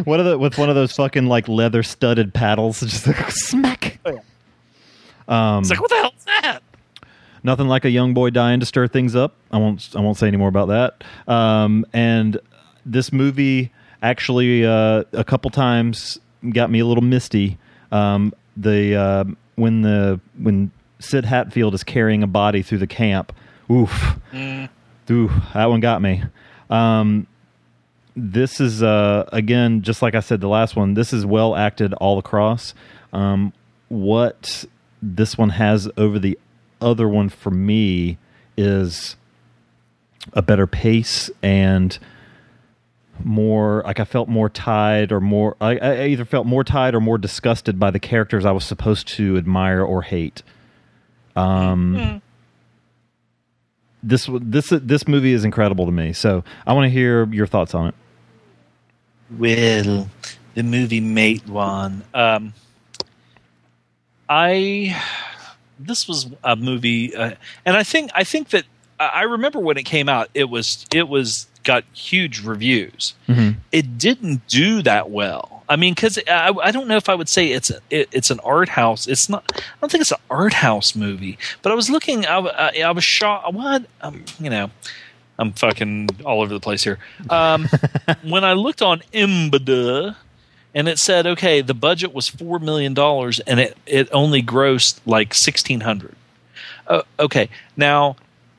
what 0.04 0.18
are 0.18 0.24
the 0.24 0.38
with 0.38 0.58
one 0.58 0.68
of 0.68 0.74
those 0.74 0.92
fucking 0.96 1.26
like 1.26 1.46
leather 1.48 1.82
studded 1.84 2.34
paddles? 2.34 2.80
Just 2.80 3.06
like 3.06 3.30
smack. 3.30 3.98
Um, 5.28 5.60
it's 5.60 5.70
like, 5.70 5.80
what 5.80 5.90
the 5.90 5.96
hell's 5.96 6.24
that? 6.42 6.60
Nothing 7.42 7.68
like 7.68 7.84
a 7.84 7.90
young 7.90 8.14
boy 8.14 8.30
dying 8.30 8.60
to 8.60 8.66
stir 8.66 8.88
things 8.88 9.14
up. 9.16 9.34
I 9.50 9.58
won't. 9.58 9.88
I 9.94 10.00
won't 10.00 10.16
say 10.16 10.28
any 10.28 10.36
more 10.36 10.48
about 10.48 10.68
that. 10.68 11.32
Um, 11.32 11.86
and 11.92 12.38
this 12.84 13.12
movie 13.12 13.72
actually 14.02 14.64
uh, 14.64 15.04
a 15.12 15.24
couple 15.24 15.50
times 15.50 16.18
got 16.50 16.70
me 16.70 16.80
a 16.80 16.86
little 16.86 17.04
misty. 17.04 17.58
Um, 17.92 18.32
the 18.56 18.96
uh, 18.96 19.24
when 19.56 19.82
the 19.82 20.20
when 20.36 20.70
Sid 21.00 21.24
Hatfield 21.24 21.74
is 21.74 21.84
carrying 21.84 22.22
a 22.22 22.26
body 22.26 22.62
through 22.62 22.78
the 22.78 22.86
camp. 22.86 23.32
Oof. 23.70 24.16
Ooh, 25.10 25.30
that 25.54 25.66
one 25.66 25.80
got 25.80 26.02
me. 26.02 26.22
Um, 26.70 27.26
this 28.16 28.60
is 28.60 28.82
uh, 28.82 29.28
again, 29.32 29.82
just 29.82 30.02
like 30.02 30.14
I 30.14 30.20
said, 30.20 30.40
the 30.40 30.48
last 30.48 30.76
one. 30.76 30.94
This 30.94 31.12
is 31.12 31.24
well 31.24 31.54
acted 31.54 31.94
all 31.94 32.18
across. 32.18 32.74
Um, 33.12 33.52
what 33.88 34.64
this 35.00 35.38
one 35.38 35.50
has 35.50 35.88
over 35.96 36.18
the 36.18 36.38
other 36.80 37.08
one 37.08 37.28
for 37.28 37.50
me 37.50 38.18
is 38.56 39.16
a 40.32 40.42
better 40.42 40.66
pace 40.66 41.30
and 41.42 41.98
more 43.24 43.82
like 43.84 43.98
I 43.98 44.04
felt 44.04 44.28
more 44.28 44.48
tied 44.48 45.10
or 45.10 45.20
more 45.20 45.56
I, 45.60 45.76
I 45.78 46.06
either 46.06 46.24
felt 46.24 46.46
more 46.46 46.62
tied 46.62 46.94
or 46.94 47.00
more 47.00 47.18
disgusted 47.18 47.78
by 47.78 47.90
the 47.90 47.98
characters 47.98 48.44
I 48.44 48.52
was 48.52 48.64
supposed 48.64 49.08
to 49.08 49.36
admire 49.36 49.82
or 49.82 50.02
hate. 50.02 50.42
Um, 51.34 52.22
this 54.02 54.28
this 54.32 54.68
this 54.70 55.08
movie 55.08 55.32
is 55.32 55.44
incredible 55.44 55.86
to 55.86 55.92
me. 55.92 56.12
So 56.12 56.44
I 56.66 56.72
want 56.72 56.86
to 56.86 56.90
hear 56.90 57.26
your 57.32 57.46
thoughts 57.46 57.74
on 57.74 57.88
it. 57.88 57.94
Well, 59.36 60.08
the 60.54 60.62
movie 60.62 61.00
Matewan. 61.00 62.02
Um, 62.14 62.54
I 64.28 65.00
this 65.78 66.08
was 66.08 66.28
a 66.44 66.56
movie, 66.56 67.14
uh, 67.14 67.32
and 67.64 67.76
I 67.76 67.82
think 67.82 68.10
I 68.14 68.24
think 68.24 68.50
that 68.50 68.64
I 69.00 69.22
remember 69.22 69.60
when 69.60 69.76
it 69.76 69.84
came 69.84 70.08
out. 70.08 70.28
It 70.34 70.48
was 70.50 70.86
it 70.92 71.08
was 71.08 71.46
got 71.64 71.84
huge 71.92 72.42
reviews. 72.42 73.14
It 73.72 73.98
didn't 73.98 74.46
do 74.48 74.82
that 74.82 75.10
well. 75.10 75.62
I 75.68 75.76
mean, 75.76 75.94
because 75.94 76.18
I, 76.26 76.50
I 76.50 76.70
don't 76.70 76.88
know 76.88 76.96
if 76.96 77.08
I 77.08 77.14
would 77.14 77.28
say 77.28 77.48
it's 77.48 77.70
a, 77.70 77.80
it, 77.90 78.08
it's 78.10 78.30
an 78.30 78.40
art 78.40 78.70
house. 78.70 79.06
It's 79.06 79.28
not. 79.28 79.44
I 79.54 79.60
don't 79.80 79.92
think 79.92 80.00
it's 80.00 80.12
an 80.12 80.18
art 80.30 80.54
house 80.54 80.96
movie. 80.96 81.38
But 81.62 81.72
I 81.72 81.74
was 81.74 81.90
looking. 81.90 82.26
I, 82.26 82.38
I, 82.38 82.80
I 82.86 82.90
was 82.90 83.04
shocked. 83.04 83.52
What 83.52 83.84
um, 84.00 84.24
you 84.40 84.50
know. 84.50 84.70
I'm 85.40 85.52
fucking 85.52 86.08
all 86.24 86.42
over 86.42 86.52
the 86.52 86.58
place 86.58 86.82
here. 86.82 86.98
Um, 87.30 87.68
when 88.22 88.42
I 88.42 88.54
looked 88.54 88.82
on 88.82 89.02
IMDb, 89.14 90.16
and 90.74 90.88
it 90.88 90.98
said, 90.98 91.26
okay, 91.26 91.60
the 91.60 91.74
budget 91.74 92.12
was 92.12 92.28
four 92.28 92.58
million 92.58 92.94
dollars, 92.94 93.40
and 93.40 93.58
it 93.60 93.76
it 93.86 94.08
only 94.12 94.42
grossed 94.42 95.00
like 95.06 95.34
sixteen 95.34 95.80
hundred. 95.80 96.14
Uh, 96.86 97.02
okay, 97.18 97.48
now 97.76 98.16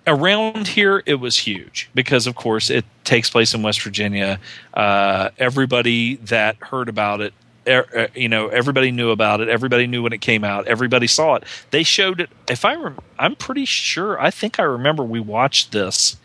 around 0.08 0.68
here 0.70 1.04
it 1.06 1.16
was 1.16 1.38
huge 1.38 1.90
because, 1.94 2.26
of 2.28 2.36
course, 2.36 2.70
it 2.70 2.84
takes 3.04 3.30
place 3.30 3.54
in 3.54 3.62
West 3.62 3.82
Virginia. 3.82 4.40
Uh, 4.74 5.30
everybody 5.38 6.16
that 6.16 6.56
heard 6.58 6.90
about 6.90 7.22
it. 7.22 7.34
er- 7.68 8.10
You 8.16 8.28
know, 8.30 8.48
everybody 8.48 8.92
knew 8.92 9.12
about 9.12 9.42
it. 9.42 9.50
Everybody 9.50 9.86
knew 9.88 10.02
when 10.04 10.14
it 10.14 10.22
came 10.22 10.44
out. 10.44 10.68
Everybody 10.68 11.06
saw 11.08 11.36
it. 11.36 11.44
They 11.72 11.84
showed 11.84 12.22
it. 12.22 12.30
If 12.50 12.66
I, 12.66 12.76
rem- 12.76 12.98
I'm 13.20 13.36
pretty 13.36 13.66
sure. 13.66 14.20
I 14.20 14.32
think 14.32 14.60
I 14.60 14.64
remember 14.64 15.04
we 15.04 15.20
watched 15.20 15.72
this 15.72 16.18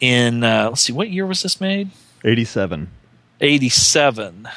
in. 0.00 0.44
Uh, 0.44 0.68
let's 0.70 0.82
see, 0.82 0.92
what 0.92 1.10
year 1.10 1.26
was 1.26 1.42
this 1.42 1.60
made? 1.60 1.90
87. 2.24 2.88
87. 3.40 4.48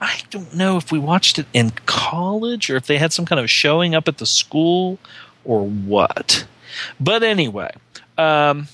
I 0.00 0.20
don't 0.30 0.54
know 0.54 0.76
if 0.76 0.92
we 0.92 0.98
watched 0.98 1.38
it 1.38 1.46
in 1.52 1.70
college 1.86 2.70
or 2.70 2.76
if 2.76 2.86
they 2.86 2.98
had 2.98 3.12
some 3.12 3.24
kind 3.26 3.40
of 3.40 3.50
showing 3.50 3.94
up 3.94 4.06
at 4.08 4.18
the 4.18 4.26
school 4.26 4.98
or 5.44 5.66
what. 5.66 6.46
But 7.00 7.22
anyway, 7.22 7.72
um, 8.16 8.68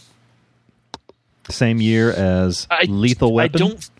Same 1.48 1.80
year 1.80 2.10
as 2.10 2.66
I, 2.70 2.84
Lethal 2.88 3.32
Weapon. 3.32 3.62
I 3.62 3.66
don't 3.68 3.90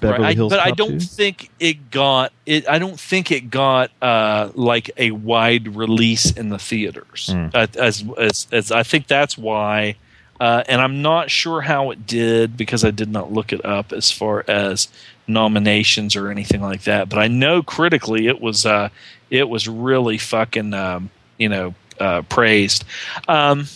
Beverly 0.00 0.22
Right, 0.22 0.30
I- 0.30 0.34
Hills 0.34 0.50
but 0.52 0.60
I 0.60 0.70
don't 0.72 0.98
2? 0.98 1.00
think 1.00 1.50
it 1.58 1.90
got 1.90 2.32
it. 2.44 2.68
I 2.68 2.78
don't 2.78 2.98
think 3.00 3.30
it 3.32 3.50
got 3.50 3.90
uh, 4.02 4.50
like 4.54 4.90
a 4.96 5.12
wide 5.12 5.76
release 5.76 6.30
in 6.30 6.50
the 6.50 6.58
theaters. 6.58 7.30
Uh, 7.34 7.66
as, 7.78 8.04
as 8.18 8.46
as 8.52 8.70
I 8.70 8.82
think 8.82 9.06
that's 9.06 9.38
why, 9.38 9.96
uh, 10.40 10.62
and 10.68 10.82
I'm 10.82 11.00
not 11.00 11.30
sure 11.30 11.62
how 11.62 11.90
it 11.90 12.06
did 12.06 12.56
because 12.56 12.84
I 12.84 12.90
did 12.90 13.10
not 13.10 13.32
look 13.32 13.50
it 13.52 13.64
up 13.64 13.92
as 13.94 14.10
far 14.12 14.44
as 14.46 14.88
nominations 15.28 16.16
or 16.16 16.30
anything 16.30 16.60
like 16.60 16.84
that. 16.84 17.08
But 17.08 17.18
I 17.18 17.28
know 17.28 17.62
critically 17.62 18.26
it 18.26 18.40
was 18.40 18.66
uh, 18.66 18.88
it 19.30 19.48
was 19.48 19.68
really 19.68 20.18
fucking 20.18 20.74
um, 20.74 21.10
you 21.38 21.48
know 21.48 21.74
uh, 22.00 22.22
praised. 22.22 22.84
Um, 23.28 23.66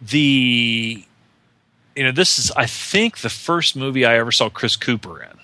the 0.00 1.04
you 1.96 2.02
know 2.02 2.12
this 2.12 2.38
is 2.38 2.50
i 2.56 2.66
think 2.66 3.18
the 3.18 3.30
first 3.30 3.74
movie 3.74 4.04
i 4.04 4.18
ever 4.18 4.30
saw 4.30 4.50
chris 4.50 4.76
cooper 4.76 5.22
in 5.22 5.38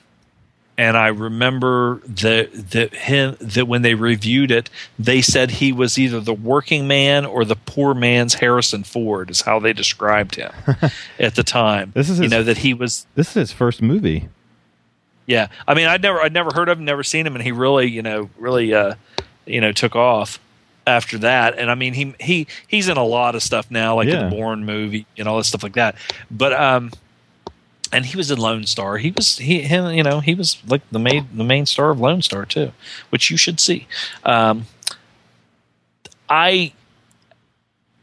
and 0.81 0.97
i 0.97 1.09
remember 1.09 2.01
that 2.07 2.49
that 2.71 2.95
him 2.95 3.37
that 3.41 3.67
when 3.67 3.83
they 3.83 3.95
reviewed 3.95 4.51
it 4.51 4.71
they 4.99 5.21
said 5.21 5.51
he 5.51 5.73
was 5.73 5.99
either 5.99 6.21
the 6.21 6.33
working 6.35 6.87
man 6.89 7.25
or 7.27 7.45
the 7.45 7.57
poor 7.57 7.93
man's 7.95 8.35
harrison 8.35 8.83
ford 8.85 9.31
is 9.31 9.43
how 9.43 9.59
they 9.61 9.73
described 9.73 10.37
him 10.37 10.53
at 11.19 11.35
the 11.35 11.43
time 11.43 11.93
This 11.95 12.09
is 12.09 12.19
you 12.19 12.25
his- 12.25 12.33
know 12.33 12.43
that 12.43 12.59
he 12.59 12.73
was 12.73 13.07
This 13.15 13.29
is 13.29 13.35
his 13.35 13.53
first 13.53 13.83
movie. 13.83 14.29
yeah 15.27 15.49
i 15.69 15.75
mean 15.75 15.87
i'd 15.87 16.03
never 16.03 16.21
i'd 16.21 16.33
never 16.33 16.51
heard 16.55 16.69
of 16.69 16.79
him 16.79 16.85
never 16.85 17.03
seen 17.03 17.27
him 17.27 17.35
and 17.35 17.43
he 17.45 17.53
really 17.53 17.87
you 17.89 18.03
know 18.03 18.31
really 18.39 18.73
uh 18.75 18.95
you 19.47 19.61
know 19.61 19.73
took 19.73 19.95
off 19.97 20.39
after 20.87 21.19
that 21.19 21.59
and 21.59 21.71
i 21.71 21.75
mean 21.75 21.93
he 21.95 22.15
he 22.21 22.47
he's 22.69 22.89
in 22.89 22.97
a 22.97 23.05
lot 23.05 23.35
of 23.35 23.43
stuff 23.43 23.71
now 23.71 23.97
like 23.97 24.09
Yeah. 24.09 24.25
the 24.25 24.31
Bourne 24.31 24.65
movie 24.65 25.07
and 25.19 25.29
all 25.29 25.37
that 25.37 25.45
stuff 25.45 25.63
like 25.63 25.75
that 25.75 25.95
but 26.31 26.53
um 26.53 26.91
and 27.93 28.07
he 28.07 28.17
was 28.17 28.31
in 28.31 28.39
Lone 28.39 28.67
Star. 28.67 28.99
He 28.99 29.11
was 29.11 29.39
he 29.39 29.61
him 29.63 29.93
you 29.95 30.03
know 30.03 30.21
he 30.21 30.35
was 30.35 30.59
like 30.67 30.83
the 30.91 30.99
main 30.99 31.29
the 31.33 31.45
main 31.45 31.67
star 31.67 31.91
of 31.91 32.01
Lone 32.01 32.23
Star 32.23 32.45
too, 32.45 32.73
which 33.11 33.31
you 33.31 33.37
should 33.37 33.61
see. 33.61 33.87
Um, 34.25 34.67
I 36.29 36.73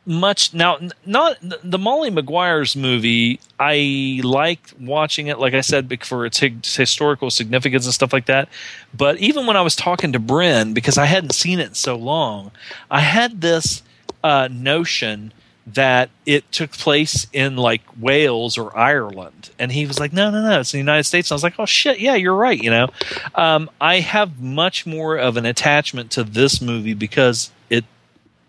much 0.05 0.53
now 0.53 0.79
not 1.05 1.37
the 1.41 1.77
Molly 1.77 2.09
Maguire's 2.09 2.75
movie. 2.75 3.39
I 3.59 4.21
liked 4.23 4.79
watching 4.79 5.27
it, 5.27 5.37
like 5.37 5.53
I 5.53 5.61
said, 5.61 5.91
for 6.03 6.25
its 6.25 6.39
historical 6.39 7.29
significance 7.29 7.85
and 7.85 7.93
stuff 7.93 8.13
like 8.13 8.25
that. 8.27 8.47
But 8.95 9.17
even 9.17 9.45
when 9.45 9.57
I 9.57 9.61
was 9.61 9.75
talking 9.75 10.13
to 10.13 10.19
Bryn, 10.19 10.73
because 10.73 10.97
I 10.97 11.05
hadn't 11.05 11.33
seen 11.33 11.59
it 11.59 11.75
so 11.75 11.95
long, 11.95 12.51
I 12.89 13.01
had 13.01 13.41
this 13.41 13.83
uh, 14.23 14.47
notion 14.49 15.33
that 15.73 16.09
it 16.25 16.49
took 16.51 16.71
place 16.71 17.27
in 17.33 17.57
like 17.57 17.81
Wales 17.99 18.57
or 18.57 18.75
Ireland, 18.77 19.49
and 19.59 19.71
he 19.71 19.85
was 19.85 19.99
like, 19.99 20.13
"No, 20.13 20.31
no, 20.31 20.41
no, 20.41 20.61
it's 20.61 20.73
in 20.73 20.77
the 20.77 20.81
United 20.81 21.03
States." 21.03 21.29
And 21.29 21.33
I 21.33 21.35
was 21.35 21.43
like, 21.43 21.59
"Oh 21.59 21.65
shit, 21.65 21.99
yeah, 21.99 22.15
you're 22.15 22.35
right." 22.35 22.61
You 22.61 22.69
know, 22.69 22.87
um, 23.35 23.69
I 23.81 23.99
have 23.99 24.41
much 24.41 24.85
more 24.85 25.17
of 25.17 25.35
an 25.35 25.45
attachment 25.45 26.11
to 26.11 26.23
this 26.23 26.61
movie 26.61 26.93
because 26.93 27.51
it 27.69 27.83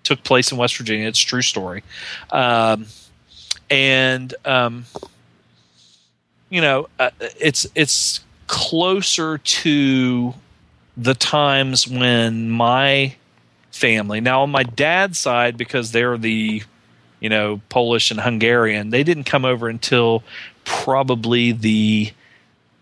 took 0.04 0.22
place 0.22 0.52
in 0.52 0.58
West 0.58 0.76
Virginia. 0.76 1.08
It's 1.08 1.22
a 1.22 1.26
true 1.26 1.42
story, 1.42 1.82
um, 2.30 2.86
and 3.68 4.32
um, 4.44 4.86
you 6.50 6.60
know, 6.60 6.88
uh, 7.00 7.10
it's 7.20 7.66
it's 7.74 8.20
closer 8.46 9.38
to 9.38 10.34
the 10.96 11.14
times 11.14 11.88
when 11.88 12.48
my 12.48 13.14
family 13.70 14.20
now 14.20 14.42
on 14.42 14.50
my 14.50 14.62
dad's 14.62 15.18
side 15.18 15.56
because 15.56 15.92
they're 15.92 16.18
the 16.18 16.62
you 17.20 17.28
know 17.28 17.60
Polish 17.68 18.10
and 18.10 18.20
Hungarian 18.20 18.90
they 18.90 19.02
didn't 19.02 19.24
come 19.24 19.44
over 19.44 19.68
until 19.68 20.22
probably 20.64 21.52
the 21.52 22.12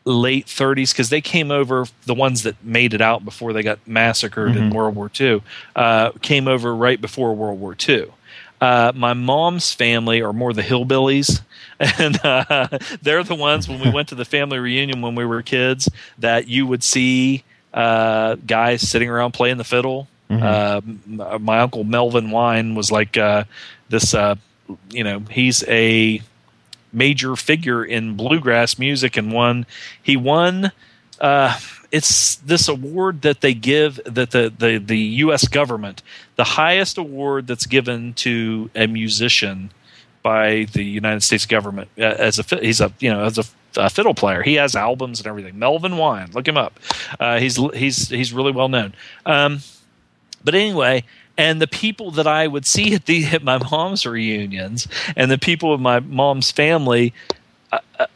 late 0.05 0.47
30s 0.47 0.93
because 0.93 1.09
they 1.11 1.21
came 1.21 1.51
over 1.51 1.87
the 2.05 2.15
ones 2.15 2.45
that 2.45 2.55
made 2.65 2.95
it 2.95 3.01
out 3.01 3.25
before 3.25 3.53
they 3.53 3.63
got 3.63 3.79
massacred 3.89 4.55
in 4.57 4.71
Mhm. 4.71 4.75
World 4.75 4.95
War 4.95 5.11
II 5.19 5.43
uh, 5.75 6.11
came 6.23 6.47
over 6.47 6.75
right 6.75 7.01
before 7.01 7.35
World 7.35 7.59
War 7.61 7.77
II. 7.89 8.07
Uh, 8.61 8.93
my 8.95 9.13
mom's 9.15 9.73
family 9.73 10.23
are 10.23 10.33
more 10.33 10.53
the 10.53 10.63
hillbillies, 10.63 11.43
and 11.81 12.19
uh, 12.25 12.69
they're 13.03 13.25
the 13.25 13.35
ones 13.35 13.69
when 13.69 13.81
we 13.81 13.91
went 13.91 14.09
to 14.09 14.15
the 14.15 14.25
family 14.25 14.59
reunion 14.59 15.03
when 15.03 15.15
we 15.15 15.25
were 15.27 15.43
kids 15.43 15.89
that 16.19 16.47
you 16.49 16.67
would 16.67 16.83
see 16.85 17.43
uh, 17.75 18.37
guys 18.47 18.89
sitting 18.89 19.11
around 19.11 19.33
playing 19.33 19.57
the 19.59 19.65
fiddle. 19.65 20.09
Uh, 20.29 20.81
my 21.39 21.61
uncle 21.61 21.85
Melvin 21.85 22.31
Wine 22.31 22.75
was 22.75 22.91
like 22.91 23.17
uh, 23.17 23.45
this. 23.89 24.15
Uh, 24.15 24.37
you 24.91 25.05
know, 25.05 25.21
he's 25.31 25.63
a 25.69 26.21
major 26.93 27.37
figure 27.37 27.85
in 27.85 28.17
bluegrass 28.17 28.79
music 28.79 29.17
and 29.17 29.31
won 29.33 29.67
he 30.03 30.17
won 30.17 30.73
uh, 31.21 31.57
it's 31.93 32.37
this 32.37 32.69
award 32.69 33.23
that 33.23 33.41
they 33.43 33.55
give 33.55 34.01
that 34.05 34.31
the, 34.31 34.53
the 34.59 34.79
the 34.79 34.99
US 34.99 35.47
government 35.47 36.03
the 36.37 36.45
highest 36.45 36.97
award 36.99 37.47
that's 37.47 37.67
given 37.67 38.15
to 38.15 38.71
a 38.75 38.87
musician 38.87 39.71
by 40.23 40.67
the 40.73 40.83
United 40.83 41.23
States 41.23 41.47
government 41.47 41.89
uh, 41.99 42.03
as 42.03 42.39
a 42.39 42.57
he's 42.57 42.81
a 42.81 42.93
you 42.99 43.11
know 43.11 43.25
as 43.25 43.39
a, 43.39 43.45
a 43.77 43.89
fiddle 43.91 44.15
player. 44.15 44.43
He 44.43 44.55
has 44.55 44.75
albums 44.75 45.21
and 45.21 45.27
everything. 45.27 45.59
Melvin 45.59 45.97
Wine 45.97 46.31
look 46.33 46.49
him 46.49 46.57
up. 46.57 46.81
Uh, 47.21 47.39
he's 47.39 47.57
he's 47.75 48.09
he's 48.09 48.33
really 48.33 48.53
well 48.53 48.69
known. 48.69 48.95
Um, 49.25 49.61
but 50.47 50.55
anyway, 50.55 51.05
and 51.37 51.61
the 51.61 51.67
people 51.67 52.11
that 52.13 52.27
I 52.27 52.47
would 52.47 52.65
see 52.65 52.95
at 52.95 53.05
the 53.05 53.27
at 53.27 53.43
my 53.43 53.59
mom's 53.59 54.07
reunions, 54.07 54.89
and 55.17 55.31
the 55.31 55.39
people 55.39 55.75
of 55.75 55.81
my 55.81 56.01
mom's 56.01 56.51
family, 56.51 57.13
uh, 57.73 57.81
uh, 57.99 58.07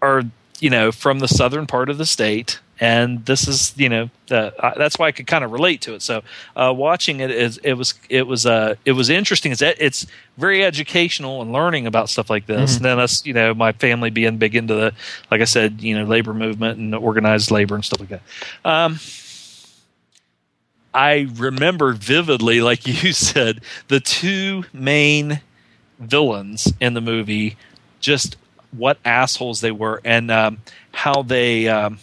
are 0.00 0.22
you 0.60 0.70
know 0.70 0.90
from 0.92 1.18
the 1.18 1.28
southern 1.28 1.66
part 1.66 1.90
of 1.90 1.98
the 1.98 2.06
state, 2.06 2.60
and 2.80 3.26
this 3.26 3.48
is 3.48 3.74
you 3.76 3.88
know 3.88 4.10
the, 4.28 4.54
uh, 4.64 4.78
that's 4.78 4.98
why 4.98 5.08
I 5.08 5.12
could 5.12 5.26
kind 5.26 5.44
of 5.44 5.50
relate 5.52 5.80
to 5.82 5.94
it. 5.94 6.02
So 6.02 6.22
uh, 6.56 6.72
watching 6.74 7.20
it 7.20 7.30
is 7.30 7.58
it 7.58 7.74
was 7.74 7.94
it 8.08 8.26
was 8.26 8.46
uh, 8.46 8.76
it 8.84 8.92
was 8.92 9.10
interesting. 9.10 9.52
It's 9.52 9.62
it's 9.62 10.06
very 10.36 10.64
educational 10.64 11.42
and 11.42 11.52
learning 11.52 11.86
about 11.86 12.08
stuff 12.08 12.30
like 12.30 12.46
this. 12.46 12.72
Mhm. 12.72 12.76
And 12.76 12.84
then 12.84 12.98
us, 13.00 13.26
you 13.26 13.34
know, 13.34 13.54
my 13.54 13.72
family 13.72 14.10
being 14.10 14.38
big 14.38 14.54
into 14.54 14.74
the 14.74 14.94
like 15.30 15.40
I 15.40 15.46
said, 15.46 15.80
you 15.82 15.98
know, 15.98 16.04
labor 16.04 16.32
movement 16.32 16.78
and 16.78 16.94
organized 16.94 17.50
labor 17.50 17.74
and 17.74 17.84
stuff 17.84 18.00
like 18.00 18.10
that. 18.10 18.22
Um, 18.64 19.00
I 20.92 21.28
remember 21.34 21.92
vividly, 21.92 22.60
like 22.60 22.86
you 23.02 23.12
said, 23.12 23.60
the 23.88 24.00
two 24.00 24.64
main 24.72 25.40
villains 25.98 26.72
in 26.80 26.94
the 26.94 27.00
movie, 27.00 27.56
just 28.00 28.36
what 28.70 28.98
assholes 29.04 29.60
they 29.60 29.70
were, 29.70 30.00
and 30.04 30.30
um, 30.30 30.58
how 30.92 31.22
they, 31.22 31.68
um, 31.68 31.98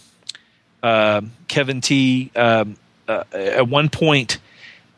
um 0.84 1.32
Kevin 1.48 1.82
T. 1.82 2.32
Um, 2.36 2.78
uh, 3.08 3.24
at 3.34 3.68
one 3.68 3.90
point, 3.90 4.40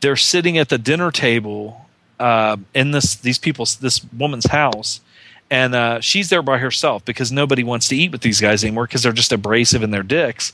they're 0.00 0.16
sitting 0.16 0.58
at 0.58 0.68
the 0.68 0.78
dinner 0.78 1.10
table 1.10 1.88
uh, 2.18 2.56
in 2.74 2.90
this 2.90 3.16
these 3.16 3.38
people's 3.38 3.76
this 3.76 4.04
woman's 4.16 4.46
house, 4.46 5.00
and 5.50 5.74
uh, 5.74 6.00
she's 6.00 6.28
there 6.30 6.42
by 6.42 6.58
herself 6.58 7.04
because 7.04 7.32
nobody 7.32 7.62
wants 7.64 7.88
to 7.88 7.96
eat 7.96 8.12
with 8.12 8.20
these 8.22 8.40
guys 8.40 8.62
anymore 8.64 8.86
because 8.86 9.02
they're 9.02 9.12
just 9.12 9.32
abrasive 9.32 9.82
in 9.82 9.90
their 9.90 10.02
dicks, 10.02 10.52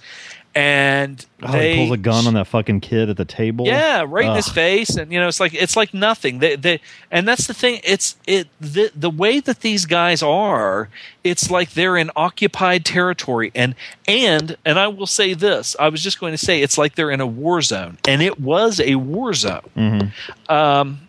and 0.55 1.25
Oh, 1.43 1.53
they 1.53 1.73
he 1.73 1.77
pulls 1.81 1.91
a 1.91 2.01
gun 2.01 2.27
on 2.27 2.35
that 2.35 2.47
fucking 2.47 2.81
kid 2.81 3.11
at 3.11 3.17
the 3.17 3.25
table. 3.25 3.67
yeah, 3.67 4.05
right 4.09 4.25
in 4.27 4.35
his 4.37 4.49
face, 4.49 4.97
and 4.97 5.13
you 5.13 5.19
know, 5.21 5.29
it's 5.29 5.41
like 5.41 5.53
it's 5.53 5.77
like 5.77 5.93
nothing. 5.93 6.39
They, 6.39 6.57
they, 6.57 6.81
and 7.11 7.27
that's 7.29 7.47
the 7.47 7.53
thing. 7.55 7.81
It's 7.85 8.17
it 8.27 8.49
the 8.61 8.91
the 8.95 9.11
way 9.11 9.41
that 9.41 9.61
these 9.61 9.85
guys 9.85 10.23
are. 10.23 10.89
It's 11.25 11.51
like 11.51 11.73
they're 11.73 11.97
in 11.97 12.11
occupied 12.17 12.85
territory, 12.85 13.51
and 13.55 13.75
and 14.07 14.57
and 14.65 14.79
I 14.79 14.87
will 14.87 15.07
say 15.09 15.35
this. 15.35 15.75
I 15.79 15.89
was 15.89 16.03
just 16.03 16.21
going 16.21 16.33
to 16.33 16.39
say 16.39 16.63
it's 16.63 16.79
like 16.79 16.95
they're 16.95 17.11
in 17.11 17.21
a 17.21 17.27
war 17.27 17.61
zone, 17.61 17.99
and 18.07 18.23
it 18.23 18.39
was 18.41 18.81
a 18.81 18.95
war 18.95 19.35
zone. 19.35 19.61
Mm-hmm. 19.77 20.53
Um, 20.55 21.01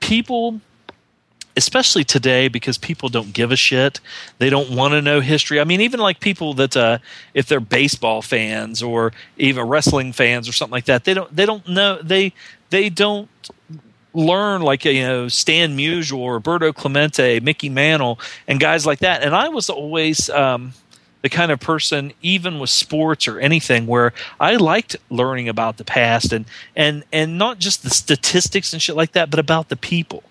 people 0.00 0.60
especially 1.56 2.04
today 2.04 2.48
because 2.48 2.76
people 2.78 3.08
don't 3.08 3.32
give 3.32 3.50
a 3.50 3.56
shit. 3.56 4.00
They 4.38 4.50
don't 4.50 4.70
want 4.70 4.92
to 4.92 5.02
know 5.02 5.20
history. 5.20 5.60
I 5.60 5.64
mean 5.64 5.80
even 5.80 6.00
like 6.00 6.20
people 6.20 6.54
that 6.54 6.76
uh, 6.76 6.98
if 7.34 7.46
they're 7.46 7.60
baseball 7.60 8.22
fans 8.22 8.82
or 8.82 9.12
even 9.38 9.66
wrestling 9.66 10.12
fans 10.12 10.48
or 10.48 10.52
something 10.52 10.72
like 10.72 10.84
that 10.86 11.04
they 11.04 11.14
don't 11.14 11.34
they 11.34 11.46
don't 11.46 11.66
know 11.68 12.00
they 12.02 12.32
they 12.70 12.88
don't 12.88 13.28
learn 14.12 14.62
like 14.62 14.84
you 14.84 15.02
know 15.02 15.28
stan 15.28 15.76
musial 15.76 16.18
or 16.18 16.34
roberto 16.34 16.72
clemente 16.72 17.38
mickey 17.40 17.68
mantle 17.68 18.18
and 18.48 18.60
guys 18.60 18.86
like 18.86 19.00
that. 19.00 19.22
And 19.22 19.34
i 19.34 19.48
was 19.48 19.70
always 19.70 20.30
um, 20.30 20.72
the 21.22 21.28
kind 21.28 21.50
of 21.50 21.58
person 21.58 22.12
even 22.22 22.58
with 22.58 22.70
sports 22.70 23.26
or 23.26 23.40
anything 23.40 23.86
where 23.86 24.12
I 24.38 24.56
liked 24.56 24.96
learning 25.10 25.48
about 25.48 25.76
the 25.76 25.84
past 25.84 26.32
and 26.32 26.44
and 26.74 27.04
and 27.12 27.38
not 27.38 27.58
just 27.58 27.82
the 27.82 27.90
statistics 27.90 28.72
and 28.72 28.80
shit 28.80 28.96
like 28.96 29.12
that 29.12 29.30
but 29.30 29.38
about 29.40 29.68
the 29.68 29.76
people. 29.76 30.22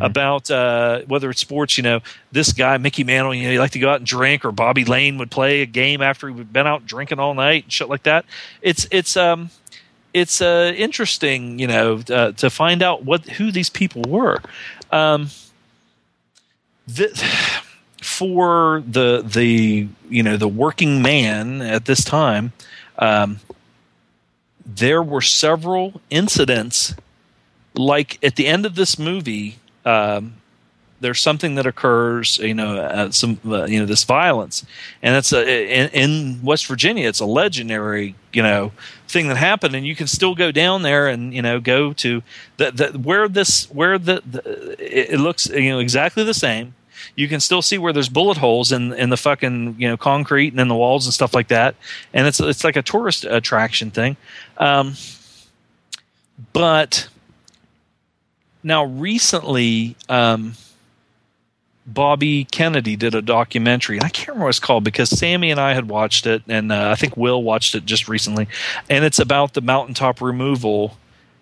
About 0.00 0.50
uh, 0.50 1.00
whether 1.06 1.30
it's 1.30 1.40
sports 1.40 1.76
you 1.78 1.82
know 1.82 2.00
this 2.32 2.52
guy 2.52 2.76
Mickey 2.76 3.04
Mantle 3.04 3.34
you 3.34 3.44
know 3.44 3.50
he 3.50 3.58
liked 3.58 3.72
to 3.74 3.78
go 3.78 3.88
out 3.88 3.98
and 3.98 4.06
drink 4.06 4.44
or 4.44 4.52
Bobby 4.52 4.84
Layne 4.84 5.16
would 5.18 5.30
play 5.30 5.62
a 5.62 5.66
game 5.66 6.02
after 6.02 6.28
he'd 6.28 6.52
been 6.52 6.66
out 6.66 6.84
drinking 6.84 7.18
all 7.18 7.34
night 7.34 7.64
and 7.64 7.72
shit 7.72 7.88
like 7.88 8.02
that. 8.02 8.24
It's 8.60 8.86
it's 8.90 9.16
um 9.16 9.50
it's 10.12 10.40
uh, 10.40 10.72
interesting 10.76 11.58
you 11.58 11.66
know 11.66 12.02
uh, 12.08 12.32
to 12.32 12.48
find 12.48 12.82
out 12.82 13.04
what 13.04 13.26
who 13.26 13.50
these 13.50 13.68
people 13.68 14.02
were. 14.06 14.38
Um, 14.90 15.30
th- 16.94 17.12
for 18.04 18.82
the 18.86 19.22
the 19.24 19.88
you 20.10 20.22
know 20.22 20.36
the 20.36 20.46
working 20.46 21.00
man 21.00 21.62
at 21.62 21.86
this 21.86 22.04
time, 22.04 22.52
um, 22.98 23.40
there 24.64 25.02
were 25.02 25.22
several 25.22 26.00
incidents. 26.10 26.94
Like 27.76 28.22
at 28.22 28.36
the 28.36 28.46
end 28.46 28.66
of 28.66 28.76
this 28.76 28.98
movie, 28.98 29.56
um, 29.84 30.34
there's 31.00 31.20
something 31.20 31.54
that 31.54 31.66
occurs. 31.66 32.36
You 32.38 32.52
know, 32.52 32.76
uh, 32.76 33.10
some 33.10 33.40
uh, 33.46 33.64
you 33.64 33.80
know 33.80 33.86
this 33.86 34.04
violence, 34.04 34.66
and 35.02 35.16
it's 35.16 35.32
a 35.32 35.40
in, 35.42 35.88
in 35.90 36.42
West 36.42 36.66
Virginia. 36.66 37.08
It's 37.08 37.20
a 37.20 37.26
legendary 37.26 38.16
you 38.34 38.42
know 38.42 38.72
thing 39.08 39.28
that 39.28 39.38
happened, 39.38 39.74
and 39.74 39.86
you 39.86 39.96
can 39.96 40.06
still 40.06 40.34
go 40.34 40.52
down 40.52 40.82
there 40.82 41.08
and 41.08 41.32
you 41.32 41.40
know 41.40 41.58
go 41.58 41.94
to 41.94 42.22
the, 42.58 42.70
the 42.70 42.98
where 42.98 43.28
this 43.28 43.64
where 43.70 43.98
the, 43.98 44.22
the 44.30 44.76
it 44.78 45.18
looks 45.18 45.48
you 45.48 45.70
know 45.70 45.78
exactly 45.78 46.22
the 46.22 46.34
same 46.34 46.74
you 47.16 47.28
can 47.28 47.40
still 47.40 47.62
see 47.62 47.78
where 47.78 47.92
there's 47.92 48.08
bullet 48.08 48.36
holes 48.36 48.72
in 48.72 48.92
in 48.94 49.10
the 49.10 49.16
fucking 49.16 49.76
you 49.78 49.88
know 49.88 49.96
concrete 49.96 50.52
and 50.52 50.60
in 50.60 50.68
the 50.68 50.74
walls 50.74 51.06
and 51.06 51.14
stuff 51.14 51.34
like 51.34 51.48
that. 51.48 51.74
And 52.12 52.26
it's 52.26 52.40
it's 52.40 52.64
like 52.64 52.76
a 52.76 52.82
tourist 52.82 53.24
attraction 53.24 53.90
thing. 53.90 54.16
Um, 54.58 54.94
but 56.52 57.08
now 58.62 58.84
recently, 58.84 59.96
um, 60.08 60.54
Bobby 61.86 62.44
Kennedy 62.44 62.96
did 62.96 63.14
a 63.14 63.20
documentary, 63.20 64.00
I 64.00 64.08
can't 64.08 64.28
remember 64.28 64.44
what 64.44 64.50
it's 64.50 64.58
called 64.58 64.84
because 64.84 65.10
Sammy 65.10 65.50
and 65.50 65.60
I 65.60 65.74
had 65.74 65.88
watched 65.88 66.26
it, 66.26 66.42
and 66.48 66.72
uh, 66.72 66.90
I 66.90 66.94
think 66.94 67.16
Will 67.16 67.42
watched 67.42 67.74
it 67.74 67.84
just 67.84 68.08
recently, 68.08 68.48
and 68.88 69.04
it's 69.04 69.18
about 69.18 69.52
the 69.52 69.60
mountaintop 69.60 70.20
removal 70.20 70.96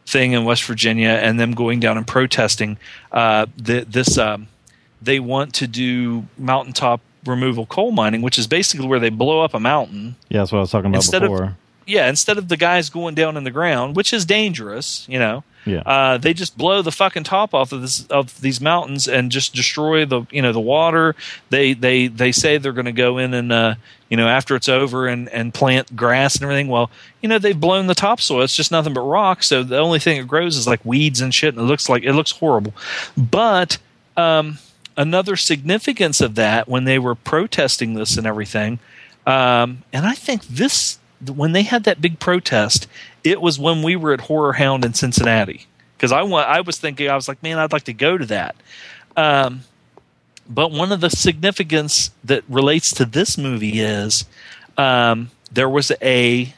thing 0.04 0.32
in 0.32 0.44
West 0.44 0.64
Virginia 0.64 1.10
and 1.10 1.38
them 1.38 1.52
going 1.52 1.78
down 1.78 1.96
and 1.96 2.06
protesting 2.06 2.76
uh, 3.12 3.46
the, 3.56 3.86
this. 3.88 4.18
Um, 4.18 4.48
they 5.02 5.20
want 5.20 5.54
to 5.54 5.66
do 5.66 6.26
mountaintop 6.38 7.00
removal 7.26 7.66
coal 7.66 7.92
mining, 7.92 8.22
which 8.22 8.38
is 8.38 8.46
basically 8.46 8.86
where 8.86 9.00
they 9.00 9.10
blow 9.10 9.42
up 9.42 9.54
a 9.54 9.60
mountain. 9.60 10.16
Yeah, 10.28 10.38
that's 10.38 10.52
what 10.52 10.58
I 10.58 10.62
was 10.62 10.70
talking 10.70 10.90
about 10.90 10.98
Instead 10.98 11.22
of- 11.22 11.30
before. 11.30 11.56
Yeah, 11.84 12.08
instead 12.08 12.38
of 12.38 12.46
the 12.46 12.56
guys 12.56 12.90
going 12.90 13.16
down 13.16 13.36
in 13.36 13.42
the 13.42 13.50
ground, 13.50 13.96
which 13.96 14.12
is 14.12 14.24
dangerous, 14.24 15.04
you 15.08 15.18
know, 15.18 15.42
yeah. 15.64 15.80
uh, 15.80 16.16
they 16.16 16.32
just 16.32 16.56
blow 16.56 16.80
the 16.80 16.92
fucking 16.92 17.24
top 17.24 17.54
off 17.54 17.72
of 17.72 17.82
this 17.82 18.06
of 18.06 18.40
these 18.40 18.60
mountains 18.60 19.08
and 19.08 19.32
just 19.32 19.52
destroy 19.52 20.04
the 20.04 20.22
you 20.30 20.42
know 20.42 20.52
the 20.52 20.60
water. 20.60 21.16
They 21.50 21.74
they 21.74 22.06
they 22.06 22.30
say 22.30 22.56
they're 22.58 22.72
going 22.72 22.84
to 22.84 22.92
go 22.92 23.18
in 23.18 23.34
and 23.34 23.50
uh, 23.50 23.74
you 24.08 24.16
know 24.16 24.28
after 24.28 24.54
it's 24.54 24.68
over 24.68 25.08
and 25.08 25.28
and 25.30 25.52
plant 25.52 25.96
grass 25.96 26.36
and 26.36 26.44
everything. 26.44 26.68
Well, 26.68 26.88
you 27.20 27.28
know 27.28 27.40
they've 27.40 27.58
blown 27.58 27.88
the 27.88 27.96
topsoil. 27.96 28.42
It's 28.42 28.54
just 28.54 28.70
nothing 28.70 28.94
but 28.94 29.02
rock. 29.02 29.42
So 29.42 29.64
the 29.64 29.78
only 29.78 29.98
thing 29.98 30.20
that 30.20 30.28
grows 30.28 30.56
is 30.56 30.68
like 30.68 30.84
weeds 30.84 31.20
and 31.20 31.34
shit, 31.34 31.54
and 31.54 31.64
it 31.64 31.66
looks 31.66 31.88
like 31.88 32.04
it 32.04 32.12
looks 32.12 32.30
horrible. 32.30 32.74
But 33.16 33.78
um, 34.16 34.58
another 34.96 35.36
significance 35.36 36.20
of 36.20 36.34
that 36.36 36.68
when 36.68 36.84
they 36.84 36.98
were 36.98 37.14
protesting 37.14 37.94
this 37.94 38.16
and 38.16 38.26
everything, 38.26 38.78
um, 39.26 39.82
and 39.92 40.06
I 40.06 40.14
think 40.14 40.46
this 40.46 40.98
when 41.34 41.52
they 41.52 41.62
had 41.62 41.84
that 41.84 42.00
big 42.00 42.18
protest, 42.18 42.88
it 43.22 43.40
was 43.40 43.58
when 43.58 43.82
we 43.82 43.94
were 43.94 44.12
at 44.12 44.20
Horrorhound 44.20 44.84
in 44.84 44.94
Cincinnati 44.94 45.66
because 45.96 46.10
I 46.10 46.22
I 46.22 46.60
was 46.60 46.78
thinking 46.78 47.08
I 47.08 47.14
was 47.14 47.28
like, 47.28 47.42
man, 47.42 47.58
I'd 47.58 47.72
like 47.72 47.84
to 47.84 47.92
go 47.92 48.18
to 48.18 48.26
that. 48.26 48.56
Um, 49.16 49.62
but 50.48 50.72
one 50.72 50.90
of 50.90 51.00
the 51.00 51.10
significance 51.10 52.10
that 52.24 52.42
relates 52.48 52.92
to 52.94 53.04
this 53.04 53.38
movie 53.38 53.80
is 53.80 54.24
um, 54.76 55.30
there 55.52 55.68
was 55.68 55.92
a 56.02 56.52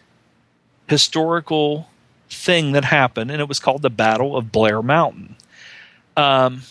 historical 0.89 1.89
thing 2.31 2.73
that 2.73 2.87
happened, 2.87 3.31
and 3.31 3.41
it 3.41 3.49
was 3.49 3.61
called 3.61 3.83
the 3.83 3.91
Battle 3.91 4.37
of 4.37 4.51
Blair 4.51 4.83
Mountain. 4.83 5.37
Um, 6.17 6.63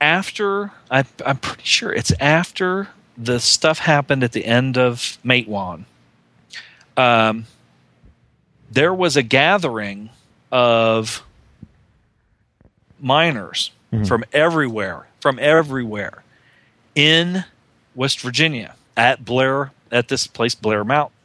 after 0.00 0.72
I, 0.90 1.04
I'm 1.24 1.38
pretty 1.38 1.64
sure 1.64 1.92
it's 1.92 2.12
after 2.20 2.88
the 3.16 3.38
stuff 3.40 3.78
happened 3.80 4.22
at 4.24 4.32
the 4.32 4.44
end 4.44 4.78
of 4.78 5.18
Matewan. 5.24 5.84
Um, 6.96 7.46
there 8.70 8.94
was 8.94 9.16
a 9.16 9.22
gathering 9.22 10.10
of 10.52 11.22
miners 13.00 13.70
Mhm. 13.92 14.06
from 14.06 14.24
everywhere, 14.32 15.06
from 15.20 15.38
everywhere 15.40 16.22
in 16.94 17.44
West 17.94 18.20
Virginia 18.20 18.74
at 18.96 19.24
Blair 19.24 19.72
at 19.90 20.08
this 20.08 20.26
place 20.26 20.54
Blair 20.54 20.84
Mountain. 20.84 21.16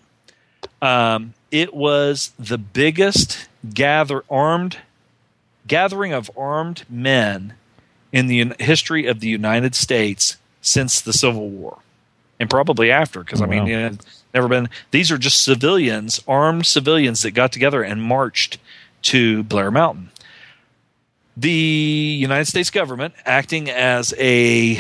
Um, 0.81 1.33
it 1.51 1.73
was 1.73 2.31
the 2.39 2.57
biggest 2.57 3.47
gather 3.73 4.23
armed 4.29 4.77
gathering 5.67 6.13
of 6.13 6.29
armed 6.37 6.83
men 6.89 7.53
in 8.15 8.27
the 8.27 8.53
history 8.59 9.07
of 9.07 9.19
the 9.19 9.27
United 9.27 9.75
States 9.75 10.37
since 10.61 11.01
the 11.01 11.11
Civil 11.11 11.49
War, 11.49 11.79
and 12.39 12.49
probably 12.49 12.89
after. 12.89 13.19
Because 13.19 13.41
I 13.41 13.45
mean, 13.45 13.63
Wow. 13.63 13.65
you 13.67 13.77
know, 13.77 13.97
never 14.33 14.47
been. 14.47 14.69
These 14.91 15.11
are 15.11 15.17
just 15.17 15.43
civilians, 15.43 16.21
armed 16.25 16.65
civilians 16.65 17.23
that 17.23 17.31
got 17.31 17.51
together 17.51 17.83
and 17.83 18.01
marched 18.01 18.57
to 19.03 19.43
Blair 19.43 19.69
Mountain. 19.69 20.11
The 21.35 21.49
United 21.49 22.45
States 22.45 22.69
government, 22.69 23.13
acting 23.25 23.69
as 23.69 24.13
a 24.17 24.79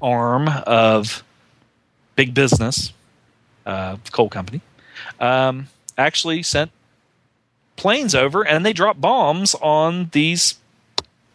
arm 0.00 0.48
of 0.64 1.24
big 2.14 2.34
business, 2.34 2.92
uh, 3.66 3.96
coal 4.12 4.28
company, 4.28 4.60
um, 5.18 5.66
actually 5.98 6.44
sent 6.44 6.70
planes 7.74 8.14
over 8.14 8.46
and 8.46 8.64
they 8.64 8.72
dropped 8.72 9.00
bombs 9.00 9.56
on 9.56 10.10
these 10.12 10.54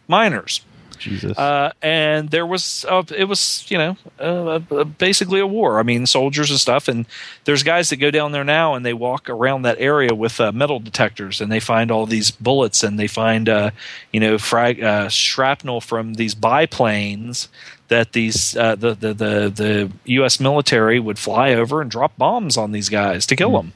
miners. 0.08 0.62
Jesus. 1.04 1.36
Uh, 1.38 1.70
and 1.82 2.30
there 2.30 2.46
was 2.46 2.86
uh, 2.88 3.02
it 3.14 3.24
was 3.24 3.64
you 3.68 3.78
know 3.78 3.96
uh, 4.18 4.60
uh, 4.70 4.84
basically 4.84 5.40
a 5.40 5.46
war. 5.46 5.78
I 5.78 5.82
mean 5.82 6.06
soldiers 6.06 6.50
and 6.50 6.58
stuff. 6.58 6.88
And 6.88 7.06
there's 7.44 7.62
guys 7.62 7.90
that 7.90 7.96
go 7.96 8.10
down 8.10 8.32
there 8.32 8.44
now 8.44 8.74
and 8.74 8.84
they 8.84 8.94
walk 8.94 9.28
around 9.28 9.62
that 9.62 9.76
area 9.78 10.14
with 10.14 10.40
uh, 10.40 10.52
metal 10.52 10.80
detectors 10.80 11.40
and 11.40 11.52
they 11.52 11.60
find 11.60 11.90
all 11.90 12.06
these 12.06 12.30
bullets 12.30 12.82
and 12.82 12.98
they 12.98 13.06
find 13.06 13.48
uh, 13.48 13.70
you 14.12 14.20
know 14.20 14.38
frag- 14.38 14.82
uh, 14.82 15.08
shrapnel 15.08 15.80
from 15.80 16.14
these 16.14 16.34
biplanes 16.34 17.48
that 17.88 18.12
these 18.12 18.56
uh, 18.56 18.74
the, 18.74 18.94
the 18.94 19.12
the 19.14 19.52
the 19.54 19.92
U.S. 20.04 20.40
military 20.40 20.98
would 20.98 21.18
fly 21.18 21.52
over 21.52 21.82
and 21.82 21.90
drop 21.90 22.16
bombs 22.16 22.56
on 22.56 22.72
these 22.72 22.88
guys 22.88 23.26
to 23.26 23.36
kill 23.36 23.52
them 23.52 23.72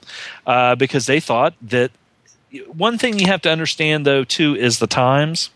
uh, 0.47 0.75
because 0.75 1.07
they 1.07 1.21
thought 1.21 1.55
that 1.61 1.91
one 2.73 2.97
thing 2.97 3.19
you 3.19 3.27
have 3.27 3.43
to 3.43 3.51
understand 3.51 4.07
though 4.07 4.25
too 4.25 4.57
is 4.57 4.79
the 4.79 4.87
times 4.87 5.51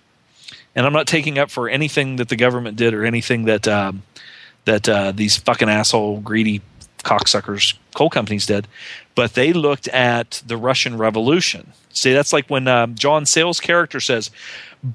and 0.75 0.86
I'm 0.86 0.92
not 0.92 1.07
taking 1.07 1.39
up 1.39 1.51
for 1.51 1.68
anything 1.68 2.17
that 2.17 2.28
the 2.28 2.36
government 2.36 2.76
did 2.76 2.94
or 2.94 3.05
anything 3.05 3.44
that 3.44 3.68
um, 3.68 4.02
that 4.65 4.89
uh, 4.89 5.12
these 5.12 5.36
fucking 5.36 5.68
asshole 5.68 6.20
greedy 6.20 6.62
cocksuckers 7.05 7.76
coal 7.94 8.10
companies 8.10 8.47
did, 8.47 8.68
but 9.15 9.34
they 9.34 9.52
looked 9.52 9.89
at 9.89 10.42
the 10.47 10.57
Russian 10.57 10.97
Revolution. 10.97 11.73
See, 11.91 12.12
that's 12.12 12.33
like 12.33 12.49
when 12.49 12.68
um, 12.68 12.94
John 12.94 13.26
Sayles' 13.26 13.60
character 13.60 14.01
says 14.01 14.31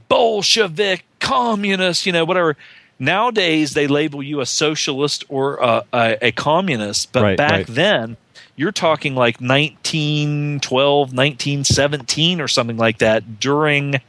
Bolshevik, 0.10 1.06
communist, 1.20 2.06
you 2.06 2.12
know, 2.12 2.26
whatever. 2.26 2.58
Nowadays, 3.00 3.76
they 3.76 3.86
label 3.86 4.24
you 4.24 4.40
a 4.40 4.46
socialist 4.46 5.24
or 5.30 5.58
a, 5.58 5.84
a, 5.94 6.28
a 6.28 6.32
communist, 6.32 7.12
but 7.12 7.22
Right, 7.22 7.38
back 7.38 7.52
right. 7.52 7.68
then, 7.68 8.18
you're 8.56 8.72
talking 8.72 9.14
like 9.14 9.40
1912, 9.40 11.00
1917 11.14 12.42
or 12.42 12.48
something 12.48 12.78
like 12.78 12.98
that 12.98 13.40
during 13.40 14.02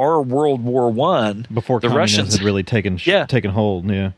our 0.00 0.22
World 0.22 0.64
War 0.64 0.90
One. 0.90 1.46
Before 1.52 1.80
the 1.80 1.88
Russians 1.90 2.34
had 2.36 2.42
really 2.44 2.62
taken 2.62 2.98
Yeah. 3.04 3.26
taken 3.26 3.50
hold. 3.52 3.90
Yeah. 3.90 4.12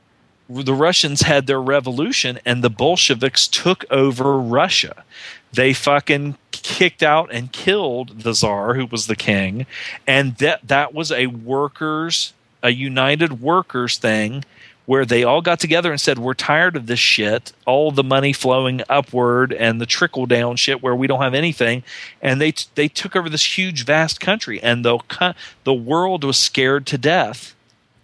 the 0.49 0.75
Russians 0.75 1.23
had 1.23 1.47
their 1.47 1.61
revolution 1.63 2.39
and 2.45 2.63
the 2.63 2.69
Bolsheviks 2.71 3.49
took 3.49 3.85
over 3.91 4.39
Russia. 4.39 5.05
they 5.53 5.73
fucking 5.75 6.37
kicked 6.51 7.03
out 7.03 7.29
and 7.33 7.53
killed 7.53 8.21
the 8.23 8.33
czar 8.35 8.75
who 8.75 8.87
was 8.87 9.07
the 9.07 9.17
king 9.17 9.67
and 10.07 10.37
that 10.37 10.61
that 10.67 10.95
was 10.95 11.11
a 11.13 11.27
workers 11.27 12.33
a 12.63 12.71
united 12.71 13.41
workers 13.41 13.99
thing 13.99 14.45
where 14.85 15.05
they 15.05 15.23
all 15.23 15.41
got 15.41 15.61
together 15.61 15.93
and 15.93 16.01
said 16.01 16.19
we're 16.19 16.35
tired 16.35 16.75
of 16.77 16.87
this 16.87 16.99
shit. 16.99 17.53
All 17.67 17.93
the 17.93 18.03
money 18.03 18.33
flowing 18.33 18.83
upward 18.89 19.53
and 19.53 19.81
the 19.81 19.87
trickle 19.87 20.27
down 20.27 20.57
shit 20.57 20.83
where 20.83 20.95
we 20.97 21.07
don't 21.07 21.23
have 21.23 21.35
anything. 21.35 21.85
And 22.21 22.41
they 22.41 22.53
t- 22.53 22.67
they 22.75 22.89
took 22.89 23.15
over 23.15 23.29
this 23.29 23.57
huge 23.59 23.85
vast 23.85 24.21
country 24.21 24.61
and 24.63 24.85
the 24.85 24.99
co- 25.09 25.35
the 25.65 25.73
world 25.75 26.25
was 26.25 26.37
scared 26.37 26.87
to 26.87 26.99
death. 26.99 27.55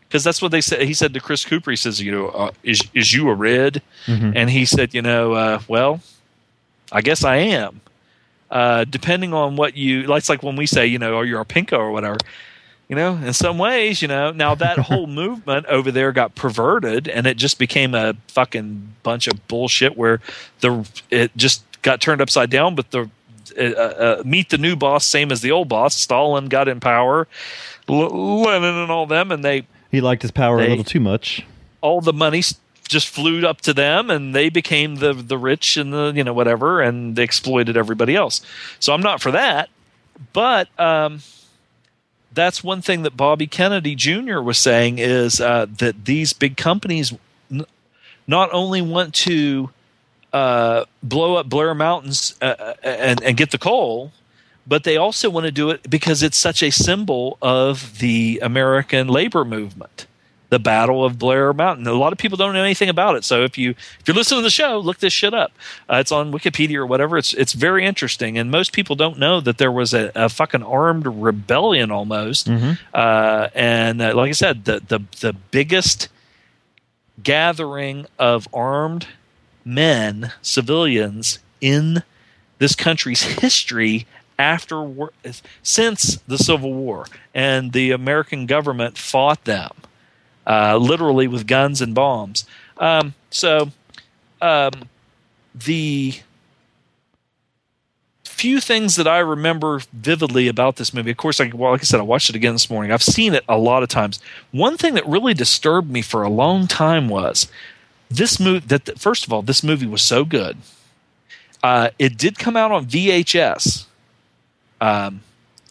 Because 0.08 0.24
that's 0.24 0.40
what 0.40 0.52
they 0.52 0.60
said 0.62 0.82
he 0.82 0.94
said 0.94 1.12
to 1.15 1.20
Chris 1.20 1.44
Cooper 1.44 1.70
he 1.70 1.76
says 1.76 2.00
you 2.00 2.10
know 2.12 2.28
uh, 2.28 2.50
is 2.62 2.81
is 2.94 3.12
you 3.12 3.28
a 3.28 3.34
red? 3.34 3.82
Mhm. 4.07 4.32
and 4.36 4.48
he 4.48 4.65
said 4.65 4.94
you 4.94 5.02
know 5.02 5.32
uh, 5.32 5.60
well 5.68 6.00
I 6.92 7.02
guess 7.02 7.24
I 7.24 7.36
am. 7.36 7.81
Uh, 8.50 8.84
depending 8.84 9.34
on 9.34 9.57
what 9.57 9.76
you 9.76 10.05
like 10.05 10.20
it's 10.20 10.28
like 10.31 10.42
when 10.42 10.57
we 10.57 10.65
say 10.65 10.86
you 10.86 10.98
know 10.98 11.16
are 11.18 11.24
you 11.26 11.36
a 11.39 11.44
pinko 11.44 11.76
or 11.78 11.90
whatever 11.90 12.16
you 12.89 12.97
know 12.97 13.15
in 13.17 13.33
some 13.33 13.58
ways 13.58 14.00
you 14.02 14.08
know. 14.08 14.31
Now 14.33 14.55
that 14.55 14.78
whole 14.89 15.07
movement 15.07 15.67
over 15.67 15.91
there 15.91 16.12
got 16.12 16.34
perverted 16.34 17.08
and 17.08 17.26
it 17.26 17.36
just 17.36 17.58
became 17.58 17.94
a 17.94 18.15
fucking 18.28 18.94
bunch 19.02 19.26
of 19.26 19.47
bullshit 19.49 19.97
where 19.97 20.20
the 20.60 20.86
it 21.10 21.36
just 21.36 21.62
got 21.83 22.00
turned 22.00 22.20
upside 22.20 22.50
down 22.50 22.75
but 22.75 22.91
the 22.91 23.08
uh, 23.58 23.62
uh, 23.62 24.23
meet 24.25 24.50
the 24.50 24.58
new 24.58 24.76
boss 24.76 25.07
same 25.07 25.33
as 25.33 25.41
the 25.41 25.50
old 25.50 25.68
boss. 25.68 25.94
Stalin 25.94 26.47
got 26.49 26.68
in 26.68 26.81
power 26.81 27.26
L- 27.89 28.42
lenin 28.42 28.75
and 28.75 28.91
all 28.91 29.07
them 29.07 29.31
and 29.33 29.44
they 29.44 29.67
He 29.91 30.00
liked 30.00 30.23
his 30.23 30.31
power 30.31 30.58
a 30.60 30.68
little 30.68 30.84
too 30.84 31.00
much. 31.00 31.44
all 31.81 32.00
the 32.00 32.12
money 32.12 32.42
just 32.89 33.08
flew 33.08 33.47
up 33.47 33.60
to 33.62 33.73
them 33.75 34.10
and 34.10 34.34
they 34.34 34.49
became 34.49 34.97
the 34.97 35.12
the 35.12 35.36
rich 35.39 35.76
and 35.76 35.92
the 35.92 36.12
you 36.15 36.25
know 36.25 36.33
whatever 36.34 36.81
and 36.81 37.17
they 37.17 37.23
exploited 37.23 37.76
everybody 37.76 38.15
else. 38.17 38.41
So 38.81 38.92
i'm 38.92 39.02
not 39.02 39.20
for 39.23 39.31
that 39.33 39.68
but 40.33 40.68
um 40.78 41.20
that's 42.39 42.62
one 42.62 42.81
thing 42.81 43.02
that 43.02 43.17
bobby 43.17 43.47
kennedy 43.47 43.94
jr 43.94 44.41
was 44.41 44.58
saying 44.58 44.99
is 44.99 45.41
uh, 45.41 45.67
that 45.78 46.05
these 46.05 46.33
big 46.33 46.57
companies 46.57 47.12
n- 47.50 47.67
not 48.26 48.49
only 48.52 48.81
want 48.81 49.15
to 49.15 49.70
uh, 50.33 50.84
blow 51.02 51.36
up 51.36 51.49
blair 51.49 51.75
mountains 51.75 52.34
uh, 52.42 52.55
uh, 52.58 52.75
and, 52.83 53.23
and 53.23 53.36
get 53.36 53.50
the 53.50 53.58
coal 53.58 54.12
but 54.67 54.84
they 54.84 54.97
also 54.99 55.31
want 55.31 55.47
to 55.47 55.52
do 55.52 55.70
it 55.70 55.89
because 55.89 56.23
it's 56.23 56.36
such 56.36 56.62
a 56.62 56.70
symbol 56.70 57.39
of 57.42 57.99
the 57.99 58.39
american 58.42 59.08
labor 59.08 59.44
movement 59.44 60.07
the 60.51 60.59
Battle 60.59 61.05
of 61.05 61.18
Blair 61.18 61.52
Mountain. 61.52 61.86
A 61.86 61.93
lot 61.93 62.12
of 62.12 62.18
people 62.18 62.36
don't 62.36 62.55
know 62.55 62.62
anything 62.62 62.89
about 62.89 63.17
it. 63.17 63.25
So 63.25 63.44
if 63.44 63.59
you 63.59 63.70
if 63.70 64.02
you're 64.07 64.15
listening 64.15 64.41
to 64.41 64.44
the 64.44 64.51
show, 64.51 64.78
look 64.78 64.99
this 64.99 65.12
shit 65.12 65.35
up. 65.35 65.52
Uh, 65.91 65.97
it's 65.97 66.10
on 66.12 66.33
Wikipedia 66.33 66.77
or 66.77 66.86
whatever. 66.86 67.18
It's 67.18 67.35
it's 67.35 67.52
very 67.52 67.85
interesting, 67.85 68.39
and 68.39 68.51
most 68.51 68.73
people 68.73 68.97
don't 68.97 69.18
know 69.18 69.41
that 69.41 69.59
there 69.59 69.73
was 69.73 69.93
a, 69.93 70.10
a 70.15 70.28
fucking 70.28 70.62
armed 70.62 71.07
rebellion 71.07 71.91
almost. 71.91 72.49
Uh, 72.94 73.49
and 73.55 74.01
uh, 74.01 74.15
like 74.15 74.31
I 74.31 74.33
said, 74.33 74.65
the 74.65 74.81
the 74.86 75.01
the 75.20 75.33
biggest 75.33 76.09
gathering 77.23 78.07
of 78.18 78.49
armed 78.55 79.07
men, 79.65 80.33
civilians 80.41 81.39
in 81.60 82.02
this 82.59 82.75
country's 82.75 83.23
history 83.23 84.07
after 84.39 84.81
war- 84.83 85.12
since 85.62 86.17
the 86.28 86.39
Civil 86.39 86.73
War, 86.73 87.07
and 87.35 87.73
the 87.73 87.91
American 87.91 88.47
government 88.47 88.97
fought 88.97 89.44
them 89.44 89.73
uh, 90.49 90.77
literally 90.77 91.28
with 91.28 91.47
guns 91.47 91.81
and 91.81 91.94
bombs. 91.94 92.44
Um, 92.78 93.15
so 93.31 93.70
um, 94.41 94.73
the 95.55 96.15
few 98.25 98.60
things 98.60 98.97
that 98.97 99.07
I 99.07 99.18
remember 99.18 99.81
vividly 99.93 100.49
about 100.49 100.77
this 100.77 100.94
movie, 100.94 101.10
of 101.10 101.17
course, 101.17 101.39
like, 101.39 101.55
well, 101.55 101.73
like 101.73 101.81
I 101.81 101.85
said, 101.85 102.01
I 102.01 102.05
watched 102.05 102.31
it 102.31 102.36
again 102.36 102.55
this 102.55 102.70
morning. 102.70 102.93
I've 102.93 103.02
seen 103.02 103.35
it 103.35 103.44
a 103.49 103.59
lot 103.59 103.83
of 103.83 103.89
times. 103.89 104.20
One 104.52 104.77
thing 104.77 104.94
that 104.94 105.07
really 105.07 105.35
disturbed 105.35 105.91
me 105.91 106.02
for 106.02 106.23
a 106.23 106.28
long 106.31 106.67
time 106.67 107.09
was 107.09 107.49
this 108.09 108.41
movie. 108.41 108.67
That 108.67 108.99
first 108.99 109.27
of 109.27 109.33
all, 109.33 109.43
this 109.43 109.62
movie 109.62 109.86
was 109.86 110.02
so 110.02 110.25
good. 110.25 110.57
Uh, 111.62 111.91
it 111.99 112.17
did 112.17 112.39
come 112.39 112.57
out 112.57 112.70
on 112.70 112.86
VHS 112.86 113.86
um, 114.81 115.20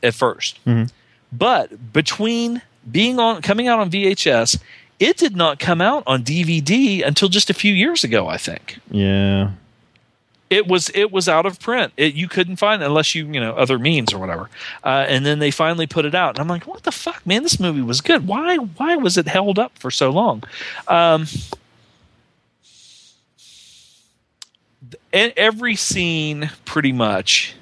at 0.04 0.14
1st 0.14 0.92
but 1.32 1.94
between 1.94 2.62
being 2.91 3.19
on 3.19 3.41
coming 3.41 3.67
out 3.67 3.80
on 3.80 3.90
VHS, 3.91 4.59
it 4.99 5.17
did 5.17 5.35
not 5.35 5.59
come 5.59 5.82
out 5.82 6.03
on 6.07 6.24
DVD 6.24 7.06
until 7.06 7.30
just 7.30 7.49
a 7.49 7.53
few 7.53 7.74
years 7.74 8.03
ago. 8.03 8.27
I 8.27 8.38
think 8.38 8.80
Yeah. 8.90 9.51
it 10.49 10.66
was 10.67 10.90
it 10.95 11.11
was 11.11 11.27
out 11.30 11.45
of 11.45 11.59
print. 11.59 11.93
It, 11.98 12.14
you 12.16 12.27
couldn't 12.27 12.56
find 12.56 12.82
it 12.82 12.85
unless 12.85 13.14
you 13.14 13.25
you 13.27 13.40
know 13.40 13.53
other 13.53 13.77
means 13.77 14.14
or 14.14 14.17
whatever. 14.17 14.49
Uh, 14.83 15.06
and 15.07 15.25
then 15.25 15.40
they 15.40 15.51
finally 15.51 15.85
put 15.88 16.06
it 16.06 16.16
out, 16.16 16.32
and 16.35 16.40
I'm 16.40 16.48
like, 16.48 16.66
what 16.66 16.83
the 16.83 16.91
fuck, 16.91 17.25
man? 17.27 17.43
This 17.43 17.59
movie 17.59 17.82
was 17.82 18.01
good. 18.01 18.25
Why 18.27 18.56
why 18.57 18.95
was 18.95 19.17
it 19.17 19.27
held 19.27 19.59
up 19.59 19.77
for 19.77 19.91
so 19.91 20.09
long? 20.09 20.43
Um, 20.88 21.27
every 25.11 25.75
scene, 25.75 26.49
pretty 26.66 26.91
much, 26.91 27.56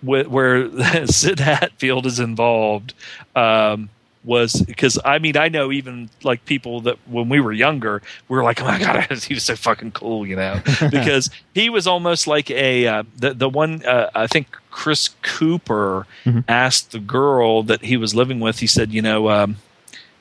wh- 0.00 0.28
where 0.30 0.68
Sid 1.06 1.40
Hatfield 1.40 2.06
is 2.06 2.20
involved. 2.20 2.94
Um, 3.36 3.88
was 4.24 4.54
because 4.62 4.98
I 5.04 5.18
mean 5.18 5.36
I 5.36 5.48
know 5.48 5.70
even 5.70 6.08
like 6.22 6.44
people 6.46 6.80
that 6.82 6.96
when 7.06 7.28
we 7.28 7.40
were 7.40 7.52
younger 7.52 8.00
we 8.28 8.36
were 8.36 8.42
like 8.42 8.60
oh 8.62 8.64
my 8.64 8.78
god 8.78 9.10
he 9.22 9.34
was 9.34 9.44
so 9.44 9.54
fucking 9.56 9.92
cool 9.92 10.26
you 10.26 10.36
know? 10.36 10.60
Because 10.90 11.30
he 11.54 11.68
was 11.68 11.86
almost 11.86 12.26
like 12.26 12.50
a 12.50 12.86
uh, 12.86 13.02
the 13.16 13.34
the 13.34 13.48
one 13.48 13.84
uh, 13.84 14.10
I 14.14 14.26
think 14.26 14.46
Chris 14.70 15.10
Cooper 15.22 16.06
asked 16.48 16.92
the 16.92 16.98
girl 16.98 17.62
that 17.64 17.82
he 17.82 17.96
was 17.96 18.14
living 18.14 18.40
with 18.40 18.58
he 18.60 18.66
said 18.66 18.92
you 18.92 19.02
know 19.02 19.28
um, 19.30 19.56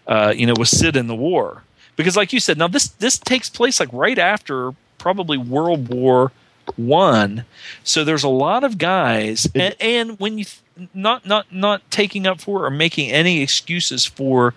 uh, 0.08 0.34
you 0.36 0.46
know 0.46 0.54
was 0.58 0.70
Sid 0.70 0.96
in 0.96 1.08
the 1.08 1.16
war? 1.16 1.64
Because 1.96 2.18
like 2.18 2.34
you 2.34 2.40
said 2.40 2.58
now 2.58 2.68
this 2.68 2.88
this 2.88 3.18
takes 3.18 3.50
place 3.50 3.80
like 3.80 3.90
right 3.94 4.20
after 4.20 4.74
probably 4.98 5.38
World 5.38 5.90
War 5.90 6.32
one. 6.76 7.46
So 7.84 8.04
there's 8.04 8.24
a 8.24 8.30
lot 8.30 8.64
of 8.64 8.78
guys 8.78 9.48
and, 9.54 9.76
and 9.80 10.20
when 10.20 10.38
you 10.38 10.46
th- 10.46 10.60
not 10.94 11.26
not 11.26 11.52
not 11.52 11.90
taking 11.92 12.26
up 12.26 12.42
for 12.42 12.66
or 12.66 12.70
making 12.70 13.12
any 13.12 13.42
excuses 13.42 14.06
for 14.06 14.54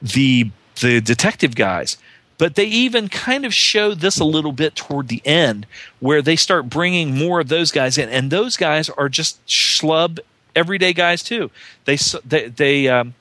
the 0.00 0.50
the 0.80 1.00
detective 1.00 1.54
guys 1.54 1.96
but 2.38 2.54
they 2.54 2.64
even 2.66 3.08
kind 3.08 3.44
of 3.44 3.52
show 3.52 3.94
this 3.94 4.20
a 4.20 4.24
little 4.24 4.52
bit 4.52 4.76
toward 4.76 5.08
the 5.08 5.20
end 5.24 5.66
where 5.98 6.22
they 6.22 6.36
start 6.36 6.70
bringing 6.70 7.18
more 7.18 7.40
of 7.40 7.48
those 7.48 7.72
guys 7.72 7.98
in 7.98 8.08
and 8.08 8.30
those 8.30 8.56
guys 8.56 8.88
are 8.90 9.08
just 9.08 9.44
schlub 9.46 10.20
everyday 10.58 10.92
guys 10.92 11.22
too. 11.22 11.50
They 11.84 11.96
they 12.24 12.48
they 12.48 12.88
um 12.88 13.14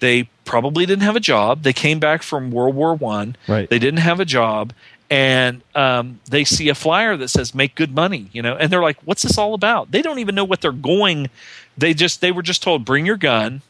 they 0.00 0.24
probably 0.44 0.86
didn't 0.86 1.04
have 1.04 1.16
a 1.16 1.20
job. 1.20 1.62
They 1.62 1.72
came 1.72 2.00
back 2.00 2.22
from 2.22 2.50
world 2.50 2.74
war 2.74 2.94
one. 2.94 3.36
Right. 3.46 3.68
they 3.68 3.78
didn't 3.78 4.00
have 4.00 4.18
a 4.20 4.24
job 4.24 4.72
and 5.10 5.60
um, 5.74 6.20
they 6.30 6.42
see 6.42 6.70
a 6.70 6.74
flyer 6.74 7.18
that 7.18 7.28
says 7.28 7.54
make 7.54 7.74
good 7.74 7.94
money 7.94 8.30
you 8.32 8.40
know 8.40 8.56
and 8.56 8.72
they're 8.72 8.82
like 8.82 8.98
what's 9.04 9.22
this 9.22 9.38
all 9.38 9.54
about? 9.54 9.90
They 9.90 10.02
don't 10.02 10.18
even 10.18 10.34
know 10.34 10.44
what 10.44 10.60
they're 10.60 10.72
going 10.72 11.28
they 11.76 11.94
just 11.94 12.20
they 12.20 12.32
were 12.32 12.42
just 12.42 12.62
told 12.62 12.84
bring 12.84 13.06
your 13.06 13.16
gun 13.16 13.62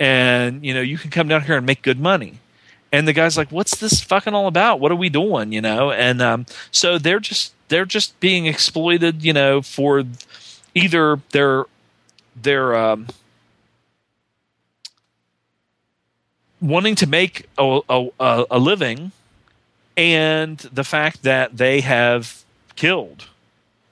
and 0.00 0.64
you 0.64 0.72
know 0.74 0.80
you 0.80 0.98
can 0.98 1.10
come 1.10 1.28
down 1.28 1.42
here 1.42 1.56
and 1.56 1.66
make 1.66 1.82
good 1.82 2.00
money. 2.00 2.38
And 2.92 3.08
the 3.08 3.12
guy's 3.12 3.36
like 3.36 3.50
what's 3.50 3.76
this 3.76 4.00
fucking 4.02 4.34
all 4.34 4.46
about? 4.46 4.80
What 4.80 4.92
are 4.92 4.96
we 4.96 5.08
doing? 5.08 5.52
You 5.52 5.60
know? 5.60 5.90
And 5.90 6.20
um, 6.22 6.46
so 6.70 6.98
they're 6.98 7.20
just 7.20 7.52
they're 7.68 7.86
just 7.86 8.18
being 8.20 8.46
exploited 8.46 9.22
you 9.24 9.32
know 9.32 9.62
for 9.62 10.04
either 10.74 11.20
their 11.30 11.64
their 12.40 12.74
um, 12.76 13.08
wanting 16.60 16.94
to 16.96 17.06
make 17.06 17.46
a, 17.58 17.80
a, 17.88 18.08
a- 18.20 18.58
living 18.58 19.12
and 19.96 20.58
the 20.58 20.84
fact 20.84 21.22
that 21.22 21.56
they 21.56 21.80
have 21.82 22.44
killed. 22.76 23.26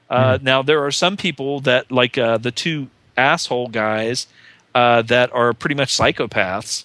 Uh, 0.09 0.39
Now 0.41 0.63
there 0.63 0.85
are 0.85 0.91
some 0.91 1.17
people 1.17 1.61
that 1.61 1.91
like 1.91 2.17
uh, 2.19 2.39
the 2.39 2.51
two 2.51 2.89
asshole 3.21 3.69
guys 3.69 4.27
uh, 4.75 5.03
that 5.03 5.33
are 5.33 5.53
pretty 5.53 5.75
much 5.77 5.97
psychopaths, 5.97 6.85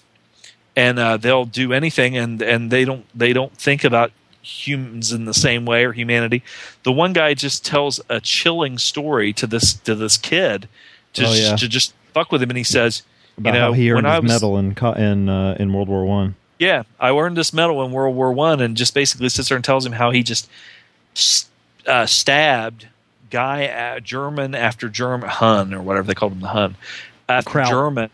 and 0.75 0.99
uh, 0.99 1.17
they'll 1.17 1.45
do 1.45 1.71
anything, 1.73 2.17
and 2.17 2.41
and 2.41 2.69
they 2.71 2.83
don't 2.85 3.05
they 3.17 3.33
don't 3.33 3.53
think 3.57 3.83
about 3.83 4.11
humans 4.41 5.11
in 5.11 5.25
the 5.25 5.33
same 5.33 5.65
way 5.65 5.83
or 5.85 5.91
humanity. 5.93 6.43
The 6.83 6.91
one 6.91 7.13
guy 7.13 7.33
just 7.33 7.65
tells 7.65 7.99
a 8.09 8.19
chilling 8.21 8.77
story 8.77 9.33
to 9.33 9.47
this 9.47 9.73
to 9.73 9.95
this 9.95 10.17
kid 10.17 10.67
to 11.13 11.25
Oh, 11.25 11.33
yeah. 11.33 11.55
to 11.55 11.67
just 11.67 11.93
fuck 12.13 12.31
with 12.31 12.43
him, 12.43 12.49
and 12.51 12.57
he 12.57 12.63
says, 12.63 13.01
About 13.37 13.53
you 13.53 13.59
know, 13.59 13.73
he 13.73 13.91
earned 13.91 14.05
his 14.05 14.21
was, 14.21 14.31
medal 14.31 14.57
in 14.57 14.75
in 14.97 15.29
uh, 15.29 15.55
in 15.59 15.73
World 15.73 15.87
War 15.87 16.05
One. 16.05 16.35
yeah, 16.59 16.83
I 16.99 17.11
earned 17.11 17.37
this 17.37 17.53
medal 17.53 17.83
in 17.85 17.91
World 17.91 18.15
War 18.15 18.31
One, 18.33 18.61
and 18.61 18.75
just 18.77 18.93
basically 18.93 19.29
sits 19.29 19.49
there 19.49 19.55
and 19.55 19.65
tells 19.65 19.85
him 19.85 19.93
how 19.93 20.11
he 20.11 20.21
just 20.23 20.49
uh, 21.87 22.05
stabbed 22.05 22.87
guy 23.29 23.65
uh, 23.67 23.99
German 23.99 24.55
after 24.55 24.89
German 24.89 25.29
Hun 25.29 25.73
or 25.73 25.81
whatever 25.81 26.07
they 26.07 26.13
called 26.13 26.33
him 26.33 26.41
the 26.41 26.47
Hun 26.49 26.75
after 27.29 27.49
Kraut. 27.49 27.69
German. 27.69 28.09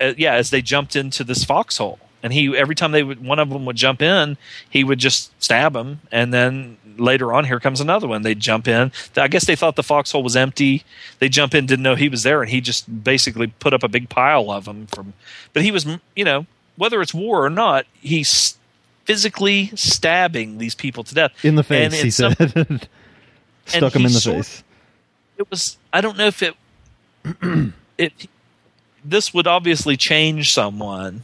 Uh, 0.00 0.12
yeah, 0.16 0.34
as 0.34 0.50
they 0.50 0.60
jumped 0.62 0.94
into 0.96 1.24
this 1.24 1.42
foxhole, 1.44 1.98
and 2.22 2.32
he 2.32 2.54
every 2.56 2.74
time 2.74 2.92
they 2.92 3.02
would 3.02 3.24
one 3.24 3.38
of 3.38 3.48
them 3.50 3.64
would 3.64 3.76
jump 3.76 4.02
in, 4.02 4.36
he 4.68 4.84
would 4.84 4.98
just 4.98 5.32
stab 5.42 5.74
him, 5.74 6.00
and 6.12 6.34
then 6.34 6.76
later 6.98 7.32
on, 7.32 7.44
here 7.44 7.60
comes 7.60 7.80
another 7.80 8.06
one. 8.08 8.22
They'd 8.22 8.40
jump 8.40 8.66
in. 8.68 8.90
I 9.16 9.28
guess 9.28 9.46
they 9.46 9.56
thought 9.56 9.76
the 9.76 9.82
foxhole 9.82 10.22
was 10.22 10.34
empty. 10.36 10.84
They 11.18 11.28
jump 11.28 11.54
in, 11.54 11.66
didn't 11.66 11.82
know 11.82 11.94
he 11.94 12.08
was 12.08 12.22
there, 12.24 12.42
and 12.42 12.50
he 12.50 12.60
just 12.60 13.04
basically 13.04 13.46
put 13.48 13.72
up 13.74 13.82
a 13.82 13.88
big 13.88 14.08
pile 14.08 14.50
of 14.50 14.64
them. 14.66 14.86
From, 14.88 15.12
but 15.52 15.62
he 15.62 15.70
was, 15.70 15.86
you 16.14 16.24
know, 16.24 16.46
whether 16.76 17.00
it's 17.02 17.14
war 17.14 17.44
or 17.44 17.50
not, 17.50 17.86
he's 18.00 18.56
physically 19.04 19.70
stabbing 19.74 20.58
these 20.58 20.74
people 20.74 21.04
to 21.04 21.14
death 21.14 21.32
In 21.44 21.54
the 21.54 21.60
And 21.70 21.92
face, 21.92 22.02
he 22.02 22.10
some- 22.10 22.34
said. 22.34 22.88
Stuck 23.66 23.94
him 23.94 24.06
in 24.06 24.12
the 24.12 24.20
sort- 24.20 24.36
face. 24.36 24.64
it 25.38 25.50
was 25.50 25.76
i 25.92 26.00
don't 26.00 26.16
know 26.16 26.26
if 26.26 26.42
it 26.42 26.54
it 27.98 28.28
this 29.04 29.32
would 29.32 29.46
obviously 29.46 29.96
change 29.96 30.52
someone. 30.52 31.22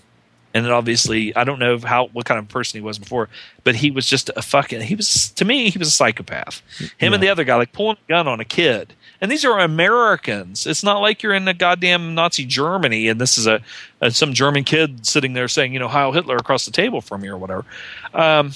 And 0.55 0.67
it 0.67 0.71
obviously 0.73 1.35
i 1.35 1.45
don't 1.45 1.59
know 1.59 1.79
how 1.79 2.09
what 2.09 2.27
kind 2.27 2.39
of 2.39 2.47
person 2.49 2.79
he 2.79 2.85
was 2.85 2.99
before 2.99 3.31
but 3.65 3.75
he 3.77 3.91
was 3.91 4.07
just 4.07 4.31
a 4.37 4.43
fucking 4.43 4.83
he 4.83 4.95
was 4.95 5.31
to 5.31 5.47
me 5.47 5.71
he 5.71 5.79
was 5.79 5.89
a 5.89 5.93
psychopath. 5.93 6.61
Him 6.99 7.15
and 7.15 7.23
the 7.23 7.31
other 7.31 7.45
guy 7.45 7.57
like 7.57 7.73
pulling 7.73 7.97
a 8.07 8.09
gun 8.09 8.29
on 8.29 8.39
a 8.39 8.45
kid. 8.45 8.93
And 9.23 9.31
these 9.31 9.47
are 9.47 9.59
americans. 9.59 10.67
It's 10.67 10.83
not 10.83 10.99
like 10.99 11.23
you're 11.23 11.33
in 11.33 11.49
a 11.49 11.55
goddamn 11.55 12.15
nazi 12.15 12.45
germany 12.45 13.09
and 13.09 13.19
this 13.19 13.39
is 13.39 13.47
a, 13.47 13.62
a 14.03 14.11
some 14.11 14.35
german 14.35 14.65
kid 14.65 15.07
sitting 15.07 15.33
there 15.33 15.49
saying 15.49 15.73
you 15.73 15.79
know 15.79 15.89
heil 15.89 16.12
hitler 16.12 16.37
across 16.37 16.67
the 16.67 16.73
table 16.73 17.01
from 17.01 17.25
you 17.25 17.33
or 17.33 17.39
whatever. 17.39 17.65
Um, 18.12 18.53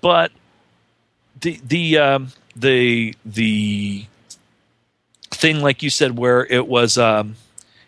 but 0.00 0.32
the 1.42 1.60
the 1.62 1.98
um, 1.98 2.28
the 2.56 3.14
the 3.24 4.06
thing 5.30 5.60
like 5.60 5.82
you 5.82 5.90
said 5.90 6.16
where 6.18 6.46
it 6.46 6.66
was 6.66 6.96
um, 6.96 7.36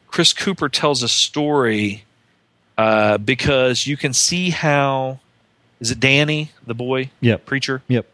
Chris 0.09 0.33
Cooper 0.33 0.69
tells 0.69 1.03
a 1.03 1.09
story 1.09 2.05
uh, 2.77 3.19
because 3.19 3.86
you 3.86 3.97
can 3.97 4.12
see 4.12 4.51
how 4.51 5.20
is 5.81 5.91
it 5.91 6.01
Danny 6.01 6.51
the 6.67 6.75
boy 6.75 7.11
Yep. 7.20 7.47
preacher 7.47 7.83
Yep. 7.89 8.07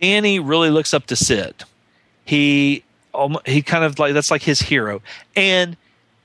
Danny 0.00 0.38
really 0.38 0.70
looks 0.70 0.92
up 0.92 1.06
to 1.06 1.16
Sid. 1.16 1.64
He 2.24 2.84
he 3.46 3.62
kind 3.62 3.82
of 3.84 3.98
like 3.98 4.12
that's 4.14 4.30
like 4.30 4.42
his 4.42 4.60
hero. 4.60 5.02
And 5.34 5.76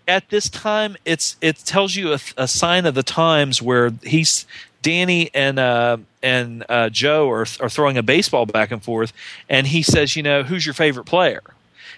at 0.07 0.29
this 0.29 0.49
time, 0.49 0.97
it's 1.05 1.35
it 1.41 1.57
tells 1.59 1.95
you 1.95 2.13
a, 2.13 2.19
a 2.37 2.47
sign 2.47 2.85
of 2.85 2.93
the 2.95 3.01
times 3.03 3.61
where 3.61 3.91
he's 4.03 4.45
Danny 4.81 5.31
and 5.33 5.57
uh, 5.57 5.97
and 6.25 6.65
uh, 6.67 6.89
Joe 6.89 7.29
are 7.29 7.45
are 7.59 7.69
throwing 7.69 7.97
a 7.97 8.03
baseball 8.03 8.45
back 8.45 8.71
and 8.71 8.83
forth, 8.83 9.13
and 9.47 9.67
he 9.67 9.83
says, 9.83 10.15
you 10.15 10.23
know, 10.23 10.43
who's 10.43 10.65
your 10.65 10.73
favorite 10.73 11.05
player? 11.05 11.41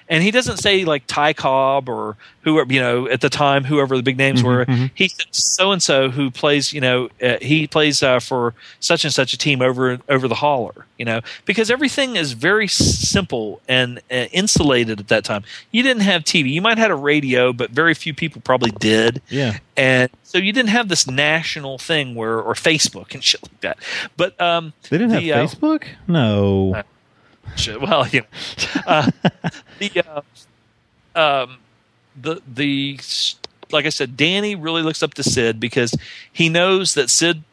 And 0.10 0.24
he 0.24 0.32
doesn't 0.32 0.58
say 0.58 0.86
like 0.86 1.04
Ty 1.08 1.34
Cobb 1.34 1.90
or 1.90 2.16
whoever 2.42 2.72
you 2.72 2.80
know 2.80 3.08
at 3.10 3.20
the 3.22 3.30
time 3.30 3.66
whoever 3.66 3.98
the 3.98 4.04
big 4.04 4.18
names 4.18 4.42
were. 4.42 4.66
He 4.94 5.10
said 5.10 5.28
so 5.32 5.72
and 5.72 5.84
so 5.84 6.10
who 6.10 6.32
plays 6.32 6.72
you 6.72 6.80
know 6.80 7.10
uh, 7.22 7.38
he 7.42 7.68
plays 7.68 8.02
uh, 8.02 8.20
for 8.20 8.54
such 8.80 9.04
and 9.04 9.14
such 9.14 9.34
a 9.34 9.38
team 9.38 9.62
over 9.62 10.00
over 10.08 10.28
the 10.28 10.36
holler. 10.36 10.86
You 10.98 11.06
know 11.06 11.22
because 11.46 11.70
everything 11.70 12.16
is 12.16 12.32
very 12.34 12.68
simple 12.68 13.62
and 13.68 14.00
uh, 14.10 14.26
insulated 14.32 15.00
at 15.00 15.08
that 15.10 15.24
time. 15.24 15.44
You 15.72 15.84
didn't 15.84 16.04
have 16.04 16.24
TV. 16.24 16.52
You 16.52 16.62
might 16.62 16.78
have 16.78 16.86
had 16.86 16.92
a 16.92 16.96
radio, 16.96 17.52
but 17.54 17.72
very 17.72 17.94
few 17.94 18.14
people 18.14 18.42
probably 18.42 18.72
did. 18.72 19.22
Yeah. 19.30 19.58
And 19.76 20.10
so 20.24 20.38
you 20.38 20.52
didn't 20.54 20.70
have 20.70 20.90
this 20.90 21.06
national 21.08 21.78
thing 21.78 22.16
where 22.16 22.40
or 22.40 22.54
Facebook 22.54 23.14
and 23.14 23.24
shit 23.24 23.44
like 23.44 23.62
that. 23.62 23.78
But 24.16 24.40
um, 24.42 24.74
They 24.90 24.98
didn't 24.98 25.12
have 25.12 25.22
the, 25.22 25.34
uh, 25.34 25.46
Facebook? 25.46 25.86
No. 26.08 26.82
Shit. 27.56 27.82
Well, 27.82 28.08
you 28.08 28.22
know, 28.22 28.28
uh, 28.86 29.12
the 29.80 30.04
uh, 31.16 31.42
um, 31.44 31.58
the 32.20 32.42
the 32.48 33.00
like 33.72 33.86
I 33.86 33.90
said, 33.90 34.18
Danny 34.18 34.56
really 34.56 34.82
looks 34.82 35.04
up 35.04 35.14
to 35.16 35.24
Sid 35.24 35.60
because 35.60 35.94
he 36.32 36.50
knows 36.50 36.94
that 36.94 37.10
Sid 37.10 37.44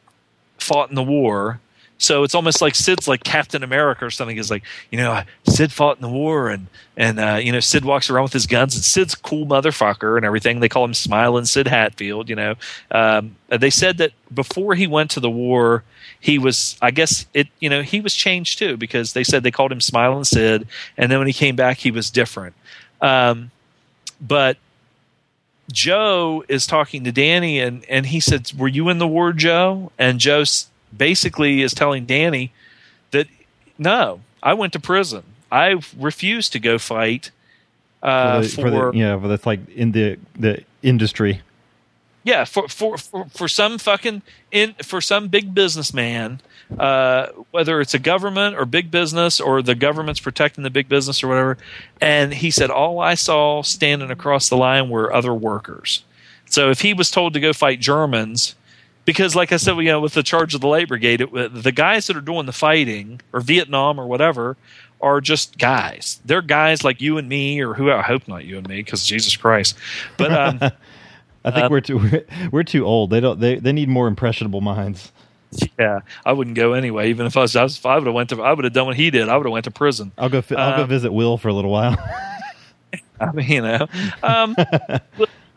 fought 0.59 0.89
in 0.89 0.95
the 0.95 1.03
war. 1.03 1.61
So 1.97 2.25
it's 2.25 2.35
almost 2.35 2.61
like 2.61 2.75
Sid's 2.75 3.07
like 3.07 3.23
Captain 3.23 3.63
America 3.63 4.05
or 4.05 4.11
something. 4.11 4.37
Is 4.37 4.51
like 4.51 4.65
you 4.91 4.99
know 4.99 5.23
Sid 5.49 5.73
fought 5.73 5.97
in 5.97 6.03
the 6.03 6.09
war 6.09 6.51
and 6.51 6.67
and 6.97 7.21
uh, 7.21 7.39
you 7.41 7.53
know 7.53 7.61
Sid 7.61 7.85
walks 7.85 8.11
around 8.11 8.25
with 8.25 8.33
his 8.33 8.47
guns 8.47 8.75
and 8.75 8.85
Sid's 8.85 9.15
cool 9.15 9.47
motherfucker 9.47 10.17
and 10.17 10.27
everything. 10.27 10.61
They 10.61 10.69
call 10.69 10.85
him 10.85 10.95
Smiling 10.95 11.45
Sid 11.45 11.69
Hatfield. 11.69 12.29
You 12.29 12.37
know 12.37 12.55
um, 12.91 13.37
they 13.49 13.71
said 13.71 13.99
that 13.99 14.13
before 14.35 14.75
he 14.75 14.87
went 14.87 15.11
to 15.13 15.21
the 15.21 15.31
war 15.31 15.85
he 16.25 16.39
was 16.39 16.79
I 16.81 16.91
guess 16.91 17.27
it 17.35 17.49
you 17.61 17.69
know 17.69 17.83
he 17.83 18.01
was 18.01 18.15
changed 18.15 18.59
too 18.59 18.79
because 18.79 19.13
they 19.13 19.25
said 19.25 19.43
they 19.43 19.51
called 19.51 19.71
him 19.71 19.83
Smiling 19.83 20.25
Sid 20.25 20.67
and 20.97 21.13
then 21.13 21.19
when 21.19 21.27
he 21.27 21.35
came 21.35 21.55
back 21.55 21.77
he 21.77 21.91
was 21.91 22.11
different. 22.11 22.55
Um, 23.03 23.51
but 24.23 24.57
Joe 25.71 26.43
is 26.49 26.67
talking 26.67 27.05
to 27.05 27.13
Danny 27.13 27.61
and 27.61 27.85
and 27.91 28.07
he 28.07 28.21
said, 28.21 28.51
"Were 28.57 28.69
you 28.69 28.89
in 28.89 28.99
the 28.99 29.07
war, 29.07 29.33
Joe?" 29.35 29.93
And 29.99 30.19
Joe 30.19 30.45
basically 30.97 31.61
is 31.61 31.75
telling 31.75 32.07
Danny 32.07 32.53
that 33.11 33.27
no, 33.79 34.21
I 34.43 34.55
went 34.55 34.73
to 34.75 34.81
prison. 34.81 35.25
I 35.53 35.77
refused 35.99 36.53
to 36.53 36.59
go 36.59 36.79
fight 36.79 37.31
uh, 38.03 38.41
the- 38.41 38.49
for, 38.49 38.71
the- 38.71 38.93
yeah, 38.95 39.17
but 39.17 39.29
that's 39.29 39.47
like 39.47 39.61
in 39.75 39.93
the 39.93 40.19
the 40.39 40.65
industry. 40.83 41.41
Yeah 42.25 42.45
for, 42.45 42.67
for 42.67 42.99
for 42.99 43.27
for 43.27 43.47
some 43.47 43.79
fucking 43.79 44.23
in 44.51 44.75
for 44.83 45.01
some 45.01 45.29
big 45.29 45.55
businessman 45.55 46.41
uh 46.79 47.27
whether 47.53 47.81
it's 47.81 47.95
a 47.95 47.99
government 47.99 48.57
or 48.57 48.65
big 48.65 48.91
business 48.91 49.41
or 49.41 49.63
the 49.63 49.75
government's 49.75 50.21
protecting 50.21 50.65
the 50.65 50.71
big 50.71 50.89
business 50.89 51.23
or 51.23 51.29
whatever 51.29 51.57
and 52.01 52.35
he 52.35 52.51
said 52.51 52.71
all 52.71 52.99
i 52.99 53.15
saw 53.15 53.63
standing 53.63 54.11
across 54.11 54.49
the 54.49 54.57
line 54.57 54.89
were 54.89 55.13
other 55.13 55.35
workers. 55.35 56.03
So 56.47 56.71
if 56.71 56.83
he 56.83 56.95
was 56.95 57.11
told 57.11 57.35
to 57.35 57.41
go 57.41 57.53
fight 57.53 57.81
germans 57.81 58.55
because 59.05 59.37
like 59.37 59.53
i 59.53 59.57
said 59.57 59.77
you 59.77 59.85
know 59.85 60.01
with 60.01 60.15
the 60.15 60.23
charge 60.23 60.55
of 60.55 60.61
the 60.61 60.69
light 60.69 60.89
brigade 60.89 61.21
it, 61.21 61.31
the 61.33 61.73
guys 61.73 62.07
that 62.07 62.17
are 62.17 62.23
doing 62.23 62.47
the 62.47 62.53
fighting 62.53 63.21
or 63.33 63.41
vietnam 63.41 64.01
or 64.01 64.07
whatever 64.07 64.57
are 65.05 65.21
just 65.21 65.59
guys. 65.59 66.19
They're 66.25 66.41
guys 66.41 66.83
like 66.83 67.03
you 67.03 67.19
and 67.19 67.29
me 67.29 67.61
or 67.61 67.75
who 67.75 67.91
i 67.91 68.01
hope 68.01 68.27
not 68.27 68.45
you 68.47 68.57
and 68.57 68.67
me 68.67 68.77
because 68.77 69.05
jesus 69.05 69.37
christ. 69.37 69.77
But 70.17 70.33
um 70.33 70.61
I 71.45 71.51
think 71.51 71.65
Uh, 71.67 71.69
we're 71.71 71.81
too 71.81 71.99
we're, 72.13 72.25
we're 72.51 72.63
too 72.63 72.85
old. 72.85 73.11
They 73.11 73.21
don't 73.21 73.41
they, 73.41 73.57
they 73.57 73.73
need 73.73 73.89
more 73.89 74.09
impressionable 74.09 74.61
minds. 74.61 75.13
Yeah, 75.79 76.01
I 76.27 76.33
wouldn't 76.33 76.57
go 76.57 76.73
anyway. 76.73 77.11
Even 77.11 77.27
if 77.27 77.37
I 77.37 77.43
was, 77.43 77.55
I 77.55 77.63
was 77.63 77.77
if 77.79 77.87
I 77.87 77.97
would 77.97 78.07
have 78.07 78.15
went 78.15 78.31
to, 78.31 78.43
I 78.43 78.53
would 78.53 78.65
have 78.65 78.73
done 78.73 78.87
what 78.87 78.97
he 78.97 79.11
did. 79.11 79.29
I 79.29 79.37
would 79.37 79.47
have 79.47 79.53
went 79.53 79.65
to 79.67 79.71
prison. 79.71 80.11
I'll 80.19 80.29
go 80.29 80.43
I'll 80.51 80.77
go 80.77 80.83
Um, 80.83 80.89
visit 80.89 81.13
Will 81.13 81.39
for 81.39 81.49
a 81.49 81.53
little 81.53 81.71
while. 81.71 81.97
I 83.21 83.31
mean, 83.33 83.49
you 83.49 83.63
know, 83.63 83.87
um, 84.23 84.57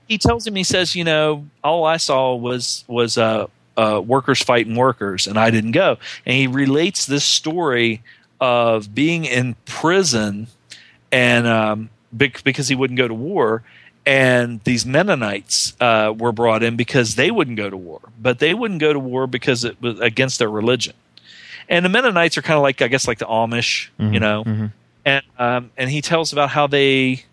he 0.07 0.17
tells 0.17 0.45
him, 0.45 0.55
he 0.55 0.63
says, 0.63 0.95
you 0.95 1.03
know, 1.03 1.45
all 1.63 1.85
I 1.85 1.97
saw 1.97 2.35
was 2.35 2.83
was 2.87 3.17
uh, 3.17 3.47
uh, 3.75 4.01
workers 4.05 4.41
fighting 4.43 4.75
workers, 4.75 5.25
and 5.27 5.37
I 5.39 5.49
didn't 5.49 5.71
go. 5.71 5.97
And 6.25 6.35
he 6.35 6.47
relates 6.47 7.05
this 7.05 7.23
story 7.23 8.01
of 8.39 8.93
being 8.93 9.25
in 9.25 9.55
prison, 9.65 10.47
and 11.11 11.47
um, 11.47 11.89
bec- 12.11 12.43
because 12.43 12.67
he 12.67 12.75
wouldn't 12.75 12.97
go 12.97 13.07
to 13.07 13.13
war. 13.13 13.63
And 14.07 14.63
these 14.63 14.85
Mennonites 14.85 15.75
uh, 15.81 16.13
were 16.17 16.31
brought 16.31 16.63
in 16.63 16.77
because 16.77 17.15
they 17.15 17.29
wouldn't 17.29 17.57
go 17.57 17.69
to 17.69 17.75
war, 17.75 17.99
but 18.17 18.39
they 18.39 18.53
wouldn't 18.53 18.79
go 18.79 18.93
to 18.93 18.99
war 18.99 19.27
because 19.27 19.65
it 19.65 19.81
was 19.81 19.99
against 19.99 20.39
their 20.39 20.49
religion. 20.49 20.93
And 21.67 21.83
the 21.83 21.89
Mennonites 21.89 22.37
are 22.37 22.41
kind 22.41 22.55
of 22.55 22.63
like, 22.63 22.81
I 22.81 22.87
guess, 22.87 23.05
like 23.05 23.17
the 23.17 23.25
Amish, 23.25 23.89
you 23.99 24.21
know. 24.21 24.69
And 25.03 25.25
um, 25.37 25.71
and 25.75 25.89
he 25.89 26.01
tells 26.01 26.31
about 26.31 26.51
how 26.51 26.67
they 26.67 27.25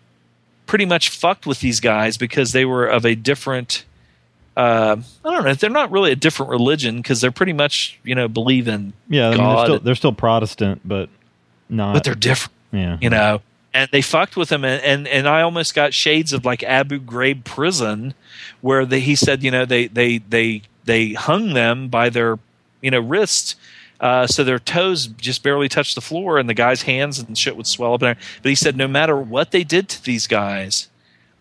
pretty 0.65 0.85
much 0.85 1.09
fucked 1.09 1.47
with 1.47 1.61
these 1.61 1.79
guys 1.79 2.17
because 2.17 2.51
they 2.51 2.65
were 2.65 2.85
of 2.85 3.05
a 3.05 3.15
different. 3.15 3.85
Uh, 4.57 4.97
I 5.23 5.31
don't 5.31 5.45
know. 5.45 5.53
They're 5.53 5.69
not 5.69 5.91
really 5.91 6.11
a 6.11 6.17
different 6.17 6.49
religion 6.49 6.97
because 6.97 7.21
they're 7.21 7.31
pretty 7.31 7.53
much 7.53 7.97
you 8.03 8.15
know 8.15 8.27
believe 8.27 8.67
in 8.67 8.91
yeah, 9.07 9.29
I 9.29 9.37
mean, 9.37 9.37
they're 9.37 9.65
still 9.65 9.79
they're 9.79 9.95
still 9.95 10.13
Protestant, 10.13 10.81
but 10.83 11.07
not. 11.69 11.93
but 11.93 12.03
they're 12.03 12.15
different 12.15 12.53
yeah. 12.73 12.97
you 13.01 13.09
know 13.09 13.41
and 13.75 13.89
they 13.91 14.01
fucked 14.01 14.37
with 14.37 14.51
him 14.51 14.63
and, 14.63 14.81
and 14.83 15.07
and 15.07 15.27
i 15.27 15.41
almost 15.41 15.75
got 15.75 15.93
shades 15.93 16.33
of 16.33 16.45
like 16.45 16.63
abu 16.63 16.99
ghraib 16.99 17.43
prison 17.43 18.13
where 18.61 18.85
they, 18.85 19.01
he 19.01 19.15
said 19.15 19.43
you 19.43 19.51
know 19.51 19.65
they 19.65 19.87
they 19.87 20.17
they 20.17 20.61
they 20.85 21.13
hung 21.13 21.53
them 21.53 21.89
by 21.89 22.09
their 22.09 22.39
you 22.81 22.89
know 22.89 22.99
wrists 22.99 23.55
uh, 23.97 24.27
so 24.27 24.43
their 24.43 24.59
toes 24.59 25.07
just 25.07 25.41
barely 25.41 25.69
touched 25.69 25.95
the 25.95 26.01
floor 26.01 26.37
and 26.37 26.49
the 26.49 26.53
guy's 26.53 26.81
hands 26.81 27.17
and 27.17 27.37
shit 27.37 27.55
would 27.55 27.65
swell 27.65 27.93
up 27.93 28.01
there. 28.01 28.17
But 28.43 28.49
he 28.49 28.55
said 28.55 28.75
no 28.75 28.89
matter 28.89 29.15
what 29.15 29.51
they 29.51 29.63
did 29.63 29.87
to 29.87 30.03
these 30.03 30.27
guys 30.27 30.89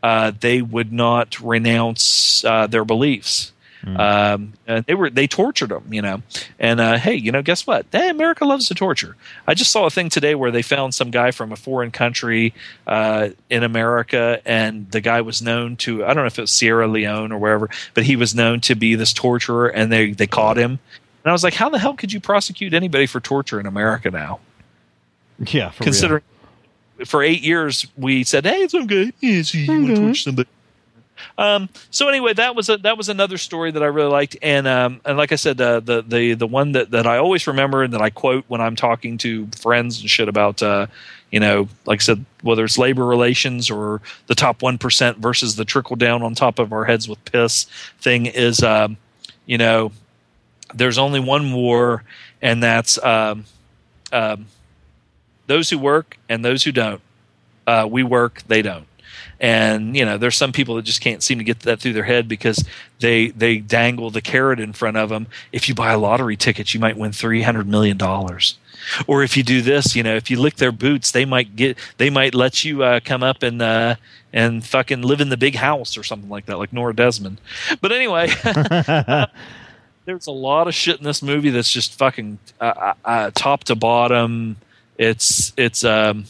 uh, 0.05 0.31
they 0.39 0.63
would 0.63 0.93
not 0.93 1.41
renounce 1.41 2.45
uh, 2.45 2.69
their 2.69 2.85
beliefs 2.85 3.53
um, 3.87 4.53
they 4.87 4.95
were 4.95 5.11
they 5.11 5.27
tortured 5.27 5.71
them, 5.71 5.93
you 5.93 6.03
know. 6.03 6.23
And 6.59 6.81
uh, 6.81 6.99
hey, 6.99 7.15
you 7.15 7.33
know, 7.33 7.43
guess 7.43 7.67
what? 7.67 7.87
Hey, 7.93 8.09
America 8.09 8.45
loves 8.45 8.69
to 8.69 8.75
torture. 8.75 9.17
I 9.47 9.55
just 9.55 9.71
saw 9.71 9.87
a 9.87 9.91
thing 9.91 10.09
today 10.09 10.35
where 10.35 10.51
they 10.51 10.63
found 10.63 10.95
some 10.95 11.11
guy 11.11 11.31
from 11.31 11.53
a 11.53 11.57
foreign 11.57 11.91
country 11.91 12.55
uh, 12.87 13.31
in 13.51 13.63
America, 13.63 14.41
and 14.45 14.91
the 14.91 15.01
guy 15.01 15.21
was 15.21 15.43
known 15.43 15.77
to 15.79 16.05
I 16.05 16.09
don't 16.09 16.25
know 16.25 16.27
if 16.27 16.39
it 16.39 16.43
was 16.43 16.53
Sierra 16.53 16.89
Leone 16.89 17.33
or 17.33 17.39
wherever, 17.39 17.69
but 17.95 18.05
he 18.05 18.17
was 18.17 18.35
known 18.35 18.61
to 18.63 18.75
be 18.75 18.95
this 18.95 19.13
torturer, 19.13 19.69
and 19.69 19.93
they 19.93 20.13
they 20.13 20.27
caught 20.27 20.57
him. 20.57 20.73
And 20.73 21.31
I 21.31 21.33
was 21.33 21.43
like, 21.43 21.55
how 21.55 21.71
the 21.71 21.79
hell 21.79 21.95
could 21.95 22.13
you 22.13 22.21
prosecute 22.21 22.75
anybody 22.75 23.07
for 23.07 23.19
torture 23.19 23.59
in 23.59 23.67
America 23.67 24.11
now? 24.11 24.41
Yeah, 25.39 25.71
for 25.71 25.83
real. 25.83 25.87
Considering 25.87 26.23
for 27.07 27.23
eight 27.23 27.43
years 27.43 27.87
we 27.97 28.25
said, 28.25 28.45
hey, 28.45 28.63
it's 28.63 28.75
okay. 28.75 29.13
Yeah, 29.21 29.43
see, 29.43 29.65
you 29.65 29.73
want 29.73 29.87
to 29.89 29.95
torture 29.97 30.15
somebody. 30.15 30.49
Um, 31.39 31.69
so 31.91 32.09
anyway, 32.09 32.33
that 32.35 32.55
was 32.55 32.69
a, 32.69 32.77
that 32.79 32.97
was 32.97 33.09
another 33.09 33.39
story 33.39 33.71
that 33.71 33.83
I 33.83 33.87
really 33.87 34.11
liked, 34.11 34.37
and 34.43 34.67
um, 34.67 35.01
and 35.05 35.17
like 35.17 35.33
I 35.33 35.37
said, 35.37 35.61
uh, 35.61 35.81
the 35.81 36.03
the 36.03 36.35
the 36.35 36.47
one 36.47 36.73
that, 36.73 36.91
that 36.93 37.07
I 37.07 37.19
always 37.19 37.47
remember 37.47 37.83
and 37.83 37.93
that 37.93 38.03
I 38.03 38.11
quote 38.11 38.45
when 38.49 38.61
I'm 38.61 38.77
talking 38.77 39.19
to 39.19 39.47
friends 39.61 40.01
and 40.01 40.09
shit 40.09 40.29
about, 40.29 40.63
uh, 40.63 40.87
you 41.31 41.41
know, 41.41 41.69
like 41.87 42.01
I 42.01 42.05
said, 42.05 42.25
whether 42.43 42.65
it's 42.65 42.79
labor 42.79 43.05
relations 43.05 43.71
or 43.71 44.01
the 44.27 44.35
top 44.35 44.63
one 44.63 44.79
percent 44.79 45.19
versus 45.19 45.57
the 45.57 45.65
trickle 45.65 45.97
down 45.97 46.23
on 46.23 46.35
top 46.35 46.59
of 46.59 46.73
our 46.73 46.85
heads 46.85 47.09
with 47.09 47.25
piss 47.25 47.65
thing 48.01 48.27
is, 48.27 48.63
um, 48.63 48.97
you 49.47 49.59
know, 49.59 49.93
there's 50.75 50.99
only 50.99 51.21
one 51.21 51.53
war, 51.53 52.05
and 52.41 52.63
that's 52.63 53.03
um, 53.03 53.45
um, 54.13 54.47
those 55.47 55.71
who 55.71 55.79
work 55.79 56.19
and 56.29 56.45
those 56.45 56.63
who 56.63 56.73
don't. 56.73 57.01
Uh, 57.67 57.89
we 57.91 58.03
work, 58.03 58.43
they 58.47 58.61
don't 58.61 58.87
and 59.41 59.97
you 59.97 60.05
know 60.05 60.19
there's 60.19 60.37
some 60.37 60.53
people 60.53 60.77
that 60.77 60.83
just 60.83 61.01
can't 61.01 61.23
seem 61.23 61.39
to 61.39 61.45
get 61.45 61.61
that 61.61 61.81
through 61.81 61.93
their 61.93 62.05
head 62.05 62.29
because 62.29 62.65
they 63.01 63.29
they 63.29 63.59
dangle 63.59 64.11
the 64.11 64.21
carrot 64.21 64.61
in 64.61 64.73
front 64.73 64.97
of 64.97 65.09
them 65.09 65.27
if 65.53 65.69
you 65.69 65.75
buy 65.75 65.93
a 65.93 65.99
lottery 65.99 66.37
ticket 66.37 66.75
you 66.75 66.81
might 66.81 66.97
win 66.97 67.13
300 67.13 67.67
million 67.67 67.97
dollars. 67.97 68.59
Or 69.07 69.23
if 69.23 69.37
you 69.37 69.43
do 69.43 69.63
this 69.63 69.97
you 69.97 70.03
know 70.03 70.15
if 70.15 70.31
you 70.31 70.39
lick 70.39 70.57
their 70.57 70.73
boots 70.73 71.11
they 71.11 71.25
might 71.25 71.57
get 71.57 71.79
they 71.97 72.11
might 72.11 72.35
let 72.35 72.65
you 72.65 72.83
uh, 72.83 73.01
come 73.05 73.23
up 73.23 73.43
and 73.43 73.61
uh, 73.63 73.97
and 74.33 74.65
fucking 74.65 75.03
live 75.03 75.21
in 75.21 75.31
the 75.31 75.37
big 75.37 75.57
house 75.57 75.97
or 75.97 76.05
something 76.05 76.29
like 76.29 76.47
that 76.47 76.59
like 76.59 76.73
Norma 76.73 76.95
Desmond. 76.95 77.41
But 77.81 77.93
anyway 77.93 78.29
there's 80.05 80.27
a 80.27 80.33
lot 80.33 80.69
of 80.69 80.75
shit 80.75 80.99
in 80.99 81.05
this 81.05 81.23
movie 81.23 81.51
that's 81.51 81.71
just 81.71 81.97
fucking 81.97 82.39
uh, 82.61 82.95
uh, 83.05 83.31
top 83.35 83.65
to 83.65 83.75
bottom. 83.75 84.57
It's 84.99 85.53
it's 85.57 85.83
um 85.83 86.27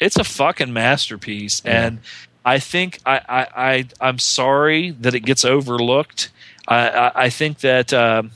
it's 0.00 0.16
a 0.16 0.24
fucking 0.24 0.72
masterpiece 0.72 1.60
and 1.64 1.98
i 2.44 2.58
think 2.58 2.98
I, 3.06 3.20
I 3.28 3.46
i 3.56 3.84
i'm 4.00 4.18
sorry 4.18 4.90
that 4.90 5.14
it 5.14 5.20
gets 5.20 5.44
overlooked 5.44 6.30
i 6.66 6.88
i, 6.88 7.12
I 7.24 7.30
think 7.30 7.58
that 7.60 7.92
um 7.92 8.30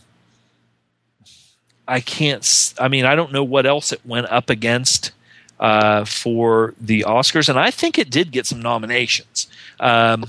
i 1.89 2.00
can't 2.00 2.74
I 2.78 2.89
mean 2.89 3.05
i 3.05 3.15
don't 3.15 3.32
know 3.32 3.44
what 3.44 3.66
else 3.66 3.92
it 3.92 4.00
went 4.05 4.26
up 4.31 4.50
against 4.50 5.12
uh, 5.60 6.05
for 6.05 6.74
the 6.81 7.05
Oscars, 7.07 7.49
and 7.49 7.57
I 7.57 7.70
think 7.70 7.97
it 7.97 8.10
did 8.10 8.32
get 8.32 8.47
some 8.47 8.60
nominations. 8.60 9.47
Um, 9.78 10.24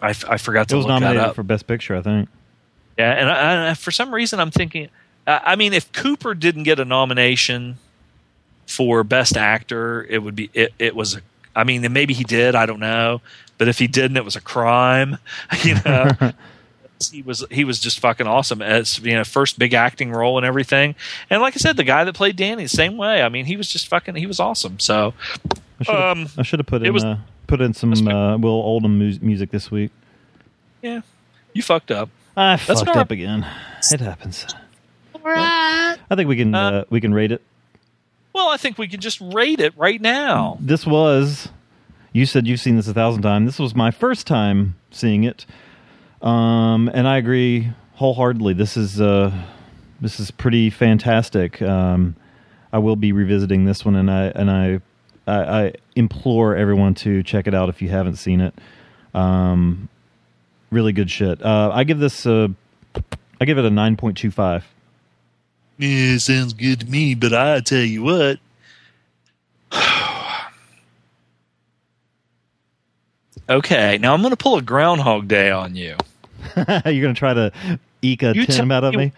I, 0.00 0.14
I 0.26 0.38
forgot 0.38 0.62
It 0.62 0.68
to 0.68 0.76
was 0.76 0.86
look 0.86 0.94
that 0.94 1.00
nominated 1.00 1.28
up. 1.28 1.34
for 1.34 1.42
Best 1.42 1.66
Picture, 1.66 1.94
I 1.94 2.00
think. 2.00 2.30
Yeah, 2.96 3.10
and 3.12 3.28
I, 3.28 3.70
I, 3.70 3.74
for 3.74 3.90
some 3.90 4.14
reason, 4.14 4.40
I'm 4.40 4.50
thinking. 4.50 4.88
I 5.26 5.56
mean, 5.56 5.74
if 5.74 5.92
Cooper 5.92 6.32
didn't 6.34 6.62
get 6.62 6.80
a 6.80 6.86
nomination 6.86 7.76
for 8.70 9.02
Best 9.04 9.36
Actor, 9.36 10.06
it 10.08 10.18
would 10.18 10.36
be 10.36 10.50
it. 10.54 10.72
It 10.78 10.94
was. 10.94 11.16
A, 11.16 11.20
I 11.54 11.64
mean, 11.64 11.84
and 11.84 11.92
maybe 11.92 12.14
he 12.14 12.24
did. 12.24 12.54
I 12.54 12.66
don't 12.66 12.80
know. 12.80 13.20
But 13.58 13.68
if 13.68 13.78
he 13.78 13.86
didn't, 13.88 14.16
it 14.16 14.24
was 14.24 14.36
a 14.36 14.40
crime. 14.40 15.18
You 15.64 15.74
know, 15.84 16.10
he 17.12 17.22
was 17.22 17.44
he 17.50 17.64
was 17.64 17.80
just 17.80 17.98
fucking 17.98 18.26
awesome 18.26 18.62
as 18.62 18.98
you 19.00 19.12
know 19.14 19.24
first 19.24 19.58
big 19.58 19.74
acting 19.74 20.12
role 20.12 20.36
and 20.38 20.46
everything. 20.46 20.94
And 21.28 21.42
like 21.42 21.54
I 21.54 21.58
said, 21.58 21.76
the 21.76 21.84
guy 21.84 22.04
that 22.04 22.14
played 22.14 22.36
Danny, 22.36 22.62
the 22.64 22.68
same 22.68 22.96
way. 22.96 23.22
I 23.22 23.28
mean, 23.28 23.44
he 23.46 23.56
was 23.56 23.68
just 23.68 23.88
fucking. 23.88 24.14
He 24.14 24.26
was 24.26 24.38
awesome. 24.40 24.78
So, 24.78 25.12
I 25.80 25.84
should 25.84 25.94
um, 25.94 26.18
have 26.20 26.38
I 26.38 26.42
should 26.42 26.60
have 26.60 26.66
put 26.66 26.82
it 26.82 26.86
in 26.86 26.94
was- 26.94 27.04
uh, 27.04 27.18
put 27.46 27.60
in 27.60 27.74
some 27.74 27.92
uh, 27.92 28.36
Will 28.38 28.50
Oldham 28.50 28.98
mu- 28.98 29.18
music 29.20 29.50
this 29.50 29.70
week. 29.70 29.90
yeah, 30.82 31.00
you 31.52 31.62
fucked 31.62 31.90
up. 31.90 32.08
I 32.36 32.56
That's 32.56 32.82
fucked 32.82 32.96
up 32.96 33.10
again. 33.10 33.44
It 33.90 34.00
happens. 34.00 34.46
all 35.14 35.20
right 35.22 35.96
I 36.10 36.14
think 36.14 36.28
we 36.28 36.36
can 36.36 36.54
uh, 36.54 36.84
we 36.90 37.00
can 37.00 37.12
rate 37.12 37.32
it. 37.32 37.42
Well, 38.40 38.48
I 38.48 38.56
think 38.56 38.78
we 38.78 38.88
could 38.88 39.02
just 39.02 39.20
rate 39.20 39.60
it 39.60 39.76
right 39.76 40.00
now. 40.00 40.56
This 40.62 40.86
was. 40.86 41.50
You 42.14 42.24
said 42.24 42.46
you've 42.46 42.58
seen 42.58 42.76
this 42.76 42.88
a 42.88 42.94
thousand 42.94 43.20
times. 43.20 43.44
This 43.44 43.58
was 43.58 43.74
my 43.74 43.90
first 43.90 44.26
time 44.26 44.76
seeing 44.90 45.24
it, 45.24 45.44
um, 46.22 46.90
and 46.94 47.06
I 47.06 47.18
agree 47.18 47.70
wholeheartedly. 47.96 48.54
This 48.54 48.78
is 48.78 48.98
uh, 48.98 49.30
this 50.00 50.18
is 50.18 50.30
pretty 50.30 50.70
fantastic. 50.70 51.60
Um, 51.60 52.16
I 52.72 52.78
will 52.78 52.96
be 52.96 53.12
revisiting 53.12 53.66
this 53.66 53.84
one, 53.84 53.94
and 53.94 54.10
I 54.10 54.28
and 54.28 54.50
I, 54.50 54.80
I 55.26 55.64
I 55.64 55.72
implore 55.94 56.56
everyone 56.56 56.94
to 56.94 57.22
check 57.22 57.46
it 57.46 57.52
out 57.52 57.68
if 57.68 57.82
you 57.82 57.90
haven't 57.90 58.16
seen 58.16 58.40
it. 58.40 58.54
Um, 59.12 59.90
really 60.70 60.94
good 60.94 61.10
shit. 61.10 61.42
Uh, 61.42 61.72
I 61.74 61.84
give 61.84 61.98
this 61.98 62.24
uh, 62.24 62.48
I 63.38 63.44
give 63.44 63.58
it 63.58 63.66
a 63.66 63.70
nine 63.70 63.98
point 63.98 64.16
two 64.16 64.30
five. 64.30 64.64
Yeah, 65.80 66.18
sounds 66.18 66.52
good 66.52 66.80
to 66.80 66.86
me, 66.86 67.14
but 67.14 67.32
I 67.32 67.60
tell 67.60 67.80
you 67.80 68.02
what. 68.02 68.38
okay, 73.48 73.98
now 73.98 74.12
I'm 74.14 74.20
going 74.20 74.30
to 74.32 74.36
pull 74.36 74.56
a 74.56 74.62
Groundhog 74.62 75.28
Day 75.28 75.50
on 75.50 75.74
you. 75.74 75.96
You're 76.56 77.02
gonna 77.02 77.14
try 77.14 77.34
to 77.34 77.52
eke 78.02 78.22
a 78.22 78.34
You 78.34 78.46
ten 78.46 78.70
out 78.72 78.82
of 78.84 78.92
me- 78.94 79.06
me. 79.06 79.12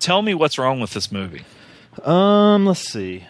Tell 0.00 0.20
me 0.22 0.34
what's 0.34 0.58
wrong 0.58 0.80
with 0.80 0.92
this 0.94 1.10
movie. 1.10 1.42
Um, 2.04 2.66
let's 2.66 2.80
see. 2.80 3.24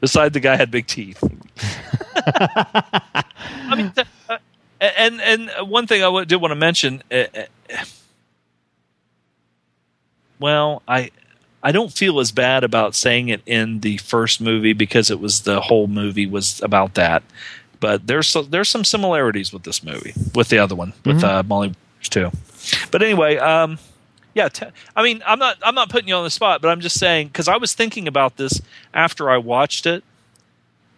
Besides, 0.00 0.34
the 0.34 0.40
guy 0.40 0.56
had 0.56 0.70
big 0.70 0.86
teeth. 0.86 1.22
I 2.16 3.24
mean, 3.76 3.90
th- 3.92 4.06
uh, 4.28 4.38
and 4.80 5.20
and 5.20 5.50
one 5.68 5.86
thing 5.86 6.02
I 6.02 6.06
w- 6.06 6.24
did 6.26 6.36
want 6.36 6.52
to 6.52 6.56
mention. 6.56 7.02
Uh, 7.10 7.24
uh, 7.34 7.84
well, 10.38 10.82
I 10.86 11.10
I 11.66 11.72
don't 11.72 11.92
feel 11.92 12.20
as 12.20 12.30
bad 12.30 12.62
about 12.62 12.94
saying 12.94 13.28
it 13.28 13.42
in 13.44 13.80
the 13.80 13.96
first 13.98 14.40
movie 14.40 14.72
because 14.72 15.10
it 15.10 15.18
was 15.18 15.40
the 15.42 15.60
whole 15.60 15.88
movie 15.88 16.26
was 16.26 16.62
about 16.62 16.94
that. 16.94 17.22
But 17.80 18.06
there's 18.06 18.28
so, 18.28 18.42
there's 18.42 18.68
some 18.68 18.84
similarities 18.84 19.52
with 19.52 19.64
this 19.64 19.82
movie 19.82 20.14
with 20.34 20.48
the 20.48 20.58
other 20.58 20.76
one 20.76 20.92
with 21.04 21.24
uh, 21.24 21.42
Molly 21.42 21.74
too. 22.02 22.30
But 22.92 23.02
anyway, 23.02 23.36
um, 23.38 23.78
yeah, 24.34 24.48
t- 24.48 24.66
I 24.94 25.02
mean, 25.02 25.22
I'm 25.26 25.38
not 25.40 25.56
I'm 25.62 25.74
not 25.74 25.88
putting 25.90 26.08
you 26.08 26.14
on 26.14 26.24
the 26.24 26.30
spot, 26.30 26.62
but 26.62 26.68
I'm 26.68 26.80
just 26.80 26.98
saying 27.00 27.28
because 27.28 27.48
I 27.48 27.56
was 27.56 27.74
thinking 27.74 28.06
about 28.06 28.36
this 28.36 28.60
after 28.94 29.28
I 29.28 29.38
watched 29.38 29.86
it. 29.86 30.04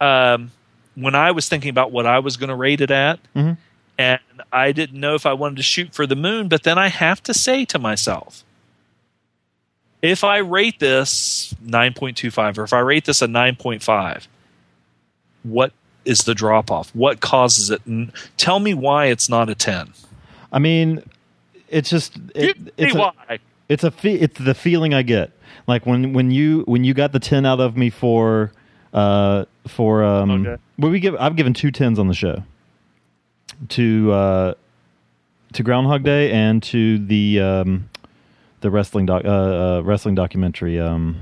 Um, 0.01 0.51
when 0.95 1.15
I 1.15 1.31
was 1.31 1.49
thinking 1.49 1.71
about 1.71 1.93
what 1.93 2.07
I 2.07 2.19
was 2.19 2.37
going 2.37 2.49
to 2.51 2.55
rate 2.55 2.81
it 2.81 2.91
at, 2.91 3.21
Mhm. 3.35 3.57
and 3.97 4.21
I 4.53 4.73
didn't 4.73 4.99
know 5.01 5.15
if 5.15 5.27
I 5.27 5.33
wanted 5.33 5.57
to 5.57 5.63
shoot 5.63 5.95
for 5.95 6.07
the 6.07 6.17
moon, 6.17 6.49
but 6.49 6.63
then 6.65 6.77
I 6.79 6.89
have 6.89 7.23
to 7.25 7.35
say 7.35 7.65
to 7.67 7.79
myself, 7.79 8.45
if 10.03 10.25
I 10.25 10.39
rate 10.39 10.79
this 10.79 11.55
9.25 11.65 12.59
or 12.59 12.65
if 12.65 12.73
I 12.73 12.79
rate 12.81 13.05
this 13.05 13.23
a 13.23 13.27
9.5, 13.27 14.27
what 15.43 15.73
is 16.05 16.21
the 16.21 16.35
drop 16.35 16.71
off? 16.71 16.95
What 16.95 17.21
causes 17.21 17.71
it? 17.71 17.85
And 17.87 18.13
tell 18.37 18.61
me 18.61 18.75
why 18.75 19.07
it's 19.07 19.29
not 19.29 19.49
a 19.49 19.55
10. 19.55 19.93
I 20.53 20.59
mean, 20.59 21.03
it's 21.69 21.91
just 21.91 22.17
it, 22.35 22.57
it's 22.77 22.95
me 22.95 23.01
a, 23.01 23.05
why. 23.05 23.39
it's 23.69 23.85
a 23.85 23.91
fe- 23.91 24.15
it's 24.15 24.39
the 24.39 24.55
feeling 24.55 24.95
I 24.95 25.03
get. 25.03 25.33
Like 25.67 25.85
when 25.85 26.15
when 26.15 26.31
you 26.31 26.61
when 26.63 26.85
you 26.85 26.95
got 26.95 27.13
the 27.13 27.21
ten 27.21 27.45
out 27.45 27.61
of 27.61 27.77
me 27.77 27.91
for 27.91 28.53
uh 28.95 29.45
for 29.67 30.03
um 30.03 30.47
Okay. 30.47 30.63
well 30.79 30.91
we 30.91 30.99
give 30.99 31.15
I've 31.17 31.37
given 31.37 31.53
two 31.53 31.71
tens 31.71 31.99
on 31.99 32.09
the 32.09 32.15
show 32.15 32.43
to 33.71 34.13
uh 34.13 34.55
to 35.53 35.63
Groundhog 35.63 36.05
Day 36.05 36.33
and 36.33 36.63
to 36.65 36.99
the 36.99 37.41
um 37.41 37.91
the 38.61 38.71
wrestling 38.71 39.07
doc 39.07 39.25
uh, 39.25 39.29
uh 39.29 39.83
wrestling 39.85 40.15
documentary 40.15 40.79
um 40.81 41.17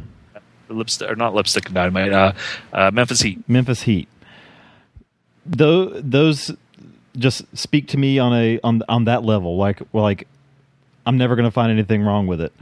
Lipstick, 0.68 1.10
or 1.10 1.16
not 1.16 1.34
lipstick 1.34 1.66
and 1.66 1.74
dynamite, 1.74 2.12
uh, 2.12 2.32
uh, 2.72 2.90
Memphis 2.92 3.20
Heat. 3.20 3.48
Memphis 3.48 3.82
Heat. 3.82 4.08
Though 5.44 6.00
those 6.00 6.50
just 7.16 7.44
speak 7.56 7.88
to 7.88 7.98
me 7.98 8.18
on 8.18 8.34
a 8.34 8.60
on 8.62 8.82
on 8.88 9.04
that 9.04 9.22
level. 9.22 9.56
Like 9.56 9.80
like 9.92 10.26
I'm 11.04 11.16
never 11.16 11.36
going 11.36 11.46
to 11.46 11.52
find 11.52 11.70
anything 11.70 12.02
wrong 12.02 12.26
with 12.26 12.40
it. 12.40 12.52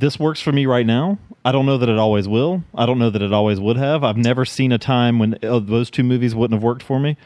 This 0.00 0.18
works 0.18 0.40
for 0.40 0.52
me 0.52 0.66
right 0.66 0.86
now. 0.86 1.18
I 1.44 1.52
don't 1.52 1.66
know 1.66 1.78
that 1.78 1.88
it 1.88 1.98
always 1.98 2.28
will. 2.28 2.62
I 2.74 2.86
don't 2.86 2.98
know 2.98 3.10
that 3.10 3.22
it 3.22 3.32
always 3.32 3.58
would 3.60 3.76
have. 3.76 4.04
I've 4.04 4.16
never 4.16 4.44
seen 4.44 4.70
a 4.72 4.78
time 4.78 5.18
when 5.18 5.38
uh, 5.42 5.58
those 5.58 5.90
two 5.90 6.04
movies 6.04 6.34
wouldn't 6.34 6.56
have 6.56 6.62
worked 6.62 6.82
for 6.82 7.00
me. 7.00 7.16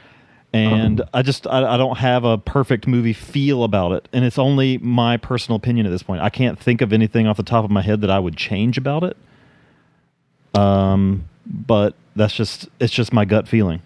And 0.54 1.00
I 1.14 1.22
just 1.22 1.46
I, 1.46 1.64
I 1.64 1.76
don't 1.78 1.96
have 1.96 2.24
a 2.24 2.36
perfect 2.36 2.86
movie 2.86 3.14
feel 3.14 3.64
about 3.64 3.92
it, 3.92 4.08
and 4.12 4.24
it's 4.24 4.38
only 4.38 4.76
my 4.78 5.16
personal 5.16 5.56
opinion 5.56 5.86
at 5.86 5.90
this 5.90 6.02
point. 6.02 6.20
I 6.20 6.28
can't 6.28 6.58
think 6.58 6.82
of 6.82 6.92
anything 6.92 7.26
off 7.26 7.38
the 7.38 7.42
top 7.42 7.64
of 7.64 7.70
my 7.70 7.80
head 7.80 8.02
that 8.02 8.10
I 8.10 8.18
would 8.18 8.36
change 8.36 8.76
about 8.76 9.02
it. 9.02 9.16
Um, 10.54 11.28
but 11.46 11.94
that's 12.14 12.34
just 12.34 12.68
it's 12.78 12.92
just 12.92 13.12
my 13.12 13.24
gut 13.24 13.48
feeling. 13.48 13.80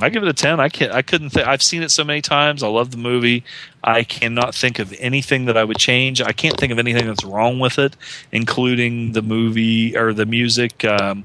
I 0.00 0.08
give 0.10 0.22
it 0.22 0.28
a 0.28 0.32
ten. 0.32 0.60
I 0.60 0.68
can't. 0.68 0.92
I 0.92 1.02
couldn't. 1.02 1.30
Th- 1.30 1.46
I've 1.46 1.62
seen 1.62 1.82
it 1.82 1.90
so 1.90 2.04
many 2.04 2.20
times. 2.20 2.62
I 2.62 2.68
love 2.68 2.90
the 2.90 2.96
movie. 2.96 3.44
I 3.82 4.04
cannot 4.04 4.54
think 4.54 4.78
of 4.78 4.94
anything 4.98 5.46
that 5.46 5.56
I 5.56 5.64
would 5.64 5.78
change. 5.78 6.20
I 6.20 6.32
can't 6.32 6.56
think 6.56 6.72
of 6.72 6.78
anything 6.78 7.06
that's 7.06 7.24
wrong 7.24 7.58
with 7.58 7.78
it, 7.78 7.96
including 8.30 9.12
the 9.12 9.22
movie 9.22 9.96
or 9.96 10.12
the 10.12 10.26
music, 10.26 10.84
um, 10.84 11.24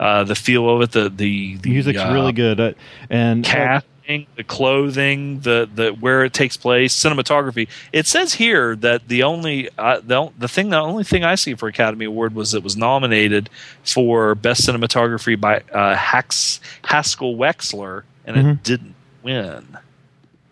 uh, 0.00 0.24
the 0.24 0.34
feel 0.34 0.68
of 0.68 0.82
it, 0.82 0.92
the 0.92 1.08
the, 1.08 1.56
the 1.56 1.70
Music's 1.70 1.98
uh, 2.00 2.10
really 2.12 2.32
good, 2.32 2.60
uh, 2.60 2.72
and 3.10 3.44
casting, 3.44 4.26
the 4.36 4.44
clothing, 4.44 5.40
the 5.40 5.68
the 5.74 5.90
where 5.92 6.24
it 6.24 6.32
takes 6.32 6.56
place, 6.56 6.94
cinematography. 6.94 7.68
It 7.92 8.06
says 8.06 8.34
here 8.34 8.76
that 8.76 9.08
the 9.08 9.22
only 9.22 9.68
uh, 9.78 10.00
the 10.02 10.30
the 10.38 10.48
thing 10.48 10.70
the 10.70 10.78
only 10.80 11.04
thing 11.04 11.24
I 11.24 11.36
see 11.36 11.54
for 11.54 11.68
Academy 11.68 12.04
Award 12.04 12.34
was 12.34 12.54
it 12.54 12.62
was 12.62 12.76
nominated 12.76 13.48
for 13.84 14.34
best 14.34 14.62
cinematography 14.66 15.40
by 15.40 15.62
uh, 15.72 15.94
Hax, 15.94 16.60
Haskell 16.84 17.36
Wexler 17.36 18.02
and 18.26 18.36
Mhm. 18.36 18.52
it 18.52 18.62
didn't 18.62 18.94
win. 19.22 19.78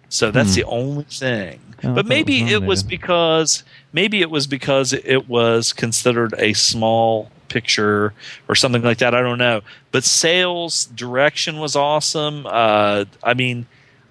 So 0.08 0.30
that's 0.30 0.50
Hmm. 0.50 0.60
the 0.60 0.64
only 0.64 1.04
thing. 1.04 1.58
Oh, 1.84 1.94
but 1.94 2.06
maybe 2.06 2.38
it 2.40 2.44
was 2.44 2.52
it 2.52 2.62
was 2.62 2.82
because 2.82 3.64
maybe 3.92 4.20
it 4.20 4.30
was 4.30 4.46
because 4.46 4.92
it 4.92 5.28
was 5.28 5.72
considered 5.72 6.34
a 6.38 6.52
small 6.52 7.30
picture 7.52 8.14
or 8.48 8.54
something 8.54 8.82
like 8.82 8.98
that. 8.98 9.14
I 9.14 9.20
don't 9.20 9.38
know. 9.38 9.60
But 9.90 10.04
Sayles 10.04 10.86
direction 10.86 11.58
was 11.58 11.76
awesome. 11.76 12.46
Uh, 12.46 13.04
I 13.22 13.34
mean, 13.34 13.66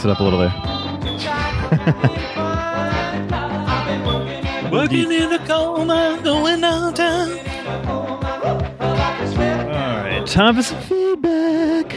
mix 0.00 0.04
it 0.04 0.10
up 0.10 0.20
a 0.20 0.22
little 0.22 0.38
there. 0.38 0.52
Working 4.72 5.12
in 5.12 5.32
a 5.32 5.38
coal 5.46 5.84
mine, 5.84 6.22
going 6.22 6.60
downtown. 6.60 7.30
All 7.76 8.20
right, 10.04 10.26
time 10.26 10.54
for 10.54 10.62
some 10.62 10.80
feedback. 10.82 11.94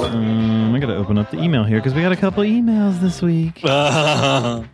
Um, 0.00 0.74
I 0.74 0.78
gotta 0.78 0.96
open 0.96 1.18
up 1.18 1.30
the 1.30 1.42
email 1.42 1.64
here 1.64 1.78
because 1.78 1.94
we 1.94 2.00
got 2.00 2.12
a 2.12 2.16
couple 2.16 2.44
emails 2.44 3.00
this 3.00 3.20
week. 3.20 3.60
that 3.62 4.64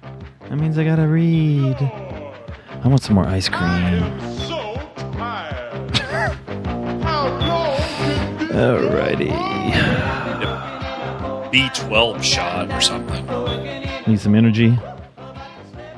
means 0.50 0.78
I 0.78 0.84
gotta 0.84 1.08
read. 1.08 1.76
I 1.80 2.88
want 2.88 3.02
some 3.02 3.14
more 3.14 3.26
ice 3.26 3.48
cream. 3.48 4.53
B12 11.94 12.22
shot 12.24 12.72
or 12.72 12.80
something. 12.80 13.24
Need 14.06 14.18
some 14.18 14.34
energy. 14.34 14.76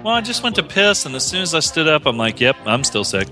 Well, 0.05 0.15
I 0.15 0.20
just 0.20 0.42
went 0.42 0.57
to 0.57 0.62
piss, 0.62 1.07
and 1.07 1.15
as 1.15 1.26
soon 1.26 1.41
as 1.41 1.55
I 1.55 1.60
stood 1.60 1.89
up, 1.89 2.05
I'm 2.07 2.18
like, 2.18 2.39
"Yep, 2.39 2.57
I'm 2.66 2.84
still 2.84 3.02
sick." 3.02 3.28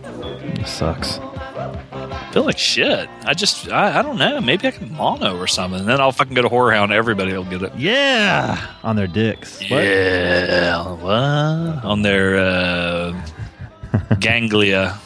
Sucks. 0.65 1.19
I 1.19 2.31
feel 2.33 2.45
like 2.45 2.59
shit. 2.59 3.09
I 3.27 3.35
just, 3.35 3.71
I, 3.71 3.99
I 3.99 4.03
don't 4.03 4.17
know. 4.17 4.41
Maybe 4.41 4.67
I 4.67 4.71
can 4.71 4.93
mono 4.95 5.37
or 5.39 5.47
something. 5.47 5.81
And 5.81 5.89
then 5.89 6.01
I'll 6.01 6.11
fucking 6.11 6.35
go 6.35 6.43
to 6.43 6.49
Horrorhound. 6.49 6.91
Everybody 6.91 7.33
will 7.33 7.45
get 7.45 7.63
it. 7.63 7.75
Yeah, 7.77 8.59
on 8.83 8.97
their 8.97 9.07
dicks. 9.07 9.61
What? 9.61 9.85
Yeah, 9.85 10.91
what? 10.95 11.85
On 11.85 12.03
their 12.03 12.37
uh, 12.39 13.27
ganglia. 14.21 14.99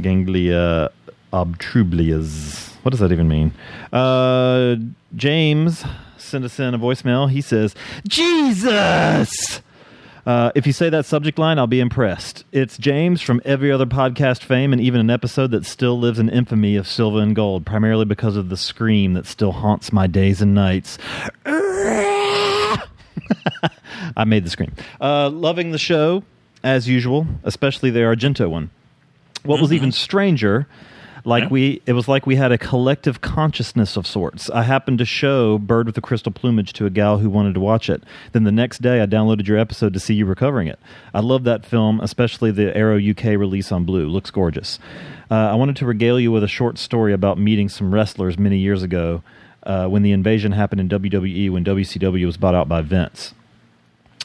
Ganglia 0.00 0.90
obtrublias. 1.32 2.72
What 2.82 2.90
does 2.90 3.00
that 3.00 3.12
even 3.12 3.28
mean? 3.28 3.52
Uh, 3.92 4.76
James 5.14 5.84
sent 6.22 6.44
us 6.44 6.58
in 6.58 6.74
a 6.74 6.78
voicemail. 6.78 7.30
He 7.30 7.40
says, 7.40 7.74
Jesus! 8.06 9.62
Uh, 10.24 10.52
if 10.54 10.66
you 10.66 10.72
say 10.72 10.88
that 10.88 11.04
subject 11.04 11.38
line, 11.38 11.58
I'll 11.58 11.66
be 11.66 11.80
impressed. 11.80 12.44
It's 12.52 12.78
James 12.78 13.20
from 13.20 13.42
every 13.44 13.72
other 13.72 13.86
podcast 13.86 14.42
fame 14.42 14.72
and 14.72 14.80
even 14.80 15.00
an 15.00 15.10
episode 15.10 15.50
that 15.50 15.66
still 15.66 15.98
lives 15.98 16.20
in 16.20 16.28
infamy 16.28 16.76
of 16.76 16.86
Silver 16.86 17.20
and 17.20 17.34
Gold, 17.34 17.66
primarily 17.66 18.04
because 18.04 18.36
of 18.36 18.48
the 18.48 18.56
scream 18.56 19.14
that 19.14 19.26
still 19.26 19.52
haunts 19.52 19.92
my 19.92 20.06
days 20.06 20.40
and 20.40 20.54
nights. 20.54 20.98
I 21.44 22.78
made 24.24 24.44
the 24.44 24.50
scream. 24.50 24.72
Uh, 25.00 25.28
loving 25.30 25.72
the 25.72 25.78
show, 25.78 26.22
as 26.62 26.88
usual, 26.88 27.26
especially 27.42 27.90
the 27.90 28.00
Argento 28.00 28.48
one. 28.48 28.70
What 29.42 29.60
was 29.60 29.72
even 29.72 29.90
stranger, 29.90 30.68
like 31.24 31.50
we, 31.50 31.82
it 31.86 31.92
was 31.92 32.08
like 32.08 32.26
we 32.26 32.36
had 32.36 32.52
a 32.52 32.58
collective 32.58 33.20
consciousness 33.20 33.96
of 33.96 34.06
sorts. 34.06 34.50
I 34.50 34.62
happened 34.62 34.98
to 34.98 35.04
show 35.04 35.58
Bird 35.58 35.86
with 35.86 35.94
the 35.94 36.00
Crystal 36.00 36.32
Plumage 36.32 36.72
to 36.74 36.86
a 36.86 36.90
gal 36.90 37.18
who 37.18 37.30
wanted 37.30 37.54
to 37.54 37.60
watch 37.60 37.88
it. 37.88 38.02
Then 38.32 38.44
the 38.44 38.52
next 38.52 38.82
day, 38.82 39.00
I 39.00 39.06
downloaded 39.06 39.46
your 39.46 39.58
episode 39.58 39.92
to 39.94 40.00
see 40.00 40.14
you 40.14 40.26
recovering 40.26 40.68
it. 40.68 40.78
I 41.14 41.20
love 41.20 41.44
that 41.44 41.64
film, 41.64 42.00
especially 42.00 42.50
the 42.50 42.76
Arrow 42.76 42.98
UK 42.98 43.24
release 43.38 43.70
on 43.70 43.84
Blue. 43.84 44.08
Looks 44.08 44.30
gorgeous. 44.30 44.78
Uh, 45.30 45.34
I 45.34 45.54
wanted 45.54 45.76
to 45.76 45.86
regale 45.86 46.20
you 46.20 46.32
with 46.32 46.44
a 46.44 46.48
short 46.48 46.78
story 46.78 47.12
about 47.12 47.38
meeting 47.38 47.68
some 47.68 47.94
wrestlers 47.94 48.38
many 48.38 48.58
years 48.58 48.82
ago 48.82 49.22
uh, 49.62 49.86
when 49.86 50.02
the 50.02 50.12
invasion 50.12 50.52
happened 50.52 50.80
in 50.80 50.88
WWE 50.88 51.50
when 51.50 51.64
WCW 51.64 52.26
was 52.26 52.36
bought 52.36 52.54
out 52.54 52.68
by 52.68 52.82
Vince. 52.82 53.34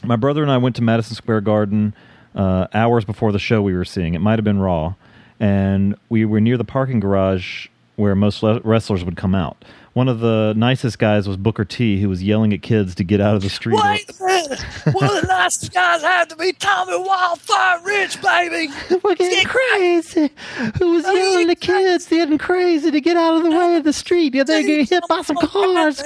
My 0.04 0.16
brother 0.16 0.42
and 0.42 0.50
I 0.50 0.58
went 0.58 0.76
to 0.76 0.82
Madison 0.82 1.16
Square 1.16 1.42
Garden 1.42 1.94
uh, 2.34 2.66
hours 2.72 3.04
before 3.04 3.32
the 3.32 3.38
show 3.38 3.62
we 3.62 3.74
were 3.74 3.84
seeing. 3.84 4.14
It 4.14 4.20
might 4.20 4.38
have 4.38 4.44
been 4.44 4.60
Raw, 4.60 4.94
and 5.40 5.94
we 6.08 6.24
were 6.24 6.40
near 6.40 6.56
the 6.56 6.64
parking 6.64 7.00
garage 7.00 7.68
where 7.96 8.14
most 8.14 8.42
le- 8.42 8.60
wrestlers 8.60 9.04
would 9.04 9.16
come 9.16 9.34
out. 9.34 9.64
One 9.94 10.06
of 10.08 10.20
the 10.20 10.54
nicest 10.56 11.00
guys 11.00 11.26
was 11.26 11.36
Booker 11.36 11.64
T, 11.64 12.00
who 12.00 12.08
was 12.08 12.22
yelling 12.22 12.52
at 12.52 12.62
kids 12.62 12.94
to 12.96 13.04
get 13.04 13.20
out 13.20 13.34
of 13.34 13.42
the 13.42 13.48
street. 13.50 13.80
Wait 13.82 14.08
a 14.08 14.24
minute. 14.24 14.60
One 14.92 15.04
of 15.16 15.22
the 15.22 15.26
nicest 15.26 15.72
guys 15.74 16.02
had 16.02 16.30
to 16.30 16.36
be 16.36 16.52
Tommy 16.52 16.96
Wildfire 16.96 17.80
Rich, 17.84 18.22
baby. 18.22 18.72
We're 19.02 19.16
getting 19.16 19.48
crazy. 19.48 20.30
Who 20.78 20.92
was 20.92 21.04
yelling 21.04 21.50
at 21.50 21.60
kids 21.60 22.06
getting 22.06 22.38
crazy 22.38 22.92
to 22.92 23.00
get 23.00 23.16
out 23.16 23.38
of 23.38 23.42
the 23.42 23.50
way 23.50 23.74
of 23.74 23.82
the 23.82 23.92
street? 23.92 24.34
Yeah, 24.34 24.44
they're 24.44 24.62
getting 24.62 24.86
hit 24.86 25.02
by 25.08 25.22
some 25.22 25.36
cars. 25.36 26.00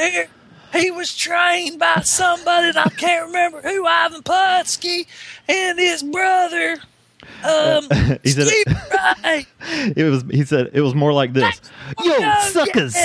He 0.72 0.90
was 0.90 1.14
trained 1.14 1.78
by 1.78 2.00
somebody, 2.02 2.68
and 2.68 2.78
I 2.78 2.88
can't 2.88 3.26
remember 3.26 3.60
who, 3.60 3.84
Ivan 3.86 4.22
Putski, 4.22 5.06
and 5.46 5.78
his 5.78 6.02
brother. 6.02 6.78
Um, 7.44 7.88
he 8.22 8.30
said 8.30 8.46
Steve 8.46 8.64
it 9.96 10.10
was. 10.10 10.24
He 10.30 10.44
said 10.44 10.70
it 10.72 10.80
was 10.80 10.94
more 10.94 11.12
like 11.12 11.32
this. 11.32 11.60
Yo, 12.02 12.34
suckers, 12.48 12.96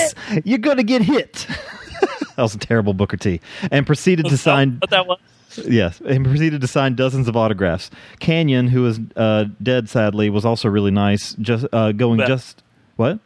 you're 0.44 0.58
gonna 0.58 0.82
get 0.82 1.02
hit. 1.02 1.46
that 2.36 2.42
was 2.42 2.54
a 2.54 2.58
terrible 2.58 2.94
Booker 2.94 3.16
T. 3.16 3.40
And 3.70 3.86
proceeded 3.86 4.26
to 4.26 4.36
sign. 4.36 4.78
But 4.78 4.90
that 4.90 5.06
was 5.06 5.18
Yes, 5.66 6.00
and 6.06 6.24
proceeded 6.24 6.60
to 6.60 6.66
sign 6.66 6.94
dozens 6.94 7.26
of 7.26 7.36
autographs. 7.36 7.90
Kanyon, 8.20 8.68
who 8.68 8.86
is 8.86 9.00
uh, 9.16 9.46
dead 9.62 9.88
sadly, 9.88 10.30
was 10.30 10.44
also 10.44 10.68
really 10.68 10.90
nice. 10.90 11.34
Just 11.34 11.66
uh, 11.72 11.92
going 11.92 12.20
Who 12.20 12.26
just 12.26 12.62
what? 12.96 13.18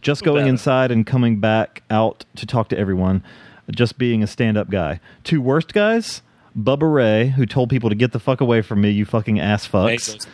Just 0.00 0.24
going 0.24 0.42
better? 0.42 0.48
inside 0.48 0.90
and 0.90 1.06
coming 1.06 1.38
back 1.38 1.82
out 1.88 2.24
to 2.36 2.46
talk 2.46 2.68
to 2.68 2.78
everyone. 2.78 3.22
Just 3.70 3.96
being 3.96 4.22
a 4.22 4.26
stand-up 4.26 4.68
guy. 4.70 5.00
Two 5.22 5.40
worst 5.40 5.72
guys: 5.72 6.22
Bubba 6.56 6.92
Ray, 6.92 7.28
who 7.28 7.46
told 7.46 7.70
people 7.70 7.88
to 7.88 7.94
get 7.96 8.12
the 8.12 8.18
fuck 8.18 8.40
away 8.40 8.62
from 8.62 8.80
me, 8.80 8.90
you 8.90 9.04
fucking 9.04 9.40
ass 9.40 9.66
fucks. 9.66 10.26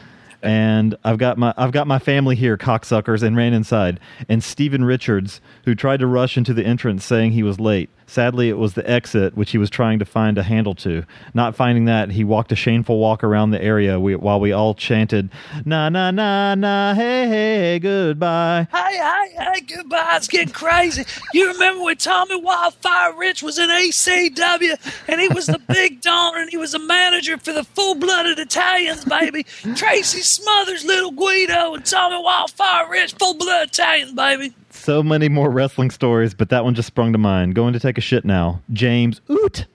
And 0.42 0.96
I've 1.04 1.18
got 1.18 1.36
my 1.36 1.52
I've 1.56 1.72
got 1.72 1.86
my 1.86 1.98
family 1.98 2.36
here, 2.36 2.56
cocksuckers, 2.56 3.22
and 3.22 3.36
ran 3.36 3.52
inside. 3.52 3.98
And 4.28 4.42
Stephen 4.42 4.84
Richards, 4.84 5.40
who 5.64 5.74
tried 5.74 5.98
to 5.98 6.06
rush 6.06 6.36
into 6.36 6.54
the 6.54 6.64
entrance 6.64 7.04
saying 7.04 7.32
he 7.32 7.42
was 7.42 7.58
late. 7.58 7.90
Sadly, 8.08 8.48
it 8.48 8.56
was 8.56 8.72
the 8.72 8.88
exit 8.88 9.36
which 9.36 9.50
he 9.50 9.58
was 9.58 9.68
trying 9.68 9.98
to 9.98 10.06
find 10.06 10.38
a 10.38 10.42
handle 10.42 10.74
to. 10.76 11.04
Not 11.34 11.54
finding 11.54 11.84
that, 11.84 12.10
he 12.10 12.24
walked 12.24 12.50
a 12.52 12.56
shameful 12.56 12.98
walk 12.98 13.22
around 13.22 13.50
the 13.50 13.62
area 13.62 14.00
we, 14.00 14.16
while 14.16 14.40
we 14.40 14.50
all 14.50 14.74
chanted, 14.74 15.28
"Na 15.66 15.90
na 15.90 16.10
na 16.10 16.54
na, 16.54 16.94
hey 16.94 17.26
hey, 17.28 17.56
hey 17.58 17.78
goodbye." 17.78 18.66
Hey, 18.72 18.96
hey, 18.96 19.34
hey, 19.36 19.60
goodbye. 19.60 20.14
It's 20.16 20.26
getting 20.26 20.54
crazy. 20.54 21.04
You 21.34 21.52
remember 21.52 21.84
when 21.84 21.96
Tommy 21.98 22.40
Wildfire 22.40 23.14
Rich 23.14 23.42
was 23.42 23.58
in 23.58 23.68
ECW 23.68 24.76
and 25.06 25.20
he 25.20 25.28
was 25.28 25.44
the 25.46 25.60
big 25.68 26.00
donor 26.00 26.38
and 26.38 26.48
he 26.50 26.56
was 26.56 26.72
a 26.72 26.78
manager 26.78 27.36
for 27.36 27.52
the 27.52 27.64
full 27.64 27.94
blooded 27.94 28.38
Italians, 28.38 29.04
baby? 29.04 29.44
Tracy 29.76 30.22
Smothers, 30.22 30.82
Little 30.82 31.10
Guido, 31.12 31.74
and 31.74 31.84
Tommy 31.84 32.22
Wildfire 32.22 32.88
Rich, 32.90 33.14
full 33.14 33.34
blood 33.34 33.68
Italians, 33.68 34.12
baby. 34.12 34.54
So 34.88 35.02
many 35.02 35.28
more 35.28 35.50
wrestling 35.50 35.90
stories, 35.90 36.32
but 36.32 36.48
that 36.48 36.64
one 36.64 36.74
just 36.74 36.86
sprung 36.86 37.12
to 37.12 37.18
mind. 37.18 37.54
Going 37.54 37.74
to 37.74 37.78
take 37.78 37.98
a 37.98 38.00
shit 38.00 38.24
now. 38.24 38.62
James 38.72 39.20
Oot. 39.30 39.66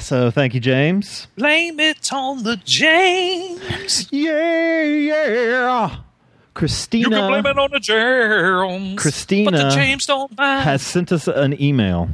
So 0.01 0.29
thank 0.29 0.53
you, 0.53 0.59
James. 0.59 1.27
Blame 1.37 1.79
it 1.79 2.11
on 2.11 2.43
the 2.43 2.57
James. 2.57 4.09
Yeah, 4.11 4.81
yeah. 4.83 5.95
Christina. 6.53 7.03
You 7.03 7.15
can 7.15 7.29
blame 7.29 7.45
it 7.45 7.57
on 7.57 7.71
the 7.71 7.79
James. 7.79 9.01
Christina 9.01 9.51
But 9.51 9.57
the 9.57 9.69
James 9.69 10.05
don't 10.05 10.37
mind. 10.37 10.63
has 10.65 10.81
sent 10.81 11.13
us 11.13 11.29
an 11.29 11.61
email. 11.61 12.09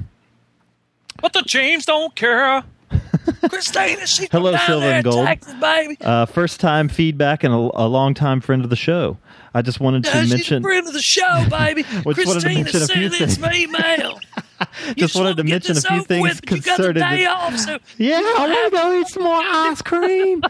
but 1.21 1.33
the 1.33 1.41
James 1.41 1.85
don't 1.87 2.13
care. 2.15 2.63
Christina, 3.49 4.05
she 4.05 4.27
Hello, 4.31 4.51
down 4.51 4.61
Silver 4.67 4.85
there 4.85 4.95
and 4.95 5.03
Gold. 5.03 5.59
baby. 5.59 5.97
Uh, 6.01 6.27
first 6.27 6.59
time 6.59 6.87
feedback 6.87 7.43
and 7.43 7.51
a, 7.51 7.57
a 7.57 7.87
long 7.87 8.13
time 8.13 8.41
friend 8.41 8.63
of 8.63 8.69
the 8.69 8.75
show. 8.75 9.17
I 9.56 9.61
just 9.64 9.80
wanted 9.80 10.03
to 10.03 10.09
Yeah, 10.09 10.22
she's 10.22 10.32
a 10.32 10.35
mention. 10.35 10.64
friend 10.64 10.85
of 10.88 10.93
the 10.93 11.01
show, 11.01 11.45
baby. 11.50 11.82
Just 11.84 12.03
to 12.03 12.14
Christina 12.14 12.53
mention 12.56 12.82
a 12.84 12.88
few 12.88 13.09
sent 13.09 13.11
this 13.19 13.38
things. 13.38 13.56
email. 13.56 14.19
Just 14.98 15.16
wanted 15.16 15.35
to 15.38 15.43
mention 15.43 15.77
a 15.77 15.82
few 15.82 16.03
things 16.03 16.22
with, 16.24 16.42
but 16.42 16.51
You 16.51 16.61
got 16.61 16.77
the 16.77 16.84
concerning. 16.93 17.03
day 17.03 17.24
the- 17.24 17.30
off, 17.30 17.58
so 17.58 17.77
yeah, 17.98 18.19
I 18.24 18.35
want 18.48 18.74
to 18.74 18.77
go 18.77 19.00
eat 19.00 19.08
some 19.08 19.24
more 19.24 19.42
ice 19.42 19.82
cream. 19.82 20.42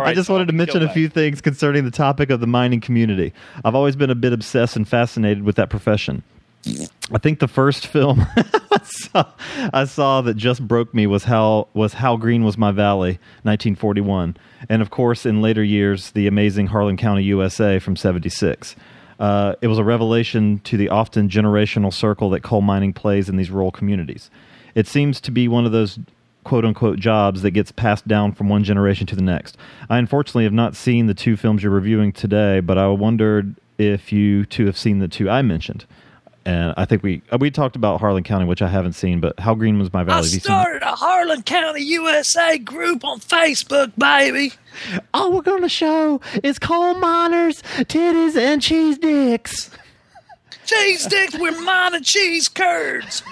I 0.00 0.12
just 0.14 0.30
wanted 0.30 0.46
to 0.48 0.52
mention 0.54 0.82
a 0.82 0.92
few 0.92 1.08
things 1.08 1.40
concerning 1.40 1.84
the 1.84 1.90
topic 1.90 2.30
of 2.30 2.40
the 2.40 2.46
mining 2.46 2.80
community. 2.80 3.32
I've 3.64 3.74
always 3.74 3.96
been 3.96 4.10
a 4.10 4.14
bit 4.14 4.32
obsessed 4.32 4.76
and 4.76 4.86
fascinated 4.88 5.42
with 5.42 5.56
that 5.56 5.68
profession. 5.70 6.22
I 7.12 7.18
think 7.18 7.38
the 7.40 7.48
first 7.48 7.86
film 7.86 8.26
I, 8.36 8.80
saw, 8.84 9.24
I 9.72 9.84
saw 9.84 10.20
that 10.22 10.34
just 10.36 10.66
broke 10.66 10.92
me 10.94 11.06
was 11.06 11.24
how 11.24 11.68
was 11.74 11.94
How 11.94 12.16
Green 12.16 12.44
Was 12.44 12.58
My 12.58 12.72
Valley, 12.72 13.12
1941, 13.42 14.36
and 14.68 14.82
of 14.82 14.90
course 14.90 15.26
in 15.26 15.40
later 15.40 15.62
years 15.62 16.10
the 16.12 16.26
amazing 16.26 16.68
Harlan 16.68 16.96
County, 16.96 17.22
USA 17.24 17.78
from 17.78 17.96
76. 17.96 18.76
Uh, 19.18 19.54
it 19.60 19.66
was 19.66 19.78
a 19.78 19.84
revelation 19.84 20.60
to 20.60 20.76
the 20.76 20.88
often 20.88 21.28
generational 21.28 21.92
circle 21.92 22.30
that 22.30 22.42
coal 22.42 22.60
mining 22.60 22.92
plays 22.92 23.28
in 23.28 23.36
these 23.36 23.50
rural 23.50 23.72
communities. 23.72 24.30
It 24.74 24.86
seems 24.86 25.20
to 25.22 25.30
be 25.30 25.48
one 25.48 25.66
of 25.66 25.72
those 25.72 25.98
quote 26.44 26.64
unquote 26.64 26.98
jobs 26.98 27.42
that 27.42 27.50
gets 27.50 27.72
passed 27.72 28.06
down 28.06 28.32
from 28.32 28.48
one 28.48 28.64
generation 28.64 29.06
to 29.08 29.16
the 29.16 29.22
next. 29.22 29.56
I 29.90 29.98
unfortunately 29.98 30.44
have 30.44 30.52
not 30.52 30.76
seen 30.76 31.06
the 31.06 31.14
two 31.14 31.36
films 31.36 31.62
you're 31.62 31.72
reviewing 31.72 32.12
today, 32.12 32.60
but 32.60 32.78
I 32.78 32.86
wondered 32.88 33.56
if 33.76 34.12
you 34.12 34.46
two 34.46 34.66
have 34.66 34.78
seen 34.78 34.98
the 34.98 35.08
two 35.08 35.28
I 35.28 35.42
mentioned. 35.42 35.84
And 36.48 36.72
I 36.78 36.86
think 36.86 37.02
we 37.02 37.20
uh, 37.30 37.36
we 37.38 37.50
talked 37.50 37.76
about 37.76 38.00
Harlan 38.00 38.24
County, 38.24 38.46
which 38.46 38.62
I 38.62 38.68
haven't 38.68 38.94
seen, 38.94 39.20
but 39.20 39.38
How 39.38 39.54
Green 39.54 39.78
Was 39.78 39.92
My 39.92 40.02
Valley? 40.02 40.16
Have 40.16 40.24
you 40.24 40.30
seen 40.30 40.38
that? 40.38 40.62
started 40.62 40.82
a 40.82 40.92
Harlan 40.92 41.42
County 41.42 41.82
USA 41.82 42.56
group 42.56 43.04
on 43.04 43.20
Facebook, 43.20 43.92
baby. 43.98 44.54
All 45.12 45.30
we're 45.30 45.42
going 45.42 45.60
to 45.60 45.68
show 45.68 46.22
is 46.42 46.58
coal 46.58 46.94
miners, 46.94 47.60
titties, 47.80 48.34
and 48.34 48.62
cheese 48.62 48.96
dicks. 48.96 49.68
Cheese 50.68 51.04
sticks 51.04 51.38
with 51.38 51.58
mine 51.60 51.94
and 51.94 52.04
cheese 52.04 52.48
curds. 52.48 53.22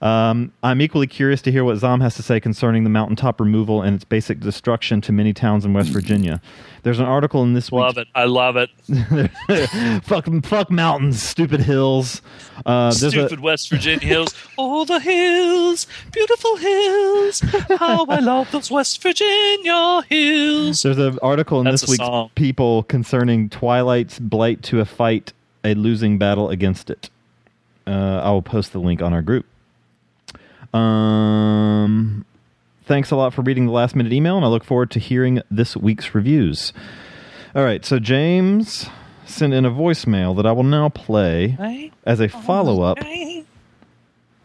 Um, 0.00 0.52
I'm 0.62 0.80
equally 0.80 1.06
curious 1.06 1.40
to 1.42 1.50
hear 1.50 1.64
what 1.64 1.76
Zom 1.76 2.00
has 2.00 2.14
to 2.16 2.22
say 2.22 2.38
concerning 2.38 2.84
the 2.84 2.90
mountaintop 2.90 3.40
removal 3.40 3.82
and 3.82 3.96
its 3.96 4.04
basic 4.04 4.38
destruction 4.40 5.00
to 5.00 5.12
many 5.12 5.32
towns 5.32 5.64
in 5.64 5.72
West 5.72 5.88
Virginia. 5.88 6.40
There's 6.82 7.00
an 7.00 7.06
article 7.06 7.42
in 7.42 7.54
this 7.54 7.72
week's 7.72 7.96
love 7.96 7.98
it. 7.98 8.08
I 8.14 8.24
love 8.26 8.56
it. 8.56 8.70
fuck, 10.04 10.26
fuck 10.44 10.70
mountains, 10.70 11.20
stupid 11.22 11.60
hills. 11.62 12.22
Uh, 12.64 12.90
there's 12.92 13.02
a- 13.04 13.10
Stupid 13.10 13.40
West 13.40 13.70
Virginia 13.70 14.06
hills. 14.06 14.34
Oh, 14.58 14.84
the 14.84 15.00
hills, 15.00 15.86
beautiful 16.12 16.56
hills. 16.56 17.40
How 17.78 18.04
I 18.06 18.20
love 18.20 18.50
those 18.52 18.70
West 18.70 19.02
Virginia 19.02 20.02
hills. 20.08 20.82
There's 20.82 20.98
an 20.98 21.18
article 21.22 21.58
in 21.60 21.64
That's 21.64 21.80
this 21.82 21.90
week's 21.90 22.04
song. 22.04 22.30
People 22.34 22.84
concerning 22.84 23.48
Twilight's 23.50 24.18
blight 24.18 24.62
to 24.64 24.80
a 24.80 24.84
fight, 24.84 25.32
a 25.66 25.74
losing 25.74 26.18
battle 26.18 26.48
against 26.50 26.88
it. 26.90 27.10
Uh, 27.86 28.20
I 28.24 28.30
will 28.30 28.42
post 28.42 28.72
the 28.72 28.78
link 28.78 29.02
on 29.02 29.12
our 29.12 29.22
group. 29.22 29.46
Um, 30.74 32.24
thanks 32.84 33.10
a 33.10 33.16
lot 33.16 33.32
for 33.34 33.42
reading 33.42 33.66
the 33.66 33.72
last 33.72 33.94
minute 33.96 34.12
email, 34.12 34.36
and 34.36 34.44
I 34.44 34.48
look 34.48 34.64
forward 34.64 34.90
to 34.92 34.98
hearing 34.98 35.40
this 35.50 35.76
week's 35.76 36.14
reviews. 36.14 36.72
All 37.54 37.64
right, 37.64 37.84
so 37.84 37.98
James 37.98 38.88
sent 39.24 39.52
in 39.54 39.64
a 39.64 39.70
voicemail 39.70 40.36
that 40.36 40.46
I 40.46 40.52
will 40.52 40.62
now 40.62 40.88
play 40.88 41.48
Hey, 41.48 41.92
as 42.04 42.20
a 42.20 42.28
follow 42.28 42.82
up 42.82 42.98
hey. 43.02 43.44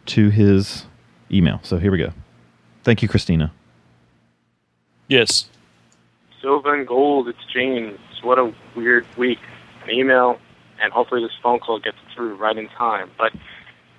to 0.06 0.30
his 0.30 0.86
email. 1.30 1.60
So 1.62 1.78
here 1.78 1.92
we 1.92 1.98
go. 1.98 2.12
Thank 2.84 3.02
you, 3.02 3.08
Christina. 3.08 3.52
Yes. 5.08 5.48
Silver 6.40 6.74
and 6.74 6.86
gold, 6.86 7.28
it's 7.28 7.44
James. 7.52 7.98
What 8.22 8.38
a 8.38 8.52
weird 8.74 9.06
week. 9.16 9.38
An 9.84 9.90
email, 9.90 10.38
and 10.82 10.92
hopefully 10.92 11.22
this 11.22 11.32
phone 11.42 11.60
call 11.60 11.78
gets 11.78 11.96
through 12.14 12.34
right 12.36 12.56
in 12.56 12.68
time. 12.68 13.10
But 13.16 13.32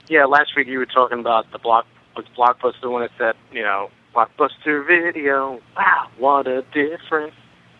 yeah, 0.07 0.25
last 0.25 0.55
week 0.55 0.67
you 0.67 0.77
were 0.79 0.85
talking 0.85 1.19
about 1.19 1.51
the 1.51 1.59
block 1.59 1.85
was 2.15 2.25
Blockbuster 2.37 2.91
when 2.91 3.01
it 3.03 3.11
said, 3.17 3.35
you 3.51 3.63
know, 3.63 3.89
Blockbuster 4.13 4.85
Video. 4.85 5.59
Wow, 5.75 6.09
what 6.17 6.47
a 6.47 6.61
difference. 6.73 7.33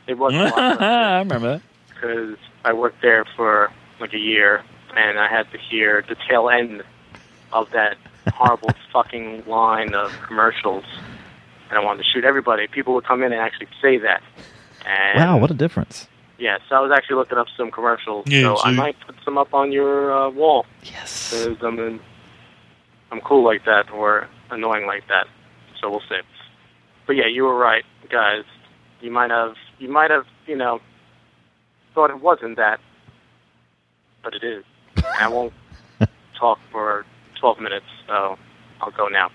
It 0.08 0.18
was 0.18 0.34
I 0.56 1.20
remember 1.20 1.54
that. 1.54 1.62
because 1.94 2.38
I 2.66 2.74
worked 2.74 3.02
there 3.02 3.26
for 3.36 3.72
like 4.00 4.14
a 4.14 4.20
year, 4.20 4.64
and 4.96 5.20
I 5.20 5.28
had 5.28 5.52
to 5.52 5.58
hear 5.58 6.04
the 6.08 6.16
tail 6.28 6.50
end 6.50 6.84
of 7.52 7.70
that 7.72 7.98
horrible 8.34 8.70
fucking 8.94 9.44
line 9.46 9.94
of 9.94 10.12
commercials. 10.26 10.84
And 11.70 11.78
I 11.80 11.84
wanted 11.84 12.04
to 12.04 12.10
shoot 12.10 12.24
everybody. 12.24 12.68
People 12.68 12.94
would 12.96 13.06
come 13.06 13.24
in 13.24 13.32
and 13.32 13.42
actually 13.42 13.68
say 13.82 13.98
that. 14.00 14.22
And 14.86 15.20
Wow, 15.20 15.38
what 15.38 15.52
a 15.52 15.54
difference. 15.54 16.08
Yeah, 16.38 16.58
so 16.68 16.76
I 16.76 16.80
was 16.80 16.92
actually 16.92 17.18
looking 17.18 17.38
up 17.38 17.48
some 17.56 17.72
commercials. 17.72 18.26
Yeah, 18.28 18.56
so 18.56 18.64
I 18.64 18.72
might 18.72 18.96
put 19.06 19.16
some 19.24 19.38
up 19.38 19.54
on 19.54 19.72
your 19.72 20.12
uh, 20.12 20.30
wall. 20.30 20.66
Yes. 20.84 21.32
Because 21.32 21.58
I'm, 21.62 21.80
in, 21.80 22.00
I'm 23.12 23.22
cool 23.22 23.44
like 23.44 23.66
that 23.66 23.92
or 23.92 24.28
annoying 24.50 24.86
like 24.86 25.08
that. 25.08 25.28
So 25.80 25.90
we'll 25.90 26.02
see. 26.02 26.20
But 27.06 27.16
yeah, 27.16 27.28
you 27.28 27.44
were 27.44 27.58
right, 27.58 27.84
guys. 28.10 28.44
You 29.02 29.12
might 29.12 29.30
have, 29.32 29.56
you 29.80 29.90
might 29.90 30.12
have, 30.12 30.26
you 30.48 30.56
know, 30.56 30.80
thought 31.94 32.10
it 32.10 32.22
wasn't 32.22 32.58
that, 32.58 32.80
but 34.24 34.34
it 34.34 34.44
is. 34.44 34.64
I 35.20 35.28
won't 35.28 35.54
talk 36.40 36.60
for 36.72 37.06
12 37.40 37.60
minutes, 37.60 37.86
so 38.08 38.38
I'll 38.82 38.92
go 38.92 39.08
now. 39.08 39.30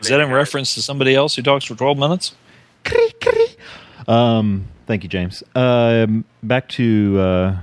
Is 0.00 0.08
that 0.08 0.20
in 0.20 0.30
reference 0.30 0.74
to 0.74 0.82
somebody 0.82 1.14
else 1.14 1.36
who 1.36 1.42
talks 1.42 1.64
for 1.64 1.74
12 1.74 1.96
minutes? 1.96 2.34
Um, 4.08 4.66
thank 4.86 5.02
you, 5.02 5.08
James. 5.08 5.42
Um, 5.54 6.24
back 6.42 6.68
to 6.70 7.18
uh, 7.18 7.56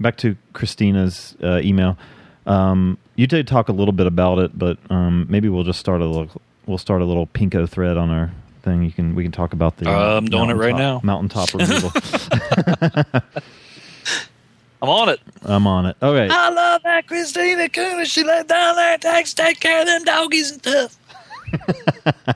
back 0.00 0.16
to 0.18 0.36
Christina's 0.52 1.36
uh, 1.42 1.60
email. 1.62 1.96
Um, 2.46 2.98
you 3.16 3.26
did 3.26 3.46
talk 3.48 3.68
a 3.68 3.72
little 3.72 3.92
bit 3.92 4.06
about 4.06 4.38
it, 4.38 4.58
but 4.58 4.78
um, 4.90 5.26
maybe 5.28 5.48
we'll 5.48 5.64
just 5.64 5.80
start 5.80 6.00
a 6.00 6.06
little. 6.06 6.40
We'll 6.66 6.78
start 6.78 7.00
a 7.00 7.04
little 7.04 7.26
pinko 7.28 7.68
thread 7.68 7.96
on 7.96 8.10
our 8.10 8.32
thing. 8.62 8.82
You 8.82 8.92
can 8.92 9.14
we 9.14 9.22
can 9.22 9.32
talk 9.32 9.52
about 9.52 9.76
the. 9.78 9.90
Uh, 9.90 10.16
I'm 10.18 10.26
doing 10.26 10.50
it 10.50 10.54
right 10.54 10.74
now. 10.76 11.00
Mountaintop 11.02 11.54
removal. 11.54 11.90
I'm 14.82 14.90
on 14.90 15.08
it. 15.08 15.20
I'm 15.42 15.66
on 15.66 15.86
it. 15.86 15.96
Okay. 16.02 16.28
I 16.30 16.50
love 16.50 16.82
that 16.82 17.06
Christina 17.08 17.68
Cooner. 17.68 18.04
She 18.04 18.22
lived 18.22 18.48
down 18.48 18.76
there 18.76 18.98
takes 18.98 19.32
take 19.32 19.58
care 19.58 19.80
of 19.80 19.86
them 19.86 20.04
doggies 20.04 20.52
and 20.52 20.60
stuff. 20.60 20.98
Uh, 21.66 22.32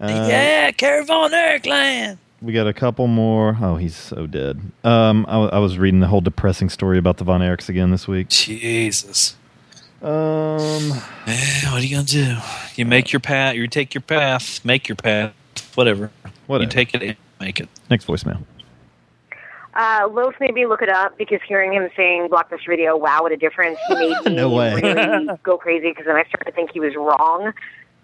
yeah, 0.00 0.70
Carrie 0.72 1.04
Von 1.04 1.32
Erikland. 1.32 2.18
We 2.42 2.52
got 2.54 2.66
a 2.66 2.72
couple 2.72 3.06
more. 3.06 3.58
Oh, 3.60 3.76
he's 3.76 3.94
so 3.96 4.26
dead. 4.26 4.60
Um, 4.82 5.26
I, 5.28 5.32
w- 5.32 5.50
I 5.52 5.58
was 5.58 5.76
reading 5.76 6.00
the 6.00 6.06
whole 6.06 6.22
depressing 6.22 6.70
story 6.70 6.96
about 6.98 7.18
the 7.18 7.24
Von 7.24 7.42
Erichs 7.42 7.68
again 7.68 7.90
this 7.90 8.08
week. 8.08 8.28
Jesus. 8.30 9.36
Um, 10.02 10.92
Eh, 11.26 11.70
what 11.70 11.74
are 11.74 11.84
you 11.84 11.90
gonna 11.96 12.06
do? 12.06 12.36
You 12.76 12.86
make 12.86 13.12
your 13.12 13.20
path. 13.20 13.54
You 13.56 13.66
take 13.68 13.92
your 13.94 14.00
path. 14.00 14.64
Make 14.64 14.88
your 14.88 14.96
path. 14.96 15.34
Whatever. 15.74 16.10
Whatever. 16.46 16.64
You 16.64 16.70
take 16.70 16.94
it 16.94 17.02
and 17.02 17.16
make 17.38 17.60
it. 17.60 17.68
Next 17.90 18.06
voicemail. 18.06 18.42
Uh, 19.74 20.08
Loaf 20.10 20.34
made 20.40 20.54
me 20.54 20.66
look 20.66 20.80
it 20.82 20.88
up 20.88 21.16
because 21.18 21.40
hearing 21.46 21.72
him 21.74 21.88
saying 21.94 22.28
Blockbuster 22.28 22.66
Video, 22.68 22.96
wow, 22.96 23.22
what 23.22 23.30
a 23.32 23.36
difference, 23.36 23.78
he 23.88 23.94
made 23.94 24.16
me 24.24 24.34
No 24.34 24.48
way. 24.50 24.74
really 24.80 25.28
go 25.42 25.58
crazy 25.58 25.90
because 25.90 26.06
then 26.06 26.16
I 26.16 26.24
started 26.24 26.46
to 26.46 26.52
think 26.52 26.70
he 26.72 26.80
was 26.80 26.96
wrong, 26.96 27.52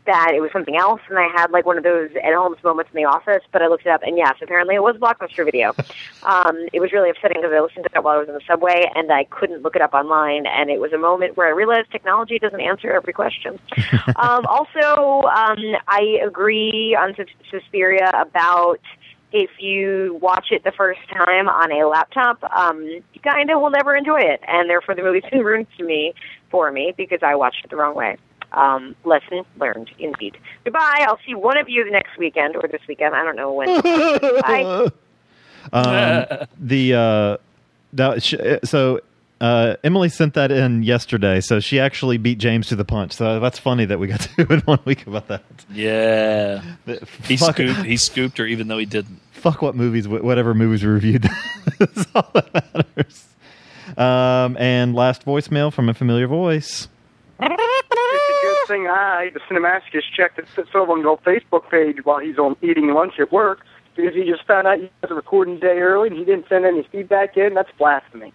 that 0.07 0.33
it 0.35 0.41
was 0.41 0.51
something 0.52 0.76
else, 0.76 1.01
and 1.09 1.18
I 1.18 1.28
had 1.35 1.51
like 1.51 1.67
one 1.67 1.76
of 1.76 1.85
those 1.85 2.10
at 2.17 2.35
Holmes 2.35 2.62
moments 2.65 2.91
in 2.93 3.02
the 3.02 3.09
office, 3.09 3.43
but 3.52 3.62
I 3.62 3.68
looked 3.68 3.86
it 3.86 3.91
up, 3.91 4.02
and 4.02 4.17
yes, 4.17 4.35
apparently 4.43 4.75
it 4.75 4.83
was 4.83 4.97
Blockbuster 4.97 5.44
Video. 5.44 5.75
um, 6.23 6.57
it 6.73 6.81
was 6.81 6.93
really 6.93 7.10
upsetting 7.10 7.41
because 7.41 7.52
I 7.55 7.60
listened 7.60 7.85
to 7.85 7.99
it 7.99 8.05
while 8.05 8.17
I 8.17 8.18
was 8.18 8.28
in 8.28 8.35
the 8.35 8.41
subway, 8.47 8.91
and 8.94 9.12
I 9.12 9.25
couldn't 9.25 9.62
look 9.62 9.76
it 9.76 9.83
up 9.83 9.94
online, 9.94 10.47
and 10.47 10.70
it 10.70 10.81
was 10.81 10.93
a 10.93 10.99
moment 10.99 11.36
where 11.36 11.47
I 11.47 11.51
realized 11.51 11.91
technology 11.91 12.39
doesn't 12.39 12.60
answer 12.60 12.93
every 12.93 13.12
question. 13.12 13.59
um, 14.17 14.47
also, 14.47 15.28
um, 15.28 15.59
I 15.89 16.18
agree 16.25 16.97
on 16.99 17.15
Sus- 17.17 17.26
Suspiria 17.51 18.10
about 18.15 18.81
if 19.33 19.51
you 19.59 20.18
watch 20.23 20.47
it 20.51 20.65
the 20.65 20.73
first 20.73 21.01
time 21.12 21.49
on 21.49 21.73
a 21.73 21.86
laptop, 21.86 22.43
um, 22.44 22.83
you 22.83 23.20
kind 23.23 23.51
of 23.51 23.60
will 23.60 23.70
never 23.70 23.97
enjoy 23.97 24.20
it, 24.20 24.41
and 24.47 24.70
therefore 24.70 24.94
the 24.94 25.02
movie's 25.02 25.25
been 25.31 25.41
ruined 25.44 25.67
to 25.76 25.85
me 25.85 26.15
for 26.51 26.70
me 26.70 26.94
because 26.97 27.20
I 27.23 27.35
watched 27.35 27.65
it 27.65 27.70
the 27.70 27.76
wrong 27.76 27.94
way. 27.94 28.17
Um, 28.57 28.97
lesson 29.05 29.44
learned, 29.60 29.91
indeed. 29.99 30.36
Goodbye. 30.65 31.05
I'll 31.07 31.20
see 31.26 31.35
one 31.35 31.59
of 31.59 31.68
you 31.68 31.85
the 31.85 31.91
next 31.91 32.17
weekend 32.18 32.57
or 32.57 32.67
this 32.67 32.81
weekend. 32.89 33.15
I 33.15 33.23
don't 33.23 33.36
know 33.36 33.52
when. 33.52 33.81
Bye. 33.83 34.91
Um, 35.73 36.47
the 36.59 36.94
uh, 36.94 37.36
now, 37.93 38.18
sh- 38.18 38.35
so 38.65 39.01
uh, 39.41 39.76
Emily 39.85 40.09
sent 40.09 40.35
that 40.35 40.51
in 40.51 40.83
yesterday, 40.83 41.41
so 41.41 41.60
she 41.60 41.78
actually 41.78 42.17
beat 42.17 42.39
James 42.39 42.68
to 42.68 42.76
the 42.76 42.85
punch. 42.85 43.12
So 43.12 43.41
that's 43.41 43.59
funny 43.59 43.85
that 43.85 43.99
we 43.99 44.07
got 44.07 44.20
to 44.36 44.44
do 44.44 44.55
it 44.55 44.67
one 44.67 44.78
week 44.85 45.07
about 45.07 45.28
that. 45.28 45.43
Yeah. 45.70 46.62
He 47.25 47.36
scooped. 47.36 47.83
He 47.85 47.97
scooped 47.97 48.39
her, 48.39 48.47
even 48.47 48.68
though 48.68 48.78
he 48.78 48.86
didn't. 48.86 49.20
Fuck 49.33 49.60
what 49.60 49.75
movies, 49.76 50.09
whatever 50.09 50.55
movies 50.55 50.83
we 50.83 50.89
reviewed. 50.89 51.23
That's 51.78 52.07
all 52.15 52.31
that 52.33 52.55
matters. 52.75 53.26
Um, 53.99 54.57
and 54.57 54.94
last 54.94 55.25
voicemail 55.26 55.73
from 55.73 55.89
a 55.89 55.94
familiar 55.94 56.26
voice. 56.26 56.89
It's 58.67 58.70
a 58.70 58.75
good 58.75 58.83
thing 58.83 58.89
I, 58.91 59.31
the 59.33 59.41
cinemasochist, 59.49 60.11
checked 60.17 60.41
the 60.57 60.65
Silver 60.73 60.93
and 60.95 61.05
Gold 61.05 61.20
Facebook 61.25 61.70
page 61.70 61.99
while 62.05 62.19
he's 62.19 62.39
on 62.39 62.57
eating 62.62 62.93
lunch 62.93 63.15
at 63.20 63.33
work 63.33 63.61
because 63.95 64.15
he 64.15 64.25
just 64.25 64.45
found 64.47 64.67
out 64.67 64.78
he 64.78 64.91
recording 65.09 65.57
a 65.57 65.61
day 65.61 65.78
early 65.78 66.09
and 66.09 66.19
he 66.19 66.25
didn't 66.25 66.47
send 66.49 66.65
any 66.65 66.86
feedback 66.91 67.36
in. 67.36 67.55
That's 67.55 67.70
blasphemy. 67.78 68.33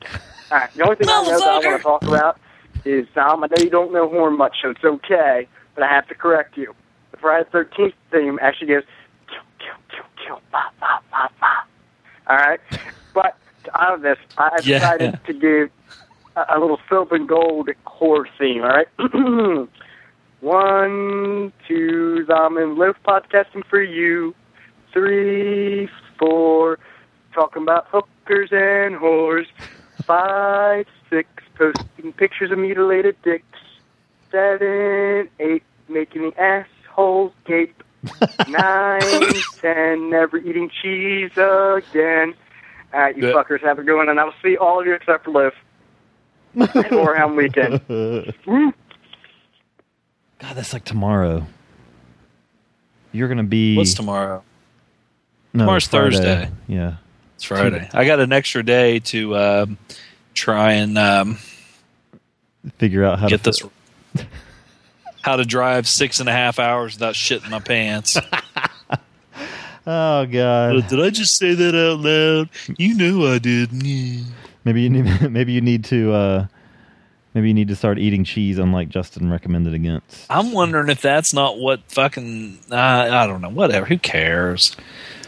All 0.51 0.59
right, 0.59 0.69
the 0.75 0.83
only 0.83 0.95
thing 0.95 1.07
I 1.09 1.25
know 1.25 1.39
that 1.39 1.47
I 1.49 1.59
want 1.59 1.79
to 1.79 1.83
talk 1.83 2.07
about 2.07 2.37
is 2.85 3.07
um, 3.15 3.43
I 3.43 3.47
know 3.47 3.57
you 3.57 3.69
don't 3.69 3.91
know 3.93 4.09
horn 4.09 4.37
much, 4.37 4.57
so 4.61 4.69
it's 4.69 4.83
okay, 4.83 5.47
but 5.75 5.83
I 5.83 5.87
have 5.93 6.07
to 6.07 6.15
correct 6.15 6.57
you. 6.57 6.73
The 7.11 7.17
Friday 7.17 7.49
the 7.51 7.59
13th 7.59 7.93
theme 8.11 8.39
actually 8.41 8.67
goes, 8.67 8.83
kill, 9.27 9.43
kill, 9.59 9.77
kill, 9.91 10.25
kill, 10.25 10.41
ba, 10.51 10.63
ba, 10.79 10.99
ba, 11.11 11.29
ba. 11.39 11.47
All 12.27 12.37
right? 12.37 12.59
But 13.13 13.35
out 13.79 13.95
of 13.95 14.01
this, 14.01 14.17
I 14.37 14.49
I 14.53 14.61
Yeah. 14.63 14.79
decided 14.79 15.19
to 15.25 15.33
give 15.33 15.69
a, 16.35 16.57
a 16.57 16.59
little 16.59 16.79
silver 16.89 17.15
and 17.15 17.27
gold 17.27 17.69
horror 17.85 18.27
theme, 18.39 18.63
all 18.63 18.69
right? 18.69 19.67
One, 20.41 21.53
two, 21.67 22.25
I'm 22.33 22.57
in 22.57 22.75
live 22.77 22.95
podcasting 23.07 23.63
for 23.69 23.81
you. 23.81 24.33
Three, 24.91 25.87
four, 26.17 26.79
talking 27.33 27.61
about 27.61 27.85
hookers 27.89 28.49
and 28.51 28.95
whores. 28.95 29.45
Five, 30.07 30.87
six, 31.11 31.29
posting 31.55 32.11
pictures 32.13 32.51
of 32.51 32.57
mutilated 32.57 33.15
dicks. 33.23 33.45
Seven, 34.31 35.29
eight, 35.39 35.61
making 35.87 36.23
the 36.31 36.41
assholes 36.41 37.33
gape. 37.45 37.83
Nine, 38.47 39.43
ten, 39.61 40.09
never 40.09 40.37
eating 40.37 40.71
cheese 40.81 41.31
again. 41.33 42.33
All 42.93 42.99
right, 42.99 43.15
you 43.15 43.27
Yeah. 43.27 43.33
fuckers 43.33 43.61
have 43.61 43.77
a 43.77 43.83
good 43.83 43.95
one, 43.95 44.09
and 44.09 44.19
I'll 44.19 44.33
see 44.43 44.57
all 44.57 44.79
of 44.81 44.87
you 44.87 44.93
except 44.95 45.25
for 45.25 45.31
Liv. 45.31 45.53
at 46.59 46.91
Warhound 46.91 47.37
Weekend. 47.37 48.33
God, 50.41 50.55
that's 50.55 50.73
like 50.73 50.83
tomorrow. 50.85 51.45
You're 53.11 53.27
gonna 53.27 53.43
be. 53.43 53.75
What's 53.77 53.93
tomorrow? 53.93 54.43
No, 55.53 55.63
Tomorrow's 55.63 55.87
Friday. 55.87 56.15
Thursday. 56.15 56.49
Yeah, 56.67 56.95
It's 57.35 57.43
Friday. 57.43 57.89
I 57.93 58.05
got 58.05 58.19
an 58.21 58.31
extra 58.31 58.63
day 58.63 58.99
to 58.99 59.35
um, 59.35 59.77
try 60.33 60.73
and 60.73 60.97
um, 60.97 61.37
Figure 62.77 63.03
out 63.03 63.19
how 63.19 63.27
get 63.27 63.43
to 63.43 63.49
this. 63.51 63.61
How 65.21 65.35
to 65.35 65.45
drive 65.45 65.87
six 65.87 66.19
and 66.19 66.27
a 66.27 66.31
half 66.31 66.57
hours 66.57 66.95
without 66.95 67.13
shitting 67.13 67.49
my 67.49 67.59
pants? 67.59 68.17
Oh 69.87 70.27
god. 70.27 70.87
did 70.89 70.99
I 71.01 71.09
just 71.09 71.37
say 71.37 71.55
that 71.55 71.73
out 71.75 71.99
loud? 71.99 72.49
You 72.77 72.93
know 72.93 73.25
I 73.33 73.39
did. 73.39 73.73
Maybe 74.63 74.81
you 74.83 74.89
need. 74.91 75.21
Maybe 75.31 75.53
you 75.53 75.61
need 75.61 75.85
to. 75.85 76.13
uh 76.13 76.47
Maybe 77.33 77.47
you 77.47 77.53
need 77.53 77.69
to 77.69 77.75
start 77.75 77.97
eating 77.97 78.23
cheese, 78.25 78.57
unlike 78.57 78.89
Justin 78.89 79.31
recommended 79.31 79.73
against. 79.73 80.25
I'm 80.29 80.51
wondering 80.51 80.89
if 80.89 81.01
that's 81.01 81.33
not 81.33 81.57
what 81.57 81.79
fucking 81.87 82.59
uh, 82.69 82.75
I 82.75 83.25
don't 83.25 83.41
know. 83.41 83.49
Whatever. 83.49 83.85
Who 83.85 83.97
cares? 83.97 84.75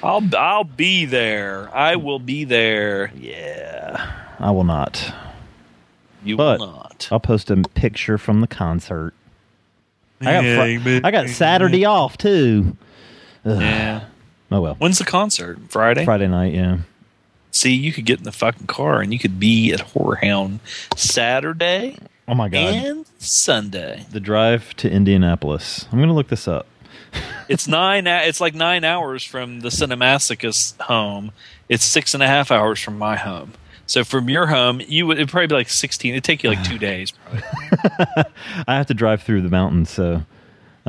I'll 0.01 0.23
I'll 0.38 0.65
be 0.65 1.06
there. 1.06 1.73
I 1.73 1.95
will 1.95 2.19
be 2.19 2.43
there. 2.43 3.11
Yeah, 3.17 4.11
I 4.38 4.51
will 4.51 4.65
not. 4.65 5.14
You 6.25 6.35
but 6.35 6.59
will 6.59 6.67
not. 6.67 7.07
I'll 7.11 7.19
post 7.22 7.49
a 7.51 7.57
picture 7.73 8.17
from 8.17 8.41
the 8.41 8.48
concert. 8.48 9.14
I 10.19 10.25
got 10.25 10.43
Yeah, 10.43 10.80
Fri- 10.82 11.01
I 11.03 11.11
got 11.11 11.30
Saturday 11.30 11.85
off 11.85 12.17
too. 12.17 12.75
Ugh. 13.45 13.61
Yeah. 13.61 14.06
Oh 14.51 14.61
well. 14.61 14.75
When's 14.75 14.99
the 14.99 15.06
concert? 15.06 15.57
Friday. 15.69 16.03
Friday 16.03 16.27
night. 16.27 16.53
Yeah. 16.53 16.80
See, 17.53 17.73
you 17.73 17.93
could 17.93 18.06
get 18.06 18.17
in 18.17 18.23
the 18.25 18.32
fucking 18.32 18.67
car 18.67 18.99
and 19.01 19.14
you 19.14 19.19
could 19.19 19.40
be 19.40 19.72
at 19.72 19.80
Whorehound 19.93 20.59
Saturday 20.98 21.98
Oh 22.27 22.33
my 22.33 22.49
god. 22.49 22.73
and 22.73 23.06
Sunday. 23.19 24.06
The 24.11 24.19
drive 24.19 24.75
to 24.77 24.90
Indianapolis. 24.91 25.88
I'm 25.91 25.99
gonna 25.99 26.14
look 26.14 26.27
this 26.30 26.48
up. 26.48 26.65
It's 27.49 27.67
nine. 27.67 28.07
It's 28.07 28.40
like 28.40 28.56
nine 28.56 28.85
hours 28.85 29.22
from 29.23 29.59
the 29.59 29.67
Cinemasochist 29.69 30.80
home. 30.80 31.33
It's 31.67 31.83
six 31.83 32.14
and 32.14 32.23
a 32.23 32.27
half 32.27 32.51
hours 32.51 32.80
from 32.80 32.98
my 32.98 33.17
home. 33.17 33.51
So 33.85 34.06
from 34.06 34.30
your 34.30 34.48
home, 34.48 34.82
you 34.88 35.06
would 35.06 35.17
it'd 35.17 35.30
probably 35.30 35.48
be 35.48 35.56
like 35.56 35.69
sixteen. 35.69 36.14
It'd 36.14 36.23
take 36.23 36.41
you 36.41 36.49
like 36.49 36.64
two 36.64 36.77
days. 36.90 37.11
Probably. 37.11 37.43
I 38.67 38.77
have 38.77 38.88
to 38.88 38.93
drive 38.93 39.23
through 39.23 39.41
the 39.41 39.49
mountains, 39.49 39.90
so 39.90 40.23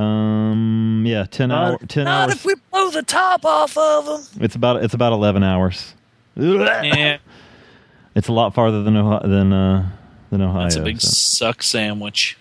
um, 0.01 1.03
yeah, 1.05 1.25
ten 1.25 1.51
hour, 1.51 1.77
ten 1.89 2.05
Not 2.05 2.29
hours. 2.29 2.35
if 2.37 2.45
we 2.45 2.55
blow 2.71 2.89
the 2.89 3.03
top 3.03 3.43
off 3.45 3.77
of 3.77 4.05
them. 4.05 4.43
It's 4.43 4.55
about 4.55 4.81
it's 4.81 4.93
about 4.93 5.11
eleven 5.11 5.43
hours. 5.43 5.93
Yeah, 6.35 7.17
It's 8.15 8.29
a 8.29 8.33
lot 8.33 8.53
farther 8.53 8.81
than 8.83 8.95
Ohio, 8.95 9.27
than 9.27 9.51
uh, 9.51 9.89
than 10.31 10.41
Ohio. 10.41 10.63
that's 10.63 10.75
a 10.75 10.81
big 10.81 11.01
so. 11.01 11.07
suck 11.07 11.61
sandwich. 11.63 12.37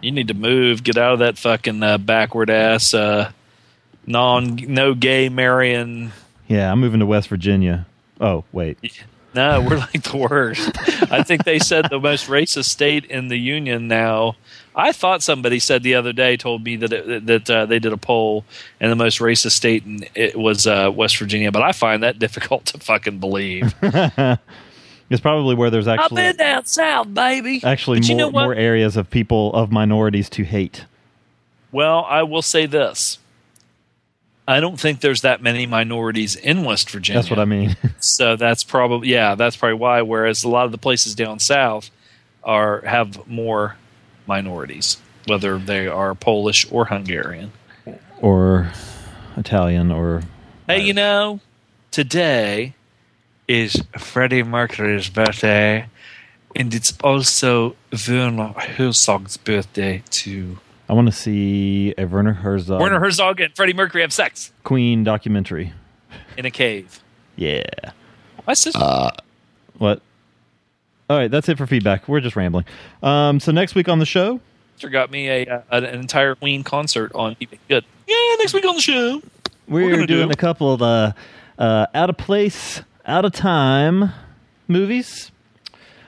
You 0.00 0.10
need 0.10 0.28
to 0.28 0.34
move. 0.34 0.82
Get 0.82 0.96
out 0.96 1.12
of 1.12 1.18
that 1.20 1.38
fucking 1.38 1.82
uh, 1.82 1.98
backward 1.98 2.50
ass 2.50 2.94
uh, 2.94 3.30
non 4.06 4.56
no 4.56 4.94
gay 4.94 5.28
marrying. 5.28 6.12
Yeah, 6.48 6.72
I'm 6.72 6.80
moving 6.80 7.00
to 7.00 7.06
West 7.06 7.28
Virginia. 7.28 7.86
Oh 8.20 8.44
wait, 8.52 8.78
No, 9.34 9.62
we're 9.62 9.78
like 9.78 10.02
the 10.02 10.16
worst. 10.16 10.70
I 11.10 11.22
think 11.22 11.44
they 11.44 11.58
said 11.58 11.88
the 11.88 11.98
most 11.98 12.28
racist 12.28 12.66
state 12.66 13.06
in 13.06 13.28
the 13.28 13.38
union 13.38 13.88
now. 13.88 14.36
I 14.74 14.92
thought 14.92 15.22
somebody 15.22 15.58
said 15.58 15.82
the 15.82 15.94
other 15.94 16.12
day 16.12 16.36
told 16.36 16.64
me 16.64 16.76
that 16.76 16.92
it, 16.92 17.26
that 17.26 17.50
uh, 17.50 17.66
they 17.66 17.78
did 17.78 17.92
a 17.92 17.96
poll 17.96 18.44
and 18.80 18.90
the 18.90 18.96
most 18.96 19.18
racist 19.18 19.52
state 19.52 19.84
in, 19.84 20.06
it 20.14 20.36
was 20.36 20.66
uh, 20.66 20.90
West 20.94 21.18
Virginia, 21.18 21.52
but 21.52 21.62
I 21.62 21.72
find 21.72 22.02
that 22.02 22.18
difficult 22.18 22.66
to 22.66 22.78
fucking 22.78 23.18
believe. 23.18 23.74
it's 23.82 25.20
probably 25.20 25.54
where 25.54 25.70
there's 25.70 25.88
actually 25.88 26.22
I've 26.22 26.36
been 26.36 26.46
down 26.46 26.64
south, 26.64 27.12
baby. 27.12 27.60
actually 27.62 28.00
But 28.00 28.08
you 28.08 28.14
know 28.14 28.30
more 28.30 28.54
areas 28.54 28.96
of 28.96 29.10
people 29.10 29.52
of 29.54 29.70
minorities 29.70 30.30
to 30.30 30.44
hate. 30.44 30.86
Well, 31.70 32.06
I 32.08 32.22
will 32.22 32.42
say 32.42 32.66
this. 32.66 33.18
I 34.46 34.60
don't 34.60 34.78
think 34.78 35.00
there's 35.00 35.20
that 35.20 35.40
many 35.40 35.66
minorities 35.66 36.34
in 36.34 36.64
West 36.64 36.90
Virginia. 36.90 37.20
That's 37.20 37.30
what 37.30 37.38
I 37.38 37.44
mean. 37.44 37.76
so 38.00 38.36
that's 38.36 38.64
probably 38.64 39.08
yeah, 39.08 39.34
that's 39.34 39.56
probably 39.56 39.78
why. 39.78 40.02
Whereas 40.02 40.44
a 40.44 40.48
lot 40.48 40.66
of 40.66 40.72
the 40.72 40.78
places 40.78 41.14
down 41.14 41.38
south 41.38 41.90
are 42.42 42.80
have 42.80 43.26
more 43.28 43.76
minorities, 44.26 44.98
whether 45.26 45.58
they 45.58 45.86
are 45.86 46.14
Polish 46.14 46.70
or 46.70 46.86
Hungarian. 46.86 47.52
or 48.20 48.70
Italian 49.36 49.90
or 49.90 50.22
Hey, 50.66 50.80
you 50.82 50.94
know, 50.94 51.40
today 51.90 52.74
is 53.48 53.82
Freddie 53.98 54.42
Mercury's 54.42 55.08
birthday, 55.08 55.86
and 56.54 56.72
it's 56.72 56.96
also 57.02 57.76
Werner 58.08 58.54
Herzog's 58.56 59.36
birthday 59.36 60.02
too. 60.10 60.58
I 60.88 60.94
want 60.94 61.06
to 61.08 61.12
see 61.12 61.94
a 61.96 62.04
Werner 62.06 62.34
Herzog 62.34 62.80
Werner 62.80 63.00
Herzog 63.00 63.40
and 63.40 63.54
Freddie 63.56 63.72
Mercury 63.72 64.02
have 64.02 64.12
sex 64.12 64.52
Queen 64.62 65.04
documentary. 65.04 65.72
in 66.36 66.44
a 66.46 66.50
cave. 66.50 67.00
Yeah. 67.36 67.64
My 68.46 68.54
sister. 68.54 68.78
Uh, 68.82 69.10
what? 69.78 70.02
All 71.12 71.18
right, 71.18 71.30
that's 71.30 71.46
it 71.50 71.58
for 71.58 71.66
feedback. 71.66 72.08
We're 72.08 72.20
just 72.22 72.36
rambling. 72.36 72.64
Um, 73.02 73.38
so 73.38 73.52
next 73.52 73.74
week 73.74 73.86
on 73.86 73.98
the 73.98 74.06
show, 74.06 74.40
got 74.80 75.10
me 75.10 75.28
a, 75.28 75.46
uh, 75.46 75.60
an 75.70 75.84
entire 75.84 76.34
Queen 76.34 76.64
concert 76.64 77.12
on 77.14 77.34
TV. 77.34 77.58
Good. 77.68 77.84
Yeah, 78.08 78.16
next 78.38 78.54
week 78.54 78.64
on 78.64 78.76
the 78.76 78.80
show. 78.80 79.20
we're, 79.68 79.90
gonna 79.90 80.06
doing 80.06 80.28
do- 80.28 80.32
a 80.32 80.36
couple 80.36 80.72
of 80.72 80.80
uh, 80.80 81.12
uh, 81.58 81.84
out 81.92 82.08
of 82.08 82.16
place, 82.16 82.80
out 83.04 83.26
of 83.26 83.32
time 83.32 84.10
movies. 84.68 85.30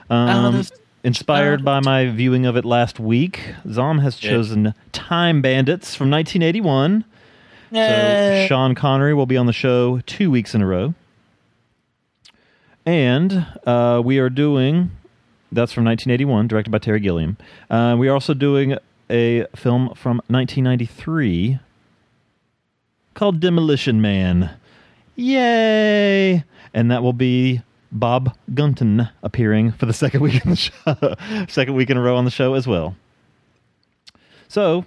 Um, 0.09 0.27
Out 0.27 0.55
of- 0.55 0.71
inspired 1.03 1.63
by 1.63 1.81
my 1.81 2.07
viewing 2.09 2.47
of 2.47 2.57
it 2.57 2.65
last 2.65 2.99
week, 2.99 3.53
Zom 3.71 3.99
has 3.99 4.23
Yeah. 4.23 4.31
chosen 4.31 4.73
Time 4.91 5.39
Bandits 5.39 5.93
from 5.93 6.09
1981. 6.09 7.05
So 7.71 8.45
Sean 8.49 8.73
Connery 8.73 9.13
will 9.13 9.27
be 9.27 9.37
on 9.37 9.45
the 9.45 9.53
show 9.53 9.99
two 10.07 10.31
weeks 10.31 10.55
in 10.55 10.63
a 10.63 10.65
row. 10.65 10.95
And 12.85 13.45
uh, 13.65 14.01
we 14.05 14.19
are 14.19 14.29
doing, 14.29 14.91
that's 15.51 15.71
from 15.71 15.85
1981, 15.85 16.47
directed 16.47 16.69
by 16.69 16.77
Terry 16.77 16.99
Gilliam. 16.99 17.37
Uh, 17.69 17.95
we 17.97 18.07
are 18.07 18.13
also 18.13 18.33
doing 18.33 18.77
a 19.09 19.45
film 19.55 19.93
from 19.95 20.17
1993 20.27 21.59
called 23.15 23.39
Demolition 23.39 24.01
Man. 24.01 24.51
Yay! 25.15 26.43
And 26.73 26.91
that 26.91 27.01
will 27.01 27.13
be 27.13 27.61
Bob 27.91 28.35
Gunton 28.53 29.09
appearing 29.23 29.71
for 29.71 29.85
the 29.85 29.93
second 30.03 30.21
week 30.21 30.43
in 30.45 30.51
the 30.51 30.55
show, 30.55 31.45
second 31.47 31.73
week 31.73 31.89
in 31.89 31.97
a 31.97 32.01
row 32.01 32.17
on 32.17 32.25
the 32.25 32.31
show 32.31 32.53
as 32.53 32.67
well. 32.67 32.95
So, 34.47 34.85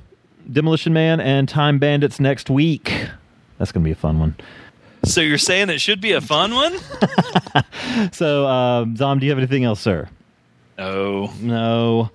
Demolition 0.51 0.93
Man 0.93 1.21
and 1.21 1.49
Time 1.49 1.79
Bandits 1.79 2.21
next 2.21 2.49
week. 2.49 3.09
That's 3.59 3.73
going 3.73 3.83
to 3.83 3.89
be 3.89 3.93
a 3.93 3.97
fun 3.97 4.21
one. 4.21 4.37
So 5.09 5.23
you're 5.23 5.39
saying 5.39 5.71
it 5.71 5.81
should 5.81 6.01
be 6.01 6.13
a 6.13 6.21
fun 6.21 6.55
one? 6.55 6.77
So, 8.13 8.47
um, 8.47 8.97
Zom, 8.97 9.19
do 9.19 9.27
you 9.27 9.31
have 9.33 9.39
anything 9.39 9.65
else, 9.65 9.81
sir? 9.81 10.09
No. 10.77 11.33
No. 11.41 12.11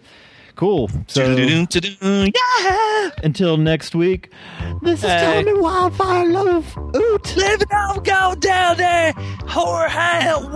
Cool. 0.55 0.89
So, 1.07 1.35
yeah. 1.35 3.09
until 3.23 3.57
next 3.57 3.95
week, 3.95 4.31
this 4.81 5.03
is 5.03 5.09
Hey. 5.09 5.43
Tommy 5.43 5.59
Wildfire 5.59 6.29
Love. 6.29 6.77
Oot. 6.95 7.35
Living 7.35 7.67
on 7.71 8.03
go 8.03 8.35
down 8.35 8.77
there, 8.77 9.13
Horror 9.47 9.89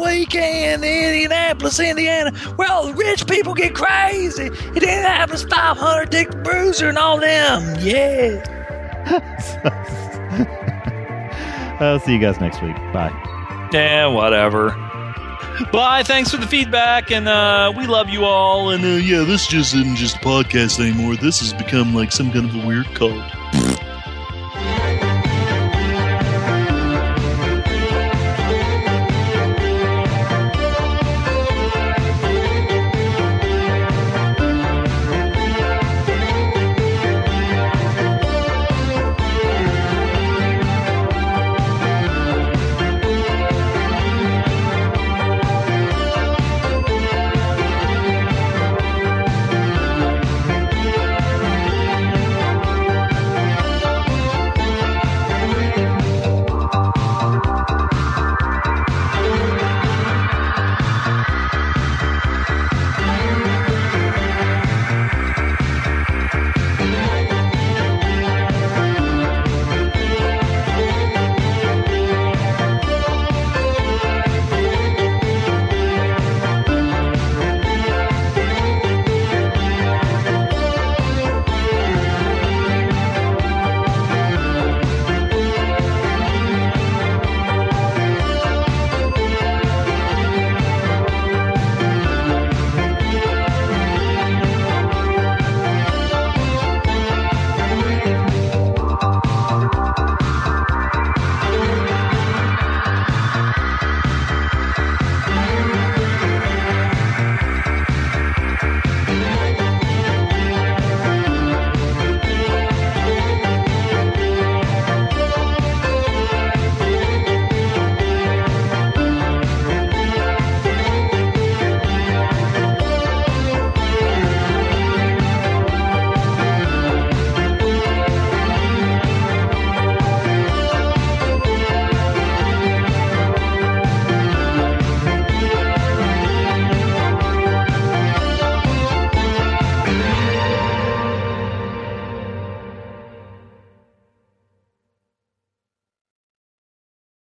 Weekend 0.01 0.85
in 0.85 1.05
Indianapolis, 1.05 1.79
Indiana, 1.79 2.31
where 2.55 2.71
all 2.71 2.87
the 2.87 2.93
rich 2.93 3.25
people 3.27 3.53
get 3.53 3.73
crazy. 3.73 4.47
In 4.47 4.53
Indianapolis 4.75 5.43
500, 5.43 6.09
Dick 6.09 6.29
Bruiser, 6.43 6.89
and 6.89 6.97
all 6.97 7.19
them. 7.19 7.75
Yeah. 7.81 8.53
I'll 11.79 11.99
see 11.99 12.13
you 12.13 12.19
guys 12.19 12.39
next 12.39 12.61
week. 12.61 12.75
Bye. 12.91 13.11
Yeah, 13.71 14.07
whatever. 14.07 14.71
Bye. 15.71 16.03
Thanks 16.03 16.31
for 16.31 16.37
the 16.37 16.47
feedback, 16.47 17.11
and 17.11 17.27
uh, 17.27 17.73
we 17.75 17.87
love 17.87 18.09
you 18.09 18.23
all. 18.23 18.69
And 18.69 18.83
uh, 18.83 18.87
yeah, 18.87 19.23
this 19.23 19.47
just 19.47 19.73
isn't 19.75 19.95
just 19.95 20.17
a 20.17 20.19
podcast 20.19 20.79
anymore. 20.79 21.15
This 21.15 21.39
has 21.39 21.53
become 21.53 21.93
like 21.93 22.11
some 22.11 22.31
kind 22.31 22.45
of 22.49 22.55
a 22.55 22.65
weird 22.65 22.87
cult. 22.95 23.21